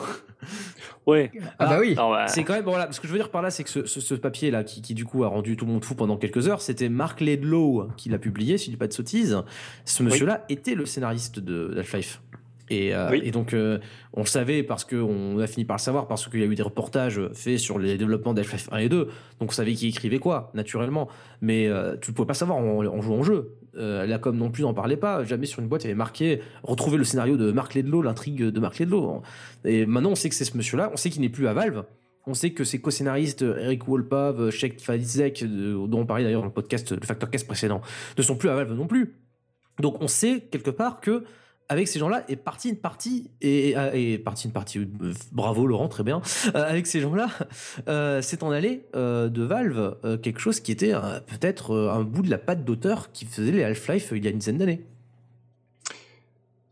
Ouais. 1.07 1.31
ah 1.57 1.65
bah 1.67 1.77
oui. 1.79 1.95
Ouais. 1.97 2.27
c'est 2.27 2.43
quand 2.43 2.53
même 2.53 2.63
voilà 2.65 2.91
ce 2.91 2.99
que 2.99 3.07
je 3.07 3.13
veux 3.13 3.17
dire 3.17 3.29
par 3.31 3.41
là 3.41 3.49
c'est 3.49 3.63
que 3.63 3.69
ce, 3.69 3.85
ce- 3.85 4.01
ce 4.01 4.13
papier 4.13 4.51
là 4.51 4.63
qui, 4.63 4.81
qui, 4.81 4.93
du 4.93 5.05
coup 5.05 5.23
a 5.23 5.27
rendu 5.29 5.55
tout 5.55 5.65
le 5.65 5.71
monde 5.71 5.83
fou 5.85 5.95
pendant 5.95 6.17
quelques 6.17 6.47
heures 6.49 6.61
c'était 6.61 6.89
Mark 6.89 7.21
Ledlow 7.21 7.87
qui 7.97 8.09
l'a 8.09 8.19
publié 8.19 8.57
si 8.57 8.65
je 8.65 8.71
dis 8.71 8.77
pas 8.77 8.87
de 8.87 8.93
sottises 8.93 9.41
ce 9.85 10.03
monsieur 10.03 10.25
là 10.25 10.43
était 10.49 10.75
le 10.75 10.85
scénariste 10.85 11.39
de 11.39 11.71
d'Half-Life 11.73 12.21
et, 12.69 12.93
euh, 12.93 13.09
Oui. 13.11 13.21
et 13.23 13.31
donc 13.31 13.53
euh, 13.53 13.79
on 14.11 14.19
le 14.19 14.25
savait 14.25 14.61
parce 14.61 14.83
qu'on 14.83 15.39
a 15.39 15.47
fini 15.47 15.63
par 15.63 15.77
le 15.77 15.81
savoir 15.81 16.05
parce 16.09 16.27
qu'il 16.27 16.41
y 16.41 16.43
a 16.43 16.45
eu 16.45 16.55
des 16.55 16.61
reportages 16.63 17.21
faits 17.33 17.59
sur 17.59 17.79
les 17.79 17.97
développements 17.97 18.33
d'Half-Life 18.33 18.67
1 18.73 18.77
et 18.79 18.89
2 18.89 19.05
donc 19.05 19.11
on 19.39 19.47
savait 19.49 19.73
qui 19.73 19.87
écrivait 19.87 20.19
quoi 20.19 20.51
naturellement 20.53 21.07
mais 21.39 21.67
euh, 21.67 21.95
tu 22.01 22.11
ne 22.11 22.15
pouvais 22.17 22.27
pas 22.27 22.33
savoir 22.33 22.57
en, 22.57 22.85
en 22.85 23.01
jouant 23.01 23.19
au 23.19 23.23
jeu 23.23 23.53
euh, 23.77 24.05
la 24.05 24.19
com 24.19 24.35
non 24.37 24.49
plus 24.49 24.63
n'en 24.63 24.73
parlait 24.73 24.97
pas. 24.97 25.23
Jamais 25.23 25.45
sur 25.45 25.61
une 25.61 25.67
boîte 25.67 25.83
il 25.83 25.87
y 25.87 25.89
avait 25.89 25.97
marqué 25.97 26.41
retrouver 26.63 26.97
le 26.97 27.03
scénario 27.03 27.37
de 27.37 27.51
Mark 27.51 27.75
Ledlow 27.75 28.01
l'intrigue 28.01 28.43
de 28.43 28.59
Mark 28.59 28.79
Ledlow. 28.79 29.21
Et 29.65 29.85
maintenant 29.85 30.11
on 30.11 30.15
sait 30.15 30.29
que 30.29 30.35
c'est 30.35 30.45
ce 30.45 30.57
monsieur 30.57 30.77
là 30.77 30.89
on 30.93 30.97
sait 30.97 31.09
qu'il 31.09 31.21
n'est 31.21 31.29
plus 31.29 31.47
à 31.47 31.53
Valve. 31.53 31.83
On 32.29 32.33
sait 32.33 32.51
que 32.51 32.65
ses 32.65 32.81
co-scénaristes 32.81 33.41
Eric 33.41 33.87
Wolpav, 33.87 34.49
Sheikh 34.49 34.81
Fadzek, 34.81 35.45
dont 35.45 35.99
on 35.99 36.05
parlait 36.05 36.25
d'ailleurs 36.25 36.41
dans 36.41 36.47
le 36.47 36.53
podcast, 36.53 36.91
le 36.91 37.05
Factor 37.05 37.29
Cast 37.29 37.47
précédent, 37.47 37.81
ne 38.17 38.21
sont 38.21 38.35
plus 38.35 38.49
à 38.49 38.55
Valve 38.55 38.73
non 38.73 38.85
plus. 38.85 39.15
Donc 39.79 40.01
on 40.01 40.09
sait 40.09 40.41
quelque 40.51 40.71
part 40.71 40.99
que 40.99 41.23
avec 41.69 41.87
ces 41.87 41.99
gens-là 41.99 42.23
est 42.29 42.35
partie 42.37 42.69
une 42.69 42.77
partie 42.77 43.29
et, 43.41 43.71
et, 43.71 44.13
et 44.13 44.17
partie 44.17 44.47
une 44.47 44.53
partie. 44.53 44.79
euh, 44.79 45.13
bravo 45.31 45.67
Laurent, 45.67 45.87
très 45.87 46.03
bien. 46.03 46.21
Euh, 46.55 46.63
avec 46.63 46.87
ces 46.87 47.01
gens-là, 47.01 47.29
euh, 47.87 48.21
c'est 48.21 48.43
en 48.43 48.51
allé 48.51 48.85
euh, 48.95 49.27
de 49.29 49.43
Valve 49.43 49.97
euh, 50.05 50.17
quelque 50.17 50.39
chose 50.39 50.59
qui 50.59 50.71
était 50.71 50.93
euh, 50.93 51.19
peut-être 51.19 51.71
euh, 51.71 51.91
un 51.91 52.03
bout 52.03 52.21
de 52.21 52.29
la 52.29 52.37
patte 52.37 52.63
d'auteur 52.63 53.11
qui 53.11 53.25
faisait 53.25 53.51
les 53.51 53.63
Half-Life 53.63 54.13
euh, 54.13 54.17
il 54.17 54.23
y 54.23 54.27
a 54.27 54.31
une 54.31 54.37
dizaine 54.37 54.57
d'années. 54.57 54.85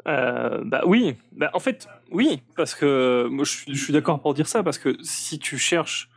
Euh, 0.08 0.64
bah 0.64 0.84
oui, 0.86 1.16
bah, 1.32 1.50
en 1.54 1.60
fait, 1.60 1.88
oui, 2.12 2.42
parce 2.56 2.76
que 2.76 3.28
moi 3.28 3.44
je 3.44 3.74
suis 3.74 3.92
d'accord 3.92 4.22
pour 4.22 4.34
dire 4.34 4.48
ça, 4.48 4.64
parce 4.64 4.78
que 4.78 4.96
si 5.02 5.40
tu 5.40 5.58
cherches. 5.58 6.10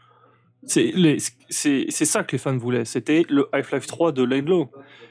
C'est 0.67 1.91
ça 1.91 2.25
que 2.25 2.33
les 2.33 2.39
fans 2.39 2.57
voulaient, 2.57 2.85
c'était 2.85 3.25
le 3.29 3.49
Half-Life 3.53 3.87
3 3.87 4.13
de 4.13 4.23
Laidlaw. 4.23 4.71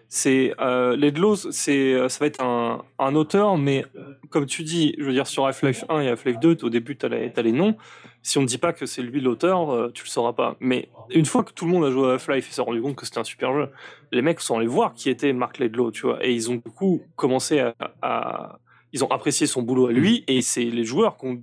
C'est 0.10 0.54
euh, 0.62 0.96
Laidlaw, 0.96 1.36
c'est 1.36 2.10
ça 2.10 2.20
va 2.20 2.28
être 2.28 2.42
un, 2.42 2.84
un 2.98 3.16
auteur, 3.16 3.58
mais 3.58 3.84
comme 4.30 4.46
tu 4.46 4.64
dis, 4.64 4.96
je 4.98 5.04
veux 5.04 5.12
dire 5.12 5.28
sur 5.28 5.46
Half-Life 5.46 5.84
1 5.90 6.02
et 6.02 6.10
Half-Life 6.10 6.40
2, 6.40 6.58
au 6.64 6.70
début 6.70 6.96
t'as 6.96 7.10
les, 7.10 7.32
t'as 7.32 7.42
les 7.42 7.52
noms. 7.52 7.76
Si 8.24 8.38
on 8.38 8.42
ne 8.42 8.48
dit 8.48 8.58
pas 8.58 8.74
que 8.74 8.86
c'est 8.86 9.02
lui 9.02 9.22
l'auteur, 9.22 9.70
euh, 9.70 9.92
tu 9.94 10.04
le 10.04 10.10
sauras 10.10 10.34
pas. 10.34 10.58
Mais 10.60 10.90
une 11.10 11.26
fois 11.26 11.44
que 11.44 11.52
tout 11.54 11.66
le 11.66 11.72
monde 11.72 11.86
a 11.86 11.92
joué 11.92 12.10
à 12.10 12.14
Half-Life 12.14 12.50
et 12.50 12.54
s'est 12.54 12.62
rendu 12.62 12.82
compte 12.82 12.96
que 12.96 13.06
c'était 13.06 13.20
un 13.20 13.24
super 13.24 13.54
jeu, 13.54 13.70
les 14.12 14.22
mecs 14.22 14.40
sont 14.40 14.58
allés 14.58 14.68
voir 14.68 14.94
qui 14.94 15.10
était 15.10 15.34
Mark 15.34 15.58
Laidlaw, 15.60 15.92
tu 15.92 16.02
vois, 16.02 16.26
et 16.26 16.34
ils 16.34 16.50
ont 16.52 16.56
du 16.56 16.72
coup 16.74 17.02
commencé 17.16 17.64
à, 18.02 18.60
ils 18.94 19.04
ont 19.04 19.12
apprécié 19.12 19.48
son 19.48 19.62
boulot 19.62 19.88
à 19.88 19.92
lui, 19.92 20.24
et 20.28 20.42
c'est 20.42 20.66
les 20.66 20.84
joueurs 20.84 21.18
qu'on, 21.18 21.42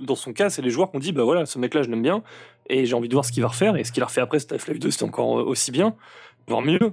dans 0.00 0.14
son 0.14 0.32
cas, 0.32 0.50
c'est 0.50 0.62
les 0.62 0.70
joueurs 0.70 0.90
qu'on 0.90 0.98
dit, 0.98 1.12
bah 1.12 1.24
voilà, 1.24 1.46
ce 1.46 1.58
mec-là, 1.58 1.82
je 1.82 1.90
l'aime 1.90 2.02
bien, 2.02 2.22
et 2.68 2.86
j'ai 2.86 2.94
envie 2.94 3.08
de 3.08 3.14
voir 3.14 3.24
ce 3.24 3.32
qu'il 3.32 3.42
va 3.42 3.48
refaire, 3.48 3.76
et 3.76 3.84
ce 3.84 3.92
qu'il 3.92 4.02
a 4.02 4.06
refait 4.06 4.20
après, 4.20 4.38
c'était 4.38 4.54
Half-Life 4.54 4.78
2, 4.78 4.90
c'était 4.90 5.04
encore 5.04 5.38
euh, 5.40 5.44
aussi 5.44 5.70
bien, 5.70 5.94
voire 6.48 6.62
mieux. 6.62 6.92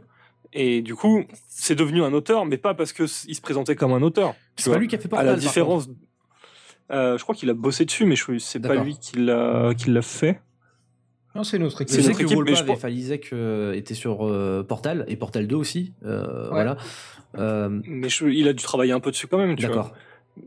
Et 0.53 0.81
du 0.81 0.95
coup, 0.95 1.23
c'est 1.47 1.75
devenu 1.75 2.03
un 2.03 2.11
auteur, 2.13 2.45
mais 2.45 2.57
pas 2.57 2.73
parce 2.73 2.91
que 2.93 3.03
s- 3.03 3.25
il 3.29 3.35
se 3.35 3.41
présentait 3.41 3.75
comme 3.75 3.93
un 3.93 4.01
auteur. 4.01 4.35
C'est 4.57 4.69
pas 4.69 4.77
lui 4.77 4.87
qui 4.87 4.95
a 4.95 4.99
fait 4.99 5.05
À 5.05 5.09
Portal. 5.09 5.25
la 5.27 5.31
par 5.33 5.39
différence, 5.41 5.89
euh, 6.91 7.17
je 7.17 7.23
crois 7.23 7.35
qu'il 7.35 7.49
a 7.49 7.53
bossé 7.53 7.85
dessus, 7.85 8.05
mais 8.05 8.15
je 8.17 8.37
c'est 8.37 8.59
pas 8.59 8.75
lui 8.83 8.97
qui 8.99 9.17
l'a 9.17 9.73
qui 9.77 9.89
l'a 9.91 10.01
fait. 10.01 10.41
Non, 11.35 11.45
c'est 11.45 11.57
notre 11.59 11.81
équipe. 11.83 11.95
C'est 12.01 12.11
que 12.11 12.23
équipe, 12.23 12.39
mais 12.45 12.55
je 12.55 12.63
pense- 12.65 12.79
Falizek 12.79 13.29
euh, 13.31 13.71
étaient 13.71 13.93
sur 13.93 14.27
euh, 14.27 14.63
Portal 14.67 15.05
et 15.07 15.15
Portal 15.15 15.47
2 15.47 15.55
aussi. 15.55 15.93
euh, 16.03 16.43
Ouais. 16.43 16.49
Voilà. 16.49 16.75
Euh, 17.37 17.69
Mais 17.85 18.09
je- 18.09 18.25
il 18.25 18.49
a 18.49 18.53
dû 18.53 18.61
travailler 18.61 18.91
un 18.91 18.99
peu 18.99 19.11
dessus 19.11 19.27
quand 19.27 19.37
même. 19.37 19.55
tu 19.55 19.65
vois. 19.65 19.75
D'accord. 19.77 19.93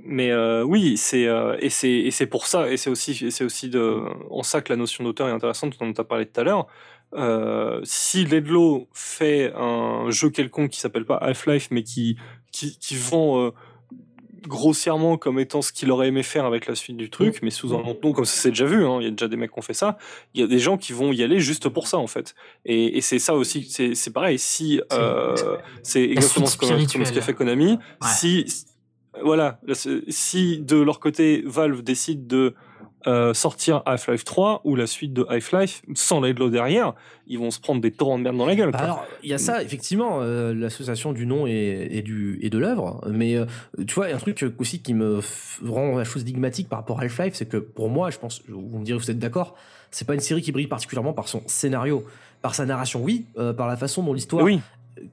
Mais 0.02 0.30
euh, 0.30 0.62
oui, 0.62 0.96
c'est 0.96 1.26
euh, 1.26 1.56
et 1.60 1.70
c'est 1.70 1.90
et 1.90 2.10
c'est 2.10 2.26
pour 2.26 2.46
ça 2.46 2.70
et 2.70 2.76
c'est 2.76 2.90
aussi 2.90 3.30
c'est 3.30 3.44
aussi 3.44 3.68
de 3.68 4.00
en 4.30 4.42
ça 4.42 4.60
que 4.60 4.72
la 4.72 4.76
notion 4.76 5.04
d'auteur 5.04 5.28
est 5.28 5.32
intéressante 5.32 5.78
dont 5.78 5.86
on 5.86 5.92
t'a 5.92 6.04
parlé 6.04 6.26
tout 6.26 6.40
à 6.40 6.44
l'heure. 6.44 6.66
Euh, 7.14 7.80
si 7.84 8.24
Ledlow 8.24 8.88
fait 8.92 9.52
un 9.54 10.10
jeu 10.10 10.30
quelconque 10.30 10.70
qui 10.70 10.80
s'appelle 10.80 11.04
pas 11.04 11.16
Half-Life 11.16 11.68
mais 11.70 11.84
qui 11.84 12.16
qui, 12.50 12.76
qui 12.78 12.96
vend 12.96 13.40
euh, 13.40 13.50
grossièrement 14.46 15.16
comme 15.16 15.38
étant 15.38 15.62
ce 15.62 15.72
qu'il 15.72 15.90
aurait 15.90 16.08
aimé 16.08 16.22
faire 16.22 16.44
avec 16.44 16.66
la 16.66 16.74
suite 16.74 16.96
du 16.96 17.10
truc, 17.10 17.40
mais 17.42 17.50
sous 17.50 17.74
un 17.74 17.82
nom, 17.82 17.94
comme 17.94 18.24
ça 18.24 18.36
c'est 18.36 18.50
déjà 18.50 18.66
vu, 18.66 18.84
hein, 18.86 18.98
il 19.00 19.04
y 19.04 19.06
a 19.06 19.10
déjà 19.10 19.28
des 19.28 19.36
mecs 19.36 19.52
qui 19.52 19.58
ont 19.58 19.62
fait 19.62 19.74
ça, 19.74 19.96
il 20.34 20.40
y 20.40 20.44
a 20.44 20.46
des 20.46 20.58
gens 20.58 20.76
qui 20.76 20.92
vont 20.92 21.12
y 21.12 21.22
aller 21.22 21.40
juste 21.40 21.68
pour 21.68 21.86
ça 21.86 21.98
en 21.98 22.06
fait. 22.06 22.34
Et, 22.64 22.98
et 22.98 23.00
c'est 23.00 23.18
ça 23.18 23.34
aussi, 23.34 23.64
c'est 23.70 24.12
pareil, 24.12 24.38
si 24.38 24.80
euh, 24.92 25.34
c'est 25.82 26.02
exactement 26.02 26.46
ce 26.46 26.58
qu'a 26.58 27.22
fait 27.22 27.34
Konami, 27.34 27.78
si 28.02 28.46
voilà, 29.23 29.61
si 30.09 30.61
de 30.61 30.77
leur 30.77 31.01
côté 31.01 31.43
Valve 31.47 31.82
décide 31.82 32.27
de 32.27 32.55
euh, 33.07 33.35
sortir 33.35 33.82
Half-Life 33.85 34.24
3 34.24 34.62
ou 34.65 34.77
la 34.77 34.86
suite 34.86 35.12
de 35.12 35.27
Half-Life 35.28 35.82
sans 35.95 36.20
l'eau 36.20 36.49
derrière, 36.49 36.95
ils 37.27 37.39
vont 37.39 37.51
se 37.51 37.61
prendre 37.61 37.82
des 37.82 37.91
torrents 37.91 38.16
de 38.16 38.23
merde 38.23 38.39
dans 38.39 38.47
la 38.47 38.57
gueule. 38.57 38.70
Bah 38.70 38.78
alors, 38.78 39.05
il 39.23 39.28
y 39.28 39.35
a 39.35 39.39
ça, 39.39 39.62
effectivement, 39.62 40.20
euh, 40.23 40.55
l'association 40.55 41.12
du 41.12 41.27
nom 41.27 41.47
et, 41.47 41.89
et 41.91 42.01
du, 42.01 42.39
et 42.41 42.49
de 42.49 42.57
l'œuvre. 42.57 43.07
Mais 43.11 43.36
euh, 43.36 43.45
tu 43.86 43.95
vois, 43.95 44.07
un 44.07 44.16
truc 44.16 44.43
aussi 44.59 44.81
qui 44.81 44.95
me 44.95 45.20
rend 45.66 45.99
la 45.99 46.05
chose 46.05 46.23
stigmatique 46.23 46.70
par 46.70 46.78
rapport 46.78 46.99
à 47.01 47.03
Half-Life, 47.03 47.35
c'est 47.35 47.49
que 47.49 47.59
pour 47.59 47.91
moi, 47.91 48.09
je 48.11 48.19
pense, 48.19 48.43
vous 48.49 48.78
me 48.78 48.85
direz, 48.85 48.99
vous 48.99 49.11
êtes 49.11 49.19
d'accord, 49.19 49.55
c'est 49.91 50.07
pas 50.07 50.15
une 50.15 50.20
série 50.20 50.41
qui 50.41 50.51
brille 50.51 50.66
particulièrement 50.66 51.12
par 51.12 51.28
son 51.28 51.43
scénario. 51.47 52.05
Par 52.41 52.55
sa 52.55 52.66
narration, 52.66 53.03
oui, 53.03 53.27
par 53.57 53.66
la 53.66 53.77
façon 53.77 54.03
dont 54.03 54.12
l'histoire 54.12 54.45
oui, 54.45 54.61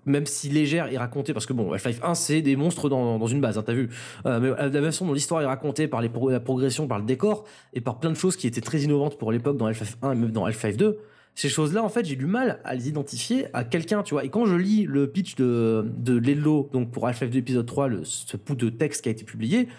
même 0.06 0.26
si 0.26 0.50
légère 0.50 0.92
est 0.92 0.98
racontée, 0.98 1.34
parce 1.34 1.46
que 1.46 1.54
bon, 1.54 1.72
Half-Life 1.74 2.00
1, 2.04 2.16
c'est 2.16 2.42
des 2.42 2.56
monstres 2.56 2.90
dans, 2.90 3.18
dans 3.18 3.28
une 3.28 3.42
base, 3.42 3.58
hein, 3.58 3.64
t'as 3.66 3.74
vu. 3.74 3.90
Euh, 4.26 4.40
mais 4.40 4.50
la 4.50 4.70
la 4.70 4.82
façon 4.82 5.06
dont 5.06 5.14
l'histoire 5.14 5.42
est 5.42 5.46
racontée, 5.46 5.88
par 5.88 6.02
la 6.02 6.10
progression, 6.40 6.88
par 6.88 7.00
le 7.00 7.06
décor, 7.06 7.46
et 7.74 7.82
par 7.82 8.00
plein 8.00 8.10
de 8.10 8.16
choses 8.16 8.36
qui 8.36 8.48
étaient 8.48 8.62
très 8.62 8.82
innovantes 8.82 9.18
pour 9.18 9.32
l'époque 9.32 9.58
dans 9.58 9.68
Half-Life 9.68 9.98
1 10.02 10.12
et 10.12 10.16
même 10.16 10.32
dans 10.32 10.46
Half-Life 10.46 10.78
2, 10.78 11.00
ces 11.34 11.50
choses-là, 11.50 11.84
en 11.84 11.90
fait, 11.90 12.06
j'ai 12.06 12.16
du 12.16 12.26
mal 12.26 12.60
à 12.64 12.76
les 12.76 12.90
identifier 12.90 13.46
à 13.54 13.64
quelqu'un, 13.64 14.04
tu 14.04 14.14
vois. 14.14 14.26
Et 14.26 14.30
quand 14.30 14.46
je 14.46 14.56
lis 14.56 14.86
le 14.86 15.10
pitch 15.10 15.36
de, 15.36 15.86
de 15.98 16.18
Lelo, 16.18 16.70
donc 16.74 16.92
pour 16.92 17.08
Half-Life 17.08 17.32
2 17.32 17.40
épisode 17.40 17.66
3, 17.66 17.88
le, 17.88 18.04
ce 18.04 18.36
bout 18.38 18.56
de 18.56 18.70
texte 18.70 19.04
qui 19.04 19.10
a 19.10 19.12
été 19.12 19.24
publié, 19.24 19.70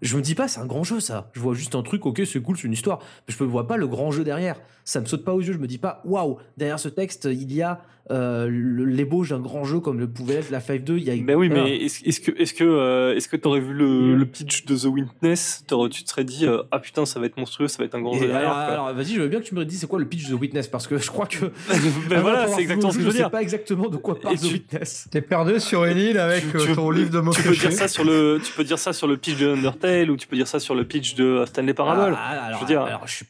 je 0.00 0.16
me 0.16 0.22
dis 0.22 0.34
pas, 0.34 0.46
c'est 0.46 0.60
un 0.60 0.66
grand 0.66 0.84
jeu, 0.84 1.00
ça. 1.00 1.30
Je 1.32 1.40
vois 1.40 1.54
juste 1.54 1.74
un 1.74 1.82
truc, 1.82 2.06
ok, 2.06 2.22
c'est 2.24 2.40
cool, 2.40 2.56
c'est 2.56 2.66
une 2.66 2.72
histoire. 2.72 3.00
Mais 3.26 3.34
je 3.36 3.42
ne 3.42 3.48
vois 3.48 3.66
pas 3.66 3.76
le 3.76 3.88
grand 3.88 4.12
jeu 4.12 4.22
derrière. 4.22 4.60
Ça 4.84 5.00
me 5.00 5.06
saute 5.06 5.24
pas 5.24 5.34
aux 5.34 5.40
yeux. 5.40 5.52
Je 5.52 5.58
me 5.58 5.66
dis 5.66 5.78
pas, 5.78 6.02
waouh, 6.04 6.38
derrière 6.56 6.78
ce 6.78 6.88
texte, 6.88 7.28
il 7.30 7.52
y 7.52 7.62
a 7.62 7.80
euh, 8.10 8.48
l'ébauche 8.50 9.30
d'un 9.30 9.40
grand 9.40 9.64
jeu 9.64 9.80
comme 9.80 9.98
le 10.00 10.06
pouvait 10.08 10.34
être 10.36 10.50
la 10.50 10.60
5 10.60 10.82
2. 10.84 10.96
Il 10.98 11.04
y 11.04 11.10
a, 11.10 11.16
Ben 11.24 11.36
oui, 11.36 11.48
mais 11.48 11.76
est-ce 11.76 12.04
est-ce 12.04 12.20
que 12.20 12.30
est-ce 12.40 12.54
que 12.54 12.64
euh, 12.64 13.14
est-ce 13.16 13.28
que 13.28 13.36
t'aurais 13.36 13.60
vu 13.60 13.72
le, 13.74 14.14
le 14.16 14.24
pitch 14.26 14.64
de 14.64 14.76
The 14.76 14.84
Witness, 14.86 15.64
t'aurais- 15.66 15.88
tu 15.90 16.02
te 16.04 16.08
serais 16.10 16.24
dit 16.24 16.46
euh, 16.46 16.62
ah 16.70 16.78
putain 16.78 17.04
ça 17.06 17.20
va 17.20 17.26
être 17.26 17.36
monstrueux, 17.36 17.68
ça 17.68 17.78
va 17.78 17.84
être 17.84 17.94
un 17.94 18.00
grand 18.00 18.14
Et 18.14 18.20
jeu 18.20 18.26
derrière. 18.28 18.52
alors, 18.52 18.92
vas-y, 18.94 19.14
je 19.14 19.20
veux 19.20 19.28
bien 19.28 19.40
que 19.40 19.44
tu 19.44 19.54
me 19.54 19.64
dises 19.64 19.80
c'est 19.80 19.86
quoi 19.86 19.98
le 19.98 20.06
pitch 20.06 20.28
de 20.28 20.36
The 20.36 20.40
Witness? 20.40 20.68
Parce 20.68 20.86
que 20.86 20.98
je 20.98 21.08
crois 21.10 21.26
que. 21.26 21.46
ben 22.08 22.20
voilà, 22.20 22.48
c'est 22.48 22.60
exactement 22.62 22.90
ce 22.90 22.96
que 22.96 23.02
je 23.02 23.06
veux 23.06 23.12
sais 23.12 23.18
dire. 23.18 23.30
pas 23.30 23.42
exactement 23.42 23.88
de 23.88 23.96
quoi 23.96 24.18
parle 24.20 24.34
Et 24.34 24.38
The 24.38 24.42
tu- 24.42 24.52
Witness. 24.54 25.08
T'es 25.10 25.20
perdu 25.20 25.60
sur 25.60 25.84
une 25.84 25.98
île 25.98 26.18
avec 26.18 26.50
Tu- 26.50 26.56
euh, 26.56 26.66
tu- 26.66 26.74
ton 26.74 26.90
livre 26.90 27.10
de 27.10 27.20
mots 27.20 27.32
Tu 27.32 27.42
peux 27.42 27.54
dire 27.54 27.72
ça 27.72 27.88
sur 27.88 28.04
le, 28.04 28.40
tu 28.44 28.52
peux 28.52 28.64
dire 28.64 28.78
ça 28.78 28.92
sur 28.92 29.06
le 29.06 29.16
pitch 29.16 29.36
de 29.38 29.48
Undertale 29.48 30.10
ou 30.10 30.16
tu 30.16 30.26
peux 30.26 30.36
dire 30.36 30.48
ça 30.48 30.60
sur 30.60 30.74
le 30.74 30.84
pitch 30.84 31.14
de 31.14 31.44
Stanley 31.46 31.74
Parable. 31.74 32.16
Ah, 32.18 32.44
alors, 32.46 32.58
je 32.58 32.64
veux 32.64 32.68
dire- 32.68 32.82
alors, 32.82 33.06
je 33.06 33.24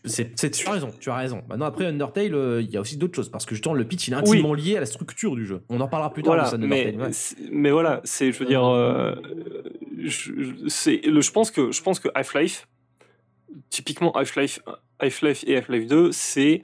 tu 0.49 0.67
as 0.69 0.73
raison, 0.73 0.91
tu 1.01 1.11
as 1.11 1.17
raison. 1.17 1.43
Maintenant, 1.49 1.67
après 1.67 1.87
Undertale, 1.87 2.35
euh, 2.35 2.63
il 2.63 2.71
y 2.71 2.77
a 2.77 2.81
aussi 2.81 2.97
d'autres 2.97 3.15
choses 3.17 3.29
parce 3.31 3.45
que 3.47 3.55
justement, 3.55 3.75
le 3.75 3.85
pitch 3.85 4.09
il 4.09 4.15
est 4.15 4.17
intimement 4.17 4.55
lié 4.55 4.68
à 4.77 4.81
la 4.81 4.87
structure 4.87 5.35
du 5.37 5.47
jeu. 5.47 5.63
On 5.69 5.81
en 5.81 5.89
parlera 5.89 6.13
plus 6.13 6.23
tard 6.23 6.35
voilà, 6.35 6.45
de 6.45 6.51
ça 6.51 6.57
de 6.59 6.67
mais, 6.67 6.95
ouais. 6.97 7.71
voilà, 7.71 8.01
c'est, 8.05 8.33
je 8.33 8.39
veux 8.39 8.47
dire, 8.47 8.65
euh, 8.65 9.15
je, 9.99 10.09
je- 10.09 10.69
c'est, 10.69 11.01
le, 11.07 11.21
je 11.21 11.31
pense 11.33 11.51
que, 11.51 11.73
je 11.73 11.83
pense 11.83 12.01
que 12.01 12.09
Half-Life, 12.15 12.69
typiquement 13.71 14.13
Half-Life, 14.13 14.61
Half-Life 14.99 15.45
et 15.47 15.57
Half-Life 15.57 15.87
2, 15.87 16.13
c'est 16.13 16.63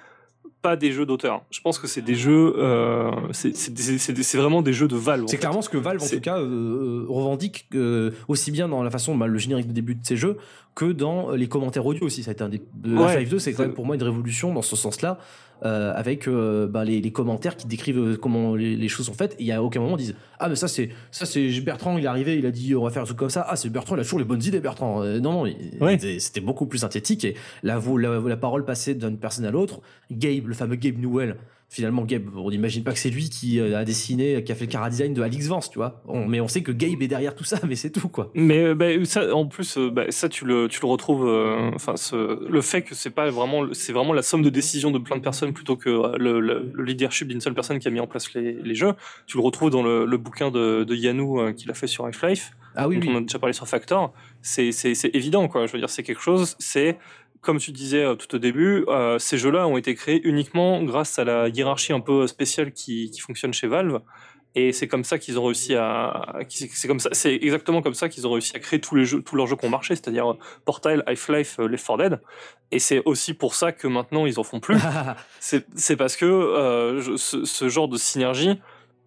pas 0.63 0.77
des 0.77 0.93
jeux 0.93 1.05
d'auteur. 1.05 1.43
Je 1.51 1.61
pense 1.61 1.79
que 1.79 1.87
c'est 1.87 2.01
des 2.01 2.15
jeux, 2.15 2.55
euh, 2.57 3.11
c'est, 3.33 4.35
vraiment 4.37 4.63
des 4.63 4.73
jeux 4.73 4.89
de 4.89 4.97
Valve. 4.97 5.25
C'est 5.29 5.37
clairement 5.37 5.61
ce 5.61 5.69
que 5.69 5.77
Valve, 5.77 6.03
en 6.03 6.09
tout 6.09 6.21
cas, 6.21 6.39
euh, 6.39 7.05
revendique 7.07 7.67
euh, 7.75 8.13
aussi 8.29 8.51
bien 8.51 8.67
dans 8.69 8.83
la 8.83 8.91
façon, 8.91 9.15
bah, 9.15 9.27
le 9.27 9.37
générique 9.39 9.67
de 9.69 9.73
début 9.73 9.95
de 9.95 10.05
ces 10.05 10.17
jeux, 10.17 10.39
que 10.75 10.87
dans 10.87 11.33
les 11.33 11.49
commentaires 11.49 11.85
audio 11.85 12.07
aussi. 12.07 12.23
Ça 12.23 12.31
a 12.31 12.33
été 12.33 12.43
un 12.45 12.49
des. 12.49 12.63
de 12.77 12.97
Ouais. 12.97 13.03
Half-Life 13.05 13.29
2, 13.29 13.39
c'est 13.39 13.53
quand 13.53 13.63
même 13.65 13.75
pour 13.75 13.85
moi 13.85 13.95
une 13.95 14.03
révolution 14.03 14.55
dans 14.55 14.63
ce 14.63 14.75
sens-là, 14.75 15.19
euh, 15.65 15.93
avec 15.95 16.27
euh, 16.29 16.67
bah, 16.67 16.85
les, 16.85 17.01
les 17.01 17.13
commentaires 17.13 17.57
qui 17.57 17.67
décrivent 17.67 17.99
euh, 17.99 18.17
comment 18.17 18.55
les, 18.55 18.77
les 18.77 18.89
choses 18.89 19.07
sont 19.07 19.15
faites. 19.15 19.35
Et 19.35 19.43
il 19.45 19.47
y 19.47 19.53
a 19.53 19.63
aucun 19.63 19.81
moment 19.81 19.97
ils 19.97 20.07
disent 20.07 20.17
Ah, 20.39 20.49
mais 20.49 20.57
ça, 20.57 20.69
c'est 20.69 20.91
ça 21.11 21.27
c'est 21.27 21.49
Bertrand, 21.61 21.97
il 21.97 22.05
est 22.05 22.09
arrivé, 22.09 22.37
il 22.39 22.47
a 22.47 22.51
dit 22.51 22.75
on 22.75 22.85
va 22.85 22.91
faire 22.91 23.03
un 23.03 23.07
truc 23.07 23.19
comme 23.19 23.31
ça. 23.31 23.47
Ah, 23.49 23.57
c'est 23.57 23.69
Bertrand, 23.71 23.97
il 23.97 24.01
a 24.01 24.03
toujours 24.03 24.19
les 24.19 24.25
bonnes 24.25 24.43
idées, 24.43 24.61
Bertrand. 24.61 25.03
Euh, 25.03 25.21
non, 25.21 25.45
non, 25.47 25.53
c'était- 26.19 26.41
beaucoup 26.41 26.67
plus 26.67 26.79
synthétique. 26.79 27.25
Et 27.25 27.35
la, 27.63 27.81
la, 27.99 28.21
la 28.21 28.37
parole 28.37 28.65
passait 28.65 28.95
d'une 28.95 29.19
personne 29.19 29.45
à 29.45 29.51
l'autre. 29.51 29.81
Gabe, 30.11 30.47
le 30.49 30.55
fameux 30.55 30.77
Gabe 30.77 30.99
Newell. 30.99 31.37
Finalement, 31.69 32.05
Gabe, 32.05 32.29
on 32.37 32.51
n'imagine 32.51 32.85
pas 32.85 32.93
que 32.93 32.99
c'est 32.99 33.11
lui 33.11 33.29
qui 33.31 33.59
euh, 33.59 33.77
a 33.77 33.85
dessiné, 33.85 34.45
qui 34.45 34.53
a 34.53 34.55
fait 34.55 34.67
le 34.67 34.71
cara 34.71 34.91
design 34.91 35.13
de 35.13 35.23
Alix 35.23 35.49
Vance, 35.49 35.71
tu 35.71 35.79
vois. 35.79 36.03
On- 36.07 36.25
mais 36.27 36.41
on 36.41 36.47
sait 36.47 36.63
que 36.63 36.71
Gabe 36.71 37.03
est 37.03 37.09
derrière 37.09 37.35
tout 37.35 37.43
ça, 37.43 37.59
mais 37.67 37.75
c'est 37.75 37.91
tout, 37.91 38.09
quoi. 38.09 38.31
Mais 38.35 38.59
euh, 38.63 38.75
bah, 38.75 38.87
ça, 39.05 39.35
en 39.35 39.47
plus, 39.47 39.77
euh, 39.79 39.91
bah, 39.91 40.05
ça 40.11 40.29
tu 40.29 40.45
le, 40.45 40.69
tu 40.69 40.81
le 40.81 40.87
retrouves. 40.87 41.27
Enfin, 41.75 41.95
le 42.13 42.61
fait 42.61 42.83
que 42.83 42.95
c'est 42.95 43.11
pas 43.11 43.29
vraiment, 43.31 43.65
c'est 43.73 43.93
vraiment 43.93 44.13
la 44.13 44.23
somme 44.23 44.43
de 44.43 44.51
décisions 44.51 44.91
de 44.93 44.99
plein 44.99 45.17
de 45.17 45.23
personnes 45.23 45.53
plutôt 45.53 45.77
que 45.77 46.17
le, 46.17 46.39
le- 46.39 46.71
le 46.73 46.85
leadership 46.85 47.27
d'une 47.29 47.41
seule 47.41 47.55
personne 47.55 47.79
qui 47.81 47.89
a 47.89 47.91
mis 47.91 48.01
en 48.01 48.07
place 48.07 48.33
les, 48.35 48.53
les 48.53 48.75
jeux. 48.75 48.93
Tu 49.27 49.37
le 49.37 49.43
retrouves 49.43 49.71
dans 49.71 49.83
le, 49.83 50.05
le 50.07 50.17
bouquin 50.17 50.51
de, 50.51 50.85
de 50.85 50.95
Yanou 50.95 51.41
euh, 51.41 51.53
qu'il 51.53 51.71
a 51.71 51.75
fait 51.75 51.87
sur 51.89 52.07
Half-Life. 52.07 52.53
Ah 52.77 52.89
oui, 52.89 52.97
dont 52.99 53.07
oui. 53.07 53.13
on 53.15 53.19
a 53.19 53.21
déjà 53.21 53.39
parlé 53.39 53.53
sur 53.53 53.67
Factor. 53.69 54.13
C'est 54.43 54.71
évident, 55.15 55.47
quoi. 55.49 55.67
Je 55.67 55.73
veux 55.73 55.79
dire, 55.79 55.89
c'est 55.91 56.03
quelque 56.03 56.21
chose. 56.21 56.57
C'est 56.59 56.99
comme 57.45 57.59
tu 57.59 57.71
disais 57.73 58.05
euh, 58.05 58.15
tout 58.15 58.35
au 58.35 58.39
début, 58.39 58.85
euh, 58.89 59.19
ces 59.19 59.39
jeux-là 59.39 59.69
ont 59.69 59.77
été 59.77 59.95
créés 59.95 60.21
uniquement 60.25 60.83
grâce 60.83 61.19
à 61.19 61.25
la 61.25 61.49
hiérarchie 61.49 61.93
un 61.93 62.01
peu 62.01 62.27
spéciale 62.27 62.73
qui, 62.73 63.11
qui 63.11 63.21
fonctionne 63.21 63.53
chez 63.53 63.67
Valve. 63.67 64.01
Et 64.57 64.73
c'est 64.73 64.87
comme 64.87 65.03
ça 65.03 65.19
qu'ils 65.19 65.39
ont 65.39 65.45
réussi 65.45 65.75
à, 65.75 66.37
c'est 66.49 66.87
comme 66.87 67.01
ça, 67.01 67.09
c'est 67.13 67.35
exactement 67.35 67.83
comme 67.83 67.95
ça 67.95 68.09
qu'ils 68.09 68.25
ont 68.27 68.33
réussi 68.33 68.55
à 68.55 68.61
créer 68.61 68.81
tous 68.81 68.95
les 68.95 69.05
jeux, 69.05 69.21
tous 69.21 69.35
leurs 69.35 69.49
jeux 69.49 69.57
qui 69.57 69.67
ont 69.67 69.71
marché, 69.71 69.97
c'est-à-dire 69.97 70.31
euh, 70.31 70.39
Portal, 70.65 71.03
Half-Life, 71.07 71.59
Left 71.59 71.85
4 71.85 71.99
Dead. 71.99 72.21
Et 72.71 72.79
c'est 72.79 73.03
aussi 73.05 73.35
pour 73.35 73.57
ça 73.57 73.73
que 73.73 73.89
maintenant 73.89 74.27
ils 74.27 74.39
en 74.39 74.45
font 74.45 74.61
plus. 74.61 74.79
c'est, 75.41 75.97
parce 75.97 76.17
que 76.17 76.25
euh, 76.25 77.17
ce, 77.17 77.45
ce 77.45 77.69
genre 77.69 77.89
de 77.89 77.97
synergie, 77.97 78.61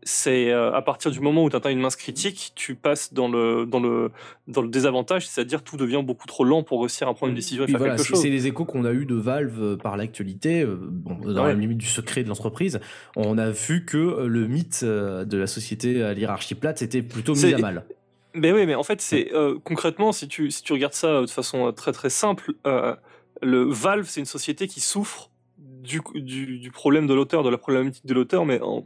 c'est 0.08 0.50
euh, 0.52 0.72
à 0.74 0.82
partir 0.82 1.12
du 1.12 1.20
moment 1.20 1.44
où 1.44 1.50
tu 1.50 1.56
atteins 1.56 1.70
une 1.70 1.82
masse 1.82 1.96
critique, 1.98 2.54
tu 2.56 2.76
passes 2.76 3.14
dans 3.14 3.28
le, 3.28 3.66
dans 3.66 3.80
le, 3.80 4.12
dans 4.48 4.62
le 4.62 4.70
désavantage, 4.70 5.28
c'est-à-dire 5.28 5.64
tout 5.64 5.76
devient 5.78 6.02
beaucoup 6.04 6.26
trop 6.26 6.44
lent 6.46 6.64
pour 6.64 6.80
réussir 6.82 7.08
à 7.08 7.14
prendre 7.14 7.30
une 7.32 7.36
décision 7.36 7.64
et 7.64 7.66
Puis 7.66 7.74
faire 7.74 7.80
voilà, 7.80 7.94
quelque 7.96 8.04
c'est 8.06 8.10
chose. 8.14 8.22
c'est 8.22 8.30
les 8.30 8.48
échos 8.48 8.66
qu'on 8.66 8.86
a 8.86 8.92
eu 8.94 9.06
de 9.06 9.16
Valve 9.16 9.62
euh, 9.62 9.76
par 9.78 9.98
l'actualité, 9.98 10.62
euh, 10.62 10.78
bon, 10.80 11.16
dans 11.16 11.44
Ouais. 11.44 11.50
la 11.50 11.54
limite 11.54 11.78
du 11.78 11.86
secret 11.86 12.24
de 12.24 12.30
l'entreprise. 12.30 12.80
On 13.16 13.38
a 13.38 13.50
vu 13.52 13.86
que 13.86 13.98
le 14.26 14.48
mythe 14.48 14.84
de 14.84 15.38
la 15.38 15.48
société 15.48 16.02
à 16.02 16.14
l'hierarchie 16.14 16.56
plate 16.56 16.82
était 16.82 17.02
plutôt 17.02 17.36
mis 17.36 17.54
à 17.54 17.58
mal. 17.58 17.86
Mais 18.34 18.52
oui, 18.52 18.66
mais 18.66 18.76
en 18.76 18.84
fait, 18.84 19.02
c'est 19.02 19.34
euh, 19.34 19.58
concrètement, 19.64 20.12
si 20.12 20.28
tu, 20.28 20.52
si 20.52 20.62
tu 20.64 20.72
regardes 20.74 20.94
ça 20.94 21.22
de 21.22 21.28
façon 21.28 21.72
très 21.74 21.92
très 21.92 22.10
simple, 22.10 22.54
euh, 22.68 22.96
le 23.42 23.64
Valve, 23.64 24.06
c'est 24.08 24.20
une 24.20 24.26
société 24.28 24.68
qui 24.68 24.80
souffre 24.80 25.32
du, 25.58 26.02
du, 26.16 26.60
du 26.60 26.70
problème 26.72 27.08
de 27.08 27.14
l'auteur, 27.14 27.44
de 27.44 27.50
la 27.50 27.58
problématique 27.58 28.06
de 28.06 28.14
l'auteur, 28.14 28.46
mais 28.46 28.60
en, 28.62 28.84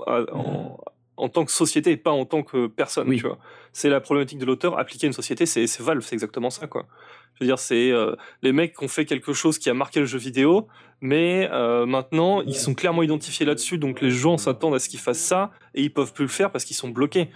en 1.21 1.29
tant 1.29 1.45
que 1.45 1.51
société 1.51 1.91
et 1.91 1.97
pas 1.97 2.11
en 2.11 2.25
tant 2.25 2.41
que 2.43 2.65
personne. 2.67 3.07
Oui. 3.07 3.17
Tu 3.17 3.27
vois, 3.27 3.37
c'est 3.73 3.89
la 3.89 4.01
problématique 4.01 4.39
de 4.39 4.45
l'auteur 4.45 4.77
appliquée 4.79 5.05
à 5.05 5.09
une 5.09 5.13
société. 5.13 5.45
C'est 5.45 5.65
Valve, 5.79 6.01
c'est 6.01 6.15
exactement 6.15 6.49
ça, 6.49 6.67
quoi. 6.67 6.87
Je 7.35 7.43
veux 7.43 7.47
dire, 7.47 7.59
c'est 7.59 7.91
euh, 7.91 8.15
les 8.41 8.51
mecs 8.51 8.75
qui 8.75 8.83
ont 8.83 8.87
fait 8.87 9.05
quelque 9.05 9.31
chose 9.33 9.57
qui 9.59 9.69
a 9.69 9.73
marqué 9.73 9.99
le 9.99 10.05
jeu 10.05 10.17
vidéo, 10.17 10.67
mais 10.99 11.47
euh, 11.51 11.85
maintenant 11.85 12.41
ils 12.41 12.55
sont 12.55 12.73
clairement 12.73 13.03
identifiés 13.03 13.45
là-dessus, 13.45 13.77
donc 13.77 14.01
les 14.01 14.11
gens 14.11 14.37
s'attendent 14.37 14.75
à 14.75 14.79
ce 14.79 14.89
qu'ils 14.89 14.99
fassent 14.99 15.19
ça 15.19 15.51
et 15.73 15.81
ils 15.83 15.93
peuvent 15.93 16.13
plus 16.13 16.25
le 16.25 16.29
faire 16.29 16.51
parce 16.51 16.65
qu'ils 16.65 16.75
sont 16.75 16.89
bloqués. 16.89 17.29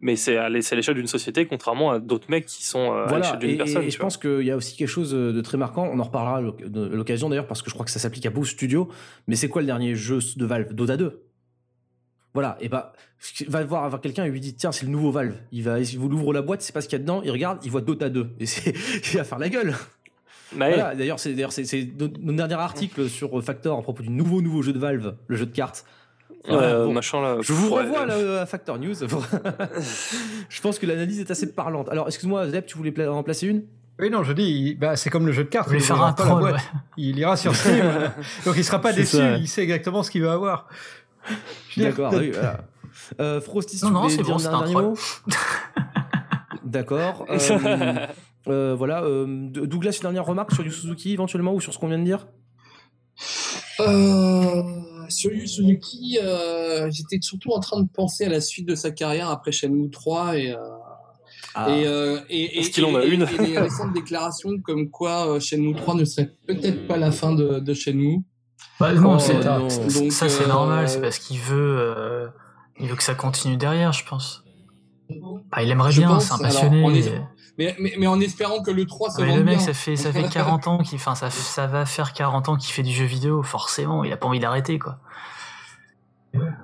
Mais 0.00 0.14
c'est 0.14 0.36
à 0.36 0.48
l'échelle 0.48 0.94
d'une 0.94 1.08
société, 1.08 1.46
contrairement 1.46 1.90
à 1.90 1.98
d'autres 1.98 2.30
mecs 2.30 2.46
qui 2.46 2.64
sont 2.64 2.92
euh, 2.92 3.04
à 3.04 3.06
Voilà, 3.08 3.24
l'échelle 3.24 3.38
d'une 3.40 3.56
personne. 3.56 3.82
et 3.82 3.90
je 3.90 3.96
vois. 3.96 4.06
pense 4.06 4.16
qu'il 4.16 4.42
y 4.42 4.50
a 4.52 4.56
aussi 4.56 4.76
quelque 4.76 4.86
chose 4.88 5.10
de 5.12 5.40
très 5.40 5.58
marquant. 5.58 5.90
On 5.92 5.98
en 5.98 6.04
reparlera 6.04 6.40
l'occasion 6.40 7.28
d'ailleurs, 7.28 7.48
parce 7.48 7.62
que 7.62 7.70
je 7.70 7.74
crois 7.74 7.84
que 7.84 7.90
ça 7.90 7.98
s'applique 7.98 8.26
à 8.26 8.30
beaucoup 8.30 8.46
de 8.46 8.50
studios. 8.50 8.88
Mais 9.26 9.34
c'est 9.34 9.48
quoi 9.48 9.60
le 9.62 9.66
dernier 9.66 9.96
jeu 9.96 10.20
de 10.36 10.44
Valve? 10.46 10.72
Dota 10.72 10.96
2. 10.96 11.20
Voilà, 12.34 12.56
et 12.60 12.68
bah, 12.68 12.92
va 13.48 13.64
voir 13.64 13.84
avoir 13.84 14.00
quelqu'un 14.00 14.24
et 14.24 14.30
lui 14.30 14.40
dit 14.40 14.54
tiens, 14.54 14.70
c'est 14.70 14.84
le 14.86 14.92
nouveau 14.92 15.10
Valve. 15.10 15.34
Il 15.50 15.62
va, 15.64 15.80
il 15.80 15.98
vous 15.98 16.08
ouvre 16.08 16.32
la 16.32 16.42
boîte, 16.42 16.62
c'est 16.62 16.72
pas 16.72 16.80
ce 16.80 16.88
qu'il 16.88 16.98
y 16.98 17.00
a 17.00 17.02
dedans, 17.02 17.20
il 17.24 17.30
regarde, 17.30 17.58
il 17.64 17.70
voit 17.70 17.80
Dota 17.80 18.08
2. 18.10 18.30
Et 18.38 18.46
c'est, 18.46 18.74
il 19.12 19.16
va 19.18 19.24
faire 19.24 19.38
la 19.38 19.48
gueule. 19.48 19.74
Mais 20.56 20.68
Voilà, 20.74 20.94
d'ailleurs, 20.94 21.18
c'est 21.20 21.32
d'ailleurs 21.34 21.52
c'est 21.52 21.64
c'est 21.64 21.88
notre 21.98 22.18
dernier 22.36 22.54
article 22.54 23.08
sur 23.08 23.42
Factor 23.44 23.78
à 23.78 23.82
propos 23.82 24.02
du 24.02 24.10
nouveau 24.10 24.40
nouveau 24.40 24.62
jeu 24.62 24.72
de 24.72 24.78
Valve, 24.78 25.14
le 25.26 25.36
jeu 25.36 25.46
de 25.46 25.54
cartes. 25.54 25.84
Voilà, 26.46 26.68
euh, 26.68 26.84
bon. 26.86 26.92
machin 26.94 27.20
là. 27.20 27.36
Je 27.40 27.52
vous 27.52 27.68
revois 27.74 28.08
euh, 28.08 28.36
là, 28.36 28.42
à 28.42 28.46
Factor 28.46 28.78
News. 28.78 28.94
je 30.48 30.60
pense 30.60 30.78
que 30.78 30.86
l'analyse 30.86 31.20
est 31.20 31.30
assez 31.30 31.52
parlante. 31.52 31.88
Alors, 31.90 32.06
excuse-moi, 32.06 32.48
Zep, 32.48 32.66
tu 32.66 32.76
voulais 32.78 33.06
en 33.06 33.22
placer 33.22 33.46
une? 33.46 33.64
Oui, 33.98 34.10
non, 34.10 34.22
je 34.22 34.32
dis, 34.32 34.76
bah, 34.76 34.94
c'est 34.96 35.10
comme 35.10 35.26
le 35.26 35.32
jeu 35.32 35.44
de 35.44 35.48
cartes. 35.48 35.68
Il 35.72 35.80
faire 35.80 36.00
un 36.02 36.12
pas 36.12 36.22
la 36.22 36.28
troll, 36.30 36.40
boîte. 36.40 36.54
ouais. 36.54 36.60
Il 36.96 37.18
ira 37.18 37.36
sur 37.36 37.54
Steam. 37.56 37.84
donc 38.44 38.54
il 38.56 38.64
sera 38.64 38.80
pas 38.80 38.92
C'est 38.92 39.00
déçu. 39.00 39.16
ça, 39.16 39.32
ouais. 39.32 39.40
Il 39.40 39.48
sait 39.48 39.62
exactement 39.62 40.02
ce 40.02 40.10
qu'il 40.10 40.22
va 40.22 40.32
avoir. 40.32 40.68
D'accord, 41.76 42.12
oui, 42.14 42.30
voilà. 42.30 42.64
Euh, 43.20 43.40
Frosty, 43.40 43.78
Non, 43.82 43.88
tu 43.88 43.94
non, 43.94 44.00
voulais 44.02 44.16
c'est 44.16 44.22
dire 44.22 44.26
bon, 44.26 44.34
un 44.34 44.38
c'est 44.38 44.46
un 44.48 44.58
dernier 44.58 44.72
troll. 44.72 44.84
mot? 44.84 44.96
D'accord. 46.64 47.26
euh, 47.30 48.06
euh, 48.48 48.74
voilà. 48.76 49.02
euh, 49.04 49.26
Douglas, 49.50 49.92
une 49.96 50.02
dernière 50.02 50.24
remarque 50.26 50.52
sur 50.54 50.64
Yu 50.64 50.70
Suzuki 50.72 51.12
éventuellement 51.12 51.54
ou 51.54 51.60
sur 51.60 51.72
ce 51.72 51.78
qu'on 51.78 51.88
vient 51.88 51.98
de 51.98 52.04
dire? 52.04 52.26
Euh, 53.80 54.62
sur 55.08 55.32
Yu 55.32 55.46
Suzuki, 55.46 56.18
euh, 56.22 56.88
j'étais 56.90 57.18
surtout 57.20 57.52
en 57.52 57.60
train 57.60 57.80
de 57.80 57.88
penser 57.88 58.24
à 58.24 58.28
la 58.28 58.40
suite 58.40 58.66
de 58.68 58.74
sa 58.74 58.90
carrière 58.90 59.28
après 59.30 59.52
Shenmue 59.52 59.90
3 59.90 60.36
et, 60.36 60.50
euh, 60.52 60.56
Ah, 61.54 61.70
et, 61.70 61.86
euh, 61.86 62.18
et, 62.28 62.42
et, 62.42 62.58
Est-ce 62.60 62.70
qu'il 62.70 62.84
en 62.84 62.94
a 62.96 63.04
et- 63.04 63.08
une? 63.08 63.22
et 63.22 63.46
les 63.46 63.58
récentes 63.58 63.92
déclarations 63.92 64.58
comme 64.62 64.90
quoi 64.90 65.28
euh, 65.36 65.40
Shenmue 65.40 65.74
3 65.74 65.94
ne 65.94 66.04
serait 66.04 66.34
peut-être 66.46 66.86
pas 66.86 66.96
la 66.96 67.12
fin 67.12 67.32
de, 67.34 67.60
de 67.60 67.74
Shenmue. 67.74 68.20
Bah, 68.80 68.92
non, 68.92 69.14
Oh, 69.14 69.18
c'est- 69.18 69.34
non. 69.44 69.58
Donc, 69.60 70.12
ça 70.12 70.28
c'est 70.28 70.44
euh, 70.44 70.48
normal, 70.48 70.88
c'est 70.88 71.00
parce 71.00 71.18
qu'il 71.18 71.40
veut, 71.40 71.76
euh, 71.80 72.28
il 72.78 72.88
veut 72.88 72.96
que 72.96 73.02
ça 73.02 73.14
continue 73.14 73.56
derrière, 73.56 73.92
je 73.92 74.04
pense. 74.06 74.44
Bah, 75.50 75.62
il 75.62 75.70
aimerait 75.70 75.90
Je 75.90 76.00
bien, 76.00 76.20
c'est 76.20 76.34
un 76.34 76.38
passionné. 76.38 76.98
est- 76.98 77.22
mais- 77.56 77.74
mais, 77.80 77.94
mais, 77.98 78.06
en 78.06 78.20
espérant 78.20 78.62
que 78.62 78.70
le 78.70 78.86
3 78.86 79.10
se 79.10 79.20
mais 79.20 79.28
vende 79.28 79.38
le 79.38 79.44
mec, 79.44 79.56
bien. 79.56 79.66
ça 79.66 79.72
fait, 79.74 79.96
ça 79.96 80.12
fait 80.12 80.28
40 80.28 80.68
ans 80.68 80.78
qu'il, 80.78 80.96
enfin, 80.96 81.14
ça, 81.16 81.28
ça 81.30 81.66
va 81.66 81.86
faire 81.86 82.12
40 82.12 82.48
ans 82.48 82.56
qu'il 82.56 82.72
fait 82.72 82.82
du 82.84 82.92
jeu 82.92 83.04
vidéo, 83.04 83.42
forcément, 83.42 84.04
il 84.04 84.12
a 84.12 84.16
pas 84.16 84.26
envie 84.28 84.38
d'arrêter, 84.38 84.78
quoi. 84.78 84.98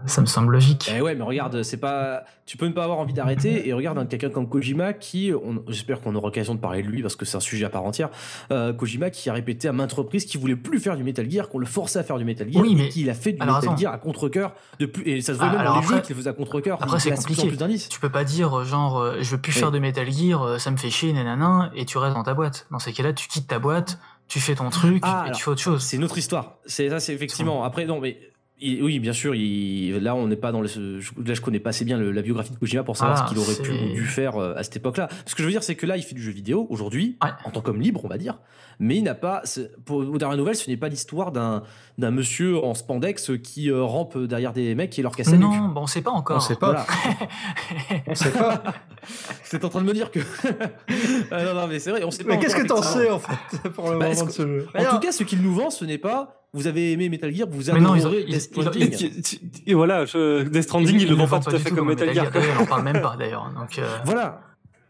Ça 0.07 0.21
me 0.21 0.27
semble 0.27 0.53
logique. 0.53 0.91
Eh 0.95 1.01
ouais, 1.01 1.15
mais 1.15 1.23
regarde, 1.25 1.63
c'est 1.63 1.77
pas. 1.79 2.25
Tu 2.47 2.57
peux 2.59 2.67
ne 2.67 2.73
pas 2.73 2.85
avoir 2.85 2.99
envie 2.99 3.15
d'arrêter 3.15 3.67
et 3.69 3.73
regarde 3.73 3.97
un- 3.97 4.05
quelqu'un 4.05 4.29
comme 4.29 4.49
Kojima 4.49 4.93
qui, 4.93 5.33
on- 5.33 5.63
j'espère 5.69 6.01
qu'on 6.03 6.15
aura 6.15 6.27
l'occasion 6.27 6.55
de 6.55 6.61
parler 6.61 6.83
de 6.83 6.89
lui 6.89 7.01
parce 7.01 7.17
que 7.17 7.25
c'est 7.25 7.37
un 7.39 7.41
sujet 7.41 7.65
à 7.65 7.71
part 7.71 7.85
entière. 7.85 8.11
euh, 8.51 8.73
Kojima 8.75 9.09
qui 9.11 9.31
a 9.31 9.33
répété 9.33 9.67
à 9.69 9.73
maintes 9.73 9.93
reprises 9.95 10.27
qu'il 10.27 10.41
voulait 10.41 10.57
plus 10.57 10.79
faire 10.79 10.97
du 10.97 11.03
Metal 11.05 11.31
Gear, 11.31 11.49
qu'on 11.49 11.59
le 11.59 11.65
forçait 11.67 11.99
à 11.99 12.03
faire 12.03 12.19
du 12.19 12.25
Metal 12.25 12.51
Gear 12.53 12.63
Oui, 12.63 12.75
mais- 12.75 12.89
qu'il 12.91 13.09
a 13.09 13.15
fait 13.15 13.33
du 13.33 13.41
alors, 13.41 13.57
Metal 13.57 13.71
attends. 13.71 13.81
Gear 13.81 13.93
à 13.95 13.99
contre-cœur 13.99 14.53
de 14.79 14.87
plus. 14.87 15.09
Et 15.09 15.21
ça 15.23 15.33
se 15.33 15.39
voit 15.39 15.47
Ah, 15.49 15.57
même 15.57 15.65
dans 15.65 15.73
les 15.73 15.79
après- 15.79 15.95
jeux 15.97 16.01
qu'il 16.03 16.17
faisait 16.17 16.31
à 16.31 16.35
contre-cœur. 16.35 16.83
après, 16.83 16.99
il 16.99 17.01
c'est 17.01 17.11
compliqué. 17.15 17.49
plus. 17.49 17.89
Tu 17.89 17.99
peux 18.01 18.11
pas 18.11 18.25
dire, 18.25 18.59
euh, 18.59 18.65
genre, 18.65 18.99
euh, 18.99 19.17
je 19.23 19.31
veux 19.31 19.41
plus 19.41 19.53
faire 19.53 19.71
de 19.71 19.79
Metal 19.79 20.11
Gear, 20.11 20.61
ça 20.61 20.71
me 20.71 20.77
fait 20.77 20.91
chier, 20.91 21.13
nanana, 21.15 21.71
et 21.75 21.87
tu 21.87 21.97
restes 21.97 22.15
dans 22.15 22.23
ta 22.25 22.35
boîte. 22.35 22.67
Dans 22.71 22.79
ces 22.79 22.93
cas-là, 22.93 23.13
tu 23.15 23.27
quittes 23.29 23.47
ta 23.49 23.59
boîte, 23.59 23.99
tu 24.29 24.39
fais 24.41 24.55
ton 24.55 24.69
truc, 24.71 25.03
Ah, 25.07 25.09
et 25.09 25.29
alors, 25.29 25.37
tu 25.39 25.45
fais 25.45 25.51
autre 25.51 25.61
chose. 25.63 25.83
C'est 25.83 25.97
une 25.97 26.05
autre 26.05 26.19
histoire. 26.19 26.59
C'est 26.67 26.91
ça, 26.91 27.01
c'est 27.01 27.15
effectivement. 27.15 27.65
Après, 27.65 27.87
non, 27.87 28.01
mais 28.01 28.19
il- 28.65 28.83
oui, 28.83 28.99
bien 28.99 29.13
sûr. 29.13 29.35
il- 29.35 29.97
là, 29.99 30.15
on 30.15 30.27
n'est 30.27 30.37
pas 30.37 30.53
dans 30.53 30.61
le. 30.61 30.67
je- 30.69 31.11
Là, 31.25 31.35
je 31.35 31.41
connais 31.41 31.61
pas 31.61 31.71
assez 31.71 31.85
bien 31.85 31.99
le- 31.99 32.11
la 32.13 32.23
biographie 32.23 32.53
de 32.53 32.57
Kojima 32.57 32.83
pour 32.83 32.97
savoir 32.97 33.19
Ah, 33.21 33.25
ce 33.27 33.29
qu'il 33.33 33.39
aurait 33.39 33.55
pu 33.63 33.71
ou 33.71 33.95
dû 33.95 34.05
faire 34.07 34.37
euh, 34.37 34.55
à 34.57 34.63
cette 34.63 34.77
époque-là. 34.77 35.09
Ce 35.27 35.35
que 35.35 35.43
je 35.43 35.47
veux 35.47 35.53
dire, 35.53 35.63
c'est 35.63 35.75
que 35.75 35.87
là, 35.87 35.97
il 35.97 36.03
fait 36.03 36.15
du 36.15 36.23
jeu 36.23 36.33
vidéo 36.33 36.67
aujourd'hui, 36.71 37.17
Ouais. 37.23 37.31
en 37.45 37.51
tant 37.51 37.61
qu'homme 37.61 37.81
libre, 37.81 38.01
on 38.05 38.09
va 38.09 38.19
dire. 38.19 38.39
Mais 38.81 38.97
il 38.97 39.03
n'a 39.05 39.15
pas. 39.15 39.43
Pour 39.85 39.99
aux 39.99 40.19
dernières 40.19 40.37
nouvelles, 40.39 40.57
ce 40.57 40.69
n'est 40.69 40.77
pas 40.77 40.89
l'histoire 40.89 41.31
d'un 41.31 41.63
d'un 41.97 42.11
monsieur 42.11 42.59
en 42.65 42.75
spandex 42.75 43.31
qui 43.43 43.71
euh, 43.71 43.85
rampe 43.85 44.19
derrière 44.19 44.53
des 44.53 44.75
mecs 44.75 44.99
et 44.99 45.03
leur 45.03 45.15
casse 45.15 45.31
la 45.31 45.37
nuque. 45.37 45.49
Non, 45.49 45.69
bon, 45.69 45.83
on 45.83 45.87
sait 45.87 46.03
pas 46.03 46.11
encore. 46.11 46.39
On 46.39 46.41
sait 46.41 46.57
pas. 46.57 46.73
Voilà. 46.73 46.87
On 48.09 48.15
sait 48.17 48.31
pas. 48.33 48.63
C'est 49.45 49.65
en 49.65 49.69
train 49.69 49.81
de 49.81 49.87
me 49.87 49.93
dire 49.93 50.11
que. 50.11 50.19
Ah, 51.31 51.45
non, 51.45 51.55
non, 51.55 51.67
mais 51.69 51.79
c'est 51.79 51.91
vrai, 51.91 52.03
on 52.05 52.11
sait 52.11 52.25
pas. 52.25 52.35
Mais 52.35 52.39
qu'est-ce 52.41 52.57
que 52.57 52.67
t'en 52.67 52.83
sais 52.83 53.09
en 53.11 53.19
fait 53.19 53.69
pour 53.71 53.91
le 53.91 53.99
Bah, 53.99 54.09
moment 54.09 54.25
de 54.27 54.31
ce 54.31 54.43
jeu? 54.43 54.67
En 54.77 54.85
tout 54.85 54.99
cas, 54.99 55.13
ce 55.13 55.23
qu'il 55.25 55.41
nous 55.43 55.55
vend, 55.55 55.71
ce 55.71 55.85
n'est 55.85 55.99
pas. 55.99 56.44
Vous 56.55 56.67
avez 56.69 56.93
aimé 56.93 57.09
Metal 57.09 57.35
Gear, 57.35 57.49
vous 57.51 57.71
Mais 57.73 57.81
non, 57.81 57.95
ils 57.97 58.07
ont- 58.07 58.13
ils- 58.13 58.25
Death 58.27 58.35
ils 58.35 58.41
Stranding. 58.41 59.11
Et, 59.67 59.75
voilà, 59.75 60.05
je, 60.07 60.45
Death 60.45 60.63
Stranding, 60.63 61.01
il, 61.01 61.09
le 61.09 61.15
vend 61.17 61.27
pas 61.27 61.41
tout 61.41 61.55
à 61.55 61.59
fait 61.59 61.71
comme 61.71 61.89
Metal 61.89 62.15
Gear. 62.15 62.31
D'ailleurs, 62.31 62.57
on 62.61 62.63
en 62.63 62.67
parle 62.67 62.85
même 62.85 63.03
pas, 63.03 63.17
d'ailleurs. 63.19 63.53
Donc, 63.59 63.79
euh, 63.79 63.87
Voilà. 64.05 64.41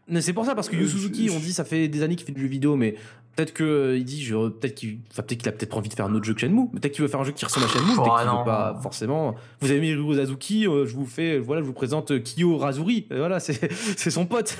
Mais 0.07 0.21
c'est 0.21 0.33
pour 0.33 0.45
ça 0.45 0.53
parce 0.53 0.69
que 0.69 0.75
Yu 0.75 0.87
Suzuki, 0.87 1.31
on 1.35 1.39
dit 1.39 1.51
ça 1.51 1.65
fait 1.65 1.87
des 1.87 2.03
années 2.03 2.15
qu'il 2.15 2.27
fait 2.27 2.31
du 2.31 2.41
jeu 2.41 2.47
vidéo, 2.47 2.75
mais 2.75 2.93
peut-être 3.35 3.53
que 3.53 3.63
euh, 3.63 3.97
il 3.97 4.05
dit, 4.05 4.23
je, 4.23 4.35
peut-être 4.49 4.75
qu'il, 4.75 4.99
enfin, 5.11 5.23
peut-être 5.23 5.39
qu'il 5.39 5.49
a 5.49 5.51
peut-être 5.51 5.75
envie 5.75 5.89
de 5.89 5.95
faire 5.95 6.05
un 6.05 6.13
autre 6.13 6.25
jeu 6.25 6.35
que 6.35 6.41
Shenmue. 6.41 6.69
Peut-être 6.69 6.93
qu'il 6.93 7.01
veut 7.01 7.07
faire 7.07 7.21
un 7.21 7.23
jeu 7.23 7.31
qui 7.31 7.43
ressemble 7.43 7.65
à 7.65 7.69
Shenmue. 7.69 7.93
Oh, 7.97 8.03
peut-être 8.03 8.17
qu'il 8.19 8.27
non. 8.27 8.37
veut 8.39 8.45
pas 8.45 8.79
forcément. 8.83 9.33
Vous 9.61 9.71
avez 9.71 9.79
mis 9.79 9.95
Ryo 9.95 10.19
Azuki, 10.19 10.67
euh, 10.67 10.85
je 10.85 10.93
vous 10.95 11.07
fais, 11.07 11.39
voilà, 11.39 11.63
je 11.63 11.65
vous 11.65 11.73
présente 11.73 12.21
Kiyo 12.21 12.55
Razuri. 12.57 13.07
Voilà, 13.09 13.39
c'est, 13.39 13.73
c'est 13.97 14.11
son 14.11 14.27
pote. 14.27 14.55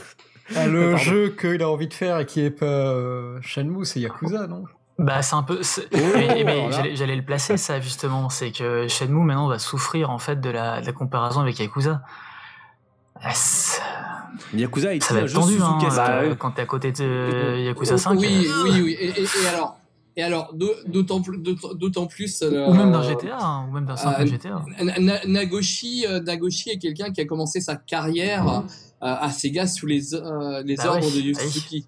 Ah, 0.56 0.66
le 0.66 0.80
Pardon. 0.94 0.98
jeu 0.98 1.36
qu'il 1.40 1.62
a 1.62 1.70
envie 1.70 1.88
de 1.88 1.94
faire 1.94 2.20
et 2.20 2.26
qui 2.26 2.42
est 2.42 2.50
pas 2.50 3.40
Shenmue, 3.42 3.86
c'est 3.86 4.00
Yakuza, 4.00 4.48
non? 4.48 4.64
Bah, 4.98 5.22
c'est 5.22 5.36
un 5.36 5.44
peu. 5.44 5.60
Oh, 5.62 5.98
mais 6.16 6.96
j'allais, 6.96 7.16
le 7.18 7.26
placer, 7.26 7.58
ça, 7.58 7.82
justement. 7.82 8.30
C'est 8.30 8.52
que 8.52 8.88
Shenmue, 8.88 9.26
maintenant, 9.26 9.48
va 9.48 9.60
souffrir, 9.60 10.10
en 10.10 10.20
fait, 10.20 10.40
de 10.40 10.50
la, 10.50 10.80
de 10.82 10.86
la 10.86 10.94
comparaison 10.94 11.42
avec 11.42 11.60
Yakuza. 11.60 12.02
Ah, 13.22 13.32
Yakuza 14.54 14.94
est 14.96 15.02
Ça 15.04 15.14
va 15.14 15.22
être 15.22 15.34
tendu, 15.34 15.58
hein, 15.62 15.78
euh, 15.82 16.30
oui. 16.30 16.36
quand 16.38 16.52
t'es 16.52 16.62
à 16.62 16.66
côté 16.66 16.92
de 16.92 17.58
Yakuza 17.66 17.98
5. 17.98 18.20
Oui, 18.20 18.46
euh, 18.48 18.64
oui, 18.64 18.82
oui. 18.84 18.98
Et, 19.00 19.10
et- 19.10 19.24
et 19.24 19.48
alors, 19.48 19.78
et 20.18 20.24
alors 20.24 20.54
d'au- 20.54 20.74
d'autant 20.88 21.22
plus, 21.22 21.38
d'autant- 21.38 21.74
d'autant 21.74 22.06
plus. 22.08 22.42
euh, 22.42 22.68
Ou 22.68 22.74
même 22.74 22.92
d'un 22.92 23.02
GTA, 23.02 23.38
hein, 23.40 23.66
ou 23.68 23.74
même 23.74 23.86
d'un 23.86 23.96
simple 23.98 24.22
euh, 24.22 24.26
GTA. 24.26 24.64
Na- 24.82 25.00
Na- 25.00 25.26
Nagoshi, 25.26 26.06
euh, 26.08 26.20
Nagoshi 26.22 26.70
est 26.70 26.78
quelqu'un 26.78 27.12
qui 27.12 27.22
a 27.22 27.26
commencé 27.26 27.60
sa 27.62 27.76
carrière 27.76 28.48
euh, 28.50 28.62
à 29.02 29.30
Sega 29.32 29.68
sous 29.68 29.88
les, 29.88 30.14
euh, 30.14 30.62
les 30.66 30.76
Bah 30.76 30.88
ordres 30.90 31.08
oui, 31.14 31.24
de 31.24 31.34
bah 31.34 31.40
oui. 31.44 31.52
Suzuki. 31.52 31.88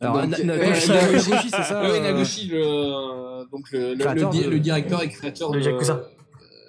Alors, 0.00 0.20
Donc, 0.22 0.30
Na- 0.30 0.38
euh, 0.38 0.44
Nagoshi, 0.44 0.90
euh, 0.90 0.94
Nagoshi, 0.94 1.50
c'est 1.50 1.62
ça. 1.62 1.80
Oui, 1.82 1.88
euh, 1.90 2.00
Nagoshi, 2.00 2.48
le, 2.48 3.50
donc 3.50 3.70
le, 3.72 3.94
le, 3.94 3.98
créateur 3.98 4.30
le 4.30 4.38
di- 4.38 4.44
de- 4.44 4.50
le 4.50 4.60
directeur 4.60 5.02
et 5.02 5.08
créateur 5.08 5.50
De 5.50 5.58
de, 5.58 5.64
Yakuza. 5.64 6.02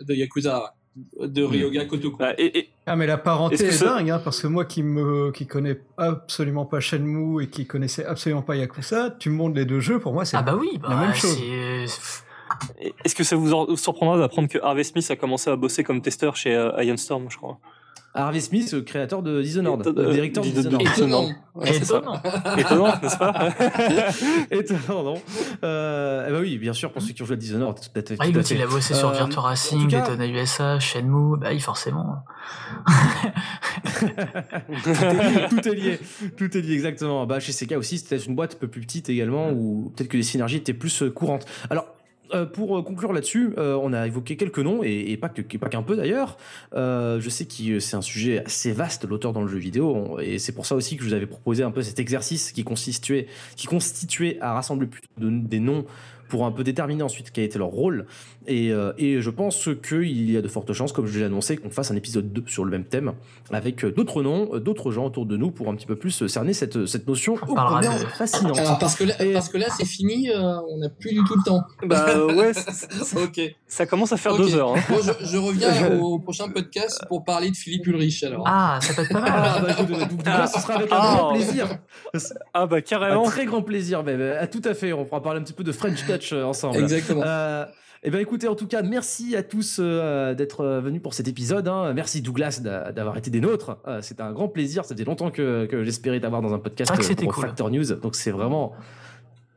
de 0.01 0.13
Yakuza, 0.13 0.73
de 1.19 1.43
Ryoga 1.43 1.85
Kotoko. 1.85 2.17
Bah, 2.17 2.33
et, 2.37 2.57
et- 2.57 2.69
Ah 2.85 2.95
mais 2.95 3.05
la 3.05 3.17
parenté 3.17 3.55
est, 3.65 3.83
dingue, 3.83 4.09
hein, 4.09 4.21
parce 4.23 4.41
que 4.41 4.47
moi 4.47 4.63
qui 4.65 4.81
me 4.81 5.31
qui 5.31 5.45
connais 5.45 5.79
absolument 5.97 6.65
pas 6.65 6.79
Shenmue 6.79 7.43
et 7.43 7.47
qui 7.47 7.67
connaissais 7.67 8.05
absolument 8.05 8.41
pas 8.43 8.55
Yakuza, 8.55 9.11
tu 9.19 9.29
me 9.29 9.35
montres 9.35 9.55
les 9.57 9.65
deux 9.65 9.81
jeux, 9.81 9.99
pour 9.99 10.13
moi 10.13 10.23
c'est 10.23 10.37
Ah, 10.37 10.41
bah 10.41 10.55
oui, 10.57 10.77
bah, 10.81 10.87
la 10.91 10.95
même 10.95 11.13
chose. 11.13 11.37
c'est- 11.37 12.23
est-ce 13.03 13.13
que 13.13 13.25
ça 13.25 13.35
vous 13.35 13.53
en- 13.53 13.75
surprendra 13.75 14.17
d'apprendre 14.17 14.47
que 14.47 14.57
Harvey 14.63 14.83
Smith 14.85 15.05
a 15.11 15.17
commencé 15.17 15.49
à 15.49 15.55
bosser 15.57 15.83
comme 15.83 16.01
testeur 16.01 16.37
chez 16.37 16.55
euh, 16.55 16.71
Iron 16.81 16.95
Storm, 16.97 17.25
je 17.29 17.35
crois? 17.37 17.59
Harvey 18.17 18.39
Smith, 18.39 18.73
euh, 18.73 18.81
créateur 18.81 19.21
de 19.23 19.41
Dishonored, 19.41 19.85
euh, 19.87 20.11
directeur 20.11 20.43
de 20.43 20.49
Dishonored. 20.49 20.81
Étonnant. 20.81 21.29
C'est 21.65 21.85
ça. 21.85 21.97
Étonnant. 21.97 22.21
Étonnant, 22.57 22.87
n'est-ce 23.01 23.17
pas 23.17 23.49
Étonnant, 24.51 25.03
non 25.03 25.21
euh, 25.63 26.25
eh 26.27 26.31
ben 26.31 26.39
oui, 26.41 26.57
bien 26.57 26.73
sûr, 26.73 26.91
pour 26.91 27.01
ceux 27.01 27.13
qui 27.13 27.21
ont 27.21 27.25
joué 27.25 27.35
à 27.35 27.37
Dishonored, 27.37 27.77
tout 27.79 27.99
à 27.99 28.01
fait. 28.01 28.15
Ah, 28.19 28.25
tout 28.31 28.41
il 28.53 28.61
a 28.61 28.67
bossé 28.67 28.93
sur 28.93 29.09
Euh, 29.09 29.13
Virtua 29.13 29.41
Racing, 29.41 29.87
cas- 29.87 30.01
Daytona 30.01 30.27
USA, 30.27 30.79
Shenmue, 30.79 31.37
bah 31.39 31.49
oui, 31.51 31.59
forcément. 31.59 32.23
tout 35.49 35.67
est 35.67 35.75
lié, 35.75 35.99
tout 36.37 36.57
est 36.57 36.61
lié 36.61 36.73
exactement. 36.73 37.25
Bah 37.25 37.39
chez 37.39 37.51
Sega 37.51 37.77
aussi, 37.77 37.97
c'était 37.97 38.17
une 38.17 38.35
boîte 38.35 38.55
un 38.55 38.59
peu 38.59 38.67
plus 38.67 38.81
petite 38.81 39.09
également, 39.09 39.49
où 39.51 39.91
peut-être 39.95 40.09
que 40.09 40.17
les 40.17 40.23
synergies 40.23 40.57
étaient 40.57 40.73
plus 40.73 41.03
euh, 41.03 41.09
courantes. 41.09 41.45
Alors. 41.69 41.85
Euh, 42.33 42.45
pour 42.45 42.77
euh, 42.77 42.81
conclure 42.83 43.13
là-dessus, 43.13 43.53
euh, 43.57 43.75
on 43.81 43.93
a 43.93 44.07
évoqué 44.07 44.37
quelques 44.37 44.59
noms 44.59 44.81
et, 44.83 45.17
pas 45.17 45.29
qu'un 45.69 45.81
peu 45.83 45.95
d'ailleurs. 45.95 46.37
Je 46.73 47.27
sais 47.29 47.45
que 47.45 47.79
c'est 47.79 47.95
un 47.95 48.01
sujet 48.01 48.43
assez 48.45 48.71
vaste 48.71 49.05
l'auteur 49.05 49.33
dans 49.33 49.41
le 49.41 49.47
jeu 49.47 49.57
vidéo 49.57 50.19
et 50.19 50.39
c'est 50.39 50.51
pour 50.51 50.65
ça 50.65 50.75
aussi 50.75 50.95
que 50.97 51.03
je 51.03 51.07
vous 51.09 51.13
avais 51.13 51.25
proposé 51.25 51.63
un 51.63 51.71
peu 51.71 51.81
cet 51.81 51.99
exercice 51.99 52.51
qui 52.51 52.63
constituait 52.63 53.27
à 54.41 54.53
rassembler 54.53 54.87
plutôt 54.87 55.07
de- 55.17 55.29
des 55.29 55.59
noms 55.59 55.85
pour 56.29 56.45
un 56.45 56.51
peu 56.51 56.63
déterminer 56.63 57.03
ensuite 57.03 57.31
quel 57.31 57.43
était 57.45 57.59
leur 57.59 57.67
rôle. 57.69 58.05
Et, 58.47 58.71
euh, 58.71 58.93
et 58.97 59.21
je 59.21 59.29
pense 59.29 59.69
qu'il 59.87 60.31
y 60.31 60.37
a 60.37 60.41
de 60.41 60.47
fortes 60.47 60.71
chances, 60.73 60.93
comme 60.93 61.05
je 61.05 61.19
l'ai 61.19 61.25
annoncé, 61.25 61.57
qu'on 61.57 61.69
fasse 61.69 61.91
un 61.91 61.95
épisode 61.95 62.31
2 62.31 62.43
sur 62.47 62.63
le 62.63 62.71
même 62.71 62.85
thème, 62.85 63.13
avec 63.51 63.83
euh, 63.83 63.91
d'autres 63.91 64.23
noms, 64.23 64.49
euh, 64.53 64.59
d'autres 64.59 64.91
gens 64.91 65.05
autour 65.05 65.25
de 65.25 65.35
nous, 65.35 65.51
pour 65.51 65.67
un 65.69 65.75
petit 65.75 65.85
peu 65.85 65.95
plus 65.97 66.25
cerner 66.27 66.53
cette, 66.53 66.85
cette 66.85 67.07
notion 67.07 67.33
ô 67.35 67.55
combien 67.55 67.91
fascinante. 67.91 68.57
Alors, 68.57 68.79
parce 68.79 68.95
que 68.95 69.03
là, 69.03 69.21
Et- 69.23 69.33
parce 69.33 69.49
que 69.49 69.57
là 69.57 69.67
c'est 69.77 69.85
fini, 69.85 70.29
euh, 70.29 70.59
on 70.69 70.77
n'a 70.77 70.89
plus 70.89 71.11
du 71.11 71.23
tout 71.25 71.35
le 71.35 71.43
temps. 71.43 71.61
Bah 71.85 72.05
euh, 72.09 72.33
ouais, 72.35 72.51
ok. 73.15 73.55
ça 73.67 73.85
commence 73.85 74.13
à 74.13 74.17
faire 74.17 74.37
deux 74.37 74.55
heures. 74.55 74.75
hein. 74.75 74.81
Bon, 74.89 74.97
je, 75.01 75.25
je 75.25 75.37
reviens 75.37 75.97
au 76.01 76.19
prochain 76.19 76.47
podcast 76.49 77.01
pour 77.09 77.25
parler 77.25 77.51
de 77.51 77.55
Philippe 77.55 77.85
Ulrich 77.87 78.23
alors. 78.23 78.43
Ah, 78.47 78.79
ça 78.81 78.93
peut 78.93 79.01
être 79.01 79.11
pas 79.13 79.19
mal. 79.21 79.31
Ah, 79.35 79.59
bah, 79.61 79.73
donc, 79.83 80.49
ce 80.53 80.59
sera 80.61 80.73
avec 80.75 80.91
un 80.91 80.95
Ah. 80.97 81.15
grand 81.17 81.33
plaisir. 81.33 81.67
Ah 82.53 82.65
bah 82.65 82.77
Un 82.77 82.81
carrément. 82.81 83.23
très 83.23 83.45
grand 83.45 83.61
plaisir, 83.61 84.03
même. 84.03 84.21
Ah, 84.39 84.47
tout 84.47 84.61
à 84.63 84.73
fait. 84.73 84.93
On 84.93 85.05
pourra 85.05 85.21
parler 85.21 85.39
un 85.39 85.43
petit 85.43 85.53
peu 85.53 85.63
de 85.63 85.71
French 85.71 86.05
Touch 86.05 86.16
euh, 86.33 86.43
ensemble. 86.43 86.77
Exactement. 86.77 87.23
Euh, 87.25 87.65
eh 88.03 88.11
bien, 88.11 88.19
écoutez, 88.19 88.47
en 88.47 88.55
tout 88.55 88.67
cas, 88.67 88.83
merci 88.83 89.35
à 89.35 89.43
tous 89.43 89.77
euh, 89.79 90.33
d'être 90.35 90.63
venus 90.83 91.01
pour 91.01 91.13
cet 91.13 91.27
épisode. 91.27 91.67
hein. 91.67 91.93
Merci 91.93 92.21
Douglas 92.21 92.59
d'a- 92.63 92.91
d'avoir 92.91 93.17
été 93.17 93.29
des 93.31 93.39
nôtres. 93.41 93.77
Euh, 93.87 94.01
C'était 94.01 94.21
un 94.21 94.31
grand 94.31 94.47
plaisir. 94.47 94.85
Ça 94.85 94.93
faisait 94.93 95.03
longtemps 95.05 95.31
que, 95.31 95.65
que 95.65 95.83
j'espérais 95.83 96.19
t'avoir 96.19 96.41
dans 96.41 96.53
un 96.53 96.59
podcast 96.59 96.91
pour 97.23 97.33
cool. 97.33 97.43
Factor 97.43 97.71
News. 97.71 97.85
Donc, 97.95 98.15
c'est 98.15 98.31
vraiment 98.31 98.73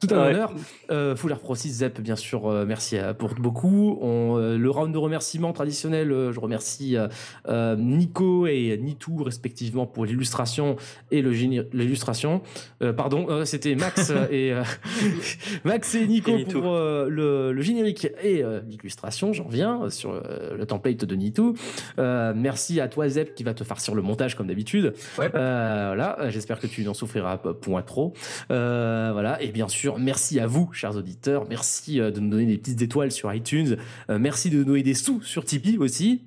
tout 0.00 0.14
un 0.14 0.18
Ouais. 0.22 0.30
honneur. 0.30 0.52
Euh, 0.90 1.14
Full 1.16 1.30
Air 1.30 1.38
Pro 1.40 1.54
6, 1.54 1.70
Zep, 1.70 2.00
bien 2.00 2.16
sûr, 2.16 2.46
euh, 2.48 2.64
merci 2.66 2.96
à- 2.98 3.14
pour 3.14 3.34
beaucoup. 3.34 3.98
On, 4.00 4.36
euh, 4.38 4.56
le 4.58 4.70
round 4.70 4.92
de 4.92 4.98
remerciements 4.98 5.52
traditionnel, 5.52 6.10
euh, 6.12 6.32
je 6.32 6.40
remercie 6.40 6.96
euh, 6.96 7.08
euh, 7.48 7.76
Nico 7.76 8.46
et 8.46 8.78
Nitou, 8.82 9.22
respectivement, 9.22 9.86
pour 9.86 10.04
l'illustration 10.06 10.76
et 11.10 11.22
le 11.22 11.32
génie- 11.32 11.62
l'illustration. 11.72 12.42
Euh, 12.82 12.92
pardon, 12.92 13.26
euh, 13.28 13.44
c'était 13.44 13.74
Max 13.74 14.10
euh, 14.10 14.26
et 14.30 14.52
euh, 14.52 14.62
Max 15.64 15.94
et 15.94 16.06
Nico 16.06 16.36
Et 16.36 16.44
pour 16.44 16.72
euh, 16.72 17.08
le, 17.08 17.52
le 17.52 17.62
générique 17.62 18.08
et 18.22 18.42
euh, 18.42 18.60
l'illustration. 18.68 19.32
J'en 19.32 19.44
reviens 19.44 19.82
euh, 19.84 19.90
sur 19.90 20.10
euh, 20.12 20.56
le 20.56 20.66
template 20.66 21.04
de 21.04 21.14
Nitou. 21.14 21.54
Euh, 21.98 22.32
merci 22.34 22.80
à 22.80 22.88
toi, 22.88 23.08
Zep, 23.08 23.34
qui 23.34 23.44
va 23.44 23.54
te 23.54 23.64
farcir 23.64 23.94
le 23.94 24.02
montage 24.02 24.34
comme 24.36 24.46
d'habitude. 24.46 24.94
Ouais. 25.18 25.30
Euh, 25.34 25.84
voilà, 25.88 26.18
euh, 26.20 26.30
j'espère 26.30 26.58
que 26.58 26.66
tu 26.66 26.84
n'en 26.84 26.94
souffriras 26.94 27.36
pas 27.38 27.54
point 27.54 27.82
trop. 27.82 28.12
Euh, 28.50 29.10
voilà, 29.12 29.40
et 29.42 29.48
bien 29.48 29.68
sûr, 29.68 29.89
merci 29.98 30.40
à 30.40 30.46
vous, 30.46 30.70
chers 30.72 30.96
auditeurs. 30.96 31.46
Merci 31.48 32.00
euh, 32.00 32.10
de 32.10 32.20
nous 32.20 32.30
donner 32.30 32.46
des 32.46 32.58
petites 32.58 32.82
étoiles 32.82 33.12
sur 33.12 33.32
iTunes. 33.32 33.76
Euh, 34.08 34.18
merci 34.18 34.50
de 34.50 34.58
nous 34.58 34.64
donner 34.64 34.82
des 34.82 34.94
sous 34.94 35.22
sur 35.22 35.44
Tipeee 35.44 35.78
aussi. 35.78 36.22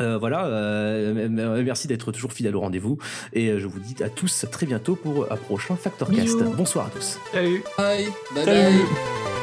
Euh, 0.00 0.18
voilà, 0.18 0.44
euh, 0.46 1.62
merci 1.64 1.88
d'être 1.88 2.12
toujours 2.12 2.32
fidèle 2.32 2.54
au 2.54 2.60
rendez-vous. 2.60 2.98
Et 3.32 3.58
je 3.58 3.66
vous 3.66 3.80
dis 3.80 4.02
à 4.02 4.10
tous 4.10 4.44
très 4.50 4.66
bientôt 4.66 4.94
pour 4.94 5.32
un 5.32 5.36
prochain 5.36 5.74
Factorcast. 5.74 6.42
Bonsoir 6.54 6.86
à 6.86 6.90
tous. 6.90 7.18
Salut. 7.32 7.62
Bye. 7.78 8.06
Bye 8.34 8.44
Salut. 8.44 8.78
bye. 8.78 9.35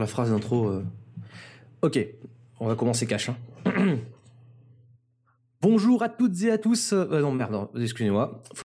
La 0.00 0.06
phrase 0.06 0.30
d'intro. 0.30 0.66
euh. 0.68 0.84
Ok, 1.82 1.98
on 2.60 2.68
va 2.68 2.74
commencer 2.74 3.06
cash. 3.06 3.28
hein. 3.30 3.36
Bonjour 5.60 6.02
à 6.02 6.08
toutes 6.08 6.42
et 6.42 6.50
à 6.50 6.58
tous. 6.58 6.92
Euh, 6.92 7.20
non, 7.20 7.30
merde, 7.32 7.52
non, 7.52 7.68
excusez-moi. 7.80 8.42